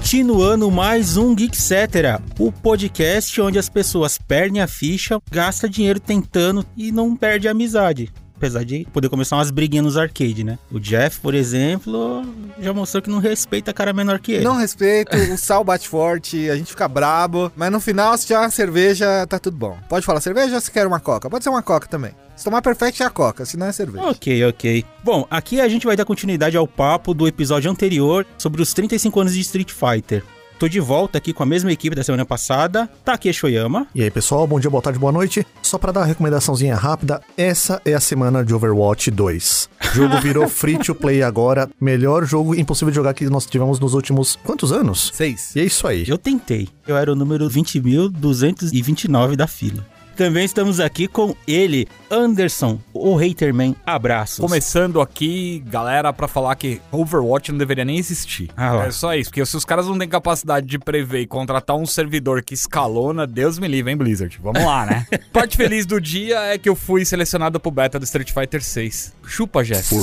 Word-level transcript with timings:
Continuando 0.00 0.70
mais 0.70 1.18
um 1.18 1.34
Geekcetera, 1.34 2.22
o 2.38 2.50
podcast 2.50 3.38
onde 3.38 3.58
as 3.58 3.68
pessoas 3.68 4.16
perdem 4.16 4.62
a 4.62 4.66
ficha, 4.66 5.20
gastam 5.30 5.68
dinheiro 5.68 6.00
tentando 6.00 6.64
e 6.74 6.90
não 6.90 7.14
perde 7.14 7.46
amizade. 7.46 8.10
Apesar 8.40 8.64
de 8.64 8.86
poder 8.90 9.10
começar 9.10 9.36
umas 9.36 9.50
briguinhas 9.50 9.84
nos 9.84 9.96
arcade, 9.98 10.42
né? 10.42 10.58
O 10.72 10.80
Jeff, 10.80 11.20
por 11.20 11.34
exemplo, 11.34 12.24
já 12.58 12.72
mostrou 12.72 13.02
que 13.02 13.10
não 13.10 13.18
respeita 13.18 13.70
cara 13.70 13.92
menor 13.92 14.18
que 14.18 14.32
ele. 14.32 14.44
Não 14.44 14.56
respeito, 14.56 15.14
o 15.14 15.36
sal 15.36 15.62
bate 15.62 15.86
forte, 15.86 16.48
a 16.48 16.56
gente 16.56 16.70
fica 16.70 16.88
brabo, 16.88 17.52
mas 17.54 17.70
no 17.70 17.78
final, 17.78 18.16
se 18.16 18.26
tiver 18.26 18.38
uma 18.38 18.50
cerveja, 18.50 19.26
tá 19.26 19.38
tudo 19.38 19.58
bom. 19.58 19.76
Pode 19.90 20.06
falar 20.06 20.22
cerveja 20.22 20.54
ou 20.54 20.60
se 20.62 20.70
quer 20.70 20.86
uma 20.86 20.98
coca? 20.98 21.28
Pode 21.28 21.44
ser 21.44 21.50
uma 21.50 21.62
coca 21.62 21.86
também. 21.86 22.12
Se 22.34 22.44
tomar 22.44 22.62
perfect 22.62 23.02
é 23.02 23.04
a 23.04 23.10
coca, 23.10 23.44
se 23.44 23.58
não 23.58 23.66
é 23.66 23.72
cerveja. 23.72 24.06
Ok, 24.06 24.46
ok. 24.46 24.86
Bom, 25.04 25.26
aqui 25.30 25.60
a 25.60 25.68
gente 25.68 25.86
vai 25.86 25.94
dar 25.94 26.06
continuidade 26.06 26.56
ao 26.56 26.66
papo 26.66 27.12
do 27.12 27.28
episódio 27.28 27.70
anterior 27.70 28.26
sobre 28.38 28.62
os 28.62 28.72
35 28.72 29.20
anos 29.20 29.34
de 29.34 29.40
Street 29.40 29.70
Fighter. 29.70 30.24
Tô 30.60 30.68
de 30.68 30.78
volta 30.78 31.16
aqui 31.16 31.32
com 31.32 31.42
a 31.42 31.46
mesma 31.46 31.72
equipe 31.72 31.96
da 31.96 32.04
semana 32.04 32.26
passada, 32.26 32.86
Takeshi 33.02 33.46
Oyama. 33.46 33.86
E 33.94 34.02
aí, 34.02 34.10
pessoal, 34.10 34.46
bom 34.46 34.60
dia, 34.60 34.68
boa 34.68 34.82
tarde, 34.82 34.98
boa 34.98 35.10
noite. 35.10 35.46
Só 35.62 35.78
pra 35.78 35.90
dar 35.90 36.00
uma 36.00 36.06
recomendaçãozinha 36.06 36.76
rápida, 36.76 37.22
essa 37.34 37.80
é 37.82 37.94
a 37.94 37.98
semana 37.98 38.44
de 38.44 38.52
Overwatch 38.52 39.10
2. 39.10 39.70
O 39.82 39.94
jogo 39.94 40.20
virou 40.20 40.46
free 40.50 40.76
to 40.76 40.94
play 40.94 41.22
agora, 41.22 41.66
melhor 41.80 42.26
jogo 42.26 42.54
impossível 42.54 42.90
de 42.90 42.96
jogar 42.96 43.14
que 43.14 43.24
nós 43.30 43.46
tivemos 43.46 43.80
nos 43.80 43.94
últimos 43.94 44.36
quantos 44.36 44.70
anos? 44.70 45.10
Seis. 45.14 45.56
E 45.56 45.60
é 45.60 45.64
isso 45.64 45.86
aí. 45.86 46.04
Eu 46.06 46.18
tentei. 46.18 46.68
Eu 46.86 46.94
era 46.94 47.10
o 47.10 47.16
número 47.16 47.48
20.229 47.48 49.36
da 49.36 49.46
fila. 49.46 49.82
Também 50.14 50.44
estamos 50.44 50.78
aqui 50.78 51.08
com 51.08 51.34
ele, 51.48 51.88
Anderson, 52.10 52.78
o 52.92 53.18
Haterman. 53.18 53.76
Abraços. 53.86 54.38
Começando 54.38 55.00
aqui, 55.00 55.62
galera, 55.66 56.12
pra 56.12 56.26
falar 56.26 56.54
que 56.56 56.80
Overwatch 56.90 57.52
não 57.52 57.58
deveria 57.58 57.84
nem 57.84 57.98
existir. 57.98 58.50
Ah 58.56 58.84
é 58.86 58.90
só 58.90 59.14
isso, 59.14 59.30
porque 59.30 59.44
se 59.46 59.56
os 59.56 59.64
caras 59.64 59.86
não 59.86 59.98
têm 59.98 60.08
capacidade 60.08 60.66
de 60.66 60.78
prever 60.78 61.20
e 61.20 61.26
contratar 61.26 61.76
um 61.76 61.86
servidor 61.86 62.42
que 62.42 62.54
escalona, 62.54 63.26
Deus 63.26 63.58
me 63.58 63.68
livre, 63.68 63.90
hein, 63.90 63.96
Blizzard? 63.96 64.38
Vamos 64.42 64.62
lá, 64.64 64.86
né? 64.86 65.06
Parte 65.32 65.56
feliz 65.56 65.86
do 65.86 66.00
dia 66.00 66.38
é 66.52 66.58
que 66.58 66.68
eu 66.68 66.74
fui 66.74 67.04
selecionado 67.04 67.60
pro 67.60 67.70
beta 67.70 67.98
do 67.98 68.04
Street 68.04 68.32
Fighter 68.32 68.62
6. 68.62 69.12
Chupa, 69.26 69.62
Jeff. 69.62 69.94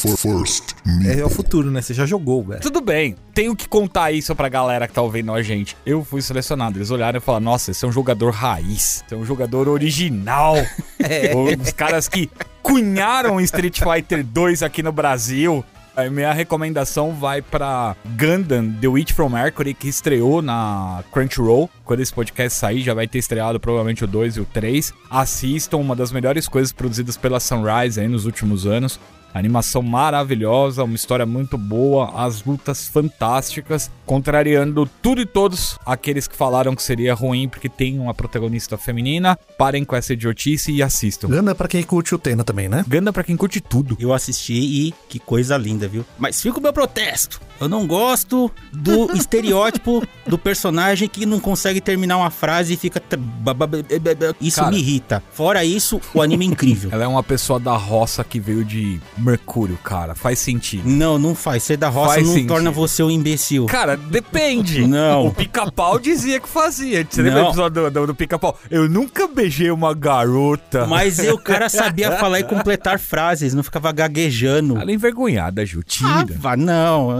É 1.06 1.26
o 1.26 1.30
futuro, 1.30 1.70
né? 1.70 1.82
Você 1.82 1.94
já 1.94 2.06
jogou, 2.06 2.44
velho. 2.44 2.62
Tudo 2.62 2.80
bem, 2.80 3.16
tenho 3.34 3.56
que 3.56 3.68
contar 3.68 4.12
isso 4.12 4.34
pra 4.36 4.48
galera 4.48 4.88
que 4.88 4.94
tá 4.94 5.02
ouvindo 5.02 5.34
a 5.34 5.42
gente. 5.42 5.76
Eu 5.86 6.04
fui 6.04 6.22
selecionado. 6.22 6.78
Eles 6.78 6.92
olharam 6.92 7.18
e 7.18 7.22
falaram: 7.22 7.44
Nossa, 7.44 7.72
esse 7.72 7.84
é 7.84 7.88
um 7.88 7.92
jogador 7.92 8.32
raiz, 8.32 9.04
esse 9.06 9.14
é 9.14 9.18
um 9.18 9.26
jogador 9.26 9.68
original. 9.68 10.56
Os 11.62 11.72
caras 11.72 11.97
que 12.06 12.30
cunharam 12.62 13.40
Street 13.40 13.80
Fighter 13.80 14.26
2 14.26 14.62
aqui 14.62 14.84
no 14.84 14.92
Brasil. 14.92 15.64
A 15.96 16.10
minha 16.12 16.32
recomendação 16.32 17.12
vai 17.14 17.42
pra 17.42 17.96
Gundam 18.06 18.72
The 18.80 18.88
Witch 18.88 19.14
from 19.14 19.30
Mercury, 19.30 19.74
que 19.74 19.88
estreou 19.88 20.44
na 20.44 21.04
Crunchyroll. 21.12 21.68
Quando 21.84 22.02
esse 22.02 22.14
podcast 22.14 22.60
sair, 22.60 22.82
já 22.82 22.94
vai 22.94 23.08
ter 23.08 23.18
estreado 23.18 23.60
provavelmente 23.60 24.04
o 24.04 24.08
2 24.08 24.38
e 24.38 24.42
o 24.42 24.46
3. 24.46 24.94
Assistam, 25.10 25.78
uma 25.78 25.96
das 25.96 26.12
melhores 26.12 26.48
coisas 26.48 26.72
produzidas 26.72 27.18
pela 27.18 27.40
Sunrise 27.40 28.00
aí 28.00 28.08
nos 28.08 28.26
últimos 28.26 28.68
anos. 28.68 29.00
Animação 29.38 29.82
maravilhosa, 29.82 30.84
uma 30.84 30.96
história 30.96 31.26
muito 31.26 31.58
boa, 31.58 32.12
as 32.16 32.44
lutas 32.44 32.88
fantásticas, 32.88 33.92
contrariando 34.06 34.90
tudo 35.02 35.22
e 35.22 35.26
todos 35.26 35.78
aqueles 35.86 36.28
que 36.28 36.36
falaram 36.36 36.76
que 36.76 36.82
seria 36.82 37.14
ruim 37.14 37.48
porque 37.48 37.70
tem 37.70 38.00
uma 38.00 38.14
protagonista 38.14 38.78
feminina. 38.78 39.38
Parem 39.58 39.86
com 39.86 39.96
essa 39.96 40.14
idiotice 40.14 40.72
e 40.72 40.82
assistam. 40.82 41.28
Ganda 41.28 41.54
pra 41.54 41.68
quem 41.68 41.84
curte 41.84 42.16
o 42.16 42.18
Tena 42.18 42.44
também, 42.44 42.68
né? 42.68 42.84
Ganda 42.88 43.14
pra 43.14 43.24
quem 43.24 43.38
curte 43.38 43.62
tudo. 43.62 43.96
Eu 44.00 44.14
assisti 44.14 44.54
e 44.54 44.94
que 45.08 45.20
coisa 45.20 45.56
linda, 45.58 45.88
viu? 45.88 46.04
Mas 46.18 46.42
fica 46.42 46.60
o 46.60 46.62
meu 46.62 46.74
protesto. 46.74 47.40
Eu 47.60 47.68
não 47.68 47.88
gosto 47.88 48.52
do 48.72 49.12
estereótipo 49.18 50.04
do 50.26 50.38
personagem 50.38 51.08
que 51.08 51.26
não 51.26 51.40
consegue 51.40 51.82
terminar 51.82 52.18
uma 52.18 52.30
frase 52.30 52.74
e 52.74 52.78
fica. 52.78 53.02
Isso 54.40 54.60
Cara. 54.60 54.72
me 54.72 54.80
irrita. 54.80 55.24
Fora 55.32 55.64
isso, 55.64 56.00
o 56.14 56.22
anime 56.22 56.46
é 56.46 56.50
incrível. 56.50 56.90
Ela 56.94 57.04
é 57.04 57.08
uma 57.08 57.24
pessoa 57.24 57.60
da 57.60 57.76
roça 57.76 58.24
que 58.24 58.40
veio 58.40 58.64
de 58.64 59.00
Mercúrio, 59.32 59.78
cara. 59.84 60.16
Faz 60.16 60.40
sentido. 60.40 60.88
Não, 60.88 61.20
não 61.20 61.36
faz. 61.36 61.64
Ser 61.64 61.78
da 61.78 61.90
roça 61.90 62.14
Faz 62.16 62.26
não 62.26 62.34
sentido. 62.34 62.48
torna 62.48 62.72
você 62.72 63.04
um 63.04 63.12
imbecil. 63.12 63.66
Cara, 63.66 63.98
depende. 63.98 64.88
Não. 64.88 65.28
O 65.28 65.34
pica-pau 65.34 66.00
dizia 66.00 66.40
que 66.40 66.48
fazia. 66.48 67.06
Você 67.10 67.22
lembra 67.22 67.40
do 67.40 67.44
Não. 67.44 67.50
episódio 67.50 67.84
do, 67.84 67.92
do, 67.92 68.08
do 68.08 68.16
pica-pau? 68.16 68.58
Eu 68.72 68.88
nunca 68.88 69.28
beijei 69.28 69.70
uma 69.70 69.94
garota. 69.94 70.86
Mas 70.88 71.20
o 71.20 71.38
cara 71.38 71.68
sabia 71.70 72.12
falar 72.14 72.40
e 72.40 72.44
completar 72.44 72.98
frases, 73.00 73.54
não 73.54 73.64
ficava 73.64 73.92
gaguejando. 73.92 74.78
Ela 74.78 74.92
é 74.92 74.94
envergonhada, 74.94 75.66
Ju. 75.66 75.82
Ah, 76.04 76.56
não. 76.56 77.20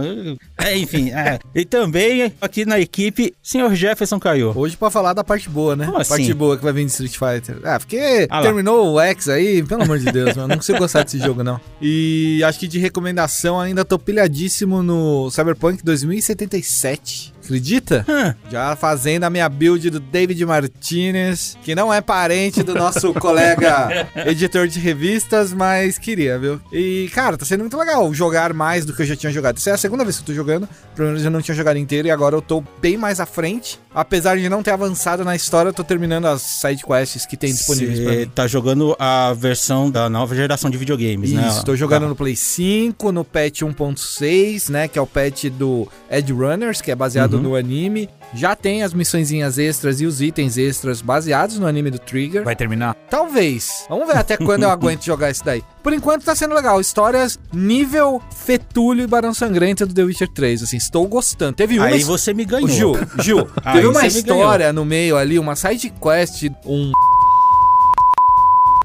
É, 0.56 0.76
enfim, 0.76 1.10
é. 1.10 1.38
E 1.54 1.64
também 1.64 2.32
aqui 2.40 2.64
na 2.64 2.80
equipe, 2.80 3.34
senhor 3.42 3.74
Jefferson 3.74 4.18
caiu. 4.18 4.52
Hoje 4.54 4.76
pra 4.76 4.90
falar 4.90 5.12
da 5.12 5.22
parte 5.22 5.48
boa, 5.48 5.76
né? 5.76 5.84
Como 5.84 5.98
A 5.98 6.04
parte 6.04 6.22
assim? 6.22 6.34
boa 6.34 6.56
que 6.56 6.64
vai 6.64 6.72
vir 6.72 6.84
de 6.86 6.90
Street 6.90 7.12
Fighter. 7.16 7.58
Ah, 7.64 7.78
porque 7.78 8.26
Ah 8.30 8.42
terminou 8.42 8.94
o 8.94 9.00
X 9.00 9.28
aí, 9.28 9.62
pelo 9.62 9.82
amor 9.82 9.98
de 9.98 10.06
Deus, 10.10 10.34
mano. 10.36 10.48
Não 10.48 10.56
consigo 10.56 10.78
gostar 10.78 11.02
desse 11.04 11.18
jogo, 11.18 11.42
não. 11.44 11.60
E 11.80 11.97
acho 12.44 12.58
que 12.58 12.68
de 12.68 12.78
recomendação 12.78 13.58
ainda 13.60 13.84
tô 13.84 13.98
pilhadíssimo 13.98 14.82
no 14.82 15.30
Cyberpunk 15.30 15.82
2077. 15.84 17.34
Acredita? 17.44 18.04
Hã, 18.06 18.34
Já 18.50 18.76
fazendo 18.76 19.24
a 19.24 19.30
minha 19.30 19.48
build 19.48 19.88
do 19.88 19.98
David 19.98 20.44
Martinez, 20.44 21.56
que 21.62 21.74
não 21.74 21.92
é 21.92 22.02
parente 22.02 22.62
do 22.62 22.74
nosso 22.74 23.14
colega 23.18 24.06
editor 24.26 24.68
de 24.68 24.78
revistas, 24.78 25.54
mas 25.54 25.96
queria, 25.96 26.38
viu? 26.38 26.60
E, 26.70 27.10
cara, 27.14 27.38
tá 27.38 27.46
sendo 27.46 27.60
muito 27.60 27.76
legal 27.78 28.12
jogar 28.12 28.52
mais 28.52 28.84
do 28.84 28.92
que 28.92 29.00
eu 29.00 29.06
já 29.06 29.16
tinha 29.16 29.32
jogado. 29.32 29.56
Essa 29.56 29.70
é 29.70 29.72
a 29.72 29.78
segunda 29.78 30.04
vez 30.04 30.16
que 30.16 30.22
eu 30.22 30.26
tô 30.26 30.34
jogando. 30.34 30.68
Pelo 30.94 31.08
menos 31.08 31.24
eu 31.24 31.30
não 31.30 31.40
tinha 31.40 31.54
jogado 31.54 31.78
inteiro 31.78 32.06
e 32.06 32.10
agora 32.10 32.36
eu 32.36 32.42
tô 32.42 32.62
bem 32.82 32.98
mais 32.98 33.18
à 33.18 33.24
frente. 33.24 33.80
Apesar 34.00 34.36
de 34.38 34.48
não 34.48 34.62
ter 34.62 34.70
avançado 34.70 35.24
na 35.24 35.34
história, 35.34 35.70
eu 35.70 35.72
tô 35.72 35.82
terminando 35.82 36.26
as 36.26 36.40
side 36.40 36.84
quests 36.84 37.26
que 37.26 37.36
tem 37.36 37.50
disponíveis 37.52 37.98
pra 37.98 38.12
Você 38.12 38.18
mim. 38.20 38.30
tá 38.32 38.46
jogando 38.46 38.94
a 38.96 39.32
versão 39.36 39.90
da 39.90 40.08
nova 40.08 40.36
geração 40.36 40.70
de 40.70 40.78
videogames, 40.78 41.32
né? 41.32 41.48
Isso, 41.48 41.64
tô 41.64 41.74
jogando 41.74 42.02
Tá. 42.02 42.08
no 42.10 42.14
Play 42.14 42.36
5, 42.36 43.10
no 43.10 43.24
patch 43.24 43.62
1.6, 43.62 44.68
né? 44.70 44.86
Que 44.86 45.00
é 45.00 45.02
o 45.02 45.06
patch 45.06 45.46
do 45.46 45.88
Edge 46.08 46.32
Runners, 46.32 46.80
que 46.80 46.92
é 46.92 46.94
baseado 46.94 47.34
Uhum. 47.34 47.42
no 47.42 47.56
anime. 47.56 48.08
Já 48.34 48.54
tem 48.54 48.82
as 48.82 48.92
missõezinhas 48.92 49.58
extras 49.58 50.00
e 50.00 50.06
os 50.06 50.20
itens 50.20 50.58
extras 50.58 51.00
baseados 51.00 51.58
no 51.58 51.66
anime 51.66 51.90
do 51.90 51.98
Trigger. 51.98 52.44
Vai 52.44 52.54
terminar? 52.54 52.94
Talvez. 53.08 53.86
Vamos 53.88 54.06
ver 54.06 54.16
até 54.16 54.36
quando 54.36 54.64
eu 54.64 54.70
aguento 54.70 55.02
jogar 55.06 55.30
isso 55.30 55.44
daí. 55.44 55.62
Por 55.82 55.92
enquanto 55.92 56.24
tá 56.24 56.34
sendo 56.34 56.54
legal. 56.54 56.80
Histórias 56.80 57.38
nível 57.52 58.20
Fetúlio 58.30 59.04
e 59.04 59.06
Barão 59.06 59.32
Sangrento 59.32 59.86
do 59.86 59.94
The 59.94 60.02
Witcher 60.02 60.28
3. 60.28 60.62
Assim, 60.62 60.76
estou 60.76 61.06
gostando. 61.06 61.54
Teve 61.54 61.78
uma. 61.78 61.86
Aí 61.86 62.02
você 62.02 62.34
me 62.34 62.44
ganhou. 62.44 62.68
Gil, 62.68 62.94
Gil, 63.20 63.48
teve 63.72 63.86
uma 63.86 64.06
história 64.06 64.72
no 64.72 64.84
meio 64.84 65.16
ali, 65.16 65.38
uma 65.38 65.56
side 65.56 65.92
quest, 66.00 66.50
um. 66.66 66.92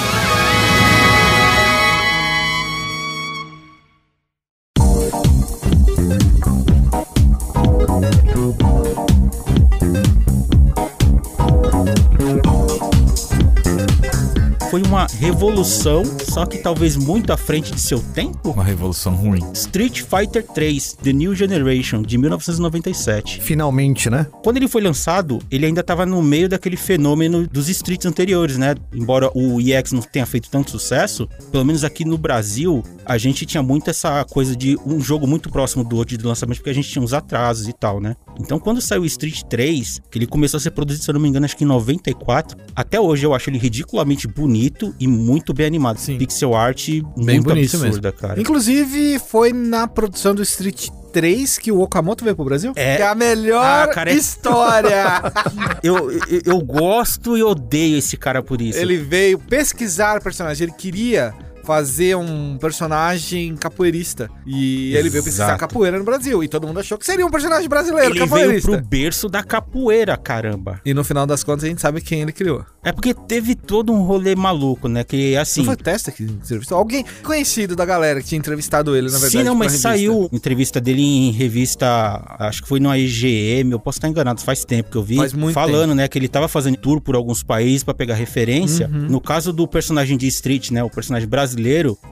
Foi 14.75 14.83
uma 14.83 15.07
revolução, 15.21 16.03
só 16.29 16.45
que 16.45 16.59
talvez 16.59 16.97
muito 16.97 17.33
à 17.33 17.37
frente 17.37 17.73
de 17.73 17.81
seu 17.81 18.01
tempo. 18.13 18.51
Uma 18.51 18.65
revolução 18.65 19.15
ruim. 19.15 19.39
Street 19.53 20.03
Fighter 20.03 20.45
3 20.45 20.95
The 21.01 21.13
New 21.13 21.33
Generation 21.33 22.03
de 22.03 22.19
1997. 22.19 23.41
Finalmente, 23.41 24.11
né? 24.11 24.27
Quando 24.43 24.57
ele 24.57 24.67
foi 24.67 24.83
lançado, 24.83 25.39
ele 25.49 25.67
ainda 25.67 25.81
estava 25.81 26.05
no 26.05 26.21
meio 26.21 26.49
daquele 26.49 26.77
fenômeno 26.77 27.47
dos 27.47 27.69
streets 27.69 28.05
anteriores, 28.05 28.59
né? 28.59 28.75
Embora 28.93 29.31
o 29.33 29.61
EX 29.61 29.93
não 29.93 30.03
tenha 30.03 30.27
feito 30.27 30.51
tanto 30.51 30.73
sucesso, 30.73 31.29
pelo 31.53 31.65
menos 31.65 31.85
aqui 31.85 32.05
no 32.05 32.19
Brasil, 32.19 32.83
a 33.07 33.17
gente 33.17 33.47
tinha 33.47 33.63
muito 33.63 33.91
essa 33.91 34.25
coisa 34.25 34.57
de 34.57 34.77
um 34.85 35.01
jogo 35.01 35.25
muito 35.25 35.51
próximo 35.51 35.85
do 35.85 35.95
outro 35.95 36.19
de 36.19 36.27
lançamento, 36.27 36.57
porque 36.57 36.71
a 36.71 36.75
gente 36.75 36.89
tinha 36.89 37.01
uns 37.03 37.13
atrasos 37.13 37.69
e 37.69 37.73
tal, 37.73 38.01
né? 38.01 38.17
Então, 38.41 38.59
quando 38.59 38.81
saiu 38.81 39.03
o 39.03 39.07
Street 39.07 39.43
3, 39.43 40.03
que 40.11 40.19
ele 40.19 40.27
começou 40.27 40.59
a 40.59 40.61
ser 40.61 40.73
produzido, 40.73 41.05
se 41.05 41.11
eu 41.11 41.15
não 41.15 41.21
me 41.21 41.29
engano, 41.29 41.45
acho 41.45 41.57
que 41.57 41.63
em 41.63 41.69
94, 41.69 42.59
até 42.75 42.99
hoje 42.99 43.25
eu 43.25 43.33
acho 43.33 43.49
ele 43.51 43.59
ridiculamente 43.59 44.27
bonito 44.27 44.64
e 45.01 45.07
muito 45.07 45.53
bem 45.55 45.67
animado. 45.67 45.99
Sim. 45.99 46.19
Pixel 46.19 46.55
art 46.55 46.89
Bem 46.89 47.03
muito 47.17 47.45
bonito 47.45 47.77
absurda, 47.77 48.13
cara. 48.13 48.41
Inclusive, 48.41 49.19
foi 49.19 49.53
na 49.53 49.87
produção 49.87 50.35
do 50.35 50.43
Street 50.43 50.89
3 51.13 51.59
que 51.59 51.71
o 51.71 51.81
Okamoto 51.81 52.25
veio 52.25 52.35
pro 52.35 52.45
Brasil? 52.45 52.73
É. 52.75 52.97
Que 52.97 53.03
é 53.03 53.07
a 53.07 53.15
melhor 53.15 53.65
Ah, 53.65 53.87
cara, 53.89 54.11
é- 54.11 54.15
história. 54.15 55.23
Eu, 55.83 56.11
eu, 56.11 56.21
eu 56.47 56.61
gosto 56.63 57.37
e 57.37 57.43
odeio 57.43 57.99
esse 57.99 58.17
cara 58.17 58.43
por 58.43 58.61
isso. 58.63 58.79
ele 58.79 58.97
veio 58.97 59.39
pesquisar 59.39 60.21
personagem. 60.23 60.67
Ele 60.67 60.73
queria 60.77 61.35
fazer 61.65 62.17
um 62.17 62.57
personagem 62.59 63.57
capoeirista. 63.57 64.31
E 64.47 64.95
ele 64.95 65.09
veio 65.09 65.25
pesquisar 65.25 65.45
Exato. 65.47 65.61
capoeira 65.61 65.99
no 65.99 66.05
Brasil. 66.05 66.43
E 66.45 66.49
todo 66.49 66.67
mundo 66.67 66.81
achou 66.81 66.99
que 66.99 67.07
seria 67.07 67.27
um 67.27 67.31
personagem 67.31 67.69
brasileiro, 67.69 68.11
Ele 68.11 68.15
veio 68.19 68.29
capoeirista. 68.29 68.71
pro 68.71 68.81
berço 68.81 69.29
da 69.29 69.43
capoeira, 69.43 70.17
caramba. 70.17 70.81
E 70.85 70.93
no 70.95 71.03
final 71.03 71.27
das 71.27 71.43
contas 71.43 71.65
a 71.65 71.69
gente 71.69 71.81
sabe 71.81 72.01
quem 72.01 72.23
ele 72.23 72.33
criou. 72.33 72.65
É 72.83 72.93
porque 72.93 73.15
teve 73.15 73.55
todo 73.55 73.93
um 73.93 74.03
rolê 74.03 74.35
maluco, 74.35 74.89
né? 74.89 75.05
Que 75.05 75.37
assim. 75.37 75.61
Não 75.61 75.67
foi 75.67 75.77
Testa 75.77 76.11
que 76.11 76.23
entrevistou? 76.23 76.79
Alguém 76.79 77.05
conhecido 77.23 77.75
da 77.77 77.85
galera 77.85 78.21
que 78.21 78.27
tinha 78.29 78.39
entrevistado 78.39 78.97
ele, 78.97 79.07
na 79.07 79.19
verdade. 79.19 79.33
Sim, 79.33 79.43
não, 79.43 79.55
mas 79.55 79.73
saiu 79.73 80.29
entrevista 80.33 80.81
dele 80.81 81.03
em 81.03 81.31
revista, 81.31 82.23
acho 82.39 82.63
que 82.63 82.69
foi 82.69 82.81
no 82.81 82.95
IGM, 82.95 83.73
eu 83.73 83.81
posso 83.81 83.99
estar 83.99 84.09
enganado, 84.09 84.41
faz 84.41 84.65
tempo 84.65 84.91
que 84.91 84.97
eu 84.97 85.03
vi, 85.03 85.17
Faz 85.17 85.33
muito 85.33 85.55
falando, 85.55 85.95
né, 85.95 86.09
que 86.09 86.19
ele 86.19 86.29
tava 86.29 86.49
fazendo 86.49 86.77
tour 86.77 87.01
por 87.01 87.15
alguns 87.15 87.43
países 87.43 87.83
pra 87.83 87.95
pegar 87.95 88.15
referência. 88.15 88.89
Uhum. 88.93 89.09
No 89.09 89.21
caso 89.21 89.53
do 89.53 89.67
personagem 89.67 90.17
de 90.17 90.27
Street, 90.27 90.71
né, 90.71 90.83
o 90.83 90.91
personagem 90.91 91.29
brasileiro, 91.29 91.54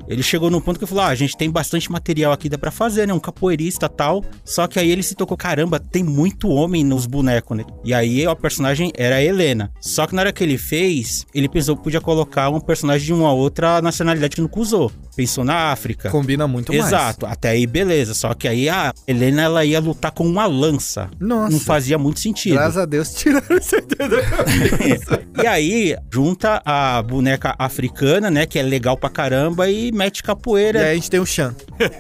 ele 0.09 0.23
chegou 0.23 0.51
num 0.51 0.61
ponto 0.61 0.79
que 0.79 0.87
falou: 0.87 1.05
"Ah, 1.05 1.09
a 1.09 1.15
gente 1.15 1.37
tem 1.37 1.51
bastante 1.51 1.91
material 1.91 2.33
aqui 2.33 2.49
dá 2.49 2.59
pra 2.59 2.71
fazer, 2.71 3.07
né, 3.07 3.15
um 3.15 3.21
capoeirista 3.21 3.89
tal". 3.89 4.25
Só 4.45 4.67
que 4.67 4.79
aí 4.79 4.91
ele 4.91 5.03
se 5.03 5.15
tocou, 5.15 5.37
caramba, 5.37 5.79
tem 5.79 6.03
muito 6.03 6.49
homem 6.49 6.85
nos 6.85 7.07
bonecos, 7.07 7.57
né? 7.57 7.65
E 7.85 7.93
aí 7.93 8.27
a 8.27 8.35
personagem 8.37 8.93
era 8.97 9.17
a 9.17 9.23
Helena. 9.23 9.71
Só 9.81 10.07
que 10.07 10.15
na 10.15 10.23
hora 10.23 10.33
que 10.33 10.43
ele 10.43 10.59
fez, 10.59 11.27
ele 11.35 11.49
pensou 11.49 11.77
que 11.77 11.83
podia 11.83 12.01
colocar 12.01 12.49
um 12.49 12.61
personagem 12.61 13.07
de 13.07 13.13
uma 13.13 13.33
outra 13.33 13.81
nacionalidade 13.83 14.37
que 14.37 14.43
nunca 14.43 14.61
usou. 14.61 14.91
Pensou 15.15 15.45
na 15.45 15.73
África. 15.73 16.11
Combina 16.11 16.47
muito 16.47 16.73
mais. 16.73 16.87
Exato, 16.87 17.27
até 17.27 17.51
aí 17.51 17.67
beleza. 17.67 18.15
Só 18.15 18.33
que 18.35 18.49
aí 18.49 18.69
a 18.69 18.93
Helena 19.07 19.43
ela 19.43 19.65
ia 19.65 19.81
lutar 19.81 20.11
com 20.11 20.27
uma 20.27 20.47
lança. 20.47 21.11
Nossa. 21.21 21.53
Não 21.53 21.61
fazia 21.61 21.99
muito 21.99 22.21
sentido. 22.21 22.55
Graças 22.55 22.79
a 22.79 22.87
Deus 22.87 23.13
tiraram 23.15 23.57
ideia 23.57 24.09
da 24.09 24.23
cabeça. 24.23 25.23
E 25.43 25.47
aí 25.47 25.97
junta 26.13 26.63
a 26.65 27.03
boneca 27.03 27.55
africana, 27.59 28.31
né, 28.31 28.47
que 28.47 28.59
é 28.59 28.63
legal 28.63 28.97
pra 28.97 29.11
caramba 29.11 29.32
e 29.69 29.93
mete 29.93 30.19
e 30.19 30.23
capoeira. 30.23 30.81
aí 30.81 30.91
a 30.93 30.95
gente 30.95 31.11
tem 31.11 31.21
o 31.21 31.27
Chan. 31.27 31.55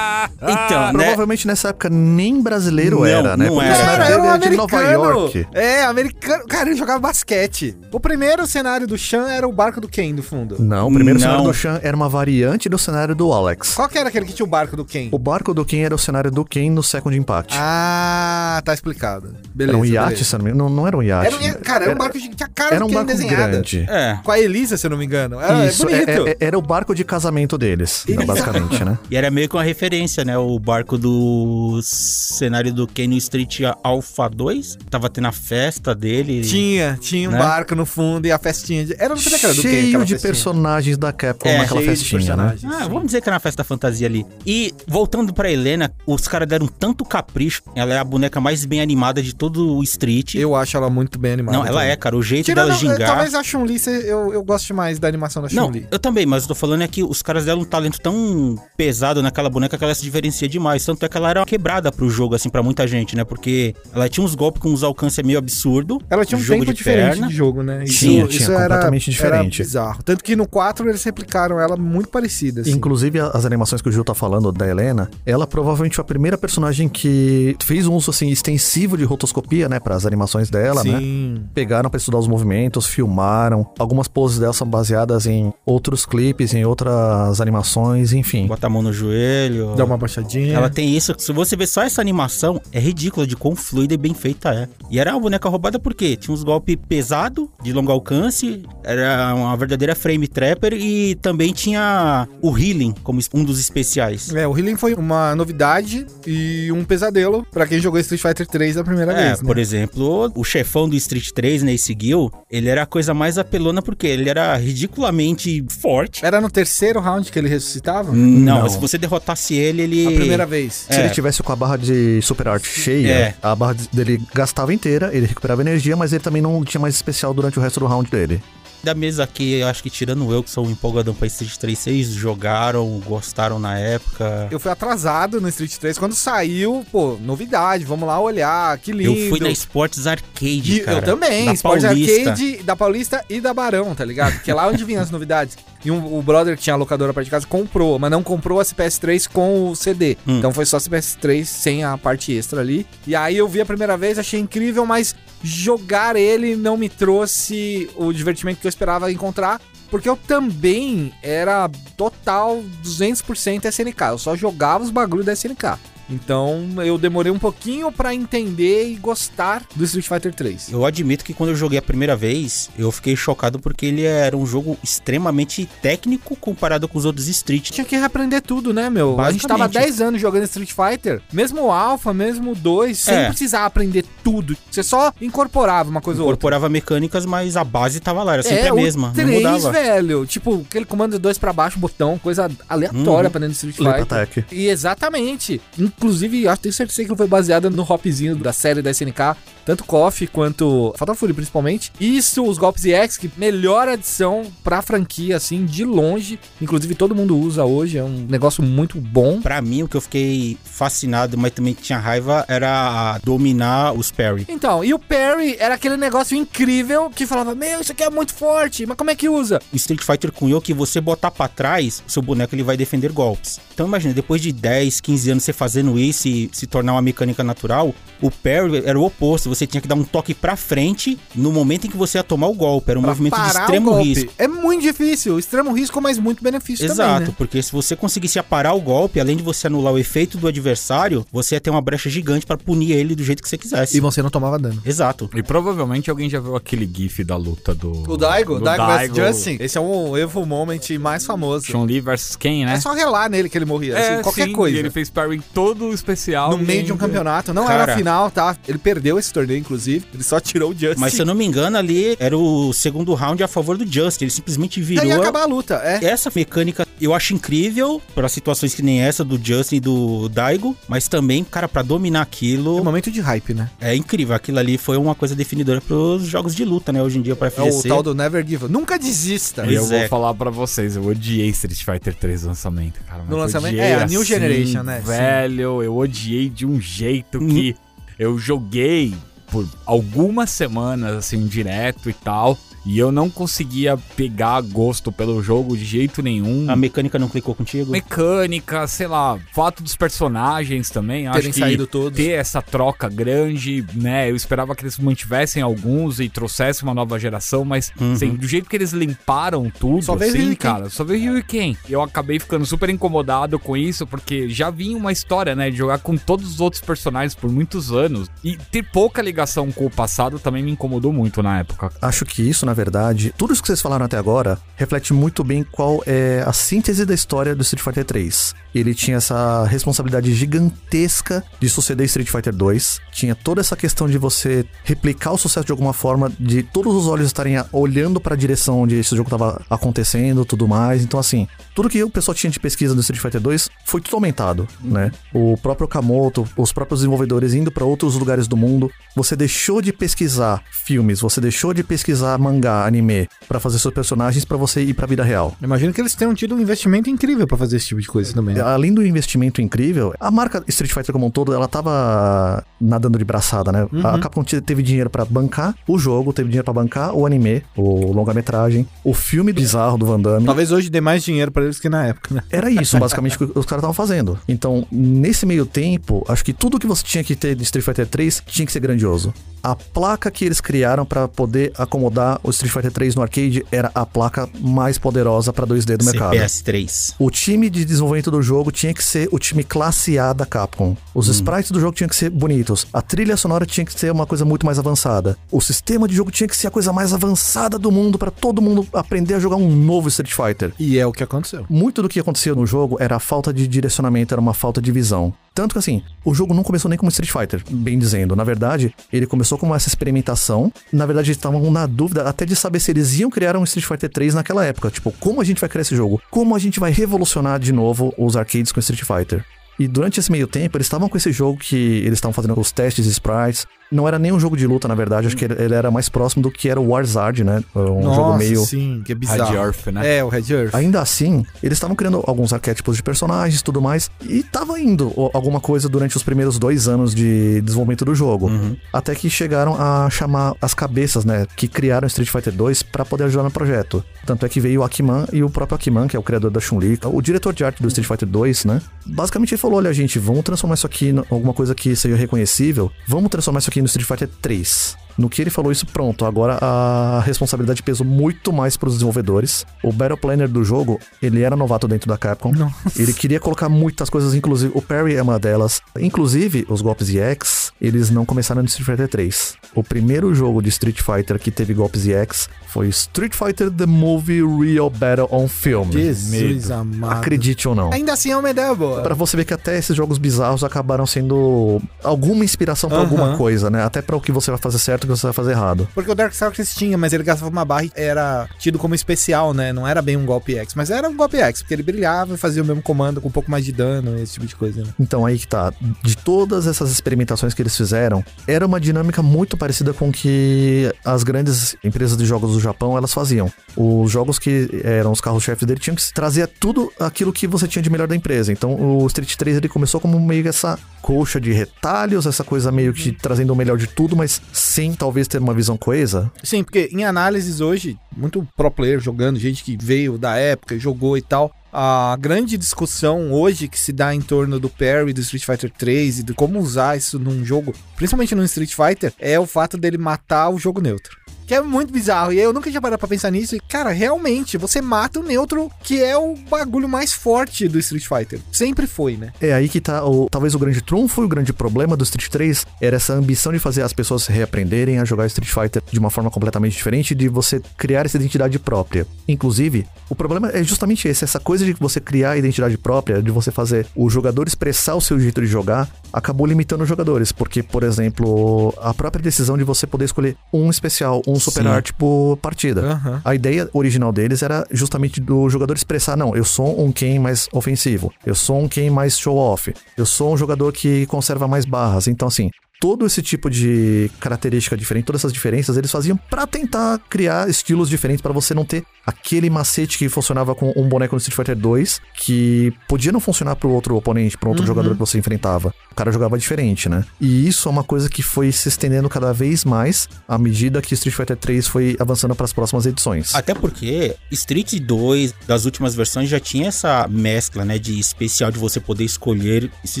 Então, 0.42 0.92
né? 0.92 1.04
Provavelmente 1.04 1.46
nessa 1.46 1.68
época 1.68 1.88
nem 1.90 2.40
brasileiro 2.42 2.98
Não, 3.00 3.06
era, 3.06 3.36
né? 3.36 3.46
não 3.46 3.54
Porque 3.54 3.66
era. 3.68 3.74
o 3.74 3.78
cenário 3.78 3.98
Cara, 4.02 4.12
era 4.14 4.22
um 4.22 4.26
é 4.26 4.38
de 4.38 4.46
americano. 4.46 4.56
Nova 4.56 4.82
York. 4.92 5.46
É, 5.54 5.84
americano. 5.84 6.44
Cara, 6.46 6.68
ele 6.68 6.78
jogava 6.78 6.98
basquete. 7.00 7.76
O 7.92 7.98
primeiro 8.00 8.46
cenário 8.46 8.86
do 8.86 8.96
Chan 8.98 9.28
era 9.28 9.46
o 9.48 9.52
barco 9.52 9.80
do 9.80 9.88
Ken 9.88 10.14
do 10.14 10.22
fundo. 10.22 10.56
Não, 10.60 10.88
o 10.88 10.92
primeiro 10.92 11.18
Não. 11.18 11.26
cenário 11.26 11.44
do 11.44 11.54
Chan 11.54 11.80
era 11.82 11.96
uma 11.96 12.08
variante 12.08 12.68
do 12.68 12.78
cenário 12.78 13.14
do 13.14 13.32
Alex. 13.32 13.74
Qual 13.74 13.88
que 13.88 13.98
era 13.98 14.08
aquele 14.08 14.26
que 14.26 14.32
tinha 14.32 14.46
o 14.46 14.48
barco 14.48 14.76
do 14.76 14.84
Ken? 14.84 15.08
O 15.12 15.18
barco 15.18 15.52
do 15.54 15.64
Ken 15.64 15.82
era 15.84 15.94
o 15.94 15.98
cenário 15.98 16.30
do 16.30 16.44
Ken 16.44 16.70
no 16.70 16.82
Second 16.82 17.16
Impact. 17.16 17.54
Ah, 17.58 18.60
tá 18.64 18.72
explicado. 18.74 19.34
Beleza. 19.54 19.76
era 19.76 19.82
um 19.82 19.84
iate, 19.84 20.24
se 20.24 20.36
não 20.36 20.44
me 20.44 20.50
engano. 20.50 20.68
Não, 20.68 20.76
não 20.76 20.86
era 20.86 20.96
um 20.96 21.02
iate. 21.02 21.26
Era 21.26 21.36
um. 21.36 21.60
Cara, 21.62 21.84
era 21.84 21.94
um 21.94 21.98
barco 21.98 22.18
que 22.18 22.28
tinha 22.28 22.46
a 22.46 22.48
cara 22.48 22.76
Era 22.76 22.84
do 22.84 22.90
um 22.90 22.92
barco 22.94 23.06
desenhada. 23.06 23.48
grande. 23.48 23.86
É. 23.88 24.18
Com 24.22 24.30
a 24.30 24.38
Elisa, 24.38 24.76
se 24.76 24.86
eu 24.86 24.90
não 24.90 24.96
me 24.98 25.04
engano. 25.04 25.40
Era 25.40 25.66
Isso, 25.66 25.82
é 25.88 26.04
bonito. 26.04 26.28
é- 26.28 26.30
é- 26.32 26.33
era 26.40 26.58
o 26.58 26.62
barco 26.62 26.94
de 26.94 27.04
casamento 27.04 27.56
deles, 27.58 28.04
basicamente, 28.26 28.84
né? 28.84 28.98
E 29.10 29.16
era 29.16 29.30
meio 29.30 29.48
que 29.48 29.56
uma 29.56 29.62
referência, 29.62 30.24
né? 30.24 30.36
O 30.38 30.58
barco 30.58 30.96
do 30.98 31.80
cenário 31.82 32.72
do 32.72 32.88
no 33.08 33.16
Street 33.16 33.60
Alpha 33.82 34.28
2. 34.28 34.78
Tava 34.88 35.08
tendo 35.10 35.26
a 35.26 35.32
festa 35.32 35.94
dele. 35.94 36.42
Tinha, 36.42 36.96
tinha 37.00 37.28
um 37.28 37.32
Né? 37.32 37.38
barco 37.38 37.74
no 37.74 37.84
fundo 37.84 38.26
e 38.26 38.32
a 38.32 38.38
festinha. 38.38 38.84
De... 38.84 38.94
Era, 38.98 39.14
não 39.14 39.16
que 39.22 39.28
era 39.28 39.54
do 39.54 39.62
Ken, 39.62 39.68
Cheio 39.68 39.90
de 40.04 40.12
festinha. 40.14 40.18
personagens 40.20 40.96
da 40.96 41.12
Capcom 41.12 41.48
É, 41.48 41.58
naquela 41.58 41.80
Cheio 41.80 41.92
de 41.94 41.98
festinha, 42.00 42.36
né? 42.36 42.48
personagens. 42.50 42.82
Ah, 42.82 42.88
vamos 42.88 43.06
dizer 43.06 43.20
que 43.20 43.28
era 43.28 43.34
uma 43.34 43.40
festa 43.40 43.58
da 43.62 43.64
fantasia 43.64 44.06
ali. 44.06 44.24
E 44.46 44.72
voltando 44.86 45.32
pra 45.34 45.50
Helena, 45.50 45.92
os 46.06 46.26
caras 46.28 46.48
deram 46.48 46.66
tanto 46.66 47.04
capricho. 47.04 47.62
Ela 47.74 47.94
é 47.94 47.98
a 47.98 48.04
boneca 48.04 48.40
mais 48.40 48.64
bem 48.64 48.80
animada 48.80 49.22
de 49.22 49.34
todo 49.34 49.76
o 49.76 49.82
Street. 49.82 50.34
Eu 50.34 50.54
acho 50.54 50.76
ela 50.76 50.88
muito 50.88 51.18
bem 51.18 51.32
animada. 51.32 51.58
Não, 51.58 51.66
ela 51.66 51.80
também. 51.80 51.92
é, 51.92 51.96
cara. 51.96 52.16
O 52.16 52.22
jeito 52.22 52.46
Tirando, 52.46 52.66
dela 52.68 52.76
eh, 52.76 52.80
gingar. 52.80 53.08
talvez 53.08 53.34
a 53.34 53.42
Chun-Li, 53.42 53.80
eu, 54.04 54.32
eu 54.32 54.42
goste 54.42 54.72
mais 54.72 54.98
da 54.98 55.08
animação 55.08 55.42
da 55.42 55.48
Não, 55.52 55.66
Chun-Li. 55.66 55.86
eu 55.90 55.98
também, 55.98 56.23
mas 56.26 56.44
eu 56.44 56.48
tô 56.48 56.54
falando 56.54 56.82
é 56.82 56.88
que 56.88 57.02
os 57.02 57.22
caras 57.22 57.44
deram 57.44 57.60
um 57.60 57.64
talento 57.64 58.00
tão 58.00 58.58
pesado 58.76 59.22
naquela 59.22 59.48
boneca 59.48 59.76
que 59.76 59.84
ela 59.84 59.94
se 59.94 60.02
diferencia 60.02 60.48
demais. 60.48 60.84
Tanto 60.84 61.04
é 61.04 61.08
que 61.08 61.16
ela 61.16 61.30
era 61.30 61.44
quebrada 61.44 61.90
pro 61.90 62.08
jogo, 62.08 62.34
assim, 62.34 62.48
pra 62.48 62.62
muita 62.62 62.86
gente, 62.86 63.16
né? 63.16 63.24
Porque 63.24 63.74
ela 63.92 64.08
tinha 64.08 64.24
uns 64.24 64.34
golpes 64.34 64.60
com 64.60 64.70
uns 64.70 64.82
alcances 64.82 65.24
meio 65.24 65.38
absurdo. 65.38 66.00
Ela 66.08 66.24
tinha 66.24 66.38
um 66.38 66.42
jogo 66.42 66.60
tempo 66.60 66.72
de 66.72 66.78
diferente 66.78 67.10
perna. 67.12 67.28
de 67.28 67.34
jogo, 67.34 67.62
né? 67.62 67.84
Tinha, 67.84 68.26
tinha, 68.26 68.48
completamente 68.48 69.10
diferente. 69.10 69.60
Era 69.60 69.66
bizarro. 69.66 70.02
Tanto 70.02 70.22
que 70.22 70.36
no 70.36 70.46
4 70.46 70.88
eles 70.88 71.02
replicaram 71.02 71.60
ela 71.60 71.76
muito 71.76 72.08
parecida, 72.08 72.60
assim. 72.60 72.72
Inclusive, 72.72 73.20
as 73.20 73.44
animações 73.44 73.80
que 73.80 73.88
o 73.88 73.92
Gil 73.92 74.04
tá 74.04 74.14
falando 74.14 74.52
da 74.52 74.68
Helena, 74.68 75.10
ela 75.24 75.46
provavelmente 75.46 75.96
foi 75.96 76.02
a 76.02 76.06
primeira 76.06 76.36
personagem 76.36 76.88
que 76.88 77.56
fez 77.62 77.86
um 77.86 77.94
uso 77.94 78.10
assim 78.10 78.28
extensivo 78.28 78.96
de 78.96 79.04
rotoscopia, 79.04 79.68
né, 79.68 79.80
para 79.80 79.94
as 79.94 80.06
animações 80.06 80.50
dela, 80.50 80.82
né? 80.84 80.98
Sim. 80.98 81.42
Pegaram 81.54 81.90
pra 81.90 81.98
estudar 81.98 82.18
os 82.18 82.28
movimentos, 82.28 82.86
filmaram. 82.86 83.66
Algumas 83.78 84.08
poses 84.08 84.38
dela 84.38 84.52
são 84.52 84.66
baseadas 84.66 85.26
em 85.26 85.52
outros 85.64 86.06
clipes, 86.14 86.54
em 86.54 86.64
outras 86.64 87.40
animações, 87.40 88.12
enfim. 88.12 88.46
Bota 88.46 88.66
a 88.68 88.70
mão 88.70 88.82
no 88.82 88.92
joelho. 88.92 89.74
Dá 89.76 89.84
uma 89.84 89.96
baixadinha. 89.96 90.54
Ela 90.54 90.70
tem 90.70 90.96
isso. 90.96 91.12
Se 91.18 91.32
você 91.32 91.56
ver 91.56 91.66
só 91.66 91.82
essa 91.82 92.00
animação, 92.00 92.60
é 92.72 92.78
ridícula 92.78 93.26
de 93.26 93.34
quão 93.34 93.56
fluida 93.56 93.94
e 93.94 93.96
bem 93.96 94.14
feita 94.14 94.50
é. 94.54 94.68
E 94.90 95.00
era 95.00 95.12
uma 95.12 95.20
boneca 95.20 95.48
roubada 95.48 95.78
porque 95.78 96.16
tinha 96.16 96.32
uns 96.32 96.44
golpes 96.44 96.76
pesados, 96.88 97.48
de 97.62 97.72
longo 97.72 97.90
alcance, 97.90 98.62
era 98.84 99.34
uma 99.34 99.56
verdadeira 99.56 99.94
frame 99.96 100.28
trapper 100.28 100.72
e 100.74 101.16
também 101.16 101.52
tinha 101.52 102.28
o 102.40 102.56
healing 102.56 102.94
como 103.02 103.20
um 103.34 103.42
dos 103.42 103.58
especiais. 103.58 104.32
É, 104.34 104.46
o 104.46 104.56
Healing 104.56 104.76
foi 104.76 104.94
uma 104.94 105.34
novidade 105.34 106.06
e 106.26 106.70
um 106.70 106.84
pesadelo 106.84 107.44
pra 107.50 107.66
quem 107.66 107.80
jogou 107.80 107.98
Street 107.98 108.20
Fighter 108.22 108.46
3 108.46 108.76
da 108.76 108.84
primeira 108.84 109.12
É, 109.12 109.28
vez, 109.28 109.40
né? 109.40 109.46
por 109.46 109.58
exemplo, 109.58 110.30
o 110.36 110.44
chefão 110.44 110.88
do 110.88 110.94
Street 110.96 111.30
3, 111.30 111.62
né, 111.64 111.74
esse 111.74 111.96
Gil, 111.98 112.30
ele 112.50 112.68
era 112.68 112.82
a 112.82 112.86
coisa 112.86 113.12
mais 113.14 113.38
apelona 113.38 113.82
porque 113.82 114.06
ele 114.06 114.28
era 114.28 114.54
ridiculamente 114.56 115.64
forte. 115.80 116.03
Era 116.22 116.40
no 116.40 116.50
terceiro 116.50 117.00
round 117.00 117.30
que 117.30 117.38
ele 117.38 117.48
ressuscitava? 117.48 118.12
Não, 118.12 118.62
Não. 118.62 118.68
se 118.68 118.78
você 118.78 118.96
derrotasse 118.98 119.54
ele, 119.54 119.82
ele... 119.82 120.06
A 120.06 120.10
primeira 120.12 120.46
vez. 120.46 120.86
Se 120.88 120.92
É. 120.98 121.00
ele 121.04 121.10
tivesse 121.10 121.42
com 121.42 121.52
a 121.52 121.56
barra 121.56 121.76
de 121.76 122.20
super 122.22 122.48
art 122.48 122.64
cheia, 122.64 123.08
É. 123.12 123.34
a 123.42 123.54
barra 123.54 123.76
dele 123.92 124.20
gastava 124.34 124.72
inteira, 124.72 125.10
ele 125.12 125.26
recuperava 125.26 125.62
energia, 125.62 125.96
mas 125.96 126.12
ele 126.12 126.22
também 126.22 126.42
não 126.42 126.64
tinha 126.64 126.80
mais 126.80 126.94
especial 126.94 127.32
durante 127.34 127.58
o 127.58 127.62
resto 127.62 127.80
do 127.80 127.86
round 127.86 128.10
dele. 128.10 128.42
Da 128.82 128.94
mesa 128.94 129.24
aqui, 129.24 129.54
eu 129.60 129.66
acho 129.66 129.82
que 129.82 129.88
tirando 129.88 130.30
eu, 130.30 130.42
que 130.42 130.50
sou 130.50 130.66
um 130.66 130.70
empolgadão 130.70 131.14
pra 131.14 131.26
Street 131.26 131.56
3, 131.56 131.78
vocês 131.78 132.08
jogaram, 132.08 132.86
gostaram 133.06 133.58
na 133.58 133.78
época. 133.78 134.46
Eu 134.50 134.60
fui 134.60 134.70
atrasado 134.70 135.40
no 135.40 135.48
Street 135.48 135.72
3 135.76 135.96
quando 135.96 136.14
saiu, 136.14 136.84
pô, 136.92 137.16
novidade, 137.18 137.82
vamos 137.82 138.06
lá 138.06 138.20
olhar, 138.20 138.76
que 138.76 138.92
lindo. 138.92 139.14
Eu 139.18 139.30
fui 139.30 139.40
na 139.40 139.48
Sports 139.48 140.06
Arcade, 140.06 140.74
E 140.76 140.80
cara. 140.80 140.98
eu 140.98 141.02
também, 141.02 141.50
Sports 141.54 141.82
Paulista. 141.82 142.30
Arcade 142.30 142.56
da 142.62 142.76
Paulista 142.76 143.24
e 143.30 143.40
da 143.40 143.54
Barão, 143.54 143.94
tá 143.94 144.04
ligado? 144.04 144.38
Que 144.42 144.50
é 144.50 144.54
lá 144.54 144.68
onde 144.68 144.84
vinham 144.84 145.00
as 145.02 145.10
novidades. 145.10 145.56
E 145.84 145.90
um- 145.90 146.18
o 146.18 146.22
brother 146.22 146.56
que 146.56 146.62
tinha 146.62 146.74
a 146.74 146.76
locadora 146.76 147.12
perto 147.12 147.26
de 147.26 147.30
casa 147.30 147.46
comprou, 147.46 147.98
mas 147.98 148.10
não 148.10 148.22
comprou 148.22 148.58
a 148.60 148.64
CPS3 148.64 149.26
com 149.28 149.68
o 149.70 149.76
CD. 149.76 150.16
Hum. 150.26 150.38
Então 150.38 150.52
foi 150.52 150.64
só 150.64 150.78
a 150.78 150.80
CPS3 150.80 151.44
sem 151.44 151.84
a 151.84 151.98
parte 151.98 152.32
extra 152.32 152.60
ali. 152.60 152.86
E 153.06 153.14
aí 153.14 153.36
eu 153.36 153.46
vi 153.46 153.60
a 153.60 153.66
primeira 153.66 153.96
vez, 153.96 154.18
achei 154.18 154.40
incrível, 154.40 154.86
mas 154.86 155.14
jogar 155.42 156.16
ele 156.16 156.56
não 156.56 156.76
me 156.76 156.88
trouxe 156.88 157.90
o 157.96 158.12
divertimento 158.12 158.60
que 158.60 158.66
eu 158.66 158.70
esperava 158.70 159.12
encontrar. 159.12 159.60
Porque 159.90 160.08
eu 160.08 160.16
também 160.16 161.12
era 161.22 161.70
total 161.96 162.64
200% 162.82 163.66
SNK. 163.66 164.00
Eu 164.10 164.18
só 164.18 164.34
jogava 164.34 164.82
os 164.82 164.90
bagulhos 164.90 165.26
da 165.26 165.32
SNK. 165.32 165.78
Então 166.08 166.66
eu 166.84 166.98
demorei 166.98 167.32
um 167.32 167.38
pouquinho 167.38 167.90
pra 167.92 168.14
entender 168.14 168.88
e 168.90 168.96
gostar 168.96 169.62
do 169.74 169.84
Street 169.84 170.06
Fighter 170.06 170.34
3. 170.34 170.70
Eu 170.72 170.84
admito 170.84 171.24
que 171.24 171.32
quando 171.34 171.50
eu 171.50 171.56
joguei 171.56 171.78
a 171.78 171.82
primeira 171.82 172.14
vez, 172.16 172.70
eu 172.78 172.90
fiquei 172.92 173.16
chocado 173.16 173.58
porque 173.58 173.86
ele 173.86 174.02
era 174.04 174.36
um 174.36 174.46
jogo 174.46 174.76
extremamente 174.82 175.68
técnico 175.82 176.36
comparado 176.36 176.88
com 176.88 176.98
os 176.98 177.04
outros 177.04 177.28
Street. 177.28 177.70
Tinha 177.70 177.84
que 177.84 177.96
reaprender 177.96 178.42
tudo, 178.42 178.72
né, 178.72 178.88
meu? 178.90 179.20
A 179.20 179.30
gente 179.32 179.46
tava 179.46 179.64
Basicamente. 179.64 179.90
10 179.90 180.00
anos 180.00 180.20
jogando 180.20 180.44
Street 180.44 180.72
Fighter, 180.72 181.20
mesmo 181.32 181.62
o 181.64 181.70
Alpha, 181.72 182.12
mesmo 182.12 182.52
o 182.52 182.54
2, 182.54 182.98
sem 182.98 183.14
É. 183.14 183.28
precisar 183.28 183.64
aprender 183.66 184.04
tudo. 184.22 184.56
Você 184.70 184.82
só 184.82 185.12
incorporava 185.20 185.90
uma 185.90 186.00
coisa 186.00 186.20
ou 186.20 186.26
outra. 186.26 186.34
Incorporava 186.34 186.68
mecânicas, 186.68 187.24
mas 187.26 187.56
a 187.56 187.64
base 187.64 188.00
tava 188.00 188.22
lá, 188.22 188.34
era 188.34 188.42
sempre 188.42 188.66
é, 188.66 188.68
a 188.68 188.74
mesma, 188.74 189.04
o 189.04 189.06
não 189.08 189.14
3, 189.14 189.42
mudava. 189.42 189.72
velho. 189.72 190.26
Tipo, 190.26 190.64
aquele 190.68 190.84
comando 190.84 191.12
de 191.12 191.18
dois 191.18 191.38
pra 191.38 191.52
baixo, 191.52 191.78
botão, 191.78 192.18
coisa 192.18 192.50
aleatória 192.68 193.26
Uhum. 193.28 193.30
pra 193.30 193.40
dentro 193.40 193.48
do 193.48 193.52
Street 193.70 193.76
Fighter. 193.76 194.44
E 194.50 194.66
exatamente. 194.68 195.60
Inclusive, 195.96 196.48
acho 196.48 196.62
tenho 196.62 196.72
certeza 196.72 197.04
que 197.04 197.16
foi 197.16 197.26
baseada 197.26 197.70
no 197.70 197.82
hopzinho 197.82 198.36
da 198.36 198.52
série 198.52 198.82
da 198.82 198.90
SNK, 198.90 199.36
tanto 199.64 199.84
KOF 199.84 200.26
quanto 200.26 200.94
Fatal 200.96 201.14
Fury 201.14 201.32
principalmente. 201.32 201.92
Isso, 202.00 202.44
os 202.44 202.58
golpes 202.58 202.84
EX, 202.84 203.16
que 203.16 203.30
melhor 203.36 203.88
adição 203.88 204.44
pra 204.62 204.82
franquia, 204.82 205.36
assim, 205.36 205.64
de 205.64 205.84
longe. 205.84 206.38
Inclusive, 206.60 206.94
todo 206.94 207.14
mundo 207.14 207.36
usa 207.36 207.64
hoje, 207.64 207.98
é 207.98 208.04
um 208.04 208.26
negócio 208.28 208.62
muito 208.62 208.98
bom. 208.98 209.40
Pra 209.40 209.60
mim, 209.60 209.82
o 209.82 209.88
que 209.88 209.96
eu 209.96 210.00
fiquei 210.00 210.56
fascinado, 210.64 211.36
mas 211.38 211.52
também 211.52 211.74
tinha 211.74 211.98
raiva, 211.98 212.44
era 212.48 213.18
dominar 213.24 213.92
os 213.92 214.10
parry. 214.10 214.46
Então, 214.48 214.84
e 214.84 214.92
o 214.92 214.98
Parry 214.98 215.56
era 215.58 215.74
aquele 215.74 215.96
negócio 215.96 216.36
incrível 216.36 217.10
que 217.10 217.26
falava: 217.26 217.54
Meu, 217.54 217.80
isso 217.80 217.92
aqui 217.92 218.02
é 218.02 218.10
muito 218.10 218.34
forte, 218.34 218.86
mas 218.86 218.96
como 218.96 219.10
é 219.10 219.14
que 219.14 219.28
usa? 219.28 219.60
O 219.72 219.76
Street 219.76 220.02
Fighter 220.02 220.32
cunhou 220.32 220.60
que 220.60 220.74
você 220.74 221.00
botar 221.00 221.30
pra 221.30 221.48
trás, 221.48 222.02
seu 222.06 222.22
boneco 222.22 222.54
ele 222.54 222.62
vai 222.62 222.76
defender 222.76 223.12
golpes. 223.12 223.60
Então 223.72 223.86
imagina, 223.86 224.14
depois 224.14 224.40
de 224.40 224.52
10, 224.52 225.00
15 225.00 225.30
anos 225.30 225.44
você 225.44 225.52
fazendo 225.52 225.98
isso 225.98 226.28
e 226.28 226.48
se 226.52 226.66
tornar 226.66 226.92
uma 226.92 227.02
mecânica 227.02 227.42
natural, 227.42 227.94
o 228.20 228.30
parry 228.30 228.82
era 228.84 228.98
o 228.98 229.04
oposto, 229.04 229.48
você 229.54 229.66
tinha 229.66 229.80
que 229.80 229.88
dar 229.88 229.94
um 229.94 230.04
toque 230.04 230.34
pra 230.34 230.56
frente 230.56 231.18
no 231.34 231.52
momento 231.52 231.86
em 231.86 231.90
que 231.90 231.96
você 231.96 232.18
ia 232.18 232.24
tomar 232.24 232.48
o 232.48 232.54
golpe, 232.54 232.90
era 232.90 232.98
um 232.98 233.02
Pra 233.02 233.10
movimento 233.10 233.40
de 233.40 233.46
extremo 233.48 233.90
golpe. 233.90 234.08
risco. 234.08 234.32
É 234.38 234.48
muito 234.48 234.82
difícil, 234.82 235.38
extremo 235.38 235.72
risco, 235.72 236.00
mas 236.00 236.18
muito 236.18 236.42
benefício 236.42 236.84
Exato, 236.84 237.10
também. 237.12 237.28
Né? 237.28 237.34
porque 237.36 237.62
se 237.62 237.72
você 237.72 237.94
conseguisse 237.96 238.38
aparar 238.38 238.72
o 238.74 238.80
golpe, 238.80 239.20
além 239.20 239.36
de 239.36 239.42
você 239.42 239.66
anular 239.66 239.92
o 239.92 239.98
efeito 239.98 240.38
do 240.38 240.48
adversário, 240.48 241.26
você 241.32 241.54
ia 241.54 241.60
ter 241.60 241.70
uma 241.70 241.80
brecha 241.80 242.08
gigante 242.10 242.46
pra 242.46 242.56
punir 242.56 242.92
ele 242.92 243.14
do 243.14 243.22
jeito 243.22 243.42
que 243.42 243.48
você 243.48 243.58
quisesse. 243.58 243.96
E 243.96 244.00
você 244.00 244.22
não 244.22 244.30
tomava 244.30 244.58
dano. 244.58 244.80
Exato. 244.84 245.28
E 245.34 245.42
provavelmente 245.42 246.10
alguém 246.10 246.28
já 246.28 246.40
viu 246.40 246.56
aquele 246.56 246.88
gif 246.92 247.22
da 247.24 247.36
luta 247.36 247.74
do... 247.74 248.10
O 248.10 248.16
Daigo, 248.16 248.58
do 248.58 248.64
Daigo 248.64 249.14
vs 249.14 249.16
Justin. 249.16 249.56
Esse 249.60 249.78
é 249.78 249.80
um 249.80 250.16
Evo 250.16 250.44
Moment 250.46 250.80
mais 251.00 251.24
famoso. 251.24 251.66
Chun-Li 251.66 252.00
versus 252.00 252.36
quem, 252.36 252.64
né? 252.64 252.74
É 252.74 252.80
só 252.80 252.92
relar 252.92 253.28
nele 253.28 253.48
que 253.48 253.58
ele 253.58 253.64
morria, 253.64 253.98
assim, 253.98 254.22
qualquer 254.22 254.46
sim, 254.46 254.52
coisa. 254.52 254.76
e 254.76 254.80
ele 254.80 254.90
fez 254.90 255.10
parry 255.10 255.40
todo 255.52 255.92
especial. 255.92 256.50
No 256.50 256.58
meio 256.58 256.82
de 256.82 256.92
um 256.92 256.96
campeonato. 256.96 257.52
Não 257.52 257.66
Cara. 257.66 257.82
era 257.82 257.92
a 257.92 257.96
final, 257.96 258.30
tá? 258.30 258.56
Ele 258.66 258.78
perdeu 258.78 259.18
esse 259.18 259.32
torneio, 259.32 259.43
inclusive. 259.52 260.04
Ele 260.14 260.22
só 260.22 260.40
tirou 260.40 260.70
o 260.70 260.74
Justin. 260.74 261.00
Mas 261.00 261.12
se 261.14 261.20
eu 261.22 261.26
não 261.26 261.34
me 261.34 261.44
engano, 261.44 261.76
ali 261.76 262.16
era 262.18 262.36
o 262.36 262.72
segundo 262.72 263.12
round 263.14 263.42
a 263.42 263.48
favor 263.48 263.76
do 263.76 263.86
Justin. 263.90 264.24
Ele 264.24 264.30
simplesmente 264.30 264.80
Aí 264.80 264.86
virou. 264.86 265.06
ia 265.06 265.16
acabar 265.16 265.42
a 265.42 265.46
luta, 265.46 265.80
é. 265.84 266.04
Essa 266.04 266.30
mecânica 266.34 266.86
eu 267.00 267.12
acho 267.12 267.34
incrível 267.34 268.00
para 268.14 268.28
situações 268.28 268.74
que 268.74 268.82
nem 268.82 269.00
essa 269.02 269.24
do 269.24 269.38
Justin 269.42 269.76
e 269.76 269.80
do 269.80 270.28
Daigo, 270.28 270.76
mas 270.88 271.08
também, 271.08 271.42
cara, 271.44 271.68
pra 271.68 271.82
dominar 271.82 272.20
É 272.20 272.22
aquilo 272.22 272.80
um 272.80 272.84
momento 272.84 273.10
de 273.10 273.20
hype, 273.20 273.52
né? 273.54 273.68
é 273.80 273.94
incrível. 273.94 274.34
Aquilo 274.34 274.58
ali 274.58 274.78
foi 274.78 274.96
uma 274.96 275.14
coisa 275.14 275.34
definidora 275.34 275.80
pros 275.80 276.24
jogos 276.24 276.54
de 276.54 276.64
luta, 276.64 276.92
né? 276.92 277.02
Hoje 277.02 277.18
em 277.18 277.22
dia 277.22 277.34
pra 277.36 277.48
É 277.48 277.50
o 277.50 277.66
FGC. 277.66 277.88
tal 277.88 278.02
do 278.02 278.14
Never 278.14 278.46
Give 278.46 278.64
Up. 278.64 278.72
Nunca 278.72 278.98
desista. 278.98 279.66
E 279.66 279.74
eu 279.74 279.80
Pois 279.80 279.90
vou 279.90 279.98
é. 279.98 280.08
falar 280.08 280.34
pra 280.34 280.50
vocês, 280.50 280.96
eu 280.96 281.04
odiei 281.06 281.48
Street 281.50 281.82
Fighter 281.84 282.14
3 282.14 282.42
no 282.42 282.48
lançamento, 282.48 283.00
cara. 283.06 283.20
mas 283.22 283.30
No 283.30 283.36
lançamento? 283.36 283.78
É, 283.78 283.94
a 283.94 284.06
New 284.06 284.24
Generation, 284.24 284.82
né? 284.82 285.00
Sim. 285.00 285.06
Velho, 285.08 285.82
eu 285.82 285.96
odiei 285.96 286.48
de 286.48 286.64
um 286.64 286.80
jeito 286.80 287.38
que 287.40 287.74
eu 288.18 288.38
joguei 288.38 289.12
por 289.54 289.68
algumas 289.86 290.50
semanas, 290.50 291.14
assim, 291.14 291.46
direto 291.46 292.10
e 292.10 292.12
tal, 292.12 292.58
e 292.86 292.98
eu 292.98 293.10
não 293.10 293.30
conseguia 293.30 293.96
pegar 294.16 294.60
gosto 294.60 295.10
pelo 295.10 295.42
jogo 295.42 295.76
de 295.76 295.84
jeito 295.84 296.22
nenhum. 296.22 296.70
A 296.70 296.76
mecânica 296.76 297.18
não 297.18 297.28
clicou 297.28 297.54
contigo? 297.54 297.90
Mecânica, 297.90 298.86
sei 298.86 299.06
lá, 299.06 299.38
fato 299.52 299.82
dos 299.82 299.96
personagens 299.96 300.90
também, 300.90 301.26
acho 301.26 301.38
Terem 301.38 301.52
que 301.52 301.58
saído 301.60 301.86
todos. 301.86 302.16
ter 302.16 302.30
essa 302.32 302.60
troca 302.62 303.08
grande, 303.08 303.84
né? 303.94 304.30
Eu 304.30 304.36
esperava 304.36 304.74
que 304.74 304.82
eles 304.82 304.98
mantivessem 304.98 305.62
alguns 305.62 306.20
e 306.20 306.28
trouxessem 306.28 306.82
uma 306.84 306.94
nova 306.94 307.18
geração, 307.18 307.64
mas 307.64 307.92
Uhum. 308.00 308.12
assim, 308.12 308.34
do 308.34 308.46
jeito 308.46 308.68
que 308.68 308.76
eles 308.76 308.92
limparam 308.92 309.70
tudo, 309.70 310.02
Só 310.02 310.16
veio 310.16 310.32
assim, 310.34 310.54
cara, 310.54 310.88
só 310.90 311.04
veio 311.04 311.20
Ryu 311.22 311.38
e 311.38 311.42
Ken. 311.42 311.74
Eu 311.88 312.02
acabei 312.02 312.38
ficando 312.38 312.66
super 312.66 312.88
incomodado 312.90 313.58
com 313.58 313.76
isso, 313.76 314.06
porque 314.06 314.48
já 314.48 314.70
vinha 314.70 314.96
uma 314.96 315.12
história, 315.12 315.54
né, 315.54 315.70
de 315.70 315.76
jogar 315.76 315.98
com 315.98 316.16
todos 316.16 316.46
os 316.54 316.60
outros 316.60 316.82
personagens 316.82 317.34
por 317.34 317.50
muitos 317.50 317.92
anos 317.92 318.28
e 318.42 318.56
ter 318.56 318.82
pouca 318.82 319.22
ligação 319.22 319.70
com 319.72 319.86
o 319.86 319.90
passado 319.90 320.38
também 320.38 320.62
me 320.62 320.72
incomodou 320.72 321.12
muito 321.12 321.42
na 321.42 321.58
época. 321.60 321.90
Acho 322.02 322.24
que 322.24 322.42
isso, 322.42 322.66
na 322.66 322.73
verdade, 322.74 323.34
tudo 323.36 323.52
isso 323.52 323.62
que 323.62 323.68
vocês 323.68 323.80
falaram 323.80 324.04
até 324.04 324.16
agora, 324.18 324.58
reflete 324.76 325.12
muito 325.12 325.42
bem 325.42 325.64
qual 325.64 326.02
é 326.06 326.42
a 326.46 326.52
síntese 326.52 327.04
da 327.04 327.14
história 327.14 327.54
do 327.54 327.62
Street 327.62 327.82
Fighter 327.82 328.04
3. 328.04 328.54
Ele 328.74 328.94
tinha 328.94 329.18
essa 329.18 329.64
responsabilidade 329.64 330.34
gigantesca 330.34 331.44
de 331.60 331.68
suceder 331.68 332.06
Street 332.06 332.28
Fighter 332.28 332.54
2. 332.54 333.00
Tinha 333.12 333.34
toda 333.34 333.60
essa 333.60 333.76
questão 333.76 334.08
de 334.08 334.18
você 334.18 334.66
replicar 334.82 335.32
o 335.32 335.38
sucesso 335.38 335.66
de 335.66 335.72
alguma 335.72 335.92
forma, 335.92 336.30
de 336.38 336.62
todos 336.62 336.94
os 336.94 337.06
olhos 337.06 337.26
estarem 337.26 337.54
olhando 337.72 338.20
para 338.20 338.34
a 338.34 338.36
direção 338.36 338.80
onde 338.80 338.96
esse 338.96 339.14
jogo 339.14 339.28
estava 339.28 339.62
acontecendo, 339.70 340.44
tudo 340.44 340.66
mais. 340.66 341.02
Então, 341.02 341.20
assim, 341.20 341.46
tudo 341.74 341.88
que 341.88 342.02
o 342.02 342.10
pessoal 342.10 342.34
tinha 342.34 342.50
de 342.50 342.58
pesquisa 342.58 342.94
do 342.94 343.00
Street 343.00 343.20
Fighter 343.20 343.40
2 343.40 343.70
foi 343.84 344.00
tudo 344.00 344.16
aumentado, 344.16 344.66
né? 344.82 345.12
O 345.32 345.56
próprio 345.56 345.86
Kamoto, 345.86 346.48
os 346.56 346.72
próprios 346.72 347.00
desenvolvedores 347.00 347.54
indo 347.54 347.70
para 347.70 347.84
outros 347.84 348.16
lugares 348.16 348.48
do 348.48 348.56
mundo. 348.56 348.90
Você 349.14 349.36
deixou 349.36 349.80
de 349.80 349.92
pesquisar 349.92 350.62
filmes, 350.70 351.20
você 351.20 351.40
deixou 351.40 351.72
de 351.72 351.84
pesquisar 351.84 352.36
mangá, 352.38 352.63
anime, 352.66 353.28
para 353.48 353.60
fazer 353.60 353.78
seus 353.78 353.92
personagens 353.94 354.44
para 354.44 354.56
você 354.56 354.82
ir 354.82 354.94
pra 354.94 355.06
vida 355.06 355.22
real. 355.22 355.54
Imagino 355.62 355.92
que 355.92 356.00
eles 356.00 356.14
tenham 356.14 356.34
tido 356.34 356.54
um 356.54 356.60
investimento 356.60 357.08
incrível 357.10 357.46
pra 357.46 357.56
fazer 357.56 357.76
esse 357.76 357.86
tipo 357.88 358.00
de 358.00 358.08
coisa 358.08 358.32
também. 358.34 358.54
né? 358.54 358.60
Além 358.60 358.92
do 358.92 359.04
investimento 359.06 359.60
incrível, 359.60 360.14
a 360.18 360.30
marca 360.30 360.62
Street 360.68 360.92
Fighter 360.92 361.12
como 361.12 361.26
um 361.26 361.30
todo, 361.30 361.52
ela 361.52 361.68
tava 361.68 362.64
nadando 362.80 363.18
de 363.18 363.24
braçada, 363.24 363.70
né? 363.72 363.86
A 364.02 364.18
Capcom 364.18 364.42
te- 364.44 364.60
teve 364.60 364.82
dinheiro 364.82 365.08
pra 365.10 365.24
bancar 365.24 365.74
o 365.88 365.98
jogo, 365.98 366.32
teve 366.32 366.48
dinheiro 366.48 366.64
pra 366.64 366.74
bancar 366.74 367.14
o 367.14 367.24
anime, 367.26 367.62
o 367.76 368.12
longa-metragem, 368.12 368.86
o 369.02 369.14
filme 369.14 369.52
bizarro 369.52 369.96
do 369.98 370.06
Van 370.06 370.20
Damme. 370.20 370.46
Talvez 370.46 370.70
hoje 370.72 370.90
dê 370.90 371.00
mais 371.00 371.22
dinheiro 371.24 371.50
pra 371.50 371.64
eles 371.64 371.78
que 371.78 371.88
na 371.88 372.06
época, 372.06 372.34
né? 372.34 372.42
Era 372.50 372.70
isso, 372.70 372.98
basicamente, 372.98 373.36
que 373.38 373.44
os 373.44 373.66
caras 373.66 373.82
estavam 373.82 373.92
fazendo. 373.94 374.38
Então, 374.48 374.86
nesse 374.90 375.46
meio 375.46 375.66
tempo, 375.66 376.24
acho 376.28 376.44
que 376.44 376.52
tudo 376.52 376.78
que 376.78 376.86
você 376.86 377.02
tinha 377.04 377.24
que 377.24 377.34
ter 377.34 377.54
de 377.54 377.62
Street 377.62 377.84
Fighter 377.84 378.06
3 378.06 378.42
tinha 378.46 378.66
que 378.66 378.72
ser 378.72 378.80
grandioso. 378.80 379.32
A 379.62 379.74
placa 379.74 380.30
que 380.30 380.44
eles 380.44 380.60
criaram 380.60 381.06
pra 381.06 381.26
poder 381.26 381.72
acomodar 381.78 382.38
o 382.42 382.52
Street 382.54 382.72
Fighter 382.72 382.92
3 382.92 383.14
no 383.14 383.22
arcade 383.22 383.64
era 383.70 383.90
a 383.94 384.06
placa 384.06 384.48
mais 384.60 384.98
poderosa 384.98 385.52
pra 385.52 385.66
2D 385.66 385.96
do 385.96 386.04
mercado. 386.04 386.34
CPS3. 386.34 387.14
O 387.18 387.30
time 387.30 387.68
de 387.68 387.84
desenvolvimento 387.84 388.30
do 388.30 388.42
jogo 388.42 388.70
tinha 388.70 388.92
que 388.94 389.02
ser 389.02 389.28
o 389.30 389.38
time 389.38 389.62
classe 389.62 390.18
A 390.18 390.32
da 390.32 390.46
Capcom. 390.46 390.96
Os 391.14 391.28
sprites 391.28 391.70
do 391.70 391.80
jogo 391.80 391.94
tinham 391.94 392.08
que 392.08 392.16
ser 392.16 392.30
bonitos. 392.30 392.86
A 392.92 393.02
trilha 393.02 393.36
sonora 393.36 393.66
tinha 393.66 393.84
que 393.84 393.98
ser 393.98 394.10
uma 394.10 394.26
coisa 394.26 394.44
muito 394.44 394.66
mais 394.66 394.78
avançada. 394.78 395.36
O 395.50 395.60
sistema 395.60 396.08
de 396.08 396.14
jogo 396.14 396.30
tinha 396.30 396.48
que 396.48 396.56
ser 396.56 396.68
a 396.68 396.70
coisa 396.70 396.92
mais 396.92 397.12
avançada 397.12 397.78
do 397.78 397.90
mundo 397.90 398.18
pra 398.18 398.30
todo 398.30 398.62
mundo 398.62 398.86
aprender 398.92 399.34
a 399.34 399.38
jogar 399.38 399.56
um 399.56 399.74
novo 399.74 400.08
Street 400.08 400.32
Fighter. 400.32 400.72
E 400.78 400.98
é 400.98 401.06
o 401.06 401.12
que 401.12 401.22
aconteceu. 401.22 401.66
Muito 401.68 402.02
do 402.02 402.08
que 402.08 402.20
acontecia 402.20 402.54
no 402.54 402.66
jogo 402.66 402.96
era 403.00 403.16
a 403.16 403.20
falta 403.20 403.52
de 403.52 403.66
direcionamento, 403.66 404.34
era 404.34 404.40
uma 404.40 404.54
falta 404.54 404.80
de 404.80 404.90
visão. 404.92 405.32
Tanto 405.54 405.72
que 405.72 405.78
assim, 405.78 406.02
o 406.24 406.34
jogo 406.34 406.52
não 406.52 406.64
começou 406.64 406.88
nem 406.88 406.98
como 406.98 407.10
Street 407.10 407.30
Fighter, 407.30 407.62
bem 407.70 407.96
dizendo. 407.96 408.34
Na 408.34 408.42
verdade, 408.42 408.92
ele 409.12 409.24
começou 409.24 409.56
como 409.56 409.74
essa 409.74 409.88
experimentação. 409.88 410.72
Na 410.92 411.06
verdade, 411.06 411.28
eles 411.28 411.36
estavam 411.36 411.70
na 411.70 411.86
dúvida 411.86 412.28
até 412.28 412.44
de 412.44 412.56
saber 412.56 412.80
se 412.80 412.90
eles 412.90 413.18
iam 413.20 413.30
criar 413.30 413.56
um 413.56 413.62
Street 413.62 413.86
Fighter 413.86 414.10
3 414.10 414.34
naquela 414.34 414.64
época. 414.64 414.90
Tipo, 414.90 415.12
como 415.12 415.40
a 415.40 415.44
gente 415.44 415.60
vai 415.60 415.68
criar 415.68 415.82
esse 415.82 415.94
jogo? 415.94 416.20
Como 416.28 416.56
a 416.56 416.58
gente 416.58 416.80
vai 416.80 416.90
revolucionar 416.90 417.60
de 417.60 417.72
novo 417.72 418.12
os 418.18 418.36
arcades 418.36 418.72
com 418.72 418.80
Street 418.80 419.04
Fighter? 419.04 419.44
E 419.78 419.88
durante 419.88 420.20
esse 420.20 420.30
meio 420.30 420.46
tempo, 420.46 420.76
eles 420.76 420.86
estavam 420.86 421.08
com 421.08 421.16
esse 421.16 421.32
jogo 421.32 421.58
que 421.58 421.76
eles 421.76 422.14
estavam 422.14 422.32
fazendo 422.32 422.58
os 422.58 422.70
testes 422.70 423.04
de 423.04 423.10
sprites. 423.10 423.66
Não 423.90 424.08
era 424.08 424.18
nem 424.18 424.32
um 424.32 424.40
jogo 424.40 424.56
de 424.56 424.66
luta, 424.66 424.88
na 424.88 424.94
verdade. 424.94 425.26
Acho 425.26 425.36
que 425.36 425.44
ele, 425.44 425.54
ele 425.62 425.74
era 425.74 425.90
mais 425.90 426.08
próximo 426.08 426.42
do 426.42 426.50
que 426.50 426.68
era 426.68 426.80
o 426.80 426.88
Warzard, 426.88 427.44
né? 427.44 427.62
Um 427.74 428.02
Nossa, 428.02 428.16
jogo 428.16 428.36
meio. 428.38 428.60
sim, 428.64 429.02
que 429.04 429.14
bizarro. 429.14 429.50
Red 429.50 429.56
Earth, 429.56 429.86
né? 429.88 430.18
É, 430.18 430.24
o 430.24 430.28
Red 430.28 430.44
Earth. 430.50 430.74
Ainda 430.74 431.00
assim, 431.00 431.44
eles 431.62 431.76
estavam 431.76 431.94
criando 431.94 432.22
alguns 432.26 432.52
arquétipos 432.52 432.96
de 432.96 433.02
personagens 433.02 433.60
e 433.60 433.64
tudo 433.64 433.80
mais, 433.80 434.10
e 434.22 434.42
tava 434.42 434.78
indo 434.80 435.12
alguma 435.32 435.60
coisa 435.60 435.88
durante 435.88 436.16
os 436.16 436.22
primeiros 436.22 436.58
dois 436.58 436.88
anos 436.88 437.14
de 437.14 437.60
desenvolvimento 437.60 438.04
do 438.04 438.14
jogo. 438.14 438.50
Até 438.92 439.14
que 439.14 439.28
chegaram 439.30 439.74
a 439.80 440.08
chamar 440.10 440.54
as 440.60 440.74
cabeças, 440.74 441.24
né, 441.24 441.46
que 441.56 441.68
criaram 441.68 442.06
Street 442.06 442.28
Fighter 442.28 442.52
2 442.52 442.82
pra 442.82 443.04
poder 443.04 443.24
ajudar 443.24 443.44
no 443.44 443.50
projeto. 443.50 444.04
Tanto 444.26 444.46
é 444.46 444.48
que 444.48 444.60
veio 444.60 444.80
o 444.80 444.84
Akiman 444.84 445.26
e 445.32 445.42
o 445.42 445.50
próprio 445.50 445.76
Akiman, 445.76 446.06
que 446.06 446.16
é 446.16 446.18
o 446.18 446.22
criador 446.22 446.50
da 446.50 446.60
Chun-Li, 446.60 446.98
o 447.04 447.20
diretor 447.20 447.52
de 447.52 447.64
arte 447.64 447.82
do 447.82 447.88
Street 447.88 448.06
Fighter 448.06 448.28
2, 448.28 448.64
né? 448.64 448.80
Basicamente 449.06 449.52
ele 449.52 449.60
falou: 449.60 449.78
olha, 449.78 449.92
gente, 449.92 450.18
vamos 450.18 450.42
transformar 450.42 450.74
isso 450.74 450.86
aqui 450.86 451.10
em 451.10 451.18
alguma 451.30 451.52
coisa 451.52 451.74
que 451.74 451.94
seja 451.94 452.16
reconhecível, 452.16 452.90
vamos 453.06 453.30
transformar 453.30 453.60
isso 453.60 453.70
aqui 453.70 453.73
no 453.80 453.86
Street 453.88 454.06
Fighter 454.06 454.28
3. 454.28 455.03
No 455.16 455.28
que 455.28 455.42
ele 455.42 455.50
falou 455.50 455.70
isso, 455.70 455.86
pronto. 455.86 456.24
Agora 456.24 456.58
a 456.60 457.20
responsabilidade 457.24 457.82
pesou 457.82 458.06
muito 458.06 458.52
mais 458.52 458.76
pros 458.76 458.94
desenvolvedores. 458.94 459.64
O 459.82 459.92
Battle 459.92 460.18
Planner 460.18 460.48
do 460.48 460.64
jogo, 460.64 460.98
ele 461.22 461.42
era 461.42 461.56
novato 461.56 461.86
dentro 461.86 462.08
da 462.08 462.16
Capcom. 462.18 462.52
Ele 462.96 463.12
queria 463.12 463.38
colocar 463.40 463.68
muitas 463.68 464.10
coisas, 464.10 464.34
inclusive 464.34 464.72
o 464.74 464.82
Parry 464.82 465.14
é 465.14 465.22
uma 465.22 465.38
delas. 465.38 465.80
Inclusive, 465.98 466.66
os 466.68 466.80
golpes 466.80 467.08
EX, 467.14 467.72
eles 467.80 468.10
não 468.10 468.24
começaram 468.24 468.62
no 468.62 468.68
Street 468.68 468.86
Fighter 468.86 469.08
3. 469.08 469.56
O 469.74 469.82
primeiro 469.82 470.34
jogo 470.34 470.62
de 470.62 470.68
Street 470.68 471.00
Fighter 471.00 471.38
que 471.38 471.50
teve 471.50 471.74
golpes 471.74 472.06
EX 472.06 472.48
foi 472.66 472.88
Street 472.88 473.34
Fighter 473.34 473.70
The 473.70 473.86
Movie 473.86 474.42
Real 474.42 474.90
Battle 474.90 475.28
on 475.30 475.46
Film. 475.48 475.90
Jesus 475.92 476.70
amado. 476.70 477.12
Acredite 477.18 477.68
ou 477.68 477.74
não. 477.74 477.92
Ainda 477.92 478.12
assim 478.12 478.30
é 478.30 478.36
uma 478.36 478.50
ideia 478.50 478.74
boa. 478.74 479.00
Pra 479.02 479.14
você 479.14 479.36
ver 479.36 479.44
que 479.44 479.54
até 479.54 479.78
esses 479.78 479.96
jogos 479.96 480.18
bizarros 480.18 480.64
acabaram 480.64 481.06
sendo 481.06 481.80
alguma 482.02 482.44
inspiração 482.44 482.88
pra 482.90 482.98
Aham. 482.98 483.06
alguma 483.06 483.36
coisa, 483.36 483.70
né? 483.70 483.84
Até 483.84 484.02
pra 484.02 484.16
o 484.16 484.20
que 484.20 484.32
você 484.32 484.50
vai 484.50 484.58
fazer 484.58 484.78
certo 484.78 485.03
e 485.04 485.10
o 485.10 485.12
que 485.12 485.18
você 485.18 485.26
vai 485.26 485.32
fazer 485.32 485.52
errado. 485.52 485.88
Porque 485.94 486.10
o 486.10 486.14
Darkstalkers 486.14 486.74
tinha, 486.74 486.96
mas 486.98 487.12
ele 487.12 487.22
gastava 487.22 487.50
uma 487.50 487.64
barra 487.64 487.84
e 487.84 487.92
era 487.94 488.48
tido 488.58 488.78
como 488.78 488.94
especial, 488.94 489.54
né? 489.54 489.72
Não 489.72 489.86
era 489.86 490.02
bem 490.02 490.16
um 490.16 490.26
golpe 490.26 490.56
X, 490.56 490.74
mas 490.74 490.90
era 490.90 491.08
um 491.08 491.16
golpe 491.16 491.36
X, 491.36 491.62
porque 491.62 491.74
ele 491.74 491.82
brilhava 491.82 492.34
e 492.34 492.36
fazia 492.36 492.62
o 492.62 492.66
mesmo 492.66 492.82
comando 492.82 493.20
com 493.20 493.28
um 493.28 493.32
pouco 493.32 493.50
mais 493.50 493.64
de 493.64 493.72
dano, 493.72 494.18
esse 494.18 494.34
tipo 494.34 494.46
de 494.46 494.56
coisa, 494.56 494.82
né? 494.82 494.88
Então 494.98 495.24
aí 495.24 495.38
que 495.38 495.46
tá. 495.46 495.72
De 496.02 496.16
todas 496.16 496.66
essas 496.66 496.90
experimentações 496.90 497.54
que 497.54 497.62
eles 497.62 497.76
fizeram, 497.76 498.24
era 498.46 498.66
uma 498.66 498.80
dinâmica 498.80 499.22
muito 499.22 499.56
parecida 499.56 499.92
com 499.92 500.08
o 500.08 500.12
que 500.12 500.92
as 501.04 501.22
grandes 501.22 501.76
empresas 501.84 502.16
de 502.16 502.24
jogos 502.24 502.52
do 502.52 502.60
Japão 502.60 502.96
elas 502.96 503.12
faziam. 503.12 503.52
Os 503.76 504.10
jogos 504.10 504.38
que 504.38 504.68
eram 504.84 505.12
os 505.12 505.20
carros-chefes 505.20 505.66
dele 505.66 505.80
tinham 505.80 505.96
que 505.96 506.12
trazer 506.12 506.46
tudo 506.48 506.92
aquilo 506.98 507.32
que 507.32 507.46
você 507.46 507.66
tinha 507.66 507.82
de 507.82 507.90
melhor 507.90 508.08
da 508.08 508.16
empresa. 508.16 508.52
Então 508.52 508.74
o 508.74 509.06
Street 509.06 509.34
3 509.34 509.56
ele 509.58 509.68
começou 509.68 510.00
como 510.00 510.18
meio 510.20 510.48
essa 510.48 510.78
coxa 511.04 511.38
de 511.38 511.52
retalhos, 511.52 512.24
essa 512.24 512.42
coisa 512.42 512.72
meio 512.72 512.94
que 512.94 513.12
trazendo 513.12 513.52
o 513.52 513.56
melhor 513.56 513.76
de 513.76 513.86
tudo, 513.86 514.16
mas 514.16 514.40
sem 514.54 514.94
talvez 514.94 515.28
ter 515.28 515.38
uma 515.38 515.52
visão 515.52 515.76
coesa. 515.76 516.32
Sim, 516.42 516.64
porque 516.64 516.88
em 516.90 517.04
análises 517.04 517.60
hoje, 517.60 517.98
muito 518.16 518.48
pro 518.56 518.70
player 518.70 518.98
jogando, 518.98 519.38
gente 519.38 519.62
que 519.62 519.76
veio 519.78 520.16
da 520.16 520.36
época, 520.36 520.78
jogou 520.78 521.18
e 521.18 521.20
tal. 521.20 521.54
A 521.70 522.16
grande 522.18 522.56
discussão 522.56 523.32
hoje 523.32 523.68
que 523.68 523.78
se 523.78 523.92
dá 523.92 524.14
em 524.14 524.20
torno 524.22 524.58
do 524.58 524.70
parry 524.70 525.12
do 525.12 525.20
Street 525.20 525.44
Fighter 525.44 525.70
3 525.70 526.20
e 526.20 526.22
de 526.22 526.32
como 526.32 526.58
usar 526.58 526.96
isso 526.96 527.18
num 527.18 527.44
jogo, 527.44 527.74
principalmente 527.96 528.34
no 528.34 528.44
Street 528.44 528.74
Fighter, 528.74 529.12
é 529.18 529.38
o 529.38 529.44
fato 529.44 529.76
dele 529.76 529.98
matar 529.98 530.48
o 530.48 530.58
jogo 530.58 530.80
neutro. 530.80 531.23
Que 531.46 531.54
é 531.54 531.60
muito 531.60 531.92
bizarro. 531.92 532.32
E 532.32 532.38
eu 532.38 532.52
nunca 532.52 532.70
tinha 532.70 532.80
parado 532.80 532.98
pra 532.98 533.08
pensar 533.08 533.30
nisso. 533.30 533.54
E, 533.56 533.60
cara, 533.60 533.90
realmente, 533.90 534.56
você 534.56 534.80
mata 534.80 535.20
o 535.20 535.22
neutro, 535.22 535.70
que 535.82 536.02
é 536.02 536.16
o 536.16 536.34
bagulho 536.48 536.88
mais 536.88 537.12
forte 537.12 537.68
do 537.68 537.78
Street 537.78 538.06
Fighter. 538.06 538.40
Sempre 538.52 538.86
foi, 538.86 539.16
né? 539.16 539.32
É 539.40 539.52
aí 539.52 539.68
que 539.68 539.80
tá 539.80 540.04
o, 540.04 540.28
talvez 540.30 540.54
o 540.54 540.58
grande 540.58 540.82
trunfo 540.82 541.22
e 541.22 541.24
o 541.24 541.28
grande 541.28 541.52
problema 541.52 541.96
do 541.96 542.04
Street 542.04 542.28
3 542.28 542.66
era 542.80 542.96
essa 542.96 543.12
ambição 543.12 543.52
de 543.52 543.58
fazer 543.58 543.82
as 543.82 543.92
pessoas 543.92 544.26
reaprenderem 544.26 544.98
a 544.98 545.04
jogar 545.04 545.26
Street 545.26 545.50
Fighter 545.50 545.82
de 545.90 545.98
uma 545.98 546.10
forma 546.10 546.30
completamente 546.30 546.76
diferente, 546.76 547.14
de 547.14 547.28
você 547.28 547.60
criar 547.76 548.06
essa 548.06 548.16
identidade 548.16 548.58
própria. 548.58 549.06
Inclusive, 549.28 549.86
o 550.08 550.14
problema 550.14 550.50
é 550.50 550.62
justamente 550.62 551.08
esse, 551.08 551.24
essa 551.24 551.40
coisa 551.40 551.64
de 551.64 551.72
você 551.74 552.00
criar 552.00 552.32
a 552.32 552.36
identidade 552.36 552.76
própria, 552.78 553.22
de 553.22 553.30
você 553.30 553.50
fazer 553.50 553.86
o 553.94 554.08
jogador 554.08 554.46
expressar 554.46 554.94
o 554.94 555.00
seu 555.00 555.18
jeito 555.18 555.40
de 555.40 555.46
jogar, 555.46 555.88
acabou 556.12 556.46
limitando 556.46 556.82
os 556.82 556.88
jogadores, 556.88 557.32
porque, 557.32 557.62
por 557.62 557.82
exemplo, 557.82 558.74
a 558.80 558.94
própria 558.94 559.22
decisão 559.22 559.56
de 559.56 559.64
você 559.64 559.86
poder 559.86 560.04
escolher 560.04 560.36
um 560.52 560.70
especial, 560.70 561.22
um 561.26 561.33
super 561.38 561.62
Sim. 561.62 561.68
art 561.68 561.92
por 561.92 562.36
partida. 562.38 562.80
Aham. 562.82 563.22
A 563.24 563.34
ideia 563.34 563.68
original 563.72 564.12
deles 564.12 564.42
era 564.42 564.66
justamente 564.70 565.20
do 565.20 565.48
jogador 565.48 565.74
expressar, 565.74 566.16
não, 566.16 566.34
eu 566.34 566.44
sou 566.44 566.84
um 566.84 566.92
Ken 566.92 567.18
mais 567.18 567.48
ofensivo, 567.52 568.12
eu 568.24 568.34
sou 568.34 568.60
um 568.60 568.68
Ken 568.68 568.90
mais 568.90 569.18
show-off, 569.18 569.74
eu 569.96 570.06
sou 570.06 570.34
um 570.34 570.36
jogador 570.36 570.72
que 570.72 571.06
conserva 571.06 571.46
mais 571.48 571.64
barras. 571.64 572.08
Então, 572.08 572.28
assim, 572.28 572.50
todo 572.80 573.06
esse 573.06 573.22
tipo 573.22 573.48
de 573.48 574.10
característica 574.20 574.76
diferente, 574.76 575.06
todas 575.06 575.20
essas 575.20 575.32
diferenças, 575.32 575.76
eles 575.76 575.90
faziam 575.90 576.16
pra 576.16 576.46
tentar 576.46 576.98
criar 577.08 577.48
estilos 577.48 577.88
diferentes, 577.88 578.20
pra 578.20 578.32
você 578.32 578.54
não 578.54 578.64
ter 578.64 578.84
aquele 579.06 579.48
macete 579.48 579.98
que 579.98 580.08
funcionava 580.08 580.54
com 580.54 580.72
um 580.76 580.88
boneco 580.88 581.14
no 581.14 581.18
Street 581.18 581.36
Fighter 581.36 581.56
2, 581.56 582.00
que 582.14 582.72
podia 582.88 583.12
não 583.12 583.20
funcionar 583.20 583.56
pro 583.56 583.70
outro 583.70 583.96
oponente, 583.96 584.36
pro 584.36 584.50
outro 584.50 584.66
jogador 584.66 584.92
que 584.92 584.98
você 584.98 585.18
enfrentava. 585.18 585.74
O 585.90 585.94
cara 585.94 586.10
jogava 586.10 586.38
diferente, 586.38 586.88
né? 586.88 587.04
E 587.20 587.46
isso 587.48 587.68
é 587.68 587.70
uma 587.70 587.84
coisa 587.84 588.08
que 588.08 588.22
foi 588.22 588.50
se 588.52 588.68
estendendo 588.68 589.08
cada 589.08 589.32
vez 589.32 589.64
mais 589.64 590.08
à 590.28 590.36
medida 590.36 590.82
que 590.82 590.94
Street 590.94 591.14
Fighter 591.14 591.36
3 591.36 591.66
foi 591.66 591.96
avançando 591.98 592.34
para 592.34 592.44
as 592.44 592.52
próximas 592.52 592.86
edições. 592.86 593.34
Até 593.34 593.54
porque 593.54 594.16
Street 594.30 594.80
2 594.80 595.34
das 595.46 595.64
últimas 595.64 595.94
versões 595.94 596.28
já 596.28 596.40
tinha 596.40 596.68
essa 596.68 597.06
mescla, 597.08 597.64
né, 597.64 597.78
de 597.78 597.98
especial 597.98 598.50
de 598.50 598.58
você 598.58 598.80
poder 598.80 599.04
escolher 599.04 599.70
e 599.82 599.88
se 599.88 600.00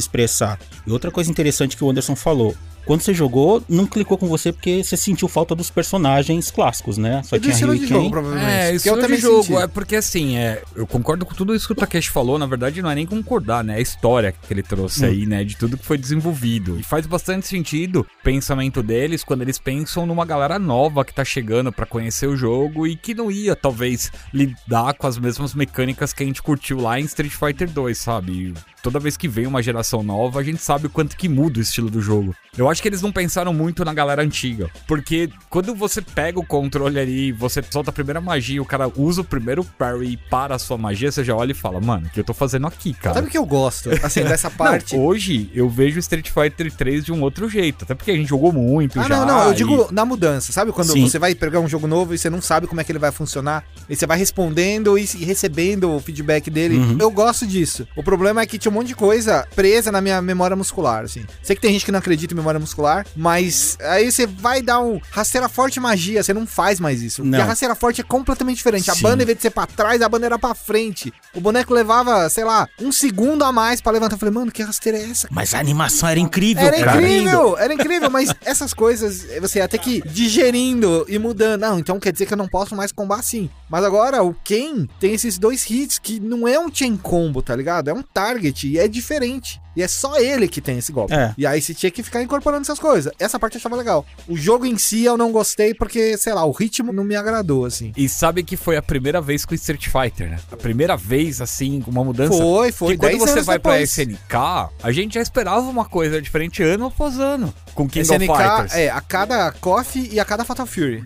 expressar. 0.00 0.58
E 0.86 0.90
outra 0.90 1.10
coisa 1.10 1.30
interessante 1.30 1.76
que 1.76 1.84
o 1.84 1.90
Anderson 1.90 2.16
falou, 2.16 2.54
quando 2.84 3.00
você 3.02 3.14
jogou, 3.14 3.62
não 3.68 3.86
clicou 3.86 4.16
com 4.18 4.26
você 4.26 4.52
porque 4.52 4.82
você 4.82 4.96
sentiu 4.96 5.28
falta 5.28 5.54
dos 5.54 5.70
personagens 5.70 6.50
clássicos, 6.50 6.98
né? 6.98 7.22
Só 7.24 7.36
E 7.36 7.38
do 7.38 7.42
tinha 7.42 7.52
estilo 7.54 7.76
de 7.78 7.86
jogo, 7.86 8.10
provavelmente. 8.10 8.50
É, 8.50 8.62
Porque 8.64 8.76
isso 8.76 8.88
eu 8.88 8.94
de 8.96 9.00
também 9.00 9.18
jogo. 9.20 9.42
senti. 9.42 9.62
É 9.62 9.66
porque 9.66 9.96
assim, 9.96 10.36
é, 10.36 10.62
eu 10.76 10.86
concordo 10.86 11.24
com 11.24 11.34
tudo 11.34 11.54
isso 11.54 11.66
que 11.66 11.72
o 11.72 11.76
Takeshi 11.76 12.10
falou. 12.10 12.38
Na 12.38 12.46
verdade, 12.46 12.82
não 12.82 12.90
é 12.90 12.94
nem 12.94 13.06
concordar, 13.06 13.64
né? 13.64 13.74
É 13.74 13.76
a 13.78 13.80
história 13.80 14.32
que 14.32 14.52
ele 14.52 14.62
trouxe 14.62 15.04
aí, 15.04 15.26
né? 15.26 15.44
De 15.44 15.56
tudo 15.56 15.76
que 15.78 15.84
foi 15.84 15.96
desenvolvido. 15.98 16.78
E 16.78 16.82
faz 16.82 17.06
bastante 17.06 17.46
sentido 17.46 18.00
o 18.00 18.24
pensamento 18.24 18.82
deles 18.82 19.24
quando 19.24 19.42
eles 19.42 19.58
pensam 19.58 20.06
numa 20.06 20.24
galera 20.24 20.58
nova 20.58 21.04
que 21.04 21.14
tá 21.14 21.24
chegando 21.24 21.72
pra 21.72 21.86
conhecer 21.86 22.26
o 22.26 22.36
jogo 22.36 22.86
e 22.86 22.96
que 22.96 23.14
não 23.14 23.30
ia, 23.30 23.56
talvez, 23.56 24.10
lidar 24.32 24.94
com 24.94 25.06
as 25.06 25.18
mesmas 25.18 25.54
mecânicas 25.54 26.12
que 26.12 26.22
a 26.22 26.26
gente 26.26 26.42
curtiu 26.42 26.80
lá 26.80 27.00
em 27.00 27.04
Street 27.04 27.32
Fighter 27.32 27.70
2, 27.70 27.96
sabe? 27.98 28.54
Toda 28.84 29.00
vez 29.00 29.16
que 29.16 29.26
vem 29.26 29.46
uma 29.46 29.62
geração 29.62 30.02
nova, 30.02 30.40
a 30.40 30.42
gente 30.42 30.60
sabe 30.60 30.88
o 30.88 30.90
quanto 30.90 31.16
que 31.16 31.26
muda 31.26 31.58
o 31.58 31.62
estilo 31.62 31.88
do 31.88 32.02
jogo. 32.02 32.34
Eu 32.56 32.68
acho 32.68 32.82
que 32.82 32.86
eles 32.88 33.00
não 33.00 33.10
pensaram 33.10 33.52
muito 33.54 33.82
na 33.82 33.94
galera 33.94 34.22
antiga. 34.22 34.68
Porque 34.86 35.30
quando 35.48 35.74
você 35.74 36.02
pega 36.02 36.38
o 36.38 36.44
controle 36.44 37.00
ali, 37.00 37.32
você 37.32 37.62
solta 37.70 37.88
a 37.88 37.92
primeira 37.94 38.20
magia, 38.20 38.60
o 38.60 38.64
cara 38.66 38.86
usa 38.94 39.22
o 39.22 39.24
primeiro 39.24 39.64
parry 39.64 40.12
e 40.12 40.16
para 40.18 40.54
a 40.54 40.58
sua 40.58 40.76
magia, 40.76 41.10
você 41.10 41.24
já 41.24 41.34
olha 41.34 41.52
e 41.52 41.54
fala, 41.54 41.80
mano, 41.80 42.06
o 42.06 42.10
que 42.10 42.20
eu 42.20 42.24
tô 42.24 42.34
fazendo 42.34 42.66
aqui, 42.66 42.92
cara? 42.92 43.14
Sabe 43.14 43.28
o 43.28 43.30
que 43.30 43.38
eu 43.38 43.46
gosto, 43.46 43.88
assim, 44.02 44.22
dessa 44.22 44.50
parte? 44.52 44.94
Não, 44.94 45.02
hoje 45.02 45.50
eu 45.54 45.66
vejo 45.66 45.98
Street 45.98 46.28
Fighter 46.30 46.70
3 46.70 47.06
de 47.06 47.10
um 47.12 47.22
outro 47.22 47.48
jeito. 47.48 47.84
Até 47.84 47.94
porque 47.94 48.10
a 48.10 48.14
gente 48.14 48.28
jogou 48.28 48.52
muito 48.52 49.00
Ah, 49.00 49.04
já. 49.08 49.16
não, 49.20 49.26
não, 49.26 49.44
eu 49.46 49.52
e- 49.52 49.56
digo 49.56 49.88
na 49.90 50.04
mudança. 50.04 50.52
Sabe 50.52 50.72
quando 50.72 50.92
Sim. 50.92 51.08
você 51.08 51.18
vai 51.18 51.34
pegar 51.34 51.58
um 51.60 51.66
jogo 51.68 51.86
novo 51.86 52.12
e 52.14 52.18
você 52.18 52.28
não 52.28 52.42
sabe 52.42 52.66
como 52.66 52.82
é 52.82 52.84
que 52.84 52.92
ele 52.92 52.98
vai 52.98 53.10
funcionar? 53.10 53.64
E 53.88 53.96
você 53.96 54.06
vai 54.06 54.18
respondendo 54.18 54.98
e 54.98 55.04
recebendo 55.24 55.90
o 55.90 56.00
feedback 56.00 56.50
dele. 56.50 56.76
Uhum. 56.76 56.98
Eu 57.00 57.10
gosto 57.10 57.46
disso. 57.46 57.88
O 57.96 58.02
problema 58.02 58.42
é 58.42 58.46
que 58.46 58.58
tinha 58.58 58.73
monte 58.74 58.88
de 58.88 58.94
coisa 58.94 59.46
presa 59.54 59.90
na 59.90 60.00
minha 60.00 60.20
memória 60.20 60.56
muscular, 60.56 61.04
assim. 61.04 61.24
Sei 61.42 61.54
que 61.56 61.62
tem 61.62 61.72
gente 61.72 61.84
que 61.84 61.92
não 61.92 61.98
acredita 61.98 62.34
em 62.34 62.36
memória 62.36 62.60
muscular, 62.60 63.06
mas 63.16 63.76
aí 63.80 64.10
você 64.10 64.26
vai 64.26 64.60
dar 64.62 64.80
um 64.80 65.00
rasteira 65.10 65.48
forte 65.48 65.80
magia, 65.80 66.22
você 66.22 66.34
não 66.34 66.46
faz 66.46 66.80
mais 66.80 67.02
isso. 67.02 67.24
Não. 67.24 67.38
E 67.38 67.42
a 67.42 67.44
rasteira 67.44 67.74
forte 67.74 68.00
é 68.00 68.04
completamente 68.04 68.56
diferente. 68.56 68.90
A 68.90 68.94
Sim. 68.94 69.02
banda, 69.02 69.22
em 69.22 69.26
vez 69.26 69.38
de 69.38 69.42
ser 69.42 69.50
pra 69.50 69.66
trás, 69.66 70.02
a 70.02 70.08
banda 70.08 70.26
era 70.26 70.38
pra 70.38 70.54
frente. 70.54 71.12
O 71.34 71.40
boneco 71.40 71.72
levava, 71.72 72.28
sei 72.28 72.44
lá, 72.44 72.68
um 72.80 72.90
segundo 72.92 73.44
a 73.44 73.52
mais 73.52 73.80
pra 73.80 73.92
levantar. 73.92 74.14
Eu 74.16 74.18
falei, 74.18 74.34
mano, 74.34 74.50
que 74.52 74.62
rasteira 74.62 74.98
é 74.98 75.10
essa? 75.10 75.28
Mas 75.30 75.54
a 75.54 75.58
animação 75.58 76.08
era 76.08 76.20
incrível, 76.20 76.64
Era 76.64 76.84
cara. 76.84 77.02
incrível, 77.02 77.58
era 77.58 77.74
incrível, 77.74 78.10
mas 78.10 78.34
essas 78.44 78.74
coisas 78.74 79.26
você 79.40 79.58
ia 79.58 79.68
ter 79.68 79.78
que 79.78 79.96
ir 79.96 80.02
digerindo 80.08 81.04
e 81.08 81.18
mudando. 81.18 81.60
Não, 81.60 81.78
então 81.78 81.98
quer 82.00 82.12
dizer 82.12 82.26
que 82.26 82.32
eu 82.32 82.38
não 82.38 82.48
posso 82.48 82.74
mais 82.74 82.92
combar 82.92 83.20
assim. 83.20 83.48
Mas 83.68 83.84
agora 83.84 84.22
o 84.22 84.34
Ken 84.44 84.86
tem 85.00 85.14
esses 85.14 85.38
dois 85.38 85.68
hits 85.68 85.98
que 85.98 86.20
não 86.20 86.46
é 86.46 86.58
um 86.58 86.72
chain 86.72 86.96
combo, 86.96 87.42
tá 87.42 87.54
ligado? 87.54 87.88
É 87.88 87.94
um 87.94 88.02
target 88.02 88.63
e 88.66 88.78
é 88.78 88.88
diferente. 88.88 89.60
E 89.76 89.82
é 89.82 89.88
só 89.88 90.18
ele 90.18 90.48
que 90.48 90.60
tem 90.60 90.78
esse 90.78 90.92
golpe. 90.92 91.14
É. 91.14 91.34
E 91.36 91.46
aí 91.46 91.60
você 91.60 91.74
tinha 91.74 91.90
que 91.90 92.02
ficar 92.02 92.22
incorporando 92.22 92.62
essas 92.62 92.78
coisas. 92.78 93.12
Essa 93.18 93.38
parte 93.38 93.54
eu 93.54 93.58
achava 93.58 93.76
legal. 93.76 94.04
O 94.28 94.36
jogo 94.36 94.66
em 94.66 94.76
si 94.78 95.04
eu 95.04 95.16
não 95.16 95.32
gostei 95.32 95.74
porque, 95.74 96.16
sei 96.16 96.32
lá, 96.32 96.44
o 96.44 96.52
ritmo 96.52 96.92
não 96.92 97.04
me 97.04 97.16
agradou, 97.16 97.64
assim. 97.64 97.92
E 97.96 98.08
sabe 98.08 98.42
que 98.42 98.56
foi 98.56 98.76
a 98.76 98.82
primeira 98.82 99.20
vez 99.20 99.44
com 99.44 99.52
o 99.52 99.54
Street 99.54 99.88
Fighter, 99.88 100.30
né? 100.30 100.38
A 100.52 100.56
primeira 100.56 100.96
vez, 100.96 101.40
assim, 101.40 101.80
com 101.80 101.90
uma 101.90 102.04
mudança. 102.04 102.36
Foi, 102.36 102.72
foi. 102.72 102.92
Que 102.92 102.98
quando 102.98 103.18
10 103.18 103.22
você 103.22 103.42
vai 103.42 103.58
pra 103.58 103.72
depois. 103.72 103.90
SNK, 103.98 104.34
a 104.82 104.92
gente 104.92 105.14
já 105.14 105.22
esperava 105.22 105.60
uma 105.60 105.84
coisa 105.84 106.20
diferente 106.20 106.62
ano 106.62 106.86
após 106.86 107.18
ano. 107.18 107.52
com 107.74 107.88
King 107.88 108.00
SNK, 108.06 108.30
of 108.30 108.42
Fighters. 108.42 108.74
é, 108.74 108.90
a 108.90 109.00
cada 109.00 109.52
KOF 109.52 110.08
e 110.12 110.20
a 110.20 110.24
cada 110.24 110.44
Fatal 110.44 110.66
Fury. 110.66 111.04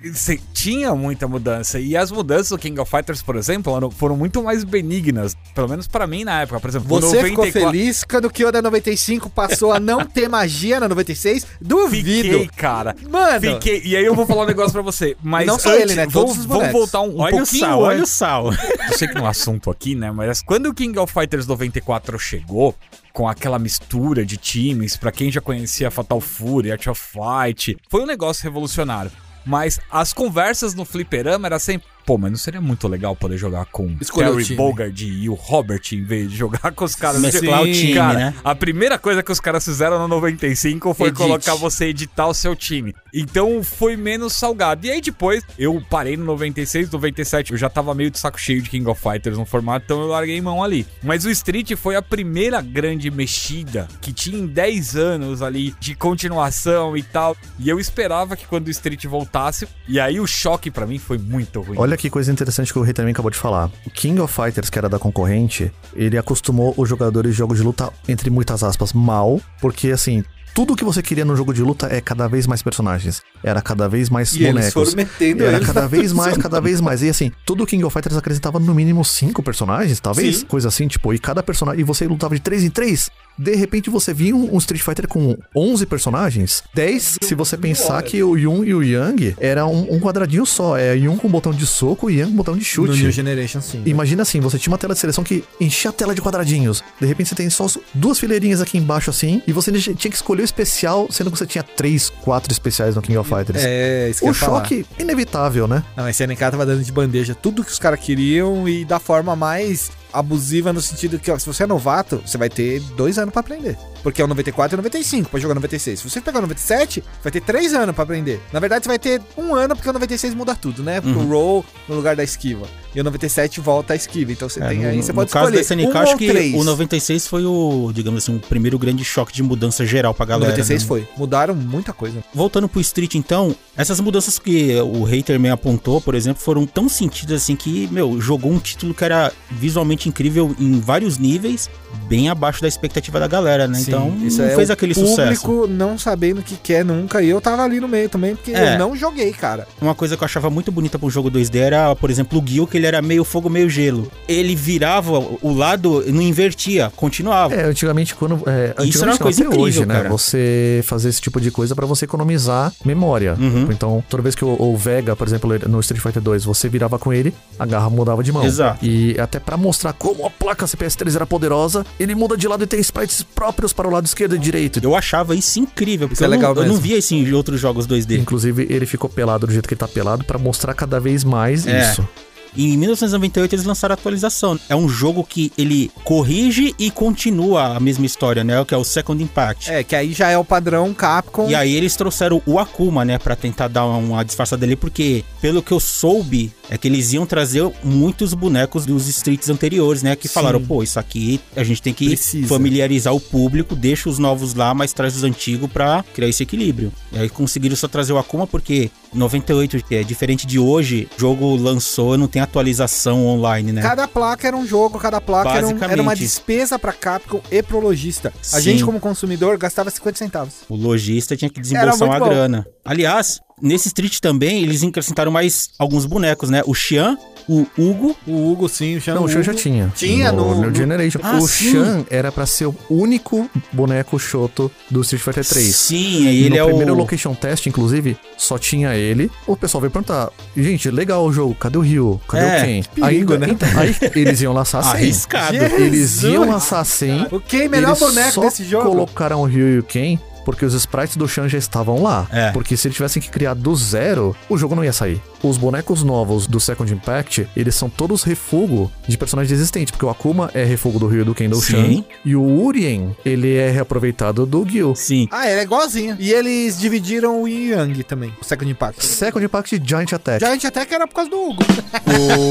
Tinha 0.52 0.94
muita 0.94 1.26
mudança. 1.26 1.78
E 1.81 1.96
as 1.96 2.11
mudanças 2.11 2.50
do 2.50 2.59
King 2.59 2.78
of 2.81 2.90
Fighters, 2.90 3.22
por 3.22 3.37
exemplo, 3.37 3.90
foram 3.90 4.16
muito 4.16 4.42
mais 4.42 4.64
benignas. 4.64 5.37
Pelo 5.54 5.68
menos 5.68 5.87
pra 5.87 6.07
mim 6.07 6.24
na 6.24 6.42
época. 6.42 6.61
Por 6.61 6.68
exemplo, 6.68 6.88
Você 6.88 7.22
ficou 7.24 7.50
feliz 7.50 8.04
quando 8.04 8.26
o 8.26 8.31
Kyoda 8.31 8.58
95 8.62 9.31
passou 9.31 9.73
a 9.73 9.81
não 9.81 10.05
ter 10.05 10.29
magia 10.29 10.81
na 10.81 10.88
96? 10.88 11.47
Duvido. 11.61 12.09
Fiquei, 12.11 12.49
cara. 12.49 12.94
Mano, 13.09 13.40
Fiquei. 13.40 13.83
E 13.85 13.97
aí 13.97 14.05
eu 14.05 14.14
vou 14.14 14.27
falar 14.27 14.42
um 14.44 14.47
negócio 14.47 14.73
pra 14.73 14.83
você. 14.83 15.16
Mas 15.23 15.47
Não 15.47 15.59
só 15.59 15.71
antes, 15.71 15.83
ele, 15.83 15.94
né? 15.94 16.07
Vamos, 16.07 16.12
Todos 16.12 16.38
os 16.38 16.44
vamos 16.47 16.62
bonecos. 16.62 16.81
voltar 16.81 17.01
um, 17.01 17.16
um 17.16 17.21
olha 17.21 17.35
o 17.35 17.38
pouquinho 17.38 17.61
sal, 17.66 17.81
olha 17.81 18.03
o 18.03 18.07
sal. 18.07 18.53
Eu 18.90 18.99
sei 18.99 19.09
que 19.09 19.14
não 19.14 19.27
é 19.27 19.31
assunto 19.31 19.71
aqui, 19.71 19.94
né? 19.94 20.11
Mas 20.11 20.42
quando 20.42 20.66
o 20.66 20.75
King 20.75 20.99
of 20.99 21.12
Fighters 21.12 21.47
94 21.47 22.18
chegou, 22.18 22.75
com 23.12 23.29
aquela 23.29 23.59
mistura 23.59 24.25
de 24.25 24.37
times, 24.37 24.97
pra 24.97 25.11
quem 25.11 25.31
já 25.31 25.40
conhecia 25.40 25.90
Fatal 25.90 26.21
Fury, 26.21 26.71
Art 26.71 26.87
of 26.87 27.01
Fight, 27.01 27.77
foi 27.88 28.03
um 28.03 28.07
negócio 28.07 28.42
revolucionário. 28.44 29.11
Mas 29.44 29.81
as 29.90 30.12
conversas 30.12 30.75
no 30.75 30.85
fliperama 30.85 31.47
era 31.49 31.59
sempre. 31.59 31.88
Pô, 32.09 32.16
mas 32.16 32.31
não 32.31 32.38
seria 32.38 32.59
muito 32.59 32.88
legal 32.88 33.14
poder 33.14 33.37
jogar 33.37 33.66
com 33.66 33.94
Escolher 34.01 34.31
o 34.31 34.37
Terry. 34.38 34.55
Bogard 34.55 35.05
e 35.05 35.29
o 35.29 35.35
Robert 35.35 35.83
em 35.92 36.03
vez 36.03 36.31
de 36.31 36.38
jogar 36.38 36.73
com 36.73 36.83
os 36.83 36.94
caras 36.94 37.21
Mesclar 37.21 37.61
o 37.61 37.71
time, 37.71 37.92
cara, 37.92 38.18
né? 38.18 38.35
A 38.42 38.55
primeira 38.55 38.99
coisa 38.99 39.23
que 39.23 39.31
os 39.31 39.38
caras 39.38 39.62
fizeram 39.62 39.99
no 39.99 40.09
95 40.09 40.94
foi 40.94 41.09
Edite. 41.09 41.23
colocar 41.23 41.55
você 41.57 41.85
editar 41.88 42.27
o 42.27 42.33
seu 42.33 42.57
time. 42.57 42.94
Então 43.12 43.62
foi 43.62 43.94
menos 43.94 44.33
salgado. 44.33 44.87
E 44.87 44.90
aí 44.90 45.03
depois 45.03 45.44
eu 45.59 45.83
parei 45.90 46.16
no 46.16 46.25
96, 46.25 46.90
97, 46.90 47.53
eu 47.53 47.59
já 47.59 47.68
tava 47.68 47.94
meio 47.94 48.11
de 48.11 48.18
saco 48.18 48.40
cheio 48.40 48.62
de 48.62 48.71
King 48.71 48.88
of 48.88 49.03
Fighters 49.03 49.37
no 49.37 49.44
formato, 49.44 49.85
então 49.85 50.01
eu 50.01 50.09
larguei 50.09 50.40
mão 50.40 50.64
ali. 50.64 50.87
Mas 51.03 51.27
o 51.27 51.31
Street 51.31 51.75
foi 51.77 51.94
a 51.94 52.01
primeira 52.01 52.62
grande 52.62 53.11
mexida 53.11 53.87
que 54.01 54.14
tinha 54.14 54.38
em 54.38 54.47
10 54.47 54.97
anos 54.97 55.42
ali 55.42 55.75
de 55.79 55.94
continuação 55.94 56.97
e 56.97 57.03
tal. 57.03 57.37
E 57.59 57.68
eu 57.68 57.79
esperava 57.79 58.35
que 58.35 58.47
quando 58.47 58.68
o 58.68 58.71
Street 58.71 59.05
voltasse, 59.05 59.68
e 59.87 60.01
aí 60.01 60.18
o 60.18 60.27
choque 60.27 60.71
pra 60.71 60.87
mim 60.87 60.99
foi 60.99 61.18
muito 61.18 61.61
ruim. 61.61 61.77
Olha 61.79 61.97
que 61.98 62.08
coisa 62.08 62.32
interessante 62.32 62.72
que 62.72 62.78
o 62.78 62.82
Rei 62.82 62.94
também 62.94 63.12
acabou 63.12 63.30
de 63.30 63.37
falar. 63.37 63.70
O 63.87 63.90
King 63.90 64.20
of 64.20 64.32
Fighters, 64.32 64.70
que 64.70 64.78
era 64.78 64.88
da 64.88 64.98
concorrente, 64.98 65.70
ele 65.94 66.16
acostumou 66.16 66.72
os 66.76 66.88
jogadores 66.88 67.32
de 67.32 67.38
jogos 67.38 67.58
de 67.58 67.64
luta, 67.64 67.92
entre 68.08 68.30
muitas 68.30 68.62
aspas, 68.62 68.92
mal, 68.92 69.40
porque 69.61 69.90
assim. 69.90 70.24
Tudo 70.54 70.74
que 70.74 70.84
você 70.84 71.02
queria 71.02 71.24
no 71.24 71.37
jogo 71.37 71.52
de 71.54 71.62
luta 71.62 71.87
é 71.90 72.00
cada 72.00 72.26
vez 72.28 72.46
mais 72.46 72.62
personagens. 72.62 73.22
Era 73.42 73.62
cada 73.62 73.88
vez 73.88 74.11
mais 74.11 74.32
E 74.32 74.42
eles 74.42 74.52
bonecos. 74.52 74.72
foram 74.72 74.92
metendo 74.96 75.44
Era 75.44 75.56
eles 75.56 75.66
cada 75.66 75.87
vez 75.87 76.12
mais, 76.12 76.37
cada 76.37 76.61
vez 76.61 76.80
mais. 76.80 77.02
E 77.02 77.08
assim, 77.08 77.30
todo 77.46 77.64
King 77.66 77.84
of 77.84 77.92
Fighters 77.92 78.16
acrescentava 78.16 78.58
no 78.58 78.74
mínimo 78.74 79.04
cinco 79.04 79.42
personagens, 79.42 80.00
talvez. 80.00 80.38
Sim. 80.38 80.46
Coisa 80.46 80.68
assim, 80.68 80.88
tipo, 80.88 81.12
e 81.14 81.18
cada 81.18 81.42
personagem. 81.42 81.80
E 81.80 81.84
você 81.84 82.06
lutava 82.06 82.34
de 82.34 82.40
três 82.40 82.64
em 82.64 82.70
três. 82.70 83.11
De 83.38 83.54
repente 83.54 83.88
você 83.88 84.12
via 84.12 84.34
um, 84.34 84.54
um 84.54 84.58
Street 84.58 84.82
Fighter 84.82 85.06
com 85.06 85.37
11 85.54 85.87
personagens. 85.87 86.62
10, 86.74 87.18
se 87.22 87.34
você 87.34 87.56
pensar 87.56 88.02
que 88.02 88.20
o 88.22 88.37
Yun 88.37 88.64
e 88.64 88.74
o 88.74 88.82
Yang 88.82 89.37
era 89.38 89.64
um, 89.66 89.94
um 89.94 90.00
quadradinho 90.00 90.44
só. 90.44 90.76
É 90.76 90.96
Yun 90.96 91.16
com 91.16 91.28
botão 91.28 91.52
de 91.52 91.64
soco 91.66 92.11
e 92.11 92.16
Yang 92.18 92.30
com 92.32 92.37
botão 92.37 92.56
de 92.56 92.76
No 92.76 92.87
New 92.87 92.94
chute. 92.96 93.11
Generation, 93.12 93.61
sim. 93.61 93.82
Imagina 93.87 94.22
assim, 94.22 94.40
você 94.40 94.58
tinha 94.58 94.72
uma 94.72 94.78
tela 94.78 94.94
de 94.94 95.00
seleção 95.00 95.22
que 95.22 95.44
enchia 95.61 95.90
a 95.90 95.92
tela 95.92 96.14
de 96.14 96.20
quadradinhos. 96.20 96.82
De 97.00 97.06
repente 97.06 97.28
você 97.28 97.34
tem 97.34 97.48
só 97.48 97.66
duas 97.94 98.18
fileirinhas 98.18 98.61
aqui 98.61 98.76
embaixo 98.78 99.11
assim, 99.11 99.42
e 99.46 99.52
você 99.52 99.70
tinha 99.72 99.94
que 100.11 100.16
escolher 100.16 100.38
o 100.42 100.44
especial, 100.44 101.09
sendo 101.11 101.31
que 101.31 101.38
você 101.38 101.46
tinha 101.46 101.62
três, 101.62 102.11
quatro 102.11 102.53
especiais 102.53 102.94
no 102.96 103.03
King 103.03 103.18
of 103.18 103.29
Fighters. 103.29 103.62
É, 103.64 104.09
isso 104.11 104.20
que 104.20 104.27
eu 104.27 104.31
o 104.31 104.33
ia 104.33 104.35
falar. 104.35 104.61
choque 104.61 104.87
inevitável, 104.98 105.66
né? 105.66 105.83
Não, 105.96 106.09
esse 106.09 106.22
SNK 106.24 106.38
tava 106.38 106.66
dando 106.66 106.83
de 106.83 106.92
bandeja 106.92 107.35
tudo 107.35 107.64
que 107.64 107.70
os 107.72 107.79
caras 107.79 108.01
queriam 108.01 108.68
e 108.68 108.85
da 108.85 108.98
forma 108.98 109.35
mais 109.37 109.90
abusiva 110.12 110.72
no 110.72 110.81
sentido 110.81 111.18
que, 111.18 111.31
ó, 111.31 111.38
se 111.38 111.46
você 111.46 111.64
é 111.64 111.66
novato, 111.66 112.22
você 112.24 112.38
vai 112.38 112.48
ter 112.48 112.81
dois 112.96 113.18
anos 113.18 113.33
pra 113.33 113.40
aprender. 113.40 113.77
Porque 114.03 114.22
é 114.22 114.24
o 114.24 114.29
94 114.29 114.74
e 114.74 114.77
o 114.77 114.79
95 114.79 115.29
pra 115.29 115.38
jogar 115.40 115.53
o 115.53 115.55
96. 115.57 116.01
Se 116.01 116.09
você 116.09 116.20
pegar 116.20 116.38
o 116.38 116.42
97, 116.42 117.05
vai 117.22 117.31
ter 117.33 117.40
três 117.40 117.74
anos 117.74 117.94
pra 117.94 118.05
aprender. 118.05 118.40
Na 118.53 118.61
verdade, 118.61 118.85
você 118.85 118.88
vai 118.88 118.98
ter 118.98 119.20
um 119.37 119.55
ano 119.55 119.74
porque 119.77 119.88
o 119.90 119.92
96 119.92 120.35
muda 120.35 120.55
tudo, 120.55 120.83
né? 120.83 121.01
Porque 121.01 121.18
o 121.18 121.29
roll 121.29 121.64
no 121.88 121.96
lugar 121.96 122.16
da 122.16 122.24
esquiva. 122.24 122.66
E 122.98 123.00
o 123.00 123.04
97 123.04 123.61
volta 123.61 123.92
a 123.92 123.96
esquiva. 123.96 124.32
Então 124.32 124.48
você 124.48 124.61
É, 124.61 124.68
tem 124.70 124.78
no, 124.80 124.88
aí, 124.88 125.00
você 125.00 125.12
no 125.12 125.14
pode 125.14 125.30
caso 125.30 125.52
da 125.52 125.61
escolher. 125.61 125.82
SNK, 125.84 125.96
um 125.96 126.00
acho 126.00 126.16
que 126.16 126.28
três. 126.28 126.54
o 126.54 126.64
96 126.64 127.26
foi 127.28 127.44
o, 127.44 127.92
digamos 127.94 128.24
assim, 128.24 128.34
o 128.34 128.40
primeiro 128.40 128.76
grande 128.76 129.04
choque 129.04 129.32
de 129.32 129.40
mudança 129.42 129.87
geral 129.87 130.12
pra 130.12 130.24
O 130.24 130.26
galera. 130.26 130.50
96 130.50 130.82
né? 130.82 130.88
foi. 130.88 131.08
Mudaram 131.16 131.54
muita 131.54 131.92
coisa. 131.92 132.18
Voltando 132.34 132.68
pro 132.68 132.80
Street, 132.80 133.14
então, 133.14 133.54
essas 133.76 134.00
mudanças 134.00 134.37
que 134.38 134.74
o 134.80 135.04
hater 135.04 135.38
me 135.38 135.48
apontou, 135.48 136.00
por 136.00 136.16
exemplo, 136.16 136.42
foram 136.42 136.66
tão 136.66 136.88
sentidas 136.88 137.42
assim 137.42 137.54
que, 137.54 137.87
meu, 137.92 138.20
jogou 138.20 138.50
um 138.50 138.58
título 138.58 138.92
que 138.92 139.04
era 139.04 139.32
visualmente 139.48 140.08
incrível 140.08 140.54
em 140.58 140.80
vários 140.80 141.18
níveis, 141.18 141.70
bem 142.08 142.28
abaixo 142.28 142.61
da 142.61 142.66
expectativa 142.66 143.20
da 143.20 143.28
galera, 143.28 143.68
né? 143.68 143.78
Sim, 143.78 143.84
então, 143.92 144.16
isso 144.24 144.38
não 144.42 144.48
é 144.48 144.54
fez 144.56 144.70
o 144.70 144.72
aquele 144.72 144.94
público 144.94 145.14
sucesso. 145.16 145.66
não 145.68 145.96
sabendo 145.96 146.40
o 146.40 146.42
que 146.42 146.56
quer 146.56 146.84
nunca. 146.84 147.22
E 147.22 147.28
eu 147.28 147.40
tava 147.40 147.62
ali 147.62 147.78
no 147.78 147.87
meio 147.87 148.08
também, 148.08 148.34
porque 148.34 148.50
É. 148.50 148.74
eu 148.74 148.78
não 148.78 148.96
joguei, 148.96 149.32
cara. 149.32 149.68
Uma 149.80 149.94
coisa 149.94 150.16
que 150.16 150.22
eu 150.22 150.26
achava 150.26 150.50
muito 150.50 150.72
bonita 150.72 150.98
pro 150.98 151.08
jogo 151.08 151.30
2D 151.30 151.56
era, 151.58 151.94
por 151.94 152.11
exemplo, 152.11 152.42
o 152.42 152.46
Gil, 152.48 152.66
que 152.66 152.76
ele 152.76 152.87
era 152.88 153.03
meio 153.03 153.24
fogo, 153.24 153.48
meio 153.48 153.68
gelo. 153.70 154.11
Ele 154.27 154.55
virava 154.57 155.12
o 155.18 155.55
lado, 155.55 156.05
não 156.12 156.22
invertia, 156.22 156.90
continuava. 156.96 157.55
É, 157.55 157.64
antigamente 157.64 158.14
quando. 158.14 158.35
É, 158.48 158.70
antigamente 158.70 158.88
Isso 158.94 159.03
era 159.05 159.12
uma 159.12 159.18
coisa 159.18 159.40
incrível, 159.42 159.64
hoje, 159.64 159.87
né? 159.87 159.94
cara. 159.94 160.09
Você 160.09 160.81
fazer 160.85 161.09
esse 161.09 161.20
tipo 161.20 161.40
de 161.40 161.51
coisa 161.51 161.74
pra 161.74 161.87
você 161.87 162.05
economizar 162.05 162.72
memória. 162.85 163.37
Uhum. 163.38 163.68
Então, 163.70 164.03
toda 164.09 164.22
vez 164.22 164.35
que 164.35 164.44
o, 164.44 164.57
o 164.61 164.77
Vega, 164.77 165.14
por 165.14 165.27
exemplo, 165.27 165.51
no 165.68 165.81
Street 165.81 166.03
Fighter 166.03 166.22
2, 166.22 166.44
você 166.44 166.68
virava 166.68 166.98
com 166.98 167.12
ele, 167.12 167.33
a 167.59 167.66
garra 167.66 167.88
mudava 167.90 168.22
de 168.22 168.33
mão. 168.33 168.44
Exato. 168.44 168.85
E 168.85 169.18
até 169.20 169.38
pra 169.38 169.57
mostrar 169.57 169.92
como 169.92 170.27
a 170.27 170.31
placa 170.31 170.66
CPS3 170.66 171.14
era 171.14 171.27
poderosa, 171.27 171.85
ele 171.98 172.14
muda 172.14 172.37
de 172.37 172.48
lado 172.48 172.64
e 172.64 172.66
tem 172.66 172.81
sprites 172.81 173.22
próprios 173.22 173.72
para 173.72 173.87
o 173.87 173.90
lado 173.90 174.07
esquerdo 174.07 174.35
e 174.37 174.38
direito. 174.38 174.81
Eu 174.83 174.94
achava 174.96 175.35
isso 175.35 175.59
incrível, 175.61 176.09
porque 176.09 176.14
Isso 176.14 176.24
é 176.24 176.27
eu, 176.27 176.31
legal 176.31 176.55
não, 176.55 176.62
eu 176.62 176.68
não 176.68 176.77
via 176.77 176.96
isso 176.96 177.14
em 177.14 177.33
outros 177.33 177.61
jogos 177.61 177.87
2D. 177.87 178.18
Inclusive, 178.18 178.66
ele 178.70 178.87
ficou 178.87 179.09
pelado 179.11 179.46
do 179.46 179.53
jeito 179.53 179.68
que 179.68 179.74
ele 179.74 179.79
tá 179.79 179.88
pelado 179.88 180.24
pra 180.24 180.38
mostrar 180.38 180.74
cada 180.74 180.98
vez 181.01 181.24
mais 181.24 181.66
É. 181.66 181.83
isso. 181.83 182.07
Em 182.56 182.76
1998 182.76 183.54
eles 183.54 183.64
lançaram 183.64 183.92
a 183.92 183.94
atualização. 183.94 184.58
É 184.68 184.76
um 184.76 184.88
jogo 184.88 185.24
que 185.24 185.52
ele 185.56 185.90
corrige 186.04 186.74
e 186.78 186.90
continua 186.90 187.76
a 187.76 187.80
mesma 187.80 188.06
história, 188.06 188.42
né? 188.42 188.64
Que 188.64 188.74
é 188.74 188.76
o 188.76 188.84
Second 188.84 189.22
Impact. 189.22 189.70
É, 189.70 189.82
que 189.82 189.94
aí 189.94 190.12
já 190.12 190.28
é 190.30 190.38
o 190.38 190.44
padrão 190.44 190.92
Capcom. 190.94 191.48
E 191.48 191.54
aí 191.54 191.74
eles 191.74 191.96
trouxeram 191.96 192.42
o 192.46 192.58
Akuma, 192.58 193.04
né, 193.04 193.18
Pra 193.18 193.37
tentar 193.37 193.68
dar 193.68 193.84
uma 193.87 194.24
disfarçada 194.24 194.61
dele, 194.61 194.76
porque 194.76 195.24
pelo 195.40 195.62
que 195.62 195.72
eu 195.72 195.80
soube, 195.80 196.52
é 196.70 196.78
que 196.78 196.88
eles 196.88 197.12
iam 197.12 197.26
trazer 197.26 197.70
muitos 197.82 198.34
bonecos 198.34 198.87
dos 198.87 199.08
streets 199.08 199.48
anteriores, 199.48 200.02
né, 200.02 200.16
que 200.16 200.28
Sim. 200.28 200.34
falaram, 200.34 200.61
pô, 200.62 200.82
isso 200.82 200.98
aqui 200.98 201.40
a 201.56 201.64
gente 201.64 201.82
tem 201.82 201.92
que 201.92 202.08
Precisa. 202.08 202.48
familiarizar 202.48 203.14
o 203.14 203.20
público, 203.20 203.74
deixa 203.74 204.08
os 204.08 204.18
novos 204.18 204.54
lá, 204.54 204.72
mas 204.74 204.92
traz 204.92 205.16
os 205.16 205.24
antigos 205.24 205.70
pra 205.70 206.04
criar 206.14 206.28
esse 206.28 206.42
equilíbrio. 206.42 206.92
E 207.12 207.18
aí 207.18 207.28
conseguiram 207.28 207.76
só 207.76 207.88
trazer 207.88 208.12
o 208.12 208.18
Akuma 208.18 208.46
porque 208.46 208.90
98, 209.12 209.83
que 209.85 209.94
é 209.94 210.03
diferente 210.03 210.47
de 210.47 210.59
hoje, 210.59 211.09
o 211.16 211.21
jogo 211.21 211.57
lançou 211.57 212.16
não 212.18 212.29
tem 212.29 212.40
atualização 212.42 213.27
online, 213.27 213.73
né? 213.73 213.83
Cada 213.83 214.07
placa 214.07 214.47
era 214.47 214.57
um 214.57 214.66
jogo, 214.66 214.99
cada 214.99 215.21
placa 215.21 215.51
era, 215.51 215.66
um- 215.66 215.83
era 215.85 216.03
uma 216.03 216.14
despesa 216.14 216.79
pra 216.79 216.92
Capcom 216.92 217.40
e 217.51 217.62
pro 217.62 217.81
lojista. 217.81 218.33
A 218.53 218.57
Sim. 218.59 218.62
gente, 218.62 218.85
como 218.85 219.01
consumidor, 219.01 219.57
gastava 219.59 219.90
50 219.90 220.18
centavos. 220.18 220.55
O 220.68 220.77
lojista 220.77 221.37
tinha 221.37 221.51
que 221.51 221.61
desembolsar 221.61 222.09
uma 222.09 222.18
bom. 222.18 222.25
grana. 222.29 222.66
Aliás, 222.85 223.40
nesse 223.61 223.88
Street 223.88 224.18
também, 224.21 224.62
eles 224.62 224.83
acrescentaram 224.83 225.31
mais 225.33 225.71
alguns 225.79 226.05
bonecos, 226.07 226.51
né? 226.51 226.62
O 226.66 226.75
Xian, 226.75 227.16
o 227.48 227.66
Hugo. 227.78 228.16
O 228.26 228.52
Hugo, 228.52 228.68
sim, 228.68 228.96
o 228.96 229.00
Xan. 229.00 229.14
Não, 229.14 229.24
o 229.24 229.28
Shan 229.28 229.42
já 229.42 229.54
tinha. 229.54 229.92
Tinha 229.96 230.30
no- 230.30 230.54
New 230.61 230.70
no- 230.70 230.74
Generation. 230.76 231.18
Ah, 231.22 231.38
o 231.38 231.48
sim. 231.48 231.72
Shan 231.72 232.04
era 232.11 232.30
pra 232.30 232.44
ser 232.46 232.66
o 232.66 232.74
único 232.90 233.48
boneco 233.72 234.18
Shoto 234.18 234.70
do 234.90 235.00
Street 235.02 235.22
Fighter 235.22 235.44
3. 235.44 235.74
Sim, 235.74 236.26
aí 236.28 236.44
ele 236.44 236.50
no 236.50 236.56
é 236.56 236.64
primeiro 236.66 236.92
o... 236.94 236.96
location 236.96 237.34
test, 237.34 237.66
inclusive, 237.66 238.16
só 238.37 238.58
tinha 238.58 238.94
ele. 238.94 239.30
O 239.46 239.56
pessoal 239.56 239.80
veio 239.80 239.90
perguntar: 239.90 240.28
gente, 240.56 240.90
legal 240.90 241.24
o 241.24 241.32
jogo, 241.32 241.54
cadê 241.54 241.78
o 241.78 241.80
Ryu? 241.80 242.20
Cadê 242.28 242.44
É, 242.44 242.58
o 242.58 242.64
Ken? 242.64 242.82
perigo, 242.94 243.32
aí, 243.32 243.38
né? 243.38 243.46
então, 243.50 243.68
aí 243.78 243.96
eles 244.14 244.40
iam 244.42 244.52
lançar 244.52 244.82
sem. 244.82 244.92
Arriscado. 244.92 245.56
Eles 245.56 246.22
iam 246.22 246.48
lançar 246.48 246.84
sem. 246.84 247.26
O 247.30 247.40
Ken, 247.40 247.68
melhor 247.68 247.88
eles 247.90 247.98
boneco 248.00 248.32
só 248.32 248.40
desse 248.42 248.64
jogo. 248.64 248.88
colocaram 248.90 249.40
o 249.40 249.44
Ryu 249.46 249.68
e 249.74 249.78
o 249.78 249.82
Ken 249.82 250.18
porque 250.44 250.64
os 250.64 250.72
sprites 250.72 251.14
do 251.14 251.28
Shan 251.28 251.46
já 251.46 251.58
estavam 251.58 252.02
lá. 252.02 252.26
É. 252.32 252.50
Porque 252.52 252.74
se 252.74 252.88
eles 252.88 252.96
tivessem 252.96 253.20
que 253.20 253.28
criar 253.28 253.52
do 253.52 253.76
zero, 253.76 254.34
o 254.48 254.56
jogo 254.56 254.74
não 254.74 254.82
ia 254.82 254.94
sair. 254.94 255.20
Os 255.42 255.57
bonecos 255.57 256.03
novos 256.03 256.46
do 256.46 256.59
Second 256.59 256.92
Impact, 256.92 257.46
eles 257.57 257.74
são 257.74 257.88
todos 257.88 258.22
refugo 258.24 258.90
de 259.07 259.16
personagens 259.16 259.53
existentes, 259.53 259.90
porque 259.92 260.05
o 260.05 260.11
Akuma 260.11 260.51
é 260.53 260.64
refugo 260.64 260.98
do 260.98 261.07
Ryu 261.07 261.22
e 261.22 261.24
do 261.24 261.35
Ken 261.35 261.48
do 261.48 261.61
Shan. 261.62 261.87
Sim. 261.87 262.05
E 262.24 262.35
o 262.35 262.42
Urien, 262.42 263.16
ele 263.24 263.55
é 263.55 263.70
reaproveitado 263.70 264.44
do 264.44 264.66
Gil. 264.68 264.94
Sim. 264.96 265.29
Ah, 265.31 265.48
ele 265.48 265.61
é 265.61 265.62
igualzinho. 265.62 266.16
E 266.18 266.33
eles 266.33 266.79
dividiram 266.79 267.42
o 267.42 267.48
Yin 267.48 267.70
Yang 267.70 268.03
também, 268.05 268.33
o 268.40 268.44
Second 268.44 268.70
Impact. 268.70 269.05
Second 269.05 269.44
Impact 269.44 269.81
Giant 269.85 270.12
Attack. 270.12 270.44
Giant 270.44 270.64
Attack 270.64 270.92
era 270.92 271.07
por 271.07 271.14
causa 271.14 271.31
do 271.31 271.37
Hugo. 271.37 271.62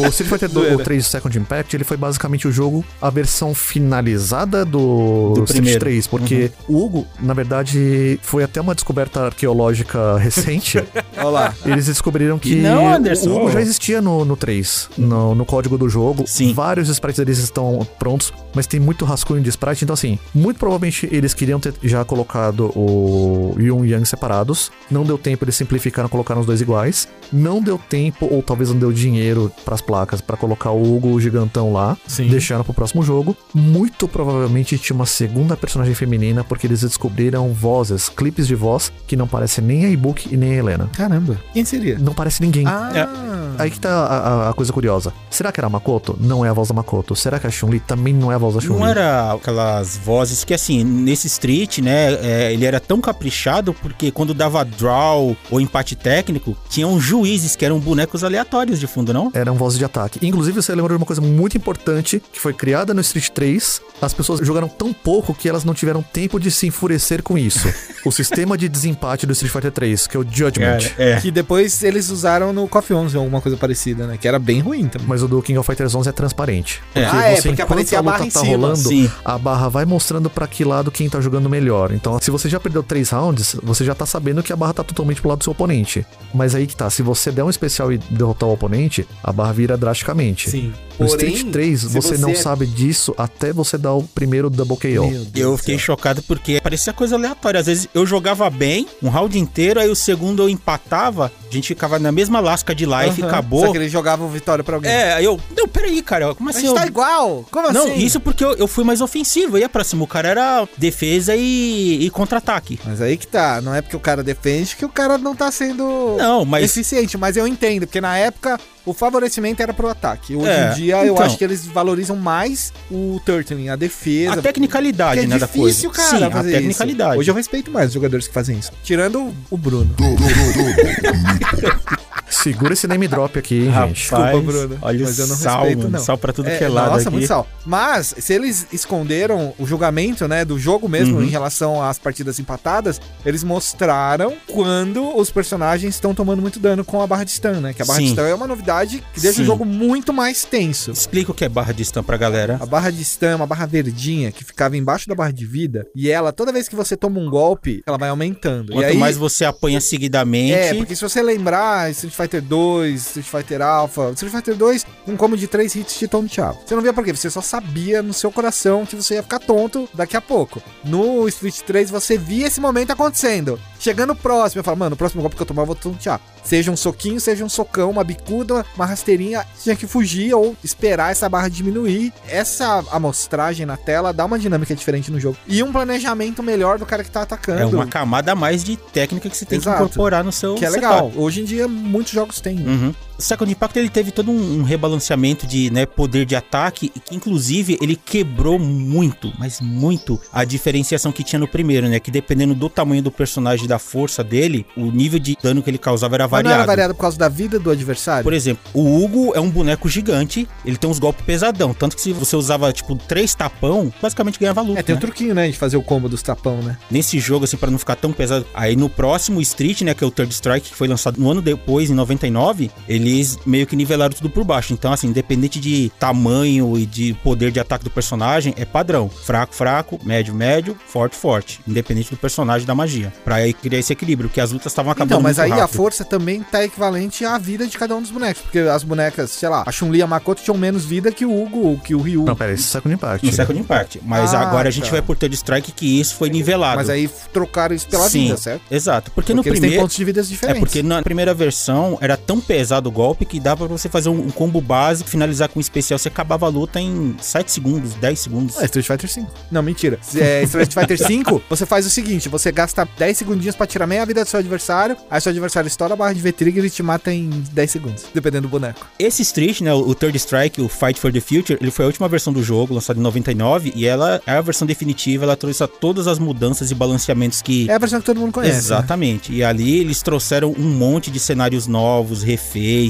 O 0.04 0.08
Street 0.10 0.30
Fighter 0.30 0.50
do, 0.50 0.60
Zoeira. 0.62 0.76
o 0.78 0.84
3 0.84 1.06
Second 1.06 1.38
Impact, 1.38 1.76
ele 1.76 1.84
foi 1.84 1.97
basicamente 1.97 2.47
o 2.47 2.52
jogo, 2.52 2.86
a 3.02 3.10
versão 3.10 3.54
finalizada 3.54 4.63
do, 4.63 5.34
Do 5.34 5.43
Street 5.43 5.50
primeiro. 5.58 5.80
3, 5.80 6.08
porque 6.08 6.52
o 6.67 6.84
Hugo, 6.84 7.06
na 7.19 7.34
verdade, 7.34 7.78
E 7.78 8.19
foi 8.21 8.43
até 8.43 8.62
uma 8.62 8.73
descoberta 8.73 9.26
arqueológica 9.26 10.17
recente. 10.17 10.78
Olha 11.17 11.30
lá. 11.30 11.54
Eles 11.65 11.86
descobriram 11.88 12.38
que 12.39 12.56
Não, 12.56 12.76
Anderson. 12.85 13.29
o 13.29 13.37
Hugo 13.37 13.51
já 13.51 13.61
existia 13.61 14.01
no, 14.01 14.25
no 14.25 14.35
3, 14.35 14.89
no, 14.97 15.35
no 15.35 15.45
código 15.45 15.77
do 15.77 15.87
jogo. 15.87 16.25
Sim. 16.27 16.53
Vários 16.53 16.89
sprites 16.89 17.23
deles 17.23 17.39
estão 17.39 17.85
prontos, 17.97 18.33
mas 18.53 18.67
tem 18.67 18.79
muito 18.79 19.05
rascunho 19.05 19.41
de 19.41 19.49
sprite. 19.49 19.83
Então, 19.83 19.93
assim, 19.93 20.19
muito 20.33 20.57
provavelmente 20.57 21.07
eles 21.11 21.33
queriam 21.33 21.59
ter 21.59 21.73
já 21.83 22.03
colocado 22.03 22.71
o 22.75 23.55
Yun 23.57 23.85
e 23.85 23.91
Yang 23.91 24.05
separados. 24.07 24.71
Não 24.89 25.03
deu 25.03 25.17
tempo, 25.17 25.43
eles 25.43 25.55
simplificaram, 25.55 26.09
colocaram 26.09 26.41
os 26.41 26.47
dois 26.47 26.61
iguais. 26.61 27.07
Não 27.31 27.61
deu 27.61 27.77
tempo, 27.77 28.27
ou 28.31 28.41
talvez 28.41 28.69
não 28.69 28.77
deu 28.77 28.91
dinheiro 28.91 29.51
pras 29.65 29.81
placas, 29.81 30.21
pra 30.21 30.37
colocar 30.37 30.71
o 30.71 30.95
Hugo 30.95 31.09
o 31.09 31.19
gigantão 31.19 31.71
lá. 31.73 31.97
Sim. 32.07 32.27
Deixaram 32.27 32.63
pro 32.63 32.73
próximo 32.73 33.03
jogo. 33.03 33.35
Muito 33.53 34.07
provavelmente 34.07 34.77
tinha 34.77 34.95
uma 34.95 35.05
segunda 35.05 35.55
personagem 35.57 35.93
feminina, 35.93 36.43
porque 36.43 36.67
eles 36.67 36.81
descobriram 36.81 37.51
vozes, 37.53 38.09
clipes 38.09 38.47
de 38.47 38.55
voz, 38.55 38.91
que 39.05 39.15
não 39.15 39.27
parecem 39.27 39.63
nem 39.63 39.85
a 39.85 39.89
e-book 39.89 40.27
e 40.31 40.37
nem 40.37 40.51
a 40.51 40.55
Helena. 40.55 40.89
Caramba. 40.95 41.39
Quem 41.53 41.65
seria? 41.65 41.97
Não 41.99 42.13
parece 42.13 42.41
ninguém. 42.41 42.66
Ah. 42.67 43.56
Aí 43.60 43.71
que 43.71 43.80
tá 43.80 43.89
a, 43.89 44.49
a- 44.49 44.53
coisa 44.53 44.71
curiosa. 44.71 45.12
Será 45.32 45.51
que 45.51 45.60
era 45.60 45.67
a 45.67 45.69
Makoto? 45.69 46.15
Não 46.19 46.45
é 46.45 46.49
a 46.49 46.53
voz 46.53 46.67
da 46.69 46.75
Makoto. 46.75 47.15
Será 47.15 47.39
que 47.39 47.47
a 47.47 47.49
Chun-Li 47.49 47.80
também 47.80 48.13
não 48.13 48.32
é 48.32 48.36
a 48.36 48.38
voz 48.38 48.56
da 48.56 48.62
Chun-Li? 48.62 48.80
Não 48.80 48.88
era 48.88 49.34
aquelas 49.34 49.97
vozes 49.97 50.43
que, 50.43 50.53
assim, 50.53 50.84
nesse 50.84 51.27
Street, 51.27 51.80
né, 51.80 52.13
é, 52.21 52.53
ele 52.53 52.65
era 52.65 52.80
tão 52.80 53.01
caprichado 53.01 53.73
porque 53.73 54.12
quando 54.12 54.34
dava 54.34 54.63
draw 54.63 55.36
ou 55.49 55.62
empate 55.62 55.95
técnico, 55.95 56.56
tinham 56.69 56.99
juízes 56.99 57.56
que 57.56 57.65
eram 57.65 57.80
bonecos 57.80 58.23
aleatórios 58.23 58.80
de 58.80 58.86
fundo, 58.88 59.12
não? 59.13 59.32
Eram 59.34 59.56
vozes 59.56 59.80
de 59.80 59.86
ataque. 59.86 60.19
Inclusive, 60.25 60.62
você 60.62 60.71
lembrou 60.75 60.97
de 60.97 61.01
uma 61.01 61.08
coisa 61.08 61.21
muito 61.21 61.58
importante 61.58 62.21
que 62.32 62.39
foi 62.39 62.53
criada 62.53 62.93
no 62.93 63.01
Street 63.01 63.30
3. 63.30 63.82
As 64.01 64.13
pessoas 64.13 64.39
jogaram 64.45 64.67
tão 64.67 64.93
pouco 64.93 65.34
que 65.34 65.49
elas 65.49 65.63
não 65.63 65.73
tiveram 65.73 66.01
tempo 66.03 66.39
de 66.39 66.51
se 66.51 66.67
enfurecer 66.67 67.23
com 67.23 67.38
isso. 67.38 67.67
o 68.06 68.12
sistema 68.12 68.58
de 68.58 68.69
desempate 68.69 69.25
do 69.25 69.34
Street 69.34 69.51
Fighter 69.51 69.71
3, 69.71 70.08
que 70.08 70.15
é 70.17 70.19
o 70.19 70.23
Judgment. 70.30 70.80
é. 70.97 71.19
Que 71.19 71.32
depois 71.32 71.84
eles 71.84 72.10
usaram 72.10 72.53
no 72.58 72.67
KOF 72.67 72.93
11 72.93 73.15
ou 73.15 73.24
alguma 73.24 73.41
coisa 73.41 73.58
parecida, 73.58 74.08
né? 74.08 74.17
Que 74.17 74.28
era 74.28 74.39
bem 74.39 74.60
ruim 74.60 74.88
também. 74.88 75.08
Mas 75.08 75.22
o 75.22 75.28
do 75.28 75.41
King 75.41 75.58
of 75.60 75.65
Fighters 75.65 75.93
11 75.93 76.10
é 76.10 76.12
transparente. 76.12 76.82
É. 76.93 77.06
Ah, 77.06 77.30
é, 77.30 77.36
porque 77.36 77.62
enquanto 77.62 77.96
a 77.96 78.02
barra 78.02 78.26
em 78.26 78.30
tá 78.30 78.39
cima. 78.39 78.52
rolando, 78.52 78.89
Sim. 78.89 79.10
a 79.24 79.38
barra 79.38 79.70
vai 79.70 79.86
mostrando 79.86 80.30
pra 80.30 80.48
que 80.48 80.63
lado 80.63 80.91
quem 80.91 81.08
tá 81.10 81.22
jogando 81.22 81.50
melhor. 81.50 81.91
Então, 81.91 82.17
se 82.20 82.32
você 82.32 82.50
já 82.50 82.60
perdeu 82.60 82.84
três 82.84 83.12
rounds, 83.12 83.56
você 83.62 83.86
já 83.86 83.93
tá 83.93 84.06
sabendo 84.06 84.41
que 84.41 84.52
a 84.52 84.56
barra 84.56 84.74
tá 84.74 84.84
totalmente 84.84 85.22
pro 85.22 85.30
lado 85.30 85.39
do 85.39 85.43
seu 85.43 85.52
oponente. 85.52 86.06
Mas 86.34 86.56
aí 86.56 86.65
que 86.65 86.76
tá, 86.76 86.89
se 86.89 87.02
você 87.02 87.32
der 87.32 87.43
um 87.43 87.50
especial 87.50 87.93
e 87.93 87.98
derrotar 87.98 88.50
o 88.50 88.54
oponente, 88.54 89.08
a 89.24 89.32
barra 89.32 89.54
vira 89.54 89.78
drasticamente. 89.78 90.50
Sim. 90.50 90.74
No 90.99 91.07
Porém, 91.07 91.33
Street 91.33 91.51
3, 91.51 91.79
se 91.81 91.88
você, 91.88 92.17
não 92.17 92.29
é- 92.29 92.36
sabe 92.36 92.65
disso 92.65 93.13
até 93.17 93.53
você 93.53 93.77
dar 93.77 93.93
o 93.93 94.03
primeiro 94.03 94.49
double 94.49 94.77
KO. 94.77 95.07
Meu 95.10 95.25
Deus 95.25 95.36
Eu 95.51 95.57
fiquei 95.57 95.77
chocado 95.77 96.23
porque 96.23 96.60
parecia 96.62 96.91
coisa 96.91 97.15
aleatória. 97.15 97.60
Às 97.60 97.67
vezes 97.67 97.88
eu 97.93 98.05
jogava 98.05 98.49
bem, 98.49 98.88
um 99.01 99.10
round 99.10 99.38
inteiro, 99.38 99.79
aí 99.79 99.89
o 99.89 99.95
segundo 99.95 100.41
eu 100.43 100.49
empatava, 100.49 101.31
a 101.49 101.53
gente 101.53 101.67
ficava 101.67 101.99
na 101.99 102.12
mesma 102.12 102.39
lasca 102.39 102.73
de 102.73 102.86
life, 102.86 103.21
Aham. 103.21 103.27
acabou. 103.29 103.65
Só 103.65 103.71
que 103.71 103.77
eles 103.77 103.91
jogavam 103.91 104.27
vitória 104.29 104.63
pra 104.63 104.75
alguém. 104.75 104.91
É, 104.91 105.13
aí 105.13 105.25
eu. 105.25 105.39
Não, 105.55 105.67
peraí, 105.67 106.01
cara, 106.01 106.33
como 106.33 106.45
Mas 106.47 106.57
assim? 106.57 106.67
eu... 106.67 106.73
tá 106.73 106.86
igual! 106.88 107.45
Como 107.51 107.71
Não, 107.71 107.83
assim? 107.86 107.97
isso 108.03 108.19
porque 108.19 108.43
eu, 108.43 108.53
eu 108.55 108.67
fui 108.67 108.83
mais 108.83 108.99
ofensivo. 109.01 109.57
Eu 109.57 109.62
ia 109.62 109.69
pra 109.69 109.83
cima. 109.83 110.03
O 110.03 110.07
cara 110.07 110.27
era 110.29 110.67
defesa 110.77 111.36
e, 111.36 111.99
e 112.05 112.10
contra-ataque. 112.10 112.79
Mas 112.86 113.01
aí 113.01 113.17
que 113.17 113.27
tá, 113.27 113.62
não 113.62 113.73
é 113.73 113.81
porque 113.81 113.95
o 113.95 113.99
cara 113.99 114.23
defende 114.23 114.75
que 114.75 114.86
o 114.86 114.89
cara 114.89 115.17
não 115.17 115.36
tá 115.36 115.51
sendo 115.51 116.15
Não, 116.17 116.43
mas. 116.43 116.65
eficiente, 116.65 117.17
mas 117.17 117.38
eu 117.38 117.45
entendo, 117.47 117.86
porque 117.86 118.01
na 118.01 118.17
época 118.17 118.60
o 118.88 118.93
favorecimento 118.93 119.62
era 119.62 119.73
pro 119.73 119.89
ataque. 119.89 120.36
Hoje 120.36 120.47
É, 120.50 120.71
em 120.71 120.76
dia 120.76 121.06
eu 121.06 121.13
então. 121.13 121.26
acho 121.26 121.38
que 121.38 121.43
eles 121.43 121.65
valorizam 121.67 122.15
mais 122.15 122.71
o 122.89 123.19
turtling, 123.26 123.69
a 123.69 123.76
defesa. 123.76 124.39
A 124.39 124.41
tecnicalidade, 124.41 125.21
é 125.21 125.28
né, 125.28 125.38
da 125.38 125.45
difícil, 125.45 125.91
coisa. 125.91 126.10
cara, 126.10 126.19
Sim, 126.19 126.26
a 126.26 126.32
fazer 126.32 126.52
tecnicalidade. 126.54 127.12
isso. 127.12 127.19
Hoje 127.19 127.32
eu 127.32 127.36
respeito 127.36 127.69
mais 127.69 127.88
os 127.88 127.93
jogadores 127.93 128.28
que 128.28 128.34
fazem 128.34 128.58
isso. 128.58 128.71
Tirando 128.84 129.34
o 129.52 129.58
Bruno. 129.58 129.93
Segura 132.29 132.73
esse 132.73 132.87
name 132.87 133.07
drop 133.07 133.37
aqui, 133.39 133.65
hein, 133.65 133.71
gente. 133.73 133.93
Desculpa, 134.01 134.41
Bruno, 134.41 134.77
Olha 134.81 135.05
mas 135.05 135.19
eu 135.19 135.27
não 135.27 135.35
sal, 135.35 135.59
respeito, 135.59 135.77
mano. 135.79 135.89
não. 135.91 135.99
Sal 135.99 136.17
pra 136.17 136.33
tudo 136.33 136.49
É, 136.49 136.57
que 136.57 136.63
é 136.63 136.67
lado 136.67 136.91
nossa, 136.91 137.01
aqui. 137.03 137.11
muito 137.11 137.27
sal. 137.27 137.47
Mas, 137.65 138.13
se 138.17 138.33
eles 138.33 138.67
esconderam 138.71 139.53
o 139.57 139.65
julgamento, 139.65 140.27
né, 140.27 140.43
do 140.45 140.59
jogo 140.59 140.87
mesmo 140.89 141.17
Uhum. 141.17 141.23
em 141.23 141.29
relação 141.29 141.81
às 141.81 141.97
partidas 141.97 142.39
empatadas, 142.39 142.99
eles 143.25 143.43
mostraram 143.43 144.35
quando 144.47 145.15
os 145.17 145.29
personagens 145.29 145.95
estão 145.95 146.13
tomando 146.13 146.41
muito 146.41 146.59
dano 146.59 146.83
com 146.83 147.01
a 147.01 147.07
barra 147.07 147.23
de 147.23 147.31
stun, 147.31 147.59
né? 147.61 147.73
Que 147.73 147.81
a 147.81 147.85
barra 147.85 147.99
de 147.99 148.07
Sim. 148.07 148.13
stun 148.13 148.25
é 148.25 148.33
uma 148.33 148.47
novidade 148.47 149.03
que 149.13 149.19
deixa 149.21 149.37
Sim. 149.37 149.43
o 149.43 149.45
jogo 149.45 149.65
muito 149.65 150.11
mais 150.13 150.43
tenso. 150.43 150.91
Explica 150.91 151.31
o 151.31 151.33
que 151.33 151.45
é 151.45 151.49
barra 151.49 151.71
de 151.73 151.83
stun 151.85 152.03
pra 152.03 152.17
galera. 152.17 152.57
A 152.59 152.65
barra 152.65 152.89
de 152.91 153.03
stun 153.03 153.27
é 153.27 153.35
uma 153.35 153.47
barra 153.47 153.65
verdinha 153.65 154.31
que 154.31 154.43
ficava 154.43 154.75
embaixo 154.77 155.07
da 155.07 155.15
barra 155.15 155.31
de 155.31 155.45
vida 155.45 155.87
e 155.95 156.09
ela, 156.09 156.31
toda 156.31 156.51
vez 156.51 156.67
que 156.67 156.75
você 156.75 156.95
toma 156.97 157.19
um 157.19 157.29
golpe, 157.29 157.81
ela 157.85 157.97
vai 157.97 158.09
aumentando. 158.09 158.73
Quanto 158.73 158.81
e 158.83 158.85
aí, 158.85 158.97
mais 158.97 159.15
você 159.17 159.45
apanha 159.45 159.79
seguidamente. 159.81 160.53
é, 160.53 160.73
porque 160.73 160.95
se 160.95 161.01
você 161.01 161.21
lembrar 161.21 161.89
Street 161.91 162.13
Fighter 162.17 162.41
2, 162.41 163.06
Street 163.06 163.25
Fighter 163.25 163.62
Alpha, 163.62 164.12
Street 164.12 164.34
Fighter 164.34 164.56
2, 164.56 164.86
um 165.08 165.15
combo 165.15 165.38
de 165.38 165.47
3 165.47 165.75
hits 165.75 165.97
te 165.97 166.08
tonteava. 166.08 166.58
Você 166.65 166.75
não 166.75 166.82
via 166.82 166.93
por 166.93 167.06
quê? 167.06 167.15
Você 167.15 167.30
só 167.30 167.41
sabia 167.41 168.01
no 168.01 168.13
seu 168.13 168.32
coração 168.32 168.86
que 168.86 168.95
você 168.95 169.15
ia 169.15 169.23
ficar 169.23 169.39
tonto 169.39 169.88
daqui 169.93 170.17
a 170.17 170.21
pouco. 170.21 170.62
No 170.84 171.27
Street 171.27 171.60
3 171.62 171.89
você 171.89 172.17
via 172.17 172.47
esse 172.47 172.60
momento 172.60 172.91
acontecendo. 172.91 173.60
Chegando 173.80 174.15
próximo, 174.15 174.60
eu 174.60 174.63
falo, 174.63 174.77
mano, 174.77 174.95
o 174.95 174.97
próximo 174.97 175.21
golpe 175.21 175.36
que 175.36 175.41
eu 175.41 175.45
tomar 175.45 175.62
eu 175.62 175.67
vou 175.67 175.75
tontear. 175.75 176.19
Seja 176.47 176.71
um 176.71 176.77
soquinho, 176.77 177.19
seja 177.19 177.43
um 177.43 177.49
socão, 177.49 177.89
uma 177.89 178.05
bicuda, 178.05 178.65
uma 178.73 178.86
rasteirinha, 178.86 179.45
tinha 179.62 179.75
que 179.75 179.86
fugir 179.86 180.33
ou 180.33 180.55
esperar 180.63 181.12
essa 181.12 181.27
barra 181.27 181.49
diminuir. 181.49 182.13
Essa 182.25 182.86
amostragem 182.89 183.65
na 183.65 183.75
tela 183.75 184.13
dá 184.13 184.23
uma 184.23 184.39
dinâmica 184.39 184.73
diferente 184.73 185.12
no 185.12 185.19
jogo. 185.19 185.36
E 185.45 185.62
um 185.62 185.73
planejamento 185.73 186.41
melhor 186.41 186.79
do 186.79 186.86
cara 186.86 187.03
que 187.03 187.12
tá 187.12 187.23
atacando. 187.23 187.60
É 187.60 187.65
uma 187.65 187.86
camada 187.86 188.31
a 188.31 188.36
mais 188.36 188.63
de 188.63 188.77
técnica 188.77 189.29
que 189.29 189.36
você 189.36 189.45
tem 189.45 189.57
Exato. 189.57 189.75
que 189.77 189.83
incorporar 189.83 190.23
no 190.23 190.31
seu 190.31 190.55
Que 190.55 190.63
é 190.63 190.69
setup. 190.71 190.86
legal. 190.86 191.12
Hoje 191.17 191.41
em 191.41 191.43
dia, 191.43 191.67
muitos 191.67 192.13
jogos 192.13 192.39
têm. 192.39 192.60
Uhum. 192.65 192.95
O 193.17 193.21
Second 193.21 193.51
Impact 193.51 193.80
ele 193.80 193.89
teve 193.89 194.12
todo 194.12 194.32
um, 194.32 194.60
um 194.60 194.63
rebalanceamento 194.63 195.47
de 195.47 195.71
né, 195.71 195.86
poder 195.86 196.25
de 196.25 196.36
ataque 196.36 196.89
que 196.89 197.15
inclusive 197.15 197.77
ele 197.82 197.95
quebrou 197.95 198.60
muito, 198.60 199.34
mas 199.39 199.60
muito 199.60 200.21
a 200.32 200.45
diferenciação 200.45 201.12
que 201.12 201.23
tinha 201.23 201.39
no 201.39 201.47
primeiro, 201.47 201.88
né? 201.88 201.99
Que 201.99 202.12
dependendo 202.12 202.53
do 202.53 202.69
tamanho 202.69 203.01
do 203.01 203.12
personagem 203.12 203.65
e 203.65 203.67
da 203.67 203.80
força 203.80 204.23
dele, 204.23 204.65
o 204.75 204.91
nível 204.91 205.19
de 205.19 205.36
dano 205.41 205.63
que 205.63 205.69
ele 205.69 205.80
causava 205.80 206.15
era 206.15 206.25
Mas 206.25 206.32
não 206.32 206.38
variado. 206.38 206.62
era 206.62 206.67
variado 206.67 206.93
por 206.95 207.01
causa 207.01 207.17
da 207.17 207.27
vida 207.27 207.58
do 207.58 207.71
adversário? 207.71 208.23
Por 208.23 208.34
exemplo, 208.34 208.63
o 208.73 209.03
Hugo 209.03 209.32
é 209.36 209.39
um 209.39 209.49
boneco 209.49 209.89
gigante, 209.89 210.47
ele 210.63 210.77
tem 210.77 210.89
uns 210.89 210.99
golpes 210.99 211.25
pesadão, 211.25 211.73
tanto 211.73 211.95
que 211.95 212.01
se 212.01 212.13
você 212.13 212.36
usava 212.36 212.71
tipo 212.71 212.95
três 212.95 213.34
tapão, 213.34 213.91
basicamente 214.01 214.39
ganhava 214.39 214.62
luta. 214.62 214.80
É, 214.80 214.84
tem 214.84 214.93
né? 214.93 214.97
um 214.97 215.01
truquinho, 215.01 215.34
né, 215.34 215.49
de 215.49 215.58
fazer 215.58 215.77
o 215.77 215.82
combo 215.82 216.08
dos 216.08 216.21
tapão, 216.21 216.62
né? 216.62 216.77
Nesse 216.91 217.19
jogo 217.19 217.45
assim 217.45 217.58
para 217.58 217.71
não 217.71 217.80
ficar 217.80 217.95
tão 217.95 218.13
pesado. 218.13 218.45
Aí 218.53 218.75
no 218.75 218.89
próximo 218.89 219.41
Street, 219.41 219.82
né, 219.82 219.95
que 219.95 220.03
é 220.03 220.08
o 220.08 220.12
Third 220.12 220.32
Strike, 220.34 220.69
que 220.69 220.75
foi 220.75 220.88
lançado 220.88 221.19
no 221.19 221.32
ano 221.32 221.41
depois 221.41 221.89
em 221.89 221.93
99, 221.93 222.69
eles 223.08 223.38
meio 223.46 223.65
que 223.65 223.76
nivelaram 223.76 224.13
tudo 224.13 224.30
por 224.30 224.43
baixo. 224.43 224.74
Então 224.74 224.91
assim, 224.91 225.08
independente 225.08 225.60
de 225.60 225.91
tamanho 226.00 226.78
e 226.78 226.86
de 226.86 227.13
poder 227.24 227.52
de 227.52 227.60
ataque 227.60 227.84
do 227.84 227.89
personagem, 227.89 228.54
é 228.58 228.65
padrão. 228.65 229.10
Fraco, 229.10 229.54
fraco, 229.56 230.00
médio, 230.04 230.34
médio, 230.34 230.78
forte, 230.88 231.15
forte, 231.15 231.60
independente 231.67 232.10
do 232.12 232.17
personagem 232.17 232.65
da 232.67 232.76
magia. 232.76 233.13
Pra 233.24 233.36
aí 233.36 233.54
criar 233.54 233.80
esse 233.80 233.93
equilíbrio, 233.93 234.30
porque 234.30 234.41
as 234.41 234.52
lutas 234.52 234.72
estavam 234.72 234.91
acabando 234.91 235.12
Então, 235.12 235.22
mas 235.22 235.38
muito 235.38 235.46
aí 235.54 235.60
a 235.60 235.63
rápido. 235.63 235.76
força 235.78 236.04
também 236.06 236.41
tá 236.43 236.63
equivalente 236.63 237.24
à 237.26 237.38
vida 237.38 237.65
de 237.67 237.78
cada 237.78 237.96
um 237.96 238.02
dos 238.02 238.12
bonecos. 238.12 238.41
Porque 238.41 238.60
as 238.60 238.84
bonecas, 238.84 239.32
sei 239.32 239.50
lá, 239.50 239.63
a 239.65 239.72
Chun-Li 239.72 240.00
e 240.00 240.02
a 240.02 240.08
Makoto 240.08 240.41
tinham 240.43 240.58
menos 240.58 240.86
vida 240.86 241.12
que 241.12 241.26
o 241.26 241.41
Hugo, 241.43 241.80
que 241.84 241.93
o 241.96 242.02
Ryu. 242.02 242.24
Não, 242.26 242.36
pera, 242.36 242.52
esse 242.54 242.63
é 242.63 242.67
Second 242.67 242.93
Impact. 242.96 243.26
no 243.26 243.32
Second 243.32 243.60
Impact. 243.60 244.02
Mas 244.06 244.34
Ah, 244.34 244.41
agora 244.41 244.67
a 244.67 244.72
gente 244.72 244.86
tá. 244.86 244.91
vai 244.91 245.02
por 245.02 245.15
Third 245.17 245.36
Strike 245.36 245.72
que 245.72 246.00
isso 246.00 246.15
foi 246.15 246.30
nivelado. 246.30 246.78
Mas 246.78 246.89
aí 246.89 247.10
trocaram 247.32 247.76
isso 247.76 247.88
pela 247.88 248.10
Sim, 248.10 248.26
vida, 248.26 248.38
certo? 248.38 248.62
Exato. 248.70 249.12
Porque, 249.12 249.34
Porque 249.34 249.34
no 249.34 249.39
eles 249.41 249.52
têm 249.54 249.62
primeiro. 249.62 249.82
pontos 249.84 249.96
de 249.96 250.06
vidas 250.06 250.28
É 250.28 250.30
diferentes. 250.30 250.60
porque 250.60 250.84
na 250.84 251.02
primeira 251.02 251.34
versão 251.34 251.98
era 252.02 252.15
tão 252.17 252.39
pesado 252.39 252.89
o 252.89 252.91
golpe 252.97 253.25
que 253.25 253.39
dava 253.39 253.67
pra 253.67 253.77
você 253.77 253.88
fazer 253.88 254.10
um, 254.10 254.19
um 254.27 254.29
combo 254.31 254.60
básico, 254.60 255.07
finalizar 255.07 255.47
com 255.49 255.60
um 255.60 255.62
especial. 255.62 255.99
Você 255.99 256.07
acabava 256.07 256.47
a 256.47 256.49
luta 256.49 256.79
em 256.79 257.15
7 257.21 257.51
segundos, 257.51 257.93
10 257.93 258.19
segundos. 258.19 258.57
É 258.60 258.65
Street 258.65 258.88
Fighter 258.88 259.07
5. 259.10 259.31
Não, 259.51 259.62
mentira. 259.62 259.99
É, 260.15 260.41
Street 260.43 260.73
Fighter 260.73 260.97
5, 260.97 261.43
você 261.49 261.65
faz 261.65 261.86
o 261.86 261.89
seguinte: 261.89 262.27
você 262.27 262.51
gasta 262.51 262.88
10 262.97 263.17
segundinhos 263.17 263.55
pra 263.55 263.67
tirar 263.67 263.86
meia 263.86 264.03
vida 264.05 264.23
do 264.23 264.29
seu 264.29 264.39
adversário, 264.39 264.97
aí 265.12 265.21
seu 265.21 265.29
adversário 265.29 265.67
estoura 265.67 265.93
a 265.93 265.97
barra 265.97 266.13
de 266.13 266.21
V-Trigger 266.21 266.65
e 266.65 266.69
te 266.69 266.81
mata 266.81 267.13
em 267.13 267.29
10 267.51 267.71
segundos, 267.71 268.05
dependendo 268.13 268.47
do 268.47 268.51
boneco. 268.51 268.88
Esse 268.97 269.21
Street, 269.21 269.62
né, 269.62 269.73
o 269.73 269.93
Third 269.93 270.17
Strike, 270.17 270.60
o 270.62 270.67
Fight 270.67 270.99
for 270.99 271.12
the 271.13 271.19
Future, 271.19 271.57
ele 271.62 271.69
foi 271.71 271.86
a 271.86 271.88
última 271.88 272.07
versão 272.07 272.33
do 272.33 272.41
jogo, 272.41 272.73
lançada 272.73 272.99
em 272.99 273.03
99, 273.03 273.73
e 273.75 273.86
ela 273.86 274.21
é 274.25 274.31
a 274.31 274.41
versão 274.41 274.65
definitiva, 274.65 275.23
ela 275.23 275.36
trouxe 275.38 275.65
todas 275.79 276.07
as 276.07 276.17
mudanças 276.19 276.71
e 276.71 276.75
balanceamentos 276.75 277.41
que 277.41 277.69
É 277.69 277.73
a 277.73 277.77
versão 277.77 277.99
que 277.99 278.05
todo 278.05 278.19
mundo 278.19 278.31
conhece. 278.31 278.53
né? 278.53 278.57
Exatamente. 278.60 279.33
E 279.33 279.43
ali 279.43 279.79
eles 279.79 280.01
trouxeram 280.01 280.53
um 280.57 280.69
monte 280.69 281.12
de 281.12 281.19
cenários 281.19 281.67
novos, 281.67 282.23
refeitos, 282.23 282.87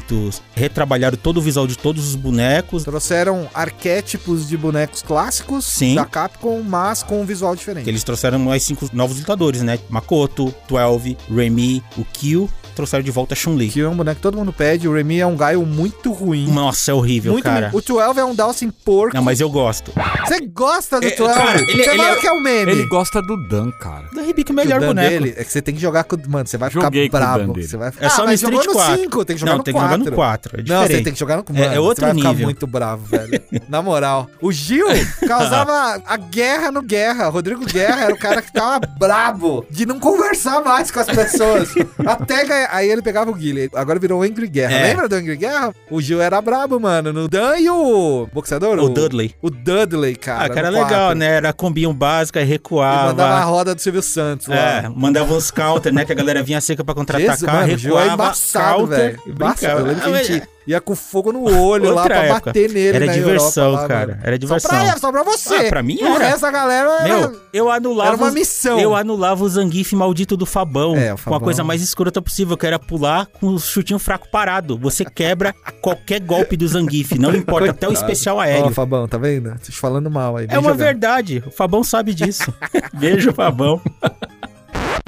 retrabalharam 0.54 1.18
todo 1.18 1.38
o 1.38 1.42
visual 1.42 1.68
de 1.68 1.78
todos 1.78 2.08
os 2.08 2.16
bonecos. 2.16 2.84
Trouxeram 2.84 3.50
arquétipos 3.54 4.48
de 4.48 4.58
bonecos 4.58 5.02
clássicos 5.02 5.66
Sim. 5.66 5.96
da 5.96 6.06
Capcom, 6.06 6.62
mas 6.62 7.04
com 7.04 7.22
um 7.22 7.26
visual 7.26 7.56
diferente. 7.56 7.90
Eles 7.90 8.04
trouxeram 8.04 8.40
mais 8.40 8.64
cinco 8.64 8.90
novos 8.94 9.20
lutadores, 9.20 9.62
né? 9.62 9.80
Makoto, 9.90 10.54
12, 10.68 11.18
Remy, 11.30 11.84
o 11.98 12.06
Kyo 12.06 12.50
trouxeram 12.78 13.04
de 13.04 13.12
volta 13.12 13.34
a 13.34 13.38
Chun-Li. 13.38 13.70
Que 13.70 13.82
é 13.82 13.90
um 13.90 13.96
boneco 13.96 14.16
que 14.16 14.22
todo 14.22 14.38
mundo 14.38 14.54
pede. 14.54 14.88
O 14.88 14.94
Remy 14.94 15.20
é 15.20 15.26
um 15.28 15.36
Gaio 15.36 15.66
muito 15.66 16.12
ruim. 16.14 16.48
Nossa, 16.52 16.92
é 16.92 16.94
horrível, 16.94 17.34
muito 17.34 17.44
cara. 17.44 17.70
ruim. 17.70 17.78
O 17.78 17.82
12 17.82 18.20
é 18.20 18.24
um 18.24 18.34
Dawson 18.36 18.70
porco. 18.86 19.16
Não, 19.16 19.24
mas 19.24 19.42
eu 19.42 19.50
gosto. 19.50 19.92
Você 20.26 20.40
gosta 20.48 21.00
do 21.02 21.08
É, 21.08 21.12
12? 21.12 21.34
cara, 21.34 21.60
ele- 21.62 21.66
você 21.84 21.90
ele 21.90 21.98
fala 21.98 22.10
é- 22.12 22.16
que 22.16 22.28
é 22.28 22.32
um 22.32 22.40
meme. 22.42 22.72
Ele 22.72 22.86
gosta 22.88 23.22
do 23.22 23.48
Dan, 23.48 23.72
cara. 23.72 24.06
Da 24.14 24.22
Ribic, 24.22 24.42
o 24.42 24.46
Que 24.46 24.54
melhor 24.54 24.78
o 24.78 24.82
Dan 24.82 24.88
boneco. 24.88 25.10
dele 25.10 25.34
é 25.38 25.44
que 25.44 25.52
você 25.52 25.62
tem 25.62 25.76
que 25.76 25.82
jogar 25.82 26.04
com. 26.06 26.16
Mano, 26.28 26.48
você 26.48 26.58
vai 26.58 26.70
ficar 26.70 26.82
Joguei 26.84 27.10
com 27.10 27.18
o 27.18 27.20
brabo. 27.20 27.54
Você 27.62 27.78
vai... 27.78 27.92
É 28.00 28.10
só 28.10 28.22
no 28.22 28.28
mas 28.28 28.42
Street 28.42 28.62
jogou 28.64 28.74
4. 28.76 28.92
no 28.96 29.00
5, 29.02 29.26
tem 29.26 29.36
que 29.36 29.40
jogar 29.40 29.52
Não, 29.52 29.58
no 29.58 29.64
tem 29.64 29.74
que 29.74 29.80
4. 29.80 29.98
jogar 29.98 30.10
no 30.12 30.16
4. 30.16 30.60
É 30.60 30.64
Não, 30.68 30.82
você 30.88 31.02
tem 31.02 31.14
que 31.14 31.20
jogar 31.20 31.38
no 31.38 31.44
4. 31.44 31.64
É- 31.64 31.76
é 31.76 31.80
outro 31.80 31.96
você 32.02 32.06
vai 32.06 32.14
nível. 32.14 32.32
ficar 32.32 32.44
muito 32.46 32.68
bravo, 32.68 33.06
velho. 33.06 33.42
Na 33.68 33.82
moral. 33.82 34.30
O 34.42 34.52
Gil 34.52 34.86
causava 35.28 36.02
a 36.06 36.18
guerra 36.18 36.72
no 36.72 36.82
Guerra. 36.82 37.28
Rodrigo 37.30 37.66
Guerra 37.66 38.04
era 38.06 38.14
o 38.14 38.18
cara 38.18 38.42
que 38.42 38.52
tava 38.54 38.80
brabo 39.00 39.66
de 39.70 39.86
não 39.86 40.00
conversar 40.00 40.62
mais 40.64 40.92
com 40.92 41.00
as 41.00 41.08
pessoas. 41.08 41.70
Até 42.06 42.46
ganhar. 42.46 42.67
Aí 42.72 42.90
ele 42.90 43.02
pegava 43.02 43.30
o 43.32 43.34
Guilherme. 43.34 43.72
Agora 43.76 44.00
virou 44.00 44.20
o 44.20 44.24
Angry 44.24 44.48
Guerra. 44.48 44.74
É. 44.74 44.84
Lembra 44.90 45.08
do 45.10 45.16
Angry 45.16 45.36
Guerra? 45.38 45.74
O 45.90 46.02
Gil 46.02 46.22
era 46.22 46.42
brabo, 46.42 46.80
mano. 46.80 47.12
No 47.14 47.28
Dan 47.28 47.58
e 47.58 47.70
o 47.70 48.28
boxeador? 48.34 48.78
O 48.80 48.90
Dudley. 48.90 49.34
O 49.42 49.50
Dudley, 49.50 50.16
cara. 50.16 50.46
Ah, 50.46 50.50
cara, 50.50 50.72
no 50.72 50.78
legal, 50.78 50.90
quatro. 50.90 51.18
né? 51.20 51.28
Era 51.38 51.54
combinho 51.54 51.94
básico, 51.94 52.38
aí 52.40 52.46
recuava. 52.46 53.08
mandava 53.08 53.36
a 53.36 53.44
roda 53.44 53.74
do 53.76 53.82
Silvio 53.82 54.02
Santos 54.02 54.48
lá. 54.48 54.56
É, 54.56 54.90
mandava 54.90 55.34
uns 55.34 55.52
counter, 55.52 55.94
né? 55.94 56.06
Que 56.06 56.12
a 56.12 56.16
galera 56.16 56.44
vinha 56.44 56.62
seca 56.62 56.84
pra 56.84 56.94
contra-atacar, 56.96 57.56
mano, 57.62 57.74
o 57.74 57.78
Gil 57.78 57.98
é 57.98 58.02
recuava, 58.04 58.14
embaçado, 58.24 58.78
counter 58.78 58.98
velho. 58.98 59.22
e 59.26 59.30
Embaçado. 59.32 59.80
Eu 59.80 59.86
lembro 59.86 60.02
que 60.02 60.06
Ah, 60.08 60.10
a 60.10 60.12
mas 60.12 60.28
gente 60.28 60.48
ia 60.68 60.82
com 60.82 60.96
fogo 60.96 61.32
no 61.32 61.44
olho 61.64 61.94
lá 61.94 62.04
pra 62.04 62.24
época. 62.24 62.46
bater 62.48 62.70
nele 62.70 62.98
Era 62.98 63.08
diversão, 63.08 63.66
Europa, 63.66 63.82
lá, 63.84 63.88
cara. 63.88 64.08
mano. 64.08 64.20
Era 64.24 64.38
diversão. 64.40 64.70
Só 64.72 64.78
pra, 64.86 64.98
só 64.98 65.12
pra 65.12 65.24
você. 65.24 65.56
Ah, 65.56 65.70
pra 65.70 65.82
mim 65.82 65.98
era. 66.02 66.38
da 66.38 66.52
galera 66.52 66.90
era... 67.02 67.04
Meu, 67.04 67.42
eu 67.54 67.72
anulava. 67.72 68.10
Era 68.10 68.18
uma 68.18 68.32
missão. 68.32 68.80
Eu 68.80 68.96
anulava 68.96 69.44
o 69.44 69.50
Zangief 69.50 69.94
maldito 69.96 70.36
do 70.36 70.46
Fabão. 70.46 70.96
É, 70.98 71.14
o 71.14 71.16
Com 71.16 71.24
Fabão. 71.24 71.38
a 71.40 71.42
coisa 71.42 71.64
mais 71.64 71.82
escrota 71.82 72.22
possível, 72.22 72.58
que 72.58 72.66
era 72.68 72.78
pular 72.78 73.26
com 73.28 73.48
o 73.48 73.60
chutinho 73.60 73.98
fraco 74.00 74.28
parado. 74.30 74.78
Você 74.78 75.06
quebra 75.06 75.54
qualquer 75.82 76.20
golpe 76.20 76.58
do 76.58 76.68
Zangief, 76.68 77.18
não 77.18 77.34
importa, 77.36 77.72
até 77.72 77.88
o 77.88 77.94
especial 77.94 78.38
Ó, 78.38 78.42
aéreo. 78.42 78.74
Fabão, 78.74 79.08
tá 79.08 79.18
vendo? 79.18 79.52
Tô 79.54 79.72
te 79.72 79.72
falando 79.72 80.12
mal 80.12 80.36
aí. 80.38 80.48
É 80.50 80.60
uma 80.60 80.72
jogar. 80.72 80.86
verdade. 80.86 81.44
O 81.48 81.52
Fabão 81.52 81.84
sabe 81.84 82.14
disso. 82.14 82.54
Beijo, 82.94 83.32
Fabão. 83.34 83.82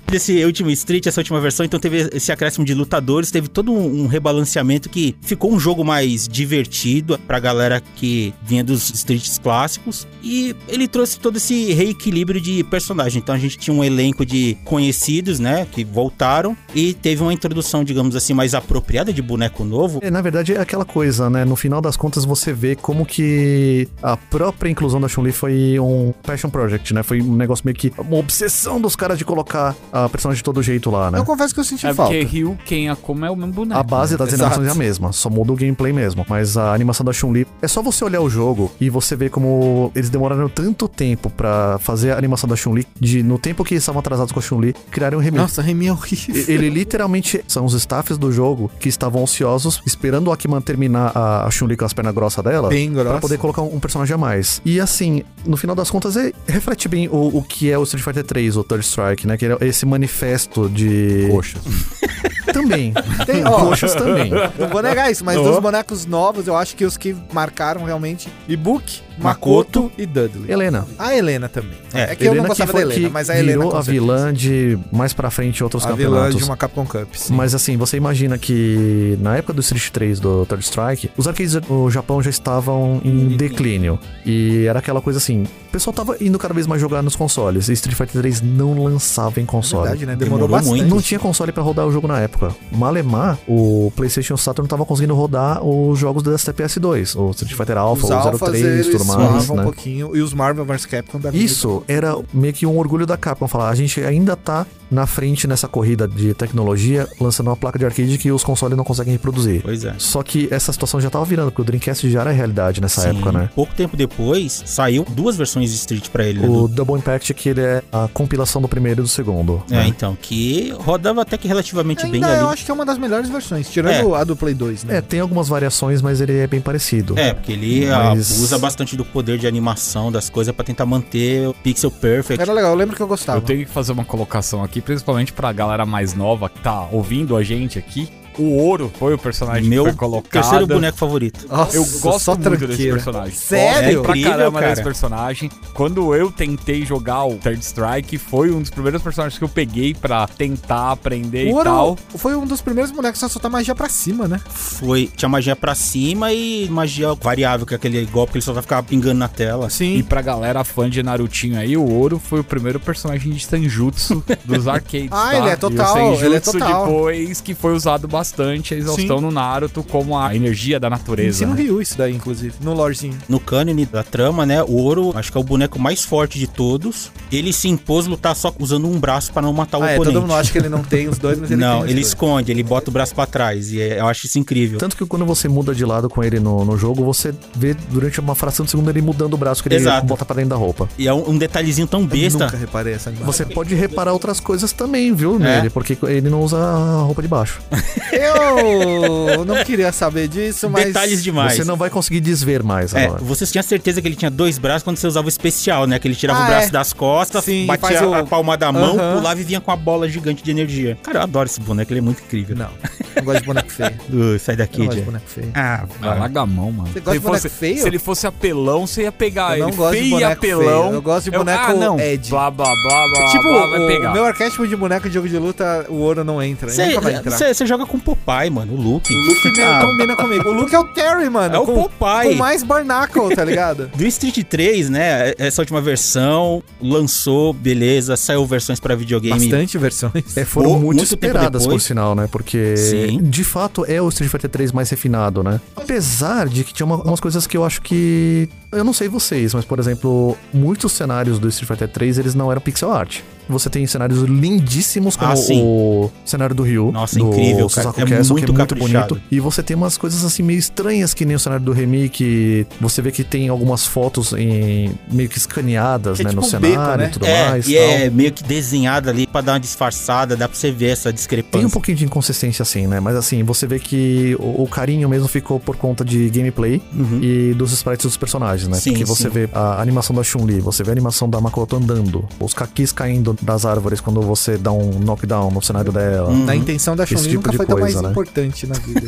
Desse 0.09 0.43
último 0.43 0.71
Street, 0.71 1.05
essa 1.05 1.21
última 1.21 1.39
versão, 1.39 1.63
então 1.63 1.79
teve 1.79 2.09
esse 2.13 2.31
acréscimo 2.31 2.65
de 2.65 2.73
lutadores, 2.73 3.29
teve 3.29 3.47
todo 3.47 3.71
um, 3.71 4.07
rebalanceamento 4.07 4.89
que 4.89 5.15
ficou 5.21 5.53
um 5.53 5.59
jogo 5.59 5.85
mais 5.85 6.27
divertido 6.27 7.19
pra 7.27 7.39
galera 7.39 7.79
que 7.95 8.33
vinha 8.41 8.63
dos 8.63 8.89
Streets 8.89 9.37
clássicos. 9.37 10.07
E 10.23 10.55
ele 10.67 10.87
trouxe 10.87 11.19
todo 11.19 11.37
esse 11.37 11.73
reequilíbrio 11.73 12.41
de 12.41 12.63
personagem. 12.63 13.21
Então 13.21 13.35
a 13.35 13.37
gente 13.37 13.55
tinha 13.59 13.71
um 13.71 13.83
elenco 13.83 14.25
de 14.25 14.57
conhecidos, 14.65 15.39
né, 15.39 15.67
que 15.71 15.83
voltaram, 15.83 16.57
e 16.73 16.95
teve 16.95 17.21
uma 17.21 17.31
introdução, 17.31 17.83
digamos 17.83 18.15
assim, 18.15 18.33
mais 18.33 18.55
apropriada 18.55 19.13
de 19.13 19.21
boneco 19.21 19.63
novo. 19.63 19.99
É, 20.01 20.09
na 20.09 20.21
verdade, 20.21 20.55
é 20.55 20.59
aquela 20.59 20.85
coisa, 20.85 21.29
né? 21.29 21.45
No 21.45 21.55
final 21.55 21.81
das 21.81 21.95
contas, 21.95 22.25
você 22.25 22.51
vê 22.51 22.75
como 22.75 23.05
que 23.05 23.87
a 24.01 24.17
própria 24.17 24.71
inclusão 24.71 24.99
da 24.99 25.07
Chun-Li 25.07 25.31
foi 25.31 25.79
um 25.79 26.11
passion 26.23 26.49
project, 26.49 26.95
né? 26.95 27.03
Foi 27.03 27.21
um 27.21 27.35
negócio 27.35 27.63
meio 27.63 27.75
que 27.75 27.93
uma 27.97 28.17
obsessão 28.17 28.81
dos 28.81 28.95
caras 28.95 29.15
de 29.15 29.23
colocar 29.23 29.75
a 29.91 29.98
personagem 30.07 30.37
de 30.39 30.43
todo 30.43 30.61
jeito 30.63 30.89
lá, 30.89 31.09
né? 31.11 31.19
Eu 31.19 31.25
confesso 31.25 31.53
que 31.53 31.59
eu 31.59 31.63
senti 31.63 31.85
É 31.87 31.93
falta. 31.93 32.13
porque 32.13 32.23
Ryu, 32.25 32.57
quem 32.65 32.89
a 32.89 32.95
como 32.95 33.25
é 33.25 33.31
o 33.31 33.35
mesmo 33.35 33.51
boneco. 33.53 33.79
A 33.79 33.83
base 33.83 34.15
das 34.15 34.31
Exato. 34.31 34.43
animações 34.55 34.67
é 34.67 34.71
a 34.71 34.75
mesma, 34.75 35.11
só 35.11 35.29
muda 35.29 35.51
o 35.51 35.55
gameplay 35.55 35.91
mesmo. 35.91 36.25
Mas 36.29 36.55
a 36.57 36.73
animação 36.73 37.03
da 37.05 37.11
Chun-Li 37.11 37.47
é 37.61 37.67
só 37.67 37.81
você 37.81 38.03
olhar 38.05 38.21
o 38.21 38.29
jogo 38.29 38.71
e 38.79 38.89
você 38.89 39.15
ver 39.15 39.29
como 39.29 39.91
eles 39.95 40.09
demoraram 40.09 40.47
tanto 40.47 40.87
tempo 40.87 41.29
pra 41.29 41.77
fazer 41.79 42.11
a 42.11 42.17
animação 42.17 42.47
da 42.47 42.55
Chun-Li, 42.55 42.85
de 42.99 43.23
no 43.23 43.37
tempo 43.39 43.63
que 43.63 43.73
eles 43.73 43.83
estavam 43.83 43.99
atrasados 43.99 44.31
com 44.31 44.39
a 44.39 44.41
Chun-Li, 44.41 44.73
criarem 44.91 45.17
um 45.17 45.21
remake. 45.21 45.41
Nossa, 45.41 45.61
Remy 45.61 45.87
é 45.87 45.91
horrível. 45.91 46.45
Ele 46.47 46.69
literalmente 46.69 47.43
são 47.47 47.65
os 47.65 47.73
staffs 47.73 48.17
do 48.17 48.31
jogo 48.31 48.69
que 48.79 48.89
estavam 48.89 49.23
ansiosos, 49.23 49.81
esperando 49.85 50.27
o 50.27 50.31
Akiman 50.31 50.61
terminar 50.61 51.11
a, 51.15 51.45
a 51.47 51.51
Chun-Li 51.51 51.75
com 51.77 51.85
as 51.85 51.93
pernas 51.93 52.13
grossas 52.13 52.43
dela. 52.43 52.69
Bem 52.69 52.91
grossa. 52.91 53.09
Pra 53.09 53.19
poder 53.19 53.37
colocar 53.37 53.61
um, 53.61 53.75
um 53.75 53.79
personagem 53.79 54.13
a 54.13 54.17
mais. 54.17 54.61
E 54.65 54.79
assim, 54.79 55.23
no 55.45 55.57
final 55.57 55.75
das 55.75 55.89
contas, 55.89 56.15
é- 56.17 56.31
reflete 56.47 56.87
bem 56.87 57.07
o, 57.07 57.37
o 57.37 57.41
que 57.43 57.71
é 57.71 57.77
o 57.77 57.83
Street 57.83 58.03
Fighter 58.03 58.23
3, 58.23 58.57
o 58.57 58.63
Third 58.63 58.85
Strike, 58.85 59.25
né? 59.25 59.37
Que 59.37 59.45
é 59.45 59.57
esse 59.61 59.85
manifesto 59.89 60.69
de. 60.69 61.27
Coxas. 61.31 61.61
Também. 62.53 62.93
Tem, 63.25 63.45
ó, 63.45 63.51
Coxas 63.59 63.93
também. 63.93 64.31
Não 64.57 64.67
vou 64.69 64.81
negar 64.81 65.11
isso, 65.11 65.23
mas 65.23 65.37
Oh. 65.37 65.43
dos 65.43 65.59
bonecos 65.59 66.05
novos, 66.07 66.47
eu 66.47 66.55
acho 66.57 66.75
que 66.75 66.83
os 66.83 66.97
que 66.97 67.15
marcaram 67.31 67.83
realmente 67.85 68.27
Ibuki, 68.47 69.01
Makoto. 69.23 69.91
E 69.97 70.05
Dudley. 70.05 70.51
Helena. 70.51 70.85
A 70.97 71.15
Helena 71.15 71.47
também. 71.49 71.77
É, 71.93 72.01
É, 72.11 72.15
que 72.15 72.23
eu 72.23 72.27
não 72.27 72.33
Helena 72.33 72.47
gostava 72.49 72.71
foi- 72.71 72.81
da 72.85 72.91
Helena, 72.91 73.07
que 73.07 73.13
mas 73.13 73.29
a 73.29 73.37
Helena 73.39 73.63
virou 73.63 73.77
a 73.77 73.81
vilã 73.81 74.33
de 74.33 74.77
mais 74.91 75.13
pra 75.13 75.29
frente 75.29 75.63
outros 75.63 75.85
A 75.85 75.91
vilã 75.93 76.09
campeonatos. 76.11 76.37
de 76.37 76.43
uma 76.43 76.57
Capcom 76.57 76.85
Cup, 76.85 77.13
sim. 77.15 77.33
Mas 77.33 77.53
assim, 77.55 77.77
você 77.77 77.97
imagina 77.97 78.37
que 78.37 79.17
na 79.21 79.37
época 79.37 79.53
do 79.53 79.61
Street 79.61 79.89
3 79.89 80.19
do 80.19 80.45
Third 80.45 80.63
Strike, 80.63 81.09
os 81.17 81.27
arcades 81.27 81.55
no 81.67 81.89
Japão 81.89 82.21
já 82.21 82.29
estavam 82.29 83.01
em 83.03 83.29
declínio. 83.29 83.99
E 84.25 84.65
era 84.65 84.79
aquela 84.79 85.01
coisa 85.01 85.17
assim, 85.17 85.43
o 85.43 85.71
pessoal 85.71 85.93
tava 85.93 86.17
indo 86.21 86.37
cada 86.37 86.53
vez 86.53 86.67
mais 86.67 86.79
jogar 86.81 87.01
nos 87.01 87.15
consoles. 87.15 87.69
E 87.69 87.73
Street 87.73 87.95
Fighter 87.97 88.21
3 88.21 88.41
não 88.41 88.83
lançava 88.83 89.39
em 89.41 89.45
console. 89.45 89.83
Verdade, 89.83 90.05
né? 90.05 90.15
Demorou, 90.15 90.47
Demorou 90.47 90.57
bastante. 90.57 90.79
muito. 90.81 90.93
Não 90.95 91.01
tinha 91.01 91.19
console 91.19 91.51
pra 91.51 91.63
rodar 91.63 91.87
o 91.87 91.91
jogo 91.91 92.07
na 92.07 92.19
época. 92.19 92.53
Malemar, 92.71 93.37
o 93.47 93.91
PlayStation 93.95 94.37
Saturn 94.37 94.67
tava 94.67 94.85
conseguindo 94.85 95.15
rodar 95.15 95.63
os 95.63 95.97
jogos 95.97 96.23
da 96.23 96.31
PS2, 96.37 97.15
o 97.15 97.31
Street 97.31 97.53
Fighter 97.55 97.77
Alpha, 97.77 98.03
Os 98.05 98.09
o 98.09 98.13
Alphas, 98.13 98.39
03 98.39 98.65
eles 98.65 98.87
e 98.87 98.91
tudo 98.91 99.05
mais, 99.05 99.08
suavam 99.13 99.55
né? 99.55 99.61
um 99.61 99.65
pouquinho. 99.65 100.15
E 100.15 100.21
os 100.21 100.33
Marvel 100.33 100.65
vs 100.65 100.85
Capcom 100.85 101.19
da 101.19 101.31
vida. 101.31 101.43
Isso 101.43 101.83
era 101.87 102.15
meio 102.33 102.53
que 102.53 102.65
um 102.65 102.77
orgulho 102.77 103.05
da 103.05 103.17
Capcom 103.17 103.47
falar, 103.47 103.69
a 103.69 103.75
gente 103.75 103.99
ainda 104.01 104.35
tá 104.35 104.65
na 104.91 105.05
frente 105.05 105.47
nessa 105.47 105.67
corrida 105.67 106.07
de 106.07 106.33
tecnologia, 106.33 107.07
lançando 107.21 107.47
uma 107.47 107.55
placa 107.55 107.77
de 107.77 107.85
arcade 107.85 108.17
que 108.17 108.31
os 108.31 108.43
consoles 108.43 108.75
não 108.75 108.83
conseguem 108.83 109.13
reproduzir. 109.13 109.61
Pois 109.61 109.85
é. 109.85 109.93
Só 109.99 110.23
que 110.23 110.47
essa 110.51 110.73
situação 110.73 110.99
já 110.99 111.09
tava 111.11 111.23
virando, 111.25 111.51
porque 111.51 111.61
o 111.61 111.65
Dreamcast 111.65 112.09
já 112.09 112.21
era 112.21 112.31
realidade 112.31 112.81
nessa 112.81 113.01
Sim, 113.01 113.09
época, 113.09 113.31
né? 113.31 113.49
Pouco 113.53 113.73
tempo 113.75 113.95
depois, 113.95 114.63
saiu 114.65 115.05
duas 115.09 115.37
versões 115.37 115.69
de 115.69 115.75
Street 115.75 116.09
pra 116.09 116.23
ele, 116.25 116.39
né? 116.39 116.47
O 116.47 116.67
do- 116.67 116.79
Double 116.79 116.95
Impact, 116.95 117.33
que 117.35 117.49
ele 117.49 117.61
é 117.61 117.83
a 117.91 118.07
compilação 118.11 118.59
do 118.61 118.67
primeiro 118.67 119.01
e 119.01 119.03
do 119.03 119.07
segundo. 119.07 119.61
É, 119.69 119.75
né? 119.75 119.87
então, 119.87 120.17
que 120.19 120.73
rodava 120.79 121.21
até 121.21 121.37
que 121.37 121.47
relativamente 121.47 122.01
bem 122.07 122.15
Ainda 122.23 122.27
eu 122.37 122.45
ali. 122.45 122.53
acho 122.53 122.65
que 122.65 122.71
é 122.71 122.73
uma 122.73 122.85
das 122.85 122.97
melhores 122.97 123.29
versões, 123.29 123.69
tirando 123.69 124.15
a 124.15 124.23
do 124.23 124.35
Play 124.35 124.55
2, 124.55 124.85
né? 124.85 124.97
É, 124.97 125.01
tem 125.01 125.19
algumas 125.19 125.47
variações, 125.47 126.01
mas 126.01 126.19
ele 126.19 126.35
é 126.37 126.47
bem 126.47 126.61
parecido. 126.61 127.13
É, 127.17 127.31
porque 127.33 127.51
ele 127.51 127.85
Mas- 127.87 128.31
abusa 128.37 128.57
bastante 128.57 128.95
do 128.99 129.05
poder 129.05 129.37
de 129.37 129.47
animação 129.47 130.11
das 130.11 130.29
coisas 130.29 130.53
pra 130.53 130.65
tentar 130.65 130.85
manter 130.85 131.47
o 131.47 131.53
pixel 131.53 131.89
perfect. 131.89 132.41
Era 132.41 132.51
legal, 132.51 132.71
eu 132.71 132.77
lembro 132.77 132.97
que 132.97 133.01
eu 133.01 133.07
gostava. 133.07 133.37
Eu 133.37 133.41
tenho 133.41 133.65
que 133.65 133.71
fazer 133.71 133.93
uma 133.93 134.03
colocação 134.03 134.61
aqui, 134.61 134.81
principalmente 134.81 135.31
pra 135.31 135.53
galera 135.53 135.85
mais 135.85 136.13
nova 136.13 136.49
que 136.49 136.59
tá 136.59 136.87
ouvindo 136.91 137.37
a 137.37 137.41
gente 137.41 137.79
aqui. 137.79 138.09
O 138.39 138.55
Ouro 138.57 138.91
foi 138.97 139.13
o 139.13 139.17
personagem 139.17 139.69
Meu 139.69 139.83
que 139.83 139.89
foi 139.91 139.97
colocado. 139.97 140.31
terceiro 140.31 140.65
boneco 140.67 140.97
favorito. 140.97 141.45
Nossa, 141.49 141.75
Eu 141.75 141.85
gosto 141.99 142.19
só 142.23 142.35
muito 142.35 142.49
desse 142.49 142.65
tranqueira. 142.67 142.93
personagem. 142.95 143.33
Sério? 143.35 143.93
Gosto 143.97 144.01
pra 144.03 144.11
Incrível, 144.17 144.31
caramba 144.31 144.59
cara. 144.59 144.71
desse 144.71 144.83
personagem. 144.83 145.51
Quando 145.73 146.15
eu 146.15 146.31
tentei 146.31 146.85
jogar 146.85 147.25
o 147.25 147.35
Third 147.35 147.59
Strike, 147.63 148.17
foi 148.17 148.49
um 148.51 148.61
dos 148.61 148.69
primeiros 148.69 149.01
personagens 149.01 149.37
que 149.37 149.43
eu 149.43 149.49
peguei 149.49 149.93
pra 149.93 150.25
tentar 150.27 150.91
aprender 150.91 151.47
O 151.47 151.49
e 151.49 151.53
Ouro 151.53 151.63
tal. 151.65 151.97
foi 152.15 152.35
um 152.35 152.45
dos 152.45 152.61
primeiros 152.61 152.91
bonecos 152.91 153.21
a 153.23 153.27
soltar 153.29 153.51
magia 153.51 153.75
pra 153.75 153.89
cima, 153.89 154.27
né? 154.27 154.39
Foi, 154.49 155.09
tinha 155.15 155.27
magia 155.27 155.55
pra 155.55 155.75
cima 155.75 156.31
e 156.31 156.67
magia 156.69 157.13
variável, 157.15 157.65
que 157.65 157.73
é 157.73 157.77
aquele 157.77 158.05
golpe 158.05 158.31
que 158.31 158.37
ele 158.37 158.45
só 158.45 158.53
vai 158.53 158.61
ficar 158.61 158.81
pingando 158.83 159.15
na 159.19 159.27
tela. 159.27 159.69
Sim. 159.69 159.97
E 159.97 160.03
pra 160.03 160.21
galera 160.21 160.63
fã 160.63 160.89
de 160.89 161.03
Narutinho 161.03 161.59
aí, 161.59 161.75
o 161.75 161.83
Ouro 161.83 162.19
foi 162.19 162.39
o 162.39 162.43
primeiro 162.43 162.79
personagem 162.79 163.33
de 163.33 163.45
Senjutsu 163.45 164.23
dos 164.45 164.65
arcades. 164.69 165.09
Ah, 165.11 165.29
tá? 165.31 165.37
ele 165.37 165.49
é 165.49 165.55
total, 165.57 166.13
E 166.13 166.25
ele 166.25 166.35
é 166.35 166.39
total. 166.39 166.85
depois 166.85 167.41
que 167.41 167.53
foi 167.53 167.73
usado 167.73 168.07
bastante 168.07 168.28
a 168.39 168.77
exaustão 168.77 169.19
no 169.21 169.31
Naruto 169.31 169.83
como 169.83 170.17
a 170.17 170.35
energia 170.35 170.79
da 170.79 170.89
natureza. 170.89 171.29
Ensina 171.43 171.51
o 171.51 171.55
né? 171.55 171.61
Ryu 171.63 171.81
isso 171.81 171.97
daí, 171.97 172.15
inclusive, 172.15 172.53
no 172.61 172.73
lorezinho. 172.73 173.17
No 173.27 173.39
cânone 173.39 173.85
da 173.85 174.03
trama, 174.03 174.45
né, 174.45 174.61
o 174.63 174.73
Ouro, 174.73 175.11
acho 175.15 175.31
que 175.31 175.37
é 175.37 175.41
o 175.41 175.43
boneco 175.43 175.79
mais 175.79 176.03
forte 176.03 176.37
de 176.39 176.47
todos. 176.47 177.11
Ele 177.31 177.51
se 177.53 177.67
impôs 177.67 178.07
lutar 178.07 178.35
só 178.35 178.53
usando 178.59 178.87
um 178.87 178.99
braço 178.99 179.31
pra 179.31 179.41
não 179.41 179.53
matar 179.53 179.77
o 179.77 179.83
Ah, 179.83 179.91
é, 179.91 179.93
oponente. 179.95 180.13
todo 180.13 180.21
mundo 180.23 180.33
acha 180.35 180.51
que 180.51 180.57
ele 180.57 180.69
não 180.69 180.83
tem 180.83 181.07
os 181.07 181.17
dois, 181.17 181.39
mas 181.39 181.51
ele 181.51 181.59
não, 181.61 181.77
tem 181.77 181.79
os 181.85 181.85
ele 181.85 181.93
dois. 181.95 182.07
esconde, 182.07 182.51
ele 182.51 182.63
bota 182.63 182.89
o 182.89 182.93
braço 182.93 183.13
pra 183.15 183.25
trás. 183.25 183.71
E 183.71 183.81
é- 183.81 183.99
eu 183.99 184.07
acho 184.07 184.25
isso 184.25 184.37
incrível. 184.39 184.79
Tanto 184.79 184.95
que 184.95 185.05
quando 185.05 185.25
você 185.25 185.47
muda 185.47 185.73
de 185.73 185.85
lado 185.85 186.09
com 186.09 186.23
ele 186.23 186.39
no, 186.39 186.63
no 186.65 186.77
jogo, 186.77 187.03
você 187.03 187.33
vê 187.55 187.73
durante 187.89 188.19
uma 188.19 188.35
fração 188.35 188.63
de 188.65 188.71
segundo 188.71 188.89
ele 188.89 189.01
mudando 189.01 189.33
o 189.33 189.37
braço 189.37 189.61
que 189.61 189.69
ele 189.69 189.75
Exato. 189.75 190.05
bota 190.07 190.25
pra 190.25 190.35
dentro 190.35 190.49
da 190.51 190.55
roupa. 190.55 190.87
E 190.97 191.07
é 191.07 191.13
um, 191.13 191.29
um 191.31 191.37
detalhezinho 191.37 191.87
tão 191.87 192.01
Eu 192.01 192.07
besta. 192.07 192.45
nunca 192.45 192.57
reparei 192.57 192.93
essa 192.93 193.09
animação. 193.09 193.31
Você 193.33 193.45
pode 193.45 193.73
reparar 193.75 194.13
outras 194.13 194.39
coisas 194.39 194.71
também, 194.71 195.13
viu, 195.13 195.35
É. 195.35 195.57
nele, 195.57 195.69
porque 195.69 195.97
ele 196.03 196.29
não 196.29 196.41
usa 196.41 196.57
a 196.57 197.01
roupa 197.01 197.21
de 197.21 197.27
baixo. 197.27 197.61
Eu 198.19 199.45
não 199.45 199.63
queria 199.63 199.91
saber 199.91 200.27
disso, 200.27 200.69
mas... 200.69 200.85
Detalhes 200.85 201.23
demais. 201.23 201.53
Você 201.55 201.63
não 201.63 201.75
vai 201.75 201.89
conseguir 201.89 202.19
desver 202.19 202.63
mais 202.63 202.93
É, 202.93 203.05
agora. 203.05 203.21
você 203.23 203.45
tinha 203.45 203.63
certeza 203.63 204.01
que 204.01 204.07
ele 204.07 204.15
tinha 204.15 204.31
dois 204.31 204.57
braços 204.57 204.83
quando 204.83 204.97
você 204.97 205.07
usava 205.07 205.25
o 205.25 205.29
especial, 205.29 205.85
né? 205.87 205.99
Que 205.99 206.07
ele 206.07 206.15
tirava 206.15 206.39
Ah, 206.39 206.43
o 206.43 206.47
braço 206.47 206.67
é. 206.67 206.71
das 206.71 206.93
costas, 206.93 207.43
Sim, 207.43 207.65
batia 207.65 207.97
faz 207.97 208.01
o- 208.01 208.13
a 208.13 208.23
palma 208.25 208.57
da 208.57 208.71
mão, 208.71 208.97
Aham. 208.97 209.17
pulava 209.17 209.39
e 209.39 209.43
vinha 209.43 209.61
com 209.61 209.71
a 209.71 209.75
bola 209.75 210.07
gigante 210.09 210.43
de 210.43 210.51
energia. 210.51 210.97
Cara, 211.03 211.19
eu 211.19 211.23
adoro 211.23 211.47
esse 211.47 211.59
boneco, 211.61 211.91
ele 211.91 211.99
é 211.99 212.03
muito 212.03 212.21
incrível. 212.23 212.55
Não. 212.55 212.69
Não 213.15 213.23
gosto 213.23 213.39
de 213.41 213.45
boneco 213.45 213.71
feio. 213.71 213.89
Uh, 214.09 214.39
sai 214.39 214.53
Eu 214.55 214.57
daqui, 214.57 214.87
de 214.87 214.95
Jay. 214.95 215.03
boneco 215.03 215.25
feio. 215.27 215.51
Ah, 215.53 215.85
larga 216.01 216.41
a 216.41 216.45
mão, 216.45 216.71
mano. 216.71 216.89
Você 216.91 216.99
gosta 216.99 217.13
de 217.13 217.19
boneco 217.19 217.49
feio? 217.49 217.77
Se 217.81 217.87
ele 217.87 217.99
fosse 217.99 218.25
apelão, 218.27 218.87
você 218.87 219.03
ia 219.03 219.11
pegar 219.11 219.53
Eu 219.57 219.59
não 219.63 219.67
ele 219.69 219.77
gosto 219.77 219.91
de 219.93 219.97
feio 219.99 220.07
e 220.07 220.11
boneco 220.11 220.31
apelão. 220.33 220.81
feio, 220.83 220.93
eu 220.95 221.01
gosto 221.01 221.25
de 221.25 221.31
boneco 221.31 221.63
ah, 221.67 221.73
não. 221.73 221.99
Ed. 221.99 222.29
Blá, 222.29 222.49
blá, 222.51 222.65
blá, 222.65 223.07
blá, 223.07 223.31
tipo, 223.31 223.43
blá, 223.43 223.65
vai 223.67 223.79
o, 223.79 223.87
pegar. 223.87 224.09
o 224.09 224.13
meu 224.13 224.25
arquétipo 224.25 224.67
de 224.67 224.75
boneco 224.75 225.07
de 225.07 225.13
jogo 225.13 225.29
de 225.29 225.37
luta, 225.37 225.85
o 225.89 225.95
ouro 225.95 226.23
não 226.23 226.41
entra. 226.41 226.71
ele 226.71 226.87
nunca 226.87 227.01
vai 227.01 227.13
entrar. 227.15 227.37
Você 227.53 227.65
joga 227.65 227.85
com 227.85 227.98
o 227.99 228.01
Popeye, 228.01 228.49
mano, 228.49 228.73
o 228.73 228.75
Luke. 228.75 229.13
O 229.13 229.17
Luke 229.17 229.51
meio 229.51 229.67
Ah, 229.69 229.81
combina 229.85 230.15
comigo. 230.15 230.49
O 230.49 230.53
Luke 230.53 230.73
é 230.73 230.79
o 230.79 230.85
Terry, 230.85 231.29
mano. 231.29 231.55
É 231.55 231.59
o 231.59 231.65
com, 231.65 231.83
Popeye. 231.87 232.31
Com 232.31 232.35
mais 232.39 232.63
Barnacle, 232.63 233.35
tá 233.35 233.43
ligado? 233.43 233.89
Do 233.95 234.05
Street 234.07 234.43
3, 234.43 234.89
né? 234.89 235.33
Essa 235.37 235.61
última 235.61 235.81
versão 235.81 236.63
lançou, 236.81 237.53
beleza, 237.53 238.15
saiu 238.17 238.45
versões 238.45 238.79
pra 238.79 238.95
videogame. 238.95 239.39
Bastante 239.39 239.77
versões. 239.77 240.35
É, 240.35 240.45
foram 240.45 240.69
Pô, 240.71 240.75
muito, 240.79 240.97
muito 240.97 241.17
tempo 241.17 241.25
esperadas, 241.27 241.67
por 241.67 241.79
sinal, 241.81 242.15
né? 242.15 242.27
Porque, 242.31 242.75
Sim. 242.77 243.19
de 243.21 243.43
fato, 243.43 243.85
é 243.87 244.01
o 244.01 244.09
Street 244.09 244.31
Fighter 244.31 244.49
3 244.49 244.71
mais 244.71 244.89
refinado, 244.89 245.43
né? 245.43 245.59
Apesar 245.75 246.47
de 246.47 246.63
que 246.63 246.73
tinha 246.73 246.85
uma- 246.85 246.97
umas 247.03 247.19
coisas 247.19 247.45
que 247.45 247.55
eu 247.57 247.65
acho 247.65 247.81
que... 247.81 248.47
Eu 248.71 248.83
não 248.83 248.93
sei 248.93 249.07
vocês, 249.07 249.53
mas, 249.53 249.65
por 249.65 249.79
exemplo, 249.79 250.37
muitos 250.53 250.91
cenários 250.91 251.39
do 251.39 251.47
Street 251.49 251.67
Fighter 251.67 251.87
3, 251.87 252.17
eles 252.19 252.35
não 252.35 252.51
eram 252.51 252.61
pixel 252.61 252.91
art. 252.91 253.19
Você 253.49 253.69
tem 253.69 253.85
cenários 253.87 254.21
lindíssimos, 254.23 255.15
como 255.15 255.31
Ah, 255.31 255.35
o 255.53 256.11
cenário 256.25 256.55
do 256.55 256.63
Ryu. 256.63 256.91
Nossa, 256.91 257.17
do 257.17 257.27
incrível, 257.29 257.67
cara. 257.69 257.89
Suzaku 257.89 258.01
É 258.01 258.05
Castle, 258.05 258.33
muito 258.33 258.45
que 258.45 258.51
é 258.51 258.57
muito 258.57 258.75
bonito. 258.75 259.21
E 259.31 259.39
você 259.39 259.63
tem 259.63 259.75
umas 259.75 259.97
coisas 259.97 260.23
assim 260.23 260.43
meio 260.43 260.59
estranhas, 260.59 261.13
que 261.13 261.25
nem 261.25 261.35
o 261.35 261.39
cenário 261.39 261.63
do 261.65 261.71
remake. 261.71 262.65
Você 262.79 263.01
vê 263.01 263.11
que 263.11 263.23
tem 263.23 263.49
algumas 263.49 263.85
fotos 263.85 264.33
em 264.33 264.91
meio 265.11 265.27
que 265.29 265.37
escaneadas, 265.37 266.19
é 266.19 266.23
né, 266.23 266.29
tipo 266.29 266.41
no 266.41 266.47
um 266.47 266.49
cenário 266.49 266.77
beco, 266.77 266.97
né? 266.97 267.05
e 267.05 267.09
tudo 267.09 267.25
É, 267.25 267.49
mais. 267.49 267.67
e 267.67 267.73
tal. 267.73 267.83
é 267.83 268.09
meio 268.09 268.31
que 268.31 268.43
desenhado 268.43 269.09
ali 269.09 269.27
pra 269.27 269.41
dar 269.41 269.53
uma 269.53 269.59
disfarçada, 269.59 270.35
dá 270.35 270.47
pra 270.47 270.57
você 270.57 270.71
ver 270.71 270.87
essa 270.89 271.03
Tem 271.09 271.11
um 271.11 271.15
discrepância. 271.15 271.69
pouquinho 271.69 271.97
de 271.97 272.05
inconsistência 272.05 272.63
assim, 272.63 272.87
né? 272.87 272.99
Mas 272.99 273.15
assim, 273.15 273.43
você 273.43 273.65
vê 273.67 273.79
que 273.79 274.35
o, 274.39 274.63
o 274.63 274.67
carinho 274.67 275.07
mesmo 275.09 275.27
ficou 275.27 275.59
por 275.59 275.75
conta 275.75 276.03
de 276.05 276.29
gameplay 276.29 276.81
Uhum. 276.93 277.19
e 277.21 277.53
dos 277.53 277.71
sprites 277.73 278.05
dos 278.05 278.17
personagens, 278.17 278.67
né? 278.67 278.77
Sim, 278.77 278.91
Porque 278.91 279.05
você 279.05 279.23
sim. 279.23 279.29
vê 279.29 279.49
a 279.53 279.81
animação 279.81 280.15
da 280.15 280.23
Chun-Li, 280.23 280.59
você 280.59 280.83
vê 280.83 280.89
a 280.89 280.93
animação 280.93 281.29
da 281.29 281.39
Makoto 281.39 281.75
andando, 281.75 282.25
os 282.39 282.53
kakis 282.53 282.91
caindo 282.91 283.35
das 283.41 283.65
árvores 283.65 284.01
quando 284.01 284.21
você 284.21 284.57
dá 284.57 284.71
um 284.71 284.99
knockdown 284.99 285.51
no 285.51 285.61
cenário 285.61 285.91
dela. 285.91 286.29
Hum. 286.29 286.45
Na 286.45 286.55
intenção 286.55 286.95
da 286.95 287.05
Chun-Li 287.05 287.21
tipo 287.23 287.35
nunca 287.35 287.53
foi 287.53 287.65
tão 287.65 287.77
coisa, 287.77 287.93
mais 287.93 288.05
né? 288.05 288.11
importante 288.11 288.67
na 288.67 288.75
vida. 288.75 289.07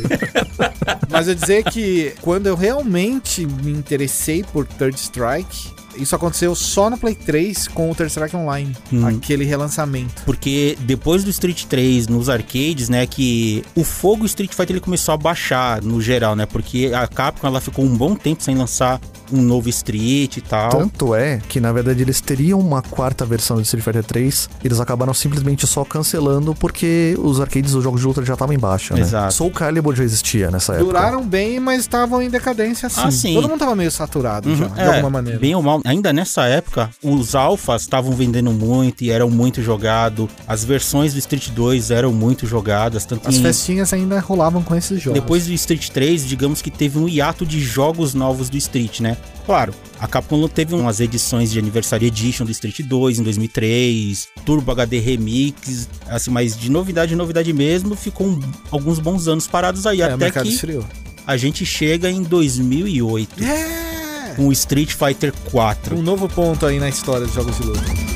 Mas 1.10 1.28
eu 1.28 1.34
dizer 1.34 1.64
que 1.64 2.14
quando 2.22 2.46
eu 2.46 2.56
realmente 2.56 3.46
me 3.46 3.70
interessei 3.70 4.42
por 4.42 4.66
Third 4.66 4.98
Strike, 4.98 5.70
isso 5.96 6.16
aconteceu 6.16 6.54
só 6.54 6.88
no 6.88 6.96
Play 6.96 7.14
3 7.14 7.68
com 7.68 7.90
o 7.90 7.94
Third 7.94 8.10
Strike 8.10 8.34
Online. 8.34 8.74
Hum. 8.92 9.06
Aquele 9.06 9.44
relançamento. 9.44 10.22
Porque 10.24 10.76
depois 10.80 11.22
do 11.22 11.30
Street 11.30 11.64
3 11.64 12.08
nos 12.08 12.28
arcades, 12.28 12.88
né, 12.88 13.06
que 13.06 13.62
o 13.74 13.84
fogo 13.84 14.24
Street 14.26 14.52
Fighter 14.52 14.74
ele 14.74 14.80
começou 14.80 15.12
a 15.12 15.16
baixar 15.16 15.82
no 15.82 16.00
geral, 16.00 16.34
né? 16.34 16.46
Porque 16.46 16.90
a 16.94 17.06
Capcom 17.06 17.46
ela 17.46 17.60
ficou 17.60 17.84
um 17.84 17.94
bom 17.94 18.14
tempo 18.14 18.42
sem 18.42 18.56
lançar 18.56 19.00
um 19.30 19.42
novo 19.42 19.68
Street 19.68 20.36
e 20.36 20.40
tal. 20.40 20.70
Tanto 20.70 21.14
é 21.14 21.40
que, 21.48 21.60
na 21.60 21.72
verdade, 21.72 22.02
eles 22.02 22.20
teriam 22.20 22.58
uma 22.58 22.82
quarta 22.82 23.24
versão 23.24 23.56
de 23.56 23.62
Street 23.62 23.84
Fighter 23.84 24.04
3, 24.04 24.48
eles 24.64 24.80
acabaram 24.80 25.12
simplesmente 25.14 25.66
só 25.66 25.84
cancelando 25.84 26.54
porque 26.54 27.16
os 27.18 27.40
arcades 27.40 27.72
dos 27.72 27.82
jogos 27.84 28.00
de 28.00 28.06
luta 28.06 28.24
já 28.24 28.32
estavam 28.34 28.54
em 28.54 28.58
baixa, 28.58 28.94
né? 28.94 29.00
Exato. 29.00 29.34
Soul 29.34 29.50
Calibur 29.50 29.94
já 29.94 30.04
existia 30.04 30.50
nessa 30.50 30.72
época. 30.74 30.86
Duraram 30.86 31.24
bem, 31.26 31.60
mas 31.60 31.80
estavam 31.80 32.20
em 32.22 32.30
decadência 32.30 32.88
sim. 32.88 33.00
Ah, 33.02 33.10
sim. 33.10 33.34
Todo 33.34 33.48
mundo 33.48 33.58
tava 33.58 33.74
meio 33.76 33.90
saturado 33.90 34.48
Uhum, 34.48 34.56
já, 34.56 34.66
de 34.68 34.80
é, 34.80 34.86
alguma 34.86 35.10
maneira. 35.10 35.38
Bem 35.38 35.54
ou 35.54 35.62
mal, 35.62 35.80
ainda 35.84 36.12
nessa 36.12 36.44
época, 36.46 36.90
os 37.02 37.34
alfas 37.34 37.82
estavam 37.82 38.12
vendendo 38.12 38.50
muito 38.52 39.02
e 39.04 39.10
eram 39.10 39.28
muito 39.30 39.62
jogados. 39.62 40.28
As 40.46 40.64
versões 40.64 41.12
do 41.12 41.18
Street 41.18 41.50
2 41.50 41.90
eram 41.90 42.12
muito 42.12 42.46
jogadas, 42.46 43.04
tanto 43.04 43.28
As 43.28 43.36
em- 43.36 43.42
festinhas 43.42 43.92
ainda 43.92 44.18
rolavam 44.20 44.62
com 44.62 44.74
esses 44.74 45.00
jogos. 45.00 45.20
Depois 45.20 45.46
do 45.46 45.52
Street 45.52 45.88
3, 45.90 46.26
digamos 46.26 46.60
que 46.62 46.70
teve 46.70 46.98
um 46.98 47.08
hiato 47.08 47.44
de 47.46 47.60
jogos 47.60 48.14
novos 48.14 48.48
do 48.48 48.56
Street, 48.56 49.00
né? 49.00 49.11
Claro, 49.44 49.74
a 49.98 50.06
Capcom 50.06 50.46
teve 50.48 50.74
umas 50.74 51.00
edições 51.00 51.50
de 51.50 51.58
Anniversary 51.58 52.06
Edition 52.06 52.44
do 52.44 52.52
Street 52.52 52.80
2 52.82 53.18
em 53.18 53.22
2003, 53.22 54.28
Turbo 54.44 54.70
HD 54.70 54.98
Remix, 55.00 55.88
assim, 56.08 56.30
mas 56.30 56.56
de 56.56 56.70
novidade, 56.70 57.16
novidade 57.16 57.52
mesmo, 57.52 57.96
ficou 57.96 58.26
um- 58.28 58.40
alguns 58.70 58.98
bons 59.00 59.26
anos 59.26 59.46
parados 59.48 59.86
aí, 59.86 60.00
é, 60.00 60.04
até 60.12 60.30
que 60.30 60.48
esfriou. 60.48 60.84
a 61.26 61.36
gente 61.36 61.66
chega 61.66 62.08
em 62.10 62.22
2008 62.22 63.42
É! 63.42 64.34
com 64.36 64.50
Street 64.52 64.92
Fighter 64.94 65.32
4. 65.50 65.96
Um 65.96 66.02
novo 66.02 66.28
ponto 66.28 66.64
aí 66.64 66.78
na 66.78 66.88
história 66.88 67.26
dos 67.26 67.34
jogos 67.34 67.56
de 67.56 67.64
luta. 67.64 68.11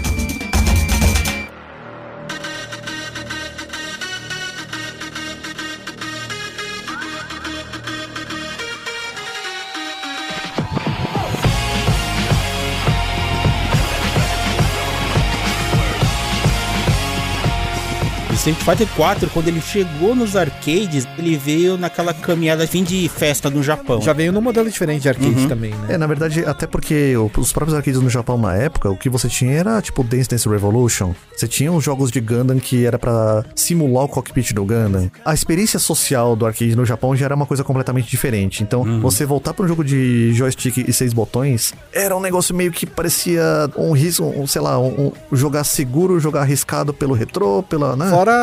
Street 18.46 18.62
Fighter 18.62 18.86
4, 18.94 19.28
quando 19.30 19.48
ele 19.48 19.60
chegou 19.60 20.14
nos 20.14 20.36
arcades, 20.36 21.04
ele 21.18 21.36
veio 21.36 21.76
naquela 21.76 22.14
caminhada 22.14 22.64
fim 22.64 22.84
de 22.84 23.08
festa 23.08 23.50
no 23.50 23.60
Japão. 23.60 24.00
Já 24.00 24.12
veio 24.12 24.30
num 24.30 24.40
modelo 24.40 24.70
diferente 24.70 25.02
de 25.02 25.08
arcade 25.08 25.34
Uhum. 25.34 25.48
também, 25.48 25.70
né? 25.72 25.94
É, 25.94 25.98
na 25.98 26.06
verdade, 26.06 26.44
até 26.44 26.64
porque 26.64 27.14
os 27.36 27.52
próprios 27.52 27.76
arcades 27.76 28.00
no 28.00 28.08
Japão 28.08 28.38
na 28.38 28.54
época, 28.54 28.88
o 28.88 28.96
que 28.96 29.08
você 29.08 29.28
tinha 29.28 29.50
era 29.50 29.82
tipo 29.82 30.04
Dance 30.04 30.28
Dance 30.28 30.48
Revolution. 30.48 31.12
Você 31.36 31.48
tinha 31.48 31.72
os 31.72 31.82
jogos 31.82 32.12
de 32.12 32.20
Gundam 32.20 32.60
que 32.60 32.86
era 32.86 32.96
pra 33.00 33.44
simular 33.56 34.04
o 34.04 34.08
cockpit 34.08 34.52
do 34.52 34.64
Gundam. 34.64 35.10
A 35.24 35.34
experiência 35.34 35.80
social 35.80 36.36
do 36.36 36.46
arcade 36.46 36.76
no 36.76 36.84
Japão 36.86 37.16
já 37.16 37.24
era 37.24 37.34
uma 37.34 37.46
coisa 37.46 37.64
completamente 37.64 38.08
diferente. 38.08 38.62
Então, 38.62 39.00
você 39.00 39.26
voltar 39.26 39.54
pra 39.54 39.64
um 39.64 39.68
jogo 39.68 39.82
de 39.82 40.32
joystick 40.34 40.76
e 40.88 40.92
seis 40.92 41.12
botões 41.12 41.74
era 41.92 42.16
um 42.16 42.20
negócio 42.20 42.54
meio 42.54 42.70
que 42.70 42.86
parecia 42.86 43.42
um 43.76 43.90
risco, 43.90 44.22
um, 44.22 44.46
sei 44.46 44.62
lá, 44.62 44.78
um, 44.78 45.10
um 45.32 45.36
jogar 45.36 45.64
seguro, 45.64 46.20
jogar 46.20 46.42
arriscado 46.42 46.94
pelo 46.94 47.12
retrô, 47.12 47.60
pela. 47.64 47.96
Né? 47.96 48.08
Fora 48.08 48.35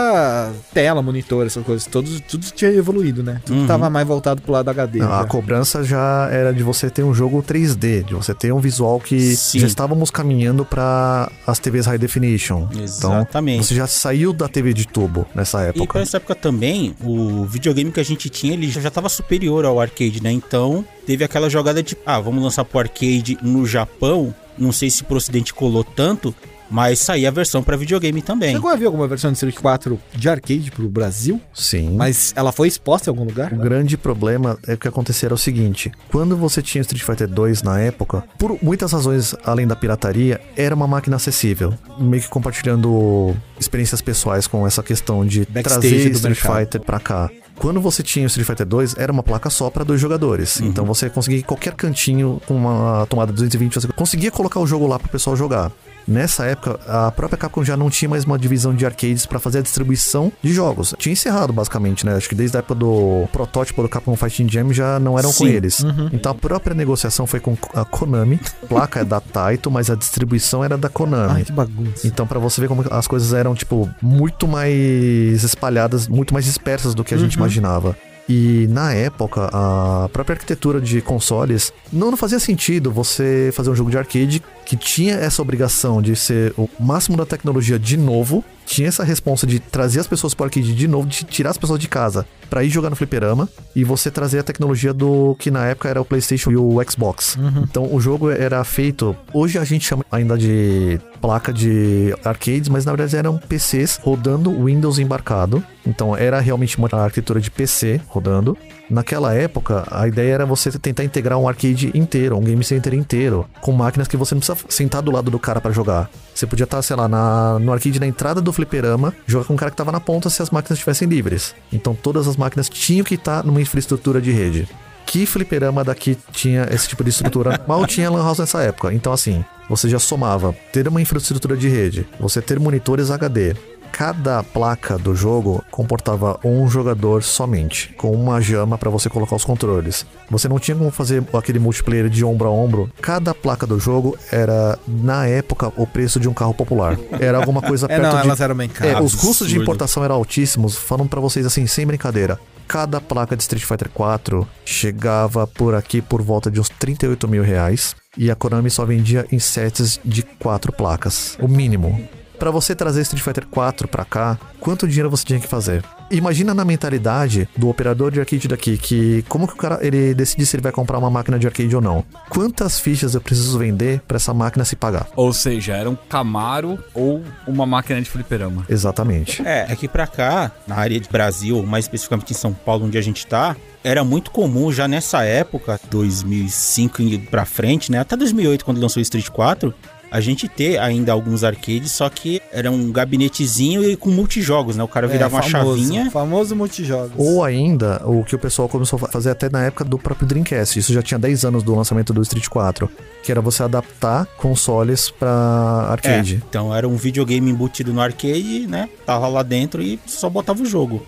tela, 0.74 1.02
monitor, 1.02 1.46
essas 1.46 1.64
coisas, 1.66 1.86
todos, 1.88 2.20
tudo 2.22 2.46
tinha 2.52 2.72
evoluído, 2.72 3.24
né? 3.24 3.42
Tudo 3.46 3.60
Uhum. 3.62 3.68
tava 3.68 3.90
mais 3.90 4.08
voltado 4.08 4.42
pro 4.42 4.52
lado 4.52 4.70
HD. 4.70 5.00
Não, 5.00 5.12
a 5.14 5.26
cobrança 5.26 5.84
já 5.84 6.28
era 6.32 6.54
de 6.54 6.64
você 6.64 6.90
ter 6.90 7.04
um 7.04 7.14
jogo 7.14 7.42
3D, 7.44 8.04
de 8.04 8.14
você 8.14 8.34
ter 8.34 8.52
um 8.54 8.60
visual 8.60 9.00
que 9.00 9.36
Sim. 9.36 9.60
já 9.60 9.68
estávamos 9.68 10.10
caminhando 10.12 10.66
para 10.66 11.32
as 11.46 11.60
TVs 11.60 11.86
High 11.86 11.98
Definition. 11.98 12.68
Exatamente. 12.78 13.56
Então, 13.58 13.64
você 13.68 13.76
já 13.76 13.88
saiu 13.88 14.34
da 14.34 14.48
TV 14.48 14.74
de 14.74 14.88
tubo 14.88 15.26
nessa 15.36 15.64
E 15.64 15.70
época. 15.70 15.94
pra 15.94 16.02
essa 16.02 16.18
época 16.18 16.36
também, 16.36 16.96
o 17.04 17.46
videogame 17.46 17.92
que 17.92 18.00
a 18.00 18.04
gente 18.06 18.30
tinha, 18.30 18.54
ele 18.54 18.70
já 18.70 18.90
tava 18.90 19.10
superior 19.10 19.66
ao 19.66 19.80
arcade, 19.80 20.22
né? 20.22 20.32
Então, 20.32 20.84
teve 21.06 21.24
aquela 21.24 21.50
jogada 21.50 21.82
de, 21.84 21.98
ah, 22.06 22.20
vamos 22.20 22.44
lançar 22.44 22.66
pro 22.66 22.80
arcade 22.80 23.38
no 23.42 23.66
Japão. 23.66 24.34
Não 24.58 24.72
sei 24.72 24.90
se 24.90 25.04
pro 25.04 25.18
ocidente 25.18 25.54
colou 25.54 25.84
tanto, 25.84 26.34
mas 26.70 27.00
saía 27.00 27.28
a 27.28 27.32
versão 27.32 27.64
pra 27.64 27.78
videogame 27.78 28.22
também. 28.22 28.54
Chegou 28.54 28.70
a 28.70 28.76
ver 28.76 28.86
alguma 28.86 29.08
versão 29.08 29.32
de 29.32 29.36
Street 29.38 29.56
4 29.56 30.00
de 30.14 30.30
arcade 30.30 30.72
pro 30.72 30.88
Brasil? 30.90 31.40
Sim. 31.54 31.96
Mas 31.96 32.34
ela 32.36 32.52
foi 32.52 32.68
exposta 32.68 33.10
em 33.10 33.12
algum 33.12 33.26
lugar? 33.26 33.54
O 33.54 33.58
grande 33.58 33.98
problema 33.98 34.58
é 34.68 34.76
que 34.76 34.88
acontecer 34.88 35.28
era 35.28 35.36
o 35.36 35.38
seguinte: 35.38 35.92
quando 36.12 36.36
você 36.36 36.62
tinha 36.62 36.82
o 36.82 36.84
Street 36.84 37.04
Fighter 37.04 37.28
2 37.28 37.64
na 37.64 37.80
época, 37.80 38.24
por 38.38 38.58
muitas 38.62 38.92
razões 38.92 39.36
além 39.44 39.68
da 39.68 39.76
pirataria, 39.76 40.42
era 40.56 40.74
uma 40.76 40.88
máquina 40.88 41.16
acessível, 41.16 41.74
meio 41.98 42.22
que 42.22 42.30
compartilhando 42.30 43.36
experiências 43.60 44.02
pessoais 44.02 44.48
com 44.48 44.66
essa 44.66 44.84
questão 44.84 45.26
de 45.26 45.46
Backstage 45.46 45.64
trazer 45.64 46.10
do 46.10 46.16
Street 46.16 46.38
mercado. 46.38 46.60
Fighter 46.60 46.82
pra 46.82 47.00
cá. 47.00 47.30
Quando 47.56 47.80
você 47.80 48.02
tinha 48.02 48.26
o 48.26 48.28
Street 48.28 48.48
Fighter 48.48 48.66
2, 48.66 48.96
era 48.98 49.12
uma 49.12 49.24
placa 49.24 49.50
só 49.50 49.70
pra 49.70 49.84
dois 49.84 50.02
jogadores. 50.02 50.60
Então 50.60 50.86
você 50.86 51.10
conseguia 51.10 51.40
em 51.40 51.44
qualquer 51.44 51.74
cantinho 51.74 52.42
com 52.48 52.56
uma 52.56 53.06
tomada 53.08 53.32
220, 53.32 53.76
você 53.76 53.88
conseguia 53.90 54.32
colocar 54.32 54.60
o 54.60 54.68
jogo 54.68 54.88
lá 54.88 54.98
pro 54.98 55.10
pessoal 55.10 55.36
jogar. 55.36 55.72
Nessa 56.08 56.46
época, 56.46 56.80
a 56.88 57.12
própria 57.12 57.38
Capcom 57.38 57.64
já 57.64 57.78
não 57.78 57.90
tinha 57.90 58.10
mais 58.10 58.26
uma 58.26 58.38
divisão 58.38 58.74
de 58.74 58.86
arcades 58.86 59.26
pra 59.26 59.40
fazer 59.40 59.60
a 59.60 59.62
distribuição 59.62 60.32
de 60.42 60.54
jogos. 60.54 60.94
Tinha 60.98 61.14
encerrado, 61.14 61.54
basicamente, 61.54 62.06
né? 62.06 62.16
Acho 62.16 62.30
que 62.30 62.36
desde 62.36 62.58
a 62.58 62.60
época 62.60 62.76
do 62.76 63.28
protótipo 63.32 63.82
do 63.82 63.90
Capcom 63.90 64.16
Fighting 64.16 64.50
Jam 64.50 64.74
já 64.74 65.00
não 65.00 65.18
eram 65.18 65.30
com 65.30 65.46
Sim. 65.46 65.50
eles. 65.50 65.84
Então 66.12 66.32
a 66.32 66.36
própria 66.36 66.76
negociação 66.76 67.26
foi 67.26 67.40
com 67.40 67.58
a 67.74 67.86
Konami. 67.86 68.40
A 68.64 68.66
placa 68.68 69.00
é 69.00 69.06
da 69.06 69.20
Taito, 69.20 69.72
mas 69.72 69.90
a 69.90 69.96
distribuição 69.96 70.64
era 70.64 70.78
da 70.78 70.90
Konami. 70.90 71.34
Ai, 71.36 71.44
que 71.44 71.52
bagunça. 71.52 72.08
Então, 72.08 72.28
pra 72.28 72.40
você 72.40 72.62
ver 72.62 72.68
como 72.68 72.84
as 72.92 73.08
coisas 73.08 73.34
eram, 73.34 73.56
tipo, 73.56 73.90
muito 74.02 74.48
mais 74.48 75.44
espalhadas, 75.44 76.08
muito 76.08 76.34
mais 76.34 76.46
dispersas 76.46 76.94
do 76.94 77.04
que 77.04 77.14
a 77.14 77.18
gente 77.18 77.36
imaginava. 77.36 77.96
E 78.28 78.68
na 78.70 78.94
época, 78.94 79.50
a 79.52 80.10
própria 80.12 80.36
arquitetura 80.36 80.80
de 80.80 81.02
consoles 81.02 81.74
não, 81.92 82.16
fazia 82.16 82.40
sentido 82.40 82.92
você 82.92 83.52
fazer 83.54 83.70
um 83.70 83.76
jogo 83.76 83.92
de 83.92 83.98
arcade 83.98 84.42
que 84.66 84.78
tinha 84.78 85.16
essa 85.16 85.42
obrigação 85.42 86.02
de 86.02 86.16
ser 86.16 86.54
o 86.58 86.70
máximo 86.80 87.18
da 87.18 87.26
tecnologia 87.26 87.78
de 87.78 87.98
novo, 87.98 88.44
tinha 88.66 88.88
essa 88.88 89.04
responsa 89.04 89.46
de 89.46 89.60
trazer 89.60 90.00
as 90.00 90.08
pessoas 90.08 90.34
pro 90.34 90.46
arcade 90.46 90.74
de 90.74 90.88
novo, 90.88 91.08
de 91.08 91.24
tirar 91.24 91.52
as 91.52 91.58
pessoas 91.58 91.80
de 91.80 91.88
casa 91.88 92.26
pra 92.50 92.64
ir 92.64 92.70
jogar 92.70 92.90
no 92.90 92.96
fliperama 92.96 93.50
e 93.76 93.84
você 93.84 94.12
trazer 94.12 94.40
a 94.40 94.44
tecnologia 94.44 94.94
do 94.94 95.36
que 95.40 95.50
na 95.50 95.66
época 95.66 95.90
era 95.90 96.02
o 96.02 96.06
PlayStation 96.06 96.52
e 96.52 96.56
o 96.56 96.80
Xbox. 96.90 97.38
Então 97.64 97.94
o 97.94 98.00
jogo 98.00 98.30
era 98.30 98.64
feito, 98.64 99.16
hoje 99.34 99.58
a 99.58 99.64
gente 99.64 99.86
chama 99.86 100.06
ainda 100.12 100.38
de 100.38 101.00
placa 101.20 101.54
de 101.54 102.14
arcades, 102.24 102.70
mas 102.70 102.86
na 102.86 102.92
verdade 102.92 103.16
eram 103.16 103.38
PCs 103.38 104.00
rodando 104.04 104.52
Windows 104.66 105.00
embarcado 105.00 105.64
Então 105.86 106.16
era 106.16 106.40
realmente 106.40 106.78
uma 106.78 106.90
arquitetura 106.92 107.40
de 107.40 107.50
PC 107.50 108.02
rodando. 108.08 108.58
Naquela 108.90 109.34
época, 109.34 109.88
a 109.90 110.08
ideia 110.08 110.34
era 110.34 110.46
você 110.46 110.72
tentar 110.72 111.04
integrar 111.04 111.40
um 111.40 111.48
arcade 111.48 111.92
inteiro, 111.96 112.38
um 112.38 112.42
game 112.42 112.64
center 112.64 112.94
inteiro, 112.94 113.46
com 113.62 113.72
máquinas 113.72 114.08
que 114.08 114.16
você 114.16 114.36
não 114.36 114.40
precisa 114.40 114.58
sentar 114.70 115.02
do 115.02 115.12
lado 115.12 115.32
do 115.32 115.40
cara 115.40 115.60
para 115.60 115.72
jogar. 115.72 116.10
Você 116.34 116.46
podia 116.46 116.66
estar, 116.66 116.82
sei 116.82 116.96
lá, 116.96 117.08
na, 117.08 117.58
no 117.60 117.72
arcade 117.72 118.00
na 118.00 118.06
entrada 118.08 118.42
do 118.42 118.53
fliperama, 118.54 119.14
jogar 119.28 119.46
com 119.46 119.54
um 119.54 119.58
cara 119.58 119.72
que 119.72 119.78
tava 119.78 119.92
na 119.92 120.00
ponta 120.00 120.30
se 120.30 120.42
as 120.42 120.50
máquinas 120.50 120.78
estivessem 120.78 121.08
livres. 121.08 121.54
Então 121.72 121.94
todas 121.94 122.28
as 122.28 122.38
máquinas 122.38 122.70
tinham 122.70 123.04
que 123.04 123.16
estar 123.16 123.44
numa 123.44 123.62
infraestrutura 123.62 124.22
de 124.22 124.32
rede. 124.32 124.68
Que 125.06 125.26
fliperama 125.26 125.84
daqui 125.84 126.18
tinha 126.32 126.68
esse 126.72 126.88
tipo 126.88 127.04
de 127.04 127.10
estrutura? 127.10 127.60
Mal 127.68 127.86
tinha 127.86 128.10
Lan 128.10 128.24
House 128.24 128.40
nessa 128.40 128.62
época. 128.64 128.94
Então, 128.94 129.12
assim, 129.12 129.44
você 129.70 129.88
já 129.90 130.00
somava 130.00 130.56
ter 130.72 130.88
uma 130.88 131.02
infraestrutura 131.02 131.56
de 131.56 131.68
rede, 131.68 132.08
você 132.20 132.42
ter 132.42 132.60
monitores 132.60 133.12
HD, 133.12 133.56
cada 133.94 134.42
placa 134.42 134.98
do 134.98 135.16
jogo 135.16 135.64
comportava 135.70 136.40
um 136.44 136.68
jogador 136.68 137.22
somente, 137.22 137.94
com 137.96 138.12
uma 138.12 138.42
jama 138.42 138.76
para 138.76 138.90
você 138.90 139.08
colocar 139.08 139.36
os 139.36 139.46
controles. 139.46 140.04
Você 140.32 140.50
não 140.50 140.58
tinha 140.58 140.76
como 140.76 140.90
fazer 140.90 141.24
aquele 141.32 141.60
multiplayer 141.60 142.10
de 142.10 142.26
ombro 142.26 142.48
a 142.48 142.52
ombro. 142.52 142.92
Cada 143.00 143.36
placa 143.36 143.68
do 143.68 143.80
jogo 143.80 144.18
era, 144.32 144.80
na 144.88 145.28
época, 145.28 145.72
o 145.78 145.86
preço 145.86 146.20
de 146.20 146.28
um 146.28 146.34
carro 146.34 146.56
popular. 146.56 146.98
Era 147.20 147.38
alguma 147.38 147.62
coisa 147.62 147.86
É, 147.94 148.00
perto 148.00 148.14
não, 148.14 148.22
de... 148.22 148.28
elas 148.28 148.42
eram 148.42 148.56
bem 148.56 148.68
caras. 148.68 148.96
É, 148.96 149.02
os 149.02 149.14
custos 149.14 149.48
de 149.48 149.60
importação 149.60 150.04
eram 150.04 150.16
altíssimos. 150.16 150.76
Falando 150.76 151.10
pra 151.10 151.22
vocês 151.22 151.46
assim, 151.46 151.68
sem 151.68 151.86
brincadeira. 151.86 152.40
Cada 152.68 153.00
placa 153.00 153.36
de 153.36 153.44
Street 153.44 153.64
Fighter 153.64 153.90
4 153.90 154.48
chegava 154.66 155.46
por 155.46 155.76
aqui 155.76 156.02
por 156.02 156.22
volta 156.24 156.50
de 156.50 156.60
uns 156.60 156.70
38 156.70 157.28
mil 157.28 157.44
reais. 157.44 157.96
E 158.18 158.32
a 158.32 158.36
Konami 158.36 158.72
só 158.72 158.86
vendia 158.86 159.28
em 159.32 159.38
sets 159.38 160.00
de 160.04 160.24
quatro 160.24 160.72
placas. 160.72 161.38
O 161.40 161.48
mínimo. 161.48 162.23
Pra 162.44 162.52
você 162.52 162.76
trazer 162.76 163.04
Street 163.04 163.24
Fighter 163.24 163.48
4 163.48 163.88
pra 163.88 164.04
cá, 164.04 164.38
quanto 164.60 164.86
dinheiro 164.86 165.10
você 165.10 165.24
tinha 165.24 165.40
que 165.40 165.48
fazer? 165.48 165.82
Imagina 166.12 166.54
na 166.54 166.66
mentalidade 166.66 167.48
do 167.56 167.70
operador 167.70 168.12
de 168.12 168.20
arcade 168.20 168.50
daqui, 168.50 168.78
que 168.78 169.24
como 169.30 169.48
que 169.48 169.54
o 169.54 169.56
cara 169.56 169.80
ele 169.82 170.14
decide 170.14 170.46
se 170.46 170.58
ele 170.58 170.62
vai 170.62 170.74
comprar 170.74 170.98
uma 170.98 171.10
máquina 171.10 171.40
de 171.40 171.48
arcade 171.48 171.74
ou 171.74 171.82
não? 171.82 172.04
Quantas 172.28 172.82
fichas 172.82 173.16
eu 173.16 173.22
preciso 173.22 173.58
vender 173.58 174.02
pra 174.06 174.18
essa 174.18 174.34
máquina 174.34 174.66
se 174.66 174.76
pagar? 174.76 175.08
Ou 175.16 175.32
seja, 175.32 175.74
era 175.78 175.90
um 175.90 175.96
Camaro 175.96 176.78
ou 176.94 177.24
uma 177.48 177.66
máquina 177.66 178.02
de 178.02 178.10
fliperama. 178.10 178.66
Exatamente. 178.68 179.42
É, 179.48 179.68
é 179.70 179.76
que 179.78 179.88
pra 179.88 180.06
cá, 180.06 180.52
na 180.68 180.76
área 180.76 181.00
de 181.00 181.08
Brasil, 181.08 181.64
mais 181.64 181.86
especificamente 181.86 182.32
em 182.32 182.36
São 182.36 182.54
Paulo, 182.54 182.88
onde 182.88 182.98
a 182.98 183.02
gente 183.02 183.26
tá, 183.26 183.56
era 183.84 184.04
muito 184.04 184.32
comum 184.32 184.72
já 184.72 184.88
nessa 184.88 185.24
época, 185.24 185.80
2005 185.90 187.02
e 187.02 187.18
pra 187.18 187.46
frente, 187.46 187.92
né? 187.92 188.00
Até 188.00 188.16
2008, 188.16 188.64
quando 188.64 188.80
lançou 188.80 189.00
o 189.00 189.02
Street 189.02 189.30
4, 189.30 189.74
a 190.14 190.22
gente 190.22 190.48
ter 190.48 190.78
ainda 190.78 191.12
alguns 191.12 191.44
arcades, 191.44 191.92
só 191.92 192.08
que 192.08 192.40
era 192.52 192.70
um 192.70 192.92
gabinetezinho 192.92 193.84
e 193.84 193.96
com 193.98 194.12
multijogos, 194.12 194.76
né? 194.78 194.84
O 194.84 194.88
cara 194.88 195.08
virava 195.08 195.36
uma 195.38 195.44
É, 195.44 195.50
famoso, 195.50 195.80
chavinha. 195.82 196.12
Famoso 196.12 196.56
multijogos. 196.56 197.14
Ou 197.18 197.44
ainda, 197.44 198.00
o 198.06 198.24
que 198.24 198.36
o 198.36 198.40
pessoal 198.40 198.70
começou 198.70 199.00
a 199.04 199.08
fazer 199.10 199.32
até 199.32 199.50
na 199.50 199.64
época 199.66 199.84
do 199.84 199.98
próprio 199.98 200.28
Dreamcast, 200.28 200.78
isso 200.78 200.94
já 200.94 201.02
tinha 201.02 201.18
10 201.20 201.46
anos 201.46 201.64
do 201.64 201.74
lançamento 201.74 202.14
do 202.14 202.22
Street 202.22 202.48
4, 202.48 202.88
que 203.24 203.32
era 203.32 203.42
você 203.42 203.64
adaptar 203.64 204.28
consoles 204.38 205.10
pra 205.10 205.88
É, 205.88 205.92
arcade. 205.94 206.44
então 206.48 206.74
era 206.76 206.88
um 206.88 206.96
videogame 206.96 207.50
embutido 207.50 207.92
no 207.92 208.00
arcade, 208.02 208.68
né? 208.68 208.88
Tava 209.06 209.28
lá 209.28 209.42
dentro 209.42 209.82
e 209.82 210.00
só 210.06 210.30
botava 210.30 210.62
o 210.62 210.66
jogo. 210.66 211.04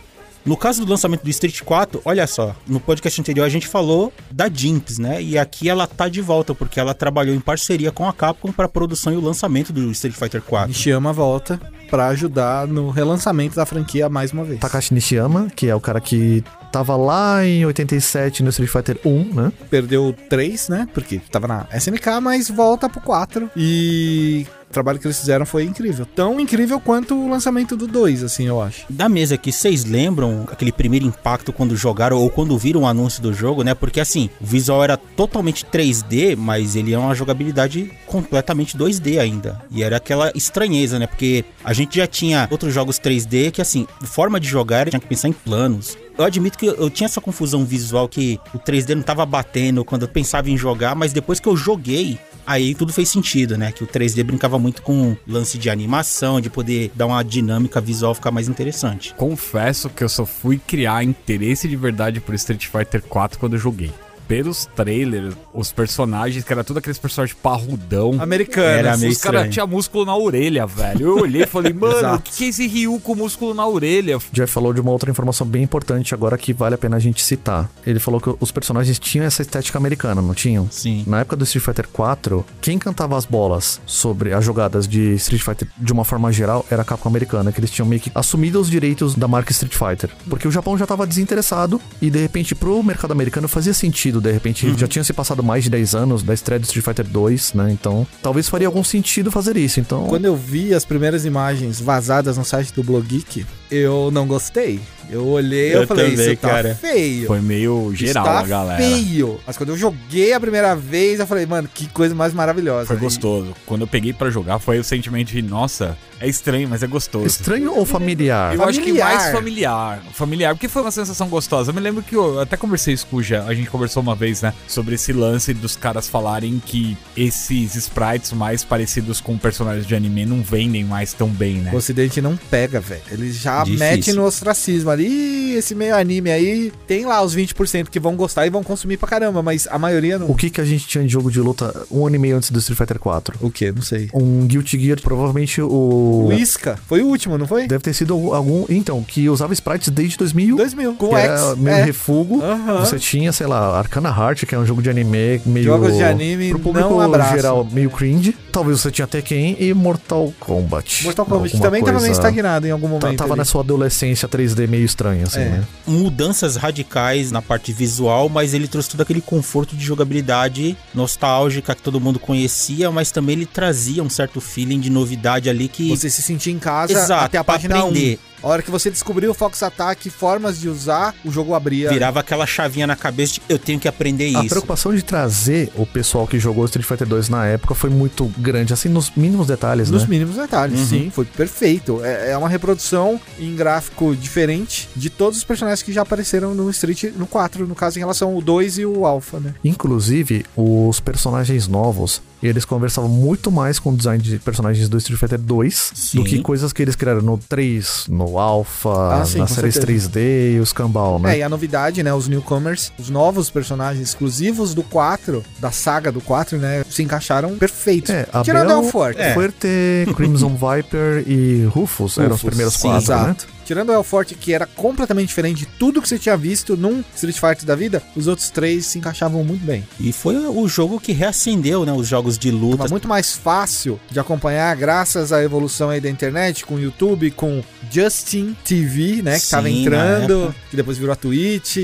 No 0.45 0.55
caso 0.55 0.85
do 0.85 0.91
lançamento 0.91 1.23
do 1.23 1.29
Street 1.31 1.61
4, 1.61 2.03
olha 2.05 2.27
só, 2.27 2.55
no 2.67 2.79
podcast 2.79 3.19
anterior 3.19 3.45
a 3.45 3.49
gente 3.49 3.67
falou 3.67 4.13
da 4.29 4.47
Jinx, 4.47 4.99
né? 4.99 5.19
E 5.19 5.39
aqui 5.39 5.67
ela 5.67 5.87
tá 5.87 6.07
de 6.07 6.21
volta, 6.21 6.53
porque 6.53 6.79
ela 6.79 6.93
trabalhou 6.93 7.35
em 7.35 7.39
parceria 7.39 7.91
com 7.91 8.07
a 8.07 8.13
Capcom 8.13 8.51
para 8.51 8.65
a 8.65 8.69
produção 8.69 9.11
e 9.11 9.15
o 9.15 9.21
lançamento 9.21 9.73
do 9.73 9.89
Street 9.89 10.15
Fighter 10.15 10.43
4. 10.43 10.67
Nishiyama 10.67 11.11
volta 11.11 11.59
pra 11.89 12.07
ajudar 12.09 12.67
no 12.67 12.91
relançamento 12.91 13.55
da 13.55 13.65
franquia 13.65 14.07
mais 14.07 14.31
uma 14.33 14.43
vez. 14.43 14.59
Takashi 14.59 14.93
Nishiyama, 14.93 15.47
que 15.55 15.67
é 15.67 15.73
o 15.73 15.81
cara 15.81 15.99
que 15.99 16.43
tava 16.75 16.97
lá 16.97 17.45
em 17.45 17.65
87 17.65 18.43
no 18.43 18.49
Street 18.49 18.69
Fighter 18.69 18.99
1, 19.05 19.33
né? 19.33 19.53
Perdeu 19.69 20.13
3, 20.29 20.67
né? 20.67 20.89
Porque 20.93 21.21
tava 21.31 21.47
na 21.47 21.65
SNK, 21.73 22.19
mas 22.21 22.49
volta 22.49 22.89
pro 22.89 22.99
4. 22.99 23.49
E 23.55 24.45
o 24.69 24.73
trabalho 24.73 24.99
que 24.99 25.07
eles 25.07 25.17
fizeram 25.17 25.45
foi 25.45 25.63
incrível. 25.63 26.05
Tão 26.05 26.37
incrível 26.37 26.77
quanto 26.81 27.15
o 27.15 27.29
lançamento 27.29 27.77
do 27.77 27.87
2, 27.87 28.23
assim, 28.23 28.45
eu 28.45 28.61
acho. 28.61 28.85
Da 28.89 29.07
mesa 29.07 29.35
aqui, 29.35 29.53
vocês 29.53 29.85
lembram 29.85 30.45
aquele 30.51 30.73
primeiro 30.73 31.05
impacto 31.05 31.53
quando 31.53 31.77
jogaram 31.77 32.17
ou 32.17 32.29
quando 32.29 32.57
viram 32.57 32.81
o 32.81 32.87
anúncio 32.87 33.23
do 33.23 33.33
jogo, 33.33 33.63
né? 33.63 33.73
Porque 33.73 34.01
assim, 34.01 34.29
o 34.41 34.45
visual 34.45 34.83
era 34.83 34.97
totalmente 34.97 35.65
3D, 35.65 36.35
mas 36.35 36.75
ele 36.75 36.93
é 36.93 36.97
uma 36.97 37.15
jogabilidade 37.15 37.89
completamente 38.05 38.77
2D 38.77 39.17
ainda. 39.17 39.61
E 39.71 39.81
era 39.81 39.95
aquela 39.95 40.29
estranheza, 40.35 40.99
né? 40.99 41.07
Porque 41.07 41.45
a 41.63 41.71
gente 41.71 41.95
já 41.95 42.05
tinha 42.05 42.49
outros 42.51 42.73
jogos 42.73 42.99
3D 42.99 43.51
que 43.51 43.61
assim, 43.61 43.87
forma 44.01 44.41
de 44.41 44.49
jogar, 44.49 44.89
tinha 44.89 44.99
que 44.99 45.07
pensar 45.07 45.29
em 45.29 45.33
planos. 45.33 45.97
Eu 46.17 46.23
admito 46.23 46.57
que 46.57 46.65
eu 46.65 46.89
tinha 46.89 47.05
essa 47.05 47.19
confusão 47.19 47.65
visual 47.65 48.07
que 48.07 48.39
o 48.53 48.59
3D 48.59 48.95
não 48.95 49.01
tava 49.01 49.25
batendo 49.25 49.83
quando 49.83 50.03
eu 50.03 50.07
pensava 50.07 50.49
em 50.49 50.57
jogar, 50.57 50.95
mas 50.95 51.11
depois 51.11 51.41
que 51.41 51.47
eu 51.47 51.57
joguei, 51.57 52.17
aí 52.47 52.73
tudo 52.73 52.93
fez 52.93 53.09
sentido, 53.09 53.57
né? 53.57 53.71
Que 53.73 53.83
o 53.83 53.87
3D 53.87 54.23
brincava 54.23 54.57
muito 54.57 54.81
com 54.81 55.17
lance 55.27 55.57
de 55.57 55.69
animação, 55.69 56.39
de 56.39 56.49
poder 56.49 56.89
dar 56.95 57.07
uma 57.07 57.21
dinâmica 57.21 57.81
visual 57.81 58.15
ficar 58.15 58.31
mais 58.31 58.47
interessante. 58.47 59.13
Confesso 59.15 59.89
que 59.89 60.05
eu 60.05 60.09
só 60.09 60.25
fui 60.25 60.57
criar 60.57 61.03
interesse 61.03 61.67
de 61.67 61.75
verdade 61.75 62.21
por 62.21 62.33
Street 62.35 62.65
Fighter 62.67 63.01
4 63.01 63.37
quando 63.37 63.53
eu 63.53 63.59
joguei. 63.59 63.91
Pelos 64.27 64.65
trailers, 64.75 65.35
os 65.53 65.71
personagens, 65.71 66.43
que 66.43 66.51
era 66.51 66.63
tudo 66.63 66.79
aqueles 66.79 66.97
personagens 66.97 67.37
parrudão. 67.41 68.17
Americano. 68.19 68.65
Era 68.67 68.97
meio 68.97 69.11
Os 69.11 69.17
caras 69.19 69.49
tinham 69.53 69.67
músculo 69.67 70.05
na 70.05 70.15
orelha, 70.15 70.65
velho. 70.65 71.01
Eu 71.01 71.17
olhei 71.19 71.43
e 71.43 71.45
falei, 71.45 71.71
mano, 71.73 72.15
o 72.15 72.19
que, 72.19 72.31
que 72.31 72.45
é 72.45 72.47
esse 72.47 72.67
Ryu 72.67 72.99
com 72.99 73.15
músculo 73.15 73.53
na 73.53 73.67
orelha? 73.67 74.17
Jeff 74.31 74.51
falou 74.51 74.73
de 74.73 74.81
uma 74.81 74.91
outra 74.91 75.09
informação 75.11 75.45
bem 75.45 75.63
importante 75.63 76.13
agora 76.13 76.37
que 76.37 76.53
vale 76.53 76.75
a 76.75 76.77
pena 76.77 76.97
a 76.97 76.99
gente 76.99 77.21
citar. 77.21 77.69
Ele 77.85 77.99
falou 77.99 78.19
que 78.19 78.33
os 78.39 78.51
personagens 78.51 78.97
tinham 78.99 79.25
essa 79.25 79.41
estética 79.41 79.77
americana, 79.77 80.21
não 80.21 80.33
tinham? 80.33 80.67
Sim. 80.71 81.03
Na 81.07 81.21
época 81.21 81.35
do 81.35 81.43
Street 81.43 81.63
Fighter 81.63 81.87
4, 81.87 82.45
quem 82.61 82.77
cantava 82.77 83.17
as 83.17 83.25
bolas 83.25 83.79
sobre 83.85 84.33
as 84.33 84.43
jogadas 84.43 84.87
de 84.87 85.13
Street 85.15 85.41
Fighter 85.41 85.67
de 85.77 85.93
uma 85.93 86.03
forma 86.03 86.31
geral 86.31 86.65
era 86.69 86.81
a 86.81 86.85
Capcom 86.85 87.09
americana, 87.09 87.51
que 87.51 87.59
eles 87.59 87.71
tinham 87.71 87.87
meio 87.87 88.01
que 88.01 88.11
assumido 88.15 88.59
os 88.59 88.69
direitos 88.69 89.15
da 89.15 89.27
marca 89.27 89.51
Street 89.51 89.75
Fighter. 89.75 90.09
Porque 90.29 90.47
o 90.47 90.51
Japão 90.51 90.77
já 90.77 90.85
tava 90.85 91.05
desinteressado 91.05 91.79
e 92.01 92.09
de 92.09 92.19
repente 92.19 92.55
pro 92.55 92.81
mercado 92.83 93.11
americano 93.11 93.47
fazia 93.47 93.73
sentido, 93.73 94.14
de 94.21 94.31
repente 94.31 94.73
já 94.77 94.87
tinha 94.87 95.03
se 95.03 95.13
passado 95.13 95.43
mais 95.43 95.63
de 95.63 95.69
10 95.69 95.95
anos 95.95 96.23
da 96.23 96.33
estreia 96.33 96.59
do 96.59 96.63
Street 96.63 96.83
Fighter 96.83 97.05
2, 97.05 97.53
né? 97.53 97.71
Então, 97.71 98.05
talvez 98.21 98.49
faria 98.49 98.67
algum 98.67 98.83
sentido 98.83 99.31
fazer 99.31 99.57
isso. 99.57 99.79
Então, 99.79 100.05
Quando 100.07 100.25
eu 100.25 100.35
vi 100.35 100.73
as 100.73 100.85
primeiras 100.85 101.25
imagens 101.25 101.79
vazadas 101.79 102.37
no 102.37 102.45
site 102.45 102.73
do 102.73 102.83
Blog 102.83 103.05
Geek, 103.05 103.45
eu 103.71 104.09
não 104.11 104.27
gostei. 104.27 104.79
Eu 105.07 105.23
olhei 105.27 105.69
e 105.69 105.73
Eu 105.73 105.81
eu 105.83 105.87
falei, 105.87 106.09
também, 106.11 106.31
isso 106.31 106.37
tá 106.41 106.49
cara. 106.49 106.73
feio. 106.73 107.27
Foi 107.27 107.39
meio 107.39 107.91
geral 107.93 108.25
Está 108.25 108.39
a 108.39 108.43
galera. 108.43 108.77
feio. 108.83 109.39
Mas 109.45 109.55
quando 109.55 109.69
eu 109.69 109.77
joguei 109.77 110.33
a 110.33 110.39
primeira 110.39 110.75
vez, 110.75 111.19
eu 111.19 111.27
falei, 111.27 111.45
mano, 111.45 111.69
que 111.71 111.87
coisa 111.89 112.15
mais 112.15 112.33
maravilhosa. 112.33 112.87
Foi 112.87 112.95
E- 112.95 112.99
gostoso. 112.99 113.53
Quando 113.67 113.81
eu 113.81 113.87
peguei 113.87 114.13
pra 114.13 114.31
jogar, 114.31 114.57
foi 114.57 114.79
o 114.79 114.83
sentimento 114.83 115.27
de, 115.27 115.43
nossa, 115.43 115.95
é 116.19 116.27
estranho, 116.27 116.67
mas 116.67 116.81
é 116.81 116.87
gostoso. 116.87 117.27
estranho 117.27 117.75
ou 117.75 117.85
familiar? 117.85 118.55
Eu 118.55 118.63
acho 118.63 118.79
que 118.79 118.85
Familiar. 118.87 119.15
mais 119.15 119.31
familiar. 119.31 120.03
Familiar, 120.11 120.55
porque 120.55 120.67
foi 120.67 120.81
uma 120.81 120.89
sensação 120.89 121.27
gostosa. 121.29 121.69
Eu 121.69 121.75
me 121.75 121.81
lembro 121.81 122.01
que 122.01 122.15
eu 122.15 122.39
até 122.39 122.57
conversei 122.57 122.95
isso 122.95 123.05
com 123.05 123.17
o 123.17 123.21
Jean, 123.21 123.45
a 123.45 123.53
gente 123.53 123.69
conversou 123.69 124.01
uma 124.01 124.15
vez, 124.15 124.41
né? 124.41 124.55
Sobre 124.67 124.95
esse 124.95 125.13
lance 125.13 125.53
dos 125.53 125.75
caras 125.75 126.09
falarem 126.09 126.59
que 126.65 126.97
esses 127.15 127.75
sprites 127.75 128.33
mais 128.33 128.63
parecidos 128.63 129.21
com 129.21 129.37
personagens 129.37 129.85
de 129.85 129.93
anime 129.93 130.25
não 130.25 130.41
vendem 130.41 130.83
mais 130.83 131.13
tão 131.13 131.29
bem, 131.29 131.57
né? 131.57 131.69
O 131.71 131.77
ocidente 131.77 132.19
não 132.21 132.35
pega, 132.35 132.79
velho. 132.79 133.01
Eles 133.11 133.35
já 133.37 133.54
Difícil. 133.63 133.79
metem 133.87 134.13
no 134.13 134.23
ostracismo 134.25 134.89
ali. 134.89 135.05
"Ih, 135.07 135.45
Esse 135.55 135.73
meio 135.73 135.95
anime 135.95 136.29
aí, 136.31 136.69
tem 136.85 137.05
lá 137.05 137.21
os 137.23 137.33
20% 137.33 137.89
que 137.89 137.97
vão 137.99 138.15
gostar 138.17 138.45
e 138.45 138.49
vão 138.49 138.61
consumir 138.61 138.97
pra 138.97 139.07
caramba, 139.07 139.41
mas 139.41 139.67
a 139.71 139.79
maioria 139.79 140.19
não. 140.19 140.29
O 140.29 140.35
que 140.35 140.49
que 140.49 140.59
a 140.59 140.65
gente 140.65 140.85
tinha 140.85 141.01
de 141.03 141.09
jogo 141.09 141.31
de 141.31 141.39
luta 141.39 141.85
um 141.89 142.05
ano 142.05 142.17
e 142.17 142.19
meio 142.19 142.35
antes 142.35 142.51
do 142.51 142.59
Street 142.59 142.77
Fighter 142.77 142.99
4? 142.99 143.37
O 143.39 143.49
que? 143.49 143.71
Não 143.71 143.81
sei. 143.81 144.09
Um 144.13 144.45
Guilty 144.45 144.77
Gear, 144.77 145.01
provavelmente 145.01 145.61
o... 145.61 146.25
O 146.27 146.33
Isca 146.33 146.77
foi 146.87 147.01
o 147.01 147.07
último, 147.07 147.37
não 147.37 147.47
foi? 147.47 147.67
Deve 147.67 147.81
ter 147.83 147.93
sido 147.93 148.13
algum... 148.33 148.65
Então, 148.67 149.01
que 149.01 149.29
usava 149.29 149.53
sprites 149.53 149.87
desde 149.89 150.17
2000. 150.17 150.57
2000. 150.57 150.93
Com 150.95 151.07
que 151.07 151.15
o 151.15 151.17
era 151.17 151.37
X. 151.51 151.57
meio 151.57 151.77
é. 151.77 151.83
refugo. 151.83 152.41
Aham. 152.41 152.79
Você 152.81 152.99
tinha, 152.99 153.31
sei 153.31 153.47
lá, 153.47 153.77
Arcana 153.77 154.09
Heart, 154.09 154.43
que 154.45 154.55
é 154.55 154.59
um 154.59 154.65
jogo 154.65 154.81
de 154.81 154.89
anime 154.89 155.41
meio... 155.45 155.63
Jogos 155.65 155.95
de 155.95 156.03
anime 156.03 156.49
Pro 156.49 156.59
público 156.59 156.89
não 156.89 156.99
abraçam. 156.99 157.35
geral, 157.35 157.67
meio 157.71 157.89
cringe. 157.89 158.35
Talvez 158.55 158.79
você 158.79 158.89
tinha 158.89 159.05
Tekken 159.05 159.57
e 159.59 159.73
Mortal 159.73 160.33
Kombat. 160.39 161.03
Mortal 161.03 161.25
Kombat 161.25 161.59
também 161.59 161.81
tava 161.83 161.99
meio 161.99 162.05
coisa- 162.05 162.11
estagnado 162.13 162.65
em 162.65 162.71
algum 162.71 162.87
Tá- 162.87 163.05
momento. 163.07 163.17
Tava 163.19 163.33
ali. 163.33 163.39
na 163.39 163.43
sua 163.43 163.59
adolescência 163.59 164.29
3D 164.29 164.65
meio 164.65 164.85
estranha, 164.85 165.25
assim, 165.25 165.41
É. 165.41 165.49
né? 165.49 165.63
mudanças 165.85 166.55
radicais 166.55 167.31
na 167.33 167.41
parte 167.41 167.73
visual, 167.73 168.29
mas 168.29 168.53
ele 168.53 168.69
trouxe 168.69 168.89
todo 168.89 169.01
aquele 169.01 169.19
conforto 169.19 169.75
de 169.75 169.83
jogabilidade 169.83 170.77
nostálgica 170.93 171.75
que 171.75 171.81
todo 171.81 171.99
mundo 171.99 172.17
conhecia, 172.17 172.89
mas 172.91 173.11
também 173.11 173.35
ele 173.35 173.45
trazia 173.45 174.01
um 174.01 174.09
certo 174.09 174.39
feeling 174.39 174.79
de 174.79 174.89
novidade 174.89 175.49
ali 175.49 175.67
que 175.67 175.89
Você 175.89 176.09
se 176.09 176.21
sentir 176.21 176.51
em 176.51 176.59
casa 176.59 176.93
Exato, 176.93 177.25
até 177.25 177.37
a 177.37 177.43
página 177.43 177.83
1. 177.83 178.17
A 178.45 178.47
hora 178.47 178.61
que 178.61 178.69
você 178.69 178.91
descobriu 178.91 179.31
o 179.31 179.33
Fox 179.33 179.63
Attack, 179.63 180.07
formas 180.11 180.59
de 180.59 180.69
usar, 180.69 181.15
o 181.25 181.31
jogo 181.31 181.55
abria. 181.55 181.89
Virava 181.89 182.19
aquela 182.19 182.45
chavinha 182.45 182.85
na 182.85 182.95
cabeça 182.95 183.33
de 183.33 183.41
eu 183.49 183.57
tenho 183.57 183.79
que 183.79 183.87
aprender 183.87 184.25
A 184.35 184.41
isso. 184.41 184.49
preocupação 184.49 184.93
de 184.95 185.01
trazer 185.03 185.71
o 185.73 185.83
pessoal 185.83 186.27
que 186.27 186.37
jogou 186.37 186.63
Street 186.65 186.87
Fighter 186.87 187.07
2 187.07 187.27
na 187.27 187.47
época 187.47 187.73
foi 187.73 187.89
muito 187.89 188.25
grande, 188.37 188.71
assim, 188.71 188.87
nos 188.87 189.09
mínimos 189.17 189.47
detalhes, 189.47 189.89
Nos 189.89 190.03
né? 190.03 190.09
mínimos 190.09 190.35
detalhes, 190.35 190.79
Uhum. 190.79 190.85
sim, 190.85 191.09
foi 191.09 191.25
perfeito. 191.25 192.01
É, 192.05 192.33
é 192.33 192.37
uma 192.37 192.47
reprodução 192.47 193.19
em 193.39 193.55
gráfico 193.55 194.15
diferente 194.15 194.87
de 194.95 195.09
todos 195.09 195.39
os 195.39 195.43
personagens 195.43 195.81
que 195.81 195.91
já 195.91 196.03
apareceram 196.03 196.53
no 196.53 196.69
Street 196.69 197.05
no 197.15 197.25
4, 197.25 197.65
no 197.65 197.73
caso 197.73 197.97
em 197.97 198.01
relação 198.01 198.29
ao 198.31 198.39
2 198.43 198.77
e 198.77 198.85
o 198.85 199.07
Alpha, 199.07 199.39
né? 199.39 199.55
Inclusive, 199.63 200.45
os 200.55 200.99
personagens 200.99 201.67
novos, 201.67 202.21
eles 202.47 202.65
conversavam 202.65 203.09
muito 203.09 203.51
mais 203.51 203.79
com 203.79 203.91
o 203.91 203.95
design 203.95 204.21
de 204.21 204.37
personagens 204.39 204.87
do 204.89 204.97
Street 204.97 205.19
Fighter 205.19 205.39
2 205.39 205.91
Sim. 205.93 206.17
do 206.19 206.23
que 206.23 206.41
coisas 206.41 206.71
que 206.73 206.81
eles 206.81 206.95
criaram 206.95 207.21
no 207.21 207.37
3, 207.37 208.05
no 208.09 208.37
Alpha, 208.39 208.89
Ah, 209.21 209.25
sim, 209.25 209.39
nas 209.39 209.51
séries 209.51 209.75
certeza. 209.75 210.09
3D 210.09 210.55
e 210.55 210.59
os 210.59 210.71
Cambal, 210.73 211.19
né? 211.19 211.35
É, 211.35 211.39
e 211.39 211.43
a 211.43 211.49
novidade, 211.49 212.01
né, 212.03 212.13
os 212.13 212.27
newcomers, 212.27 212.91
os 212.99 213.09
novos 213.09 213.49
personagens 213.49 214.07
exclusivos 214.07 214.73
do 214.73 214.83
4, 214.83 215.43
da 215.59 215.71
saga 215.71 216.11
do 216.11 216.21
4, 216.21 216.57
né, 216.57 216.83
se 216.89 217.03
encaixaram 217.03 217.57
perfeitos. 217.57 218.09
É, 218.11 218.27
Abel, 218.29 218.43
Tirando 218.43 218.79
o 218.79 218.83
Forte. 218.91 219.19
É. 219.21 219.33
Fuerte, 219.33 219.67
Crimson 220.15 220.49
Viper 220.55 221.23
e 221.27 221.65
Rufus, 221.65 222.17
eram 222.17 222.27
os 222.35 222.41
Rufus, 222.41 222.49
primeiros 222.49 222.73
sim, 222.75 222.87
quatro, 222.89 223.27
né? 223.27 223.35
Tirando 223.65 223.89
o 223.89 223.93
El 223.93 224.03
Forte, 224.03 224.35
que 224.35 224.53
era 224.53 224.65
completamente 224.65 225.29
diferente 225.29 225.59
de 225.59 225.65
tudo 225.65 226.01
que 226.01 226.07
você 226.07 226.19
tinha 226.19 226.37
visto 226.37 226.77
num 226.77 227.03
Street 227.15 227.35
Fighter 227.39 227.65
da 227.65 227.75
vida, 227.75 228.01
os 228.15 228.27
outros 228.27 228.49
três 228.49 228.85
se 228.85 228.99
encaixavam 228.99 229.43
muito 229.43 229.65
bem. 229.65 229.83
E 229.99 230.11
foi 230.11 230.35
o 230.37 230.67
jogo 230.67 230.99
que 230.99 231.11
reacendeu, 231.11 231.85
né, 231.85 231.91
os 231.91 232.07
jogos 232.07 232.37
de 232.37 232.51
luta. 232.51 232.77
Tava 232.77 232.89
muito 232.89 233.07
mais 233.07 233.35
fácil 233.35 233.99
de 234.09 234.19
acompanhar 234.19 234.75
graças 234.75 235.31
à 235.31 235.43
evolução 235.43 235.89
aí 235.89 235.99
da 235.99 236.09
internet, 236.09 236.65
com 236.65 236.75
o 236.75 236.79
YouTube, 236.79 237.31
com 237.31 237.63
Justin 237.91 238.55
TV, 238.63 239.21
né, 239.21 239.39
que 239.39 239.49
tava 239.49 239.67
Sim, 239.67 239.73
na 239.75 239.81
entrando, 239.81 240.55
que 240.69 240.75
depois 240.75 240.97
virou 240.97 241.13
a 241.13 241.15
Twitch, 241.15 241.77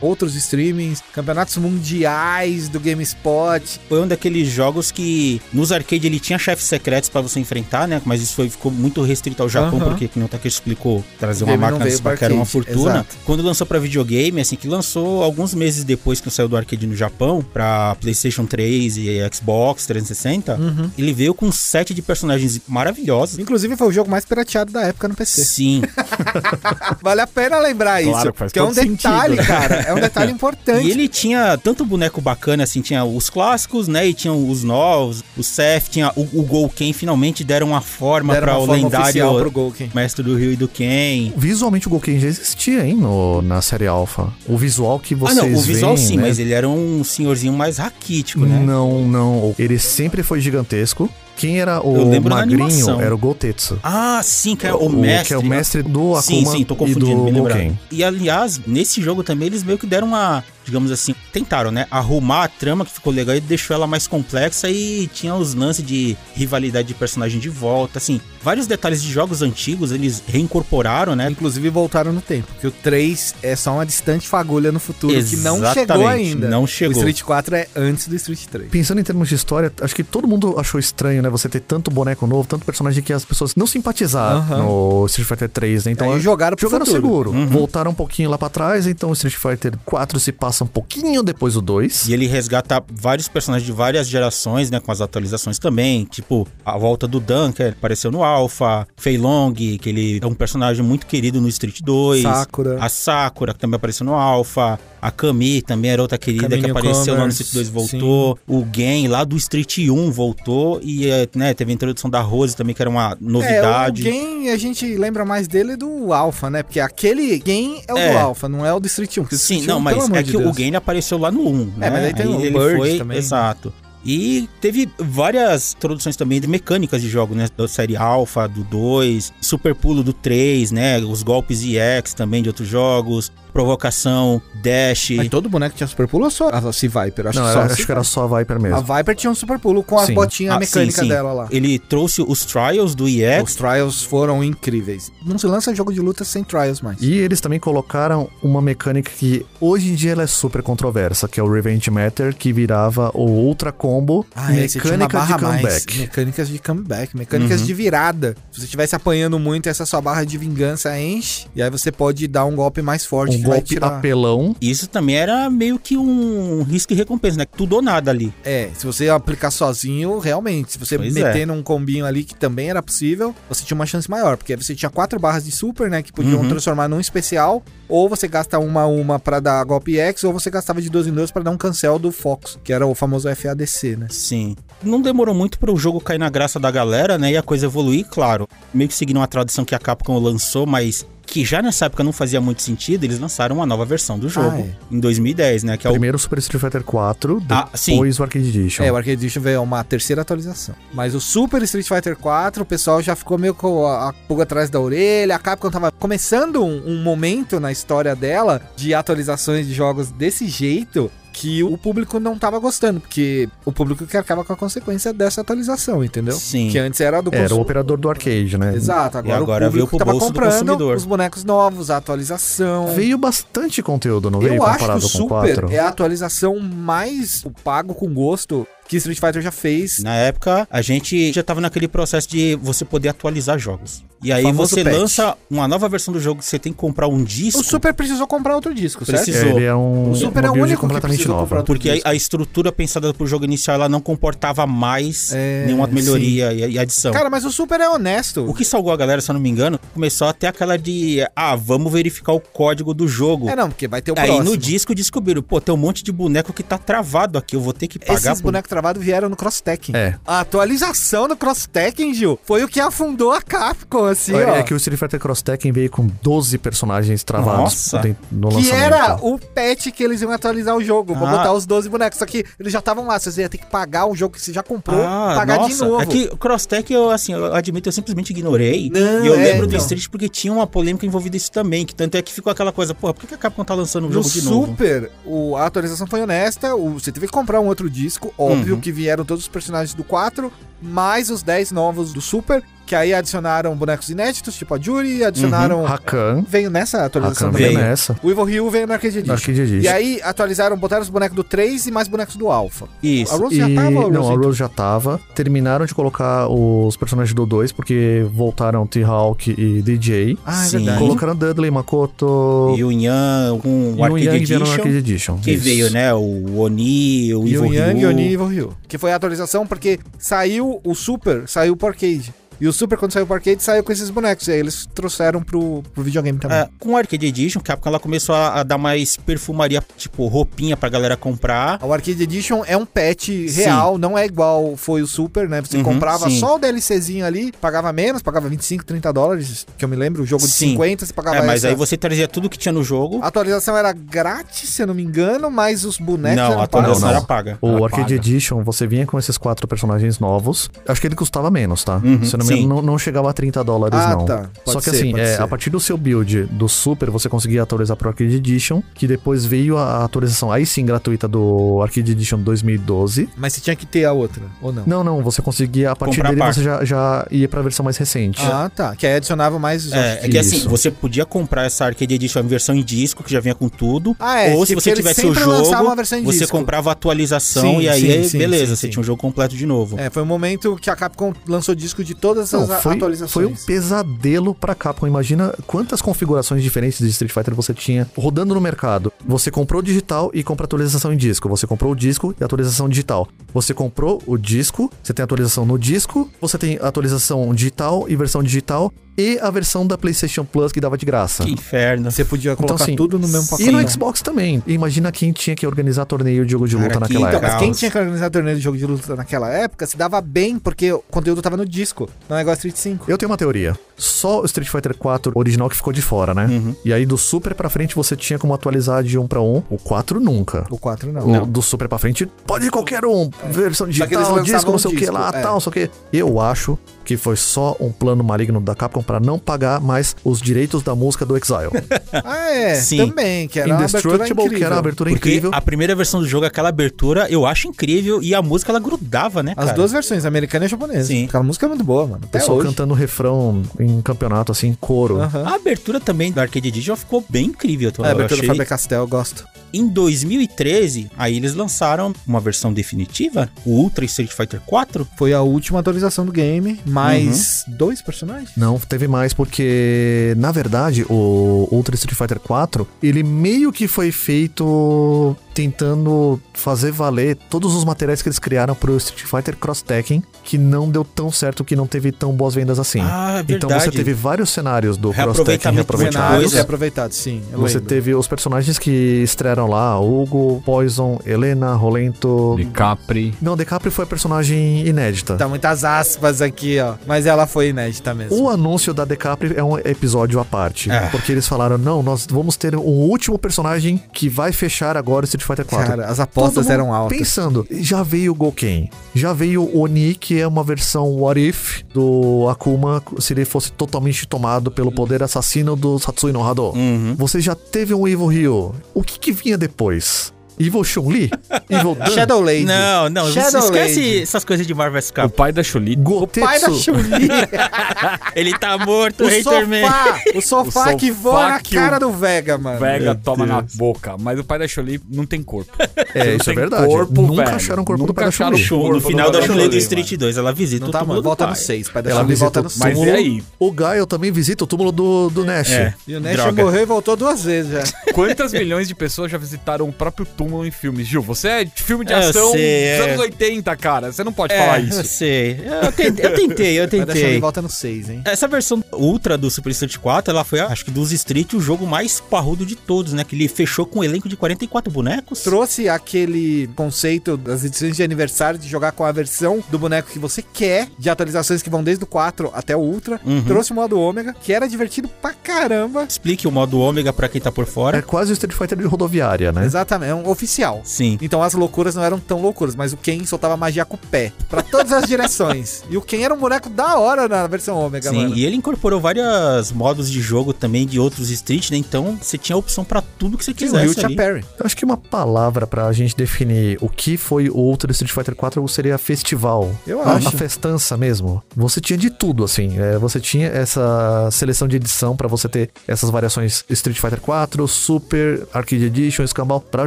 outros 0.00 0.34
streamings, 0.34 1.02
campeonatos 1.12 1.56
mundiais 1.56 2.68
do 2.68 2.80
GameSpot. 2.80 3.80
Foi 3.88 4.00
um 4.00 4.08
daqueles 4.08 4.48
jogos 4.48 4.90
que 4.90 5.40
nos 5.52 5.72
arcade 5.72 6.06
ele 6.06 6.20
tinha 6.20 6.38
chefes 6.38 6.64
secretos 6.66 7.08
pra 7.08 7.20
você 7.20 7.40
enfrentar, 7.40 7.86
né? 7.86 8.00
Mas 8.04 8.22
isso 8.22 8.34
foi, 8.34 8.48
ficou 8.48 8.70
muito 8.72 9.02
restrito 9.02 9.42
ao 9.42 9.48
Japão, 9.48 9.78
Aham. 9.78 9.90
porque, 9.90 10.08
que 10.08 10.18
não 10.18 10.26
o 10.26 10.28
Takeshi 10.28 10.56
explicou, 10.56 11.04
trazer 11.26 11.44
uma 11.44 11.56
máquina 11.56 11.84
desse 11.84 12.02
que 12.02 12.24
era 12.24 12.34
uma 12.34 12.44
fortuna. 12.44 12.90
exato. 12.94 13.16
Quando 13.24 13.42
lançou 13.42 13.66
pra 13.66 13.78
videogame, 13.78 14.40
assim, 14.40 14.56
que 14.56 14.68
lançou 14.68 15.22
alguns 15.22 15.54
meses 15.54 15.84
depois 15.84 16.20
que 16.20 16.30
saiu 16.30 16.48
do 16.48 16.56
arcade 16.56 16.86
no 16.86 16.94
Japão, 16.96 17.44
pra 17.52 17.94
PlayStation 18.00 18.46
3 18.46 18.96
e 18.96 19.08
Xbox 19.32 19.86
360, 19.86 20.54
Uhum. 20.56 20.90
ele 20.96 21.12
veio 21.12 21.34
com 21.34 21.46
um 21.46 21.52
set 21.52 21.92
de 21.92 22.02
personagens 22.02 22.60
maravilhosos. 22.68 23.38
Inclusive 23.38 23.76
foi 23.76 23.88
o 23.88 23.92
jogo 23.92 24.10
mais 24.10 24.24
pirateado 24.24 24.72
da 24.72 24.82
época 24.82 25.08
no 25.08 25.14
PC. 25.14 25.44
Sim, 25.44 25.82
Vale 27.02 27.20
a 27.20 27.26
pena 27.26 27.58
lembrar 27.58 28.02
Claro 28.02 28.18
isso, 28.18 28.32
que 28.32 28.38
faz 28.38 28.52
que 28.52 28.58
é 28.58 28.62
um 28.62 28.72
sentido. 28.72 28.96
detalhe, 28.96 29.36
cara, 29.36 29.74
é 29.82 29.94
um 29.94 30.00
detalhe 30.00 30.32
importante. 30.32 30.86
E 30.86 30.90
ele 30.90 31.08
tinha 31.08 31.56
tanto 31.58 31.84
boneco 31.84 32.20
bacana, 32.20 32.64
assim, 32.64 32.80
tinha 32.80 33.04
os 33.04 33.28
clássicos, 33.30 33.88
né? 33.88 34.06
E 34.06 34.14
tinha 34.14 34.32
os 34.32 34.62
novos, 34.62 35.22
o 35.36 35.42
Seth, 35.42 35.88
tinha 35.90 36.12
o, 36.16 36.22
o 36.40 36.42
Golken, 36.42 36.92
finalmente 36.92 37.42
deram 37.44 37.66
uma 37.68 37.80
forma 37.80 38.32
Deram 38.34 38.46
para 38.46 38.54
uma 38.54 38.62
o 38.62 38.66
forma 38.66 38.82
lendário 38.82 39.52
mestre 39.94 40.22
do 40.22 40.36
Rio 40.36 40.52
e 40.52 40.56
do 40.56 40.68
Ken. 40.68 41.15
Visualmente 41.36 41.86
o 41.86 41.90
Golken 41.90 42.18
já 42.18 42.28
existia, 42.28 42.86
hein, 42.86 42.94
no, 42.94 43.42
na 43.42 43.60
série 43.60 43.86
Alpha. 43.86 44.28
O 44.46 44.56
visual 44.56 44.98
que 44.98 45.14
Ah, 45.14 45.18
vocês 45.18 45.36
não, 45.36 45.58
o 45.58 45.62
visual 45.62 45.94
veem, 45.94 46.06
sim, 46.06 46.16
né? 46.16 46.22
mas 46.22 46.38
ele 46.38 46.52
era 46.52 46.68
um 46.68 47.02
senhorzinho 47.04 47.52
mais 47.52 47.78
raquítico, 47.78 48.44
né? 48.44 48.58
Não, 48.64 49.06
não. 49.06 49.54
Ele 49.58 49.78
sempre 49.78 50.22
foi 50.22 50.40
gigantesco. 50.40 51.08
Quem 51.36 51.60
era 51.60 51.80
o 51.80 52.20
magrinho 52.22 53.00
era 53.00 53.14
o 53.14 53.18
Gotetsu. 53.18 53.78
Ah, 53.82 54.20
sim, 54.24 54.56
que 54.56 54.66
é 54.66 54.74
o, 54.74 54.88
mestre. 54.88 55.28
Que 55.28 55.34
é 55.34 55.38
o 55.38 55.44
mestre 55.44 55.82
do 55.82 56.14
Akuma 56.16 56.22
Sim, 56.22 56.46
sim, 56.46 56.64
tô 56.64 56.72
e 56.74 56.76
confundindo, 56.78 57.16
do 57.16 57.24
me 57.24 57.30
lembrando. 57.30 57.58
Golken. 57.58 57.78
E 57.90 58.02
aliás, 58.02 58.58
nesse 58.66 59.02
jogo 59.02 59.22
também 59.22 59.48
eles 59.48 59.62
meio 59.62 59.76
que 59.78 59.86
deram 59.86 60.06
uma, 60.08 60.42
digamos 60.66 60.90
assim, 60.90 61.14
tentaram, 61.32 61.70
né, 61.70 61.86
arrumar 61.90 62.44
a 62.44 62.48
trama 62.48 62.84
que 62.84 62.92
ficou 62.92 63.12
legal 63.12 63.34
e 63.34 63.40
deixou 63.40 63.74
ela 63.74 63.86
mais 63.86 64.06
complexa 64.06 64.68
e 64.68 65.08
tinha 65.14 65.34
os 65.34 65.54
lances 65.54 65.84
de 65.84 66.16
rivalidade 66.34 66.88
de 66.88 66.94
personagem 66.94 67.40
de 67.40 67.48
volta, 67.48 67.98
assim, 67.98 68.20
vários 68.42 68.66
detalhes 68.66 69.02
de 69.02 69.10
jogos 69.10 69.42
antigos 69.42 69.92
eles 69.92 70.22
reincorporaram, 70.26 71.14
né? 71.16 71.30
Inclusive 71.30 71.68
voltaram 71.70 72.12
no 72.12 72.20
tempo, 72.20 72.48
porque 72.52 72.66
o 72.66 72.70
3 72.70 73.34
é 73.42 73.54
só 73.56 73.72
uma 73.74 73.86
distante 73.86 74.28
fagulha 74.28 74.70
no 74.72 74.78
futuro 74.80 75.12
que 75.12 75.36
não 75.36 75.56
chegou 75.58 75.70
Exatamente, 75.72 76.08
ainda. 76.10 76.48
não 76.48 76.66
chegou. 76.66 76.94
O 76.94 76.98
Street 76.98 77.22
4 77.22 77.56
é 77.56 77.68
antes 77.76 78.08
do 78.08 78.14
Street 78.16 78.44
3. 78.50 78.70
Pensando 78.70 79.00
em 79.00 79.04
termos 79.04 79.28
de 79.28 79.34
história, 79.34 79.72
acho 79.80 79.94
que 79.94 80.04
todo 80.04 80.26
mundo 80.28 80.56
achou 80.58 80.78
estranho, 80.80 81.22
né? 81.22 81.28
Você 81.28 81.48
ter 81.48 81.60
tanto 81.60 81.90
boneco 81.90 82.26
novo, 82.26 82.46
tanto 82.48 82.64
personagem 82.64 83.02
que 83.02 83.12
as 83.12 83.24
pessoas 83.24 83.54
não 83.54 83.66
simpatizaram 83.66 84.44
no 84.58 85.06
Street 85.06 85.28
Fighter 85.28 85.48
3, 85.48 85.84
né? 85.86 85.92
Então 85.92 86.12
Aí 86.12 86.20
jogaram 86.20 86.56
pro 86.56 86.66
jogaram 86.66 86.84
futuro. 86.86 87.02
seguro. 87.02 87.30
Uhum. 87.30 87.46
Voltaram 87.46 87.90
um 87.90 87.94
pouquinho 87.94 88.30
lá 88.30 88.38
pra 88.38 88.48
trás, 88.48 88.86
então 88.86 89.10
o 89.10 89.12
Street 89.12 89.34
Fighter 89.36 89.72
4 89.84 90.18
se 90.20 90.32
passa 90.32 90.55
um 90.64 90.66
pouquinho 90.66 91.22
depois 91.22 91.54
do 91.54 91.62
2. 91.62 92.08
E 92.08 92.12
ele 92.12 92.26
resgata 92.26 92.82
vários 92.92 93.28
personagens 93.28 93.66
de 93.66 93.72
várias 93.72 94.08
gerações, 94.08 94.70
né? 94.70 94.80
Com 94.80 94.92
as 94.92 95.00
atualizações 95.00 95.58
também. 95.58 96.04
Tipo, 96.04 96.46
a 96.64 96.76
volta 96.76 97.06
do 97.06 97.20
Dan, 97.20 97.52
que 97.52 97.62
apareceu 97.62 98.10
no 98.10 98.22
Alpha. 98.22 98.86
Fei 98.96 99.18
Long, 99.18 99.52
que 99.52 99.78
ele 99.84 100.20
é 100.22 100.26
um 100.26 100.34
personagem 100.34 100.84
muito 100.84 101.06
querido 101.06 101.40
no 101.40 101.48
Street 101.48 101.80
2. 101.82 102.22
Sakura. 102.22 102.78
A 102.80 102.88
Sakura, 102.88 103.54
que 103.54 103.60
também 103.60 103.76
apareceu 103.76 104.04
no 104.04 104.14
Alpha. 104.14 104.78
A 105.06 105.10
Kami 105.12 105.62
também 105.62 105.92
era 105.92 106.02
outra 106.02 106.18
querida 106.18 106.58
que 106.58 106.68
apareceu 106.68 107.14
lá 107.14 107.20
no 107.22 107.28
Street 107.28 107.52
2 107.52 107.68
voltou. 107.68 108.36
O 108.44 108.66
Gen 108.74 109.06
lá 109.06 109.22
do 109.22 109.36
Street 109.36 109.78
1 109.78 110.10
voltou. 110.10 110.80
E 110.82 111.08
eh, 111.08 111.28
né, 111.32 111.54
teve 111.54 111.70
a 111.70 111.74
introdução 111.74 112.10
da 112.10 112.20
Rose 112.20 112.56
também, 112.56 112.74
que 112.74 112.82
era 112.82 112.90
uma 112.90 113.16
novidade. 113.20 114.04
É, 114.04 114.10
o 114.10 114.12
game 114.12 114.48
a 114.50 114.56
gente 114.56 114.84
lembra 114.96 115.24
mais 115.24 115.46
dele 115.46 115.76
do 115.76 116.12
Alpha, 116.12 116.50
né? 116.50 116.64
Porque 116.64 116.80
aquele 116.80 117.38
game 117.38 117.80
é 117.86 117.94
o 117.94 117.96
É. 117.96 118.10
do 118.10 118.18
Alpha, 118.18 118.48
não 118.48 118.66
é 118.66 118.72
o 118.74 118.80
do 118.80 118.86
Street 118.88 119.16
1. 119.16 119.22
porque 119.22 119.36
o 119.36 119.38
Sim, 119.38 119.62
não, 119.62 119.78
1, 119.78 119.80
mas 119.80 120.10
é 120.10 120.22
de 120.24 120.32
que 120.32 120.36
o. 120.38 120.52
Gen 120.52 120.74
apareceu 120.74 121.18
lá 121.18 121.30
no 121.30 121.48
1, 121.48 121.64
né? 121.76 121.88
mas 121.88 122.04
aí 122.06 122.12
tem 122.12 122.26
o 122.26 122.40
ele 122.40 122.58
Bird 122.58 122.76
foi, 122.76 122.98
também. 122.98 123.16
exato. 123.18 123.72
E 124.04 124.48
teve 124.60 124.88
várias 124.98 125.74
introduções 125.74 126.14
também 126.14 126.40
de 126.40 126.46
mecânicas 126.46 127.02
de 127.02 127.08
jogo, 127.08 127.34
né? 127.34 127.48
Da 127.56 127.66
série 127.66 127.96
Alpha, 127.96 128.46
do 128.46 128.62
2, 128.62 129.32
Super 129.40 129.74
Pulo 129.74 130.04
do 130.04 130.12
3, 130.12 130.70
né? 130.70 130.98
Os 131.00 131.24
golpes 131.24 131.60
EX 131.64 132.14
também 132.14 132.40
de 132.40 132.48
outros 132.48 132.68
jogos, 132.68 133.32
Provocação, 133.56 134.40
Dash. 134.62 135.10
Mas 135.16 135.28
todo 135.28 135.48
boneco 135.48 135.74
tinha 135.76 135.86
super 135.86 136.06
pulo 136.06 136.24
ou 136.26 136.30
só 136.30 136.48
a 136.50 136.72
C 136.72 136.88
Viper? 136.88 137.28
Acho 137.28 137.38
Não, 137.38 137.46
que 137.46 137.52
só 137.52 137.60
era- 137.60 137.68
a 137.70 137.72
acho 137.72 137.86
que 137.86 137.92
era 137.92 138.04
só 138.04 138.24
a 138.24 138.38
Viper 138.38 138.60
mesmo. 138.60 138.76
A 138.76 138.98
Viper 138.98 139.14
tinha 139.16 139.30
um 139.30 139.34
super 139.34 139.58
pulo 139.58 139.82
com 139.82 139.98
a 139.98 140.06
Sim. 140.06 140.14
botinha 140.14 140.52
Ah, 140.54 140.58
mecânica 140.58 140.92
sim, 140.98 141.02
sim. 141.02 141.08
dela 141.08 141.32
lá. 141.32 141.48
Ele 141.50 141.78
trouxe 141.78 142.22
os 142.22 142.44
Trials 142.44 142.94
do 142.94 143.08
EX. 143.08 143.42
Os 143.50 143.54
trials 143.56 144.02
foram 144.02 144.42
incríveis. 144.44 145.10
Não 145.24 145.38
se 145.38 145.46
lança 145.46 145.74
jogo 145.74 145.92
de 145.92 146.00
luta 146.00 146.24
sem 146.24 146.44
trials 146.44 146.80
mais. 146.80 147.00
E 147.00 147.12
eles 147.14 147.40
também 147.40 147.58
colocaram 147.58 148.28
uma 148.42 148.60
mecânica 148.62 149.10
que 149.10 149.44
hoje 149.60 149.90
em 149.90 149.94
dia 149.94 150.12
ela 150.12 150.22
é 150.22 150.26
super 150.26 150.62
controversa, 150.62 151.26
que 151.28 151.40
é 151.40 151.42
o 151.42 151.50
Revenge 151.50 151.90
Matter, 151.90 152.34
que 152.34 152.52
virava 152.52 153.10
o 153.14 153.24
Ultra 153.26 153.72
Combo, 153.72 154.24
Ah, 154.34 154.52
é, 154.52 154.60
mecânica 154.60 155.20
de 155.26 155.32
a 155.32 155.38
mais. 155.38 155.60
comeback. 155.62 155.98
Mecânicas 155.98 156.48
de 156.48 156.58
comeback, 156.58 157.16
mecânicas 157.16 157.60
Uhum. 157.60 157.66
de 157.66 157.74
virada. 157.74 158.36
Se 158.52 158.60
você 158.60 158.64
estivesse 158.64 158.94
apanhando 158.94 159.38
muito, 159.38 159.68
essa 159.68 159.84
sua 159.86 160.00
barra 160.00 160.24
de 160.24 160.36
vingança 160.38 160.98
enche. 160.98 161.46
E 161.54 161.62
aí 161.62 161.70
você 161.70 161.90
pode 161.90 162.26
dar 162.28 162.44
um 162.44 162.54
golpe 162.54 162.80
mais 162.82 163.04
forte 163.04 163.36
Um 163.36 163.42
golpe 163.46 163.62
tirar. 163.68 163.86
apelão. 163.98 164.54
Isso 164.60 164.86
também 164.88 165.16
era 165.16 165.48
meio 165.50 165.78
que 165.78 165.96
um 165.96 166.62
risco 166.62 166.92
e 166.92 166.96
recompensa, 166.96 167.38
né? 167.38 167.44
Tudo 167.44 167.76
ou 167.76 167.82
nada 167.82 168.10
ali. 168.10 168.32
É, 168.44 168.70
se 168.74 168.84
você 168.86 169.08
aplicar 169.08 169.50
sozinho, 169.50 170.18
realmente. 170.18 170.72
Se 170.72 170.78
você 170.78 170.96
Pois 170.98 171.12
meter 171.14 171.40
é. 171.42 171.46
num 171.46 171.62
combinho 171.62 172.04
ali 172.06 172.24
que 172.24 172.34
também 172.34 172.70
era 172.70 172.82
possível, 172.82 173.34
você 173.48 173.64
tinha 173.64 173.74
uma 173.74 173.86
chance 173.86 174.10
maior. 174.10 174.36
Porque 174.36 174.56
você 174.56 174.74
tinha 174.74 174.90
quatro 174.90 175.18
barras 175.18 175.44
de 175.44 175.52
super, 175.52 175.90
né? 175.90 176.02
Que 176.02 176.12
podiam 176.12 176.40
Uhum. 176.40 176.48
transformar 176.48 176.88
num 176.88 177.00
especial. 177.00 177.62
Ou 177.88 178.08
você 178.08 178.26
gasta 178.26 178.58
uma 178.58 178.82
a 178.82 178.86
uma 178.86 179.18
pra 179.18 179.38
dar 179.38 179.62
golpe 179.64 179.96
X, 179.98 180.24
ou 180.24 180.32
você 180.32 180.50
gastava 180.50 180.82
de 180.82 180.90
duas 180.90 181.06
em 181.06 181.12
duas 181.12 181.30
pra 181.30 181.42
dar 181.42 181.50
um 181.52 181.56
cancel 181.56 181.98
do 182.00 182.10
Fox, 182.10 182.58
que 182.64 182.72
era 182.72 182.84
o 182.86 182.94
famoso 182.94 183.28
FADC, 183.34 183.96
né? 183.96 184.06
Sim. 184.10 184.56
Não 184.82 185.00
demorou 185.00 185.34
muito 185.34 185.58
para 185.58 185.72
o 185.72 185.76
jogo 185.76 186.00
cair 186.00 186.18
na 186.18 186.28
graça 186.28 186.58
da 186.58 186.70
galera, 186.70 187.16
né? 187.16 187.30
E 187.32 187.36
a 187.36 187.42
coisa 187.42 187.66
evoluir, 187.66 188.04
claro. 188.10 188.48
Meio 188.74 188.88
que 188.88 188.94
seguindo 188.94 189.18
uma 189.18 189.28
tradição 189.28 189.64
que 189.64 189.74
a 189.74 189.78
Capcom 189.78 190.18
lançou, 190.18 190.66
mas 190.66 191.06
que 191.26 191.44
já 191.44 191.60
nessa 191.60 191.86
época 191.86 192.04
não 192.04 192.12
fazia 192.12 192.40
muito 192.40 192.62
sentido, 192.62 193.04
eles 193.04 193.18
lançaram 193.18 193.56
uma 193.56 193.66
nova 193.66 193.84
versão 193.84 194.18
do 194.18 194.28
jogo 194.28 194.56
Ah, 194.56 194.60
é. 194.60 194.70
em 194.90 195.00
2010, 195.00 195.64
né? 195.64 195.76
Que 195.76 195.86
é 195.86 195.90
o 195.90 195.92
Primeiro 195.92 196.18
Super 196.18 196.38
Street 196.38 196.62
Fighter 196.62 196.82
4, 196.84 197.42
Ah, 197.50 197.68
sim. 197.74 197.92
depois 197.92 198.18
o 198.18 198.22
Arcade 198.22 198.48
Edition. 198.48 198.84
É, 198.84 198.92
o 198.92 198.96
Arcade 198.96 199.12
Edition 199.14 199.40
veio 199.42 199.62
uma 199.62 199.82
terceira 199.84 200.22
atualização. 200.22 200.74
Mas 200.94 201.14
o 201.14 201.20
Super 201.20 201.62
Street 201.64 201.86
Fighter 201.86 202.16
4, 202.16 202.62
o 202.62 202.66
pessoal 202.66 203.02
já 203.02 203.16
ficou 203.16 203.36
meio 203.38 203.54
com 203.54 203.86
a, 203.86 204.08
a 204.08 204.12
pulga 204.12 204.44
atrás 204.44 204.70
da 204.70 204.78
orelha. 204.80 205.34
A 205.36 205.38
Capcom 205.38 205.70
tava 205.70 205.90
começando 205.90 206.64
um, 206.64 206.82
um 206.86 207.02
momento 207.02 207.58
na 207.58 207.72
história 207.72 208.14
dela 208.14 208.62
de 208.76 208.94
atualizações 208.94 209.66
de 209.66 209.74
jogos 209.74 210.10
desse 210.10 210.46
jeito 210.48 211.10
que 211.36 211.62
o 211.62 211.76
público 211.76 212.18
não 212.18 212.38
tava 212.38 212.58
gostando, 212.58 212.98
porque 212.98 213.46
o 213.62 213.70
público 213.70 214.06
que 214.06 214.16
arcava 214.16 214.42
com 214.42 214.54
a 214.54 214.56
consequência 214.56 215.12
dessa 215.12 215.42
atualização, 215.42 216.02
entendeu? 216.02 216.34
Sim. 216.34 216.70
Que 216.70 216.78
antes 216.78 216.98
era 216.98 217.20
do 217.20 217.32
Era 217.34 217.54
o 217.54 217.60
operador 217.60 217.98
do 217.98 218.08
arcade, 218.08 218.56
né? 218.56 218.74
Exato, 218.74 219.18
agora, 219.18 219.36
agora 219.36 219.68
o 219.68 219.70
veio 219.70 219.86
público 219.86 220.02
tava 220.02 220.18
comprando 220.18 220.50
consumidor. 220.52 220.96
os 220.96 221.04
bonecos 221.04 221.44
novos, 221.44 221.90
a 221.90 221.98
atualização. 221.98 222.86
Veio 222.94 223.18
bastante 223.18 223.82
conteúdo, 223.82 224.30
não 224.30 224.40
veio? 224.40 224.54
Eu 224.54 224.64
acho 224.64 224.78
que 224.78 224.80
comparado 224.80 225.06
o 225.06 225.10
com 225.10 225.18
o 225.18 225.20
Super 225.20 225.60
4. 225.60 225.72
é 225.72 225.78
a 225.78 225.88
atualização 225.88 226.58
mais 226.58 227.44
o 227.44 227.50
pago 227.50 227.94
com 227.94 228.08
gosto 228.14 228.66
que 228.88 228.96
Street 228.96 229.18
Fighter 229.18 229.42
já 229.42 229.50
fez. 229.52 230.02
Na 230.02 230.14
época, 230.14 230.66
a 230.70 230.82
gente 230.82 231.32
já 231.32 231.42
tava 231.42 231.60
naquele 231.60 231.88
processo 231.88 232.28
de 232.28 232.56
você 232.56 232.84
poder 232.84 233.08
atualizar 233.08 233.58
jogos. 233.58 234.04
E 234.22 234.32
aí 234.32 234.50
você 234.50 234.82
patch. 234.82 234.94
lança 234.94 235.36
uma 235.50 235.68
nova 235.68 235.88
versão 235.90 236.12
do 236.12 236.18
jogo 236.18 236.40
que 236.40 236.46
você 236.46 236.58
tem 236.58 236.72
que 236.72 236.78
comprar 236.78 237.06
um 237.06 237.22
disco. 237.22 237.60
O 237.60 237.64
Super 237.64 237.92
precisou 237.92 238.26
comprar 238.26 238.54
outro 238.54 238.74
disco, 238.74 239.04
certo? 239.04 239.24
Precisou. 239.24 239.50
Ele 239.58 239.64
é 239.64 239.74
um, 239.74 240.10
O 240.10 240.14
Super 240.14 240.44
é 240.44 240.50
o 240.50 240.52
único 240.54 240.68
que 240.68 240.76
completamente 240.76 241.18
precisou 241.18 241.38
outro 241.38 241.64
Porque 241.64 241.90
a, 241.90 241.94
disco. 241.94 242.08
a 242.08 242.14
estrutura 242.14 242.72
pensada 242.72 243.12
pro 243.12 243.26
jogo 243.26 243.44
inicial 243.44 243.74
ela 243.76 243.88
não 243.90 244.00
comportava 244.00 244.66
mais 244.66 245.32
É, 245.34 245.66
nenhuma 245.66 245.86
melhoria 245.86 246.50
e, 246.52 246.72
e 246.72 246.78
adição. 246.78 247.12
Cara, 247.12 247.28
mas 247.28 247.44
o 247.44 247.52
Super 247.52 247.78
é 247.80 247.88
honesto. 247.90 248.48
o 248.48 248.54
que 248.54 248.64
salvou 248.64 248.90
a 248.90 248.96
galera, 248.96 249.20
se 249.20 249.30
eu 249.30 249.34
não 249.34 249.40
me 249.40 249.50
engano, 249.50 249.78
começou 249.92 250.26
até 250.26 250.48
aquela 250.48 250.78
de 250.78 251.18
ah, 251.36 251.54
vamos 251.54 251.92
verificar 251.92 252.32
o 252.32 252.40
código 252.40 252.94
do 252.94 253.06
jogo. 253.06 253.50
É, 253.50 253.54
não, 253.54 253.68
porque 253.68 253.86
vai 253.86 254.00
ter 254.00 254.12
o 254.12 254.14
Aí 254.18 254.28
próximo. 254.28 254.50
no 254.50 254.56
disco 254.56 254.94
descobriram, 254.94 255.42
pô, 255.42 255.60
tem 255.60 255.74
um 255.74 255.78
monte 255.78 256.02
de 256.02 256.10
boneco 256.10 256.54
que 256.54 256.62
tá 256.62 256.78
travado 256.78 257.36
aqui, 257.36 257.54
eu 257.54 257.60
vou 257.60 257.74
ter 257.74 257.86
que 257.86 257.98
pagar 257.98 258.14
Esses 258.32 258.40
por... 258.40 258.50
travados 258.76 259.02
vieram 259.02 259.30
no 259.30 259.36
Cross-Tekken. 259.36 259.96
É. 259.96 260.14
A 260.26 260.40
atualização 260.40 261.26
do 261.26 261.34
Cross-Tekken, 261.34 262.12
Gil, 262.12 262.38
foi 262.44 262.62
o 262.62 262.68
que 262.68 262.78
afundou 262.78 263.32
a 263.32 263.40
Capcom, 263.40 264.04
assim, 264.04 264.34
ó. 264.34 264.38
É, 264.40 264.58
é 264.58 264.62
que 264.62 264.74
o 264.74 264.76
Street 264.76 264.98
Fighter 265.00 265.18
Cross 265.18 265.40
Tekken 265.40 265.72
veio 265.72 265.88
com 265.90 266.06
12 266.22 266.58
personagens 266.58 267.24
travados 267.24 267.60
Nossa. 267.60 268.02
no 268.30 268.48
Que 268.50 268.54
lançamento. 268.56 268.74
era 268.74 269.16
o 269.22 269.38
patch 269.38 269.86
que 269.92 270.04
eles 270.04 270.20
iam 270.20 270.30
atualizar 270.30 270.76
o 270.76 270.84
jogo. 270.84 271.14
Vou 271.14 271.26
Ah. 271.26 271.30
botar 271.30 271.52
os 271.54 271.64
12 271.64 271.88
bonecos. 271.88 272.18
Só 272.18 272.26
que 272.26 272.44
eles 272.60 272.70
já 272.72 272.80
estavam 272.80 273.06
lá. 273.06 273.18
Você 273.18 273.40
ia 273.40 273.48
ter 273.48 273.56
que 273.58 273.66
pagar 273.66 274.04
o 274.06 274.14
jogo 274.14 274.34
que 274.34 274.40
você 274.42 274.52
já 274.52 274.62
comprou, 274.62 275.02
Ah, 275.02 275.32
pagar 275.36 275.56
nossa. 275.56 275.68
de 275.74 275.80
novo. 275.80 276.02
É 276.02 276.06
que 276.06 276.28
o 276.30 276.36
Crosstech, 276.36 276.92
eu, 276.92 277.08
assim, 277.10 277.32
eu 277.32 277.54
admito, 277.54 277.88
eu 277.88 277.92
simplesmente 277.92 278.30
ignorei. 278.30 278.90
Não, 278.92 279.24
e 279.24 279.26
eu 279.28 279.34
é, 279.34 279.36
lembro 279.38 279.66
do 279.66 279.74
então. 279.74 279.80
Street 279.80 280.08
porque 280.10 280.28
tinha 280.28 280.52
uma 280.52 280.66
polêmica 280.66 281.06
envolvida 281.06 281.34
isso 281.36 281.50
também. 281.50 281.86
Que 281.86 281.94
tanto 281.94 282.14
é 282.16 282.20
que 282.22 282.30
ficou 282.32 282.50
aquela 282.50 282.72
coisa, 282.72 282.94
pô, 282.94 283.12
por 283.14 283.20
que 283.22 283.28
que 283.28 283.34
a 283.34 283.38
Capcom 283.38 283.64
tá 283.64 283.74
lançando 283.74 284.04
um 284.04 284.08
No 284.08 284.14
jogo 284.14 284.28
de 284.28 284.42
novo? 284.42 284.66
Super, 284.66 285.10
o- 285.24 285.56
a 285.56 285.64
atualização 285.66 286.06
foi 286.06 286.20
honesta. 286.20 286.74
o- 286.74 286.94
você 286.98 287.12
teve 287.12 287.26
que 287.26 287.32
comprar 287.32 287.60
um 287.60 287.66
outro 287.66 287.88
disco. 287.88 288.34
Óbvio 288.36 288.65
Uhum. 288.74 288.80
que 288.80 288.92
vieram 288.92 289.24
todos 289.24 289.44
os 289.44 289.48
personagens 289.48 289.94
do 289.94 290.04
4, 290.04 290.52
mais 290.82 291.30
os 291.30 291.42
10 291.42 291.72
novos 291.72 292.12
do 292.12 292.20
Super. 292.20 292.62
Que 292.86 292.94
aí 292.94 293.12
adicionaram 293.12 293.74
bonecos 293.74 294.08
inéditos, 294.08 294.54
tipo 294.54 294.72
a 294.72 294.78
Jury, 294.78 295.24
adicionaram. 295.24 295.82
Rakan. 295.82 296.44
Veio 296.48 296.70
nessa 296.70 297.04
atualização 297.04 297.48
também. 297.50 297.64
veio 297.66 297.76
veio. 297.76 297.88
nessa. 297.90 298.16
O 298.22 298.30
Evil 298.30 298.44
Ryu 298.44 298.70
veio 298.70 298.86
no 298.86 298.92
Arcade 298.92 299.18
Edition. 299.18 299.34
Arcade 299.34 299.60
Edition. 299.60 299.82
E 299.82 299.88
aí 299.88 300.20
atualizaram, 300.22 300.76
botaram 300.76 301.02
os 301.02 301.08
bonecos 301.10 301.34
do 301.34 301.42
3 301.42 301.86
e 301.88 301.90
mais 301.90 302.06
bonecos 302.06 302.36
do 302.36 302.48
Alpha. 302.48 302.86
Isso. 303.02 303.34
A 303.34 303.36
Rose 303.38 303.56
E... 303.56 303.58
já 303.58 303.82
tava? 303.82 304.00
ou 304.04 304.10
Não, 304.12 304.28
a 304.28 304.32
entrou? 304.32 304.46
Rose 304.46 304.58
já 304.58 304.68
tava. 304.68 305.20
Terminaram 305.34 305.84
de 305.84 305.92
colocar 305.92 306.46
os 306.48 306.96
personagens 306.96 307.34
do 307.34 307.44
2, 307.44 307.72
porque 307.72 308.24
voltaram 308.32 308.86
T-Hawk 308.86 309.50
e 309.58 309.82
DJ. 309.82 310.38
Ah, 310.46 310.62
é 310.62 310.68
Sim. 310.68 310.76
verdade. 310.78 310.98
Colocaram 311.00 311.34
Dudley, 311.34 311.70
Makoto 311.72 312.74
E 312.78 312.84
o 312.84 312.92
Yan 312.92 313.58
com 313.60 313.94
e 313.96 314.00
o 314.00 314.04
Arcade 314.04 314.24
Yang 314.26 314.36
Edition. 314.36 314.72
Arcade 314.72 314.96
Edition. 314.96 315.38
Que 315.38 315.50
Isso. 315.52 315.64
veio, 315.64 315.90
né? 315.90 316.14
O 316.14 316.60
Oni, 316.60 317.34
o 317.34 317.44
E 317.46 317.54
Evil 317.54 317.62
o 317.62 317.74
Yang. 317.74 318.06
Oni 318.06 318.28
e 318.28 318.32
Evil 318.34 318.46
Ryu. 318.46 318.72
Que 318.86 318.96
foi 318.96 319.12
a 319.12 319.16
atualização 319.16 319.66
porque 319.66 319.98
saiu 320.18 320.80
o 320.84 320.94
Super, 320.94 321.48
saiu 321.48 321.76
pro 321.76 321.88
arcade. 321.88 322.32
E 322.60 322.66
o 322.66 322.72
Super, 322.72 322.96
quando 322.98 323.12
saiu 323.12 323.26
pro 323.26 323.34
arcade, 323.36 323.62
saiu 323.62 323.82
com 323.84 323.92
esses 323.92 324.10
bonecos. 324.10 324.48
E 324.48 324.52
aí 324.52 324.58
eles 324.60 324.86
trouxeram 324.94 325.42
pro, 325.42 325.82
pro 325.94 326.02
videogame 326.02 326.38
também. 326.38 326.58
É, 326.58 326.68
com 326.78 326.92
o 326.92 326.96
Arcade 326.96 327.26
Edition, 327.26 327.60
Capcom 327.60 327.88
ela 327.88 328.00
começou 328.00 328.34
a, 328.34 328.60
a 328.60 328.62
dar 328.62 328.78
mais 328.78 329.16
perfumaria, 329.16 329.82
tipo, 329.96 330.26
roupinha 330.26 330.76
pra 330.76 330.88
galera 330.88 331.16
comprar. 331.16 331.78
O 331.82 331.92
Arcade 331.92 332.22
Edition 332.22 332.62
é 332.66 332.76
um 332.76 332.86
patch 332.86 333.28
real, 333.54 333.98
não 333.98 334.16
é 334.16 334.24
igual 334.24 334.76
foi 334.76 335.02
o 335.02 335.06
Super, 335.06 335.48
né? 335.48 335.60
Você 335.62 335.76
Uhum, 335.76 335.82
comprava 335.84 336.28
sim. 336.30 336.38
só 336.40 336.56
o 336.56 336.58
DLCzinho 336.58 337.24
ali, 337.26 337.52
pagava 337.60 337.92
menos, 337.92 338.22
pagava 338.22 338.48
25, 338.48 338.84
30 338.84 339.12
dólares, 339.12 339.66
que 339.76 339.84
eu 339.84 339.88
me 339.88 339.96
lembro, 339.96 340.22
o 340.22 340.26
jogo 340.26 340.44
de 340.46 340.52
Sim. 340.52 340.70
50, 340.70 341.06
você 341.06 341.12
pagava 341.12 341.36
É, 341.36 341.42
mas 341.42 341.56
essa. 341.64 341.68
aí 341.68 341.74
você 341.74 341.96
trazia 341.96 342.26
tudo 342.26 342.48
que 342.48 342.56
tinha 342.58 342.72
no 342.72 342.82
jogo. 342.82 343.20
A 343.22 343.26
atualização 343.28 343.76
era 343.76 343.92
grátis, 343.92 344.70
se 344.70 344.82
eu 344.82 344.86
não 344.86 344.94
me 344.94 345.02
engano, 345.02 345.50
mas 345.50 345.84
os 345.84 345.98
bonecos 345.98 346.36
não, 346.36 346.52
eram 346.52 346.60
a 346.60 346.64
atualização 346.64 347.08
era 347.10 347.20
paga. 347.20 347.58
O 347.60 347.68
Era 347.76 347.84
Arcade 347.84 348.02
paga. 348.02 348.14
Edition, 348.14 348.62
você 348.62 348.86
vinha 348.86 349.04
com 349.06 349.18
esses 349.18 349.36
quatro 349.36 349.68
personagens 349.68 350.18
novos. 350.18 350.70
Acho 350.88 351.00
que 351.00 351.06
ele 351.06 351.14
custava 351.16 351.50
menos, 351.50 351.84
tá? 351.84 351.96
Uhum, 352.02 352.24
Se 352.24 352.34
eu 352.34 352.38
não 352.38 352.45
me 352.46 352.60
engano, 352.60 352.74
não, 352.76 352.82
não 352.82 352.98
chegava 352.98 353.30
a 353.30 353.32
30 353.32 353.62
dólares, 353.64 353.98
Ah, 353.98 354.10
não. 354.16 354.24
tá. 354.24 354.36
Pode 354.64 354.72
Só 354.72 354.78
que 354.80 354.90
ser, 354.90 354.96
assim, 354.96 355.10
pode 355.12 355.22
é, 355.22 355.36
ser. 355.36 355.42
a 355.42 355.48
partir 355.48 355.70
do 355.70 355.80
seu 355.80 355.96
build 355.96 356.44
do 356.50 356.68
Super, 356.68 357.10
você 357.10 357.28
conseguia 357.28 357.62
atualizar 357.62 357.96
pro 357.96 358.08
Arcade 358.08 358.34
Edition, 358.36 358.82
que 358.94 359.06
depois 359.06 359.44
veio 359.44 359.76
a 359.76 360.04
atualização, 360.04 360.50
aí 360.52 360.64
sim, 360.66 360.84
gratuita 360.84 361.26
do 361.28 361.80
Arcade 361.82 362.12
Edition 362.12 362.38
2012. 362.38 363.28
Mas 363.36 363.52
você 363.54 363.60
tinha 363.60 363.76
que 363.76 363.86
ter 363.86 364.04
a 364.04 364.12
outra, 364.12 364.42
ou 364.60 364.72
não? 364.72 364.82
Não, 364.86 365.04
não, 365.04 365.22
você 365.22 365.40
conseguia, 365.42 365.90
a 365.92 365.96
partir 365.96 366.16
Comprar 366.16 366.30
dele 366.34 366.52
você 366.52 366.62
já, 366.62 366.84
já 366.84 367.26
ia 367.30 367.48
pra 367.48 367.62
versão 367.62 367.84
mais 367.84 367.96
recente. 367.96 368.40
Ah, 368.42 368.70
tá. 368.74 368.94
Que 368.96 369.06
aí 369.06 369.14
adicionava 369.14 369.58
mais. 369.58 369.90
É, 369.92 370.20
é 370.24 370.28
que 370.28 370.38
assim, 370.38 370.56
Isso. 370.56 370.68
você 370.68 370.90
podia 370.90 371.24
comprar 371.24 371.64
essa 371.64 371.84
Arcade 371.86 372.14
Edition 372.14 372.40
em 372.40 372.46
versão 372.46 372.74
em 372.74 372.82
disco, 372.82 373.22
que 373.22 373.32
já 373.32 373.40
vinha 373.40 373.54
com 373.54 373.68
tudo. 373.68 374.16
Ah, 374.18 374.40
é, 374.40 374.54
ou 374.54 374.60
que- 374.60 374.66
se 374.68 374.74
você 374.74 374.74
porque 374.74 374.90
eles 374.90 374.98
tivesse 375.16 375.26
o 375.26 375.34
jogo, 375.34 375.82
uma 375.84 375.96
versão 375.96 376.18
em 376.18 376.22
você 376.24 376.38
disco. 376.40 376.56
comprava 376.56 376.90
a 376.90 376.92
atualização 376.92 377.62
Sim, 377.76 377.80
e 377.82 377.88
aí, 377.88 378.22
sim, 378.22 378.28
sim, 378.28 378.38
beleza, 378.38 378.66
sim, 378.66 378.76
você 378.76 378.86
sim. 378.86 378.90
tinha 378.90 379.00
um 379.00 379.04
jogo 379.04 379.20
completo 379.20 379.56
de 379.56 379.66
novo. 379.66 379.98
É, 379.98 380.10
foi 380.10 380.22
um 380.22 380.26
momento 380.26 380.76
que 380.76 380.90
a 380.90 380.96
Capcom 380.96 381.32
lançou 381.46 381.74
disco 381.74 382.02
de 382.04 382.14
todas 382.14 382.35
Não, 382.36 382.42
as 382.64 382.70
a- 382.70 382.80
foi, 382.80 382.94
atualizações. 382.96 383.32
foi 383.32 383.46
um 383.46 383.54
pesadelo 383.54 384.54
pra 384.54 384.74
Capcom. 384.74 385.06
Imagina 385.06 385.54
quantas 385.66 386.00
configurações 386.02 386.62
diferentes 386.62 386.98
de 386.98 387.08
Street 387.08 387.32
Fighter 387.32 387.54
você 387.54 387.72
tinha 387.72 388.08
rodando 388.16 388.54
no 388.54 388.60
mercado. 388.60 389.12
Você 389.26 389.50
comprou 389.50 389.80
digital 389.82 390.30
e 390.34 390.42
compra 390.42 390.64
atualização 390.64 391.12
em 391.12 391.16
disco. 391.16 391.48
Você 391.48 391.66
comprou 391.66 391.92
o 391.92 391.96
disco 391.96 392.34
e 392.40 392.44
atualização 392.44 392.88
digital. 392.88 393.28
Você 393.54 393.72
comprou 393.72 394.22
o 394.26 394.36
disco, 394.36 394.90
você 395.02 395.12
tem 395.14 395.22
atualização 395.22 395.64
no 395.64 395.78
disco, 395.78 396.30
você 396.40 396.58
tem 396.58 396.78
atualização 396.80 397.54
digital 397.54 398.06
e 398.08 398.16
versão 398.16 398.42
digital 398.42 398.92
e 399.16 399.38
a 399.40 399.50
versão 399.50 399.86
da 399.86 399.96
PlayStation 399.96 400.44
Plus 400.44 400.72
que 400.72 400.80
dava 400.80 400.96
de 400.98 401.06
graça. 401.06 401.44
Que 401.44 401.52
inferno. 401.52 402.10
Você 402.10 402.24
podia 402.24 402.54
colocar 402.54 402.74
Então, 402.74 402.84
assim, 402.84 402.96
tudo 402.96 403.18
no 403.18 403.28
mesmo 403.28 403.48
pacote. 403.48 403.68
E 403.68 403.72
no 403.72 403.88
Xbox 403.88 404.20
também. 404.22 404.62
Imagina 404.66 405.10
quem 405.12 405.32
tinha 405.32 405.56
que 405.56 405.66
organizar 405.66 406.04
torneio 406.04 406.44
de 406.44 406.52
jogo 406.52 406.68
de 406.68 406.76
Cara, 406.76 406.94
luta 406.94 407.06
que 407.06 407.14
naquela 407.14 407.28
então, 407.28 407.38
época. 407.38 407.52
Mas 407.52 407.62
quem 407.62 407.72
tinha 407.72 407.90
que 407.90 407.98
organizar 407.98 408.30
torneio 408.30 408.56
de 408.56 408.62
jogo 408.62 408.76
de 408.76 408.86
luta 408.86 409.16
naquela 409.16 409.50
época 409.50 409.86
se 409.86 409.96
dava 409.96 410.20
bem, 410.20 410.58
porque 410.58 410.92
o 410.92 410.98
conteúdo 411.10 411.40
tava 411.40 411.56
no 411.56 411.66
disco, 411.66 412.08
não 412.28 412.36
é 412.36 412.40
igual 412.40 412.52
a 412.52 412.56
Street 412.56 412.76
5. 412.76 413.10
Eu 413.10 413.16
tenho 413.16 413.30
uma 413.30 413.36
teoria. 413.36 413.78
Só 413.96 414.42
o 414.42 414.44
Street 414.44 414.68
Fighter 414.68 414.94
4 414.96 415.32
original 415.34 415.68
que 415.68 415.76
ficou 415.76 415.92
de 415.92 416.02
fora, 416.02 416.34
né? 416.34 416.46
Uhum. 416.46 416.74
E 416.84 416.92
aí 416.92 417.06
do 417.06 417.16
Super 417.16 417.54
pra 417.54 417.68
frente 417.70 417.94
você 417.94 418.14
tinha 418.14 418.38
como 418.38 418.52
atualizar 418.52 419.02
de 419.02 419.18
um 419.18 419.26
pra 419.26 419.40
um. 419.40 419.62
O 419.70 419.78
4 419.78 420.20
nunca. 420.20 420.66
O 420.70 420.78
4 420.78 421.12
não. 421.12 421.42
O 421.42 421.46
do 421.46 421.62
Super 421.62 421.88
pra 421.88 421.98
frente 421.98 422.26
pode 422.46 422.66
ir 422.66 422.70
qualquer 422.70 423.04
um. 423.04 423.30
Versão 423.50 423.86
eles 423.86 423.96
digital, 423.96 424.42
disco, 424.42 424.70
não 424.70 424.78
sei 424.78 424.92
o 424.92 424.96
que 424.96 425.06
lá, 425.06 425.30
é. 425.34 425.40
tal, 425.40 425.54
não 425.54 425.60
sei 425.60 425.70
o 425.70 425.72
que. 425.72 425.90
Eu 426.12 426.40
acho 426.40 426.78
que 427.04 427.16
foi 427.16 427.36
só 427.36 427.76
um 427.80 427.92
plano 427.92 428.22
maligno 428.24 428.60
da 428.60 428.74
Capcom 428.74 429.02
pra 429.02 429.20
não 429.20 429.38
pagar 429.38 429.80
mais 429.80 430.16
os 430.24 430.40
direitos 430.42 430.82
da 430.82 430.94
música 430.94 431.24
do 431.24 431.36
Exile. 431.36 431.70
Ah, 432.28 432.50
é, 432.50 432.74
Sim. 432.76 433.08
também, 433.08 433.46
que 433.46 433.60
era 433.60 433.68
uma 433.68 433.76
abertura 433.84 434.14
Indestructible, 434.16 434.44
incrível. 434.44 434.58
que 434.58 434.64
era 434.64 434.74
uma 434.74 434.78
abertura 434.80 435.10
Porque 435.10 435.28
incrível. 435.28 435.50
a 435.52 435.60
primeira 435.60 435.94
versão 435.94 436.20
do 436.20 436.26
jogo, 436.26 436.46
aquela 436.46 436.70
abertura, 436.70 437.26
eu 437.30 437.44
acho 437.46 437.68
incrível 437.68 438.22
e 438.22 438.34
a 438.34 438.40
música 438.42 438.72
ela 438.72 438.80
grudava, 438.80 439.42
né, 439.42 439.52
As 439.56 439.66
cara? 439.66 439.76
duas 439.76 439.92
versões, 439.92 440.24
americana 440.24 440.64
e 440.64 440.68
japonesa. 440.68 441.04
Sim. 441.08 441.26
Aquela 441.26 441.42
música 441.44 441.66
é 441.66 441.68
muito 441.68 441.84
boa, 441.84 442.04
mano. 442.06 442.22
O 442.22 442.26
Até 442.26 442.38
pessoal 442.38 442.58
hoje. 442.58 442.68
cantando 442.68 442.94
refrão 442.94 443.62
em 443.78 443.85
campeonato, 444.02 444.52
assim, 444.52 444.76
coro. 444.80 445.20
Aham. 445.20 445.44
A 445.46 445.54
abertura 445.54 446.00
também 446.00 446.32
da 446.32 446.42
Arcade 446.42 446.68
Edition 446.68 446.96
ficou 446.96 447.24
bem 447.28 447.46
incrível. 447.46 447.92
Eu 447.96 448.04
É, 448.04 448.08
a 448.08 448.12
abertura 448.12 448.34
achei. 448.40 448.48
do 448.48 448.52
Faber 448.52 448.66
Castell, 448.68 449.00
eu 449.00 449.08
gosto. 449.08 449.46
Em 449.72 449.86
2013, 449.88 451.10
aí 451.18 451.36
eles 451.36 451.54
lançaram 451.54 452.14
uma 452.26 452.40
versão 452.40 452.72
definitiva, 452.72 453.50
o 453.64 453.72
Ultra 453.72 454.04
Street 454.04 454.30
Fighter 454.30 454.60
4. 454.64 455.06
Foi 455.18 455.34
a 455.34 455.42
última 455.42 455.80
atualização 455.80 456.24
do 456.24 456.32
game, 456.32 456.80
mais 456.86 457.62
dois 457.68 458.00
personagens. 458.00 458.50
Não, 458.56 458.78
teve 458.78 459.06
mais 459.08 459.34
porque, 459.34 460.34
na 460.38 460.50
verdade, 460.52 461.04
o 461.10 461.68
Ultra 461.70 461.94
Street 461.96 462.16
Fighter 462.16 462.38
4, 462.40 462.86
ele 463.02 463.22
meio 463.22 463.72
que 463.72 463.86
foi 463.88 464.10
feito 464.12 465.36
tentando 465.52 466.40
fazer 466.52 466.92
valer 466.92 467.36
todos 467.48 467.74
os 467.74 467.82
materiais 467.84 468.20
que 468.20 468.28
eles 468.28 468.38
criaram 468.38 468.74
pro 468.74 468.96
Street 468.98 469.24
Fighter 469.24 469.56
Cross 469.56 469.80
Tekken, 469.82 470.22
que 470.44 470.58
não 470.58 470.90
deu 470.90 471.02
tão 471.02 471.30
certo, 471.32 471.64
que 471.64 471.74
não 471.74 471.86
teve 471.86 472.12
tão 472.12 472.32
boas 472.32 472.54
vendas 472.54 472.78
assim. 472.78 473.00
Ah, 473.00 473.42
é 473.46 473.52
então 473.52 473.68
você 473.80 473.90
verdade. 473.90 473.96
teve 473.96 474.12
vários 474.14 474.50
cenários 474.50 474.96
do 474.96 475.12
Cross 475.12 475.38
Tekken 475.38 475.72
Reaproveitamento 475.72 475.72
de 475.72 475.76
reaproveitados. 475.76 476.52
Reaproveitados, 476.54 477.16
sim. 477.16 477.42
eu 477.52 477.58
Você 477.60 477.74
lembro. 477.74 477.88
teve 477.88 478.14
os 478.14 478.26
personagens 478.28 478.78
que 478.78 478.90
estrearam 479.22 479.66
lá, 479.68 479.98
Hugo, 479.98 480.62
Poison, 480.64 481.18
Helena, 481.24 481.74
Rolento... 481.74 482.54
De 482.56 482.64
Capri. 482.66 483.34
Não, 483.40 483.56
Decapri 483.56 483.90
foi 483.90 484.04
a 484.04 484.06
personagem 484.06 484.86
inédita. 484.86 485.36
Tá 485.36 485.48
muitas 485.48 485.84
aspas 485.84 486.40
aqui, 486.42 486.78
ó. 486.80 486.94
Mas 487.06 487.26
ela 487.26 487.46
foi 487.46 487.68
inédita 487.68 488.14
mesmo. 488.14 488.36
O 488.40 488.48
anúncio 488.50 488.92
da 488.92 489.04
Decapri 489.04 489.54
é 489.56 489.62
um 489.62 489.78
episódio 489.78 490.40
à 490.40 490.44
parte. 490.44 490.90
Ah. 490.90 491.08
Porque 491.10 491.32
eles 491.32 491.46
falaram: 491.46 491.78
não, 491.78 492.02
nós 492.02 492.26
vamos 492.30 492.56
ter 492.56 492.74
um 492.76 492.80
último 492.80 493.38
personagem 493.38 494.02
que 494.12 494.28
vai 494.28 494.52
fechar 494.52 494.96
agora 494.96 495.24
o 495.24 495.26
Street 495.26 495.46
Fighter 495.46 495.64
4. 495.64 495.86
Cara, 495.86 496.06
as 496.06 496.20
apostas 496.20 496.68
eram 496.68 496.92
altas. 496.92 497.16
Pensando, 497.16 497.66
já 497.70 498.02
veio 498.02 498.32
o 498.32 498.34
Goken, 498.34 498.90
já 499.14 499.32
veio 499.32 499.62
o 499.62 499.82
Oni, 499.82 500.14
que 500.14 500.40
é 500.40 500.46
uma 500.46 500.62
versão 500.64 501.16
What 501.16 501.40
If 501.40 501.82
do 501.92 502.48
Akuma, 502.50 503.02
se 503.18 503.32
ele 503.32 503.44
fosse 503.44 503.65
totalmente 503.72 504.26
tomado 504.26 504.70
pelo 504.70 504.92
poder 504.92 505.22
assassino 505.22 505.76
do 505.76 505.98
Satsui 505.98 506.32
no 506.32 506.42
Hado. 506.42 506.70
Uhum. 506.74 507.14
Você 507.16 507.40
já 507.40 507.54
teve 507.54 507.94
um 507.94 508.06
Evil 508.06 508.26
Ryu. 508.26 508.74
O 508.94 509.02
que, 509.02 509.18
que 509.18 509.32
vinha 509.32 509.58
depois? 509.58 510.32
Evil 510.58 510.84
Chun-Li? 510.84 511.30
Evil 511.68 511.94
Dan? 511.94 512.06
Shadow 512.10 512.40
Lady. 512.40 512.64
Não, 512.64 513.08
não, 513.08 513.30
Shadow 513.30 513.60
esquece 513.64 514.00
Lady. 514.00 514.22
essas 514.22 514.44
coisas 514.44 514.66
de 514.66 514.74
Marvel 514.74 515.00
vs 515.00 515.10
O 515.10 515.12
Capcom. 515.12 515.36
pai 515.36 515.52
da 515.52 515.62
Chuli. 515.62 515.96
Pai 516.40 516.60
da? 516.60 516.70
Chun-Li. 516.70 517.28
Ele 518.34 518.56
tá 518.58 518.76
morto, 518.78 519.24
o 519.24 519.28
Hater 519.28 519.66
Man. 519.66 519.82
sofá. 519.82 520.20
O 520.34 520.40
sofá 520.42 520.92
O 520.92 520.96
que 520.96 521.10
voa 521.10 521.48
na 521.50 521.56
o 521.58 521.62
cara 521.70 521.98
do 521.98 522.10
Vega, 522.12 522.56
mano. 522.58 522.78
Vega 522.78 523.04
Meu 523.06 523.14
toma 523.16 523.46
na 523.46 523.60
Deus. 523.60 523.74
boca. 523.74 524.16
Mas 524.18 524.38
o 524.38 524.44
pai 524.44 524.58
da 524.58 524.68
Chuli 524.68 525.00
não 525.10 525.26
tem 525.26 525.42
corpo. 525.42 525.70
É, 526.14 526.24
Não 526.30 526.36
isso 526.36 526.50
é 526.50 526.54
verdade. 526.54 526.86
corpo, 526.86 527.22
Nunca 527.22 527.44
velho. 527.44 527.56
acharam 527.56 527.82
o 527.82 527.86
corpo 527.86 528.02
do 528.02 528.06
Nunca 528.08 528.14
pai 528.14 528.24
da 528.24 528.28
acharam 528.28 528.56
Chun-Li. 528.56 528.64
o 528.66 528.68
corpo 528.80 528.94
No 528.94 529.00
do 529.00 529.06
final 529.08 529.30
da 529.30 529.42
Chun-Li 529.42 529.58
do 529.58 529.62
Chun-Li, 529.64 529.78
Street 529.78 530.12
2, 530.16 530.36
ela 530.38 530.52
visita 530.52 530.82
Não 530.84 530.88
o 530.88 530.92
tá, 530.92 530.98
túmulo 531.00 531.14
mano. 531.14 531.22
do 531.22 531.26
Volta 531.26 531.46
no 531.46 531.56
6. 531.56 531.88
Pai 531.90 532.02
da 532.02 532.10
Ela 532.10 532.20
Chun-Li 532.20 532.34
volta 532.36 532.62
no 532.62 532.68
o 532.68 532.72
Mas 532.78 532.98
6. 532.98 533.06
e 533.06 533.10
aí? 533.10 533.42
O 533.58 533.72
Gaio 533.72 534.06
também 534.06 534.30
visita 534.30 534.64
o 534.64 534.66
túmulo 534.66 534.92
do, 534.92 535.30
do 535.30 535.44
Nash. 535.44 535.70
É. 535.72 535.94
E 536.06 536.14
o 536.14 536.20
Nash 536.20 536.52
morreu 536.54 536.82
e 536.82 536.86
voltou 536.86 537.16
duas 537.16 537.44
vezes 537.44 537.72
já. 537.72 538.12
Quantas 538.12 538.52
milhões 538.52 538.88
de 538.88 538.94
pessoas 538.94 539.30
já 539.30 539.38
visitaram 539.38 539.88
o 539.88 539.92
próprio 539.92 540.24
túmulo 540.26 540.45
em 540.64 540.70
filmes? 540.70 541.06
Gil, 541.06 541.22
você 541.22 541.48
é 541.48 541.64
de 541.64 541.82
filme 541.82 542.04
de 542.04 542.12
É, 542.12 542.16
eu 542.16 542.30
ação 542.30 542.50
sei, 542.52 542.60
dos 542.98 543.06
é. 543.06 543.10
anos 543.10 543.20
80, 543.20 543.76
cara. 543.76 544.12
Você 544.12 544.24
não 544.24 544.32
pode 544.32 544.52
É, 544.54 544.58
falar 544.58 544.80
eu 544.80 544.86
isso. 544.88 545.04
sei. 545.04 545.60
Eu 545.82 545.92
tentei, 545.92 546.24
eu 546.26 546.34
tentei. 546.34 546.80
Eu 546.80 546.88
tentei. 546.88 547.40
volta 547.40 547.60
no 547.62 547.68
6, 547.68 548.10
hein? 548.10 548.22
Essa 548.24 548.46
versão 548.48 548.82
Ultra 548.92 549.36
do 549.36 549.50
Super 549.50 549.70
Street 549.70 549.96
4, 549.96 550.30
ela 550.32 550.44
foi, 550.44 550.60
acho 550.60 550.84
que 550.84 550.90
dos 550.90 551.12
Street, 551.12 551.52
o 551.54 551.60
jogo 551.60 551.86
mais 551.86 552.20
parrudo 552.20 552.64
de 552.66 552.76
todos, 552.76 553.12
né? 553.12 553.24
Que 553.24 553.34
ele 553.36 553.48
fechou 553.48 553.84
com 553.86 554.00
um 554.00 554.04
elenco 554.04 554.28
de 554.28 554.36
44 554.36 554.90
bonecos. 554.92 555.40
Trouxe 555.42 555.88
aquele 555.88 556.68
conceito 556.76 557.36
das 557.36 557.64
edições 557.64 557.96
de 557.96 558.02
aniversário 558.02 558.58
de 558.58 558.68
jogar 558.68 558.92
com 558.92 559.04
a 559.04 559.12
versão 559.12 559.62
do 559.70 559.78
boneco 559.78 560.10
que 560.10 560.18
você 560.18 560.42
quer, 560.42 560.88
de 560.98 561.08
atualizações 561.10 561.62
que 561.62 561.70
vão 561.70 561.82
desde 561.82 562.04
o 562.04 562.06
4 562.06 562.50
até 562.54 562.76
o 562.76 562.80
Ultra. 562.80 563.20
Uhum. 563.24 563.42
Trouxe 563.44 563.72
o 563.72 563.74
modo 563.74 563.98
Ômega, 563.98 564.34
que 564.40 564.52
era 564.52 564.68
divertido 564.68 565.08
pra 565.20 565.32
caramba. 565.32 566.04
Explique 566.08 566.46
o 566.46 566.50
modo 566.50 566.78
ômega 566.78 567.12
pra 567.12 567.28
quem 567.28 567.40
tá 567.40 567.50
por 567.52 567.64
É 567.64 567.66
fora. 567.66 568.02
quase 568.02 568.32
o 568.32 568.34
Street 568.34 568.56
Fighter 568.56 568.78
de 568.78 568.84
rodoviária, 568.84 569.52
né? 569.52 569.64
Exatamente, 569.64 570.10
é 570.10 570.14
um 570.14 570.22
oficial. 570.36 570.80
Sim. 570.84 571.18
Então 571.20 571.42
as 571.42 571.54
loucuras 571.54 571.94
não 571.94 572.04
eram 572.04 572.18
tão 572.20 572.40
loucuras, 572.40 572.74
mas 572.76 572.92
o 572.92 572.96
Ken 572.96 573.24
soltava 573.24 573.56
magia 573.56 573.84
com 573.84 573.96
o 573.96 573.98
pé, 573.98 574.32
pra 574.48 574.62
todas 574.62 574.92
as 574.92 575.06
direções. 575.06 575.82
E 575.90 575.96
o 575.96 576.02
Ken 576.02 576.22
era 576.22 576.34
um 576.34 576.38
boneco 576.38 576.68
da 576.68 576.98
hora 576.98 577.28
na 577.28 577.46
versão 577.46 577.76
Ômega, 577.78 578.10
Sim, 578.10 578.16
mano. 578.16 578.34
e 578.36 578.44
ele 578.44 578.56
incorporou 578.56 579.00
vários 579.00 579.72
modos 579.72 580.10
de 580.10 580.20
jogo 580.20 580.52
também 580.52 580.86
de 580.86 580.98
outros 580.98 581.30
Street, 581.30 581.70
né? 581.70 581.76
Então 581.76 582.18
você 582.20 582.36
tinha 582.36 582.56
opção 582.56 582.84
pra 582.84 583.00
tudo 583.00 583.38
que 583.38 583.44
você 583.44 583.50
E 583.52 583.54
o 583.54 583.56
quisesse 583.56 583.94
tinha 583.94 584.06
ali. 584.06 584.16
parry. 584.16 584.44
Eu 584.58 584.66
acho 584.66 584.76
que 584.76 584.84
uma 584.84 584.96
palavra 584.96 585.66
pra 585.66 585.90
gente 585.92 586.14
definir 586.16 586.76
o 586.80 586.88
que 586.88 587.16
foi 587.16 587.48
o 587.48 587.56
Ultra 587.56 587.92
Street 587.92 588.12
Fighter 588.12 588.34
4 588.34 588.66
seria 588.68 588.98
festival. 588.98 589.70
Eu 589.86 590.02
acho. 590.02 590.28
A 590.28 590.32
festança 590.32 590.96
mesmo. 590.96 591.42
Você 591.54 591.80
tinha 591.80 591.96
de 591.98 592.10
tudo, 592.10 592.44
assim. 592.44 592.78
É, 592.78 592.98
você 592.98 593.18
tinha 593.20 593.48
essa 593.48 594.28
seleção 594.32 594.66
de 594.68 594.76
edição 594.76 595.16
pra 595.16 595.28
você 595.28 595.48
ter 595.48 595.70
essas 595.86 596.10
variações 596.10 596.64
Street 596.68 596.98
Fighter 596.98 597.20
4, 597.20 597.66
Super, 597.68 598.46
Arcade 598.52 598.84
Edition, 598.84 599.22
Escambau 599.22 599.60
pra 599.60 599.86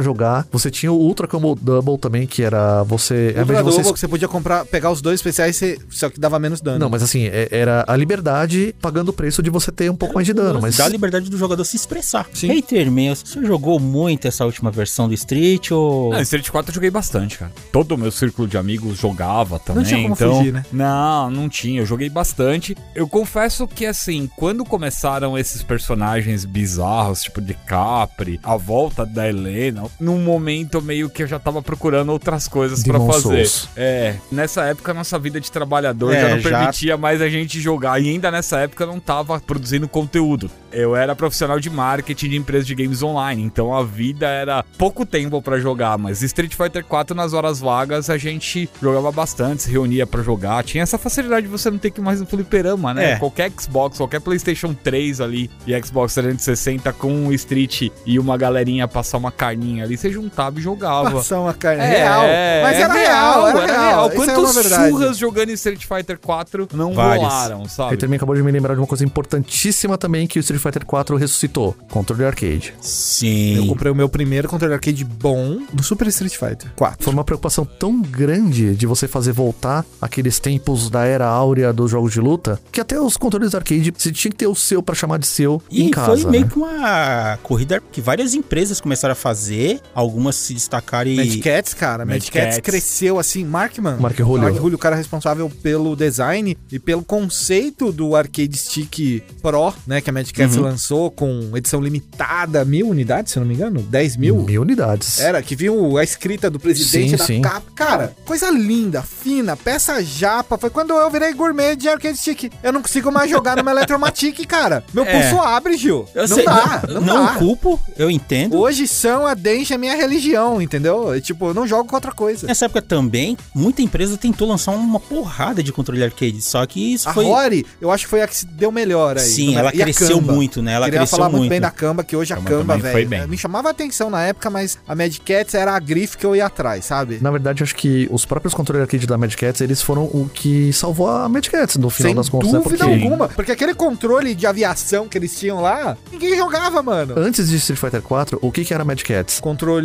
jogar. 0.00 0.39
Você 0.50 0.70
tinha 0.70 0.92
o 0.92 0.96
Ultra 0.96 1.26
Combo 1.26 1.54
Double 1.60 1.98
também, 1.98 2.26
que 2.26 2.42
era 2.42 2.82
você... 2.84 3.32
ao 3.36 3.40
Ultra 3.42 3.62
Double, 3.62 3.72
você 3.84 3.92
que 3.92 3.98
você 4.00 4.08
podia 4.08 4.28
comprar, 4.28 4.64
pegar 4.64 4.90
os 4.90 5.00
dois 5.00 5.16
especiais, 5.20 5.56
você- 5.56 5.78
só 5.90 6.08
que 6.10 6.18
dava 6.18 6.38
menos 6.38 6.60
dano. 6.60 6.78
Não, 6.78 6.88
mas 6.90 7.02
assim, 7.02 7.24
é- 7.26 7.48
era 7.50 7.84
a 7.86 7.96
liberdade 7.96 8.74
pagando 8.80 9.08
o 9.10 9.12
preço 9.12 9.42
de 9.42 9.50
você 9.50 9.70
ter 9.72 9.90
um 9.90 9.96
pouco 9.96 10.14
mais 10.14 10.26
de 10.26 10.32
dano. 10.32 10.60
Mas 10.60 10.76
Dá 10.76 10.84
a 10.84 10.88
liberdade 10.88 11.28
do 11.30 11.36
jogador 11.36 11.64
se 11.64 11.76
expressar. 11.76 12.26
Sim. 12.32 12.48
Hater 12.48 12.90
Man, 12.90 13.14
você 13.14 13.44
jogou 13.44 13.78
muito 13.78 14.26
essa 14.28 14.44
última 14.44 14.70
versão 14.70 15.08
do 15.08 15.14
Street 15.14 15.70
ou... 15.70 16.12
Não, 16.12 16.20
Street 16.20 16.48
4 16.48 16.70
eu 16.70 16.74
joguei 16.74 16.90
bastante, 16.90 17.38
cara. 17.38 17.52
Todo 17.72 17.92
o 17.92 17.98
meu 17.98 18.10
círculo 18.10 18.46
de 18.48 18.56
amigos 18.56 18.98
jogava 18.98 19.58
também. 19.58 19.84
tinha 19.84 20.02
como 20.02 20.14
então... 20.14 20.36
fugir, 20.36 20.52
né? 20.52 20.64
Não, 20.72 21.30
não 21.30 21.48
tinha. 21.48 21.80
Eu 21.80 21.86
joguei 21.86 22.08
bastante. 22.08 22.76
Eu 22.94 23.08
confesso 23.08 23.66
que, 23.66 23.86
assim, 23.86 24.28
quando 24.36 24.64
começaram 24.64 25.36
esses 25.38 25.62
personagens 25.62 26.44
bizarros, 26.44 27.22
tipo 27.22 27.40
de 27.40 27.54
Capri, 27.54 28.38
a 28.42 28.56
volta 28.56 29.04
da 29.04 29.28
Helena, 29.28 29.84
num 29.98 30.18
momento 30.30 30.80
meio 30.82 31.08
que 31.10 31.22
eu 31.22 31.26
já 31.26 31.38
tava 31.38 31.60
procurando 31.62 32.10
outras 32.10 32.46
coisas 32.48 32.82
pra 32.82 32.94
Demon 32.94 33.12
fazer. 33.12 33.22
Souls. 33.46 33.68
É, 33.76 34.14
nessa 34.30 34.64
época 34.64 34.94
nossa 34.94 35.18
vida 35.18 35.40
de 35.40 35.50
trabalhador 35.50 36.12
É, 36.14 36.20
já 36.20 36.28
não 36.30 36.38
já- 36.40 36.50
permitia 36.58 36.96
mais 36.96 37.20
a 37.20 37.28
gente 37.28 37.60
jogar. 37.60 38.00
E 38.00 38.08
ainda 38.08 38.30
nessa 38.30 38.58
época 38.60 38.84
eu 38.84 38.88
não 38.88 39.00
tava 39.00 39.40
produzindo 39.40 39.88
conteúdo. 39.88 40.50
Eu 40.72 40.94
era 40.94 41.16
profissional 41.16 41.58
de 41.58 41.68
marketing 41.68 42.28
de 42.28 42.36
empresa 42.36 42.64
de 42.64 42.74
games 42.76 43.02
online, 43.02 43.42
então 43.42 43.74
a 43.74 43.82
vida 43.82 44.26
era 44.28 44.64
pouco 44.78 45.04
tempo 45.04 45.42
pra 45.42 45.58
jogar, 45.58 45.98
mas 45.98 46.22
Street 46.22 46.54
Fighter 46.54 46.84
4 46.84 47.14
nas 47.14 47.32
horas 47.32 47.58
vagas 47.58 48.08
a 48.08 48.16
gente 48.16 48.70
jogava 48.80 49.10
bastante, 49.10 49.64
se 49.64 49.70
reunia 49.70 50.06
pra 50.06 50.22
jogar. 50.22 50.62
Tinha 50.62 50.82
essa 50.84 50.96
facilidade 50.96 51.46
de 51.46 51.52
você 51.52 51.70
não 51.70 51.78
ter 51.78 51.90
que 51.90 52.00
ir 52.00 52.04
mais 52.04 52.20
no 52.20 52.26
fliperama, 52.26 52.94
né? 52.94 53.12
É. 53.12 53.16
Qualquer 53.16 53.50
Xbox, 53.58 53.96
qualquer 53.96 54.20
PlayStation 54.20 54.72
3 54.72 55.20
ali 55.20 55.50
e 55.66 55.72
Xbox 55.82 56.14
360 56.14 56.92
com 56.92 57.10
um 57.12 57.32
Street 57.32 57.88
e 58.06 58.18
uma 58.18 58.36
galerinha 58.36 58.86
passar 58.86 59.18
uma 59.18 59.32
carninha 59.32 59.84
ali, 59.84 59.96
você 59.96 60.09
juntava 60.12 60.58
e 60.58 60.62
jogava. 60.62 61.10
Passar 61.12 61.40
uma 61.40 61.54
carne 61.54 61.82
É, 61.82 61.86
real. 61.98 62.22
Mas 62.62 62.76
é 62.76 62.80
era 62.82 62.92
real, 62.92 63.48
era, 63.48 63.66
real. 63.66 64.08
Isso 64.12 64.22
é 64.22 64.24
uma 64.24 64.34
Quantos 64.34 64.54
verdade. 64.54 64.90
surras 64.90 65.16
jogando 65.18 65.50
Street 65.50 65.84
Fighter 65.84 66.18
4 66.18 66.68
não 66.74 66.92
Vários. 66.92 67.24
rolaram, 67.24 67.68
sabe? 67.68 67.90
Ele 67.90 68.00
também 68.00 68.16
acabou 68.16 68.34
de 68.34 68.42
me 68.42 68.50
lembrar 68.50 68.74
de 68.74 68.80
uma 68.80 68.86
coisa 68.86 69.04
importantíssima 69.04 69.96
também 69.98 70.26
que 70.26 70.38
o 70.38 70.40
Street 70.40 70.62
Fighter 70.62 70.84
4 70.84 71.16
ressuscitou. 71.16 71.76
Controle 71.90 72.24
arcade. 72.24 72.74
Sim. 72.80 73.56
Eu 73.56 73.66
comprei 73.66 73.90
o 73.90 73.94
meu 73.94 74.08
primeiro 74.08 74.48
controle 74.48 74.74
arcade 74.74 75.04
bom 75.04 75.60
do 75.72 75.82
Super 75.82 76.06
Street 76.08 76.36
Fighter 76.36 76.70
4. 76.76 77.04
Foi 77.04 77.12
uma 77.12 77.24
preocupação 77.24 77.64
tão 77.64 78.00
grande 78.00 78.74
de 78.74 78.86
você 78.86 79.06
fazer 79.08 79.32
voltar 79.32 79.84
aqueles 80.00 80.38
tempos 80.38 80.90
da 80.90 81.04
era 81.04 81.26
áurea 81.26 81.72
dos 81.72 81.90
jogos 81.90 82.12
de 82.12 82.20
luta, 82.20 82.60
que 82.72 82.80
até 82.80 83.00
os 83.00 83.16
controles 83.16 83.54
arcade 83.54 83.92
você 83.96 84.12
tinha 84.12 84.30
que 84.30 84.36
ter 84.36 84.46
o 84.46 84.54
seu 84.54 84.82
pra 84.82 84.94
chamar 84.94 85.18
de 85.18 85.26
seu 85.26 85.62
E 85.70 85.82
em 85.84 85.90
casa. 85.90 86.06
foi 86.22 86.30
meio 86.30 86.44
né? 86.44 86.50
que 86.52 86.58
uma 86.58 87.38
corrida 87.42 87.82
que 87.92 88.00
várias 88.00 88.34
empresas 88.34 88.80
começaram 88.80 89.12
a 89.12 89.16
fazer, 89.16 89.80
algumas 90.00 90.36
se 90.36 90.54
destacaram 90.54 91.10
e... 91.10 91.16
Mad 91.16 91.40
Cats, 91.40 91.74
cara, 91.74 92.04
Mad, 92.04 92.14
Mad 92.16 92.28
Cats 92.30 92.56
Cats. 92.56 92.60
cresceu 92.60 93.18
assim, 93.18 93.44
Markman. 93.44 93.96
Mark 93.98 94.16
Julio. 94.16 94.42
Mark 94.42 94.56
Julio, 94.56 94.76
o 94.76 94.78
cara 94.78 94.96
responsável 94.96 95.50
pelo 95.62 95.94
design 95.94 96.56
e 96.70 96.78
pelo 96.78 97.02
conceito 97.04 97.92
do 97.92 98.14
arcade 98.16 98.56
stick 98.56 99.22
Pro, 99.42 99.72
né, 99.86 100.00
que 100.00 100.10
a 100.10 100.12
Mad 100.12 100.28
Cats 100.30 100.56
Uhum. 100.56 100.62
lançou 100.62 101.10
com 101.10 101.50
edição 101.56 101.80
limitada, 101.80 102.64
mil 102.64 102.88
unidades, 102.88 103.32
se 103.32 103.38
eu 103.38 103.42
não 103.42 103.48
me 103.48 103.54
engano, 103.54 103.80
10 103.82 104.16
mil. 104.16 104.36
Mil 104.36 104.62
unidades. 104.62 105.20
Era, 105.20 105.42
que 105.42 105.54
viu 105.54 105.96
a 105.98 106.04
escrita 106.04 106.50
do 106.50 106.58
presidente 106.58 107.10
Sim, 107.10 107.16
da 107.16 107.24
sim. 107.24 107.42
capa. 107.42 107.70
Cara, 107.74 108.14
coisa 108.24 108.50
linda, 108.50 109.02
fina, 109.02 109.56
peça 109.56 110.02
japa. 110.02 110.58
Foi 110.58 110.70
quando 110.70 110.92
eu 110.92 111.10
virei 111.10 111.32
gourmet 111.32 111.76
de 111.76 111.88
arcade 111.88 112.18
stick. 112.18 112.50
Eu 112.62 112.72
não 112.72 112.82
consigo 112.82 113.10
mais 113.12 113.30
jogar 113.30 113.56
numa 113.56 113.70
Electromatic, 113.70 114.44
cara. 114.46 114.82
Meu 114.92 115.04
É. 115.04 115.12
pulso 115.28 115.40
abre, 115.42 115.76
Gil. 115.76 116.06
Eu 116.14 116.28
não 116.28 116.36
sei, 116.36 116.44
dá, 116.44 116.82
não, 116.88 116.94
não, 116.94 117.00
não 117.16 117.26
dá. 117.26 117.34
culpo, 117.34 117.80
eu 117.96 118.10
entendo. 118.10 118.56
Hoje 118.58 118.86
são 118.86 119.26
a 119.26 119.34
Denche 119.34 119.72
é 119.74 119.78
minha 119.90 119.96
religião, 119.96 120.60
entendeu? 120.60 121.14
Eu, 121.14 121.20
tipo, 121.20 121.48
eu 121.48 121.54
não 121.54 121.66
jogo 121.66 121.88
com 121.88 121.94
outra 121.94 122.12
coisa. 122.12 122.46
Nessa 122.46 122.66
época 122.66 122.82
também, 122.82 123.36
muita 123.54 123.82
empresa 123.82 124.16
tentou 124.16 124.48
lançar 124.48 124.72
uma 124.72 125.00
porrada 125.00 125.62
de 125.62 125.72
controle 125.72 126.02
arcade, 126.02 126.40
só 126.42 126.64
que 126.66 126.94
isso 126.94 127.08
A 127.08 127.12
foi... 127.14 127.24
Rory, 127.24 127.66
eu 127.80 127.90
acho 127.90 128.04
que 128.04 128.10
foi 128.10 128.22
a 128.22 128.28
que 128.28 128.36
se 128.36 128.46
deu 128.46 128.70
melhor 128.70 129.16
aí. 129.16 129.24
Sim, 129.24 129.56
ela 129.56 129.74
e 129.74 129.80
a 129.80 129.84
cresceu 129.84 130.20
muito, 130.20 130.62
né? 130.62 130.72
Ela 130.74 130.86
Queria 130.86 131.00
cresceu 131.00 131.18
falar 131.18 131.28
muito 131.28 131.40
muito. 131.40 131.50
bem 131.50 131.60
da 131.60 131.70
Kamba, 131.70 132.04
que 132.04 132.16
hoje 132.16 132.32
a 132.32 132.36
foi 132.36 132.78
velho, 132.78 133.08
bem. 133.08 133.26
me 133.26 133.36
chamava 133.36 133.68
a 133.68 133.70
atenção 133.70 134.10
na 134.10 134.22
época, 134.22 134.48
mas 134.50 134.78
a 134.86 134.94
Mad 134.94 135.16
Cats 135.24 135.54
era 135.54 135.74
a 135.74 135.78
grife 135.78 136.16
que 136.16 136.24
eu 136.24 136.34
ia 136.34 136.46
atrás, 136.46 136.84
sabe? 136.84 137.18
Na 137.20 137.30
verdade, 137.30 137.62
acho 137.62 137.74
que 137.74 138.08
os 138.10 138.24
próprios 138.24 138.54
controles 138.54 138.82
arcade 138.82 139.06
da 139.06 139.18
Mad 139.18 139.34
Cats, 139.34 139.60
eles 139.60 139.82
foram 139.82 140.04
o 140.04 140.30
que 140.32 140.72
salvou 140.72 141.08
a 141.08 141.28
Mad 141.28 141.46
Cats 141.46 141.76
no 141.76 141.90
final 141.90 142.10
Sem 142.10 142.16
das 142.16 142.28
contas, 142.28 142.52
né? 142.52 142.58
dúvida 142.58 142.84
Porque 142.84 143.02
alguma. 143.02 143.28
Porque 143.28 143.52
aquele 143.52 143.74
controle 143.74 144.34
de 144.34 144.46
aviação 144.46 145.08
que 145.08 145.18
eles 145.18 145.38
tinham 145.38 145.60
lá, 145.60 145.96
ninguém 146.12 146.36
jogava, 146.36 146.82
mano. 146.82 147.14
antes 147.16 147.48
de 147.48 147.56
Street 147.56 147.78
Fighter 147.78 148.02
4, 148.02 148.38
o 148.40 148.50
que 148.52 148.64
que 148.64 148.74
era 148.74 148.84
Mad 148.84 149.00
Cats? 149.02 149.40
Controle 149.40 149.79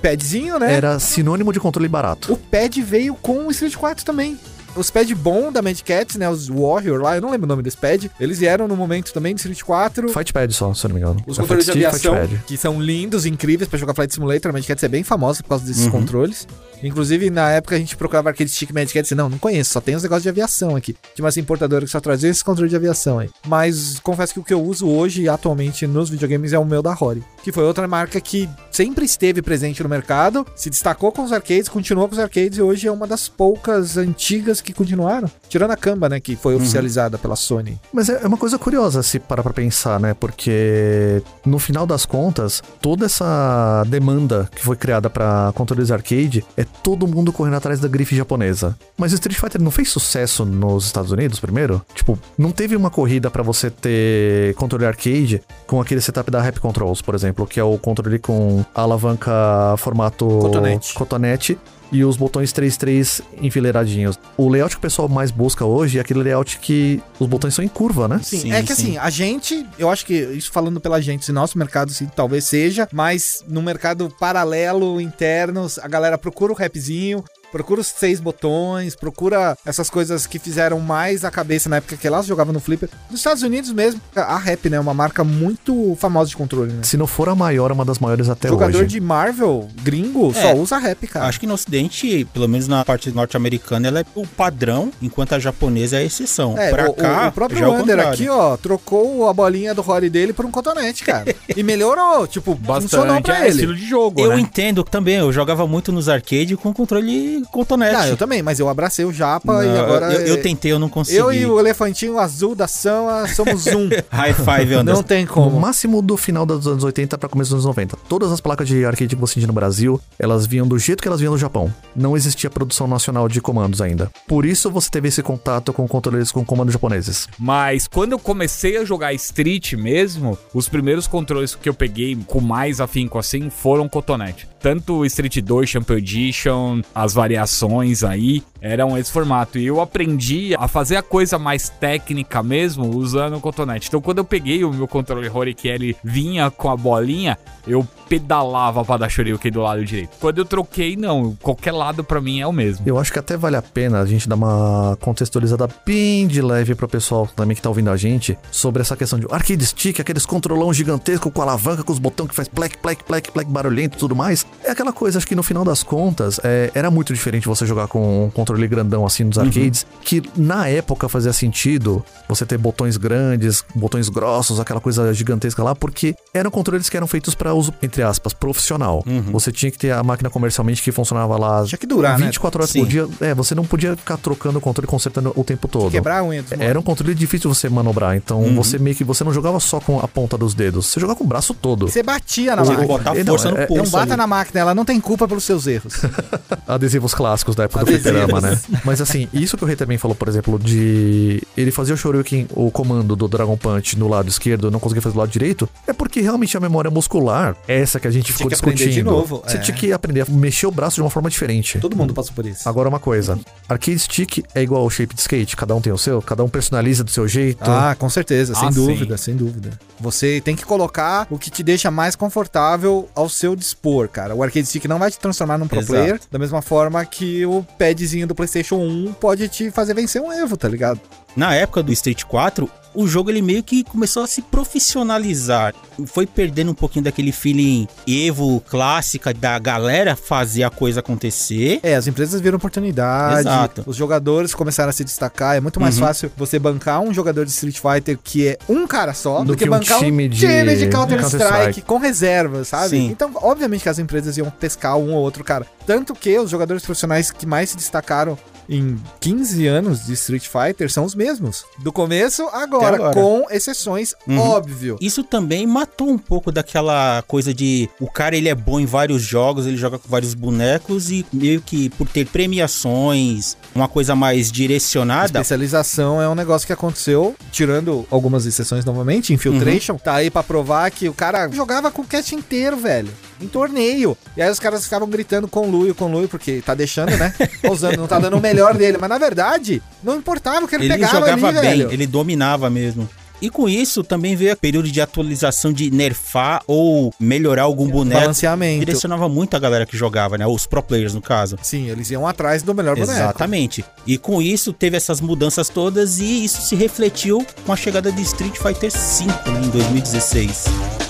padzinho, 0.00 0.58
né? 0.58 0.72
Era 0.74 0.98
sinônimo 0.98 1.52
de 1.52 1.60
controle 1.60 1.88
barato. 1.88 2.32
O 2.32 2.36
pad 2.36 2.80
veio 2.82 3.14
com 3.14 3.46
o 3.46 3.50
Street 3.50 3.74
4 3.76 4.04
também. 4.04 4.38
Os 4.76 4.90
pads 4.90 5.16
bom 5.16 5.52
da 5.52 5.62
Mad 5.62 5.80
Cats, 5.82 6.16
né? 6.16 6.28
Os 6.28 6.48
Warrior 6.48 7.00
lá, 7.00 7.14
eu 7.14 7.22
não 7.22 7.30
lembro 7.30 7.44
o 7.44 7.48
nome 7.48 7.62
desse 7.62 7.76
pad. 7.76 8.10
Eles 8.18 8.40
vieram 8.40 8.66
no 8.66 8.74
momento 8.76 9.12
também 9.12 9.32
do 9.32 9.38
Street 9.38 9.62
4. 9.62 10.08
Fight 10.08 10.32
Pad 10.32 10.52
só, 10.52 10.74
se 10.74 10.84
eu 10.84 10.88
não 10.88 10.96
me 10.96 11.00
engano. 11.00 11.22
Os 11.28 11.38
É 11.38 11.42
controles 11.42 11.64
de 11.66 11.70
aviação, 11.70 12.14
que 12.44 12.56
são 12.56 12.82
lindos, 12.82 13.24
incríveis 13.24 13.68
pra 13.68 13.78
jogar 13.78 13.94
Flight 13.94 14.12
Simulator. 14.12 14.50
A 14.50 14.52
Mad 14.52 14.64
Cats 14.66 14.82
é 14.82 14.88
bem 14.88 15.04
famosa 15.04 15.44
por 15.44 15.50
causa 15.50 15.64
desses 15.64 15.84
Uhum. 15.84 15.92
controles. 15.92 16.48
Inclusive, 16.82 17.30
na 17.30 17.50
época 17.50 17.76
a 17.76 17.78
gente 17.78 17.96
procurava 17.96 18.30
arcade 18.30 18.50
stick 18.50 18.72
Cats 18.72 19.10
e 19.10 19.14
não, 19.14 19.28
não 19.28 19.38
conheço, 19.38 19.72
só 19.72 19.80
tem 19.80 19.94
os 19.94 20.02
negócios 20.02 20.24
de 20.24 20.28
aviação 20.28 20.74
aqui. 20.76 20.96
Tinha 21.14 21.24
umas 21.24 21.36
importadoras 21.36 21.88
que 21.88 21.92
só 21.92 22.00
traziam 22.00 22.30
esses 22.30 22.42
controles 22.42 22.70
de 22.70 22.76
aviação 22.76 23.18
aí. 23.18 23.30
Mas 23.46 23.98
confesso 24.00 24.34
que 24.34 24.40
o 24.40 24.44
que 24.44 24.52
eu 24.52 24.62
uso 24.62 24.88
hoje, 24.88 25.28
atualmente, 25.28 25.86
nos 25.86 26.10
videogames 26.10 26.52
é 26.52 26.58
o 26.58 26.64
meu 26.64 26.82
da 26.82 26.92
Rory. 26.92 27.22
Que 27.42 27.52
foi 27.52 27.64
outra 27.64 27.86
marca 27.86 28.20
que 28.20 28.48
sempre 28.70 29.04
esteve 29.04 29.40
presente 29.42 29.82
no 29.82 29.88
mercado, 29.88 30.46
se 30.56 30.68
destacou 30.68 31.12
com 31.12 31.22
os 31.22 31.32
arcades, 31.32 31.68
continuou 31.68 32.08
com 32.08 32.14
os 32.14 32.18
arcades 32.18 32.58
e 32.58 32.62
hoje 32.62 32.88
é 32.88 32.92
uma 32.92 33.06
das 33.06 33.28
poucas 33.28 33.96
antigas 33.96 34.60
que 34.60 34.72
continuaram. 34.72 35.30
Tirando 35.48 35.70
a 35.70 35.76
Kamba, 35.76 36.08
né, 36.08 36.20
que 36.20 36.36
foi 36.36 36.54
oficializada 36.54 37.18
pela 37.18 37.36
Sony. 37.36 37.78
Mas 37.92 38.08
é 38.08 38.24
é 38.24 38.26
uma 38.26 38.38
coisa 38.38 38.58
curiosa 38.58 39.02
se 39.02 39.18
parar 39.18 39.42
pra 39.42 39.52
pensar, 39.52 40.00
né? 40.00 40.14
Porque 40.14 41.22
no 41.44 41.58
final 41.58 41.86
das 41.86 42.06
contas, 42.06 42.62
toda 42.80 43.04
essa 43.04 43.84
demanda 43.86 44.48
que 44.54 44.64
foi 44.64 44.76
criada 44.76 45.10
pra 45.10 45.52
controles 45.54 45.90
arcade 45.90 46.42
é 46.56 46.63
é 46.64 46.68
todo 46.82 47.06
mundo 47.06 47.32
correndo 47.32 47.54
atrás 47.54 47.80
da 47.80 47.88
grife 47.88 48.16
japonesa. 48.16 48.76
Mas 48.96 49.12
o 49.12 49.14
Street 49.14 49.38
Fighter 49.38 49.60
não 49.60 49.70
fez 49.70 49.90
sucesso 49.90 50.44
nos 50.44 50.86
Estados 50.86 51.10
Unidos 51.10 51.38
primeiro? 51.40 51.80
Tipo, 51.94 52.18
não 52.36 52.50
teve 52.50 52.74
uma 52.76 52.90
corrida 52.90 53.30
pra 53.30 53.42
você 53.42 53.70
ter 53.70 54.54
controle 54.54 54.86
arcade 54.86 55.42
com 55.66 55.80
aquele 55.80 56.00
setup 56.00 56.30
da 56.30 56.40
Rap 56.40 56.58
Controls, 56.60 57.00
por 57.02 57.14
exemplo, 57.14 57.46
que 57.46 57.60
é 57.60 57.64
o 57.64 57.78
controle 57.78 58.18
com 58.18 58.64
alavanca 58.74 59.32
formato 59.78 60.26
Cotonete. 60.26 60.94
cotonete 60.94 61.58
e 61.94 62.04
os 62.04 62.16
botões 62.16 62.52
3-3 62.52 63.22
enfileiradinhos. 63.40 64.18
O 64.36 64.48
layout 64.48 64.74
que 64.74 64.78
o 64.78 64.82
pessoal 64.82 65.08
mais 65.08 65.30
busca 65.30 65.64
hoje 65.64 65.98
é 65.98 66.00
aquele 66.00 66.24
layout 66.24 66.58
que 66.58 67.00
os 67.20 67.28
botões 67.28 67.54
são 67.54 67.64
em 67.64 67.68
curva, 67.68 68.08
né? 68.08 68.18
Sim, 68.20 68.40
Sim, 68.40 68.52
é 68.52 68.62
que 68.64 68.74
sim. 68.74 68.82
assim, 68.82 68.98
a 68.98 69.08
gente, 69.10 69.64
eu 69.78 69.88
acho 69.88 70.04
que 70.04 70.12
isso 70.12 70.50
falando 70.50 70.80
pela 70.80 71.00
gente, 71.00 71.24
se 71.24 71.30
nosso 71.30 71.56
mercado 71.56 71.92
sim, 71.92 72.06
talvez 72.06 72.46
seja, 72.46 72.88
mas 72.92 73.44
no 73.46 73.62
mercado 73.62 74.12
paralelo, 74.18 75.00
interno, 75.00 75.68
a 75.80 75.86
galera 75.86 76.18
procura 76.18 76.52
o 76.52 76.56
rapzinho, 76.56 77.22
procura 77.54 77.80
os 77.80 77.86
seis 77.86 78.18
botões, 78.18 78.96
procura 78.96 79.56
essas 79.64 79.88
coisas 79.88 80.26
que 80.26 80.40
fizeram 80.40 80.80
mais 80.80 81.24
a 81.24 81.30
cabeça 81.30 81.68
na 81.68 81.76
época 81.76 81.96
que 81.96 82.04
elas 82.04 82.26
jogavam 82.26 82.52
no 82.52 82.58
Flipper. 82.58 82.88
Nos 83.08 83.20
Estados 83.20 83.44
Unidos 83.44 83.70
mesmo, 83.72 84.00
a 84.16 84.36
Rap, 84.36 84.68
né, 84.68 84.76
é 84.76 84.80
uma 84.80 84.92
marca 84.92 85.22
muito 85.22 85.96
famosa 86.00 86.30
de 86.30 86.36
controle, 86.36 86.72
né? 86.72 86.82
Se 86.82 86.96
não 86.96 87.06
for 87.06 87.28
a 87.28 87.34
maior, 87.36 87.70
é 87.70 87.74
uma 87.74 87.84
das 87.84 88.00
maiores 88.00 88.28
até 88.28 88.48
Jogador 88.48 88.78
hoje. 88.78 88.88
de 88.88 89.00
Marvel, 89.00 89.68
gringo, 89.84 90.32
É. 90.34 90.42
só 90.42 90.54
usa 90.54 90.78
Rap, 90.78 91.06
cara. 91.06 91.26
Acho 91.26 91.38
que 91.38 91.46
no 91.46 91.54
ocidente, 91.54 92.24
pelo 92.32 92.48
menos 92.48 92.66
na 92.66 92.84
parte 92.84 93.08
norte-americana, 93.12 93.86
ela 93.86 94.00
é 94.00 94.04
o 94.16 94.26
padrão, 94.26 94.90
enquanto 95.00 95.34
a 95.34 95.38
japonesa 95.38 95.96
é 95.96 96.00
a 96.00 96.02
exceção. 96.04 96.58
É, 96.58 96.70
pra 96.70 96.90
o, 96.90 96.94
cá, 96.94 97.28
o 97.28 97.32
próprio 97.32 97.60
já 97.60 97.66
é 97.66 97.68
Wander 97.68 97.84
contrário. 97.96 98.12
aqui, 98.14 98.28
ó, 98.28 98.56
trocou 98.56 99.28
a 99.28 99.32
bolinha 99.32 99.72
do 99.72 99.80
Rory 99.80 100.10
dele 100.10 100.32
por 100.32 100.44
um 100.44 100.50
cotonete, 100.50 101.04
cara. 101.04 101.32
e 101.56 101.62
melhorou, 101.62 102.26
tipo, 102.26 102.58
funcionou 102.66 103.06
Bastante 103.06 103.22
pra 103.26 103.38
é 103.38 103.40
ele. 103.42 103.50
estilo 103.50 103.76
de 103.76 103.86
jogo, 103.86 104.20
Eu 104.20 104.30
né? 104.30 104.40
entendo 104.40 104.82
também, 104.82 105.16
eu 105.18 105.32
jogava 105.32 105.68
muito 105.68 105.92
nos 105.92 106.08
arcade 106.08 106.56
com 106.56 106.74
controle 106.74 107.43
cotonete. 107.44 107.94
Ah, 107.96 108.08
eu 108.08 108.16
também, 108.16 108.42
mas 108.42 108.58
eu 108.60 108.68
abracei 108.68 109.04
o 109.04 109.12
Japa 109.12 109.52
Não, 109.52 109.64
e 109.64 109.78
agora. 109.78 110.12
eu, 110.12 110.20
eu 110.26 110.34
é- 110.34 110.38
tentei, 110.38 110.72
eu 110.72 110.78
não 110.78 110.88
consegui. 110.88 111.18
eu 111.18 111.32
e 111.32 111.46
o 111.46 111.58
elefantinho 111.58 112.18
azul 112.18 112.54
da 112.54 112.66
Sama 112.66 113.26
somos 113.28 113.66
um. 113.66 113.88
High 114.10 114.34
five, 114.34 114.72
Não 114.74 114.80
Anderson. 114.80 115.02
tem 115.02 115.24
No 115.24 115.30
como. 115.32 115.60
máximo 115.60 116.00
do 116.02 116.16
final 116.16 116.44
dos 116.46 116.66
anos 116.66 116.84
80 116.84 117.16
pra 117.18 117.28
começo 117.28 117.50
dos 117.50 117.64
anos 117.64 117.66
90. 117.66 117.96
Todas 118.08 118.30
as 118.32 118.40
placas 118.40 118.68
de 118.68 118.84
arcade 118.84 119.14
que 119.14 119.20
você 119.20 119.34
tinha 119.34 119.46
no 119.46 119.52
Brasil, 119.52 120.00
elas 120.18 120.46
vinham 120.46 120.66
do 120.66 120.78
jeito 120.78 121.00
que 121.02 121.08
elas 121.08 121.20
vinham 121.20 121.32
no 121.32 121.38
Japão. 121.38 121.72
Não 121.94 122.16
existia 122.16 122.50
produção 122.50 122.86
nacional 122.86 123.28
de 123.28 123.40
comandos 123.40 123.80
ainda. 123.80 124.10
Por 124.26 124.44
isso 124.44 124.70
você 124.70 124.90
teve 124.90 125.08
esse 125.08 125.22
contato 125.22 125.72
com 125.72 125.86
controles 125.86 126.30
com 126.32 126.44
comandos 126.44 126.72
japoneses. 126.72 127.28
Mas 127.38 127.86
quando 127.86 128.12
eu 128.12 128.18
comecei 128.18 128.76
a 128.76 128.84
jogar 128.84 129.12
Street 129.14 129.74
mesmo, 129.74 130.38
os 130.52 130.68
primeiros 130.68 131.06
controles 131.06 131.54
que 131.54 131.68
eu 131.68 131.74
peguei 131.74 132.16
com 132.26 132.40
mais 132.40 132.80
afinco 132.80 133.18
assim 133.18 133.50
foram 133.50 133.88
cotonete. 133.88 134.48
Tanto 134.60 134.94
o 134.94 135.06
Street 135.06 135.38
2 135.40 135.68
Champion 135.68 135.96
Edition, 135.96 136.80
as 136.94 137.12
variações 137.34 138.04
aí, 138.04 138.42
eram 138.60 138.96
esse 138.96 139.10
formato. 139.10 139.58
E 139.58 139.66
eu 139.66 139.80
aprendi 139.80 140.54
a 140.56 140.68
fazer 140.68 140.96
a 140.96 141.02
coisa 141.02 141.38
mais 141.38 141.68
técnica 141.68 142.42
mesmo 142.42 142.96
usando 142.96 143.36
o 143.36 143.40
cotonete. 143.40 143.88
Então 143.88 144.00
quando 144.00 144.18
eu 144.18 144.24
peguei 144.24 144.64
o 144.64 144.72
meu 144.72 144.86
controle 144.86 145.28
Rory 145.28 145.54
que 145.54 145.68
ele 145.68 145.96
vinha 146.02 146.50
com 146.50 146.70
a 146.70 146.76
bolinha, 146.76 147.36
eu 147.66 147.86
pedalava 148.08 148.84
pra 148.84 148.96
dar 148.96 149.08
Shoryuken 149.08 149.50
do 149.50 149.60
lado 149.60 149.84
direito. 149.84 150.10
Quando 150.20 150.38
eu 150.38 150.44
troquei, 150.44 150.96
não. 150.96 151.36
Qualquer 151.42 151.72
lado 151.72 152.04
pra 152.04 152.20
mim 152.20 152.40
é 152.40 152.46
o 152.46 152.52
mesmo. 152.52 152.86
Eu 152.86 152.98
acho 152.98 153.12
que 153.12 153.18
até 153.18 153.36
vale 153.36 153.56
a 153.56 153.62
pena 153.62 154.00
a 154.00 154.06
gente 154.06 154.28
dar 154.28 154.36
uma 154.36 154.96
contextualizada 155.00 155.68
bem 155.84 156.26
de 156.26 156.40
leve 156.40 156.74
pro 156.74 156.86
pessoal 156.86 157.28
também 157.34 157.56
que 157.56 157.62
tá 157.62 157.68
ouvindo 157.68 157.90
a 157.90 157.96
gente 157.96 158.38
sobre 158.50 158.82
essa 158.82 158.96
questão 158.96 159.18
de 159.18 159.26
arcade 159.30 159.64
stick, 159.66 160.00
aqueles 160.00 160.26
controlão 160.26 160.72
gigantesco 160.72 161.30
com 161.30 161.42
alavanca, 161.42 161.82
com 161.82 161.92
os 161.92 161.98
botões 161.98 162.28
que 162.28 162.34
faz 162.34 162.48
plec, 162.48 162.76
plec, 162.78 163.02
plec, 163.04 163.32
plec, 163.32 163.50
barulhento 163.50 163.96
e 163.96 163.98
tudo 163.98 164.14
mais. 164.14 164.46
É 164.62 164.70
aquela 164.70 164.92
coisa, 164.92 165.18
acho 165.18 165.26
que 165.26 165.34
no 165.34 165.42
final 165.42 165.64
das 165.64 165.82
contas, 165.82 166.38
é, 166.44 166.70
era 166.74 166.90
muito 166.90 167.12
diferente 167.24 167.48
você 167.48 167.64
jogar 167.64 167.88
com 167.88 168.26
um 168.26 168.30
controle 168.30 168.68
grandão 168.68 169.06
assim 169.06 169.24
nos 169.24 169.38
arcades, 169.38 169.86
que 170.02 170.22
na 170.36 170.68
época 170.68 171.08
fazia 171.08 171.32
sentido 171.32 172.04
você 172.28 172.44
ter 172.44 172.58
botões 172.58 172.98
grandes, 172.98 173.64
botões 173.74 174.10
grossos, 174.10 174.60
aquela 174.60 174.80
coisa 174.80 175.12
gigantesca 175.14 175.62
lá, 175.62 175.74
porque 175.74 176.14
eram 176.34 176.50
controles 176.50 176.88
que 176.90 176.96
eram 176.96 177.06
feitos 177.06 177.34
para 177.34 177.54
uso, 177.54 177.72
entre 177.82 178.02
aspas, 178.02 178.34
profissional. 178.34 179.02
Você 179.32 179.50
tinha 179.50 179.70
que 179.72 179.78
ter 179.78 179.90
a 179.92 180.02
máquina 180.02 180.28
comercialmente 180.28 180.82
que 180.82 180.92
funcionava 180.92 181.36
lá 181.38 181.64
Tinha 181.64 181.78
que 181.78 181.86
durar, 181.86 182.18
né? 182.18 182.26
24 182.26 182.60
horas 182.60 182.70
Sim. 182.70 182.80
por 182.80 182.88
dia. 182.88 183.08
É, 183.20 183.34
você 183.34 183.54
não 183.54 183.64
podia 183.64 183.96
ficar 183.96 184.16
trocando 184.18 184.58
o 184.58 184.60
controle, 184.60 184.86
consertando 184.86 185.32
o 185.34 185.42
tempo 185.44 185.66
todo. 185.66 185.90
Quebrar 185.90 186.22
dos 186.22 186.52
Era 186.58 186.78
um 186.78 186.82
controle 186.82 187.14
difícil 187.14 187.52
você 187.52 187.68
manobrar, 187.68 188.16
então 188.16 188.54
você 188.54 188.78
meio 188.78 188.94
que 188.94 189.04
você 189.04 189.24
não 189.24 189.32
jogava 189.32 189.58
só 189.60 189.80
com 189.80 189.98
a 190.00 190.06
ponta 190.08 190.36
dos 190.36 190.52
dedos, 190.54 190.86
você 190.86 191.00
jogava 191.00 191.16
com 191.18 191.24
o 191.24 191.26
braço 191.26 191.54
todo. 191.54 191.88
Você 191.88 192.02
batia 192.02 192.54
na 192.56 192.64
máquina. 192.64 192.86
botar 192.86 193.16
É, 193.16 193.24
não, 193.24 193.32
força 193.32 193.48
é- 193.48 193.50
no 193.50 193.58
é- 193.58 193.66
pulso. 193.66 193.82
Não 193.84 193.90
bata 193.90 194.12
ali. 194.12 194.16
na 194.16 194.26
máquina, 194.26 194.60
ela 194.60 194.74
não 194.74 194.84
tem 194.84 195.00
culpa 195.00 195.26
pelos 195.26 195.44
seus 195.44 195.66
erros. 195.66 195.94
Adesivos 197.04 197.14
clássicos 197.14 197.54
da 197.54 197.64
época 197.64 197.84
do 197.84 197.90
Adesivos. 197.90 198.10
fliperama, 198.20 198.40
né? 198.40 198.60
Mas 198.84 199.00
assim, 199.00 199.28
isso 199.32 199.56
que 199.56 199.64
o 199.64 199.66
Rei 199.66 199.76
também 199.76 199.98
falou, 199.98 200.14
por 200.14 200.28
exemplo, 200.28 200.58
de 200.58 201.42
ele 201.56 201.70
fazer 201.70 201.92
o 201.92 201.96
Shoryuken, 201.96 202.48
o 202.54 202.70
comando 202.70 203.14
do 203.14 203.28
Dragon 203.28 203.56
Punch 203.56 203.98
no 203.98 204.08
lado 204.08 204.28
esquerdo, 204.28 204.70
não 204.70 204.80
conseguir 204.80 205.00
fazer 205.00 205.14
do 205.14 205.18
lado 205.18 205.30
direito, 205.30 205.68
é 205.86 205.92
porque 205.92 206.20
realmente 206.20 206.56
a 206.56 206.60
memória 206.60 206.90
muscular, 206.90 207.56
essa 207.68 208.00
que 208.00 208.08
a 208.08 208.10
gente 208.10 208.32
ficou 208.32 208.48
que 208.48 208.54
aprender 208.54 208.76
de 208.76 208.84
discutindo, 208.84 209.10
novo, 209.10 209.42
você 209.46 209.56
é. 209.56 209.60
tinha 209.60 209.76
que 209.76 209.92
aprender 209.92 210.22
a 210.22 210.26
mexer 210.28 210.66
o 210.66 210.70
braço 210.70 210.96
de 210.96 211.00
uma 211.02 211.10
forma 211.10 211.28
diferente. 211.30 211.78
Todo 211.78 211.96
mundo 211.96 212.14
passou 212.14 212.34
por 212.34 212.46
isso. 212.46 212.68
Agora 212.68 212.88
uma 212.88 213.00
coisa, 213.00 213.38
arcade 213.68 213.98
stick 213.98 214.44
é 214.54 214.62
igual 214.62 214.82
ao 214.82 214.90
shape 214.90 215.14
de 215.14 215.20
skate, 215.20 215.56
cada 215.56 215.74
um 215.74 215.80
tem 215.80 215.92
o 215.92 215.98
seu, 215.98 216.20
cada 216.22 216.42
um 216.42 216.48
personaliza 216.48 217.04
do 217.04 217.10
seu 217.10 217.26
jeito. 217.28 217.62
Ah, 217.62 217.94
com 217.98 218.08
certeza, 218.08 218.54
sem 218.54 218.68
Ah, 218.68 218.70
dúvida, 218.70 219.16
sem 219.16 219.36
dúvida. 219.36 219.70
Você 220.00 220.40
tem 220.40 220.56
que 220.56 220.64
colocar 220.64 221.26
o 221.30 221.38
que 221.38 221.50
te 221.50 221.62
deixa 221.62 221.90
mais 221.90 222.16
confortável 222.16 223.08
ao 223.14 223.28
seu 223.28 223.54
dispor, 223.56 224.08
cara. 224.08 224.34
O 224.34 224.42
arcade 224.42 224.66
stick 224.66 224.84
não 224.86 224.98
vai 224.98 225.10
te 225.10 225.18
transformar 225.18 225.58
num 225.58 225.66
pro 225.66 225.78
Exato. 225.78 225.92
player, 225.92 226.20
da 226.30 226.38
mesma 226.38 226.60
forma 226.62 226.93
que 227.02 227.46
o 227.46 227.62
padzinho 227.78 228.26
do 228.26 228.34
PlayStation 228.34 228.76
1 228.76 229.14
pode 229.14 229.48
te 229.48 229.70
fazer 229.70 229.94
vencer 229.94 230.20
um 230.20 230.30
Evo, 230.30 230.54
tá 230.54 230.68
ligado? 230.68 231.00
Na 231.36 231.54
época 231.54 231.82
do 231.82 231.92
Street 231.92 232.22
4, 232.24 232.70
o 232.94 233.08
jogo 233.08 233.28
ele 233.28 233.42
meio 233.42 233.60
que 233.62 233.82
começou 233.82 234.22
a 234.22 234.26
se 234.26 234.40
profissionalizar. 234.40 235.74
Foi 236.06 236.26
perdendo 236.28 236.70
um 236.70 236.74
pouquinho 236.74 237.04
daquele 237.04 237.32
feeling 237.32 237.88
Evo 238.06 238.60
clássica 238.68 239.34
da 239.34 239.58
galera 239.58 240.14
fazer 240.14 240.62
a 240.62 240.70
coisa 240.70 241.00
acontecer. 241.00 241.80
É, 241.82 241.96
as 241.96 242.06
empresas 242.06 242.40
viram 242.40 242.56
oportunidade, 242.56 243.40
Exato. 243.40 243.82
os 243.86 243.96
jogadores 243.96 244.54
começaram 244.54 244.90
a 244.90 244.92
se 244.92 245.02
destacar. 245.04 245.56
É 245.56 245.60
muito 245.60 245.80
mais 245.80 245.98
Uhum. 245.98 246.06
fácil 246.06 246.30
você 246.36 246.56
bancar 246.58 247.00
um 247.00 247.12
jogador 247.12 247.44
de 247.44 247.50
Street 247.50 247.78
Fighter 247.80 248.16
que 248.22 248.46
é 248.48 248.58
um 248.68 248.86
cara 248.86 249.12
só 249.12 249.40
do, 249.40 249.46
Do 249.46 249.56
que, 249.56 249.64
que 249.64 249.70
um 249.70 249.72
bancar 249.72 249.98
time 249.98 250.26
um 250.26 250.28
de 250.28 250.38
time 250.38 250.76
de 250.76 250.86
Counter-Strike 250.88 251.38
Counter-Strike. 251.40 251.82
com 251.82 251.98
reservas, 251.98 252.68
sabe? 252.68 252.90
Sim. 252.90 253.08
Então, 253.10 253.32
obviamente 253.36 253.82
que 253.82 253.88
as 253.88 253.98
empresas 253.98 254.36
iam 254.36 254.48
pescar 254.50 254.96
um 254.96 255.12
ou 255.14 255.20
outro 255.22 255.42
cara. 255.42 255.66
Tanto 255.84 256.14
que 256.14 256.38
os 256.38 256.48
jogadores 256.48 256.84
profissionais 256.84 257.32
que 257.32 257.44
mais 257.44 257.70
se 257.70 257.76
destacaram 257.76 258.38
em 258.68 258.96
15 259.20 259.66
anos 259.66 260.06
de 260.06 260.12
Street 260.14 260.46
Fighter 260.48 260.90
são 260.90 261.04
os 261.04 261.14
mesmos. 261.14 261.64
Do 261.78 261.92
começo 261.92 262.42
agora, 262.52 262.96
agora. 262.96 263.14
com 263.14 263.46
exceções, 263.50 264.14
Uhum. 264.26 264.38
óbvio. 264.38 264.96
Isso 265.00 265.22
também 265.22 265.66
matou 265.66 266.08
um 266.10 266.18
pouco 266.18 266.50
daquela 266.52 267.22
coisa 267.26 267.52
de 267.54 267.88
o 268.00 268.10
cara 268.10 268.36
ele 268.36 268.48
é 268.48 268.54
bom 268.54 268.78
em 268.80 268.86
vários 268.86 269.22
jogos, 269.22 269.66
ele 269.66 269.76
joga 269.76 269.98
com 269.98 270.08
vários 270.08 270.34
bonecos 270.34 271.10
e 271.10 271.24
meio 271.32 271.60
que 271.60 271.88
por 271.90 272.08
ter 272.08 272.26
premiações, 272.26 273.56
uma 273.74 273.88
coisa 273.88 274.14
mais 274.14 274.50
direcionada, 274.50 275.26
Especialização 275.40 276.20
é 276.20 276.28
um 276.28 276.34
negócio 276.34 276.66
que 276.66 276.72
aconteceu, 276.72 277.34
tirando 277.52 278.06
algumas 278.10 278.46
exceções 278.46 278.84
novamente, 278.84 279.32
Infiltration, 279.32 279.96
tá 279.96 280.14
aí 280.14 280.30
pra 280.30 280.42
provar 280.42 280.90
que 280.90 281.08
o 281.08 281.14
cara 281.14 281.48
jogava 281.50 281.90
com 281.90 282.02
o 282.02 282.06
cast 282.06 282.34
inteiro, 282.34 282.76
velho. 282.76 283.08
Em 283.40 283.48
torneio. 283.48 284.16
E 284.36 284.42
aí 284.42 284.50
os 284.50 284.60
caras 284.60 284.84
ficavam 284.84 285.08
gritando 285.08 285.48
com 285.48 285.68
Luio, 285.68 285.94
com 285.94 286.10
Luio, 286.10 286.28
porque 286.28 286.62
tá 286.64 286.74
deixando, 286.74 287.16
né? 287.16 287.34
Usando, 287.70 287.96
não 287.96 288.06
tá 288.06 288.18
dando 288.18 288.36
o 288.36 288.40
melhor 288.40 288.74
dele. 288.74 288.98
Mas 289.00 289.10
na 289.10 289.18
verdade, 289.18 289.82
não 290.02 290.16
importava 290.16 290.64
o 290.64 290.68
que 290.68 290.74
ele, 290.74 290.84
ele 290.84 290.94
pegava 290.94 291.14
jogava 291.14 291.48
ali, 291.48 291.60
bem, 291.60 291.78
velho. 291.78 291.92
ele 291.92 292.06
dominava 292.06 292.70
mesmo. 292.70 293.08
E 293.44 293.50
com 293.50 293.68
isso 293.68 294.02
também 294.02 294.36
veio 294.36 294.54
o 294.54 294.56
período 294.56 294.90
de 294.90 295.00
atualização 295.00 295.72
de 295.72 295.90
nerfar 295.90 296.62
ou 296.66 297.12
melhorar 297.20 297.64
algum 297.64 297.86
boneco. 297.88 298.20
Balanceamento. 298.20 298.80
Direcionava 298.80 299.28
muito 299.28 299.54
a 299.54 299.58
galera 299.58 299.84
que 299.84 299.96
jogava, 299.96 300.38
né? 300.38 300.46
Os 300.46 300.66
pro 300.66 300.82
players, 300.82 301.14
no 301.14 301.20
caso. 301.20 301.58
Sim, 301.60 301.90
eles 301.90 302.10
iam 302.10 302.26
atrás 302.26 302.62
do 302.62 302.74
melhor 302.74 302.94
boneco. 302.94 303.12
Exatamente. 303.12 303.84
E 304.06 304.16
com 304.16 304.40
isso 304.40 304.72
teve 304.72 304.96
essas 304.96 305.20
mudanças 305.20 305.68
todas 305.68 306.20
e 306.20 306.44
isso 306.44 306.62
se 306.62 306.74
refletiu 306.74 307.44
com 307.66 307.72
a 307.72 307.76
chegada 307.76 308.10
de 308.10 308.22
Street 308.22 308.56
Fighter 308.56 308.90
V 308.90 309.26
né, 309.26 309.60
em 309.66 309.68
2016. 309.68 311.03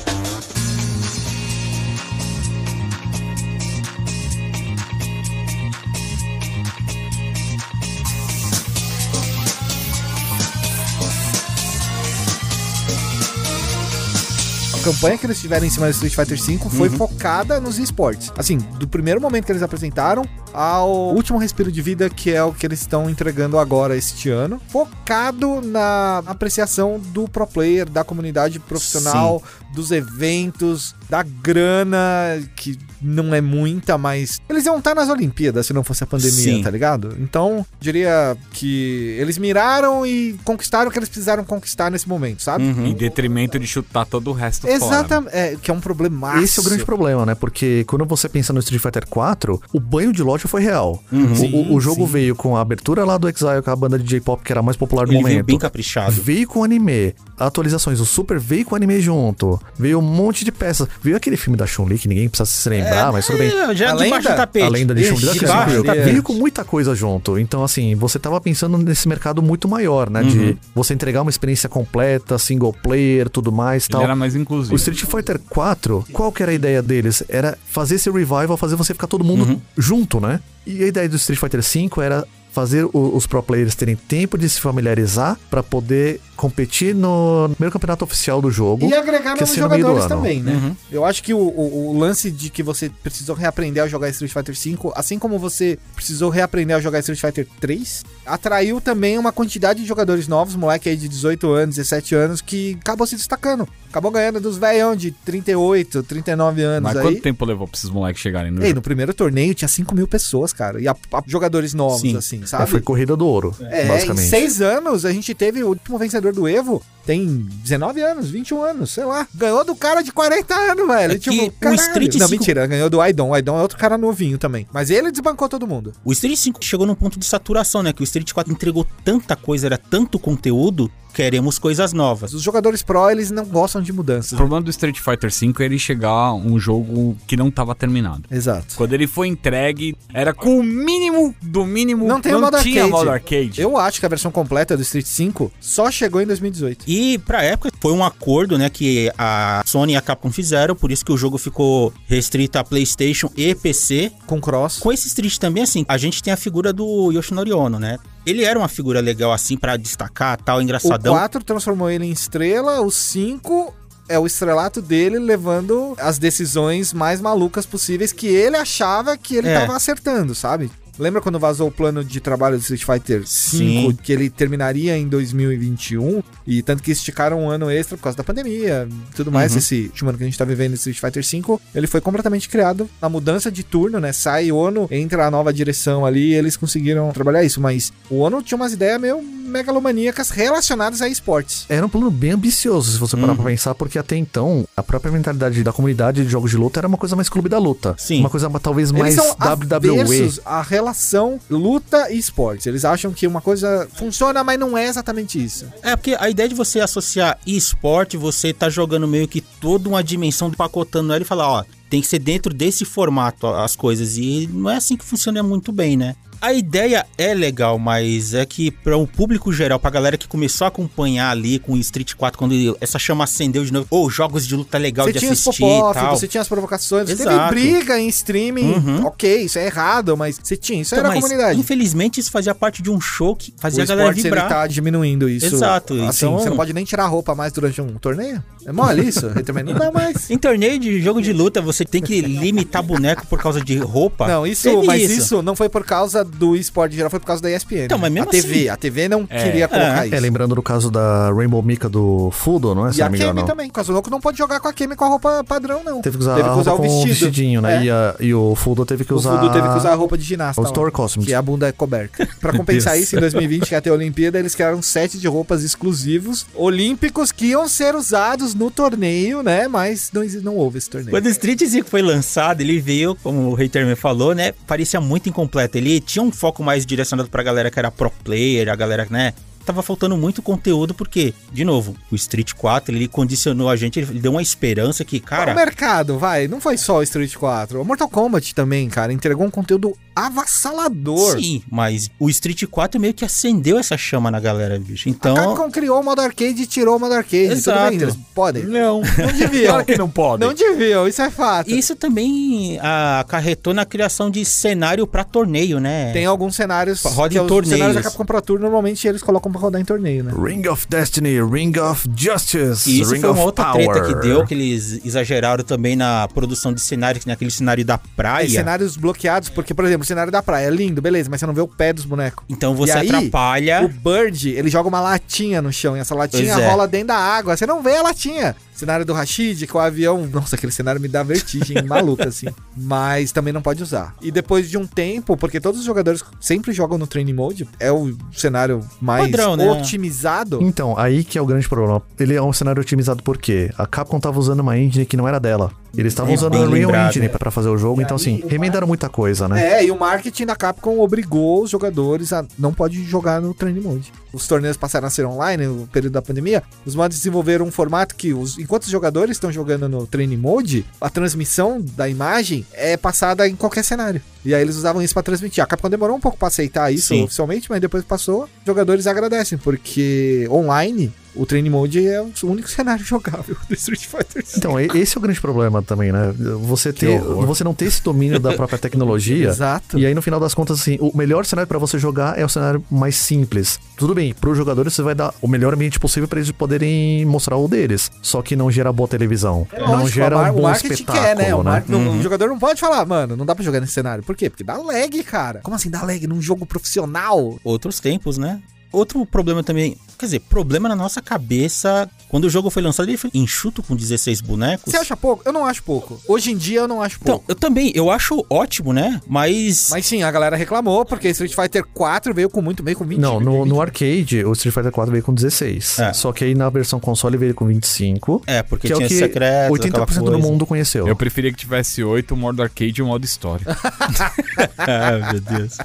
Campanha 14.85 15.19
que 15.19 15.27
eles 15.27 15.41
tiveram 15.41 15.67
em 15.67 15.71
cima 15.71 15.87
do 15.87 15.91
Street 15.93 16.15
Fighter 16.15 16.39
V 16.41 16.59
foi 16.71 16.89
Uhum. 16.89 16.97
focada 16.97 17.59
nos 17.61 17.79
esportes. 17.79 18.31
Assim, 18.37 18.59
do 18.79 18.87
primeiro 18.87 19.21
momento 19.21 19.47
que 19.47 19.53
eles 19.53 19.63
apresentaram 19.63 20.25
ao 20.53 21.15
último 21.15 21.39
respiro 21.39 21.73
de 21.73 21.81
vida, 21.83 22.09
que 22.11 22.31
é 22.33 22.43
o 22.45 22.53
que 22.53 22.67
eles 22.67 22.81
estão 22.81 23.09
entregando 23.11 23.59
agora 23.59 23.97
este 23.97 24.29
ano, 24.31 24.61
focado 24.69 25.61
na 25.61 26.23
apreciação 26.27 27.01
do 27.01 27.27
pro 27.29 27.47
player, 27.47 27.89
da 27.89 28.05
comunidade 28.05 28.59
profissional, 28.61 29.43
dos 29.75 29.91
eventos, 29.91 30.95
da 31.11 31.23
grana, 31.23 32.41
que 32.57 32.79
não 33.03 33.35
é 33.35 33.41
muita, 33.41 33.99
mas 33.99 34.41
eles 34.49 34.65
iam 34.65 34.79
estar 34.79 34.95
nas 34.95 35.11
Olimpíadas 35.11 35.67
se 35.67 35.75
não 35.75 35.85
fosse 35.85 36.03
a 36.03 36.07
pandemia, 36.07 36.33
Sim. 36.55 36.63
tá 36.63 36.71
ligado? 36.71 37.15
Então, 37.21 37.65
diria 37.79 38.35
que 38.53 39.15
eles 39.21 39.37
miraram 39.37 40.07
e 40.07 40.37
conquistaram 40.43 40.89
o 40.89 40.91
que 40.91 40.99
eles 40.99 41.09
precisaram 41.11 41.45
conquistar 41.45 41.91
nesse 41.91 42.09
momento, 42.09 42.43
sabe? 42.43 42.65
Uhum. 42.65 42.87
Em 42.87 42.95
detrimento 42.95 43.59
de 43.59 43.67
chutar 43.67 44.07
todo 44.07 44.31
o 44.31 44.33
resto 44.33 44.63
fora. 44.67 44.73
né? 44.73 44.87
Exatamente, 44.87 45.37
é, 45.37 45.57
que 45.61 45.71
é 45.71 45.75
um 45.75 45.81
problema. 45.81 46.43
Esse 46.43 46.59
é 46.59 46.63
o 46.63 46.65
grande 46.65 46.85
problema, 46.85 47.27
né? 47.27 47.35
Porque 47.35 47.85
quando 47.87 48.07
você 48.07 48.27
pensa 48.29 48.53
no 48.55 48.61
Street 48.61 48.81
Fighter 48.81 49.07
4, 49.07 49.61
o 49.73 49.79
banho 49.81 50.13
de 50.13 50.23
loja 50.23 50.49
foi 50.49 50.63
real. 50.63 51.03
Uhum. 51.13 51.33
O- 51.33 51.37
Sim, 51.37 51.51
o, 51.53 51.75
o 51.75 51.81
jogo 51.81 52.07
sim. 52.07 52.13
veio 52.13 52.35
com 52.35 52.57
a 52.57 52.61
abertura 52.63 53.05
lá 53.05 53.19
do 53.19 53.29
Exile, 53.29 53.61
com 53.63 53.71
a 53.71 53.77
banda 53.77 53.99
de 53.99 54.05
J-pop 54.05 54.43
que 54.43 54.51
era 54.53 54.61
a 54.61 54.63
mais 54.63 54.77
popular 54.79 55.05
do 55.07 55.13
Ele 55.13 55.23
veio 55.23 55.29
momento. 55.35 55.47
bem 55.47 55.59
caprichado. 55.59 56.13
Veio 56.13 56.49
com 56.49 56.65
anime, 56.65 57.15
atualizações. 57.39 58.01
O 58.01 58.07
Super 58.07 58.39
veio 58.39 58.65
com 58.65 58.75
anime 58.75 58.99
junto. 59.01 59.61
Veio 59.79 59.99
um 59.99 60.03
monte 60.03 60.45
de 60.45 60.53
peças. 60.53 60.87
Veio 61.03 61.17
aquele 61.17 61.37
filme 61.37 61.57
da 61.57 61.67
Chun-Li 61.67 61.99
que 61.99 62.09
ninguém 62.09 62.29
precisa 62.29 62.49
se 62.49 62.69
lembrar, 62.69 63.13
mas 63.13 63.27
tudo 63.27 63.39
bem. 63.39 63.49
É, 63.49 63.75
já 63.75 63.93
A 63.93 63.97
debaixo 63.97 64.29
do 64.29 64.37
tapete. 64.37 64.65
A 64.67 64.69
lenda 64.69 64.95
de 64.95 65.05
Chun-Li 65.05 65.27
da 65.27 65.33
criança. 65.35 65.95
Veio 66.05 66.23
com 66.23 66.33
muita 66.35 66.65
coisa 66.65 66.95
junto. 66.95 67.39
Então, 67.39 67.65
assim, 67.65 67.95
você 67.95 68.19
tava 68.19 68.41
pensando 68.41 68.79
nesse 68.79 69.09
mercado 69.09 69.43
muito 69.43 69.69
maior, 69.69 70.09
né? 70.11 70.23
Uhum. 70.23 70.29
De 70.29 70.59
você 70.75 70.95
entregar 70.95 71.23
uma 71.23 71.31
experiência 71.31 71.69
completa, 71.69 72.39
single 72.39 72.73
player, 72.73 73.29
tudo 73.29 73.51
mais 73.53 73.85
Ele 73.85 73.93
tal. 73.93 74.03
era 74.03 74.15
mais 74.17 74.35
O 74.35 74.39
inclusivo. 74.39 74.75
Street 74.77 75.05
Fighter 75.05 75.39
4, 75.49 76.05
qual 76.13 76.31
que 76.33 76.43
era 76.43 76.53
a 76.53 76.55
ideia 76.55 76.83
deles? 76.83 77.23
Era 77.29 77.57
fazer 77.67 77.97
esse 77.97 78.11
revival, 78.11 78.57
fazer 78.57 78.77
você 78.77 78.93
ficar 78.95 79.07
todo 79.07 79.25
mundo 79.25 79.45
Uhum. 79.45 79.61
junto, 79.77 80.21
né? 80.21 80.41
E 80.67 80.83
a 80.83 80.87
ideia 80.87 81.09
do 81.09 81.17
Street 81.17 81.39
Fighter 81.39 81.63
5 81.63 82.01
era 82.01 82.25
fazer 82.55 82.85
o- 82.85 83.17
os 83.17 83.27
pro 83.27 83.43
players 83.43 83.75
terem 83.75 83.97
tempo 83.97 84.39
de 84.39 84.49
se 84.49 84.61
familiarizar 84.61 85.37
pra 85.51 85.61
poder 85.63 86.21
competir 86.37 86.95
no 86.95 87.49
primeiro 87.55 87.73
campeonato 87.73 88.05
oficial 88.05 88.41
do 88.41 88.51
jogo. 88.51 88.87
E 88.89 88.95
agregar 88.95 89.35
que 89.35 89.41
novos 89.41 89.57
no 89.57 89.63
jogadores 89.63 90.05
ano. 90.05 90.09
também, 90.09 90.41
né? 90.43 90.53
Uhum. 90.53 90.77
Eu 90.91 91.05
acho 91.05 91.23
que 91.23 91.35
o, 91.35 91.39
o- 91.39 91.91
o 91.91 91.99
lance 91.99 92.31
de 92.31 92.51
que 92.51 92.63
você 92.63 92.89
precisou 93.03 93.35
reaprender 93.35 93.83
a 93.83 93.89
jogar 93.89 94.09
Street 94.11 94.33
Fighter 94.33 94.55
V, 94.55 94.93
assim 94.95 95.19
como 95.19 95.39
você 95.39 95.79
precisou 95.97 96.31
reaprender 96.31 96.77
a 96.77 96.81
jogar 96.81 97.01
Street 97.01 97.21
Fighter 97.21 97.47
3, 97.61 98.05
atraiu 98.25 98.81
também 98.81 99.19
uma 99.19 99.33
quantidade 99.33 99.81
de 99.83 99.87
jogadores 99.89 100.29
novos, 100.29 100.55
moleque 100.55 100.89
aí 100.89 100.97
de 100.97 101.09
18 101.09 101.51
anos, 101.53 101.75
17 101.77 102.15
anos, 102.15 102.41
que 102.41 102.77
acabou 102.81 103.07
se 103.07 103.17
destacando. 103.17 103.69
Acabou 103.95 104.11
ganhando 104.11 104.41
dos 104.41 104.59
velhão 104.59 104.97
de 104.97 105.13
38, 105.13 106.03
39 106.03 106.63
anos 106.65 106.83
Mas 106.83 106.97
aí. 106.97 107.03
quanto 107.05 107.21
tempo 107.23 107.45
levou 107.45 107.69
pra 107.69 107.77
esses 107.79 107.89
moleques 107.89 108.21
chegarem 108.21 108.51
no 108.51 108.61
Ei, 108.61 108.67
jogo? 108.71 108.75
no 108.75 108.83
primeiro 108.83 109.15
torneio 109.15 109.55
tinha 109.55 109.69
5 109.69 109.95
mil 109.95 110.09
pessoas, 110.09 110.53
cara. 110.53 110.81
E 110.81 110.89
a- 110.89 110.97
a- 111.13 111.23
jogadores 111.25 111.75
novos, 111.75 112.01
Sim. 112.01 112.17
assim, 112.17 112.43
É, 112.43 112.47
sabe? 112.47 112.69
foi 112.69 112.81
corrida 112.81 113.17
do 113.17 113.25
ouro, 113.25 113.55
É, 113.61 113.85
em 113.85 113.87
basicamente. 113.87 114.29
seis 114.29 114.61
anos 114.61 115.05
a 115.05 115.13
gente 115.13 115.33
teve 115.33 115.63
o 115.63 115.69
último 115.69 115.97
vencedor 115.97 116.33
do 116.33 116.49
Evo. 116.49 116.83
Tem 117.07 117.27
19 117.63 118.01
anos, 118.03 118.31
21 118.31 118.63
anos, 118.63 118.91
sei 118.93 119.05
lá. 119.05 119.27
Ganhou 119.35 119.65
do 119.65 119.75
cara 119.75 120.03
de 120.03 120.11
40 120.13 120.55
anos, 120.55 120.87
velho. 120.87 121.13
É 121.13 121.19
que 121.19 121.31
tipo, 121.31 121.69
o. 121.69 121.75
Street 121.75 122.15
Não, 122.15 122.29
5 122.29 122.31
mentira, 122.31 122.67
ganhou 122.67 122.89
do 122.89 123.01
Aidon. 123.01 123.29
O 123.29 123.35
Aidon 123.35 123.59
é 123.59 123.63
outro 123.63 123.79
cara 123.79 123.99
novinho 123.99 124.39
também. 124.39 124.67
Mas 124.73 124.91
ele 124.91 125.11
desbancou 125.11 125.49
todo 125.49 125.67
mundo. 125.67 125.93
O 126.05 126.13
Street 126.13 126.37
5 126.37 126.65
chegou 126.65 126.87
num 126.87 126.95
ponto 126.95 127.19
de 127.19 127.27
saturação, 127.27 127.83
né? 127.83 127.93
Que 127.93 128.03
o 128.03 128.05
Street 128.05 128.33
4 128.33 128.53
entregou 128.53 128.87
tanta 129.05 129.37
coisa, 129.37 129.67
era 129.67 129.77
tanto 129.79 130.19
conteúdo, 130.19 130.91
queremos 131.13 131.59
coisas 131.59 131.93
novas. 131.93 132.33
Os 132.35 132.43
jogadores 132.43 132.83
pro, 132.83 133.11
eles 133.11 133.31
não 133.31 133.45
gostam 133.45 133.83
de 133.83 133.93
O 133.93 133.95
mudanças. 133.95 134.37
problema 134.37 134.63
do 134.63 134.71
Street 134.71 134.99
Fighter 134.99 135.31
V 135.31 135.63
é 135.63 135.67
ele 135.67 135.79
chegar 135.79 136.33
um 136.35 136.59
jogo 136.59 137.17
que 137.27 137.37
não 137.37 137.51
tava 137.51 137.75
terminado. 137.75 138.25
Exato. 138.31 138.75
Quando 138.77 138.93
ele 138.95 139.07
foi 139.07 139.29
entregue, 139.29 139.97
era 140.13 140.33
com 140.33 140.59
o 140.59 140.63
mínimo 140.63 141.35
do 141.43 141.65
mínimo. 141.65 142.07
Não 142.07 142.21
tem 142.21 142.35
o 142.35 142.41
modo 142.41 142.59
tinha 142.63 142.85
arcade. 142.85 142.91
modo 142.91 143.11
arcade. 143.11 143.61
Eu 143.61 143.77
acho 143.77 144.01
que 144.01 144.07
a 144.07 144.09
versão 144.09 144.31
completa 144.31 144.77
do 144.77 144.83
Street 144.83 145.07
5 145.07 145.53
só 145.61 145.91
chegou 145.91 146.21
em 146.21 146.27
2018. 146.27 146.85
E 146.87 146.94
pra 147.27 147.43
época 147.43 147.71
foi 147.81 147.93
um 147.93 148.05
acordo, 148.05 148.57
né, 148.59 148.69
que 148.71 149.11
a 149.19 149.63
Sony 149.67 149.93
e 149.93 149.97
a 149.97 150.01
Capcom 150.01 150.31
fizeram, 150.31 150.75
por 150.75 150.91
isso 150.91 151.05
que 151.05 151.13
o 151.13 151.17
jogo 151.17 151.39
ficou 151.39 151.93
restrito 152.07 152.59
a 152.59 152.65
PlayStation 152.65 153.31
e 153.37 153.55
PC. 153.55 154.13
Com 154.27 154.41
cross. 154.41 154.79
Com 154.79 154.93
esse 154.93 155.07
Street 155.09 155.37
também 155.39 155.63
assim, 155.63 155.85
a 155.89 155.97
gente 155.97 156.23
tem 156.23 156.33
a 156.33 156.37
figura 156.37 156.73
do 156.73 157.11
Yoshinori 157.13 157.53
Ono, 157.53 157.79
né? 157.79 157.99
Ele 158.27 158.45
era 158.45 158.59
uma 158.59 158.69
figura 158.69 159.01
legal 159.01 159.33
assim 159.33 159.57
pra 159.57 159.77
destacar, 159.77 160.41
tal, 160.41 160.59
O 160.59 160.63
engraçadão. 160.63 161.15
4 161.15 161.45
transformou 161.45 161.91
ele 161.91 162.07
em 162.07 162.11
estrela, 162.13 162.81
o 162.81 162.91
5 162.91 163.75
é 164.09 164.19
o 164.19 164.27
estrelato 164.27 164.83
dele 164.83 165.19
levando 165.19 165.95
as 165.99 166.19
decisões 166.19 166.93
mais 166.93 167.21
malucas 167.21 167.65
possíveis 167.67 168.13
que 168.13 168.27
ele 168.27 168.57
achava 168.57 169.17
que 169.17 169.37
ele 169.37 169.49
É. 169.49 169.59
tava 169.61 169.75
acertando, 169.77 170.35
sabe? 170.35 170.71
Lembra 170.99 171.21
quando 171.21 171.39
vazou 171.39 171.69
o 171.69 171.71
plano 171.73 172.05
de 172.05 172.21
trabalho 172.21 172.57
do 172.57 172.61
Street 172.61 172.85
Fighter 172.85 173.21
V, 173.21 173.27
Sim. 173.27 173.99
que 174.03 174.13
ele 174.13 174.31
terminaria 174.31 174.97
em 174.97 175.09
2021? 175.09 176.23
E 176.47 176.63
tanto 176.63 176.83
que 176.83 176.91
esticaram 176.91 177.41
um 177.43 177.51
ano 177.51 177.71
extra 177.71 177.97
por 177.97 178.05
causa 178.05 178.19
da 178.19 178.25
pandemia 178.25 178.87
e 178.91 179.15
tudo 179.15 179.33
mais. 179.33 179.53
Uhum. 179.53 179.59
Esse 179.59 179.83
último 179.87 180.09
ano 180.11 180.19
que 180.19 180.25
a 180.25 180.27
gente 180.27 180.39
tá 180.39 180.45
vivendo, 180.45 180.75
Street 180.75 180.99
Fighter 180.99 181.23
V, 181.25 181.59
ele 181.75 181.87
foi 181.87 182.01
completamente 182.01 182.49
criado 182.49 182.89
na 183.01 183.09
mudança 183.09 183.51
de 183.51 183.63
turno, 183.63 183.99
né? 183.99 184.13
Sai 184.13 184.53
Ono, 184.53 184.87
entra 184.91 185.27
a 185.27 185.31
nova 185.31 185.53
direção 185.53 186.05
ali 186.05 186.31
e 186.31 186.35
eles 186.35 186.57
conseguiram 186.57 187.11
trabalhar 187.13 187.43
isso. 187.45 187.61
Mas 187.61 187.93
o 188.11 188.19
Ono 188.21 188.43
tinha 188.43 188.57
umas 188.57 188.73
ideias 188.73 189.01
meio 189.01 189.23
megalomaníacas 189.55 190.31
relacionadas 190.31 191.01
a 191.01 191.09
esportes. 191.09 191.65
Era 191.69 191.85
um 191.87 191.89
plano 191.89 192.11
bem 192.11 192.33
ambicioso, 192.33 192.93
se 192.93 192.99
você 192.99 193.17
parar 193.17 193.29
Uhum. 193.33 193.37
pra 193.37 193.45
pensar, 193.47 193.75
porque 193.75 193.99
até 193.99 194.17
então, 194.17 194.67
a 194.77 194.83
própria 194.83 195.13
mentalidade 195.13 195.63
da 195.63 195.73
comunidade 195.73 196.25
de 196.25 196.29
jogos 196.31 196.51
de 196.51 196.57
luta 196.57 196.81
era 196.81 196.89
uma 196.89 196.97
coisa 196.97 197.15
mais 197.15 197.29
clube 197.29 197.49
da 197.49 197.59
luta. 197.59 197.95
Sim. 197.99 198.21
Uma 198.21 198.31
coisa 198.31 198.51
talvez 198.61 198.91
mais 198.91 199.17
WWE. 199.17 200.41
à 200.45 200.61
relação 200.85 201.41
luta 201.49 202.11
e 202.11 202.19
esportes. 202.19 202.67
Eles 202.67 202.85
acham 202.85 203.13
que 203.13 203.27
uma 203.27 203.41
coisa 203.41 203.89
funciona, 203.95 204.45
mas 204.45 204.59
não 204.59 204.77
é 204.77 204.87
exatamente 204.87 205.43
isso. 205.43 205.67
É, 205.83 205.97
porque 205.97 206.17
a 206.19 206.29
ideia 206.29 206.49
de 206.49 206.55
você 206.55 206.81
associar 206.81 207.39
esporte, 207.47 208.17
você 208.17 208.53
tá 208.53 208.69
jogando 208.69 209.09
meio 209.09 209.27
que 209.27 209.41
toda 209.41 209.89
uma 209.89 210.05
dimensão 210.05 210.51
pacotando 210.51 211.13
ela 211.13 211.23
e 211.23 211.27
falar, 211.27 211.49
ó, 211.49 211.65
tem 211.89 212.01
que 212.01 212.07
ser 212.07 212.19
dentro 212.19 212.53
desse 212.53 212.85
formato 212.85 213.47
as 213.47 213.75
coisas. 213.75 214.19
E 214.19 214.49
não 214.53 214.69
é 214.69 214.77
assim 214.77 214.97
que 214.97 215.05
funciona 215.05 215.43
muito 215.43 215.73
bem, 215.73 215.97
né? 215.97 216.15
A 216.45 216.53
ideia 216.53 217.07
é 217.17 217.33
legal, 217.33 217.79
mas 217.79 218.35
é 218.35 218.45
que 218.45 218.71
para 218.71 218.99
o 218.99 219.07
público 219.07 219.51
geral, 219.51 219.79
pra 219.81 219.91
galera 219.91 220.19
que 220.19 220.29
começou 220.29 220.67
a 220.67 220.69
acompanhar 220.69 221.31
ali 221.31 221.59
com 221.59 221.73
o 221.73 221.79
Street 221.79 222.13
4, 222.13 222.39
quando 222.39 222.77
essa 222.83 222.99
chama 222.99 223.25
acendeu 223.25 223.65
de 223.65 223.73
novo, 223.73 223.87
ou 223.89 224.11
jogos 224.11 224.47
de 224.47 224.55
luta 224.55 224.77
legal 224.77 225.07
você 225.07 225.19
de 225.19 225.25
assistir 225.27 225.65
e 225.65 225.81
tal. 225.95 226.15
você 226.15 226.29
tinha 226.29 226.43
as 226.43 226.49
provocações, 226.49 227.09
você 227.09 227.17
teve 227.17 227.31
Exato. 227.31 227.55
briga 227.55 227.99
em 227.99 228.09
streaming. 228.09 228.75
Uhum. 228.75 229.07
Ok, 229.07 229.45
isso 229.45 229.59
é 229.59 229.65
errado, 229.65 230.15
mas 230.19 230.39
você 230.43 230.55
tinha, 230.55 230.83
isso 230.83 230.95
Então, 230.95 231.07
era 231.07 231.17
a 231.17 231.19
comunidade. 231.19 231.59
Infelizmente, 231.59 232.21
isso 232.21 232.31
fazia 232.31 232.55
parte 232.55 232.83
de 232.83 232.91
um 232.91 233.01
show 233.01 233.35
que 233.35 233.55
fazia 233.57 233.81
o 233.81 233.85
a 233.85 233.87
galera 233.87 234.09
esportes, 234.11 234.25
ele 234.27 234.35
vibrar. 234.35 234.49
tá 234.51 234.67
diminuindo 234.67 235.27
isso. 235.31 235.47
Exato, 235.47 235.95
Assim, 236.03 236.27
então- 236.27 236.39
você 236.39 236.51
não 236.51 236.57
pode 236.57 236.75
nem 236.75 236.85
tirar 236.85 237.05
a 237.05 237.09
roupa 237.09 237.35
mais 237.35 237.55
durante 237.55 237.81
um 237.81 237.95
torneio? 237.95 238.45
É 238.67 238.73
mole 238.73 239.07
isso? 239.07 239.27
Ele 239.27 239.43
também 239.43 239.63
não 239.65 239.75
dá 239.75 239.91
mais. 239.93 240.31
Em 240.31 240.39
torneio 240.39 240.79
de 240.79 241.01
jogo 241.01 241.21
de 241.21 241.33
luta, 241.33 241.61
você 241.61 241.85
tem 241.85 242.01
que 242.03 242.21
limitar 242.21 242.83
boneco 242.83 243.27
por 243.27 243.39
causa 243.41 243.61
de 243.61 243.77
roupa. 243.79 244.27
Não, 244.27 244.47
isso, 244.47 244.63
Teve 244.71 244.87
mas 244.87 245.11
isso. 245.11 245.43
não 245.43 245.55
foi 245.55 245.69
por 245.69 245.85
causa 245.85 246.25
do 246.25 246.57
esporte 246.57 246.93
em 246.93 246.97
geral, 246.97 247.11
foi 247.11 247.21
por 247.21 247.27
causa 247.27 247.43
da 247.43 247.51
ESPN. 247.51 247.85
Então, 247.85 247.99
mas 247.99 248.11
mesmo 248.13 248.29
a 248.29 248.33
TV, 248.33 248.55
assim- 248.55 248.69
a 248.69 248.77
TV 248.77 249.09
não 249.09 249.27
É. 249.29 249.43
queria 249.45 249.69
colocar 249.69 250.05
É, 250.05 250.07
isso. 250.07 250.15
É, 250.17 250.21
lembrando 250.21 250.55
do 250.55 250.63
caso 250.63 250.91
da 250.91 251.31
Rainbow 251.33 251.63
Mika 251.63 251.89
do 251.89 252.31
Fudo, 252.33 252.75
não 252.75 252.89
é? 252.89 252.93
E 252.95 253.03
a. 253.03 253.11
Kemi 253.11 253.45
também. 253.45 253.69
O 253.69 253.73
Kazunoco 253.73 254.11
não 254.11 254.21
pode 254.21 254.39
jogar 254.39 254.61
com 254.61 254.69
a 254.69 254.73
Kemi 254.73 254.97
com 254.97 255.05
a 255.05 255.09
roupa 255.09 255.45
padrão, 255.45 255.83
não. 255.85 256.01
Teve 256.01 256.17
que 256.17 256.23
usar, 256.23 256.37
Teve 256.37 256.49
que 256.49 256.59
usar 256.59 256.71
roupa 256.73 256.87
o 256.87 256.89
com 256.89 257.03
vestido. 257.03 257.09
vestidinho, 257.27 257.61
né? 257.61 257.77
É. 257.77 257.85
E, 257.85 257.91
a- 257.91 258.15
e 258.21 258.35
o 258.35 258.55
Fudo 258.55 258.85
teve 258.87 259.05
que 259.05 259.13
O 259.13 259.17
usar. 259.17 259.39
Fudo 259.41 259.53
teve 259.53 259.69
que 259.69 259.77
usar 259.77 259.93
a 259.93 259.95
roupa 259.95 260.17
de 260.17 260.25
ginasta. 260.25 260.61
Os 260.61 260.65
lá, 260.67 260.71
Store 260.71 260.91
Costumes. 260.91 261.27
Que 261.27 261.35
a 261.35 261.43
bunda 261.43 261.69
é 261.69 261.73
coberta. 261.73 262.27
Pra 262.41 262.53
compensar 262.57 262.99
isso, 262.99 263.17
em 263.17 263.21
2020, 263.21 263.67
que 263.69 263.75
ia 263.75 263.81
ter 263.83 263.91
a 263.91 263.93
Olimpíada, 263.95 264.39
eles 264.39 264.55
criaram 264.55 264.79
um 264.79 264.83
set 264.83 265.19
de 265.19 265.29
roupas 265.29 265.63
exclusivos 265.63 266.47
olímpicos 266.55 267.31
que 267.31 267.47
iam 267.47 267.69
ser 267.69 267.95
usados 267.95 268.54
no 268.55 268.71
torneio, 268.71 269.43
né? 269.43 269.69
Mas 269.69 270.11
não, 270.13 270.23
não 270.43 270.57
houve 270.57 270.79
esse 270.79 270.89
torneio. 270.89 271.11
Quando 271.11 271.27
o 271.27 271.31
Street 271.31 271.61
5 271.61 271.89
foi 271.89 272.03
lançado, 272.03 272.61
ele 272.61 272.81
veio, 272.81 273.15
como 273.17 273.51
o 273.51 273.55
Hater 273.55 273.87
me 273.87 273.95
falou, 273.97 274.35
né? 274.35 274.53
Parecia 274.67 275.01
muito 275.01 275.29
incompleto. 275.29 275.77
Ele 275.77 276.01
tinha 276.01 276.23
um 276.23 276.31
foco 276.31 276.63
mais 276.63 276.87
direcionado 276.87 277.29
pra 277.29 277.43
galera 277.43 277.71
que 277.71 277.79
era 277.79 277.91
pro 277.91 278.11
player, 278.11 278.69
a 278.69 278.77
galera, 278.77 279.07
né? 279.11 279.35
Tava 279.65 279.83
faltando 279.83 280.15
muito 280.15 280.43
conteúdo, 280.43 280.93
porque, 280.93 281.33
de 281.51 281.65
novo, 281.65 281.97
o 282.11 282.15
Street 282.15 282.53
4, 282.53 282.95
ele 282.95 283.09
condicionou 283.09 283.71
a 283.71 283.77
gente, 283.77 283.99
ele 283.99 284.21
deu 284.21 284.33
uma 284.33 284.43
esperança 284.43 285.07
que, 285.07 285.19
Qual 285.21 285.41
o 285.41 285.45
cara. 285.47 285.55
mercado, 285.55 286.19
vai. 286.19 286.47
Não 286.47 286.61
foi 286.61 286.77
só 286.77 286.99
o 286.99 287.03
Street 287.03 287.35
4. 287.35 287.81
O 287.81 287.85
Mortal 287.85 288.09
Kombat 288.11 288.55
também, 288.55 288.91
cara, 288.91 289.11
entregou 289.11 289.47
um 289.47 289.51
conteúdo 289.51 289.97
avassalador. 290.15 291.39
Sim, 291.41 291.63
mas 291.71 292.11
o 292.19 292.29
Street 292.31 292.65
4 292.65 293.01
meio 293.01 293.15
que 293.15 293.25
acendeu 293.25 293.79
essa 293.79 293.97
chama 293.97 294.31
na 294.31 294.41
galera, 294.41 294.79
bicho. 294.79 295.09
A 295.09 295.13
Então, 295.13 295.35
Capcom 295.35 295.71
criou 295.71 296.01
o 296.01 296.05
modo 296.05 296.21
arcade 296.21 296.63
e 296.63 296.67
tirou 296.67 296.97
o 296.97 297.01
modo 297.01 297.15
arcade. 297.15 297.37
Exato. 297.53 297.81
Tudo 297.81 297.91
bem, 297.91 298.03
eles 298.03 298.17
podem. 298.35 298.63
Não. 298.65 299.01
Não 299.01 299.33
deviam. 299.39 299.73
Claro 299.73 299.85
que 299.87 299.99
não 299.99 300.11
pode. 300.11 300.45
Não 300.45 300.55
deviam, 300.55 301.07
isso 301.09 301.23
é 301.23 301.31
fato. 301.31 301.71
isso 301.71 301.97
também 301.97 302.79
ah, 302.81 303.21
acarretou 303.21 303.75
na 303.75 303.85
criação 303.85 304.31
de 304.31 304.45
cenário 304.45 305.07
pra 305.07 305.25
torneio, 305.25 305.79
né? 305.81 306.13
Tem 306.13 306.27
alguns 306.27 306.55
cenários 306.57 307.03
Roda 307.03 307.31
que 307.31 307.39
em 307.39 307.41
os 307.41 307.49
torneios. 307.49 307.77
cenários 307.79 307.97
da 307.97 308.03
Capcom 308.03 308.25
Pro 308.25 308.43
Tour 308.43 308.61
normalmente 308.61 309.07
eles 309.07 309.23
colocam 309.23 309.51
pra 309.51 309.61
rodar 309.61 309.81
em 309.81 309.85
torneio, 309.85 310.25
né? 310.25 310.33
Ring 310.37 310.67
of 310.69 310.87
Destiny, 310.89 311.43
Ring 311.43 311.73
of 311.79 312.09
Justice, 312.17 312.91
E 312.91 313.01
isso 313.01 313.13
Ring 313.13 313.21
foi 313.21 313.31
of 313.31 313.39
uma 313.39 313.45
outra 313.47 313.65
Power. 313.73 313.91
treta 313.91 314.07
que 314.09 314.15
deu, 314.27 314.47
que 314.47 314.55
eles 314.55 315.01
exageraram 315.05 315.65
também 315.65 315.97
na 315.97 316.29
produção 316.29 316.73
de 316.73 316.81
cenário, 316.81 317.21
que 317.21 317.27
naquele 317.27 317.51
cenário 317.51 317.85
da 317.85 317.99
praia. 317.99 318.49
cenários 318.49 318.97
bloqueados, 318.97 319.49
porque, 319.49 319.75
por 319.75 319.85
exemplo, 319.85 320.04
o 320.05 320.07
cenário 320.07 320.31
da 320.31 320.43
praia 320.43 320.67
é 320.67 320.71
lindo, 320.71 321.03
beleza, 321.03 321.29
mas 321.31 321.41
você 321.41 321.47
não 321.47 321.55
vê 321.55 321.61
o 321.61 321.69
pé 321.69 321.93
dos 321.93 322.05
bonecos. 322.05 322.45
Então 322.49 322.75
você 322.75 322.93
E 322.93 322.97
aí, 322.97 323.09
atrapalha. 323.09 323.83
O 323.85 323.89
Bird, 323.89 324.51
ele 324.51 324.69
joga 324.69 324.89
uma 324.89 325.01
latinha 325.01 325.61
no 325.61 325.73
chão 325.73 325.97
e 325.97 326.01
essa 326.01 326.15
latinha 326.15 326.55
Pois 326.55 326.65
é. 326.65 326.71
rola 326.71 326.87
dentro 326.87 327.09
da 327.09 327.17
água. 327.17 327.57
Você 327.57 327.67
não 327.67 327.83
vê 327.83 327.97
a 327.97 328.03
latinha. 328.03 328.55
Cenário 328.75 329.05
do 329.05 329.13
Rashid, 329.13 329.67
com 329.67 329.79
o 329.79 329.81
avião. 329.81 330.27
Nossa, 330.27 330.57
aquele 330.57 330.73
cenário 330.73 331.01
me 331.01 331.09
dá 331.09 331.23
vertigem 331.23 331.83
maluca, 331.87 332.29
assim. 332.29 332.49
Mas 332.77 333.31
também 333.33 333.53
não 333.53 333.63
pode 333.63 333.83
usar. 333.83 334.15
E 334.21 334.31
depois 334.31 334.69
de 334.69 334.77
um 334.77 334.87
tempo, 334.87 335.37
porque 335.37 335.61
todos 335.61 335.81
os 335.81 335.87
jogadores 335.87 336.23
sempre 336.41 336.73
jogam 336.73 336.99
no 336.99 337.07
Training 337.07 337.33
Mode, 337.33 337.69
é 337.79 337.93
o 337.93 338.17
cenário 338.33 338.81
mais 339.01 339.31
Padrão, 339.31 339.57
né? 339.57 339.71
otimizado. 339.71 340.59
Então, 340.61 340.99
aí 340.99 341.23
que 341.23 341.39
é 341.39 341.43
o 341.43 341.47
grande 341.47 341.69
problema. 341.69 342.03
Ele 342.19 342.35
é 342.35 342.43
um 342.43 342.53
cenário 342.53 342.81
otimizado 342.81 343.23
por 343.23 343.39
quê? 343.39 343.71
A 343.79 343.87
Capcom 343.87 344.19
tava 344.19 344.39
usando 344.39 344.61
uma 344.61 344.77
engine 344.77 345.07
que 345.07 345.17
não 345.17 345.29
era 345.29 345.39
dela. 345.39 345.71
Eles 345.97 346.13
estavam 346.13 346.33
É 346.33 346.35
usando 346.35 346.57
a 346.57 346.61
Unreal 346.61 347.09
Engine 347.09 347.27
é. 347.27 347.29
pra 347.29 347.51
fazer 347.51 347.69
o 347.69 347.79
jogo, 347.79 348.03
então 348.03 348.17
assim, 348.17 348.43
remendaram 348.49 348.87
muita 348.87 349.09
coisa, 349.09 349.47
né? 349.47 349.79
É, 349.79 349.85
e 349.85 349.91
o 349.93 349.99
marketing 349.99 350.47
da 350.47 350.57
Capcom 350.57 350.99
obrigou 350.99 351.63
os 351.63 351.71
jogadores 351.71 352.33
a 352.33 352.45
não 352.59 352.73
pode 352.75 353.05
jogar 353.05 353.41
no 353.41 353.55
Training 353.55 353.81
Mode. 353.81 354.13
Os 354.35 354.49
torneios 354.49 354.77
passaram 354.77 355.07
a 355.07 355.11
ser 355.11 355.25
online 355.25 355.67
no 355.67 355.87
período 355.87 356.15
da 356.15 356.23
pandemia. 356.23 356.63
Os 356.85 356.95
mods 356.95 357.19
desenvolveram 357.19 357.65
um 357.65 357.71
formato 357.71 358.17
que, 358.17 358.35
os, 358.35 358.59
enquanto 358.59 358.83
os 358.83 358.91
jogadores 358.91 359.37
estão 359.37 359.53
jogando 359.53 359.89
no 359.89 360.07
Training 360.07 360.37
Mode, 360.37 360.85
a 361.01 361.09
transmissão 361.09 361.81
da 361.81 362.09
imagem 362.09 362.67
é 362.73 362.97
passada 362.97 363.49
em 363.49 363.55
qualquer 363.55 363.85
cenário. 363.85 364.21
E 364.45 364.55
aí 364.55 364.61
eles 364.61 364.77
usavam 364.77 365.01
isso 365.01 365.15
pra 365.15 365.23
transmitir. 365.23 365.63
A 365.63 365.67
Capcom 365.67 365.89
demorou 365.89 366.17
um 366.17 366.21
pouco 366.21 366.37
pra 366.37 366.49
aceitar 366.49 366.93
isso 366.93 367.09
Sim. 367.09 367.23
oficialmente, 367.23 367.71
mas 367.71 367.81
depois 367.81 368.05
passou. 368.05 368.45
Os 368.45 368.67
jogadores 368.67 369.07
agradecem, 369.07 369.57
porque 369.57 370.47
online 370.51 371.13
o 371.35 371.47
Training 371.47 371.71
Mode 371.71 372.07
é 372.07 372.21
o 372.21 372.31
único 372.45 372.69
cenário 372.69 373.05
jogável 373.07 373.57
do 373.69 373.75
Street 373.75 374.07
Fighter. 374.07 374.45
V. 374.45 374.53
Então, 374.57 374.79
esse 374.81 375.17
é 375.17 375.19
o 375.19 375.23
grande 375.23 375.41
problema 375.41 375.83
também, 375.83 376.13
né? 376.13 376.33
Você 376.63 376.93
ter, 376.93 377.21
você 377.21 377.65
não 377.65 377.75
ter 377.75 377.87
esse 377.87 378.03
domínio 378.03 378.39
da 378.39 378.53
própria 378.53 378.79
tecnologia. 378.79 379.49
Exato. 379.49 379.99
E 379.99 380.07
aí, 380.07 380.15
no 380.15 380.23
final 380.23 380.39
das 380.41 380.55
contas, 380.55 380.81
assim, 380.81 380.97
o 381.01 381.17
melhor 381.17 381.45
cenário 381.45 381.69
pra 381.69 381.79
você 381.79 381.99
jogar 381.99 382.39
é 382.39 382.45
o 382.45 382.49
cenário 382.49 382.85
mais 382.91 383.17
simples. 383.17 383.79
Tudo 383.97 384.15
bem, 384.15 384.35
pros 384.35 384.57
jogadores 384.57 384.93
você 384.95 385.03
vai 385.03 385.15
dar 385.15 385.33
o 385.41 385.49
melhor 385.49 385.75
ambiente 385.75 385.99
possível 386.01 386.29
pra 386.29 386.39
eles 386.39 386.51
poderem 386.51 387.25
mostrar 387.25 387.57
o 387.57 387.69
deles. 387.69 388.11
Só 388.23 388.43
que 388.43 388.57
não 388.57 388.71
gera 388.71 388.93
boa 388.93 389.09
televisão. 389.09 389.67
É 389.73 389.81
não 389.81 389.93
lógico, 389.93 390.11
gera 390.11 390.37
mar- 390.37 390.53
um 390.53 390.57
bom 390.57 390.71
espetáculo, 390.73 391.19
quer, 391.19 391.37
né? 391.37 391.55
O, 391.55 391.63
mar- 391.63 391.85
não- 391.89 391.99
Uhum. 392.05 392.19
o 392.19 392.23
jogador 392.23 392.49
não 392.49 392.59
pode 392.59 392.81
falar, 392.81 393.05
mano, 393.07 393.37
não 393.37 393.47
dá 393.47 393.55
pra 393.55 393.65
jogar 393.65 393.81
nesse 393.81 393.93
cenário. 393.93 394.23
Por 394.25 394.37
quê? 394.37 394.51
Porque 394.51 394.65
dá 394.65 394.77
lag, 394.77 395.23
cara. 395.25 395.61
Como 395.63 395.75
assim 395.77 395.89
dá 395.91 396.03
lag 396.03 396.27
num 396.27 396.41
jogo 396.43 396.67
profissional? 396.67 397.59
Outros 397.65 398.01
tempos, 398.01 398.37
né? 398.39 398.61
Outro 398.95 399.25
problema 399.27 399.63
também, 399.63 399.97
quer 400.19 400.27
dizer, 400.27 400.41
problema 400.41 400.89
na 400.89 400.97
nossa 400.97 401.21
cabeça, 401.21 402.09
quando 402.29 402.45
o 402.45 402.51
jogo 402.51 402.71
foi 402.71 402.83
lançado, 402.83 403.09
ele 403.09 403.17
foi 403.17 403.31
enxuto 403.35 403.83
com 403.83 403.97
16 403.97 404.41
bonecos. 404.41 404.93
Você 404.93 404.97
acha 404.97 405.17
pouco? 405.17 405.43
Eu 405.45 405.53
não 405.53 405.67
acho 405.67 405.83
pouco. 405.83 406.21
Hoje 406.29 406.53
em 406.53 406.57
dia 406.57 406.81
eu 406.81 406.89
não 406.89 407.03
acho 407.03 407.19
Então, 407.21 407.39
pouco. 407.39 407.51
eu 407.51 407.55
também, 407.55 407.93
eu 407.95 408.11
acho 408.11 408.45
ótimo, 408.49 408.93
né? 408.93 409.21
Mas, 409.27 409.89
Mas 409.91 410.07
sim, 410.07 410.23
a 410.23 410.31
galera 410.31 410.57
reclamou 410.57 411.05
porque 411.05 411.29
Street 411.29 411.55
Fighter 411.55 411.85
4 411.93 412.33
veio 412.33 412.49
com 412.49 412.63
muito, 412.63 412.83
veio 412.83 412.97
com 412.97 413.05
20. 413.05 413.19
Não, 413.19 413.41
no, 413.41 413.65
20. 413.65 413.69
no 413.69 413.81
arcade, 413.81 414.45
o 414.45 414.53
Street 414.53 414.75
Fighter 414.75 414.93
4 414.93 415.11
veio 415.13 415.25
com 415.25 415.35
16. 415.35 415.99
É. 415.99 416.13
Só 416.13 416.33
que 416.33 416.45
aí 416.45 416.55
na 416.55 416.71
versão 416.71 417.01
console 417.01 417.37
veio 417.37 417.55
com 417.55 417.67
25. 417.67 418.43
é, 418.47 418.63
porque 418.63 418.87
Que 418.87 418.93
é 418.93 418.97
o 418.97 418.99
tinha 418.99 419.09
que 419.09 419.15
secreto, 419.17 419.73
80% 419.73 420.31
do 420.31 420.39
mundo 420.39 420.65
conheceu. 420.67 421.07
Eu 421.09 421.17
preferia 421.17 421.51
que 421.51 421.59
tivesse 421.59 422.03
8, 422.03 422.33
o 422.35 422.37
modo 422.37 422.63
arcade 422.63 422.95
e 423.01 423.03
o 423.03 423.07
modo 423.07 423.25
história. 423.25 423.65
ah, 424.79 425.31
meu 425.33 425.41
Deus. 425.41 425.79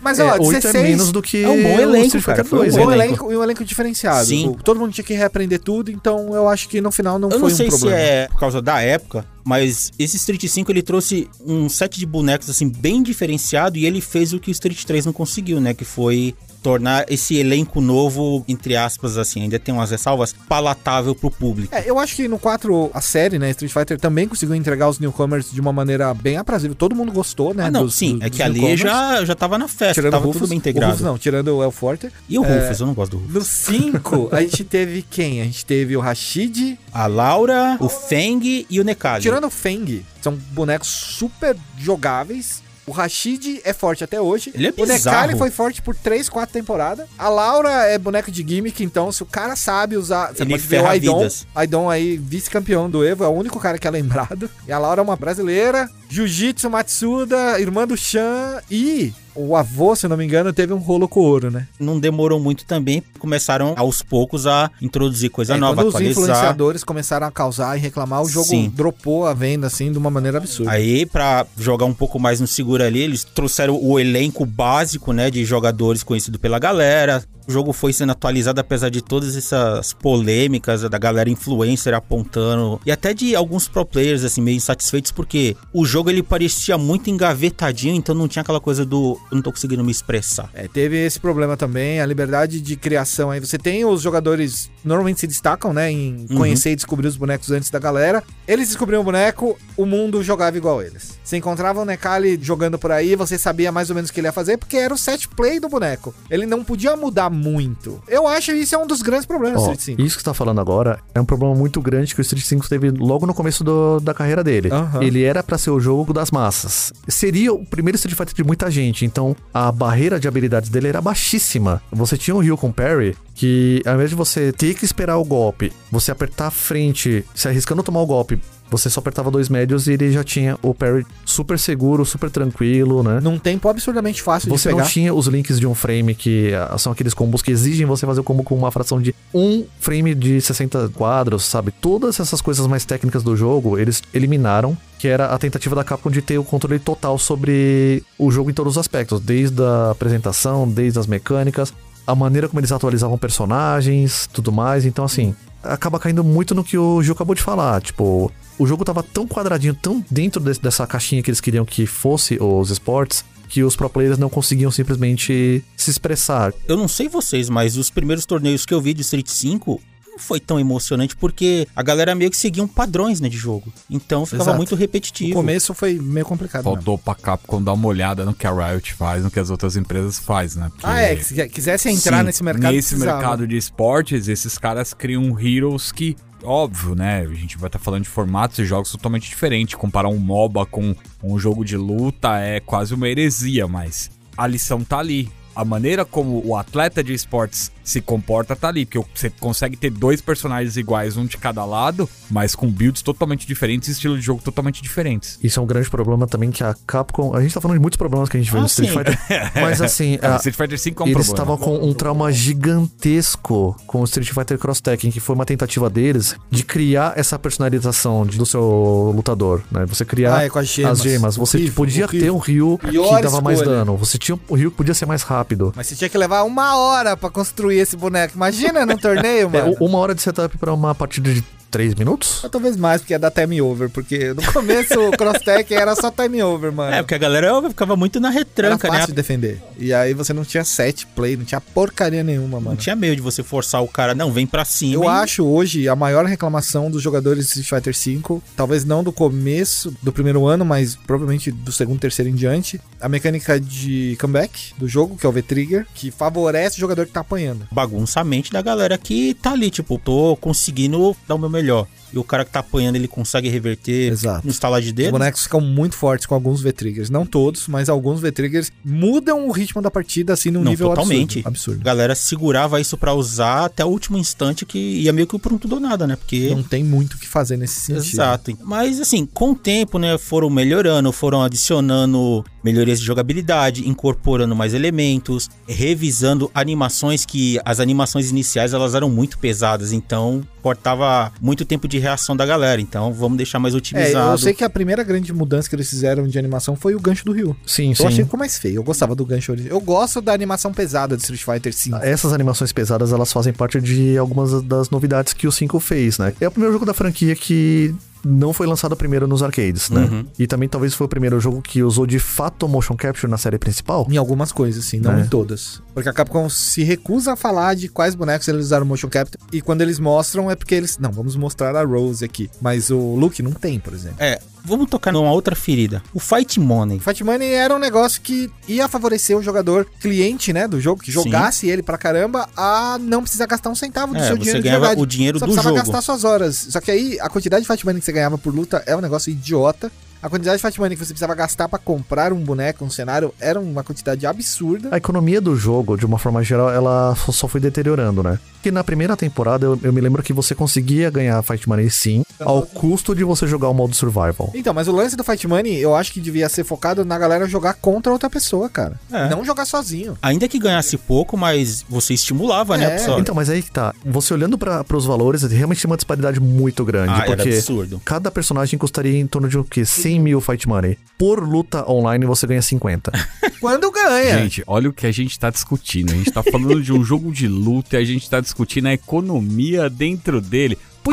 Mas 0.00 0.18
É, 0.18 0.24
ó, 0.24 0.32
8 0.38 0.52
16 0.62 0.74
é 0.74 0.82
menos 0.82 1.12
do 1.12 1.22
que 1.22 1.42
é 1.44 1.48
um 1.48 1.62
bom 1.62 1.76
o 1.76 1.80
elenco, 1.80 2.06
Street 2.06 2.24
cara, 2.24 2.44
Fighter 2.44 2.50
foi 2.50 2.58
um 2.58 2.70
2. 2.70 2.76
bom 2.76 2.90
né? 2.90 2.96
elenco, 2.96 3.32
e 3.32 3.36
um 3.36 3.42
elenco 3.42 3.64
diferenciado. 3.64 4.26
Sim. 4.26 4.56
Todo 4.64 4.80
mundo 4.80 4.92
tinha 4.92 5.04
que 5.04 5.14
reaprender 5.14 5.60
tudo, 5.60 5.90
então 5.90 6.34
eu 6.34 6.48
acho 6.48 6.68
que 6.68 6.80
no 6.80 6.90
final 6.90 7.18
não 7.18 7.28
Eu 7.30 7.38
foi 7.40 7.50
não 7.50 7.56
sei 7.56 7.68
um 7.68 7.70
se 7.70 7.78
problema. 7.78 8.00
é 8.02 8.28
por 8.28 8.40
causa 8.40 8.60
da 8.62 8.80
época, 8.80 9.24
mas 9.44 9.90
esse 9.98 10.16
Street 10.16 10.44
5 10.46 10.70
ele 10.72 10.82
trouxe 10.82 11.28
um 11.44 11.68
set 11.68 11.98
de 11.98 12.06
bonecos 12.06 12.48
assim 12.50 12.68
bem 12.68 13.02
diferenciado 13.02 13.76
e 13.78 13.86
ele 13.86 14.00
fez 14.00 14.32
o 14.32 14.40
que 14.40 14.50
o 14.50 14.52
Street 14.52 14.82
3 14.84 15.06
não 15.06 15.12
conseguiu, 15.12 15.60
né, 15.60 15.74
que 15.74 15.84
foi 15.84 16.34
tornar 16.62 17.04
esse 17.08 17.36
elenco 17.36 17.80
novo, 17.80 18.44
entre 18.46 18.76
aspas 18.76 19.18
assim, 19.18 19.42
ainda 19.42 19.58
tem 19.58 19.74
umas 19.74 19.90
ressalvas, 19.90 20.32
palatável 20.48 21.14
pro 21.14 21.30
público. 21.30 21.74
É, 21.74 21.88
eu 21.88 21.98
acho 21.98 22.16
que 22.16 22.28
no 22.28 22.38
4, 22.38 22.90
a 22.94 23.00
série, 23.00 23.38
né, 23.38 23.50
Street 23.50 23.72
Fighter 23.72 23.98
também 23.98 24.28
conseguiu 24.28 24.54
entregar 24.54 24.88
os 24.88 24.98
newcomers 24.98 25.50
de 25.50 25.60
uma 25.60 25.72
maneira 25.72 26.12
bem 26.14 26.36
aprazível. 26.36 26.74
Todo 26.74 26.94
mundo 26.94 27.10
gostou, 27.12 27.52
né? 27.52 27.64
ah, 27.66 27.70
não, 27.70 27.84
dos- 27.86 27.94
sim, 27.94 28.14
dos- 28.18 28.26
é 28.26 28.30
que 28.30 28.42
ali 28.42 28.76
já, 28.76 29.24
já 29.24 29.34
tava 29.34 29.58
na 29.58 29.66
festa, 29.68 29.94
Tirando 29.94 30.12
tava 30.12 30.24
Rufus, 30.26 30.40
tudo 30.42 30.48
bem 30.50 30.58
integrado. 30.58 30.92
Rufus 30.92 31.04
não, 31.06 31.18
tirando 31.18 31.48
o 31.56 31.62
El 31.62 31.70
Forte. 31.70 32.10
E 32.28 32.38
o 32.38 32.44
É, 32.44 32.60
Rufus, 32.60 32.80
eu 32.80 32.86
não 32.86 32.94
gosto 32.94 33.12
do 33.12 33.18
Rufus. 33.18 33.34
No 33.34 33.42
5, 33.42 34.28
a 34.32 34.40
gente 34.42 34.64
teve 34.64 35.02
quem? 35.02 35.40
A 35.40 35.44
gente 35.44 35.64
teve 35.66 35.96
o 35.96 36.00
Rashid, 36.00 36.78
A 36.92 37.06
Laura, 37.06 37.76
o 37.80 37.88
Feng 37.88 38.66
e 38.70 38.80
o 38.80 38.84
Nekali. 38.84 39.22
tirando 39.22 39.46
o 39.46 39.50
Feng. 39.50 40.04
São 40.20 40.34
bonecos 40.52 40.88
super 40.88 41.56
jogáveis. 41.78 42.62
O 42.86 42.90
Rashid 42.90 43.60
é 43.64 43.72
forte 43.72 44.02
até 44.02 44.20
hoje. 44.20 44.50
Ele 44.54 44.68
é 44.68 44.74
O 44.76 44.84
Nekali 44.84 45.38
foi 45.38 45.50
forte 45.50 45.80
por 45.80 45.94
3, 45.94 46.28
4 46.28 46.52
temporadas. 46.52 47.06
A 47.16 47.28
Laura 47.28 47.70
é 47.86 47.96
boneco 47.96 48.30
de 48.30 48.42
gimmick, 48.46 48.82
então 48.82 49.12
se 49.12 49.22
o 49.22 49.26
cara 49.26 49.54
sabe 49.54 49.96
usar. 49.96 50.32
Você 50.32 50.42
Ele 50.42 50.50
pode 50.50 50.66
ver 50.66 50.82
o 50.82 50.86
Aidon. 50.86 51.28
Aidon 51.54 51.90
aí, 51.90 52.16
vice-campeão 52.16 52.90
do 52.90 53.04
Evo, 53.04 53.24
é 53.24 53.28
o 53.28 53.32
único 53.32 53.60
cara 53.60 53.78
que 53.78 53.86
é 53.86 53.90
lembrado. 53.90 54.50
E 54.66 54.72
a 54.72 54.78
Laura 54.78 55.00
é 55.00 55.04
uma 55.04 55.16
brasileira. 55.16 55.88
Jiu-Jitsu 56.08 56.68
Matsuda, 56.68 57.60
irmã 57.60 57.86
do 57.86 57.96
Chan. 57.96 58.60
E 58.70 59.12
o 59.34 59.56
avô, 59.56 59.94
se 59.96 60.06
não 60.08 60.16
me 60.16 60.24
engano, 60.24 60.52
teve 60.52 60.72
um 60.72 60.78
rolo 60.78 61.08
com 61.08 61.20
ouro, 61.20 61.50
né? 61.50 61.66
Não 61.78 61.98
demorou 61.98 62.38
muito 62.40 62.64
também, 62.64 63.02
começaram 63.18 63.74
aos 63.76 64.02
poucos 64.02 64.46
a 64.46 64.70
introduzir 64.80 65.30
coisa 65.30 65.54
É, 65.54 65.58
nova, 65.58 65.76
quando 65.76 65.88
os 65.88 65.94
atualizar. 65.94 66.22
influenciadores 66.24 66.84
começaram 66.84 67.26
a 67.26 67.30
causar 67.30 67.76
e 67.76 67.80
reclamar, 67.80 68.22
o 68.22 68.28
jogo 68.28 68.46
Sim. 68.48 68.72
dropou 68.74 69.26
a 69.26 69.34
venda 69.34 69.66
assim 69.66 69.90
de 69.92 69.98
uma 69.98 70.10
maneira 70.10 70.38
absurda. 70.38 70.70
Aí, 70.70 71.06
pra 71.06 71.46
jogar 71.56 71.84
um 71.86 71.94
pouco 71.94 72.18
mais 72.18 72.40
no 72.40 72.46
seguro 72.46 72.82
ali, 72.84 73.00
eles 73.00 73.24
trouxeram 73.24 73.78
o 73.82 73.98
elenco 73.98 74.44
básico, 74.44 75.12
né, 75.12 75.30
de 75.30 75.44
jogadores 75.44 76.02
conhecido 76.02 76.38
pela 76.38 76.58
galera. 76.58 77.22
O 77.48 77.50
jogo 77.52 77.72
foi 77.72 77.92
sendo 77.92 78.12
atualizado 78.12 78.60
apesar 78.60 78.88
de 78.88 79.02
todas 79.02 79.36
essas 79.36 79.92
polêmicas 79.92 80.82
da 80.82 80.96
galera 80.96 81.28
influencer 81.28 81.92
apontando 81.92 82.80
e 82.86 82.92
até 82.92 83.12
de 83.12 83.34
alguns 83.34 83.66
pro 83.66 83.84
players 83.84 84.22
assim 84.22 84.40
meio 84.40 84.56
insatisfeitos 84.56 85.10
porque 85.10 85.56
o 85.72 85.84
jogo 85.84 86.08
ele 86.08 86.22
parecia 86.22 86.78
muito 86.78 87.10
engavetadinho, 87.10 87.96
então 87.96 88.14
não 88.14 88.28
tinha 88.28 88.42
aquela 88.42 88.60
coisa 88.60 88.86
do 88.86 89.18
eu 89.30 89.36
não 89.36 89.42
tô 89.42 89.50
conseguindo 89.52 89.82
me 89.84 89.90
expressar. 89.90 90.50
É, 90.54 90.68
teve 90.68 90.96
esse 90.96 91.18
problema 91.20 91.56
também, 91.56 92.00
a 92.00 92.06
liberdade 92.06 92.60
de 92.60 92.76
criação 92.76 93.30
aí. 93.30 93.40
Você 93.40 93.58
tem 93.58 93.84
os 93.84 94.02
jogadores 94.02 94.70
normalmente 94.84 95.20
se 95.20 95.26
destacam, 95.26 95.72
né, 95.72 95.90
em 95.90 96.26
Uhum. 96.30 96.36
conhecer 96.38 96.70
e 96.72 96.76
descobrir 96.76 97.06
os 97.08 97.16
bonecos 97.16 97.50
antes 97.50 97.70
da 97.70 97.78
galera. 97.78 98.22
Eles 98.46 98.68
descobriam 98.68 99.00
o 99.00 99.04
boneco, 99.04 99.56
o 99.76 99.86
mundo 99.86 100.22
jogava 100.22 100.56
igual 100.56 100.82
eles. 100.82 101.18
Você 101.22 101.36
encontrava 101.36 101.80
o 101.80 101.84
Nekali 101.84 102.38
jogando 102.42 102.78
por 102.78 102.90
aí, 102.90 103.14
você 103.16 103.38
sabia 103.38 103.70
mais 103.72 103.88
ou 103.90 103.94
menos 103.94 104.10
o 104.10 104.12
que 104.12 104.20
ele 104.20 104.26
ia 104.28 104.32
fazer, 104.32 104.56
porque 104.58 104.76
era 104.76 104.92
o 104.92 104.98
set 104.98 105.28
play 105.28 105.58
do 105.60 105.68
boneco. 105.68 106.14
Ele 106.28 106.44
não 106.46 106.64
podia 106.64 106.96
mudar 106.96 107.30
muito. 107.30 108.02
Eu 108.08 108.26
acho 108.26 108.52
que 108.52 108.58
isso 108.58 108.74
é 108.74 108.78
um 108.78 108.86
dos 108.86 109.02
grandes 109.02 109.24
problemas 109.26 109.56
do 109.62 109.68
Ó, 109.68 109.72
Street 109.72 109.80
5. 109.98 110.02
isso 110.02 110.16
que 110.16 110.22
você 110.22 110.24
tá 110.30 110.34
falando 110.34 110.60
agora 110.60 110.98
é 111.14 111.20
um 111.20 111.24
problema 111.24 111.54
muito 111.54 111.80
grande 111.80 112.14
que 112.14 112.20
o 112.20 112.22
Street 112.22 112.44
5 112.44 112.68
teve 112.68 112.90
logo 112.90 113.26
no 113.26 113.32
começo 113.34 113.62
do- 113.62 114.00
da 114.00 114.12
carreira 114.12 114.42
dele. 114.42 114.68
Aham. 114.72 115.02
Ele 115.02 115.22
era 115.22 115.42
pra 115.42 115.56
ser 115.56 115.70
o 115.70 115.78
jogo 115.80 116.12
das 116.12 116.30
massas. 116.30 116.92
Seria 117.08 117.52
o 117.52 117.64
primeiro 117.64 117.96
Street 117.96 118.16
Fighter 118.16 118.34
de 118.34 118.44
muita 118.44 118.70
gente, 118.70 119.04
então 119.12 119.36
a 119.52 119.70
barreira 119.70 120.18
de 120.18 120.26
habilidades 120.26 120.70
dele 120.70 120.88
era 120.88 121.00
baixíssima. 121.00 121.82
Você 121.92 122.16
tinha 122.16 122.34
um 122.34 122.40
Ryu 122.40 122.56
com 122.56 122.72
parry 122.72 123.14
que 123.34 123.82
ao 123.84 123.94
invés 123.94 124.10
de 124.10 124.16
você 124.16 124.50
ter 124.52 124.74
que 124.74 124.84
esperar 124.84 125.18
o 125.18 125.24
golpe, 125.24 125.70
você 125.90 126.10
apertar 126.10 126.46
a 126.46 126.50
frente, 126.50 127.24
se 127.34 127.46
arriscando 127.46 127.82
tomar 127.82 128.00
o 128.00 128.06
golpe, 128.06 128.40
você 128.72 128.88
só 128.88 129.00
apertava 129.00 129.30
dois 129.30 129.48
médios 129.48 129.86
e 129.86 129.92
ele 129.92 130.10
já 130.10 130.24
tinha 130.24 130.58
o 130.62 130.74
parry 130.74 131.06
super 131.24 131.58
seguro, 131.58 132.04
super 132.04 132.30
tranquilo, 132.30 133.02
né? 133.02 133.20
Num 133.20 133.38
tempo 133.38 133.68
absurdamente 133.68 134.22
fácil 134.22 134.48
Você 134.48 134.68
de 134.68 134.74
não 134.74 134.78
pegar. 134.78 134.90
tinha 134.90 135.14
os 135.14 135.26
links 135.26 135.60
de 135.60 135.66
um 135.66 135.74
frame 135.74 136.14
que 136.14 136.52
ah, 136.54 136.76
são 136.78 136.92
aqueles 136.92 137.14
combos 137.14 137.42
que 137.42 137.50
exigem 137.50 137.86
você 137.86 138.06
fazer 138.06 138.20
o 138.20 138.24
combo 138.24 138.42
com 138.42 138.56
uma 138.56 138.70
fração 138.70 139.00
de 139.00 139.14
um 139.32 139.64
frame 139.78 140.14
de 140.14 140.40
60 140.40 140.88
quadros, 140.94 141.44
sabe? 141.44 141.70
Todas 141.70 142.18
essas 142.18 142.40
coisas 142.40 142.66
mais 142.66 142.84
técnicas 142.84 143.22
do 143.22 143.36
jogo, 143.36 143.78
eles 143.78 144.02
eliminaram, 144.14 144.76
que 144.98 145.06
era 145.06 145.26
a 145.26 145.38
tentativa 145.38 145.76
da 145.76 145.84
Capcom 145.84 146.10
de 146.10 146.22
ter 146.22 146.38
o 146.38 146.44
controle 146.44 146.78
total 146.78 147.18
sobre 147.18 148.02
o 148.18 148.30
jogo 148.30 148.50
em 148.50 148.54
todos 148.54 148.72
os 148.72 148.78
aspectos, 148.78 149.20
desde 149.20 149.62
a 149.62 149.90
apresentação, 149.90 150.66
desde 150.68 150.98
as 150.98 151.06
mecânicas, 151.06 151.74
a 152.06 152.14
maneira 152.14 152.48
como 152.48 152.60
eles 152.60 152.72
atualizavam 152.72 153.18
personagens, 153.18 154.28
tudo 154.32 154.50
mais. 154.50 154.84
Então, 154.86 155.04
assim, 155.04 155.34
acaba 155.62 155.98
caindo 155.98 156.24
muito 156.24 156.54
no 156.54 156.64
que 156.64 156.76
o 156.76 157.02
Gil 157.02 157.14
acabou 157.14 157.34
de 157.34 157.42
falar. 157.42 157.80
Tipo, 157.80 158.30
o 158.58 158.66
jogo 158.66 158.84
tava 158.84 159.02
tão 159.02 159.26
quadradinho, 159.26 159.74
tão 159.74 160.04
dentro 160.10 160.40
desse- 160.40 160.60
dessa 160.60 160.86
caixinha 160.86 161.22
que 161.22 161.30
eles 161.30 161.40
queriam 161.40 161.64
que 161.64 161.86
fosse 161.86 162.38
os 162.40 162.70
esportes, 162.70 163.24
que 163.48 163.62
os 163.62 163.76
pro 163.76 163.88
players 163.90 164.18
não 164.18 164.30
conseguiam 164.30 164.70
simplesmente 164.70 165.62
se 165.76 165.90
expressar. 165.90 166.52
Eu 166.66 166.76
não 166.76 166.88
sei 166.88 167.08
vocês, 167.08 167.48
mas 167.50 167.76
os 167.76 167.90
primeiros 167.90 168.24
torneios 168.26 168.64
que 168.64 168.72
eu 168.72 168.80
vi 168.80 168.94
de 168.94 169.02
Street 169.02 169.28
5 169.28 169.80
não 170.08 170.18
foi 170.18 170.38
tão 170.38 170.60
emocionante 170.60 171.16
porque 171.16 171.66
a 171.74 171.82
galera 171.82 172.14
meio 172.14 172.30
que 172.30 172.36
seguiam 172.36 172.68
padrões, 172.68 173.18
né, 173.20 173.28
de 173.30 173.36
jogo. 173.38 173.72
Então 173.90 174.24
ficava 174.26 174.44
Exato. 174.44 174.56
muito 174.58 174.70
No 174.72 174.76
repetitivo. 174.76 175.32
começo 175.34 175.72
foi 175.72 175.94
meio 175.94 176.24
complicado. 176.26 176.64
mesmo. 176.64 176.76
Faltou 176.76 176.98
pra 176.98 177.14
Capcom 177.14 177.62
dar 177.62 177.72
uma 177.72 177.88
olhada 177.88 178.24
no 178.24 178.34
que 178.34 178.46
a 178.46 178.52
Riot 178.52 178.92
faz, 178.92 179.24
no 179.24 179.30
que 179.30 179.40
as 179.40 179.48
outras 179.48 179.74
empresas 179.74 180.18
fazem, 180.18 180.62
né? 180.62 180.68
Porque 180.70 180.86
Ah, 180.86 181.00
é, 181.00 181.16
que 181.16 181.24
se 181.24 181.48
quisesse 181.48 181.88
entrar 181.88 182.18
Sim, 182.20 182.24
nesse 182.24 182.42
mercado. 182.44 182.72
Nesse 182.72 182.88
precisava. 182.90 183.16
mercado 183.18 183.46
de 183.46 183.56
esportes, 183.56 184.28
esses 184.28 184.58
caras 184.58 184.92
criam 184.92 185.38
heroes 185.40 185.90
que, 185.90 186.14
óbvio, 186.44 186.94
né? 186.94 187.20
A 187.20 187.34
gente 187.34 187.58
vai 187.58 187.68
estar 187.68 187.78
falando 187.78 188.04
de 188.04 188.08
formatos 188.08 188.58
e 188.58 188.64
jogos 188.64 188.90
totalmente 188.90 189.28
diferentes. 189.28 189.74
Comparar 189.74 190.08
um 190.08 190.18
MOBA 190.18 190.66
com 190.66 190.94
um 191.22 191.38
jogo 191.38 191.64
de 191.64 191.76
luta 191.76 192.38
é 192.38 192.60
quase 192.60 192.94
uma 192.94 193.08
heresia, 193.08 193.66
mas 193.66 194.10
a 194.36 194.46
lição 194.46 194.82
tá 194.82 194.98
ali. 194.98 195.30
A 195.54 195.64
maneira 195.64 196.04
como 196.04 196.42
o 196.46 196.56
atleta 196.56 197.04
de 197.04 197.12
esportes 197.12 197.70
se 197.84 198.00
comporta 198.00 198.54
tá 198.56 198.68
ali, 198.68 198.84
porque 198.86 199.04
você 199.14 199.30
consegue 199.30 199.76
ter 199.76 199.90
dois 199.90 200.20
personagens 200.20 200.76
iguais, 200.76 201.16
um 201.16 201.24
de 201.26 201.36
cada 201.36 201.64
lado, 201.64 202.08
mas 202.30 202.54
com 202.54 202.70
builds 202.70 203.02
totalmente 203.02 203.46
diferentes 203.46 203.88
e 203.88 203.92
estilos 203.92 204.18
de 204.20 204.24
jogo 204.26 204.40
totalmente 204.42 204.82
diferentes. 204.82 205.38
Isso 205.42 205.58
é 205.58 205.62
um 205.62 205.66
grande 205.66 205.88
problema 205.90 206.26
também 206.26 206.50
que 206.50 206.62
a 206.62 206.74
Capcom. 206.86 207.34
A 207.34 207.40
gente 207.42 207.54
tá 207.54 207.60
falando 207.60 207.76
de 207.78 207.82
muitos 207.82 207.96
problemas 207.96 208.28
que 208.28 208.36
a 208.36 208.40
gente 208.40 208.50
vê 208.52 208.58
Ah, 208.58 208.60
no 208.62 208.66
Street 208.66 208.90
sim. 208.90 208.96
Fighter. 208.98 209.18
Mas 209.60 209.80
assim, 209.80 210.18
Ah, 210.22 210.34
a- 210.34 210.36
Street 210.36 210.56
Fighter 210.56 210.78
V 210.78 210.90
é 211.00 211.02
um 211.02 211.06
eles 211.08 211.26
problema. 211.26 211.32
estavam 211.32 211.56
com 211.58 211.88
um 211.88 211.92
trauma 211.94 212.30
gigantesco 212.32 213.76
com 213.86 214.00
o 214.00 214.04
Street 214.04 214.28
Fighter 214.32 214.58
Cross 214.58 214.80
Tekken, 214.80 215.10
que 215.10 215.20
foi 215.20 215.34
uma 215.34 215.44
tentativa 215.44 215.88
deles 215.90 216.36
de 216.50 216.62
criar 216.64 217.14
essa 217.16 217.38
personalização 217.38 218.26
de- 218.26 218.38
do 218.38 218.46
seu 218.46 219.12
lutador, 219.14 219.62
né? 219.70 219.84
Você 219.86 220.04
criar 220.04 220.36
Ah, 220.38 220.44
é 220.44 220.50
com 220.50 220.58
as 220.58 220.68
gemas. 220.68 220.98
as 220.98 221.02
gemas. 221.04 221.36
Você 221.36 221.70
podia 221.70 222.06
ter 222.08 222.30
um 222.30 222.38
Ryu 222.38 222.78
que 222.78 223.22
dava 223.22 223.40
mais 223.40 223.58
escolha. 223.58 223.78
dano. 223.78 223.96
Você 223.96 224.18
tinha 224.18 224.38
um 224.48 224.54
Ryu 224.54 224.70
que 224.70 224.76
podia 224.76 224.94
ser 224.94 225.06
mais 225.06 225.22
rápido. 225.22 225.72
Mas 225.76 225.86
você 225.86 225.94
tinha 225.96 226.08
que 226.08 226.18
levar 226.18 226.42
uma 226.44 226.76
hora 226.76 227.16
pra 227.16 227.30
construir 227.30 227.71
esse 227.78 227.96
boneco. 227.96 228.34
Imagina 228.36 228.84
num 228.86 228.96
torneio, 228.96 229.48
É, 229.54 229.60
mano. 229.62 229.76
u- 229.80 229.86
uma 229.86 229.98
hora 229.98 230.14
de 230.14 230.22
setup 230.22 230.56
pra 230.58 230.72
uma 230.72 230.94
partida 230.94 231.32
de 231.32 231.42
3 231.72 231.94
minutos? 231.94 232.44
Ou 232.44 232.50
talvez 232.50 232.76
mais, 232.76 233.00
porque 233.00 233.14
ia 233.14 233.18
dar 233.18 233.30
time 233.30 233.60
over. 233.62 233.88
Porque 233.88 234.32
no 234.34 234.52
começo 234.52 235.00
o 235.00 235.10
Crosstech 235.16 235.72
era 235.74 235.96
só 235.96 236.10
time 236.10 236.42
over, 236.42 236.70
mano. 236.70 236.94
É, 236.94 237.02
porque 237.02 237.14
a 237.14 237.18
galera 237.18 237.50
ficava 237.68 237.96
muito 237.96 238.20
na 238.20 238.28
era 238.28 238.38
retranca, 238.38 238.86
fácil 238.88 239.00
né? 239.00 239.06
de 239.06 239.12
defender. 239.14 239.60
E 239.78 239.92
aí 239.92 240.12
você 240.14 240.32
não 240.32 240.44
tinha 240.44 240.64
set 240.64 241.06
play, 241.08 241.36
não 241.36 241.44
tinha 241.44 241.60
porcaria 241.60 242.22
nenhuma, 242.22 242.58
Não 242.58 242.60
mano. 242.66 242.76
tinha 242.76 242.94
medo 242.94 243.16
de 243.16 243.22
você 243.22 243.42
forçar 243.42 243.82
o 243.82 243.88
cara, 243.88 244.14
não, 244.14 244.30
vem 244.30 244.46
pra 244.46 244.64
cima. 244.64 244.94
Eu 244.94 245.04
e- 245.04 245.06
acho 245.08 245.44
hoje 245.44 245.88
a 245.88 245.96
maior 245.96 246.24
reclamação 246.26 246.90
dos 246.90 247.02
jogadores 247.02 247.46
de 247.48 247.60
Street 247.60 247.84
Fighter 247.84 248.20
V, 248.22 248.40
talvez 248.54 248.84
não 248.84 249.02
do 249.02 249.10
começo 249.10 249.94
do 250.02 250.12
primeiro 250.12 250.46
ano, 250.46 250.64
mas 250.64 250.94
provavelmente 250.94 251.50
do 251.50 251.72
segundo, 251.72 251.98
terceiro 251.98 252.30
em 252.30 252.34
diante, 252.34 252.78
a 253.00 253.08
mecânica 253.08 253.58
de 253.58 254.16
comeback 254.20 254.74
do 254.76 254.86
jogo, 254.86 255.16
que 255.16 255.24
é 255.24 255.28
o 255.28 255.32
V-Trigger, 255.32 255.86
que 255.94 256.10
favorece 256.10 256.76
o 256.76 256.80
jogador 256.80 257.06
que 257.06 257.12
tá 257.12 257.20
apanhando. 257.20 257.66
bagunça 257.72 258.20
a 258.20 258.24
mente 258.24 258.52
da 258.52 258.60
galera 258.60 258.98
que 258.98 259.32
tá 259.34 259.52
ali, 259.52 259.70
tipo, 259.70 259.98
tô 259.98 260.36
conseguindo 260.36 261.16
dar 261.26 261.34
o 261.34 261.38
meu 261.38 261.48
melhor 261.48 261.61
melhor. 261.62 261.86
E 262.12 262.18
o 262.18 262.24
cara 262.24 262.44
que 262.44 262.50
tá 262.50 262.60
apanhando, 262.60 262.96
ele 262.96 263.08
consegue 263.08 263.48
reverter 263.48 264.12
Exato. 264.12 264.44
no 264.46 264.50
estalar 264.50 264.80
de 264.80 264.88
Os 264.88 264.92
dedo. 264.92 265.12
bonecos 265.12 265.42
ficam 265.44 265.60
muito 265.60 265.94
fortes 265.96 266.26
com 266.26 266.34
alguns 266.34 266.60
V-Triggers. 266.60 267.08
Não 267.10 267.24
todos, 267.24 267.66
mas 267.68 267.88
alguns 267.88 268.20
V-Triggers 268.20 268.70
mudam 268.84 269.48
o 269.48 269.52
ritmo 269.52 269.80
da 269.80 269.90
partida, 269.90 270.32
assim, 270.32 270.50
num 270.50 270.62
Não, 270.62 270.70
nível 270.70 270.88
totalmente. 270.88 271.38
absurdo. 271.38 271.46
A 271.46 271.48
absurdo. 271.48 271.84
galera 271.84 272.14
segurava 272.14 272.80
isso 272.80 272.96
pra 272.96 273.14
usar 273.14 273.64
até 273.66 273.84
o 273.84 273.88
último 273.88 274.18
instante 274.18 274.66
que 274.66 274.78
ia 274.78 275.12
meio 275.12 275.26
que 275.26 275.38
por 275.38 275.52
um 275.52 275.58
tudo 275.58 275.74
ou 275.76 275.80
nada, 275.80 276.06
né? 276.06 276.16
Porque 276.16 276.50
Não 276.50 276.62
tem 276.62 276.84
muito 276.84 277.14
o 277.14 277.18
que 277.18 277.26
fazer 277.26 277.56
nesse 277.56 277.80
sentido. 277.80 278.12
Exato. 278.14 278.58
Mas 278.62 279.00
assim, 279.00 279.24
com 279.26 279.52
o 279.52 279.54
tempo, 279.54 279.98
né, 279.98 280.18
foram 280.18 280.50
melhorando, 280.50 281.10
foram 281.12 281.42
adicionando 281.42 282.44
melhorias 282.62 283.00
de 283.00 283.06
jogabilidade, 283.06 283.88
incorporando 283.88 284.54
mais 284.54 284.72
elementos, 284.74 285.48
revisando 285.66 286.50
animações 286.54 287.24
que 287.24 287.58
as 287.64 287.80
animações 287.80 288.30
iniciais 288.30 288.72
elas 288.72 288.94
eram 288.94 289.10
muito 289.10 289.38
pesadas, 289.38 289.92
então 289.92 290.42
cortava 290.62 291.32
muito 291.40 291.64
tempo 291.64 291.88
de 291.88 291.98
reação 292.02 292.36
da 292.36 292.44
galera. 292.44 292.80
Então 292.80 293.12
vamos 293.12 293.36
deixar 293.36 293.58
mais 293.58 293.74
É, 293.74 293.78
otimizado. 293.78 294.32
eu 294.34 294.38
sei 294.38 294.52
que 294.52 294.62
a 294.64 294.68
primeira 294.70 295.02
grande 295.02 295.32
mudança 295.32 295.68
que 295.68 295.74
eles 295.74 295.88
fizeram 295.88 296.26
de 296.26 296.38
animação 296.38 296.76
foi 296.76 296.94
o 296.94 297.00
gancho 297.00 297.24
do 297.24 297.32
Ryu. 297.32 297.56
Sim, 297.66 297.90
Eu 297.90 297.96
sim. 297.96 298.04
achei 298.06 298.18
que 298.18 298.24
ficou 298.24 298.38
mais 298.38 298.58
feio. 298.58 298.76
Eu 298.76 298.82
gostava 298.82 299.14
do 299.14 299.24
gancho 299.24 299.52
original. 299.52 299.76
Eu 299.76 299.80
gosto 299.80 300.20
da 300.20 300.32
animação 300.32 300.72
pesada 300.72 301.16
de 301.16 301.22
Street 301.22 301.42
Fighter 301.42 301.72
V. 301.72 302.06
Essas 302.06 302.32
animações 302.32 302.72
pesadas, 302.72 303.12
elas 303.12 303.32
fazem 303.32 303.52
parte 303.52 303.80
de 303.80 304.18
algumas 304.18 304.62
das 304.62 304.90
novidades 304.90 305.32
que 305.32 305.46
o 305.46 305.52
5 305.52 305.78
fez, 305.80 306.18
né? 306.18 306.32
É 306.40 306.48
o 306.48 306.50
primeiro 306.50 306.72
jogo 306.72 306.84
da 306.84 306.92
franquia 306.94 307.34
que 307.34 307.94
não 308.24 308.52
foi 308.52 308.66
lançado 308.66 308.96
primeiro 308.96 309.26
nos 309.26 309.42
arcades, 309.42 309.90
né? 309.90 310.02
Uhum. 310.02 310.24
E 310.38 310.46
também 310.46 310.68
talvez 310.68 310.94
foi 310.94 311.04
o 311.06 311.08
primeiro 311.08 311.38
jogo 311.40 311.60
que 311.62 311.82
usou 311.82 312.06
de 312.06 312.18
fato 312.18 312.68
motion 312.68 312.96
capture 312.96 313.30
na 313.30 313.36
série 313.38 313.58
principal. 313.58 314.06
Em 314.10 314.16
algumas 314.16 314.52
coisas, 314.52 314.84
sim, 314.84 315.00
não 315.00 315.12
É. 315.12 315.20
em 315.22 315.26
todas. 315.26 315.82
Porque 315.94 316.08
a 316.08 316.12
Capcom 316.12 316.48
se 316.48 316.82
recusa 316.82 317.32
a 317.32 317.36
falar 317.36 317.74
de 317.74 317.88
quais 317.88 318.14
bonecos 318.14 318.46
eles 318.48 318.66
usaram 318.66 318.86
motion 318.86 319.08
capture. 319.08 319.42
E 319.52 319.60
quando 319.60 319.82
eles 319.82 319.98
mostram 319.98 320.50
é 320.50 320.54
porque 320.56 320.74
eles. 320.74 320.98
Não, 320.98 321.10
vamos 321.10 321.36
mostrar 321.36 321.74
a 321.76 321.84
Rose 321.84 322.24
aqui. 322.24 322.50
Mas 322.60 322.90
o 322.90 323.14
Luke 323.16 323.42
não 323.42 323.52
tem, 323.52 323.78
por 323.80 323.92
exemplo. 323.92 324.16
É, 324.20 324.38
vamos 324.64 324.88
tocar 324.88 325.12
numa 325.12 325.30
outra 325.32 325.54
ferida. 325.56 326.02
O 326.14 326.20
Fight 326.20 326.58
Money. 326.60 326.98
Fight 327.00 327.22
Money 327.24 327.52
era 327.52 327.74
um 327.74 327.78
negócio 327.78 328.20
que 328.20 328.50
ia 328.68 328.88
favorecer 328.88 329.36
o 329.36 329.42
jogador 329.42 329.86
cliente, 330.00 330.52
né, 330.52 330.66
do 330.68 330.80
jogo, 330.80 331.02
que 331.02 331.10
jogasse 331.10 331.68
ele 331.68 331.82
pra 331.82 331.98
caramba, 331.98 332.48
a 332.56 332.98
não 333.00 333.22
precisar 333.22 333.46
gastar 333.46 333.70
um 333.70 333.74
centavo 333.74 334.12
do 334.14 334.18
É, 334.20 334.26
seu 334.26 334.36
você 334.36 334.38
dinheiro 334.38 334.58
de 334.60 334.64
ganhava 334.64 334.80
verdade. 334.86 335.00
o 335.02 335.06
dinheiro 335.06 335.38
Só 335.38 335.46
do 335.46 335.52
precisava 335.52 335.76
jogo. 335.76 335.86
gastar 335.90 336.02
suas 336.02 336.24
horas. 336.24 336.66
Só 336.70 336.80
que 336.80 336.90
aí, 336.90 337.18
a 337.20 337.28
quantidade 337.28 337.62
de 337.62 337.68
Fight 337.68 337.84
Money 337.84 338.00
que 338.00 338.04
você 338.06 338.12
ganhava 338.12 338.38
por 338.38 338.54
luta 338.54 338.82
é 338.86 338.96
um 338.96 339.00
negócio 339.00 339.30
idiota. 339.30 339.90
A 340.22 340.28
quantidade 340.30 340.58
de 340.58 340.62
Fight 340.62 340.78
Money 340.80 340.96
que 340.96 341.04
você 341.04 341.12
precisava 341.12 341.34
gastar 341.34 341.68
pra 341.68 341.80
comprar 341.80 342.32
um 342.32 342.38
boneco, 342.38 342.84
um 342.84 342.90
cenário, 342.90 343.34
era 343.40 343.58
uma 343.58 343.82
quantidade 343.82 344.24
absurda. 344.24 344.90
A 344.92 344.96
economia 344.96 345.40
do 345.40 345.56
jogo, 345.56 345.96
de 345.96 346.06
uma 346.06 346.16
forma 346.18 346.42
geral, 346.44 346.70
ela 346.70 347.14
só- 347.16 347.32
só 347.32 347.48
foi 347.48 347.60
deteriorando, 347.60 348.22
né? 348.22 348.38
Porque 348.62 348.70
na 348.70 348.84
primeira 348.84 349.16
temporada, 349.16 349.66
eu, 349.66 349.76
eu 349.82 349.92
me 349.92 350.00
lembro 350.00 350.22
que 350.22 350.32
você 350.32 350.54
conseguia 350.54 351.10
ganhar 351.10 351.42
Fight 351.42 351.68
Money 351.68 351.90
sim, 351.90 352.22
ao 352.38 352.62
custo 352.62 353.12
de 353.12 353.24
você 353.24 353.44
jogar 353.44 353.68
o 353.68 353.74
modo 353.74 353.92
survival. 353.92 354.52
Então, 354.54 354.72
mas 354.72 354.86
o 354.86 354.92
lance 354.92 355.16
do 355.16 355.24
Fight 355.24 355.48
Money, 355.48 355.80
eu 355.80 355.96
acho 355.96 356.12
que 356.12 356.20
devia 356.20 356.48
ser 356.48 356.62
focado 356.62 357.04
na 357.04 357.18
galera 357.18 357.48
jogar 357.48 357.74
contra 357.74 358.12
outra 358.12 358.30
pessoa, 358.30 358.68
cara. 358.68 359.00
É. 359.12 359.28
Não 359.30 359.44
jogar 359.44 359.64
sozinho. 359.64 360.16
Ainda 360.22 360.46
que 360.46 360.60
ganhasse 360.60 360.96
pouco, 360.96 361.36
mas 361.36 361.84
você 361.88 362.14
estimulava, 362.14 362.78
né, 362.78 362.84
É, 362.84 362.86
a 362.86 362.90
pessoa? 362.92 363.18
Então, 363.18 363.34
mas 363.34 363.50
aí 363.50 363.64
que 363.64 363.70
tá. 363.72 363.92
Você 364.06 364.32
olhando 364.32 364.56
para 364.56 364.84
os 364.96 365.06
valores, 365.06 365.42
realmente 365.42 365.82
tem 365.82 365.90
uma 365.90 365.96
disparidade 365.96 366.38
muito 366.38 366.84
grande. 366.84 367.10
ah, 367.14 367.24
era 367.26 367.34
porque 367.34 367.48
absurdo. 367.48 368.00
cada 368.04 368.30
personagem 368.30 368.78
custaria 368.78 369.18
em 369.18 369.26
torno 369.26 369.48
de 369.48 369.58
o 369.58 369.64
quê? 369.64 369.84
100 369.84 370.20
mil 370.20 370.40
Fight 370.40 370.68
Money. 370.68 370.96
Por 371.18 371.42
luta 371.42 371.84
online, 371.90 372.24
você 372.26 372.46
ganha 372.46 372.62
50. 372.62 373.10
Quando 373.60 373.90
ganha. 373.90 374.38
Gente, 374.38 374.62
olha 374.68 374.88
o 374.88 374.92
que 374.92 375.04
a 375.08 375.12
gente 375.12 375.36
tá 375.36 375.50
discutindo. 375.50 376.12
A 376.12 376.14
gente 376.14 376.30
tá 376.30 376.44
falando 376.44 376.80
de 376.80 376.92
um 376.92 377.02
jogo 377.02 377.32
de 377.32 377.48
luta 377.48 377.96
e 377.98 378.02
a 378.02 378.04
gente 378.04 378.30
tá 378.30 378.38
discutindo 378.38 378.51
a 378.88 378.92
economia 378.92 379.88
dentro 379.90 380.40
dele. 380.40 380.76
P... 380.76 381.10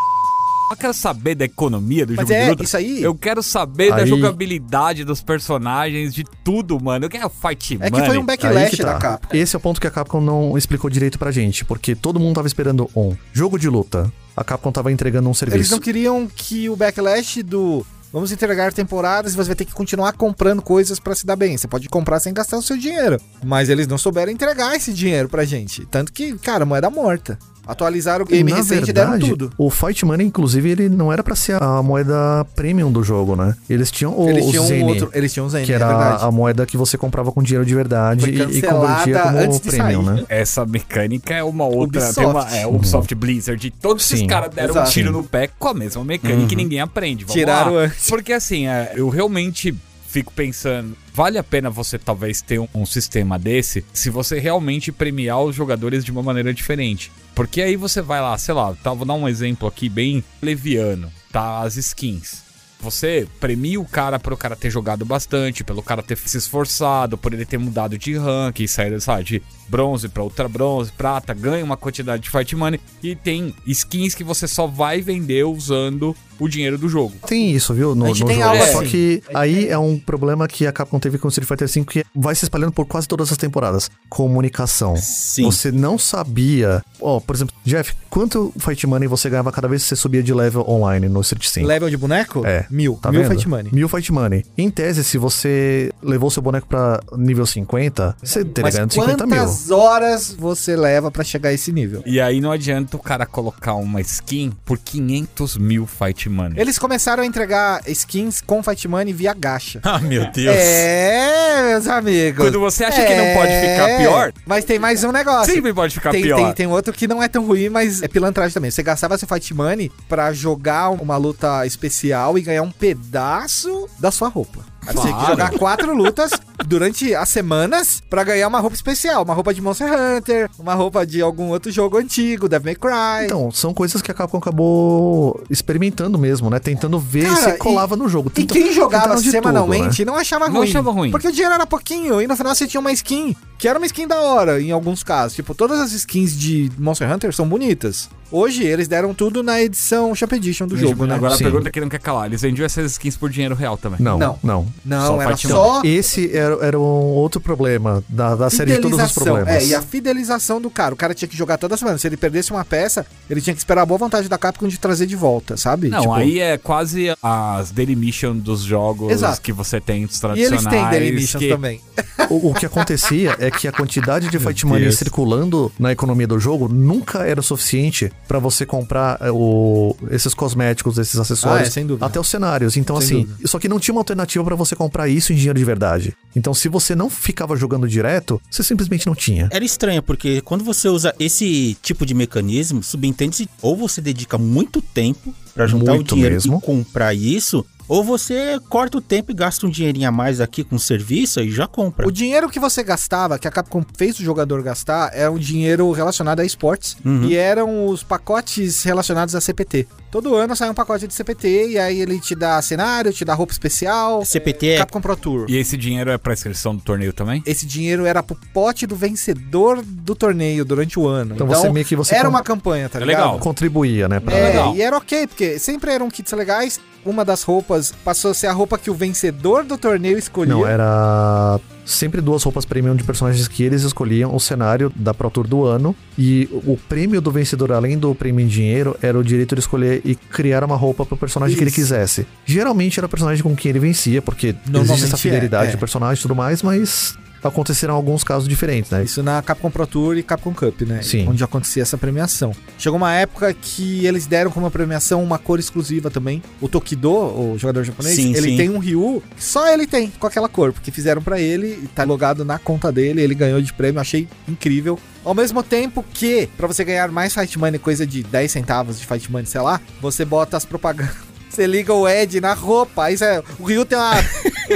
Eu 0.72 0.78
quero 0.78 0.94
saber 0.94 1.36
da 1.36 1.46
economia 1.46 2.06
do 2.06 2.14
mas 2.16 2.28
jogo 2.28 2.40
de 2.40 2.46
é, 2.46 2.50
luta. 2.50 2.64
isso 2.64 2.78
aí. 2.78 3.02
Eu 3.02 3.16
quero 3.16 3.42
saber 3.42 3.90
da 3.90 3.98
Aí- 4.04 4.08
jogabilidade 4.08 5.04
dos 5.04 5.22
personagens, 5.22 6.14
de 6.14 6.24
tudo, 6.44 6.80
mano. 6.84 7.06
Eu 7.06 7.10
quero 7.10 7.30
fight 7.30 7.78
É 7.82 7.86
que 7.86 7.92
money. 7.92 8.06
foi 8.08 8.18
um 8.18 8.26
backlash 8.26 8.70
que 8.72 8.78
tá. 8.84 8.94
da 8.94 9.00
Capcom. 9.00 9.36
Esse 9.36 9.56
é 9.56 9.58
o 9.58 9.60
ponto 9.60 9.82
que 9.82 9.88
a 9.88 9.92
Capcom 9.92 10.22
não 10.22 10.58
explicou 10.58 10.90
direito 10.90 11.18
pra 11.18 11.32
gente, 11.32 11.66
porque 11.66 11.96
todo 11.96 12.20
mundo 12.20 12.36
tava 12.36 12.48
esperando 12.48 12.90
um 12.96 13.16
jogo 13.34 13.58
de 13.58 13.68
luta. 13.68 14.12
A 14.38 14.44
Capcom 14.44 14.72
tava 14.72 14.92
entregando 14.92 15.28
um 15.28 15.32
Eles 15.32 15.38
serviço. 15.40 15.72
não 15.72 15.80
queriam 15.80 16.28
que 16.34 16.70
o 16.70 16.76
backlash 16.76 17.42
do 17.44 17.86
vamos 18.12 18.32
entregar 18.32 18.74
temporadas 18.74 19.34
e 19.34 19.36
você 19.36 19.48
vai 19.48 19.56
ter 19.56 19.66
que 19.66 19.74
continuar 19.74 20.14
comprando 20.14 20.62
coisas 20.62 21.00
pra 21.00 21.16
se 21.16 21.26
dar 21.26 21.36
bem. 21.36 21.58
Você 21.58 21.68
pode 21.68 21.88
comprar 21.90 22.20
sem 22.20 22.34
gastar 22.34 22.58
o 22.58 22.62
seu 22.62 22.78
dinheiro. 22.78 23.20
Mas 23.44 23.70
eles 23.70 23.88
não 23.88 23.98
souberam 23.98 24.32
entregar 24.32 24.76
esse 24.76 24.94
dinheiro 24.94 25.30
pra 25.30 25.46
gente. 25.46 25.86
Tanto 25.86 26.12
que, 26.12 26.38
cara, 26.38 26.66
moeda 26.66 26.90
morta. 26.90 27.38
Atualizaram 27.70 28.26
o 28.26 28.28
game 28.28 28.50
Na 28.50 28.58
recente 28.58 28.90
e 28.90 28.94
deram 28.94 29.12
verdade, 29.12 29.30
tudo. 29.32 29.52
o 29.58 29.70
Fight 29.70 30.04
Money, 30.06 30.26
inclusive, 30.28 30.70
ele 30.72 30.90
não 30.90 31.14
era 31.14 31.24
pra 31.24 31.36
ser 31.36 31.62
a 31.62 31.82
moeda 31.84 32.46
premium 32.56 32.92
do 32.92 33.04
jogo, 33.04 33.36
né? 33.36 33.56
Eles 33.70 33.92
tinham 33.92 34.18
o, 34.20 34.30
Eles 34.30 34.46
o 34.46 34.50
tinham 34.52 34.66
um 34.66 34.86
outro. 34.88 35.10
Eles 35.14 35.32
tinham 35.32 35.48
Zen, 35.50 35.66
que 35.66 35.72
é 35.72 35.76
era 35.76 35.88
verdade. 35.88 36.26
a 36.26 36.32
moeda 36.32 36.66
que 36.66 36.76
você 36.76 36.98
comprava 36.98 37.32
com 37.32 37.44
dinheiro 37.44 37.66
de 37.66 37.76
verdade 37.76 38.22
Foi 38.22 38.30
e, 38.32 38.58
e 38.58 38.62
convertia 38.62 39.20
como 39.20 39.38
antes 39.38 39.60
de 39.60 39.70
premium, 39.70 40.06
sair. 40.06 40.16
né? 40.16 40.26
Essa 40.30 40.66
mecânica 40.66 41.34
é 41.34 41.44
uma 41.44 41.66
outra. 41.66 42.02
Ubisoft. 42.02 42.16
Tem 42.16 42.26
uma, 42.28 42.56
é, 42.58 42.68
Ubisoft 42.68 43.14
Blizzard. 43.16 43.72
Todos 43.82 44.04
esses 44.12 44.26
caras 44.28 44.50
deram 44.54 44.72
exato. 44.72 44.90
um 44.90 44.92
tiro 44.92 45.12
no 45.12 45.24
pé 45.24 45.50
com 45.60 45.68
a 45.68 45.74
mesma 45.74 46.04
mecânica 46.04 46.54
e 46.54 46.56
ninguém 46.58 46.80
aprende. 46.82 47.24
Vamos 47.24 47.34
Tiraram 47.40 47.74
lá. 47.76 47.82
antes. 47.84 48.10
Porque 48.10 48.34
assim, 48.34 48.68
é, 48.68 48.94
eu 48.96 49.10
realmente 49.10 49.76
fico 50.10 50.34
pensando, 50.34 50.98
vale 51.14 51.38
a 51.38 51.44
pena 51.44 51.70
você 51.70 52.00
talvez 52.00 52.42
ter 52.42 52.60
um, 52.74 52.86
sistema 52.86 53.38
desse 53.38 53.86
se 53.94 54.10
você 54.10 54.40
realmente 54.40 54.92
premiar 54.92 55.42
os 55.44 55.56
jogadores 55.56 56.04
de 56.04 56.12
uma 56.12 56.24
maneira 56.24 56.52
diferente. 56.52 57.12
Porque 57.36 57.62
aí 57.62 57.76
você 57.76 58.02
vai 58.02 58.20
lá, 58.20 58.36
sei 58.38 58.56
lá, 58.56 58.74
tá, 58.74 58.92
vou 58.92 59.06
dar 59.06 59.14
um 59.14 59.28
exemplo 59.28 59.68
aqui 59.68 59.88
bem 59.88 60.24
leviano, 60.42 61.12
tá? 61.32 61.60
As 61.60 61.78
skins. 61.78 62.50
Você 62.82 63.28
premia 63.40 63.80
o 63.80 63.86
cara 63.86 64.18
por 64.18 64.34
o 64.34 64.38
cara 64.38 64.56
ter 64.56 64.72
jogado 64.72 65.06
bastante, 65.06 65.66
pelo 65.66 65.84
cara 65.84 66.02
ter 66.02 66.18
se 66.18 66.38
esforçado, 66.38 67.18
por 67.18 67.34
ele 67.34 67.46
ter 67.46 67.58
mudado 67.58 67.98
de 67.98 68.18
rank, 68.18 68.66
sair 68.68 69.00
sabe, 69.02 69.24
de 69.26 69.44
bronze 69.68 70.08
pra 70.08 70.24
ultra 70.24 70.48
bronze, 70.48 70.92
prata, 70.94 71.34
ganha 71.34 71.64
uma 71.64 71.78
quantidade 71.78 72.24
de 72.24 72.30
fight 72.30 72.56
money 72.56 72.80
e 73.04 73.16
tem 73.16 73.54
skins 73.68 74.16
que 74.16 74.24
você 74.24 74.48
só 74.48 74.66
vai 74.66 75.02
vender 75.02 75.44
usando 75.46 76.16
o 76.40 76.48
dinheiro 76.48 76.78
do 76.78 76.88
jogo. 76.90 77.14
Tem 77.28 77.52
isso, 77.52 77.74
viu? 77.74 77.94
No, 77.96 78.06
A 78.06 78.08
gente 78.10 78.22
no 78.22 78.28
tem 78.28 78.38
jogo. 78.38 78.50
algo 78.50 78.66
Só 78.72 78.80
assim. 78.80 78.88
que 78.90 79.24
aí 79.34 79.68
é 79.68 79.78
um 79.78 79.98
problema 80.00 80.48
que 80.48 80.66
a 80.66 80.72
Capcom 80.72 81.00
teve 81.00 81.18
com 81.18 81.28
o 81.28 81.30
Street 81.30 81.48
Fighter 81.48 81.68
V 81.68 81.86
que 81.86 82.04
vai 82.16 82.34
se 82.36 82.46
espalhando 82.46 82.72
por 82.72 82.86
quase 82.86 83.08
todas 83.08 83.32
as 83.32 83.38
temporadas. 83.38 83.90
Comunicação. 84.10 84.96
Sim. 84.98 85.44
Você 85.44 85.72
não 85.72 85.98
sabia. 85.98 86.84
Ó, 87.02 87.20
por 87.20 87.36
exemplo, 87.36 87.56
Jeff, 87.64 87.94
quanto 88.10 88.54
Fight 88.60 88.86
Money 88.86 89.08
você 89.08 89.30
ganhava 89.30 89.52
cada 89.52 89.68
vez 89.68 89.82
que 89.84 89.90
você 89.90 89.96
subia 89.96 90.22
de 90.22 90.34
level 90.34 90.64
online 90.70 91.08
no 91.10 91.22
Street 91.22 91.46
5? 91.48 91.68
Level 91.68 91.90
de 91.90 91.98
boneco? 91.98 92.46
É. 92.46 92.66
Mil. 92.70 93.00
Tá 93.02 93.12
Mil 93.12 93.22
vendo? 93.22 93.32
Fight 93.32 93.48
Money. 93.48 93.72
Mil 93.74 93.90
Fight 93.90 94.12
Money. 94.12 94.46
Em 94.58 94.70
tese, 94.70 95.04
se 95.04 95.18
você 95.18 95.92
levou 96.02 96.30
seu 96.30 96.42
boneco 96.44 96.68
pra 96.68 97.00
nível 97.18 97.46
50, 97.46 98.16
você 98.22 98.46
teria 98.46 98.72
ganhado 98.72 98.94
50 98.94 99.26
mil. 99.26 99.36
quantas 99.38 99.72
horas 99.72 100.36
você 100.38 100.76
leva 100.76 101.10
pra 101.10 101.24
chegar 101.24 101.50
a 101.50 101.54
esse 101.54 101.72
nível? 101.72 102.04
E 102.06 102.20
aí 102.22 102.40
não 102.42 102.52
adianta 102.52 102.96
o 102.98 103.00
cara 103.00 103.26
colocar 103.26 103.74
uma 103.76 104.02
skin 104.02 104.52
por 104.66 104.78
500 104.78 105.58
mil 105.58 105.86
fight 105.88 106.29
money. 106.30 106.60
Eles 106.60 106.78
começaram 106.78 107.24
a 107.24 107.26
entregar 107.26 107.82
skins 107.88 108.42
com 108.42 108.62
Fight 108.64 108.88
Money 108.88 109.14
via 109.14 109.34
gacha. 109.34 109.80
Ah, 109.90 109.98
meu 110.00 110.30
Deus. 110.32 110.56
É, 110.56 111.70
meus 111.72 111.88
amigos. 111.88 112.46
Quando 112.46 112.60
você 112.60 112.84
acha 112.84 113.04
que 113.04 113.16
não 113.16 113.34
pode 113.34 113.52
ficar 113.52 113.90
É, 113.90 113.98
pior, 113.98 114.34
Mas 114.46 114.64
tem 114.66 114.78
mais 114.78 115.04
um 115.04 115.12
negócio. 115.12 115.52
sempre 115.54 115.74
pode 115.74 115.94
ficar 115.96 116.12
tem, 116.12 116.22
pior. 116.22 116.36
Tem, 116.38 116.54
tem 116.54 116.68
outro 116.68 116.94
que 116.94 117.08
não 117.08 117.22
é 117.24 117.28
tão 117.28 117.46
ruim, 117.46 117.70
mas 117.70 118.04
é 118.04 118.08
pilantragem 118.08 118.54
também. 118.54 118.70
Você 118.72 118.84
gastava 118.84 119.18
seu 119.18 119.28
Fight 119.28 119.52
Money 119.54 119.92
pra 120.08 120.32
jogar 120.32 120.90
uma 120.92 121.18
luta 121.18 121.66
especial 121.66 122.38
e 122.38 122.42
ganhar 122.42 122.62
um 122.62 122.72
pedaço 122.72 123.90
da 124.00 124.12
sua 124.12 124.30
roupa. 124.30 124.64
Aí 124.88 124.94
você 124.96 125.08
tinha 125.08 125.20
que 125.20 125.28
jogar 125.28 125.52
quatro 125.52 125.94
lutas 125.96 126.32
durante 126.66 127.14
as 127.14 127.30
semanas 127.30 128.02
pra 128.10 128.24
ganhar 128.24 128.48
uma 128.48 128.60
roupa 128.60 128.76
especial. 128.76 129.24
Uma 129.24 129.34
roupa 129.34 129.54
de 129.54 129.62
Monster 129.62 129.88
Hunter, 129.92 130.50
uma 130.58 130.74
roupa 130.74 131.06
de 131.06 131.22
algum 131.22 131.50
outro 131.50 131.72
jogo 131.72 131.98
antigo, 131.98 132.48
Devil 132.50 132.66
May 132.66 132.76
Cry. 132.76 133.26
Então, 133.26 133.52
são 133.52 133.74
coisas 133.74 134.02
que 134.02 134.10
a 134.10 134.14
Capcom 134.14 134.38
acabou 134.38 135.44
experimentando 135.50 136.18
mesmo, 136.18 136.50
né? 136.50 136.60
Tentando 136.60 136.98
ver 137.00 137.26
Cara, 137.26 137.52
se 137.52 137.58
colava 137.58 137.96
no 137.96 138.08
jogo. 138.10 138.32
E 138.36 138.46
quem 138.46 138.74
jogava 138.74 139.18
semanalmente 139.18 139.98
tudo, 139.98 140.06
né? 140.08 140.12
não 140.14 140.16
achava 140.20 140.48
Não 140.48 140.56
ruim. 140.58 140.68
achava 140.70 140.92
ruim. 140.92 141.12
Porque 141.12 141.28
o 141.28 141.32
dinheiro 141.32 141.54
era 141.54 141.66
pouquinho 141.66 142.22
e 142.22 142.28
no 142.28 142.36
final 142.36 142.54
você 142.56 142.68
tinha 142.68 142.80
uma 142.82 142.92
skin, 142.92 143.36
que 143.58 143.68
era 143.68 143.78
uma 143.78 143.86
skin 143.86 144.08
da 144.08 144.20
hora 144.22 144.62
em 144.62 144.72
alguns 144.72 145.04
casos. 145.04 145.36
Tipo, 145.36 145.54
todas 145.54 145.80
as 145.80 145.92
skins 145.92 146.38
de 146.38 146.72
Monster 146.78 147.12
Hunter 147.12 147.34
são 147.34 147.48
bonitas. 147.48 148.10
Hoje 148.32 148.64
eles 148.64 148.88
deram 148.88 149.14
tudo 149.14 149.42
na 149.42 149.60
edição 149.62 150.14
Shop 150.14 150.34
Edition 150.36 150.68
do 150.68 150.78
jogo, 150.78 151.06
né? 151.06 151.16
Agora 151.16 151.36
Sim. 151.36 151.44
a 151.46 151.48
pergunta 151.50 151.72
que 151.72 151.82
não 151.82 151.90
quer 151.90 152.00
calar. 152.00 152.28
Eles 152.28 152.42
vendiam 152.42 152.66
essas 152.66 152.92
skins 152.92 153.18
por 153.18 153.30
dinheiro 153.30 153.56
real 153.56 153.76
também. 153.78 154.00
Não, 154.00 154.20
Não. 154.20 154.40
não. 154.44 154.68
Não, 154.86 155.08
Só 155.08 155.22
era 155.22 155.38
só 155.38 155.82
Esse 155.84 156.36
era, 156.36 156.56
era 156.66 156.80
um 156.80 156.84
outro 156.84 157.42
problema 157.42 158.04
da, 158.08 158.36
da 158.36 158.50
série 158.50 158.74
de 158.74 158.78
todos 158.82 159.00
os 159.00 159.12
fidelização. 159.12 159.24
problemas. 159.36 159.64
É, 159.64 159.66
e 159.68 159.74
a 159.76 159.82
fidelização 159.82 160.62
do 160.62 160.70
cara. 160.70 160.94
O 160.94 160.98
cara 160.98 161.14
tinha 161.16 161.28
que 161.28 161.36
jogar 161.36 161.58
toda 161.58 161.76
semana. 161.76 161.98
Se 161.98 162.08
ele 162.08 162.18
perdesse 162.18 162.52
uma 162.52 162.64
peça, 162.64 163.06
ele 163.30 163.42
tinha 163.42 163.54
que 163.54 163.60
esperar 163.60 163.82
a 163.82 163.86
boa 163.86 163.98
vontade 163.98 164.30
da 164.30 164.38
Capcom 164.38 164.68
de 164.68 164.80
trazer 164.80 165.08
de 165.08 165.16
volta, 165.16 165.58
sabe? 165.58 165.90
Não, 165.90 166.02
Tipo, 166.02 166.14
aí 166.14 166.40
é 166.40 166.58
quase 166.58 167.08
as 167.24 167.72
Daily 167.72 167.96
Mission 167.96 168.38
dos 168.38 168.62
jogos 168.62 169.12
Exato. 169.12 169.42
que 169.42 169.52
você 169.52 169.82
tem 169.82 170.06
dos 170.06 170.18
E 170.18 170.22
tradicionais. 170.22 170.66
eles 170.66 170.72
têm 170.74 170.90
Daily 170.90 171.12
Missions 171.14 171.44
que... 171.44 171.50
também. 171.50 171.82
O, 172.30 172.50
o 172.50 172.54
que 172.54 172.66
acontecia 172.66 173.36
é 173.40 173.50
que 173.50 173.68
a 173.68 173.72
quantidade 173.72 174.30
de 174.30 174.38
Fight 174.38 174.66
Money 174.66 174.92
circulando 174.92 175.72
na 175.80 175.92
economia 175.92 176.28
do 176.28 176.40
jogo 176.40 176.68
nunca 176.68 177.26
era 177.26 177.42
suficiente 177.42 178.12
pra 178.28 178.38
você 178.40 178.66
comprar 178.66 179.18
é, 179.22 179.32
o, 179.32 179.96
esses 180.12 180.34
cosméticos, 180.34 180.98
esses 180.98 181.20
acessórios, 181.20 181.62
Ah, 181.64 181.68
é, 181.68 181.70
sem 181.70 181.86
dúvida. 181.86 182.06
até 182.06 182.20
os 182.20 182.28
cenários. 182.28 182.78
Então, 182.78 183.00
Sem 183.02 183.06
assim, 183.22 183.26
dúvida. 183.28 183.48
só 183.48 183.58
que 183.60 183.68
não 183.68 183.80
tinha 183.80 183.94
uma 183.94 184.02
alternativa 184.02 184.44
pra 184.44 184.56
você 184.56 184.76
comprar 184.76 185.08
isso 185.08 185.34
em 185.34 185.36
dinheiro 185.36 185.58
de 185.58 185.66
verdade. 185.66 186.16
Então, 186.36 186.54
se 186.54 186.70
você 186.70 186.94
não 186.96 187.10
ficava 187.10 187.56
jogando 187.56 187.88
direto, 187.88 188.40
você 188.50 188.64
simplesmente 188.64 189.08
não 189.08 189.16
tinha. 189.16 189.48
Era 189.52 189.66
estranho, 189.66 190.04
porque 190.04 190.42
quando 190.42 190.64
você 190.64 190.88
usa 190.88 191.14
esse 191.20 191.76
tipo 191.82 192.06
de 192.06 192.14
mecanismo, 192.14 192.84
subentende-se 192.84 193.50
ou 193.62 193.76
você 193.76 194.00
dedica 194.02 194.38
muito 194.38 194.82
tempo 194.82 195.34
pra 195.56 195.66
juntar 195.68 195.94
Muito 195.94 196.12
o 196.12 196.16
dinheiro 196.16 196.36
mesmo. 196.36 196.58
e 196.58 196.62
comprar 196.62 197.14
isso, 197.14 197.66
ou 197.90 198.04
você 198.04 198.58
corta 198.70 198.98
o 198.98 199.02
tempo 199.02 199.32
e 199.32 199.34
gasta 199.34 199.66
um 199.66 199.70
dinheirinho 199.70 200.08
a 200.08 200.12
mais 200.12 200.40
aqui 200.40 200.64
com 200.64 200.78
serviço 200.78 201.42
e 201.42 201.52
já 201.52 201.68
compra. 201.68 202.08
O 202.08 202.12
dinheiro 202.12 202.48
que 202.48 202.60
você 202.60 202.84
gastava, 202.84 203.38
que 203.38 203.48
a 203.48 203.52
Capcom 203.52 203.84
fez 203.98 204.18
o 204.20 204.24
jogador 204.24 204.62
gastar, 204.64 205.10
é 205.14 205.30
um 205.30 205.38
dinheiro 205.38 205.92
relacionado 205.92 206.40
a 206.40 206.46
esportes. 206.46 206.96
Uhum. 207.04 207.26
E 207.26 207.36
eram 207.36 207.88
os 207.88 208.04
pacotes 208.04 208.84
relacionados 208.84 209.34
a 209.36 209.42
CPT. 209.42 209.88
Todo 210.12 210.34
ano 210.36 210.56
sai 210.56 210.70
um 210.70 210.74
pacote 210.74 211.08
de 211.08 211.14
CPT 211.14 211.72
e 211.72 211.80
aí 211.80 212.00
ele 212.00 212.20
te 212.20 212.34
dá 212.36 212.60
cenário, 212.62 213.12
te 213.12 213.26
dá 213.26 213.34
roupa 213.34 213.52
especial. 213.54 214.24
CPT 214.26 214.68
é 214.70 214.78
Capcom 214.78 215.02
Pro 215.02 215.16
Tour. 215.16 215.46
E 215.50 215.58
esse 215.58 215.76
dinheiro 215.78 216.10
é 216.10 216.18
pra 216.18 216.34
inscrição 216.34 216.76
do 216.76 216.82
torneio 216.82 217.12
também? 217.14 217.44
Esse 217.46 217.66
dinheiro 217.66 218.06
era 218.06 218.22
pro 218.24 218.36
pote 218.54 218.88
do 218.88 218.96
vencedor 218.96 219.82
do 219.84 220.16
torneio 220.16 220.64
durante 220.66 220.98
o 221.00 221.08
ano. 221.08 221.36
Então 221.36 221.46
você 221.48 221.70
meio 221.70 221.86
que 221.86 221.96
você 221.96 222.16
era 222.16 222.24
com- 222.26 222.30
uma 222.30 222.44
campanha, 222.44 222.90
tá 222.90 223.00
É 223.00 223.06
ligado? 223.06 223.24
legal. 223.26 223.40
Contribuía, 223.40 224.08
né? 224.08 224.20
Pra... 224.20 224.36
É, 224.36 224.48
legal. 224.48 224.76
e 224.76 224.82
era 224.82 224.98
ok, 224.98 225.28
porque 225.28 225.60
sempre 225.60 225.92
eram 225.92 226.10
kits 226.10 226.32
legais. 226.34 226.80
Uma 227.06 227.24
das 227.24 227.44
roupas 227.44 227.94
passou 228.04 228.32
a 228.32 228.34
ser 228.34 228.48
a 228.48 228.54
roupa 228.54 228.78
que 228.78 228.90
o 228.90 228.94
vencedor 228.94 229.64
do 229.64 229.78
torneio 229.78 230.18
escolhia. 230.18 230.54
Não, 230.54 230.68
era 230.68 231.60
sempre 231.86 232.22
duas 232.22 232.44
roupas 232.44 232.66
premium 232.66 232.96
de 232.96 233.04
personagens 233.04 233.48
que 233.48 233.64
eles 233.64 233.82
escolhiam 233.82 234.36
o 234.36 234.40
cenário 234.40 234.92
da 234.96 235.14
Pro 235.14 235.30
Tour 235.30 235.48
do 235.48 235.66
ano 235.66 235.96
e 236.18 236.48
o 236.52 236.78
prêmio 236.78 237.20
do 237.20 237.32
vencedor, 237.32 237.72
além 237.72 237.98
do 237.98 238.14
prêmio 238.14 238.44
em 238.44 238.48
dinheiro, 238.48 238.96
era 239.02 239.18
o 239.18 239.24
direito 239.24 239.56
de 239.56 239.62
escolher 239.62 240.02
e 240.06 240.14
criar 240.14 240.64
uma 240.64 240.76
roupa 240.76 241.06
pro 241.06 241.18
personagem 241.18 241.56
que 241.56 241.64
ele 241.64 241.70
Isso. 241.70 241.80
quisesse. 241.80 242.28
Geralmente 242.46 243.00
era 243.00 243.08
o 243.08 243.10
personagem 243.10 243.42
com 243.42 243.56
quem 243.56 243.70
ele 243.70 243.80
vencia, 243.80 244.22
porque 244.22 244.56
existe 244.82 245.06
essa 245.06 245.16
é, 245.16 245.20
fidelidade 245.20 245.70
é. 245.70 245.72
de 245.72 245.78
personagem 245.78 246.20
e 246.20 246.22
tudo 246.22 246.36
mais, 246.36 246.62
mas 246.62 247.18
aconteceram 247.44 247.94
alguns 247.94 248.24
casos 248.24 248.48
diferentes, 248.48 248.92
né? 248.92 249.04
Isso 249.04 249.22
na 249.24 249.42
Capcom 249.42 249.70
Pro 249.70 249.88
Tour 249.88 250.18
e 250.18 250.24
Capcom 250.24 250.54
Cup, 250.54 250.82
né? 250.82 251.02
Sim. 251.02 251.28
Onde 251.28 251.44
acontecia 251.44 251.84
essa 251.84 251.98
premiação. 251.98 252.52
Chegou 252.78 252.98
uma 252.98 253.14
época 253.14 253.54
que 253.54 254.06
eles 254.06 254.26
deram 254.26 254.52
como 254.52 254.70
premiação 254.70 255.24
uma 255.24 255.38
cor 255.38 255.60
exclusiva 255.60 256.10
também. 256.10 256.42
O 256.62 256.68
Tokido, 256.68 257.12
o 257.12 257.58
jogador 257.58 257.84
japonês, 257.84 258.16
Sim, 258.16 258.36
ele 258.36 258.52
sim. 258.52 258.58
tem 258.58 258.70
um 258.70 258.78
Ryu 258.80 259.24
que 259.36 259.44
só 259.44 259.68
ele 259.72 259.88
tem 259.88 260.12
com 260.20 260.28
aquela 260.28 260.50
cor, 260.50 260.74
porque 260.74 260.92
fizeram 260.92 261.22
pra 261.22 261.40
ele 261.40 261.80
e 261.84 261.88
tá 261.88 262.04
logado 262.04 262.44
na 262.46 262.60
conta 262.60 262.92
dele, 262.92 263.22
ele 263.22 263.36
ganhou 263.36 263.62
de 263.62 263.74
prêmio, 263.74 264.00
achei 264.00 264.28
incrível. 264.48 265.00
Ao 265.24 265.36
mesmo 265.36 265.62
tempo 265.62 266.04
que, 266.14 266.48
pra 266.58 266.68
você 266.68 266.84
ganhar 266.84 267.10
mais 267.12 267.34
Fight 267.34 267.58
Money, 267.60 267.80
coisa 267.80 268.06
de 268.06 268.24
10 268.24 268.52
centavos 268.52 269.00
de 269.00 269.06
Fight 269.06 269.32
Money, 269.32 269.46
sei 269.46 269.62
lá, 269.62 269.82
você 270.02 270.24
bota 270.24 270.56
as 270.58 270.66
propagandas. 270.66 271.29
Você 271.50 271.66
liga 271.66 271.94
o 271.94 272.08
Ed 272.08 272.40
na 272.40 272.54
roupa, 272.54 273.06
aí 273.06 273.18
você- 273.18 273.42
o 273.60 273.64
Ryu 273.64 273.84
tem 273.86 273.98
uma, 273.98 274.12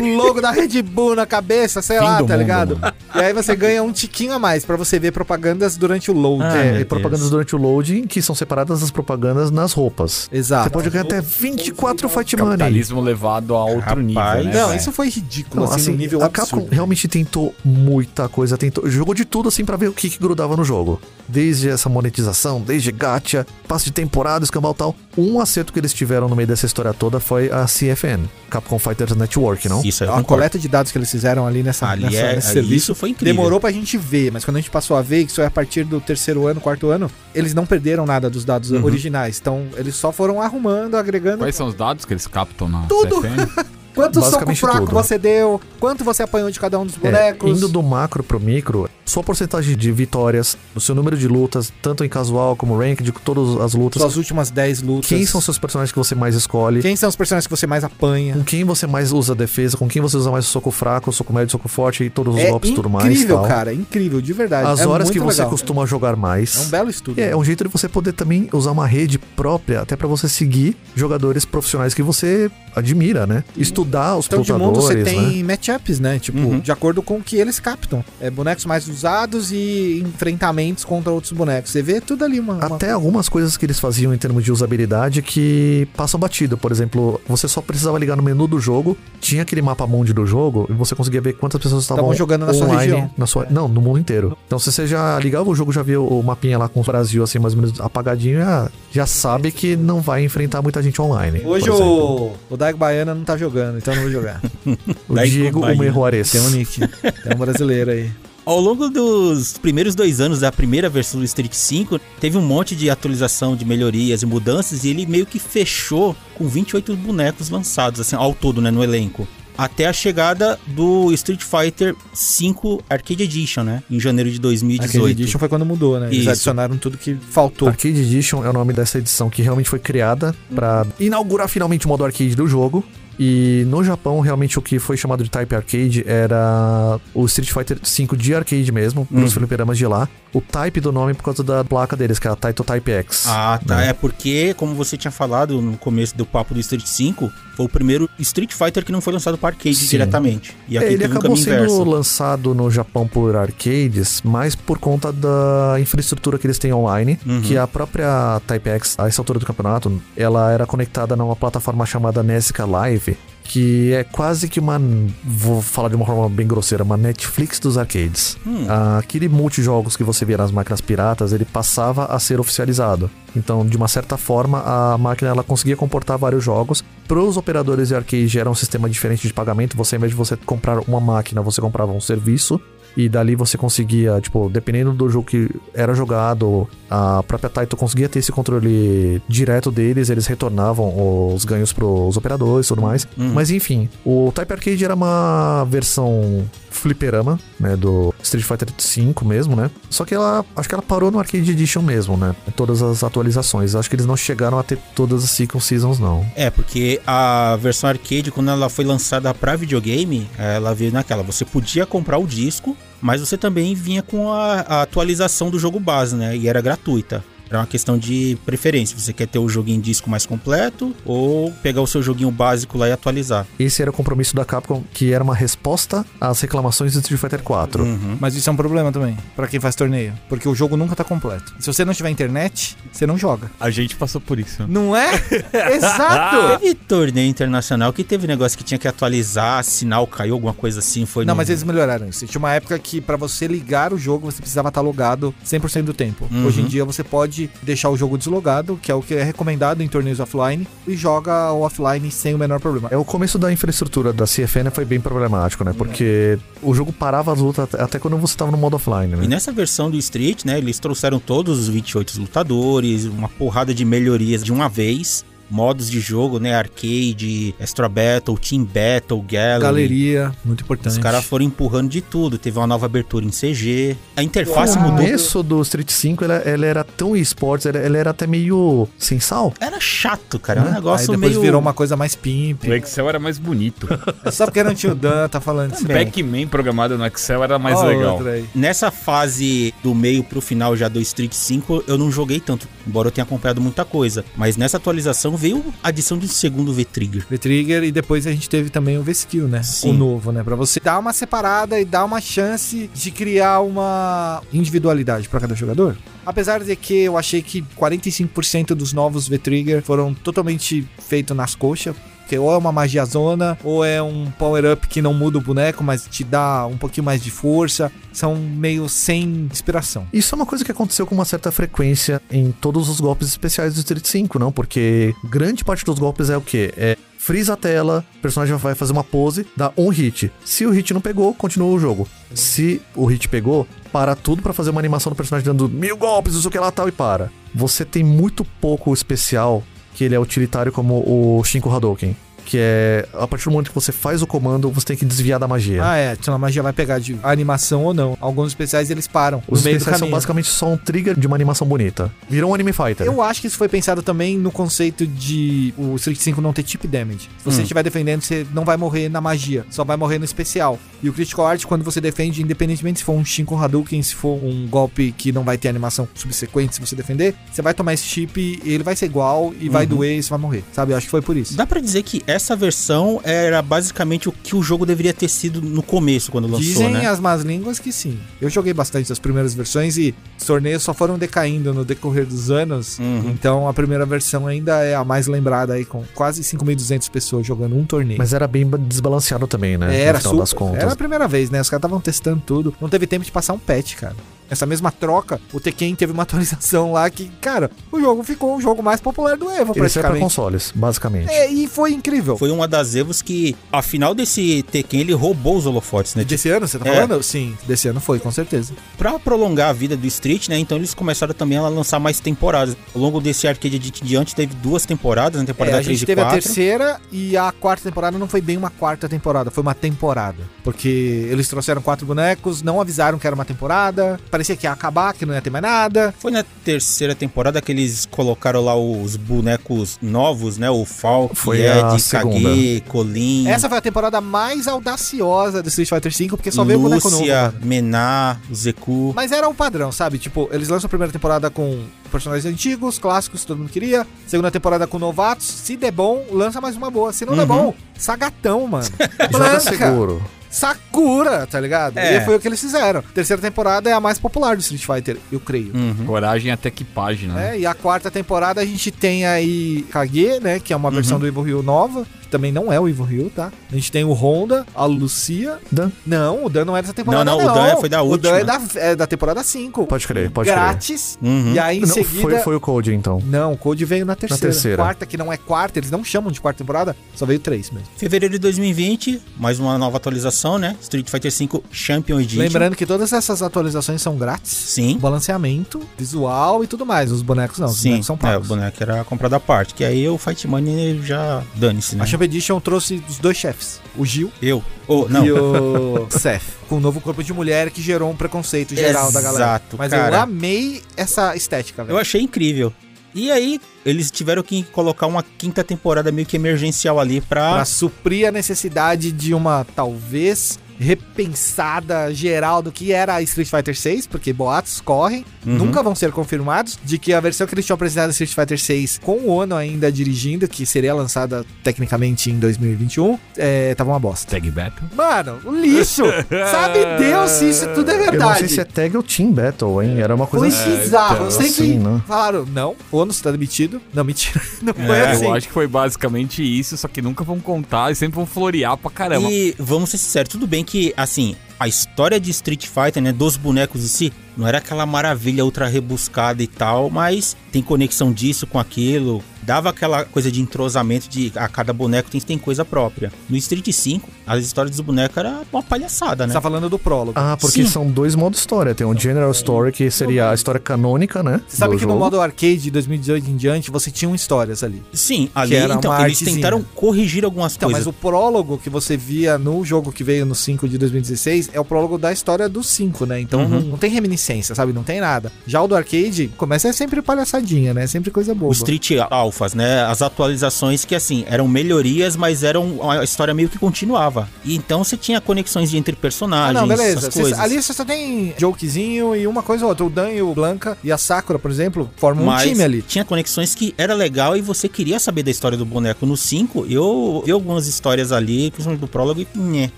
o 0.02 0.16
logo 0.18 0.42
da 0.42 0.52
Red 0.52 0.82
Bull 0.82 1.16
na 1.16 1.26
cabeça, 1.26 1.82
sei 1.82 1.98
Fim 2.00 2.04
lá, 2.04 2.16
tá 2.16 2.22
mundo, 2.24 2.36
ligado? 2.36 2.78
mano. 2.80 2.94
E 3.16 3.20
aí 3.20 3.32
você 3.32 3.56
ganha 3.56 3.84
um 3.84 3.92
tiquinho 3.92 4.34
a 4.34 4.40
mais 4.40 4.66
pra 4.66 4.76
você 4.76 4.98
ver 4.98 5.12
propagandas 5.12 5.78
durante 5.78 6.10
o 6.10 6.14
load. 6.16 6.44
Ah, 6.44 6.58
É, 6.66 6.80
e 6.82 6.86
propagandas 6.86 7.20
Deus. 7.22 7.30
durante 7.32 7.56
o 7.56 7.60
loading, 7.60 8.08
que 8.08 8.22
são 8.22 8.34
separadas 8.34 8.82
das 8.82 8.90
propagandas 8.90 9.52
nas 9.52 9.72
roupas. 9.72 10.28
Exato. 10.32 10.64
Você 10.66 10.70
pode 10.72 10.90
ganhar 10.90 11.04
até 11.04 11.22
24 11.22 12.10
Fight 12.10 12.36
Money. 12.36 12.50
Capitalismo 12.58 13.02
levado 13.02 13.54
a 13.56 13.66
outro 13.66 13.80
Rapaz. 13.82 14.06
nível, 14.06 14.24
né? 14.44 14.52
Não, 14.54 14.74
isso 14.76 14.92
foi 14.92 15.10
ridículo, 15.10 15.64
Não, 15.64 15.72
assim, 15.72 15.82
assim, 15.82 15.92
no 15.92 15.98
nível 15.98 16.22
a 16.24 16.26
absurdo. 16.26 16.50
Capcom 16.64 16.68
realmente 16.76 17.08
tentou 17.08 17.54
muita 17.64 18.28
coisa, 18.28 18.58
tentou, 18.58 18.90
jogou 18.90 19.14
de 19.14 19.26
tudo 19.26 19.48
assim 19.50 19.64
pra 19.64 19.78
ver 19.78 19.90
o 19.90 19.94
que, 19.94 20.10
que 20.10 20.18
grudava 20.18 20.58
no 20.58 20.64
jogo. 20.64 21.00
Desde 21.28 21.70
essa 21.70 21.88
monetização, 21.88 22.60
desde 22.62 22.92
gacha, 22.92 23.46
passe 23.68 23.86
de 23.86 23.92
temporada, 23.92 24.44
escambau 24.44 24.74
tal. 24.74 24.96
Um 25.18 25.40
acerto 25.40 25.72
que 25.72 25.80
eles 25.80 25.94
tiveram 25.94 26.28
no 26.28 26.36
meio 26.36 26.48
dessa 26.48 26.63
história 26.66 26.94
toda 26.94 27.20
foi 27.20 27.52
a 27.52 27.66
CFN, 27.66 28.26
Capcom 28.50 28.78
Fighters 28.80 29.16
Network, 29.16 29.68
não? 29.70 29.82
Isso 29.84 30.04
aí 30.04 30.10
eu 30.10 30.14
A 30.14 30.18
concordo. 30.18 30.28
coleta 30.42 30.60
de 30.60 30.68
dados 30.68 30.92
que 30.92 30.98
eles 30.98 31.10
fizeram 31.12 31.46
ali 31.48 31.64
nessa, 31.64 31.88
Ali 31.88 32.04
nessa- 32.04 32.18
é, 32.18 32.36
nesse 32.36 32.48
ali 32.50 32.54
serviço 32.62 32.76
isso 32.92 32.96
foi 32.96 33.10
incrível. 33.10 33.36
demorou 33.36 33.60
pra 33.60 33.72
gente 33.72 33.98
ver, 33.98 34.32
mas 34.32 34.44
quando 34.46 34.58
a 34.58 34.60
gente 34.60 34.72
passou 34.72 34.96
a 34.98 35.02
ver, 35.02 35.26
que 35.26 35.32
isso 35.32 35.42
é 35.42 35.46
a 35.46 35.52
partir 35.52 35.84
do 35.84 36.00
terceiro 36.02 36.48
ano, 36.48 36.60
quarto 36.62 36.90
ano, 36.90 37.10
eles 37.34 37.54
não 37.54 37.66
perderam 37.66 38.06
nada 38.06 38.30
dos 38.30 38.46
dados 38.46 38.72
Uhum. 38.72 38.84
originais. 38.84 39.38
Então, 39.40 39.68
eles 39.78 39.96
só 39.96 40.12
foram 40.12 40.42
arrumando, 40.42 40.96
agregando. 40.96 41.40
Quais 41.40 41.56
são 41.56 41.68
os 41.68 41.76
dados 41.76 42.06
que 42.06 42.14
eles 42.14 42.28
captam 42.28 42.68
na 42.70 42.84
Tudo. 42.84 43.22
CFN? 43.22 43.48
Quanto 43.94 44.22
soco 44.24 44.56
fraco 44.56 44.80
tudo. 44.82 44.92
você 44.94 45.18
deu, 45.18 45.60
quanto 45.80 46.04
você 46.04 46.24
apanhou 46.24 46.50
de 46.52 46.60
cada 46.60 46.80
um 46.80 46.86
dos 46.86 46.96
É, 46.96 47.00
bonecos. 47.00 47.50
indo 47.58 47.68
do 47.68 47.82
macro 47.84 48.24
pro 48.24 48.40
micro, 48.40 48.90
sua 49.06 49.24
porcentagem 49.24 49.76
de 49.78 49.92
vitórias, 49.92 50.58
o 50.76 50.80
seu 50.82 50.96
número 50.96 51.18
de 51.18 51.28
lutas, 51.28 51.72
tanto 51.82 52.04
em 52.04 52.10
casual 52.10 52.56
como 52.56 52.78
ranked, 52.78 53.04
de 53.04 53.12
todas 53.12 53.60
as 53.62 53.74
lutas. 53.74 54.02
Suas 54.02 54.18
últimas 54.18 54.50
10 54.50 54.82
lutas. 54.82 55.08
Quem 55.10 55.26
são 55.26 55.40
seus 55.42 55.58
personagens 55.58 55.92
que 55.92 55.98
você 55.98 56.16
mais 56.16 56.36
escolhe? 56.36 56.82
Quem 56.82 56.96
são 56.96 57.10
os 57.10 57.16
personagens 57.16 57.46
que 57.48 57.52
você 57.56 57.68
mais 57.68 57.84
apanha? 57.84 58.34
Com 58.36 58.44
quem 58.44 58.64
você 58.64 58.88
mais 58.88 59.12
usa 59.12 59.36
defesa, 59.36 59.78
com 59.78 59.88
quem 59.88 60.02
você 60.02 60.18
usa 60.18 60.32
mais 60.32 60.46
soco 60.46 60.72
fraco, 60.72 61.12
soco 61.12 61.34
médio, 61.34 61.52
soco 61.52 61.68
forte 61.68 62.04
e 62.04 62.10
todos 62.10 62.36
os 62.36 62.42
É 62.42 62.50
golpes 62.50 62.72
e 62.72 62.74
tudo 62.74 62.90
mais. 62.90 63.06
incrível, 63.06 63.42
cara, 63.42 63.74
incrível, 63.74 64.22
de 64.22 64.34
verdade. 64.34 64.68
As 64.70 64.80
é 64.80 64.88
horas 64.88 65.10
que 65.10 65.20
você 65.20 65.40
legal. 65.42 65.50
costuma 65.52 65.86
jogar 65.86 66.16
mais. 66.16 66.58
É 66.58 66.62
um 66.66 66.70
belo 66.70 66.90
estudo. 66.90 67.20
É, 67.20 67.30
é 67.32 67.36
um 67.38 67.44
jeito 67.44 67.64
de 67.64 67.70
você 67.70 67.88
poder 67.88 68.14
também 68.14 68.50
usar 68.54 68.72
uma 68.72 68.88
rede 68.88 69.20
própria, 69.20 69.82
até 69.82 69.96
pra 69.96 70.08
você 70.08 70.28
seguir 70.28 70.76
jogadores 70.96 71.46
profissionais 71.46 71.94
que 71.94 72.02
você 72.02 72.50
admira, 72.76 73.28
né? 73.28 73.44
Estudar 73.84 74.18
os 74.18 74.26
Então, 74.28 74.42
de 74.42 74.54
mundo 74.54 74.82
você 74.82 74.96
né? 74.96 75.04
tem 75.04 75.44
matchups, 75.44 76.00
né? 76.00 76.18
Tipo, 76.20 76.40
Uhum. 76.40 76.60
de 76.60 76.72
acordo 76.72 77.02
com 77.04 77.18
o 77.18 77.22
que 77.24 77.36
eles 77.38 77.60
captam. 77.60 78.04
É, 78.22 78.30
bonecos 78.30 78.66
mais 78.66 78.88
usados 78.88 79.52
e 79.52 80.02
enfrentamentos 80.06 80.84
contra 80.86 81.12
outros 81.12 81.32
bonecos. 81.34 81.72
Você 81.72 81.82
vê 81.82 82.00
tudo 82.02 82.24
ali, 82.24 82.40
uma. 82.40 82.54
uma- 82.54 82.76
Até 82.76 82.92
algumas 82.92 83.28
coisas 83.30 83.58
que 83.58 83.66
eles 83.66 83.80
faziam 83.80 84.14
em 84.14 84.18
termos 84.18 84.44
de 84.44 84.52
usabilidade 84.52 85.22
que 85.22 85.88
passam 85.96 86.20
batido. 86.20 86.58
Por 86.58 86.72
exemplo, 86.72 87.20
você 87.28 87.48
só 87.48 87.62
precisava 87.62 87.98
ligar 88.00 88.16
no 88.16 88.24
menu 88.24 88.48
do 88.48 88.60
jogo, 88.60 88.98
tinha 89.20 89.42
aquele 89.44 89.62
mapa 89.62 89.86
mundi 89.86 90.14
do 90.14 90.26
jogo 90.26 90.66
e 90.70 90.74
você 90.74 90.96
conseguia 90.96 91.22
ver 91.22 91.34
quantas 91.34 91.62
pessoas 91.62 91.84
estavam 91.84 92.14
jogando 92.14 92.46
na 92.46 92.54
sua 92.54 92.66
online 92.68 92.92
região. 92.92 93.12
na 93.18 93.26
sua- 93.28 93.48
Não, 93.50 93.68
no 93.68 93.82
mundo 93.82 94.00
inteiro. 94.00 94.38
Então, 94.48 94.58
se 94.60 94.72
você 94.72 94.88
já 94.88 95.20
ligava 95.20 95.50
o 95.50 95.56
jogo, 95.56 95.72
já 95.72 95.84
via 95.84 96.00
o 96.00 96.24
mapinha 96.24 96.58
lá 96.58 96.68
com 96.68 96.80
o 96.80 96.84
Brasil 96.84 97.24
assim, 97.24 97.40
mais 97.40 97.54
ou 97.54 97.62
menos 97.62 97.80
apagadinho, 97.82 98.40
já, 98.40 98.70
já 98.92 99.06
sabe 99.06 99.52
que 99.52 99.76
não 99.76 100.00
vai 100.02 100.24
enfrentar 100.24 100.62
muita 100.62 100.82
gente 100.82 101.02
online. 101.02 101.42
Hoje 101.46 101.70
o, 101.70 102.32
o 102.50 102.58
Daigo 102.58 102.78
Baiana 102.78 103.14
não 103.14 103.24
tá 103.24 103.36
jogando, 103.38 103.73
então 103.78 103.94
eu 103.94 103.98
não 103.98 104.04
vou 104.04 104.12
jogar. 104.12 104.42
o 105.08 105.14
Daí 105.14 105.30
Diego. 105.30 105.66
Ume 105.66 105.92
Juarez. 105.92 106.32
Tem 106.32 106.42
um 106.42 106.50
nick. 106.50 106.80
Tem 107.02 107.36
um 107.36 107.38
brasileiro 107.38 107.92
aí. 107.92 108.12
Ao 108.46 108.60
longo 108.60 108.90
dos 108.90 109.58
primeiros 109.58 109.96
dois 109.96 110.20
anos 110.20 110.42
da 110.42 110.52
primeira 110.52 110.90
versão 110.90 111.20
do 111.20 111.26
Street 111.26 111.54
5, 111.54 112.00
teve 112.20 112.38
um 112.38 112.42
monte 112.42 112.76
de 112.76 112.90
atualização, 112.90 113.56
de 113.56 113.64
melhorias 113.64 114.22
e 114.22 114.26
mudanças, 114.26 114.84
e 114.84 114.90
ele 114.90 115.06
meio 115.06 115.26
que 115.26 115.40
fechou 115.40 116.14
com 116.36 116.46
28 116.46 116.94
bonecos 116.98 117.50
lançados, 117.50 118.02
assim, 118.02 118.18
ao 118.18 118.34
todo, 118.34 118.62
né, 118.62 118.70
no 118.70 118.84
elenco. 118.84 119.26
Até 119.58 119.86
a 119.86 119.94
chegada 119.94 120.60
do 120.68 121.14
Street 121.14 121.42
Fighter 121.42 121.96
5 122.12 122.84
Arcade 122.90 123.24
Edition, 123.24 123.64
né, 123.64 123.84
em 123.90 123.98
janeiro 123.98 124.30
de 124.30 124.40
2018. 124.40 124.98
Arcade 124.98 125.12
Edition 125.12 125.40
foi 125.40 125.48
quando 125.48 125.66
mudou, 125.66 125.98
né? 125.98 126.08
Eles 126.08 126.22
Isso. 126.22 126.32
adicionaram 126.32 126.76
tudo 126.78 126.98
que 126.98 127.16
faltou. 127.16 127.70
Arcade 127.70 128.02
Edition 128.02 128.44
é 128.44 128.50
o 128.50 128.54
nome 128.54 128.74
dessa 128.74 128.98
edição 128.98 129.30
que 129.30 129.42
realmente 129.42 129.70
foi 129.70 129.80
criada 129.80 130.36
pra 130.54 130.86
inaugurar 131.00 131.48
finalmente 131.48 131.86
o 131.86 131.90
modo 131.90 132.04
arcade 132.04 132.36
do 132.36 132.46
jogo. 132.46 132.84
E 133.20 133.64
no 133.68 133.84
Japão, 133.84 134.20
realmente 134.20 134.58
o 134.58 134.62
que 134.62 134.80
foi 134.80 134.98
chamado 134.98 135.24
de 135.24 135.30
Type 135.30 135.56
Arcade 135.56 136.04
era 136.08 137.00
o 137.14 137.26
Street 137.26 137.52
Fighter 137.52 137.78
V 137.82 138.18
de 138.18 138.34
arcade 138.36 138.72
mesmo, 138.72 139.08
Uhum. 139.12 139.22
nos 139.22 139.34
fliperamas 139.34 139.78
de 139.78 139.86
lá. 139.86 140.08
O 140.34 140.42
type 140.42 140.80
do 140.82 140.92
nome 140.92 141.14
por 141.14 141.24
causa 141.24 141.44
da 141.44 141.64
placa 141.64 141.96
deles, 141.96 142.18
que 142.18 142.28
é 142.28 142.32
a 142.32 142.36
Taito 142.36 142.64
Type 142.64 142.92
X. 142.92 143.26
Ah, 143.28 143.60
tá. 143.66 143.76
né? 143.78 143.90
É 143.90 143.94
porque, 143.94 144.54
como 144.56 144.74
você 144.74 144.98
tinha 144.98 145.12
falado 145.12 145.62
no 145.62 145.78
começo 145.78 146.18
do 146.18 146.26
papo 146.26 146.56
do 146.56 146.60
Street 146.60 146.86
5, 146.88 147.32
foi 147.56 147.66
o 147.68 147.70
primeiro 147.70 148.10
Street 148.18 148.52
Fighter 148.52 148.84
que 148.84 148.92
não 148.92 149.00
foi 149.00 149.14
lançado 149.14 149.38
para 149.38 149.50
arcade 149.56 149.76
Sim. 149.76 149.86
diretamente. 149.88 150.58
E 150.68 150.76
aqui 150.76 150.88
É, 150.88 150.94
ele 150.94 151.06
acabou 151.06 151.38
sendo 151.38 151.58
inverso. 151.58 151.84
lançado 151.84 152.56
no 152.56 152.72
Japão 152.72 153.08
por 153.08 153.36
arcades, 153.36 154.22
mas 154.24 154.56
por 154.56 154.80
conta 154.80 155.14
da 155.14 155.76
infraestrutura 155.80 156.40
que 156.40 156.48
eles 156.48 156.58
têm 156.58 156.74
online, 156.74 157.20
Uhum. 157.24 157.42
que 157.42 157.56
a 157.56 157.68
própria 157.68 158.42
Type 158.48 158.70
X, 158.72 158.96
a 158.98 159.08
essa 159.08 159.22
altura 159.22 159.38
do 159.38 159.46
campeonato, 159.46 160.02
ela 160.18 160.52
era 160.52 160.66
conectada 160.66 161.16
numa 161.16 161.36
plataforma 161.36 161.86
chamada 161.86 162.24
Nesica 162.24 162.66
Live, 162.66 163.13
que 163.44 163.94
é 163.94 164.04
quase 164.04 164.48
que 164.48 164.60
uma, 164.60 164.82
vou 165.24 165.62
falar 165.62 165.90
de 165.90 165.96
uma 165.96 166.06
forma 166.06 166.30
bem 166.30 166.48
grosseira, 166.48 166.84
uma 166.84 166.98
Netflix 166.98 167.60
dos 167.60 167.78
arcades. 167.78 168.38
Hum. 168.46 168.66
Aquele 168.98 169.28
multijogos 169.28 169.98
que 169.98 170.04
você 170.04 170.26
via 170.26 170.38
nas 170.38 170.52
máquinas 170.52 170.82
piratas, 170.82 171.34
ele 171.34 171.46
passava 171.46 172.06
a 172.06 172.20
ser 172.20 172.40
oficializado. 172.40 173.10
Então, 173.36 173.66
de 173.66 173.76
uma 173.76 173.88
certa 173.88 174.16
forma, 174.18 174.62
a 174.66 174.98
máquina 174.98 175.32
ela 175.32 175.44
conseguia 175.44 175.76
comportar 175.76 176.18
vários 176.18 176.44
jogos. 176.44 176.84
Para 177.08 177.20
os 177.20 177.36
operadores 177.36 177.90
de 177.90 177.96
arcade 177.96 178.40
era 178.40 178.50
um 178.50 178.56
sistema 178.56 178.90
diferente 178.90 179.28
de 179.28 179.34
pagamento. 179.34 179.76
Você, 179.76 179.96
ao 179.96 179.98
invés 179.98 180.12
de 180.12 180.18
você 180.18 180.38
comprar 180.38 180.80
uma 180.88 181.00
máquina, 181.00 181.42
você 181.42 181.60
comprava 181.60 181.92
um 181.92 182.02
serviço. 182.02 182.62
E 182.96 183.10
dali 183.10 183.36
você 183.36 183.58
conseguia, 183.58 184.20
tipo, 184.22 184.50
dependendo 184.50 184.94
do 184.94 185.10
jogo 185.10 185.26
que 185.26 185.50
era 185.74 185.94
jogado, 185.94 186.68
a 186.90 187.24
própria 187.24 187.50
Taito 187.50 187.76
conseguia 187.76 188.08
ter 188.08 188.20
esse 188.20 188.32
controle 188.32 189.22
direto 189.28 189.72
deles, 189.72 190.10
eles 190.10 190.28
retornavam 190.28 191.34
os 191.34 191.44
ganhos 191.46 191.74
pros 191.74 192.16
operadores 192.18 192.68
e 192.68 192.70
tudo 192.70 192.82
mais. 192.82 193.08
Mas 193.18 193.50
enfim, 193.50 193.90
o 194.06 194.32
Type 194.34 194.54
Arcade 194.54 194.86
era 194.86 194.94
uma 194.94 195.66
versão 195.66 196.46
fliperama, 196.70 197.40
né, 197.60 197.76
do 197.76 198.14
Street 198.22 198.46
Fighter 198.46 198.68
V 198.68 199.26
mesmo, 199.26 199.56
né? 199.56 199.70
Só 199.90 200.04
que 200.04 200.14
ela, 200.14 200.44
acho 200.56 200.68
que 200.68 200.76
ela 200.76 200.82
parou 200.82 201.12
no 201.12 201.20
Arcade 201.20 201.52
Edition 201.52 201.82
mesmo, 201.82 202.18
né? 202.18 202.36
Todas 202.56 202.82
as 202.82 203.04
atualizações. 203.04 203.76
Acho 203.76 203.90
que 203.90 203.96
eles 203.96 204.06
não 204.06 204.18
chegaram 204.18 204.58
a 204.58 204.64
ter 204.64 204.78
todas 204.96 205.24
as 205.24 205.30
Sequel 205.30 205.62
Seasons, 205.62 206.00
não. 206.00 206.26
É, 206.36 206.50
porque 206.50 207.00
a 207.06 207.58
versão 207.62 207.90
arcade, 207.90 208.32
quando 208.32 208.50
ela 208.50 208.70
foi 208.70 208.84
lançada 208.86 209.34
para 209.34 209.56
videogame, 209.56 210.28
ela 210.38 210.74
veio 210.74 210.92
naquela. 210.92 211.24
Você 211.24 211.46
podia 211.46 211.86
comprar 211.86 212.18
o 212.18 212.26
disco, 212.26 212.76
mas 213.02 213.22
você 213.22 213.38
também 213.38 213.76
vinha 213.76 214.02
com 214.02 214.32
a, 214.32 214.62
a 214.62 214.82
atualização 214.82 215.50
do 215.50 215.60
jogo 215.60 215.80
base, 215.80 216.16
né? 216.16 216.36
E 216.38 216.48
era 216.48 216.62
gratuita. 216.62 217.24
Era 217.54 217.60
uma 217.60 217.68
questão 217.68 218.00
de 218.00 218.36
preferência. 218.44 218.98
Você 218.98 219.14
quer 219.14 219.28
ter 219.28 219.38
o 219.38 219.48
joguinho 219.48 219.80
disco 219.80 220.10
mais 220.10 220.26
completo 220.26 220.92
ou 221.06 221.52
pegar 221.62 221.82
o 221.82 221.88
seu 221.88 222.02
joguinho 222.02 222.32
básico 222.32 222.80
lá 222.80 222.90
e 222.90 222.92
atualizar. 222.92 223.46
Esse 223.60 223.80
era 223.84 223.92
o 223.92 223.94
compromisso 223.94 224.36
da 224.36 224.44
Capcom, 224.44 224.84
que 224.92 225.14
era 225.14 225.24
uma 225.24 225.36
resposta 225.36 226.04
às 226.20 226.42
reclamações 226.42 226.94
do 226.94 227.00
Street 227.00 227.22
Fighter 227.22 227.44
4. 227.44 227.84
Uhum. 227.84 228.18
Mas 228.20 228.34
isso 228.36 228.50
é 228.50 228.54
um 228.54 228.56
problema 228.56 228.92
também, 228.92 229.16
pra 229.36 229.48
quem 229.48 229.60
faz 229.60 229.76
torneio. 229.76 230.14
Porque 230.28 230.50
o 230.50 230.56
jogo 230.56 230.76
nunca 230.76 230.96
tá 230.96 231.04
completo. 231.04 231.54
Se 231.60 231.68
você 231.72 231.86
não 231.86 231.94
tiver 231.94 232.10
internet, 232.10 232.76
você 232.92 233.06
não 233.06 233.20
joga. 233.20 233.52
A 233.60 233.70
gente 233.70 233.96
passou 233.96 234.20
por 234.20 234.40
isso. 234.40 234.66
Não 234.68 234.96
é? 234.96 235.12
Exato! 235.76 236.60
Teve 236.60 236.74
torneio 236.74 237.30
internacional 237.30 237.94
que 237.94 238.04
teve 238.04 238.26
negócio 238.26 238.58
que 238.58 238.64
tinha 238.64 238.80
que 238.80 238.88
atualizar, 238.88 239.64
sinal 239.64 240.08
caiu, 240.08 240.34
alguma 240.34 240.54
coisa 240.56 240.80
assim. 240.80 241.06
Foi 241.06 241.24
Não, 241.24 241.36
no- 241.36 241.38
mas 241.38 241.50
eles 241.50 241.62
melhoraram 241.64 242.08
isso. 242.10 242.26
Tinha 242.26 242.40
uma 242.40 242.52
época 242.54 242.78
que 242.80 243.00
pra 243.00 243.16
você 243.16 243.46
ligar 243.46 243.94
o 243.94 243.98
jogo, 243.98 244.32
você 244.32 244.40
precisava 244.40 244.70
estar 244.70 244.82
logado 244.82 245.34
100% 245.46 245.84
do 245.84 245.94
tempo. 245.94 246.28
Uhum. 246.32 246.48
Hoje 246.48 246.62
em 246.62 246.66
dia 246.66 246.84
você 246.84 247.04
pode 247.04 247.43
deixar 247.62 247.90
o 247.90 247.98
jogo 247.98 248.18
deslogado, 248.18 248.78
que 248.82 248.92
é 248.92 248.96
o 248.96 249.02
que 249.02 249.14
é 249.16 249.24
recomendado 249.24 249.82
em 249.82 249.88
torneios 249.88 250.20
offline, 250.20 250.68
e 250.88 250.96
joga 250.96 251.52
o 251.52 251.62
offline 251.62 252.10
sem 252.12 252.34
o 252.34 252.38
menor 252.38 252.60
problema. 252.60 252.90
É 252.92 252.98
o 252.98 253.06
começo 253.06 253.38
da 253.40 253.52
infraestrutura 253.52 254.12
da 254.14 254.26
CFN 254.26 254.70
foi 254.72 254.86
bem 254.86 255.00
problemático, 255.00 255.64
né? 255.64 255.74
Porque 255.78 256.38
o 256.62 256.74
jogo 256.74 256.92
parava 256.94 257.32
as 257.34 257.40
lutas 257.40 257.68
até- 257.76 258.00
quando 258.00 258.18
você 258.18 258.36
tava 258.36 258.52
no 258.52 258.58
modo 258.58 258.76
offline, 258.76 259.14
E 259.14 259.16
né? 259.18 259.28
nessa 259.28 259.52
versão 259.52 259.90
do 259.90 259.98
Street, 259.98 260.44
né, 260.46 260.58
eles 260.58 260.80
trouxeram 260.80 261.20
todos 261.20 261.60
os 261.60 261.68
28 261.70 262.20
lutadores, 262.20 263.06
uma 263.06 263.30
porrada 263.30 263.74
de 263.74 263.86
melhorias 263.86 264.44
de 264.44 264.52
uma 264.52 264.68
vez, 264.70 265.24
modos 265.54 265.90
de 265.90 266.00
jogo, 266.00 266.40
né, 266.40 266.54
arcade, 266.56 267.54
extra 267.60 267.88
battle, 267.88 268.38
team 268.38 268.64
battle, 268.66 269.22
gallery. 269.22 269.62
Galeria, 269.62 270.32
muito 270.44 270.60
Os 270.62 270.64
importante. 270.66 271.00
caras 271.00 271.24
foram 271.24 271.46
empurrando 271.46 271.90
de 271.90 272.02
tudo. 272.02 272.38
Teve 272.38 272.58
uma 272.58 272.68
nova 272.68 272.86
abertura 272.86 273.26
em 273.26 273.30
CG. 273.30 273.96
A 274.16 274.24
interface 274.24 274.78
O 274.78 274.82
mudou. 274.82 274.98
começo 274.98 275.44
do 275.44 275.62
Street 275.62 275.90
5, 275.92 276.24
ela, 276.24 276.36
ela 276.36 276.66
era 276.66 276.84
tão 276.84 277.16
esportes, 277.16 277.66
ela, 277.68 277.78
ela 277.78 277.98
era 277.98 278.10
até 278.10 278.26
meio 278.26 278.88
sem 278.98 279.20
sal. 279.20 279.54
Era 279.60 279.80
chato, 279.80 280.40
cara. 280.40 280.60
É 280.60 280.64
um 280.64 280.68
Aí 280.68 280.74
negócio 280.74 281.08
depois 281.12 281.32
meio. 281.32 281.42
virou 281.42 281.62
uma 281.62 281.74
coisa 281.74 281.96
mais 281.96 282.16
pimp. 282.16 282.64
O 282.66 282.74
Excel 282.74 283.08
era 283.10 283.20
mais 283.20 283.38
bonito. 283.38 283.88
É 284.26 284.32
só 284.32 284.46
porque 284.46 284.64
não 284.64 284.74
tinha 284.74 284.92
o 284.94 284.96
Dan, 284.96 285.28
tá 285.28 285.42
falando 285.42 285.74
isso. 285.74 285.86
Pac-Man 285.86 286.48
programado 286.48 286.98
no 286.98 287.06
Excel 287.06 287.44
era 287.44 287.60
mais 287.60 287.78
Ó, 287.78 287.84
legal. 287.86 288.26
aí. 288.26 288.46
Nessa 288.56 288.90
fase 288.90 289.74
do 289.84 289.94
meio 289.94 290.24
pro 290.24 290.40
final 290.40 290.76
já 290.78 290.88
do 290.88 291.00
Street 291.02 291.34
5, 291.34 291.84
eu 291.88 291.98
não 291.98 292.10
joguei 292.10 292.40
tanto, 292.40 292.68
embora 292.88 293.08
eu 293.08 293.12
tenha 293.12 293.24
acompanhado 293.24 293.60
muita 293.60 293.84
coisa. 293.84 294.24
Mas 294.36 294.56
nessa 294.56 294.78
atualização 294.78 295.36
veio 295.44 295.74
a 295.84 295.90
adição 295.90 296.18
de 296.18 296.26
um 296.26 296.30
segundo 296.30 296.72
V-Trigger. 296.74 297.26
V-Trigger 297.30 297.84
e 297.84 297.92
depois 297.92 298.26
a 298.26 298.32
gente 298.32 298.50
teve 298.50 298.70
também 298.70 298.98
o 298.98 299.04
V-Skill, 299.04 299.50
né? 299.50 299.62
Sim. 299.62 299.90
O 299.90 299.94
novo, 299.94 300.32
né? 300.32 300.42
Pra 300.42 300.56
você 300.56 300.80
dar 300.80 300.98
uma 300.98 301.12
separada 301.12 301.78
e 301.82 301.84
dar 301.84 302.06
uma 302.06 302.22
chance 302.22 302.90
de 302.94 303.12
criar 303.12 303.60
uma 303.60 304.42
individualidade 304.54 305.28
pra 305.28 305.42
cada 305.42 305.54
jogador. 305.54 305.98
Apesar 306.26 306.64
de 306.64 306.74
que 306.78 306.94
eu 306.94 307.18
achei 307.18 307.42
que 307.42 307.62
45% 307.78 308.68
dos 308.68 308.94
novos 308.94 309.28
V-Trigger 309.28 309.84
foram 309.84 310.14
totalmente 310.14 310.88
feitos 310.98 311.36
nas 311.36 311.56
coxas. 311.56 311.94
Porque 312.24 312.38
ou 312.38 312.52
é 312.52 312.58
uma 312.58 312.72
magia 312.72 313.06
zona, 313.06 313.58
ou 313.64 313.84
é 313.84 314.02
um 314.02 314.32
power-up 314.32 314.88
que 314.88 315.02
não 315.02 315.14
muda 315.14 315.38
o 315.38 315.42
boneco, 315.42 315.84
mas 315.84 316.08
te 316.10 316.24
dá 316.24 316.66
um 316.66 316.78
pouquinho 316.78 317.04
mais 317.04 317.22
de 317.22 317.30
força. 317.30 317.92
São 318.12 318.36
meio 318.36 318.88
sem 318.90 319.24
inspiração. 319.52 320.08
Isso 320.12 320.34
é 320.34 320.36
uma 320.36 320.46
coisa 320.46 320.64
que 320.64 320.72
aconteceu 320.72 321.06
com 321.06 321.14
uma 321.14 321.26
certa 321.26 321.52
frequência 321.52 322.22
em 322.32 322.52
todos 322.52 322.90
os 322.90 323.00
golpes 323.00 323.28
especiais 323.28 323.74
do 323.74 323.80
Street 323.80 324.06
5, 324.06 324.40
não? 324.40 324.52
Porque 324.52 325.14
grande 325.24 325.64
parte 325.64 325.86
dos 325.86 326.00
golpes 326.00 326.30
é 326.30 326.38
o 326.38 326.42
quê? 326.42 326.74
É 326.78 326.98
frisa 327.24 327.54
a 327.54 327.56
tela, 327.56 328.04
o 328.18 328.20
personagem 328.20 328.54
vai 328.58 328.76
fazer 328.76 328.92
uma 328.92 329.04
pose, 329.04 329.48
dá 329.56 329.72
um 329.78 329.88
hit. 329.88 330.30
Se 330.44 330.66
o 330.66 330.72
hit 330.72 330.94
não 330.94 331.00
pegou, 331.00 331.34
continua 331.34 331.70
o 331.70 331.80
jogo. 331.80 332.06
Se 332.34 332.82
o 332.94 333.06
hit 333.06 333.30
pegou, 333.30 333.66
para 333.94 334.14
tudo 334.14 334.42
pra 334.42 334.52
fazer 334.52 334.72
uma 334.72 334.82
animação 334.82 335.10
do 335.10 335.16
personagem 335.16 335.46
dando 335.46 335.70
mil 335.70 335.96
golpes, 335.96 336.34
não 336.34 336.42
o 336.42 336.52
que 336.52 336.60
lá 336.60 336.70
tal, 336.70 336.90
e 336.90 336.92
para. 336.92 337.32
Você 337.56 337.86
tem 337.86 338.04
muito 338.04 338.44
pouco 338.44 338.94
especial 338.94 339.64
que 339.94 340.04
ele 340.04 340.16
é 340.16 340.20
utilitário 340.20 340.72
como 340.72 340.96
o 341.06 341.44
Shinko 341.44 341.70
Hadouken. 341.70 342.16
Que 342.46 342.58
é, 342.60 343.08
a 343.14 343.26
partir 343.26 343.46
do 343.46 343.52
momento 343.52 343.70
que 343.70 343.76
você 343.76 343.94
faz 343.94 344.22
o 344.22 344.28
comando, 344.28 344.70
você 344.70 344.88
tem 344.88 344.98
que 344.98 345.06
desviar 345.06 345.40
da 345.40 345.48
magia. 345.48 345.82
Ah, 345.82 345.96
é. 345.96 346.18
Se 346.22 346.30
a 346.30 346.38
magia 346.38 346.62
vai 346.62 346.74
pegar 346.74 347.00
de 347.00 347.18
animação 347.24 347.86
ou 347.86 347.94
não. 347.94 348.18
Alguns 348.20 348.48
especiais 348.50 348.90
eles 348.92 349.08
param 349.08 349.42
Os 349.48 349.66
especiais 349.66 349.98
são 349.98 350.10
basicamente 350.10 350.50
só 350.50 350.68
um 350.68 350.76
trigger 350.76 351.18
de 351.18 351.26
uma 351.26 351.38
animação 351.38 351.66
bonita. 351.66 352.12
Virou 352.30 352.52
um 352.52 352.54
anime 352.54 352.74
fighter. 352.74 353.08
Eu 353.08 353.22
acho 353.22 353.40
que 353.40 353.48
isso 353.48 353.58
foi 353.58 353.70
pensado 353.70 354.04
também 354.04 354.38
no 354.38 354.52
conceito 354.52 355.08
de 355.08 355.74
o 355.78 355.96
Street 355.96 356.18
5 356.20 356.42
não 356.42 356.52
ter 356.52 356.68
chip 356.68 356.86
damage. 356.86 357.30
Se 357.38 357.46
você 357.46 357.60
Hum. 357.60 357.64
estiver 357.64 357.82
defendendo, 357.82 358.22
você 358.22 358.46
não 358.54 358.66
vai 358.66 358.76
morrer 358.76 359.08
na 359.08 359.22
magia, 359.22 359.66
só 359.70 359.86
vai 359.86 359.96
morrer 359.96 360.20
no 360.20 360.26
especial. 360.26 360.78
E 361.04 361.10
o 361.10 361.14
Critical 361.14 361.46
Art, 361.46 361.66
quando 361.66 361.84
você 361.84 362.00
defende, 362.00 362.42
independentemente 362.42 363.00
se 363.00 363.06
for 363.06 363.12
um 363.12 363.26
Shinko 363.26 363.58
Hadouken, 363.58 364.02
se 364.02 364.16
for 364.16 364.42
um 364.42 364.66
golpe 364.68 365.12
que 365.12 365.34
não 365.34 365.44
vai 365.44 365.58
ter 365.58 365.68
animação 365.68 366.08
subsequente 366.16 366.76
se 366.76 366.82
você 366.82 366.96
defender, 366.96 367.36
você 367.52 367.62
vai 367.62 367.74
tomar 367.74 367.94
esse 367.94 368.06
chip 368.06 368.40
e 368.40 368.74
ele 368.74 368.84
vai 368.84 368.96
ser 368.96 369.08
igual 369.08 369.54
e 369.60 369.68
vai 369.68 369.86
doer 369.86 370.18
e 370.18 370.24
você 370.24 370.30
vai 370.30 370.40
morrer, 370.40 370.64
sabe? 370.72 370.94
Eu 370.94 370.98
acho 370.98 371.08
que 371.08 371.12
foi 371.12 371.22
por 371.22 371.36
isso. 371.36 371.56
Dá 371.56 371.68
pra 371.68 371.82
dizer 371.82 372.04
que 372.04 372.24
essa 372.26 372.56
versão 372.56 373.20
era 373.24 373.62
basicamente 373.62 374.30
o 374.30 374.32
que 374.32 374.56
o 374.56 374.64
jogo 374.64 374.86
deveria 374.86 375.14
ter 375.14 375.28
sido 375.28 375.62
no 375.62 375.84
começo, 375.84 376.32
quando 376.32 376.46
lançou, 376.46 376.62
Dizem 376.62 376.94
né? 376.94 377.06
as 377.06 377.20
más 377.20 377.42
línguas 377.42 377.80
que 377.80 377.92
sim. 377.92 378.18
Eu 378.40 378.50
joguei 378.50 378.74
bastante 378.74 379.12
as 379.12 379.20
primeiras 379.20 379.54
versões 379.54 379.98
e 379.98 380.16
os 380.40 380.46
torneios 380.46 380.84
só 380.84 380.94
foram 380.94 381.18
decaindo 381.18 381.74
no 381.74 381.84
decorrer 381.84 382.26
dos 382.26 382.50
anos. 382.50 382.98
Uhum. 383.00 383.30
Então 383.30 383.68
a 383.68 383.74
primeira 383.74 384.06
versão 384.06 384.48
ainda 384.48 384.82
é 384.84 384.96
a 384.96 385.04
mais 385.04 385.28
lembrada 385.28 385.74
aí, 385.74 385.84
com 385.84 386.04
quase 386.16 386.42
5.200 386.44 387.10
pessoas 387.10 387.46
jogando 387.46 387.76
um 387.76 387.84
torneio. 387.86 388.18
Mas 388.18 388.34
era 388.34 388.48
bem 388.48 388.70
desbalanceado 388.88 389.48
também, 389.48 389.78
né? 389.78 390.00
Era 390.00 390.14
no 390.14 390.20
final 390.20 390.32
super. 390.32 390.40
das 390.40 390.54
contas. 390.54 390.84
Era 390.84 390.93
a 390.94 390.98
primeira 390.98 391.28
vez, 391.28 391.50
né? 391.50 391.62
Os 391.62 391.70
caras 391.70 391.80
estavam 391.80 392.00
testando 392.00 392.42
tudo. 392.46 392.74
Não 392.80 392.90
teve 392.90 393.06
tempo 393.08 393.26
de 393.26 393.32
passar 393.32 393.54
um 393.54 393.60
patch, 393.60 393.96
cara. 393.96 394.16
Essa 394.54 394.66
mesma 394.66 394.92
troca, 394.92 395.40
o 395.52 395.60
Tekken 395.60 395.96
teve 395.96 396.14
uma 396.14 396.24
atualização 396.24 396.94
lá 396.94 397.10
que, 397.10 397.30
cara, 397.42 397.70
o 397.92 398.00
jogo 398.00 398.24
ficou 398.24 398.56
o 398.56 398.62
jogo 398.62 398.82
mais 398.82 399.02
popular 399.02 399.36
do 399.36 399.50
Evo, 399.50 399.54
Ele 399.54 399.62
saiu 399.64 399.74
pra 399.74 399.80
praticamente. 399.80 400.20
consoles, 400.22 400.72
basicamente. 400.74 401.30
É, 401.30 401.50
e 401.52 401.68
foi 401.68 401.92
incrível. 401.92 402.38
Foi 402.38 402.50
uma 402.52 402.68
das 402.68 402.96
Evos 402.96 403.22
que, 403.22 403.56
afinal 403.72 404.14
desse 404.16 404.64
Tekken, 404.72 405.02
ele 405.02 405.14
roubou 405.14 405.58
os 405.58 405.66
holofotes, 405.66 406.16
né? 406.16 406.24
Desse 406.24 406.50
ano, 406.50 406.68
você 406.68 406.78
tá 406.80 406.88
É. 406.90 406.94
falando? 406.94 407.22
Sim, 407.24 407.58
desse 407.68 407.88
ano 407.88 408.00
foi, 408.00 408.20
com 408.20 408.32
certeza. 408.32 408.74
Pra 408.98 409.18
prolongar 409.20 409.70
a 409.70 409.74
vida 409.74 409.98
do 409.98 410.06
Street, 410.08 410.48
né? 410.50 410.58
Então 410.58 410.78
eles 410.78 410.94
começaram 410.94 411.34
também 411.34 411.58
a 411.58 411.68
lançar 411.68 412.00
mais 412.00 412.20
temporadas. 412.20 412.76
Ao 412.94 413.02
longo 413.02 413.20
desse 413.20 413.48
arcade 413.48 413.80
de 413.80 413.92
diante 413.92 414.36
teve 414.36 414.54
duas 414.56 414.86
temporadas, 414.86 415.38
na 415.38 415.44
É, 415.44 415.48
temporada 415.48 415.78
a 415.78 415.82
3 415.82 415.98
gente 415.98 416.04
e 416.04 416.06
teve 416.06 416.22
a 416.22 416.26
4. 416.26 416.42
terceira 416.44 417.02
e 417.12 417.36
a 417.38 417.52
quarta 417.52 417.84
temporada 417.84 418.18
não 418.18 418.28
foi 418.28 418.42
bem 418.42 418.58
uma 418.58 418.70
quarta 418.70 419.10
temporada, 419.10 419.50
foi 419.50 419.62
uma 419.64 419.74
temporada. 419.74 420.38
Porque 420.64 421.28
eles 421.30 421.48
trouxeram 421.48 421.82
quatro 421.82 422.06
bonecos, 422.06 422.62
não 422.62 422.80
avisaram 422.80 423.18
que 423.18 423.26
era 423.26 423.34
uma 423.36 423.46
temporada, 423.46 424.20
parecia 424.30 424.43
que 424.44 424.66
ia 424.66 424.72
acabar, 424.72 425.14
que 425.14 425.26
não 425.26 425.34
ia 425.34 425.42
ter 425.42 425.50
mais 425.50 425.62
nada. 425.62 426.14
Foi 426.20 426.32
na 426.32 426.44
terceira 426.64 427.16
temporada 427.16 427.62
que 427.62 427.72
eles 427.72 428.06
colocaram 428.10 428.64
lá 428.64 428.76
os 428.76 429.16
bonecos 429.16 429.98
novos, 430.02 430.58
né? 430.58 430.70
O 430.70 430.86
Falk, 430.86 431.36
Foi 431.36 431.68
a 431.68 431.92
Ed, 431.94 432.02
segunda. 432.02 432.50
Kage, 432.50 432.84
Colin, 432.88 433.48
Essa 433.48 433.70
foi 433.70 433.78
a 433.78 433.82
temporada 433.82 434.20
mais 434.22 434.68
audaciosa 434.68 435.62
do 435.62 435.70
Street 435.70 435.90
Fighter 435.90 436.12
V, 436.12 436.28
porque 436.30 436.52
só 436.52 436.64
veio 436.64 436.80
boneco 436.80 437.10
novo. 437.10 437.24
Mená, 437.62 438.38
o 438.50 438.56
Zeku. 438.56 439.14
Mas 439.16 439.32
era 439.32 439.48
o 439.48 439.54
padrão, 439.54 439.92
sabe? 439.92 440.18
Tipo, 440.18 440.50
eles 440.52 440.70
lançam 440.70 440.88
a 440.88 440.90
primeira 440.90 441.12
temporada 441.14 441.50
com 441.50 441.84
personagens 442.12 442.46
antigos, 442.46 443.00
clássicos, 443.00 443.42
que 443.42 443.48
todo 443.48 443.58
mundo 443.58 443.70
queria. 443.70 444.06
Segunda 444.28 444.52
temporada 444.52 444.86
com 444.86 445.00
novatos. 445.00 445.46
Se 445.48 445.76
der 445.76 445.92
bom, 445.92 446.26
lança 446.32 446.62
mais 446.62 446.76
uma 446.76 446.90
boa. 446.92 447.12
Se 447.14 447.26
não 447.26 447.34
der 447.36 447.42
Uhum. 447.42 447.48
bom, 447.48 447.74
sagatão, 447.98 448.68
mano. 448.68 448.86
Joga 449.32 449.60
seguro. 449.60 450.22
Sakura, 450.54 451.48
tá 451.48 451.60
ligado? 451.60 451.98
É. 451.98 452.18
E 452.18 452.22
foi 452.26 452.36
o 452.36 452.40
que 452.40 452.48
eles 452.48 452.62
fizeram. 452.62 453.02
Terceira 453.14 453.42
temporada 453.42 453.90
é 453.90 453.94
a 453.94 454.00
mais 454.00 454.20
popular 454.20 454.56
do 454.56 454.60
Street 454.62 454.86
Fighter, 454.86 455.18
eu 455.32 455.40
creio. 455.40 455.72
Uhum. 455.74 456.06
Coragem 456.06 456.52
até 456.52 456.70
que 456.70 456.84
página. 456.84 457.34
né? 457.34 457.56
É, 457.56 457.60
e 457.60 457.66
a 457.66 457.74
quarta 457.74 458.12
temporada 458.12 458.62
a 458.62 458.66
gente 458.66 458.92
tem 458.92 459.26
aí 459.26 459.84
Kage, 459.92 460.40
né? 460.40 460.60
Que 460.60 460.72
é 460.72 460.76
uma 460.76 460.92
versão 460.92 461.18
do 461.20 461.26
Evil 461.28 461.42
Ryu 461.42 461.64
nova. 461.64 462.06
Também 462.34 462.52
não 462.52 462.74
é 462.74 462.80
o 462.80 462.90
Evil 462.90 463.06
Ryu, 463.06 463.30
tá? 463.30 463.52
A 463.72 463.76
gente 463.76 463.92
tem 463.92 464.04
o 464.04 464.12
Honda, 464.12 464.66
a 464.74 464.86
Lucia. 464.86 465.60
Dan. 465.72 465.92
Não, 466.04 466.46
o 466.46 466.50
Dan 466.50 466.66
não 466.66 466.76
é 466.76 466.82
dessa 466.82 466.94
temporada. 466.94 467.24
Não, 467.24 467.38
Não, 467.38 467.46
não, 467.46 467.52
o 467.54 467.56
Dan 467.56 467.76
foi 467.78 467.90
da 467.90 468.02
O 468.02 468.18
Dan 468.18 468.32
última. 468.34 468.40
é 468.40 468.44
da, 468.44 468.62
é 468.76 468.96
da 468.96 469.06
temporada 469.06 469.44
5. 469.44 469.86
Pode 469.86 470.08
crer, 470.08 470.32
pode 470.32 470.50
crer. 470.50 470.60
Grátis. 470.60 471.16
Uhum. 471.22 471.54
E 471.54 471.60
aí 471.60 471.78
em 471.78 471.82
Não, 471.82 471.88
seguida. 471.88 472.22
foi, 472.22 472.40
foi 472.40 472.56
o 472.56 472.60
Code, 472.60 472.92
então. 472.92 473.22
Não, 473.24 473.54
o 473.54 473.58
Code 473.58 473.86
veio 473.86 474.04
na 474.04 474.16
terceira. 474.16 474.42
terceira. 474.42 474.78
Quarta, 474.78 475.06
que 475.06 475.16
não 475.16 475.32
é 475.32 475.38
quarta, 475.38 475.78
eles 475.78 475.92
não 475.92 476.04
chamam 476.04 476.32
de 476.32 476.42
quarta 476.42 476.58
temporada, 476.64 476.96
só 477.16 477.24
veio 477.26 477.40
três 477.40 477.70
mesmo. 477.70 477.88
Fevereiro 477.98 478.34
de 478.34 478.40
2020, 478.40 479.22
mais 479.38 479.60
uma 479.60 479.78
nova 479.78 479.98
atualização, 479.98 480.58
né? 480.58 480.76
Street 480.82 481.08
Fighter 481.08 481.32
V 481.32 481.62
Champion 481.72 482.20
Edition. 482.20 482.40
Lembrando 482.42 482.76
que 482.76 482.86
todas 482.88 483.14
essas 483.14 483.44
atualizações 483.44 484.02
são 484.02 484.18
grátis. 484.18 484.52
Sim. 484.52 484.98
Balanceamento, 484.98 485.82
visual 485.98 486.64
e 486.64 486.68
tudo 486.68 486.84
mais. 486.86 487.12
Os 487.12 487.22
bonecos 487.22 487.60
não, 487.60 487.68
os 487.68 487.78
Sim, 487.78 487.90
bonecos 487.90 488.08
são 488.08 488.16
é, 488.16 488.18
o 488.18 488.22
pagos. 488.22 488.48
boneco 488.48 488.78
era 488.82 489.04
comprado 489.04 489.34
à 489.36 489.40
parte. 489.40 489.76
Que 489.76 489.84
aí 489.86 490.10
o 490.10 490.18
Fight 490.18 490.48
Money 490.48 491.02
já 491.04 491.44
dane-se, 491.56 491.96
né? 491.96 492.04
A 492.04 492.06
Edition 492.24 492.60
trouxe 492.60 493.04
os 493.08 493.18
dois 493.20 493.38
chefes, 493.38 493.80
o 493.98 494.06
Gil 494.06 494.32
Eu. 494.42 494.64
Oh, 494.88 495.08
não. 495.10 495.26
e 495.26 495.32
o 495.32 496.08
Seth, 496.12 496.44
com 496.68 496.78
o 496.78 496.80
novo 496.80 497.00
corpo 497.00 497.24
de 497.24 497.32
mulher 497.34 497.70
que 497.72 497.82
gerou 497.82 498.10
um 498.10 498.16
preconceito 498.16 498.76
geral 498.76 499.12
da 499.12 499.22
galera. 499.22 499.44
Exato, 499.46 499.76
Mas 499.78 499.92
eu 499.94 500.00
cara. 500.00 500.22
amei 500.24 500.82
essa 500.98 501.36
estética, 501.36 501.84
velho. 501.84 501.96
Eu 501.96 502.00
achei 502.00 502.22
incrível. 502.22 502.74
E 503.16 503.32
aí, 503.32 503.62
eles 503.86 504.10
tiveram 504.10 504.42
que 504.42 504.64
colocar 504.64 505.06
uma 505.06 505.24
quinta 505.38 505.64
temporada 505.64 506.12
meio 506.12 506.26
que 506.26 506.36
emergencial 506.36 507.00
ali 507.00 507.22
pra. 507.22 507.54
Pra 507.54 507.66
suprir 507.66 508.28
a 508.28 508.32
necessidade 508.32 509.12
de 509.12 509.36
uma, 509.36 509.66
talvez, 509.76 510.58
repensada 510.80 512.14
geral 512.14 512.62
do 512.62 512.72
que 512.72 512.92
era 512.92 513.16
a 513.16 513.22
Street 513.22 513.50
Fighter 513.50 513.76
6, 513.78 514.08
porque 514.08 514.34
boatos 514.34 514.82
correm, 514.82 515.26
Uhum. 515.46 515.58
nunca 515.58 515.84
vão 515.84 515.94
ser 515.94 516.12
confirmados, 516.12 516.80
de 516.86 516.98
que 516.98 517.12
a 517.14 517.20
versão 517.20 517.46
que 517.46 517.54
eles 517.54 517.66
tinham 517.66 517.76
apresentado 517.76 518.08
do 518.08 518.12
Street 518.12 518.34
Fighter 518.34 518.58
6 518.58 519.00
com 519.04 519.18
o 519.18 519.28
Ono 519.30 519.56
ainda 519.56 519.92
dirigindo, 519.92 520.48
que 520.48 520.66
seria 520.66 520.94
lançada 520.94 521.46
tecnicamente 521.64 522.32
em 522.32 522.40
2021, 522.40 523.20
é, 523.38 523.76
tava 523.76 523.92
uma 523.92 524.00
bosta. 524.00 524.32
Tag 524.32 524.50
Battle. 524.50 524.88
Mano, 524.96 525.40
um 525.46 525.60
lixo! 525.60 526.04
Sabe 526.50 526.80
Deus 526.98 527.32
se 527.32 527.50
isso 527.50 527.68
tudo 527.74 527.92
é 527.92 527.94
Eu 527.94 527.98
não 527.98 528.12
verdade. 528.12 528.40
sei 528.40 528.48
se 528.48 528.60
é 528.62 528.64
tag 528.64 528.96
ou 528.96 529.04
Team 529.04 529.32
Battle, 529.32 529.82
hein? 529.84 530.00
Era 530.00 530.16
uma 530.16 530.26
coisa 530.28 530.50
Foi 530.50 530.78
bizarro. 530.78 531.14
então, 531.16 531.26
eu 531.26 531.32
sei 531.32 531.48
assim, 531.48 531.72
que 531.74 531.78
né? 531.80 532.02
falaram, 532.08 532.46
não, 532.46 532.76
o 532.92 532.98
Ono 532.98 533.12
está 533.12 533.30
demitido. 533.32 533.82
Não, 533.94 534.04
mentira. 534.04 534.42
Não 534.62 534.74
foi 534.74 534.96
É, 534.96 535.12
assim. 535.12 535.26
Eu 535.26 535.34
acho 535.34 535.48
que 535.48 535.54
foi 535.54 535.68
basicamente 535.68 536.42
isso, 536.42 536.78
só 536.78 536.88
que 536.88 537.02
nunca 537.02 537.24
vão 537.24 537.40
contar 537.40 537.92
e 537.92 537.96
sempre 537.96 538.16
vão 538.16 538.26
florear 538.26 538.78
pra 538.78 538.90
caramba. 538.90 539.30
E 539.30 539.54
vamos 539.60 539.90
ser 539.90 539.98
sinceros, 539.98 540.30
tudo 540.30 540.48
bem 540.48 540.63
que, 540.64 540.94
assim, 540.98 541.36
a 541.60 541.68
história 541.68 542.20
de 542.20 542.32
Street 542.32 542.68
Fighter, 542.68 543.02
né, 543.02 543.12
dos 543.12 543.38
bonecos 543.38 543.84
em 543.84 543.88
si, 543.88 544.14
não 544.36 544.48
era 544.48 544.58
aquela 544.58 544.86
maravilha 544.86 545.46
ultra 545.46 545.68
rebuscada 545.68 546.42
e 546.44 546.48
tal, 546.48 546.90
mas 546.90 547.38
tem 547.52 547.62
conexão 547.62 548.12
disso 548.12 548.48
com 548.48 548.60
aquilo, 548.60 549.24
dava 549.46 549.70
aquela 549.70 550.06
coisa 550.06 550.32
de 550.32 550.42
entrosamento 550.42 551.08
de 551.10 551.32
a 551.36 551.48
cada 551.48 551.74
boneco 551.74 552.10
tem, 552.10 552.20
tem 552.22 552.38
coisa 552.38 552.64
própria. 552.66 553.12
No 553.30 553.36
Street 553.38 553.70
5, 553.72 554.10
as 554.26 554.44
histórias 554.46 554.76
dos 554.76 554.86
bonecos 554.86 555.18
era 555.18 555.42
uma 555.52 555.62
palhaçada, 555.62 556.24
Você 556.24 556.28
né? 556.30 556.34
tá 556.34 556.42
falando 556.42 556.70
do 556.70 556.80
prólogo. 556.80 557.14
Ah, 557.16 557.38
porque 557.40 557.64
Sim. 557.64 557.70
são 557.70 557.88
dois 557.90 558.16
modos 558.16 558.40
história. 558.40 558.74
Tem 558.76 558.86
o 558.86 558.98
General 558.98 559.32
Story, 559.32 559.72
que 559.72 559.90
seria 559.92 560.30
a 560.30 560.34
história 560.34 560.60
canônica, 560.60 561.22
né? 561.24 561.42
Você 561.48 561.58
sabe 561.58 561.76
que 561.78 561.84
no 561.86 561.90
jogo. 561.92 562.00
modo 562.00 562.20
arcade 562.22 562.58
de 562.58 562.72
2018 562.72 563.30
em 563.30 563.36
diante, 563.36 563.70
você 563.72 563.92
tinha 563.92 564.14
histórias 564.14 564.64
ali. 564.64 564.82
Sim, 564.94 565.30
ali, 565.34 565.56
era 565.56 565.74
então, 565.74 565.92
eles 565.94 566.18
artezinha. 566.18 566.36
tentaram 566.38 566.64
corrigir 566.76 567.24
algumas 567.26 567.56
Então, 567.56 567.70
coisas. 567.70 567.86
mas 567.86 567.88
o 567.88 567.98
prólogo 567.98 568.58
que 568.58 568.70
você 568.70 568.96
via 568.98 569.38
no 569.38 569.64
jogo 569.66 569.92
que 569.92 570.04
veio 570.04 570.26
no 570.26 570.36
5 570.36 570.68
de 570.68 570.78
2016 570.78 571.50
é 571.54 571.60
o 571.60 571.66
prólogo 571.66 571.98
da 571.98 572.12
história 572.12 572.48
do 572.50 572.64
5, 572.64 573.06
né? 573.06 573.20
Então 573.20 573.42
Uhum. 573.42 573.50
não, 573.50 573.60
não 573.62 573.78
tem 573.78 573.90
reminiscência, 573.90 574.54
sabe? 574.56 574.72
Não 574.74 574.84
tem 574.84 575.00
nada. 575.02 575.32
Já 575.46 575.62
o 575.62 575.68
do 575.68 575.76
arcade 575.76 576.32
começa 576.38 576.68
é 576.68 576.74
sempre 576.74 577.02
palhaçadinha, 577.02 577.74
né? 577.74 577.88
Sempre 577.88 578.12
coisa 578.12 578.34
boa. 578.36 578.50
O 578.50 578.54
Street 578.54 578.92
Alphas, 579.34 579.56
né? 579.56 579.82
As 579.84 580.02
atualizações 580.04 580.86
que, 580.86 580.94
assim, 580.94 581.26
eram 581.28 581.48
melhorias, 581.48 582.16
mas 582.16 582.44
eram 582.44 582.66
uma 582.76 583.04
história 583.04 583.34
meio 583.34 583.50
que 583.50 583.58
continuava. 583.58 584.30
E 584.46 584.56
então 584.56 584.84
você 584.84 584.96
tinha 584.96 585.20
conexões 585.20 585.72
de 585.72 585.78
entre 585.78 585.96
Ah, 585.98 586.02
personagens, 586.02 586.60
não, 586.60 586.68
beleza. 586.68 587.08
essas 587.08 587.30
Cê- 587.30 587.34
ali 587.42 587.62
você 587.62 587.74
só 587.74 587.84
tem 587.84 588.34
jokezinho 588.38 589.16
e 589.16 589.26
uma 589.26 589.42
coisa 589.42 589.64
ou 589.66 589.70
outra. 589.70 589.86
O 589.86 589.90
Dan 589.90 590.12
e 590.12 590.22
o 590.22 590.34
Blanca 590.36 590.78
e 590.84 590.92
a 590.92 590.98
Sakura, 590.98 591.40
por 591.40 591.50
exemplo, 591.50 591.90
formam 591.98 592.26
Mas 592.26 592.46
um 592.46 592.50
time 592.52 592.64
ali. 592.64 592.82
tinha 592.84 593.04
conexões 593.04 593.56
que 593.56 593.74
era 593.78 593.94
legal 593.96 594.38
e 594.38 594.42
você 594.42 594.70
queria 594.70 595.00
saber 595.00 595.24
da 595.24 595.32
história 595.32 595.58
do 595.58 595.66
boneco. 595.66 596.06
No 596.06 596.16
5, 596.16 596.68
eu 596.70 597.24
vi 597.26 597.32
algumas 597.32 597.66
histórias 597.68 598.12
ali, 598.12 598.52
principalmente 598.52 598.82
do 598.82 598.88
prólogo, 598.88 599.22
e 599.22 599.28
nhé, 599.36 599.72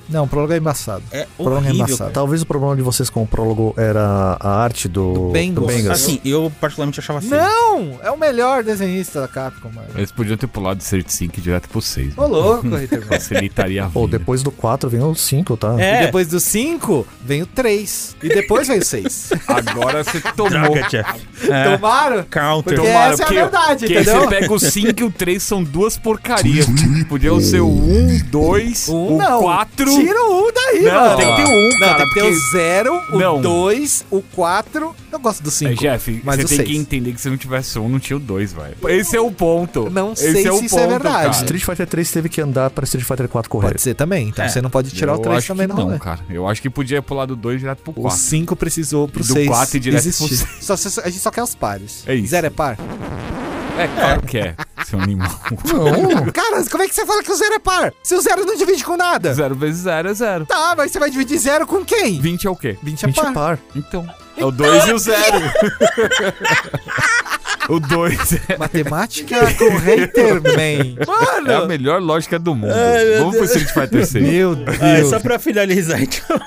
Não, 0.10 0.26
o 0.26 0.27
prólogo 0.27 0.52
é 0.53 0.57
embaçado. 0.57 1.03
é 1.11 1.26
Prólogo 1.38 1.56
é 1.65 1.69
horrível. 1.69 1.86
embaçado. 1.88 2.11
Talvez 2.11 2.41
o 2.41 2.45
problema 2.45 2.76
de 2.76 2.82
vocês 2.82 3.10
com 3.10 3.23
o 3.23 3.27
prólogo 3.27 3.73
era 3.77 4.36
a 4.40 4.49
arte 4.64 4.88
do, 4.90 5.14
Do 5.14 5.30
Bengals. 5.32 5.86
Assim, 5.88 6.19
eu 6.26 6.52
particularmente 6.60 6.99
achava 6.99 7.22
feio. 7.22 7.41
Não! 7.41 7.99
É 8.03 8.11
o 8.11 8.18
melhor 8.18 8.64
desenhista 8.64 9.22
da 9.22 9.27
Capcom, 9.46 9.70
mano. 9.74 9.88
Eles 9.96 10.12
podiam 10.12 10.36
ter 10.38 10.48
pulado 10.48 10.78
de 10.80 10.84
Cert 10.84 11.08
5 11.08 11.40
direto 11.40 11.70
pro 11.70 11.82
6. 11.82 12.18
Ô, 12.18 12.26
louco, 12.26 12.68
Ritter. 12.76 13.06
Facilitaria 13.06 13.84
a 13.84 13.88
vida. 13.88 14.00
Ou 14.00 14.08
depois 14.08 14.42
do 14.42 14.50
4 14.52 14.90
vem 14.90 15.02
o 15.02 15.14
5, 15.14 15.56
tá? 15.58 15.76
É. 15.80 16.02
E 16.04 16.06
depois 16.08 16.28
do 16.28 16.40
5, 16.40 17.08
vem 17.24 17.44
o 17.44 17.46
3. 17.46 18.16
E 18.24 18.28
depois 18.30 18.68
vem 18.68 18.80
o 18.80 18.86
6. 18.86 19.34
Agora 19.48 20.04
você 20.04 20.20
tomou. 20.36 20.50
Droga, 20.50 20.88
Jeff. 20.90 21.22
É, 21.50 21.76
Tomaram? 21.78 22.24
counter. 22.24 22.76
Porque 22.76 22.88
essa 22.90 23.24
é 23.24 23.26
a 23.26 23.30
verdade, 23.30 23.80
porque 23.88 23.94
entendeu? 24.00 24.22
você 24.22 24.28
pega 24.28 24.54
o 24.54 24.60
5 24.60 25.00
e 25.00 25.04
o 25.04 25.12
3 25.12 25.44
são 25.44 25.64
duas 25.64 25.98
porcarias. 25.98 26.66
Podiam 27.08 27.40
ser 27.40 27.60
o 27.62 27.68
1, 27.70 28.20
2, 28.32 28.90
Um 28.90 29.14
o 29.14 29.18
não. 29.18 29.42
4. 29.44 29.86
Tira 29.86 30.24
o 30.24 30.48
1 30.48 30.52
daí, 30.54 30.82
Não, 30.84 30.94
mano. 31.02 31.18
tem 31.18 31.28
que 31.28 31.36
ter 31.36 31.44
o 31.48 31.50
um, 31.52 31.70
Não, 31.70 31.80
cara, 31.80 31.98
tem 31.98 32.08
que 32.08 32.14
ter 32.16 32.22
porque- 32.22 32.36
o 32.36 32.52
0, 32.52 33.02
o 33.12 33.20
Não. 33.20 33.42
2, 33.42 34.06
o 34.10 34.22
4. 34.22 34.96
Eu 35.16 35.20
gosto 35.20 35.42
do 35.44 35.50
5. 35.50 35.72
É, 35.72 35.76
Jeff, 35.76 36.22
mas 36.24 36.36
você 36.38 36.44
o 36.44 36.48
tem 36.48 36.58
seis. 36.58 36.70
que 36.70 36.78
entender 36.78 37.14
que 37.14 37.22
se 37.22 37.30
não 37.30 37.38
tivesse 37.38 37.80
um, 37.80 37.88
não 37.88 38.00
tinha 38.00 38.18
o 38.18 38.20
2, 38.20 38.54
velho. 38.54 38.76
Esse 38.90 39.16
é 39.16 39.22
o 39.22 39.32
ponto. 39.32 39.90
Não 39.90 40.12
Esse 40.14 40.32
sei 40.34 40.46
é 40.48 40.52
o 40.52 40.58
se 40.60 40.66
isso 40.66 40.76
é 40.78 40.82
ponto, 40.82 40.90
verdade. 40.92 41.16
cara. 41.16 41.30
Street 41.32 41.64
Fighter 41.64 41.88
3 41.88 42.12
teve 42.12 42.30
que 42.30 42.42
andar 42.42 42.70
pra 42.70 42.84
Street 42.84 43.06
Fighter 43.06 43.28
4 43.30 43.50
correr. 43.50 43.68
Pode 43.70 43.82
ser 43.82 43.94
também. 43.96 44.28
Então 44.30 44.44
É. 44.44 44.50
você 44.50 44.62
não 44.62 44.70
pode 44.70 44.92
tirar 44.92 45.14
Eu 45.14 45.20
o 45.20 45.22
3 45.22 45.38
acho 45.38 45.48
também, 45.48 45.68
que 45.68 45.74
não. 45.74 45.84
não, 45.86 45.90
né? 45.92 46.00
cara. 46.00 46.20
Eu 46.30 46.48
acho 46.48 46.62
que 46.62 46.70
podia 46.70 47.02
pular 47.02 47.26
do 47.26 47.36
2 47.36 47.60
direto 47.62 47.80
pro 47.82 47.92
O 47.92 48.02
4. 48.02 48.20
5 48.20 48.56
precisou 48.56 49.08
pro 49.08 49.22
E 49.24 49.26
do 49.28 49.34
6 49.34 49.48
quatro 49.48 49.78
e 49.78 49.80
direto 49.80 50.02
pro 50.02 50.10
existir. 50.10 50.48
Só, 50.62 50.76
só- 50.76 51.02
a 51.02 51.06
gente 51.10 51.20
só 51.22 51.32
quer 51.32 51.44
os 51.44 51.56
pares. 51.56 52.04
É 52.06 52.14
isso. 52.14 52.28
Zero 52.30 52.48
é 52.48 52.50
par? 52.50 52.78
É 53.78 53.88
claro 53.90 54.22
que 54.22 54.38
é, 54.38 54.56
seu 54.86 55.00
animal. 55.00 55.30
Não. 55.66 56.32
Cara, 56.32 56.64
como 56.72 56.84
é 56.84 56.88
que 56.88 56.96
você 56.96 57.06
fala 57.06 57.22
que 57.22 57.32
o 57.32 57.36
zero 57.36 57.56
é 57.56 57.60
par? 57.60 57.94
Se 58.02 58.16
o 58.16 58.22
zero 58.22 58.46
não 58.46 58.56
divide 58.56 58.84
com 58.86 58.96
nada. 58.96 59.34
Zero 59.34 59.54
vezes 59.54 59.82
zero 59.82 60.08
é 60.10 60.14
zero. 60.14 60.46
Tá, 60.46 60.74
mas 60.78 60.92
você 60.92 61.00
vai 61.00 61.10
dividir 61.10 61.38
zero 61.38 61.68
com 61.68 61.84
quem? 61.84 62.22
20 62.22 62.48
é 62.48 62.50
o 62.50 62.56
quê? 62.56 62.78
20 62.82 63.04
é 63.04 63.08
20 63.08 63.16
par. 63.22 63.34
par. 63.34 63.60
Então. 63.76 64.08
É 64.38 64.45
o 64.45 64.52
2 64.52 64.88
e 64.88 64.94
o 64.94 64.98
zero. 64.99 65.38
o 67.70 67.80
2 67.80 68.34
é, 68.49 68.57
Matemática 68.57 69.53
com 69.53 69.78
hater, 69.78 70.41
man. 70.41 71.06
Mano! 71.07 71.52
é 71.52 71.56
a 71.56 71.66
melhor 71.66 72.02
lógica 72.02 72.38
do 72.38 72.53
mundo. 72.53 72.74
Vamos 73.20 73.38
pro 73.38 73.45
Street 73.45 73.72
Fighter 73.72 74.06
6. 74.06 74.24
Meu 74.24 74.56
Deus. 74.56 74.78
Ah, 74.82 75.06
só 75.10 75.20
pra 75.20 75.40
finalizar, 75.40 76.02
então. 76.02 76.40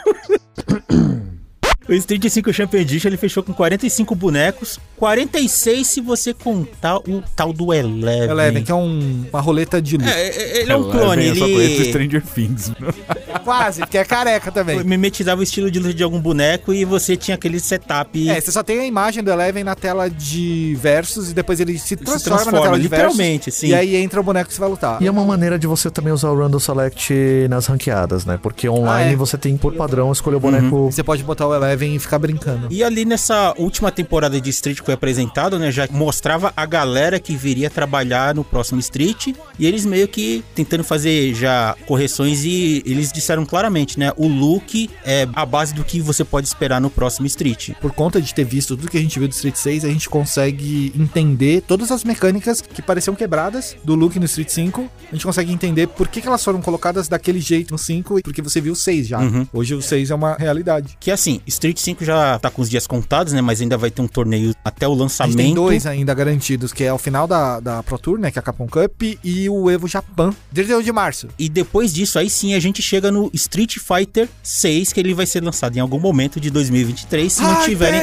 O 1.89 1.93
Street 1.94 2.28
5 2.28 2.52
Champion 2.52 2.81
Edition 2.81 3.09
ele 3.09 3.16
fechou 3.16 3.43
com 3.43 3.52
45 3.55 4.15
bonecos, 4.15 4.78
46 4.97 5.86
se 5.86 6.01
você 6.02 6.35
contar 6.35 6.98
o 6.98 7.23
tal 7.35 7.52
do 7.52 7.73
Eleven. 7.73 8.28
Eleven, 8.31 8.62
que 8.65 8.70
é 8.70 8.74
um- 8.74 9.24
uma 9.32 9.40
roleta 9.40 9.81
de 9.81 9.97
luz. 9.97 10.06
É, 10.10 10.28
é, 10.28 10.60
ele 10.62 10.73
é 10.73 10.77
um 10.77 10.90
clone, 10.90 11.28
Eu 11.28 11.36
só 11.36 11.44
conheço 11.44 11.60
ele 11.82 11.85
Stranger 11.90 12.23
Things. 12.23 12.73
Quase, 13.44 13.81
porque 13.81 13.97
é 13.97 14.05
careca 14.05 14.52
também. 14.52 14.82
mimetizava 14.85 15.40
o 15.40 15.43
estilo 15.44 15.70
de 15.70 15.78
luta 15.78 15.94
de 15.94 16.02
algum 16.02 16.20
boneco 16.20 16.74
e 16.74 16.85
você 16.85 17.16
tinha 17.16 17.35
aquele 17.36 17.59
setup. 17.60 18.28
É, 18.28 18.40
você 18.40 18.52
só 18.52 18.62
tem 18.62 18.81
a 18.81 18.85
imagem 18.86 19.23
do 19.23 19.31
Eleven 19.31 19.65
na 19.65 19.74
tela 19.74 20.10
de 20.10 20.77
versus 20.81 21.31
e 21.31 21.35
depois 21.35 21.59
ele 21.60 21.78
se 21.78 21.97
transforma, 21.97 22.19
na 22.36 22.43
transforma, 22.43 22.60
tela 22.66 22.78
de 22.81 22.89
versus. 22.89 23.06
literalmente, 23.16 23.51
sim. 23.51 23.69
E 23.69 23.74
aí 23.74 23.97
entra 23.97 24.20
o 24.20 24.23
boneco 24.23 24.48
que 24.48 24.55
você 24.55 24.60
vai 24.60 24.69
lutar. 24.69 25.01
E 25.02 25.06
é 25.06 25.10
uma 25.10 25.24
maneira 25.24 25.59
de 25.59 25.66
você 25.66 25.90
também 25.90 26.12
usar 26.12 26.31
o 26.31 26.39
Random 26.39 26.59
Select 26.59 27.15
nas 27.48 27.66
ranqueadas, 27.66 28.27
né? 28.27 28.39
Porque 28.43 28.69
online 28.69 29.10
Ah, 29.10 29.12
é. 29.12 29.16
você 29.16 29.39
tem 29.39 29.56
por 29.56 29.73
padrão 29.74 30.12
escolher 30.12 30.36
o 30.36 30.40
boneco. 30.40 30.90
Você 30.93 31.02
pode 31.02 31.23
botar 31.23 31.47
o 31.47 31.55
Eleven 31.55 31.78
e 31.87 31.99
ficar 31.99 32.19
brincando. 32.19 32.69
E 32.71 32.83
ali 32.83 33.05
nessa 33.05 33.55
última 33.59 33.91
temporada 33.91 34.41
de 34.41 34.51
Street 34.51 34.79
que 34.79 34.85
foi 34.85 34.95
apresentado, 34.95 35.59
né, 35.59 35.71
já 35.71 35.89
mostrava 35.91 36.53
a 36.57 36.67
galera 36.67 37.19
que 37.19 37.37
viria 37.37 37.71
trabalhar 37.71 38.35
no 38.35 38.45
próximo 38.45 38.81
Street, 38.81 39.29
e 39.59 39.67
eles 39.67 39.85
meio 39.85 40.09
que 40.09 40.45
tentando 40.55 40.85
fazer 40.85 41.35
já 41.35 41.77
correções 41.87 42.45
e 42.45 42.83
eles 42.87 43.13
disseram 43.13 43.45
claramente, 43.45 43.99
né, 43.99 44.13
o 44.17 44.27
look 44.27 44.91
é 45.05 45.29
a 45.33 45.45
base 45.45 45.75
do 45.75 45.85
que 45.85 46.01
você 46.01 46.25
pode 46.25 46.47
esperar 46.47 46.81
no 46.81 46.91
próximo 46.91 47.27
Street. 47.27 47.71
Por 47.81 47.93
conta 47.93 48.21
de 48.21 48.35
ter 48.35 48.45
visto 48.45 48.77
tudo 48.77 48.91
que 48.91 48.99
a 48.99 49.01
gente 49.01 49.19
viu 49.19 49.29
do 49.29 49.33
Street 49.33 49.57
6, 49.57 49.85
a 49.85 49.89
gente 49.89 50.09
consegue 50.09 50.93
entender 50.97 51.63
todas 51.63 51.91
as 51.91 52.05
mecânicas 52.05 52.61
que 52.61 52.83
pareciam 52.83 53.15
quebradas 53.15 53.77
do 53.85 53.95
look 53.95 54.19
no 54.19 54.25
Street 54.25 54.49
5. 54.49 54.91
A 55.11 55.15
gente 55.15 55.25
consegue 55.25 55.53
entender 55.53 55.87
por 55.89 56.09
que, 56.09 56.21
que 56.21 56.29
elas 56.29 56.43
foram 56.45 56.61
colocadas 56.61 57.09
daquele 57.09 57.41
jeito 57.41 57.73
no 57.73 57.79
5, 57.79 58.23
porque 58.23 58.43
você 58.43 58.61
viu 58.61 58.73
o 58.73 58.77
6 58.77 59.07
já. 59.07 59.19
Uhum. 59.19 59.47
Hoje 59.53 59.75
o 59.75 59.83
6 59.83 60.11
é 60.11 60.15
uma 60.15 60.35
realidade. 60.35 60.97
Que 61.01 61.11
assim, 61.11 61.41
Street 61.47 61.68
5 61.77 62.05
já 62.05 62.39
tá 62.39 62.51
com 62.51 62.62
os 62.62 62.70
dias 62.70 62.86
contados, 62.86 63.32
né, 63.32 63.40
mas 63.40 63.61
ainda 63.61 63.77
vai 63.77 63.90
ter 63.90 64.03
um 64.03 64.09
torneio 64.09 64.55
até 64.65 64.86
o 64.86 64.95
lançamento. 64.95 65.36
tem 65.36 65.55
dois 65.55 65.86
ainda 65.86 66.15
garantidos, 66.15 66.73
que 66.73 66.85
é 66.85 66.93
o 66.93 66.99
final 66.99 67.27
da, 67.27 67.61
da 67.61 67.82
Pro 67.82 67.99
Tour, 67.99 68.19
né? 68.19 68.31
Que 68.31 68.39
é 68.39 68.40
a 68.40 68.43
Capcom 68.43 68.66
Cup, 68.66 69.03
e 69.23 69.49
o 69.49 69.70
Evo 69.70 69.89
Japan, 69.89 70.35
31 70.55 70.82
de 70.82 70.93
março. 70.93 71.28
E 71.39 71.49
depois 71.49 71.93
disso, 71.93 72.19
aí 72.19 72.31
sim, 72.31 72.55
a 72.55 72.61
gente 72.61 72.82
chega 72.82 73.11
no 73.11 73.31
Street 73.32 73.77
Fighter 73.78 74.28
6, 74.43 74.93
que 74.93 75.01
ele 75.01 75.15
vai 75.15 75.27
ser 75.27 75.43
lançado 75.43 75.77
em 75.77 75.81
algum 75.81 75.99
momento 75.99 76.40
de 76.40 76.51
2023, 76.51 77.32
se 77.32 77.43
não 77.43 77.62
tiverem, 77.62 78.01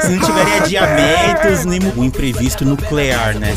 se 0.00 0.08
não 0.08 0.26
tiverem 0.26 0.54
adiamentos, 0.54 1.64
nem 1.64 1.80
um 1.96 2.04
imprevisto 2.04 2.64
nuclear, 2.64 3.38
né? 3.38 3.54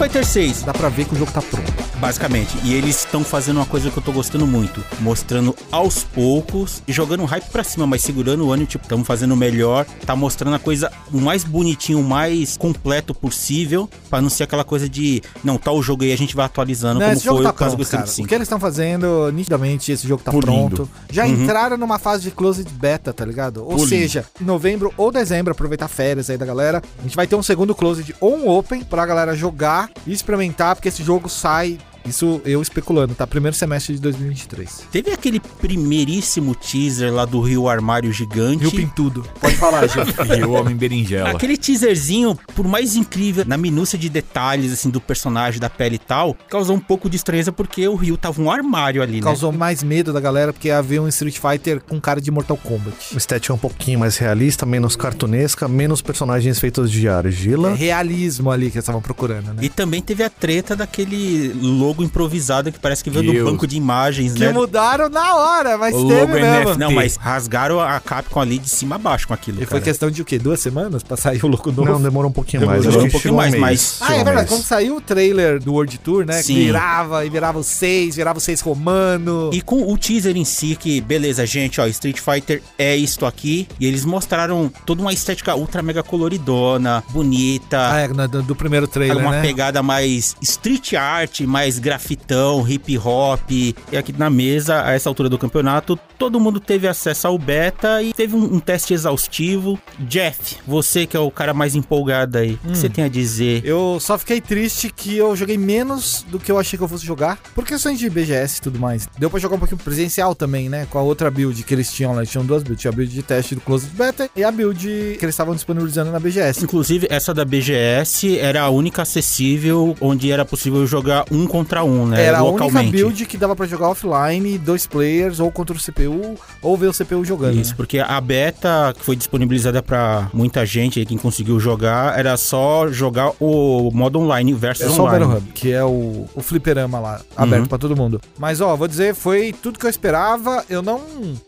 Fighter 0.00 0.24
6, 0.24 0.62
Dá 0.62 0.72
pra 0.72 0.88
ver 0.88 1.04
que 1.04 1.14
o 1.14 1.18
jogo 1.18 1.30
tá 1.30 1.42
pronto. 1.42 1.70
basicamente. 2.00 2.56
E 2.64 2.72
eles 2.72 3.00
estão 3.00 3.22
fazendo 3.22 3.58
uma 3.58 3.66
coisa 3.66 3.90
que 3.90 3.98
eu 3.98 4.02
tô 4.02 4.10
gostando 4.12 4.46
muito, 4.46 4.82
mostrando 5.00 5.54
aos 5.70 6.02
poucos 6.02 6.82
e 6.88 6.92
jogando 6.92 7.20
o 7.22 7.26
hype 7.26 7.44
pra 7.50 7.62
cima, 7.62 7.86
mas 7.86 8.00
segurando 8.00 8.46
o 8.46 8.50
ânimo, 8.52 8.66
tipo, 8.66 8.82
estamos 8.84 9.06
fazendo 9.06 9.32
o 9.32 9.36
melhor, 9.36 9.84
tá 10.06 10.16
mostrando 10.16 10.54
a 10.54 10.58
coisa 10.58 10.90
o 11.12 11.20
mais 11.20 11.44
bonitinho, 11.44 12.00
o 12.00 12.02
mais 12.02 12.56
completo 12.56 13.12
possível, 13.14 13.90
pra 14.08 14.22
não 14.22 14.30
ser 14.30 14.44
aquela 14.44 14.64
coisa 14.64 14.88
de, 14.88 15.22
não, 15.44 15.58
tá 15.58 15.70
o 15.70 15.82
jogo 15.82 16.02
aí, 16.02 16.12
a 16.12 16.16
gente 16.16 16.34
vai 16.34 16.46
atualizando, 16.46 16.94
Não, 17.00 17.06
como 17.06 17.12
esse 17.12 17.24
jogo 17.24 17.36
foi 17.36 17.44
tá 17.44 17.50
o 17.50 17.54
caso 17.54 17.76
do 17.76 17.76
pronto, 17.76 17.82
Street 17.82 18.00
cara. 18.04 18.12
5. 18.14 18.24
O 18.24 18.28
que 18.30 18.34
eles 18.34 18.46
estão 18.46 18.58
fazendo, 18.58 19.30
nitidamente, 19.32 19.92
esse 19.92 20.08
jogo 20.08 20.22
tá 20.22 20.30
Pulindo. 20.30 20.76
pronto. 20.76 20.90
Já 21.10 21.26
entraram 21.28 21.76
numa 21.76 21.98
fase 21.98 22.22
de 22.22 22.30
closed 22.30 22.66
beta, 22.72 23.12
tá 23.12 23.26
ligado? 23.26 23.58
Ou 23.58 23.72
Pulindo. 23.76 23.88
seja, 23.88 24.24
em 24.40 24.44
novembro 24.44 24.94
ou 24.96 25.12
dezembro, 25.12 25.52
aproveitar 25.52 25.88
férias 25.88 26.30
aí 26.30 26.38
da 26.38 26.46
galera, 26.46 26.82
a 26.98 27.02
gente 27.02 27.14
vai 27.16 27.26
ter 27.26 27.36
um 27.36 27.42
segundo 27.42 27.74
closed 27.74 28.14
ou 28.18 28.34
um 28.38 28.48
open 28.48 28.82
pra 28.82 29.04
galera 29.04 29.36
jogar 29.36 29.89
e 30.06 30.12
experimentar, 30.12 30.74
porque 30.74 30.88
esse 30.88 31.02
jogo 31.02 31.28
sai... 31.28 31.78
Isso 32.06 32.40
eu 32.44 32.60
especulando, 32.62 33.14
tá? 33.14 33.26
Primeiro 33.26 33.56
semestre 33.56 33.94
de 33.94 34.00
2023. 34.00 34.86
Teve 34.90 35.10
aquele 35.12 35.40
primeiríssimo 35.40 36.54
teaser 36.54 37.12
lá 37.12 37.24
do 37.24 37.40
Rio 37.40 37.68
Armário 37.68 38.12
Gigante. 38.12 38.62
Rio 38.62 38.70
Pintudo. 38.72 39.24
Pode 39.40 39.56
falar, 39.56 39.86
gente. 39.86 40.10
E 40.40 40.44
o 40.44 40.52
Homem 40.52 40.76
Berinjela. 40.76 41.30
Aquele 41.30 41.56
teaserzinho, 41.56 42.38
por 42.54 42.66
mais 42.66 42.94
incrível, 42.94 43.44
na 43.46 43.56
minúcia 43.56 43.98
de 43.98 44.08
detalhes, 44.08 44.72
assim, 44.72 44.88
do 44.88 45.00
personagem, 45.00 45.60
da 45.60 45.68
pele 45.68 45.96
e 45.96 45.98
tal, 45.98 46.36
causou 46.48 46.76
um 46.76 46.80
pouco 46.80 47.10
de 47.10 47.16
estranheza 47.16 47.50
porque 47.52 47.86
o 47.88 47.94
Ryu 47.96 48.16
tava 48.16 48.40
um 48.40 48.50
armário 48.50 49.02
ali, 49.02 49.16
né? 49.16 49.22
Causou 49.22 49.50
mais 49.52 49.82
medo 49.82 50.12
da 50.12 50.20
galera 50.20 50.52
porque 50.52 50.68
ia 50.68 50.80
ver 50.80 51.00
um 51.00 51.08
Street 51.08 51.38
Fighter 51.38 51.80
com 51.80 52.00
cara 52.00 52.20
de 52.20 52.30
Mortal 52.30 52.56
Kombat. 52.56 53.14
O 53.14 53.18
estética 53.18 53.52
é 53.52 53.54
um 53.54 53.58
pouquinho 53.58 53.98
mais 53.98 54.16
realista, 54.16 54.64
menos 54.64 54.94
cartunesca, 54.94 55.66
menos 55.68 56.00
personagens 56.00 56.58
feitos 56.58 56.90
de 56.90 57.06
É 57.06 57.10
argila. 57.10 57.74
realismo 57.74 58.50
ali 58.50 58.70
que 58.70 58.76
eles 58.76 58.84
estavam 58.84 59.02
procurando, 59.02 59.48
né? 59.54 59.56
E 59.62 59.68
também 59.68 60.00
teve 60.00 60.22
a 60.22 60.30
treta 60.30 60.76
daquele 60.76 61.48
logo 61.90 62.02
improvisado 62.02 62.70
que 62.72 62.78
parece 62.78 63.02
que 63.04 63.10
veio 63.10 63.24
do 63.24 63.32
Deus. 63.32 63.50
banco 63.50 63.66
de 63.66 63.76
imagens, 63.76 64.32
Que 64.32 64.40
né? 64.46 64.52
mudaram 64.52 65.08
na 65.08 65.34
hora, 65.34 65.76
mas 65.78 65.94
O 65.94 66.06
teve 66.08 66.20
logo 66.20 66.32
mesmo. 66.32 66.48
NFT. 66.70 66.78
Não, 66.78 66.90
mas 66.92 67.16
rasgaram 67.16 67.80
a 67.80 67.98
Capcom 68.00 68.40
ali 68.40 68.58
de 68.58 68.68
cima 68.68 68.94
a 68.94 68.98
baixo 68.98 69.26
com 69.28 69.34
aquilo, 69.34 69.58
E 69.58 69.66
foi 69.66 69.80
cara. 69.80 69.82
questão 69.82 70.10
de 70.10 70.22
o 70.22 70.24
quê? 70.24 70.38
Duas 70.38 70.60
semanas 70.60 71.02
pra 71.02 71.16
sair 71.16 71.44
o 71.44 71.48
louco 71.48 71.70
novo? 71.70 71.84
Não, 71.90 72.00
demorou 72.00 72.30
um 72.30 72.32
pouquinho 72.32 72.60
Demorou 72.60 72.82
mais. 72.82 72.94
um 72.94 72.98
Acho 72.98 73.06
que 73.06 73.12
pouquinho 73.12 73.34
mais, 73.34 73.54
mas- 73.54 73.98
Ah, 74.00 74.14
é 74.16 74.20
um 74.20 74.24
verdade. 74.24 74.48
Quando 74.48 74.62
saiu 74.62 74.96
o 74.96 75.00
trailer 75.00 75.60
do 75.62 75.72
World 75.74 75.98
Tour, 75.98 76.24
né? 76.24 76.42
Sim. 76.42 76.54
Que 76.54 76.64
virava 76.66 77.26
e 77.26 77.30
virava 77.30 77.58
o 77.58 77.64
6, 77.64 78.16
virava 78.16 78.38
o 78.38 78.40
6 78.40 78.60
romano. 78.60 79.50
E 79.52 79.60
com 79.60 79.92
o 79.92 79.98
teaser 79.98 80.36
em 80.36 80.44
si, 80.44 80.76
que 80.78 81.00
beleza, 81.00 81.44
gente, 81.46 81.80
ó, 81.80 81.86
Street 81.86 82.18
Fighter 82.20 82.62
é 82.78 82.96
isto 82.96 83.26
aqui. 83.26 83.66
E 83.78 83.86
eles 83.86 84.04
mostraram 84.04 84.70
toda 84.86 85.02
uma 85.02 85.12
estética 85.12 85.54
ultra 85.56 85.82
mega 85.82 86.02
coloridona, 86.02 87.02
bonita. 87.10 87.78
Ah, 87.92 88.00
é, 88.00 88.08
do, 88.28 88.42
do 88.42 88.54
primeiro 88.56 88.86
trailer, 88.86 89.16
uma 89.18 89.32
né? 89.32 89.42
pegada 89.42 89.82
mais 89.82 90.36
street 90.40 90.94
art, 90.94 91.40
mais 91.42 91.78
grafitão, 91.80 92.68
hip 92.68 92.96
hop. 92.98 93.50
E 93.50 93.74
aqui 93.96 94.12
na 94.12 94.30
mesa, 94.30 94.84
a 94.84 94.92
essa 94.92 95.08
altura 95.08 95.28
do 95.28 95.38
campeonato, 95.38 95.98
todo 96.18 96.38
mundo 96.38 96.60
teve 96.60 96.86
acesso 96.86 97.26
ao 97.26 97.38
beta 97.38 98.02
e 98.02 98.12
teve 98.12 98.36
um, 98.36 98.54
um 98.54 98.60
teste 98.60 98.94
exaustivo. 98.94 99.78
Jeff, 100.00 100.58
você 100.66 101.06
que 101.06 101.16
é 101.16 101.20
o 101.20 101.30
cara 101.30 101.54
mais 101.54 101.74
empolgado 101.74 102.38
aí, 102.38 102.58
o 102.64 102.68
que 102.68 102.78
você 102.78 102.88
tem 102.88 103.04
a 103.04 103.08
dizer? 103.08 103.62
Eu 103.64 103.98
só 104.00 104.18
fiquei 104.18 104.40
triste 104.40 104.90
que 104.94 105.16
eu 105.16 105.34
joguei 105.34 105.56
menos 105.56 106.24
do 106.28 106.38
que 106.38 106.50
eu 106.50 106.58
achei 106.58 106.76
que 106.76 106.84
eu 106.84 106.88
fosse 106.88 107.04
jogar. 107.04 107.38
Por 107.54 107.64
questões 107.64 107.98
de 107.98 108.08
BGS 108.08 108.58
e 108.58 108.62
tudo 108.62 108.78
mais. 108.78 109.08
Deu 109.18 109.30
pra 109.30 109.38
jogar 109.38 109.56
um 109.56 109.58
pouquinho 109.58 109.80
presencial 109.80 110.34
também, 110.34 110.68
né? 110.68 110.86
Com 110.90 110.98
a 110.98 111.02
outra 111.02 111.30
build 111.30 111.62
que 111.62 111.74
eles 111.74 111.92
tinham 111.92 112.12
lá. 112.12 112.18
Eles 112.18 112.30
tinham 112.30 112.44
duas 112.44 112.62
builds. 112.62 112.80
Tinha 112.80 112.90
a 112.90 112.94
build 112.94 113.12
de 113.12 113.22
teste 113.22 113.54
do 113.54 113.60
Closed 113.60 113.90
Beta 113.94 114.30
e 114.34 114.44
a 114.44 114.50
build 114.50 114.80
que 115.18 115.24
eles 115.24 115.34
estavam 115.34 115.54
disponibilizando 115.54 116.10
na 116.10 116.18
BGS. 116.18 116.64
Inclusive, 116.64 117.06
essa 117.10 117.32
da 117.32 117.44
BGS 117.44 118.38
era 118.38 118.62
a 118.62 118.70
única 118.70 119.02
acessível 119.02 119.96
onde 120.00 120.30
era 120.30 120.44
possível 120.44 120.86
jogar 120.86 121.24
um 121.30 121.46
contra 121.46 121.69
um, 121.84 122.06
né? 122.06 122.24
Era 122.24 122.38
a 122.38 122.42
única 122.42 122.64
localmente. 122.64 122.92
build 122.92 123.26
que 123.26 123.36
dava 123.36 123.54
pra 123.54 123.66
jogar 123.66 123.88
offline, 123.88 124.58
dois 124.58 124.86
players, 124.86 125.40
ou 125.40 125.50
contra 125.50 125.76
o 125.76 125.80
CPU, 125.80 126.36
ou 126.62 126.76
ver 126.76 126.88
o 126.88 126.92
CPU 126.92 127.24
jogando. 127.24 127.54
Isso, 127.54 127.70
né? 127.70 127.76
porque 127.76 127.98
a 127.98 128.20
beta 128.20 128.94
que 128.96 129.04
foi 129.04 129.16
disponibilizada 129.16 129.82
pra 129.82 130.28
muita 130.32 130.64
gente 130.66 130.98
aí, 130.98 131.06
quem 131.06 131.16
conseguiu 131.18 131.58
jogar, 131.60 132.18
era 132.18 132.36
só 132.36 132.88
jogar 132.90 133.32
o 133.40 133.90
modo 133.92 134.18
online 134.18 134.52
versus 134.52 134.86
É 134.86 134.88
só 134.90 135.02
o 135.02 135.06
online. 135.06 135.24
Battle 135.24 135.38
Hub, 135.38 135.52
que 135.52 135.72
é 135.72 135.84
o, 135.84 136.26
o 136.34 136.42
fliperama 136.42 136.98
lá, 136.98 137.20
aberto 137.36 137.68
pra 137.68 137.78
todo 137.78 137.96
mundo. 137.96 138.20
Mas 138.38 138.60
ó, 138.60 138.74
vou 138.76 138.88
dizer, 138.88 139.14
foi 139.14 139.52
tudo 139.52 139.78
que 139.78 139.86
eu 139.86 139.90
esperava. 139.90 140.64
Eu 140.68 140.82
não 140.82 141.00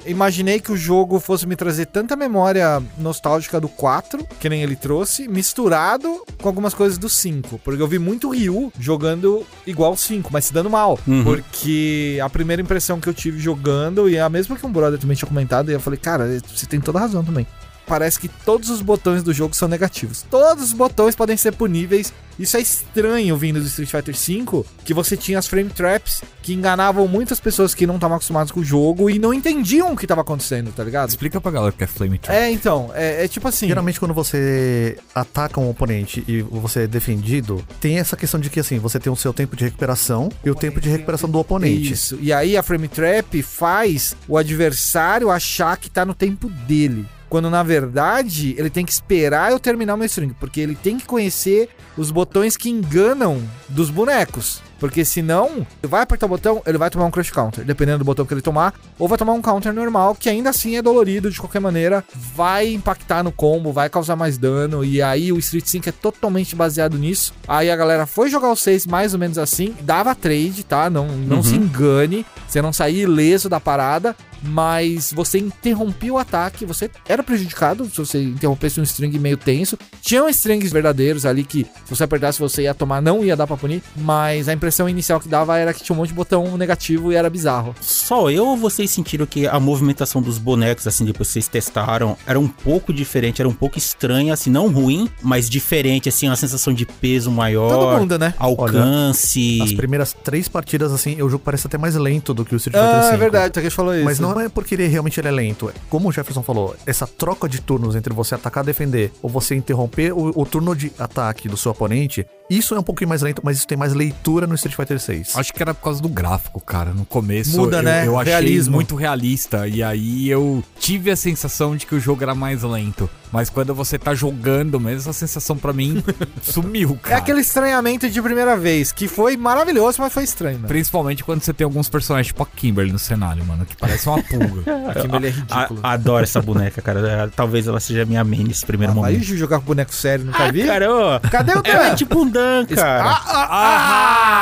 imaginei 0.06 0.60
que 0.60 0.72
o 0.72 0.76
jogo 0.76 1.18
fosse 1.20 1.46
me 1.46 1.56
trazer 1.56 1.86
tanta 1.86 2.16
memória 2.16 2.82
nostálgica 2.98 3.60
do 3.60 3.68
4, 3.68 4.26
que 4.40 4.48
nem 4.48 4.62
ele 4.62 4.76
trouxe, 4.76 5.28
misturado 5.28 6.22
com 6.40 6.48
algumas 6.48 6.74
coisas 6.74 6.98
do 6.98 7.08
5. 7.08 7.60
Porque 7.64 7.82
eu 7.82 7.88
vi 7.88 7.98
muito 7.98 8.30
Ryu 8.30 8.72
jogando 8.78 9.44
igual 9.66 9.92
o 9.92 9.96
5, 10.12 10.30
mas 10.32 10.44
se 10.44 10.52
dando 10.52 10.68
mal. 10.68 10.98
Uhum. 11.06 11.24
Porque 11.24 12.18
a 12.22 12.28
primeira 12.28 12.60
impressão 12.60 13.00
que 13.00 13.08
eu 13.08 13.14
tive 13.14 13.38
jogando, 13.38 14.08
e 14.08 14.16
é 14.16 14.20
a 14.20 14.28
mesma 14.28 14.56
que 14.56 14.66
um 14.66 14.72
brother 14.72 14.98
também 14.98 15.16
tinha 15.16 15.28
comentado, 15.28 15.70
e 15.70 15.74
eu 15.74 15.80
falei, 15.80 15.98
cara, 15.98 16.40
você 16.46 16.66
tem 16.66 16.80
toda 16.80 16.98
razão 16.98 17.24
também. 17.24 17.46
Parece 17.86 18.18
que 18.18 18.28
todos 18.28 18.70
os 18.70 18.80
botões 18.80 19.22
do 19.22 19.32
jogo 19.32 19.54
são 19.54 19.68
negativos. 19.68 20.24
Todos 20.30 20.64
os 20.64 20.72
botões 20.72 21.14
podem 21.14 21.36
ser 21.36 21.52
puníveis. 21.52 22.12
Isso 22.38 22.56
é 22.56 22.60
estranho 22.60 23.36
vindo 23.36 23.60
do 23.60 23.66
Street 23.66 23.90
Fighter 23.90 24.14
V, 24.14 24.64
que 24.84 24.94
você 24.94 25.16
tinha 25.16 25.38
as 25.38 25.46
frame 25.46 25.70
traps 25.70 26.22
que 26.42 26.54
enganavam 26.54 27.06
muitas 27.06 27.38
pessoas 27.38 27.74
que 27.74 27.86
não 27.86 27.96
estavam 27.96 28.16
acostumadas 28.16 28.50
com 28.50 28.60
o 28.60 28.64
jogo 28.64 29.10
e 29.10 29.18
não 29.18 29.32
entendiam 29.32 29.92
o 29.92 29.96
que 29.96 30.04
estava 30.06 30.22
acontecendo, 30.22 30.72
tá 30.72 30.82
ligado? 30.82 31.10
Explica 31.10 31.40
pra 31.40 31.50
galera 31.50 31.72
o 31.72 31.76
que 31.76 31.84
é 31.84 31.86
Flame 31.86 32.18
Trap. 32.18 32.34
É, 32.34 32.50
então, 32.50 32.90
é, 32.94 33.24
é 33.24 33.28
tipo 33.28 33.46
assim. 33.46 33.68
Geralmente 33.68 34.00
quando 34.00 34.14
você 34.14 34.98
ataca 35.14 35.60
um 35.60 35.68
oponente 35.68 36.24
e 36.26 36.42
você 36.42 36.84
é 36.84 36.86
defendido, 36.86 37.64
tem 37.80 37.98
essa 37.98 38.16
questão 38.16 38.40
de 38.40 38.50
que 38.50 38.60
assim, 38.60 38.78
você 38.78 38.98
tem 38.98 39.12
o 39.12 39.16
seu 39.16 39.32
tempo 39.32 39.54
de 39.54 39.64
recuperação 39.64 40.30
e 40.44 40.50
o 40.50 40.54
tempo 40.54 40.80
de 40.80 40.88
recuperação 40.88 41.30
do 41.30 41.38
oponente. 41.38 41.92
Isso. 41.92 42.18
E 42.20 42.32
aí 42.32 42.56
a 42.56 42.62
frame 42.62 42.88
trap 42.88 43.42
faz 43.42 44.16
o 44.26 44.36
adversário 44.36 45.30
achar 45.30 45.76
que 45.76 45.90
tá 45.90 46.04
no 46.04 46.14
tempo 46.14 46.48
dele. 46.48 47.06
Quando 47.32 47.48
na 47.48 47.62
verdade 47.62 48.54
ele 48.58 48.68
tem 48.68 48.84
que 48.84 48.92
esperar 48.92 49.52
eu 49.52 49.58
terminar 49.58 49.94
o 49.94 49.96
meu 49.96 50.04
string, 50.04 50.34
porque 50.38 50.60
ele 50.60 50.74
tem 50.74 50.98
que 50.98 51.06
conhecer 51.06 51.70
os 51.96 52.10
botões 52.10 52.58
que 52.58 52.68
enganam 52.68 53.42
dos 53.70 53.88
bonecos. 53.88 54.60
Porque 54.82 55.04
senão, 55.04 55.64
ele 55.80 55.86
vai 55.88 56.02
apertar 56.02 56.26
o 56.26 56.28
botão, 56.28 56.60
ele 56.66 56.76
vai 56.76 56.90
tomar 56.90 57.04
um 57.04 57.10
crush 57.12 57.30
counter, 57.30 57.64
dependendo 57.64 57.98
do 57.98 58.04
botão 58.04 58.26
que 58.26 58.34
ele 58.34 58.42
tomar, 58.42 58.74
ou 58.98 59.06
vai 59.06 59.16
tomar 59.16 59.32
um 59.32 59.40
counter 59.40 59.72
normal, 59.72 60.16
que 60.16 60.28
ainda 60.28 60.50
assim 60.50 60.76
é 60.76 60.82
dolorido 60.82 61.30
de 61.30 61.38
qualquer 61.38 61.60
maneira, 61.60 62.02
vai 62.34 62.74
impactar 62.74 63.22
no 63.22 63.30
combo, 63.30 63.72
vai 63.72 63.88
causar 63.88 64.16
mais 64.16 64.36
dano, 64.36 64.84
e 64.84 65.00
aí 65.00 65.32
o 65.32 65.38
Street 65.38 65.66
5 65.66 65.88
é 65.88 65.92
totalmente 65.92 66.56
baseado 66.56 66.98
nisso. 66.98 67.32
Aí 67.46 67.70
a 67.70 67.76
galera 67.76 68.06
foi 68.06 68.28
jogar 68.28 68.50
o 68.50 68.56
6 68.56 68.88
mais 68.88 69.12
ou 69.12 69.20
menos 69.20 69.38
assim, 69.38 69.72
dava 69.82 70.16
trade, 70.16 70.64
tá? 70.64 70.90
Não, 70.90 71.06
não 71.06 71.44
se 71.44 71.54
engane, 71.54 72.26
você 72.48 72.60
não 72.60 72.72
sair 72.72 73.02
ileso 73.02 73.48
da 73.48 73.60
parada, 73.60 74.16
mas 74.42 75.12
você 75.12 75.38
interrompia 75.38 76.12
o 76.12 76.18
ataque, 76.18 76.66
você 76.66 76.90
era 77.08 77.22
prejudicado 77.22 77.88
se 77.88 77.96
você 77.96 78.22
interrompesse 78.22 78.80
um 78.80 78.82
string 78.82 79.16
meio 79.18 79.36
tenso. 79.36 79.78
Tinham 80.00 80.28
strings 80.28 80.72
verdadeiros 80.72 81.24
ali 81.24 81.44
que 81.44 81.64
se 81.84 81.94
você 81.94 82.04
apertasse 82.04 82.40
você 82.40 82.62
ia 82.62 82.74
tomar, 82.74 83.00
não 83.00 83.24
ia 83.24 83.36
dar 83.36 83.46
pra 83.46 83.56
punir, 83.56 83.82
mas 83.96 84.48
a 84.48 84.52
impressão 84.52 84.71
inicial 84.88 85.20
que 85.20 85.28
dava 85.28 85.56
era 85.58 85.72
que 85.74 85.82
tinha 85.82 85.94
um 85.94 85.98
monte 85.98 86.08
de 86.08 86.14
botão 86.14 86.56
negativo 86.56 87.12
e 87.12 87.14
era 87.14 87.28
bizarro. 87.30 87.74
Só 87.80 88.30
eu 88.30 88.46
ou 88.46 88.56
vocês 88.56 88.90
sentiram 88.90 89.26
que 89.26 89.46
a 89.46 89.58
movimentação 89.60 90.20
dos 90.22 90.38
bonecos, 90.38 90.86
assim, 90.86 91.04
depois 91.04 91.28
que 91.28 91.32
vocês 91.34 91.48
testaram, 91.48 92.16
era 92.26 92.38
um 92.38 92.48
pouco 92.48 92.92
diferente, 92.92 93.40
era 93.42 93.48
um 93.48 93.54
pouco 93.54 93.78
estranha, 93.78 94.32
assim, 94.34 94.50
não 94.50 94.68
ruim, 94.70 95.08
mas 95.22 95.48
diferente, 95.48 96.08
assim, 96.08 96.28
uma 96.28 96.36
sensação 96.36 96.72
de 96.72 96.86
peso 96.86 97.30
maior. 97.30 97.68
Todo 97.70 97.98
mundo, 98.00 98.18
né? 98.18 98.34
Alcance. 98.38 99.60
As 99.62 99.72
primeiras 99.72 100.12
três 100.12 100.48
partidas, 100.48 100.92
assim, 100.92 101.20
o 101.22 101.28
jogo 101.28 101.42
parece 101.44 101.66
até 101.66 101.78
mais 101.78 101.94
lento 101.94 102.32
do 102.34 102.44
que 102.44 102.54
o 102.54 102.56
Street 102.56 102.76
Fighter 102.76 102.98
Ah, 103.04 103.08
V. 103.10 103.14
é 103.14 103.18
verdade, 103.18 103.58
o 103.66 103.70
falou 103.70 103.94
isso. 103.94 104.04
Mas 104.04 104.18
não 104.18 104.38
é 104.40 104.48
porque 104.48 104.74
ele 104.74 104.86
realmente 104.86 105.18
ele 105.20 105.28
é 105.28 105.30
lento. 105.30 105.72
Como 105.88 106.08
o 106.08 106.12
Jefferson 106.12 106.42
falou, 106.42 106.76
essa 106.86 107.06
troca 107.06 107.48
de 107.48 107.60
turnos 107.60 107.94
entre 107.96 108.12
você 108.12 108.34
atacar, 108.34 108.64
defender 108.64 109.12
ou 109.22 109.28
você 109.30 109.54
interromper 109.54 110.12
o, 110.12 110.32
o 110.40 110.46
turno 110.46 110.74
de 110.74 110.92
ataque 110.98 111.48
do 111.48 111.56
seu 111.56 111.72
oponente, 111.72 112.26
isso 112.50 112.74
é 112.74 112.78
um 112.78 112.82
pouquinho 112.82 113.08
mais 113.08 113.22
lento, 113.22 113.40
mas 113.44 113.56
isso 113.58 113.66
tem 113.66 113.78
mais 113.78 113.94
leitura 113.94 114.46
no 114.46 114.54
Street 114.68 114.76
Fighter 114.76 114.98
6. 115.00 115.36
Acho 115.36 115.52
que 115.52 115.62
era 115.62 115.74
por 115.74 115.82
causa 115.82 116.00
do 116.02 116.08
gráfico, 116.08 116.60
cara. 116.60 116.92
No 116.92 117.04
começo 117.04 117.56
Muda, 117.58 117.78
eu, 117.78 117.82
né? 117.82 118.06
eu 118.06 118.18
achei 118.18 118.32
Realismo. 118.32 118.74
muito 118.74 118.94
realista. 118.94 119.66
E 119.66 119.82
aí 119.82 120.28
eu 120.28 120.62
tive 120.78 121.10
a 121.10 121.16
sensação 121.16 121.76
de 121.76 121.86
que 121.86 121.94
o 121.94 122.00
jogo 122.00 122.22
era 122.22 122.34
mais 122.34 122.62
lento. 122.62 123.08
Mas 123.32 123.48
quando 123.48 123.74
você 123.74 123.98
tá 123.98 124.14
jogando 124.14 124.78
mesmo, 124.78 125.00
essa 125.00 125.12
sensação 125.14 125.56
pra 125.56 125.72
mim 125.72 126.04
sumiu, 126.42 126.98
É 127.02 127.08
cara. 127.08 127.16
aquele 127.16 127.40
estranhamento 127.40 128.08
de 128.10 128.20
primeira 128.20 128.58
vez, 128.58 128.92
que 128.92 129.08
foi 129.08 129.38
maravilhoso, 129.38 130.02
mas 130.02 130.12
foi 130.12 130.22
estranho, 130.24 130.58
né? 130.58 130.68
Principalmente 130.68 131.24
quando 131.24 131.40
você 131.42 131.52
tem 131.54 131.64
alguns 131.64 131.88
personagens 131.88 132.26
tipo 132.26 132.42
a 132.42 132.46
Kimberly 132.46 132.92
no 132.92 132.98
cenário, 132.98 133.42
mano, 133.44 133.64
que 133.64 133.74
parece 133.74 134.06
uma 134.06 134.22
pulga. 134.22 134.62
Aquilo 134.94 135.16
ele 135.16 135.28
é 135.28 135.30
A- 135.30 135.32
ridículo. 135.62 135.80
adoro 135.82 136.24
essa 136.24 136.42
boneca, 136.42 136.82
cara. 136.82 137.00
É, 137.08 137.26
Talvez 137.28 137.66
ela 137.66 137.80
seja 137.80 138.04
minha 138.04 138.22
main 138.22 138.44
nesse 138.44 138.66
primeiro 138.66 138.92
Ah, 138.92 138.96
momento. 138.96 139.22
jogar 139.24 139.60
com 139.60 139.64
boneco 139.64 139.94
sério, 139.94 140.26
nunca 140.26 140.44
Ah, 140.44 140.52
vi? 140.52 140.66
cara, 140.66 140.92
ó. 140.94 141.18
Cadê 141.20 141.52
o 141.54 141.62
Ela 141.64 141.86
é 141.88 141.94
tipo 141.94 142.20
um 142.20 142.28
Dan, 142.30 142.66
cara. 142.66 143.02
ah, 143.28 144.41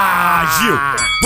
Gil! 0.58 0.76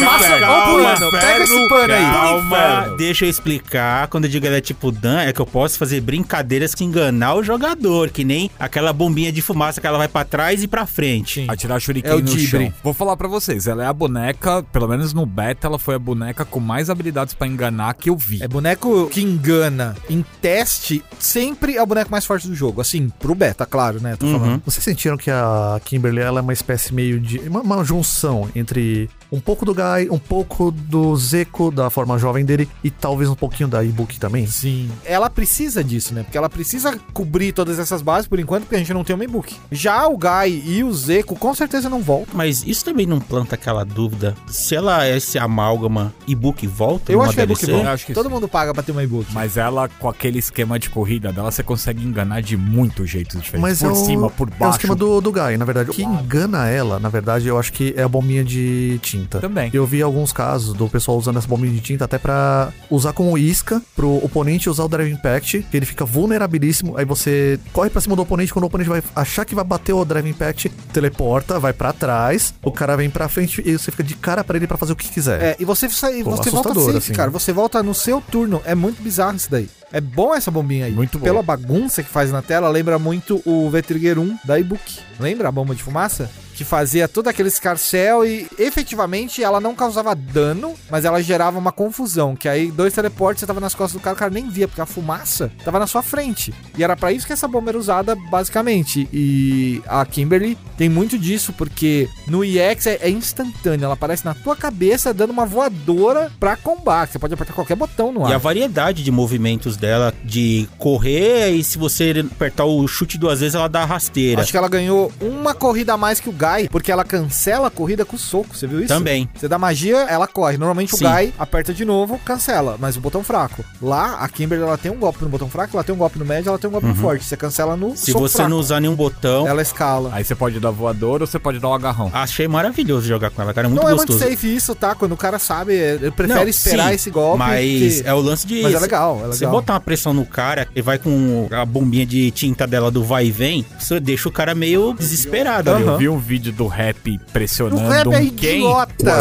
Passa 0.04 0.28
pano, 0.28 0.80
inferno, 0.82 1.10
pega 1.12 1.44
esse 1.44 1.68
pano 1.68 1.94
aí. 1.94 2.02
Calma, 2.02 2.94
deixa 2.96 3.24
eu 3.24 3.30
explicar. 3.30 4.08
Quando 4.08 4.24
eu 4.24 4.30
digo 4.30 4.44
ela 4.46 4.56
é 4.56 4.60
tipo 4.60 4.90
Dan, 4.90 5.20
é 5.20 5.32
que 5.32 5.40
eu 5.40 5.46
posso 5.46 5.78
fazer 5.78 6.00
brincadeiras 6.00 6.74
que 6.74 6.82
enganar 6.84 7.34
o 7.34 7.42
jogador, 7.44 8.10
que 8.10 8.24
nem 8.24 8.50
aquela 8.58 8.92
bombinha 8.92 9.30
de 9.30 9.40
fumaça 9.40 9.80
que 9.80 9.86
ela 9.86 9.96
vai 9.98 10.08
pra 10.08 10.24
trás 10.24 10.62
e 10.62 10.66
pra 10.68 10.84
frente. 10.86 11.46
Atirar 11.48 11.80
shuriken 11.80 12.10
É 12.10 12.14
o 12.14 12.18
no 12.18 12.24
Dibre. 12.24 12.46
chão. 12.46 12.74
Vou 12.82 12.92
falar 12.92 13.16
pra 13.16 13.28
vocês, 13.28 13.66
ela 13.68 13.84
é 13.84 13.86
a 13.86 13.92
boneca, 13.92 14.62
pelo 14.72 14.88
menos 14.88 15.12
no 15.12 15.24
beta, 15.24 15.66
ela 15.68 15.78
foi 15.78 15.94
a 15.94 15.98
boneca 15.98 16.44
com 16.44 16.58
mais 16.60 16.90
habilidades 16.90 17.32
pra 17.34 17.46
enganar 17.46 17.94
que 17.94 18.10
eu 18.10 18.16
vi. 18.16 18.42
É 18.42 18.48
boneco 18.48 19.08
que 19.10 19.22
engana 19.22 19.94
em 20.10 20.24
teste, 20.42 21.02
sempre 21.20 21.76
é 21.76 21.82
o 21.82 21.86
boneco 21.86 22.10
mais 22.10 22.26
forte 22.26 22.48
do 22.48 22.54
jogo. 22.54 22.80
Assim, 22.80 23.08
pro 23.20 23.34
beta, 23.34 23.64
claro, 23.64 24.00
né? 24.00 24.16
Tô 24.16 24.26
falando. 24.26 24.60
Vocês 24.64 24.82
sentiram 24.82 25.16
que 25.16 25.30
a 25.30 25.80
Kimberly 25.84 26.20
ela 26.20 26.40
é 26.40 26.42
uma 26.42 26.52
espécie 26.52 26.92
meio 26.92 27.20
de. 27.20 27.38
Uma, 27.38 27.60
uma 27.60 27.84
junção 27.84 28.48
entre 28.56 28.63
Дмитрий 28.64 29.10
um 29.34 29.40
pouco 29.40 29.64
do 29.64 29.74
Guy, 29.74 30.08
um 30.10 30.18
pouco 30.18 30.70
do 30.70 31.16
Zeko, 31.16 31.70
da 31.70 31.90
forma 31.90 32.16
jovem 32.18 32.44
dele, 32.44 32.68
e 32.82 32.90
talvez 32.90 33.28
um 33.28 33.34
pouquinho 33.34 33.68
da 33.68 33.82
Ibuki 33.82 34.18
também? 34.20 34.46
Sim. 34.46 34.90
Ela 35.04 35.28
precisa 35.28 35.82
disso, 35.82 36.14
né? 36.14 36.22
Porque 36.22 36.38
ela 36.38 36.48
precisa 36.48 36.98
cobrir 37.12 37.52
todas 37.52 37.78
essas 37.78 38.00
bases 38.02 38.28
por 38.28 38.38
enquanto, 38.38 38.62
porque 38.62 38.76
a 38.76 38.78
gente 38.78 38.92
não 38.94 39.04
tem 39.04 39.14
uma 39.14 39.24
e-book. 39.24 39.54
Já 39.70 40.06
o 40.06 40.16
Guy 40.16 40.62
e 40.66 40.84
o 40.84 40.92
Zeco 40.94 41.36
com 41.36 41.54
certeza 41.54 41.88
não 41.90 42.00
voltam. 42.00 42.34
Mas 42.34 42.62
isso 42.66 42.84
também 42.84 43.06
não 43.06 43.20
planta 43.20 43.54
aquela 43.54 43.84
dúvida. 43.84 44.34
Se 44.46 44.74
ela 44.74 45.04
é 45.06 45.16
esse 45.16 45.38
amálgama 45.38 46.12
e 46.26 46.34
book 46.34 46.66
volta 46.66 47.12
Eu 47.12 47.22
acho 47.22 47.34
que 47.34 47.40
e-book 47.40 47.58
DLC? 47.60 47.72
volta. 47.72 47.88
Eu 47.88 47.92
acho 47.94 48.06
que 48.06 48.12
Todo 48.14 48.26
sim. 48.28 48.32
mundo 48.34 48.48
paga 48.48 48.72
pra 48.72 48.82
ter 48.82 48.92
uma 48.92 49.02
e-book. 49.02 49.26
Mas 49.32 49.56
ela, 49.56 49.88
com 49.88 50.08
aquele 50.08 50.38
esquema 50.38 50.78
de 50.78 50.88
corrida 50.90 51.32
dela, 51.32 51.50
você 51.50 51.62
consegue 51.62 52.04
enganar 52.04 52.40
de 52.42 52.56
muitos 52.56 53.10
jeitos 53.10 53.40
diferentes. 53.42 53.60
Mas 53.60 53.80
por 53.80 53.88
é 53.88 53.92
o, 53.92 53.94
cima, 54.06 54.30
por 54.30 54.48
É 54.48 54.52
o 54.52 54.58
baixo. 54.58 54.76
esquema 54.78 54.94
do, 54.94 55.20
do 55.20 55.32
Guy, 55.32 55.56
na 55.56 55.64
verdade. 55.64 55.90
O 55.90 55.92
que 55.94 56.02
engana 56.02 56.68
ela, 56.68 56.98
na 56.98 57.08
verdade, 57.08 57.46
eu 57.48 57.58
acho 57.58 57.72
que 57.72 57.94
é 57.96 58.02
a 58.02 58.08
bombinha 58.08 58.44
de 58.44 58.98
tinta. 59.24 59.40
Também. 59.40 59.70
Eu 59.72 59.86
vi 59.86 60.02
alguns 60.02 60.32
casos 60.32 60.74
do 60.74 60.88
pessoal 60.88 61.16
usando 61.18 61.38
essa 61.38 61.48
bombinha 61.48 61.72
de 61.72 61.80
tinta 61.80 62.04
até 62.04 62.18
pra 62.18 62.72
usar 62.90 63.12
como 63.12 63.36
isca 63.38 63.80
pro 63.96 64.16
oponente 64.24 64.68
usar 64.68 64.84
o 64.84 64.88
Drive 64.88 65.10
Impact, 65.12 65.66
que 65.70 65.76
ele 65.76 65.86
fica 65.86 66.04
vulnerabilíssimo. 66.04 66.96
Aí 66.96 67.04
você 67.04 67.58
corre 67.72 67.90
pra 67.90 68.00
cima 68.00 68.16
do 68.16 68.22
oponente, 68.22 68.52
quando 68.52 68.64
o 68.64 68.66
oponente 68.66 68.90
vai 68.90 69.02
achar 69.16 69.44
que 69.44 69.54
vai 69.54 69.64
bater 69.64 69.92
o 69.92 70.04
Drive 70.04 70.28
Impact, 70.28 70.68
teleporta, 70.92 71.58
vai 71.58 71.72
pra 71.72 71.92
trás, 71.92 72.54
o 72.62 72.70
cara 72.70 72.96
vem 72.96 73.10
pra 73.10 73.28
frente 73.28 73.62
e 73.64 73.72
você 73.76 73.90
fica 73.90 74.02
de 74.02 74.14
cara 74.14 74.44
pra 74.44 74.56
ele 74.56 74.66
pra 74.66 74.76
fazer 74.76 74.92
o 74.92 74.96
que 74.96 75.08
quiser. 75.08 75.42
É, 75.42 75.56
e 75.58 75.64
você, 75.64 75.88
sai, 75.88 76.22
Pô, 76.22 76.30
você 76.30 76.50
volta 76.50 76.74
safe, 76.74 76.96
assim. 76.96 77.12
cara. 77.12 77.30
Você 77.30 77.52
volta 77.52 77.82
no 77.82 77.94
seu 77.94 78.20
turno. 78.20 78.60
É 78.64 78.74
muito 78.74 79.02
bizarro 79.02 79.36
isso 79.36 79.50
daí. 79.50 79.68
É 79.92 80.00
bom 80.00 80.34
essa 80.34 80.50
bombinha 80.50 80.86
aí. 80.86 80.92
Muito 80.92 81.18
bom. 81.18 81.24
Pela 81.24 81.42
bagunça 81.42 82.02
que 82.02 82.08
faz 82.08 82.32
na 82.32 82.42
tela, 82.42 82.68
lembra 82.68 82.98
muito 82.98 83.40
o 83.44 83.70
V-Trigger 83.70 84.18
1 84.18 84.38
da 84.44 84.58
e-book. 84.58 84.98
Lembra 85.20 85.48
a 85.48 85.52
bomba 85.52 85.74
de 85.74 85.82
fumaça? 85.82 86.28
Que 86.54 86.64
fazia 86.64 87.08
todo 87.08 87.28
aquele 87.28 87.48
escarcel 87.48 88.24
e 88.24 88.46
efetivamente 88.58 89.42
ela 89.42 89.60
não 89.60 89.74
causava 89.74 90.14
dano, 90.14 90.74
mas 90.90 91.04
ela 91.04 91.22
gerava 91.22 91.58
uma 91.58 91.72
confusão. 91.72 92.36
Que 92.36 92.48
aí 92.48 92.70
dois 92.70 92.92
teleportes, 92.94 93.40
você 93.40 93.46
tava 93.46 93.60
nas 93.60 93.74
costas 93.74 94.00
do 94.00 94.02
cara, 94.02 94.14
o 94.14 94.18
cara 94.18 94.30
nem 94.30 94.48
via, 94.48 94.68
porque 94.68 94.80
a 94.80 94.86
fumaça 94.86 95.50
tava 95.64 95.78
na 95.78 95.86
sua 95.86 96.02
frente. 96.02 96.52
E 96.76 96.84
era 96.84 96.96
pra 96.96 97.12
isso 97.12 97.26
que 97.26 97.32
essa 97.32 97.48
bomba 97.48 97.70
era 97.70 97.78
usada, 97.78 98.14
basicamente. 98.30 99.08
E 99.12 99.82
a 99.86 100.04
Kimberly 100.06 100.56
tem 100.76 100.88
muito 100.88 101.18
disso, 101.18 101.52
porque 101.52 102.08
no 102.26 102.44
EX 102.44 102.86
é, 102.86 102.98
é 103.02 103.10
instantâneo. 103.10 103.84
Ela 103.84 103.94
aparece 103.94 104.24
na 104.24 104.34
tua 104.34 104.54
cabeça 104.56 105.12
dando 105.12 105.30
uma 105.30 105.46
voadora 105.46 106.30
pra 106.38 106.56
combate. 106.56 107.12
Você 107.12 107.18
pode 107.18 107.34
apertar 107.34 107.52
qualquer 107.54 107.76
botão 107.76 108.12
no 108.12 108.28
E 108.28 108.32
a 108.32 108.36
ar. 108.36 108.38
variedade 108.40 109.02
de 109.02 109.10
movimentos 109.10 109.76
dela, 109.76 110.12
de 110.22 110.68
correr 110.78 111.50
e 111.50 111.64
se 111.64 111.78
você 111.78 112.24
apertar 112.32 112.64
o 112.64 112.86
chute 112.86 113.18
duas 113.18 113.40
vezes, 113.40 113.54
ela 113.54 113.68
dá 113.68 113.84
rasteira. 113.84 114.42
Acho 114.42 114.50
que 114.50 114.56
ela 114.56 114.68
ganhou 114.68 115.12
uma 115.20 115.54
corrida 115.54 115.94
a 115.94 115.96
mais 115.96 116.20
que 116.20 116.28
o 116.28 116.32
Guy, 116.44 116.68
porque 116.68 116.90
ela 116.92 117.04
cancela 117.04 117.68
a 117.68 117.70
corrida 117.70 118.04
com 118.04 118.16
o 118.16 118.18
soco, 118.18 118.56
você 118.56 118.66
viu 118.66 118.78
isso? 118.80 118.88
Também. 118.88 119.28
Você 119.34 119.48
dá 119.48 119.58
magia, 119.58 119.98
ela 120.08 120.26
corre. 120.26 120.56
Normalmente 120.56 120.96
Sim. 120.96 121.04
o 121.06 121.08
Guy 121.10 121.32
aperta 121.38 121.72
de 121.72 121.84
novo, 121.84 122.18
cancela, 122.24 122.76
mas 122.78 122.96
o 122.96 123.00
botão 123.00 123.22
fraco. 123.22 123.64
Lá, 123.80 124.16
a 124.20 124.28
Kimberly 124.28 124.62
ela 124.64 124.78
tem 124.78 124.90
um 124.90 124.98
golpe 124.98 125.22
no 125.22 125.28
botão 125.28 125.48
fraco, 125.48 125.76
ela 125.76 125.84
tem 125.84 125.94
um 125.94 125.98
golpe 125.98 126.18
no 126.18 126.24
médio, 126.24 126.48
ela 126.48 126.58
tem 126.58 126.68
um 126.68 126.72
golpe 126.72 126.86
no 126.86 126.94
forte. 126.94 127.24
Você 127.24 127.36
cancela 127.36 127.76
no 127.76 127.84
Uhum. 127.88 127.96
Se 127.96 128.12
soco 128.12 128.28
você 128.28 128.36
fraco. 128.38 128.50
não 128.50 128.58
usar 128.58 128.80
nenhum 128.80 128.94
botão, 128.94 129.46
Ela 129.46 129.62
escala. 129.62 130.10
Aí 130.12 130.24
você 130.24 130.34
pode 130.34 130.58
dar 130.60 130.70
voador 130.70 131.20
ou 131.20 131.26
você 131.26 131.38
pode 131.38 131.58
dar 131.58 131.68
o 131.68 131.74
agarrão. 131.74 132.10
achei 132.12 132.48
maravilhoso 132.48 133.06
jogar 133.06 133.30
com 133.30 133.42
ela, 133.42 133.52
cara. 133.52 133.66
É 133.66 133.70
muito 133.70 133.82
não 133.82 133.90
gostoso. 133.90 134.18
é 134.18 134.26
muito 134.26 134.36
safe 134.40 134.54
isso, 134.56 134.74
tá? 134.74 134.94
Quando 134.94 135.12
o 135.12 135.16
cara 135.16 135.38
sabe, 135.38 135.74
ele 135.74 136.10
prefere 136.10 136.40
Não, 136.40 136.48
esperar 136.48 136.88
sim, 136.88 136.94
esse 136.94 137.10
golpe. 137.10 137.38
Mas 137.38 138.00
que- 138.00 138.02
é 138.08 138.14
o 138.14 138.20
lance 138.20 138.46
de. 138.46 138.62
Mas 138.62 138.74
é 138.74 138.78
legal, 138.78 139.20
é 139.22 139.26
Você 139.26 139.44
legal. 139.44 139.50
botar 139.60 139.72
uma 139.74 139.80
pressão 139.80 140.12
no 140.14 140.24
cara, 140.24 140.66
ele 140.74 140.82
vai 140.82 140.98
com 140.98 141.48
a 141.50 141.64
bombinha 141.64 142.06
de 142.06 142.30
tinta 142.30 142.66
dela 142.66 142.90
do 142.90 143.02
vai 143.04 143.26
e 143.26 143.30
vem, 143.30 143.64
você 143.78 144.00
deixa 144.00 144.28
o 144.28 144.32
cara 144.32 144.54
meio 144.54 144.94
desesperado 144.94 145.70
ali. 145.70 145.82
Aham. 145.84 145.92
Eu 145.92 145.98
vi 145.98 146.08
um 146.08 146.18
vídeo 146.18 146.33
do 146.38 146.66
rap 146.66 147.16
O 147.16 147.32
pressionando 147.32 147.88
rap 147.88 148.06
é 148.06 148.08
um 148.18 148.30
Ken. 148.30 148.56
idiota. 148.56 149.14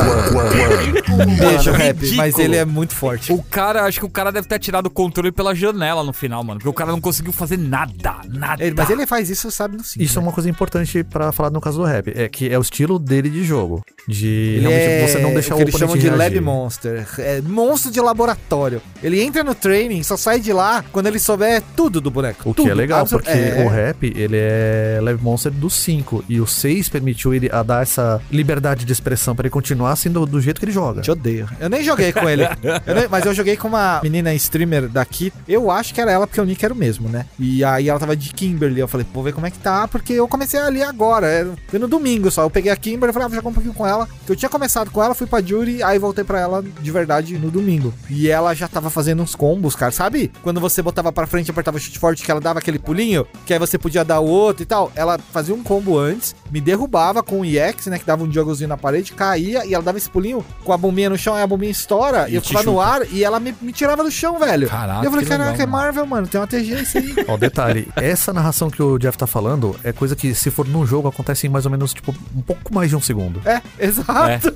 Um 1.09 1.35
Beijo, 1.37 1.71
Mano, 1.71 1.77
rap. 1.83 1.95
ridículo. 1.97 2.17
Mas 2.17 2.39
ele 2.39 2.55
é 2.55 2.65
muito 2.65 2.93
forte. 2.95 3.31
O 3.31 3.41
cara, 3.43 3.83
acho 3.83 3.99
que 3.99 4.05
o 4.05 4.09
cara 4.09 4.31
deve 4.31 4.47
ter 4.47 4.59
tirado 4.59 4.87
o 4.87 4.89
controle 4.89 5.31
pela 5.31 5.53
janela 5.55 6.03
no 6.03 6.13
final, 6.13 6.43
mano. 6.43 6.59
Porque 6.59 6.69
o 6.69 6.73
cara 6.73 6.91
não 6.91 7.01
conseguiu 7.01 7.31
fazer 7.33 7.57
nada, 7.57 8.15
nada. 8.29 8.63
Ele- 8.63 8.75
mas 8.75 8.89
ele 8.89 9.05
faz 9.05 9.29
isso, 9.29 9.49
sabe, 9.51 9.77
no. 9.77 9.83
Isso 9.83 9.97
é 10.17 10.21
né? 10.21 10.27
uma 10.27 10.31
coisa 10.31 10.49
importante 10.49 11.03
pra 11.03 11.31
falar 11.31 11.49
no 11.49 11.61
caso 11.61 11.79
do 11.79 11.85
rap, 11.85 12.11
é 12.15 12.27
que 12.27 12.49
é 12.49 12.57
o 12.57 12.61
estilo 12.61 12.97
dele 12.99 13.29
de 13.29 13.43
jogo, 13.43 13.83
de 14.07 14.27
Ele 14.27 14.59
realmente 14.61 14.83
é 14.85 15.07
você 15.07 15.19
não 15.19 15.33
deixar 15.33 15.53
o 15.55 15.57
o, 15.57 15.57
que 15.57 15.63
eles 15.63 15.77
chamam 15.77 15.95
de 15.95 16.07
reagir. 16.07 16.17
Lab 16.17 16.39
Monster. 16.41 17.07
É 17.19 17.41
monstro 17.41 17.91
de 17.91 17.99
laboratório. 18.01 18.81
Ele 19.01 19.21
entra 19.21 19.43
no 19.43 19.53
training, 19.55 20.03
só 20.03 20.17
sai 20.17 20.39
de 20.39 20.51
lá 20.53 20.83
quando 20.91 21.07
ele 21.07 21.19
souber 21.19 21.61
tudo 21.75 22.01
do 22.01 22.09
boneco. 22.11 22.49
O 22.49 22.53
que 22.53 22.61
tudo, 22.61 22.71
é 22.71 22.73
legal, 22.73 23.05
porque 23.05 23.29
é. 23.29 23.63
o 23.65 23.69
rap, 23.69 24.03
ele 24.15 24.37
é 24.37 24.99
Leve 25.01 25.21
Monster 25.23 25.51
do 25.51 25.69
5, 25.69 26.23
e 26.27 26.39
o 26.39 26.47
6 26.47 26.89
permitiu 27.03 27.33
ele 27.33 27.49
a 27.51 27.61
dar 27.61 27.83
essa 27.83 28.21
liberdade 28.31 28.85
de 28.85 28.91
expressão 28.91 29.35
pra 29.35 29.43
ele 29.43 29.49
continuar 29.51 29.95
sendo 29.97 30.25
do 30.25 30.39
jeito 30.39 30.59
que 30.59 30.65
ele 30.65 30.71
joga. 30.71 31.01
Te 31.01 31.11
odeio. 31.11 31.47
Eu 31.59 31.69
nem 31.69 31.83
joguei 31.83 32.13
com 32.13 32.27
ele. 32.29 32.43
Eu 32.87 32.95
nem- 32.95 33.07
mas 33.09 33.25
eu 33.25 33.33
joguei 33.33 33.57
com 33.57 33.67
uma 33.67 33.99
menina 34.01 34.33
streamer 34.33 34.87
daqui. 34.87 35.31
Eu 35.47 35.69
acho 35.69 35.93
que 35.93 35.99
era 36.01 36.11
ela, 36.11 36.25
porque 36.25 36.39
o 36.39 36.45
nick 36.45 36.63
era 36.63 36.73
o 36.73 36.77
mesmo, 36.77 37.09
né? 37.09 37.25
E 37.37 37.63
aí 37.63 37.89
ela 37.89 37.99
tava 37.99 38.15
de 38.15 38.31
Kimberly. 38.33 38.79
Eu 38.79 38.87
falei, 38.87 39.05
vou 39.13 39.23
ver 39.23 39.33
como 39.33 39.45
é 39.45 39.51
que 39.51 39.59
tá, 39.59 39.87
porque 39.87 40.13
eu 40.13 40.27
comecei 40.27 40.59
ali 40.59 40.81
agora. 40.81 41.53
Foi 41.67 41.77
no 41.79 41.87
domingo 41.87 42.31
só. 42.31 42.43
Eu 42.43 42.49
peguei 42.49 42.71
a 42.71 42.75
Kimberly 42.75 43.09
e 43.09 43.13
falei, 43.13 43.25
ah, 43.25 43.29
vou 43.29 43.35
jogar 43.35 43.49
um 43.49 43.53
pouquinho 43.53 43.73
com 43.73 43.85
ela. 43.85 44.07
Eu 44.27 44.35
tinha 44.35 44.49
começado 44.49 44.89
com 44.91 45.03
ela, 45.03 45.13
fui 45.13 45.27
pra 45.27 45.41
Jury, 45.41 45.83
aí 45.83 45.99
voltei 45.99 46.23
pra 46.23 46.39
ela 46.39 46.63
de 46.63 46.91
verdade 46.91 47.37
no 47.37 47.51
domingo. 47.51 47.93
E 48.09 48.29
ela 48.29 48.53
já 48.53 48.67
tava 48.67 48.89
fazendo 48.89 49.21
uns 49.21 49.35
combos, 49.35 49.75
cara. 49.75 49.91
Sabe? 49.91 50.31
Quando 50.41 50.59
você 50.59 50.81
botava 50.81 51.11
pra 51.11 51.27
frente 51.27 51.47
e 51.47 51.51
apertava 51.51 51.77
o 51.77 51.79
chute 51.79 51.99
forte, 51.99 52.23
que 52.23 52.31
ela 52.31 52.39
dava 52.41 52.59
aquele 52.59 52.79
pulinho, 52.79 53.25
que 53.45 53.53
aí 53.53 53.59
você 53.59 53.77
podia 53.77 54.03
dar 54.05 54.19
o 54.19 54.25
outro 54.27 54.63
e 54.63 54.65
tal. 54.65 54.91
Ela 54.95 55.17
fazia 55.31 55.53
um 55.53 55.63
combo 55.63 55.97
antes, 55.97 56.35
me 56.51 56.61
derrubava 56.93 57.23
com 57.23 57.41
o 57.41 57.45
EX, 57.45 57.87
né? 57.87 57.97
Que 57.97 58.05
dava 58.05 58.23
um 58.23 58.31
jogozinho 58.31 58.69
na 58.69 58.77
parede, 58.77 59.11
caía 59.13 59.65
e 59.65 59.73
ela 59.73 59.83
dava 59.83 59.97
esse 59.97 60.09
pulinho 60.09 60.45
com 60.63 60.71
a 60.71 60.77
bombinha 60.77 61.09
no 61.09 61.17
chão, 61.17 61.33
aí 61.33 61.41
a 61.41 61.47
bombinha 61.47 61.71
estoura, 61.71 62.29
e, 62.29 62.33
E 62.33 62.35
eu 62.35 62.41
ficava 62.41 62.63
no 62.63 62.79
ar 62.79 63.01
e 63.11 63.23
ela 63.23 63.39
me, 63.39 63.53
me 63.61 63.73
tirava 63.73 64.03
do 64.03 64.11
chão, 64.11 64.37
velho. 64.37 64.67
Caraca, 64.67 65.01
e 65.01 65.05
eu 65.05 65.11
falei, 65.11 65.25
que 65.25 65.31
caraca, 65.31 65.51
legal, 65.51 65.67
é 65.67 65.69
Marvel, 65.69 66.05
mano, 66.05 66.27
tem 66.27 66.39
uma 66.39 66.47
TG 66.47 66.81
isso 66.81 66.97
aí. 66.97 67.15
Ó, 67.27 67.35
detalhe, 67.35 67.87
essa 67.95 68.31
narração 68.31 68.69
que 68.69 68.81
o 68.81 68.97
Jeff 68.97 69.17
tá 69.17 69.25
falando 69.25 69.75
é 69.83 69.91
coisa 69.91 70.15
que, 70.15 70.35
se 70.35 70.51
for 70.51 70.67
num 70.67 70.85
jogo, 70.85 71.07
acontece 71.07 71.47
em 71.47 71.49
mais 71.49 71.65
ou 71.65 71.71
menos, 71.71 71.93
tipo, 71.93 72.13
um 72.35 72.41
pouco 72.41 72.73
mais 72.73 72.89
de 72.89 72.95
um 72.95 73.01
segundo. 73.01 73.41
é, 73.45 73.61
exato. 73.79 74.53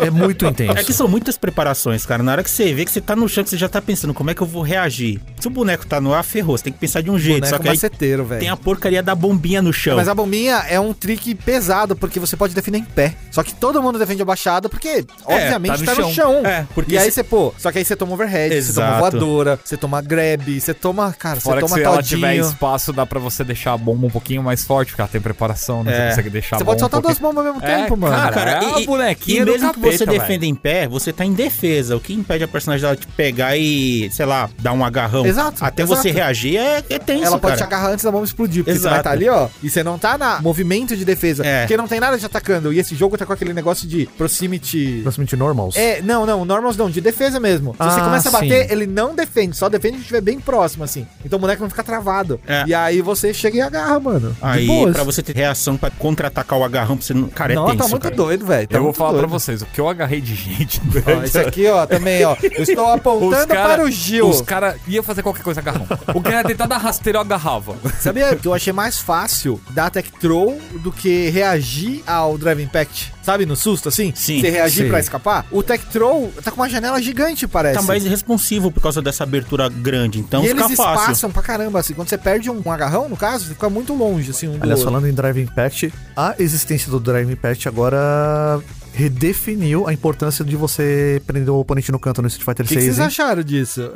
É 0.00 0.10
muito 0.10 0.46
intenso. 0.46 0.78
É 0.78 0.82
que 0.84 0.92
são 0.92 1.06
muitas 1.06 1.36
preparações, 1.36 2.06
cara. 2.06 2.22
Na 2.22 2.32
hora 2.32 2.42
que 2.42 2.50
você 2.50 2.72
vê 2.72 2.84
que 2.84 2.90
você 2.90 3.00
tá 3.00 3.14
no 3.14 3.28
chão, 3.28 3.44
que 3.44 3.50
você 3.50 3.56
já 3.56 3.68
tá 3.68 3.80
pensando 3.80 4.14
como 4.14 4.30
é 4.30 4.34
que 4.34 4.40
eu 4.40 4.46
vou 4.46 4.62
reagir. 4.62 5.20
Se 5.38 5.46
o 5.46 5.50
boneco 5.50 5.86
tá 5.86 6.00
no 6.00 6.14
ar, 6.14 6.24
ferrou. 6.24 6.56
Você 6.56 6.64
tem 6.64 6.72
que 6.72 6.78
pensar 6.78 7.02
de 7.02 7.10
um 7.10 7.18
jeito. 7.18 7.40
Boneco 7.40 7.56
só 7.56 7.62
que 7.62 7.68
aí 7.68 7.74
maceteiro, 7.74 8.24
velho. 8.24 8.40
tem 8.40 8.48
a 8.48 8.56
porcaria 8.56 9.02
da 9.02 9.14
bombinha 9.14 9.62
no 9.62 9.72
chão. 9.72 9.96
Mas 9.96 10.08
a 10.08 10.14
bombinha 10.14 10.64
é 10.68 10.78
um 10.80 10.92
trick 10.92 11.34
pesado, 11.44 11.94
porque 11.96 12.18
você 12.20 12.36
pode 12.36 12.54
defender 12.54 12.78
em 12.78 12.84
pé. 12.84 13.14
Só 13.30 13.42
que 13.42 13.54
todo 13.54 13.82
mundo 13.82 13.98
defende 13.98 14.22
abaixado, 14.22 14.68
porque, 14.68 15.04
obviamente, 15.24 15.84
tá 15.84 15.94
tá 15.94 16.00
no 16.00 16.08
no 16.08 16.14
chão. 16.14 16.32
chão. 16.42 16.46
É, 16.46 16.66
porque 16.74 16.94
e 16.94 16.98
aí 16.98 17.04
se- 17.06 17.12
você, 17.12 17.24
pô, 17.24 17.54
só 17.58 17.70
que 17.72 17.78
aí 17.78 17.84
você 17.84 17.96
toma 17.96 18.12
overhead, 18.14 18.54
você 18.62 18.72
toma 18.72 18.86
Exato. 18.86 19.00
voadora, 19.00 19.60
você 19.64 19.76
toma 19.76 20.00
grab, 20.02 20.60
você 20.60 20.74
toma, 20.74 21.12
cara, 21.18 21.40
Fora 21.40 21.60
você 21.60 21.64
que 21.66 21.68
toma 21.68 21.76
se 21.76 21.82
ela 21.94 22.02
tiver 22.02 22.28
todinho. 22.36 22.46
espaço, 22.52 22.92
dá 22.92 23.06
pra 23.06 23.18
você 23.18 23.44
deixar 23.44 23.72
a 23.72 23.76
bomba 23.76 24.06
um 24.06 24.10
pouquinho 24.10 24.42
mais 24.42 24.64
forte, 24.64 24.88
porque 24.92 25.00
ela 25.02 25.08
tem 25.08 25.20
preparação, 25.20 25.82
né? 25.84 25.92
É. 25.92 25.96
Você 26.02 26.08
consegue 26.10 26.30
deixar 26.30 26.56
Você 26.56 26.62
a 26.62 26.66
pode 26.66 26.80
soltar 26.80 26.98
um 27.00 27.02
duas 27.02 27.18
bombas 27.18 27.46
ao 27.46 27.52
mesmo 27.54 27.66
É, 27.68 27.76
tempo, 27.82 27.96
mano. 27.96 28.14
cara, 28.16 28.32
Cara, 28.32 28.50
é 28.64 28.80
e, 28.80 28.82
a 28.82 28.86
bonequinha 28.86 29.42
e 29.42 29.44
mesmo 29.44 29.72
que 29.72 29.80
capeta, 29.80 29.98
você 29.98 30.06
velho. 30.06 30.20
defenda 30.20 30.46
em 30.46 30.54
pé, 30.54 30.88
você 30.88 31.12
tá 31.12 31.24
em 31.24 31.32
defesa. 31.32 31.96
O 31.96 32.00
que 32.00 32.12
impede 32.12 32.44
a 32.44 32.48
personagem 32.48 32.82
dela 32.82 32.96
te 32.96 33.06
pegar 33.06 33.56
e, 33.56 34.10
sei 34.12 34.26
lá, 34.26 34.48
dar 34.60 34.72
um 34.72 34.84
agarrão 34.84 35.24
Exato, 35.26 35.64
até 35.64 35.82
exato. 35.82 36.00
você 36.02 36.10
reagir 36.10 36.56
é, 36.56 36.82
é 36.88 36.98
tenso, 36.98 37.24
Ela 37.24 37.38
pode 37.38 37.56
te 37.56 37.62
agarrar 37.62 37.90
antes 37.90 38.04
da 38.04 38.10
bomba 38.10 38.24
explodir, 38.24 38.64
porque 38.64 38.78
você 38.78 38.84
vai 38.84 38.92
Exato. 38.98 39.08
estar 39.08 39.10
ali, 39.12 39.28
ó, 39.28 39.48
e 39.62 39.70
você 39.70 39.82
não 39.82 39.98
tá 39.98 40.18
na 40.18 40.40
movimento 40.40 40.96
de 40.96 41.04
defesa, 41.04 41.31
É. 41.40 41.60
porque 41.62 41.76
não 41.76 41.88
tem 41.88 42.00
nada 42.00 42.18
te 42.18 42.26
atacando. 42.26 42.72
E 42.72 42.78
esse 42.78 42.94
jogo 42.94 43.16
tá 43.16 43.24
com 43.26 43.32
aquele 43.32 43.52
negócio 43.52 43.86
de 43.88 44.06
proximity. 44.18 45.00
Proximity 45.02 45.36
normals. 45.36 45.76
É, 45.76 46.00
não, 46.02 46.26
não, 46.26 46.44
normals 46.44 46.76
não, 46.76 46.90
de 46.90 47.00
defesa 47.00 47.38
mesmo. 47.38 47.72
Se 47.72 47.78
você 47.78 48.00
Ah, 48.00 48.04
começa 48.04 48.28
a 48.28 48.32
bater, 48.32 48.66
sim. 48.66 48.72
ele 48.72 48.86
não 48.86 49.14
defende, 49.14 49.56
só 49.56 49.68
defende 49.68 49.96
se 49.96 50.00
estiver 50.02 50.20
bem 50.20 50.40
próximo, 50.40 50.84
assim. 50.84 51.06
Então 51.24 51.36
o 51.38 51.40
boneco 51.40 51.62
não 51.62 51.70
fica 51.70 51.82
travado. 51.82 52.40
É. 52.46 52.64
E 52.66 52.74
aí 52.74 53.00
você 53.02 53.32
chega 53.32 53.56
e 53.56 53.60
agarra, 53.60 53.98
mano. 54.00 54.30
De 54.30 54.36
Aí, 54.42 54.66
boas. 54.66 54.92
pra 54.92 55.04
você 55.04 55.22
ter 55.22 55.34
reação 55.36 55.76
pra 55.76 55.90
contra-atacar 55.90 56.58
o 56.58 56.64
agarrão, 56.64 56.96
pra 56.96 57.06
você 57.06 57.14
não. 57.14 57.28
Cara, 57.28 57.52
é 57.52 57.56
não, 57.56 57.66
tenso, 57.66 57.78
tá 57.78 57.88
muito 57.88 58.02
cara. 58.02 58.14
doido, 58.16 58.46
velho. 58.46 58.68
Tá 58.68 58.78
eu 58.78 58.82
vou 58.82 58.92
falar 58.92 59.10
pra 59.12 59.20
doido. 59.22 59.30
vocês, 59.32 59.62
o 59.62 59.66
que 59.66 59.80
eu 59.80 59.88
agarrei 59.88 60.20
de 60.20 60.34
gente. 60.34 60.80
Ó, 61.06 61.22
esse 61.22 61.38
aqui, 61.38 61.66
ó, 61.68 61.86
também, 61.86 62.24
ó. 62.24 62.36
Eu 62.42 62.62
estou 62.62 62.86
apontando 62.92 63.46
cara- 63.46 63.68
para 63.74 63.84
o 63.84 63.90
Gil. 63.90 64.28
Os 64.28 64.40
caras 64.40 64.76
iam 64.86 65.02
fazer 65.02 65.22
qualquer 65.22 65.42
coisa 65.42 65.60
agarrão. 65.60 65.86
O 66.14 66.20
cara 66.20 66.36
ia 66.38 66.44
tentar 66.44 66.66
dar 66.66 66.78
rasteiro, 66.78 67.18
eu 67.18 67.22
agarrava. 67.22 67.74
Sabia 68.00 68.34
que 68.36 68.46
eu 68.48 68.54
achei 68.54 68.72
mais 68.72 68.98
fácil 68.98 69.60
dar 69.70 69.90
tech 69.90 70.10
throw 70.20 70.60
do 70.82 70.90
que 70.92 71.21
reagir 71.30 72.02
ao 72.06 72.36
Drive 72.38 72.60
Impact? 72.62 73.12
Sabe, 73.22 73.46
no 73.46 73.54
susto, 73.54 73.88
assim? 73.88 74.12
Sim, 74.16 74.40
Você 74.40 74.50
reagir 74.50 74.88
pra 74.88 74.98
escapar? 74.98 75.46
O 75.50 75.62
tech 75.62 75.84
throw 75.86 76.32
tá 76.42 76.50
com 76.50 76.60
uma 76.60 76.68
janela 76.68 77.00
gigante, 77.00 77.46
parece. 77.46 77.76
Tá 77.78 77.82
mais 77.82 78.04
responsivo 78.04 78.70
por 78.70 78.80
causa 78.82 79.00
dessa 79.00 79.22
abertura 79.24 79.68
grande. 79.68 80.18
Então 80.18 80.42
e 80.44 80.48
fica 80.48 80.64
eles 80.64 80.76
fácil. 80.76 81.00
espaçam 81.02 81.30
pra 81.30 81.42
caramba, 81.42 81.78
assim. 81.80 81.94
Quando 81.94 82.08
você 82.08 82.18
perde 82.18 82.50
um, 82.50 82.60
um 82.64 82.70
agarrão, 82.72 83.08
no 83.08 83.16
caso, 83.16 83.46
fica 83.46 83.70
muito 83.70 83.94
longe, 83.94 84.30
assim, 84.30 84.48
um 84.48 84.52
do 84.58 84.62
Aliás, 84.62 84.80
outro. 84.80 84.92
falando 84.92 85.08
em 85.08 85.14
Drive 85.14 85.38
Impact, 85.38 85.92
a 86.16 86.34
existência 86.38 86.90
do 86.90 86.98
Drive 86.98 87.30
Impact 87.30 87.68
agora 87.68 88.60
redefiniu 88.92 89.86
a 89.88 89.92
importância 89.92 90.44
de 90.44 90.54
você 90.56 91.20
prender 91.26 91.50
o 91.50 91.58
oponente 91.58 91.90
no 91.90 91.98
canto 91.98 92.20
no 92.22 92.28
Street 92.28 92.44
Fighter 92.44 92.64
O 92.64 92.68
que, 92.68 92.74
6, 92.74 92.84
que 92.84 92.90
vocês 92.94 92.98
hein? 92.98 93.06
acharam 93.06 93.42
disso? 93.42 93.90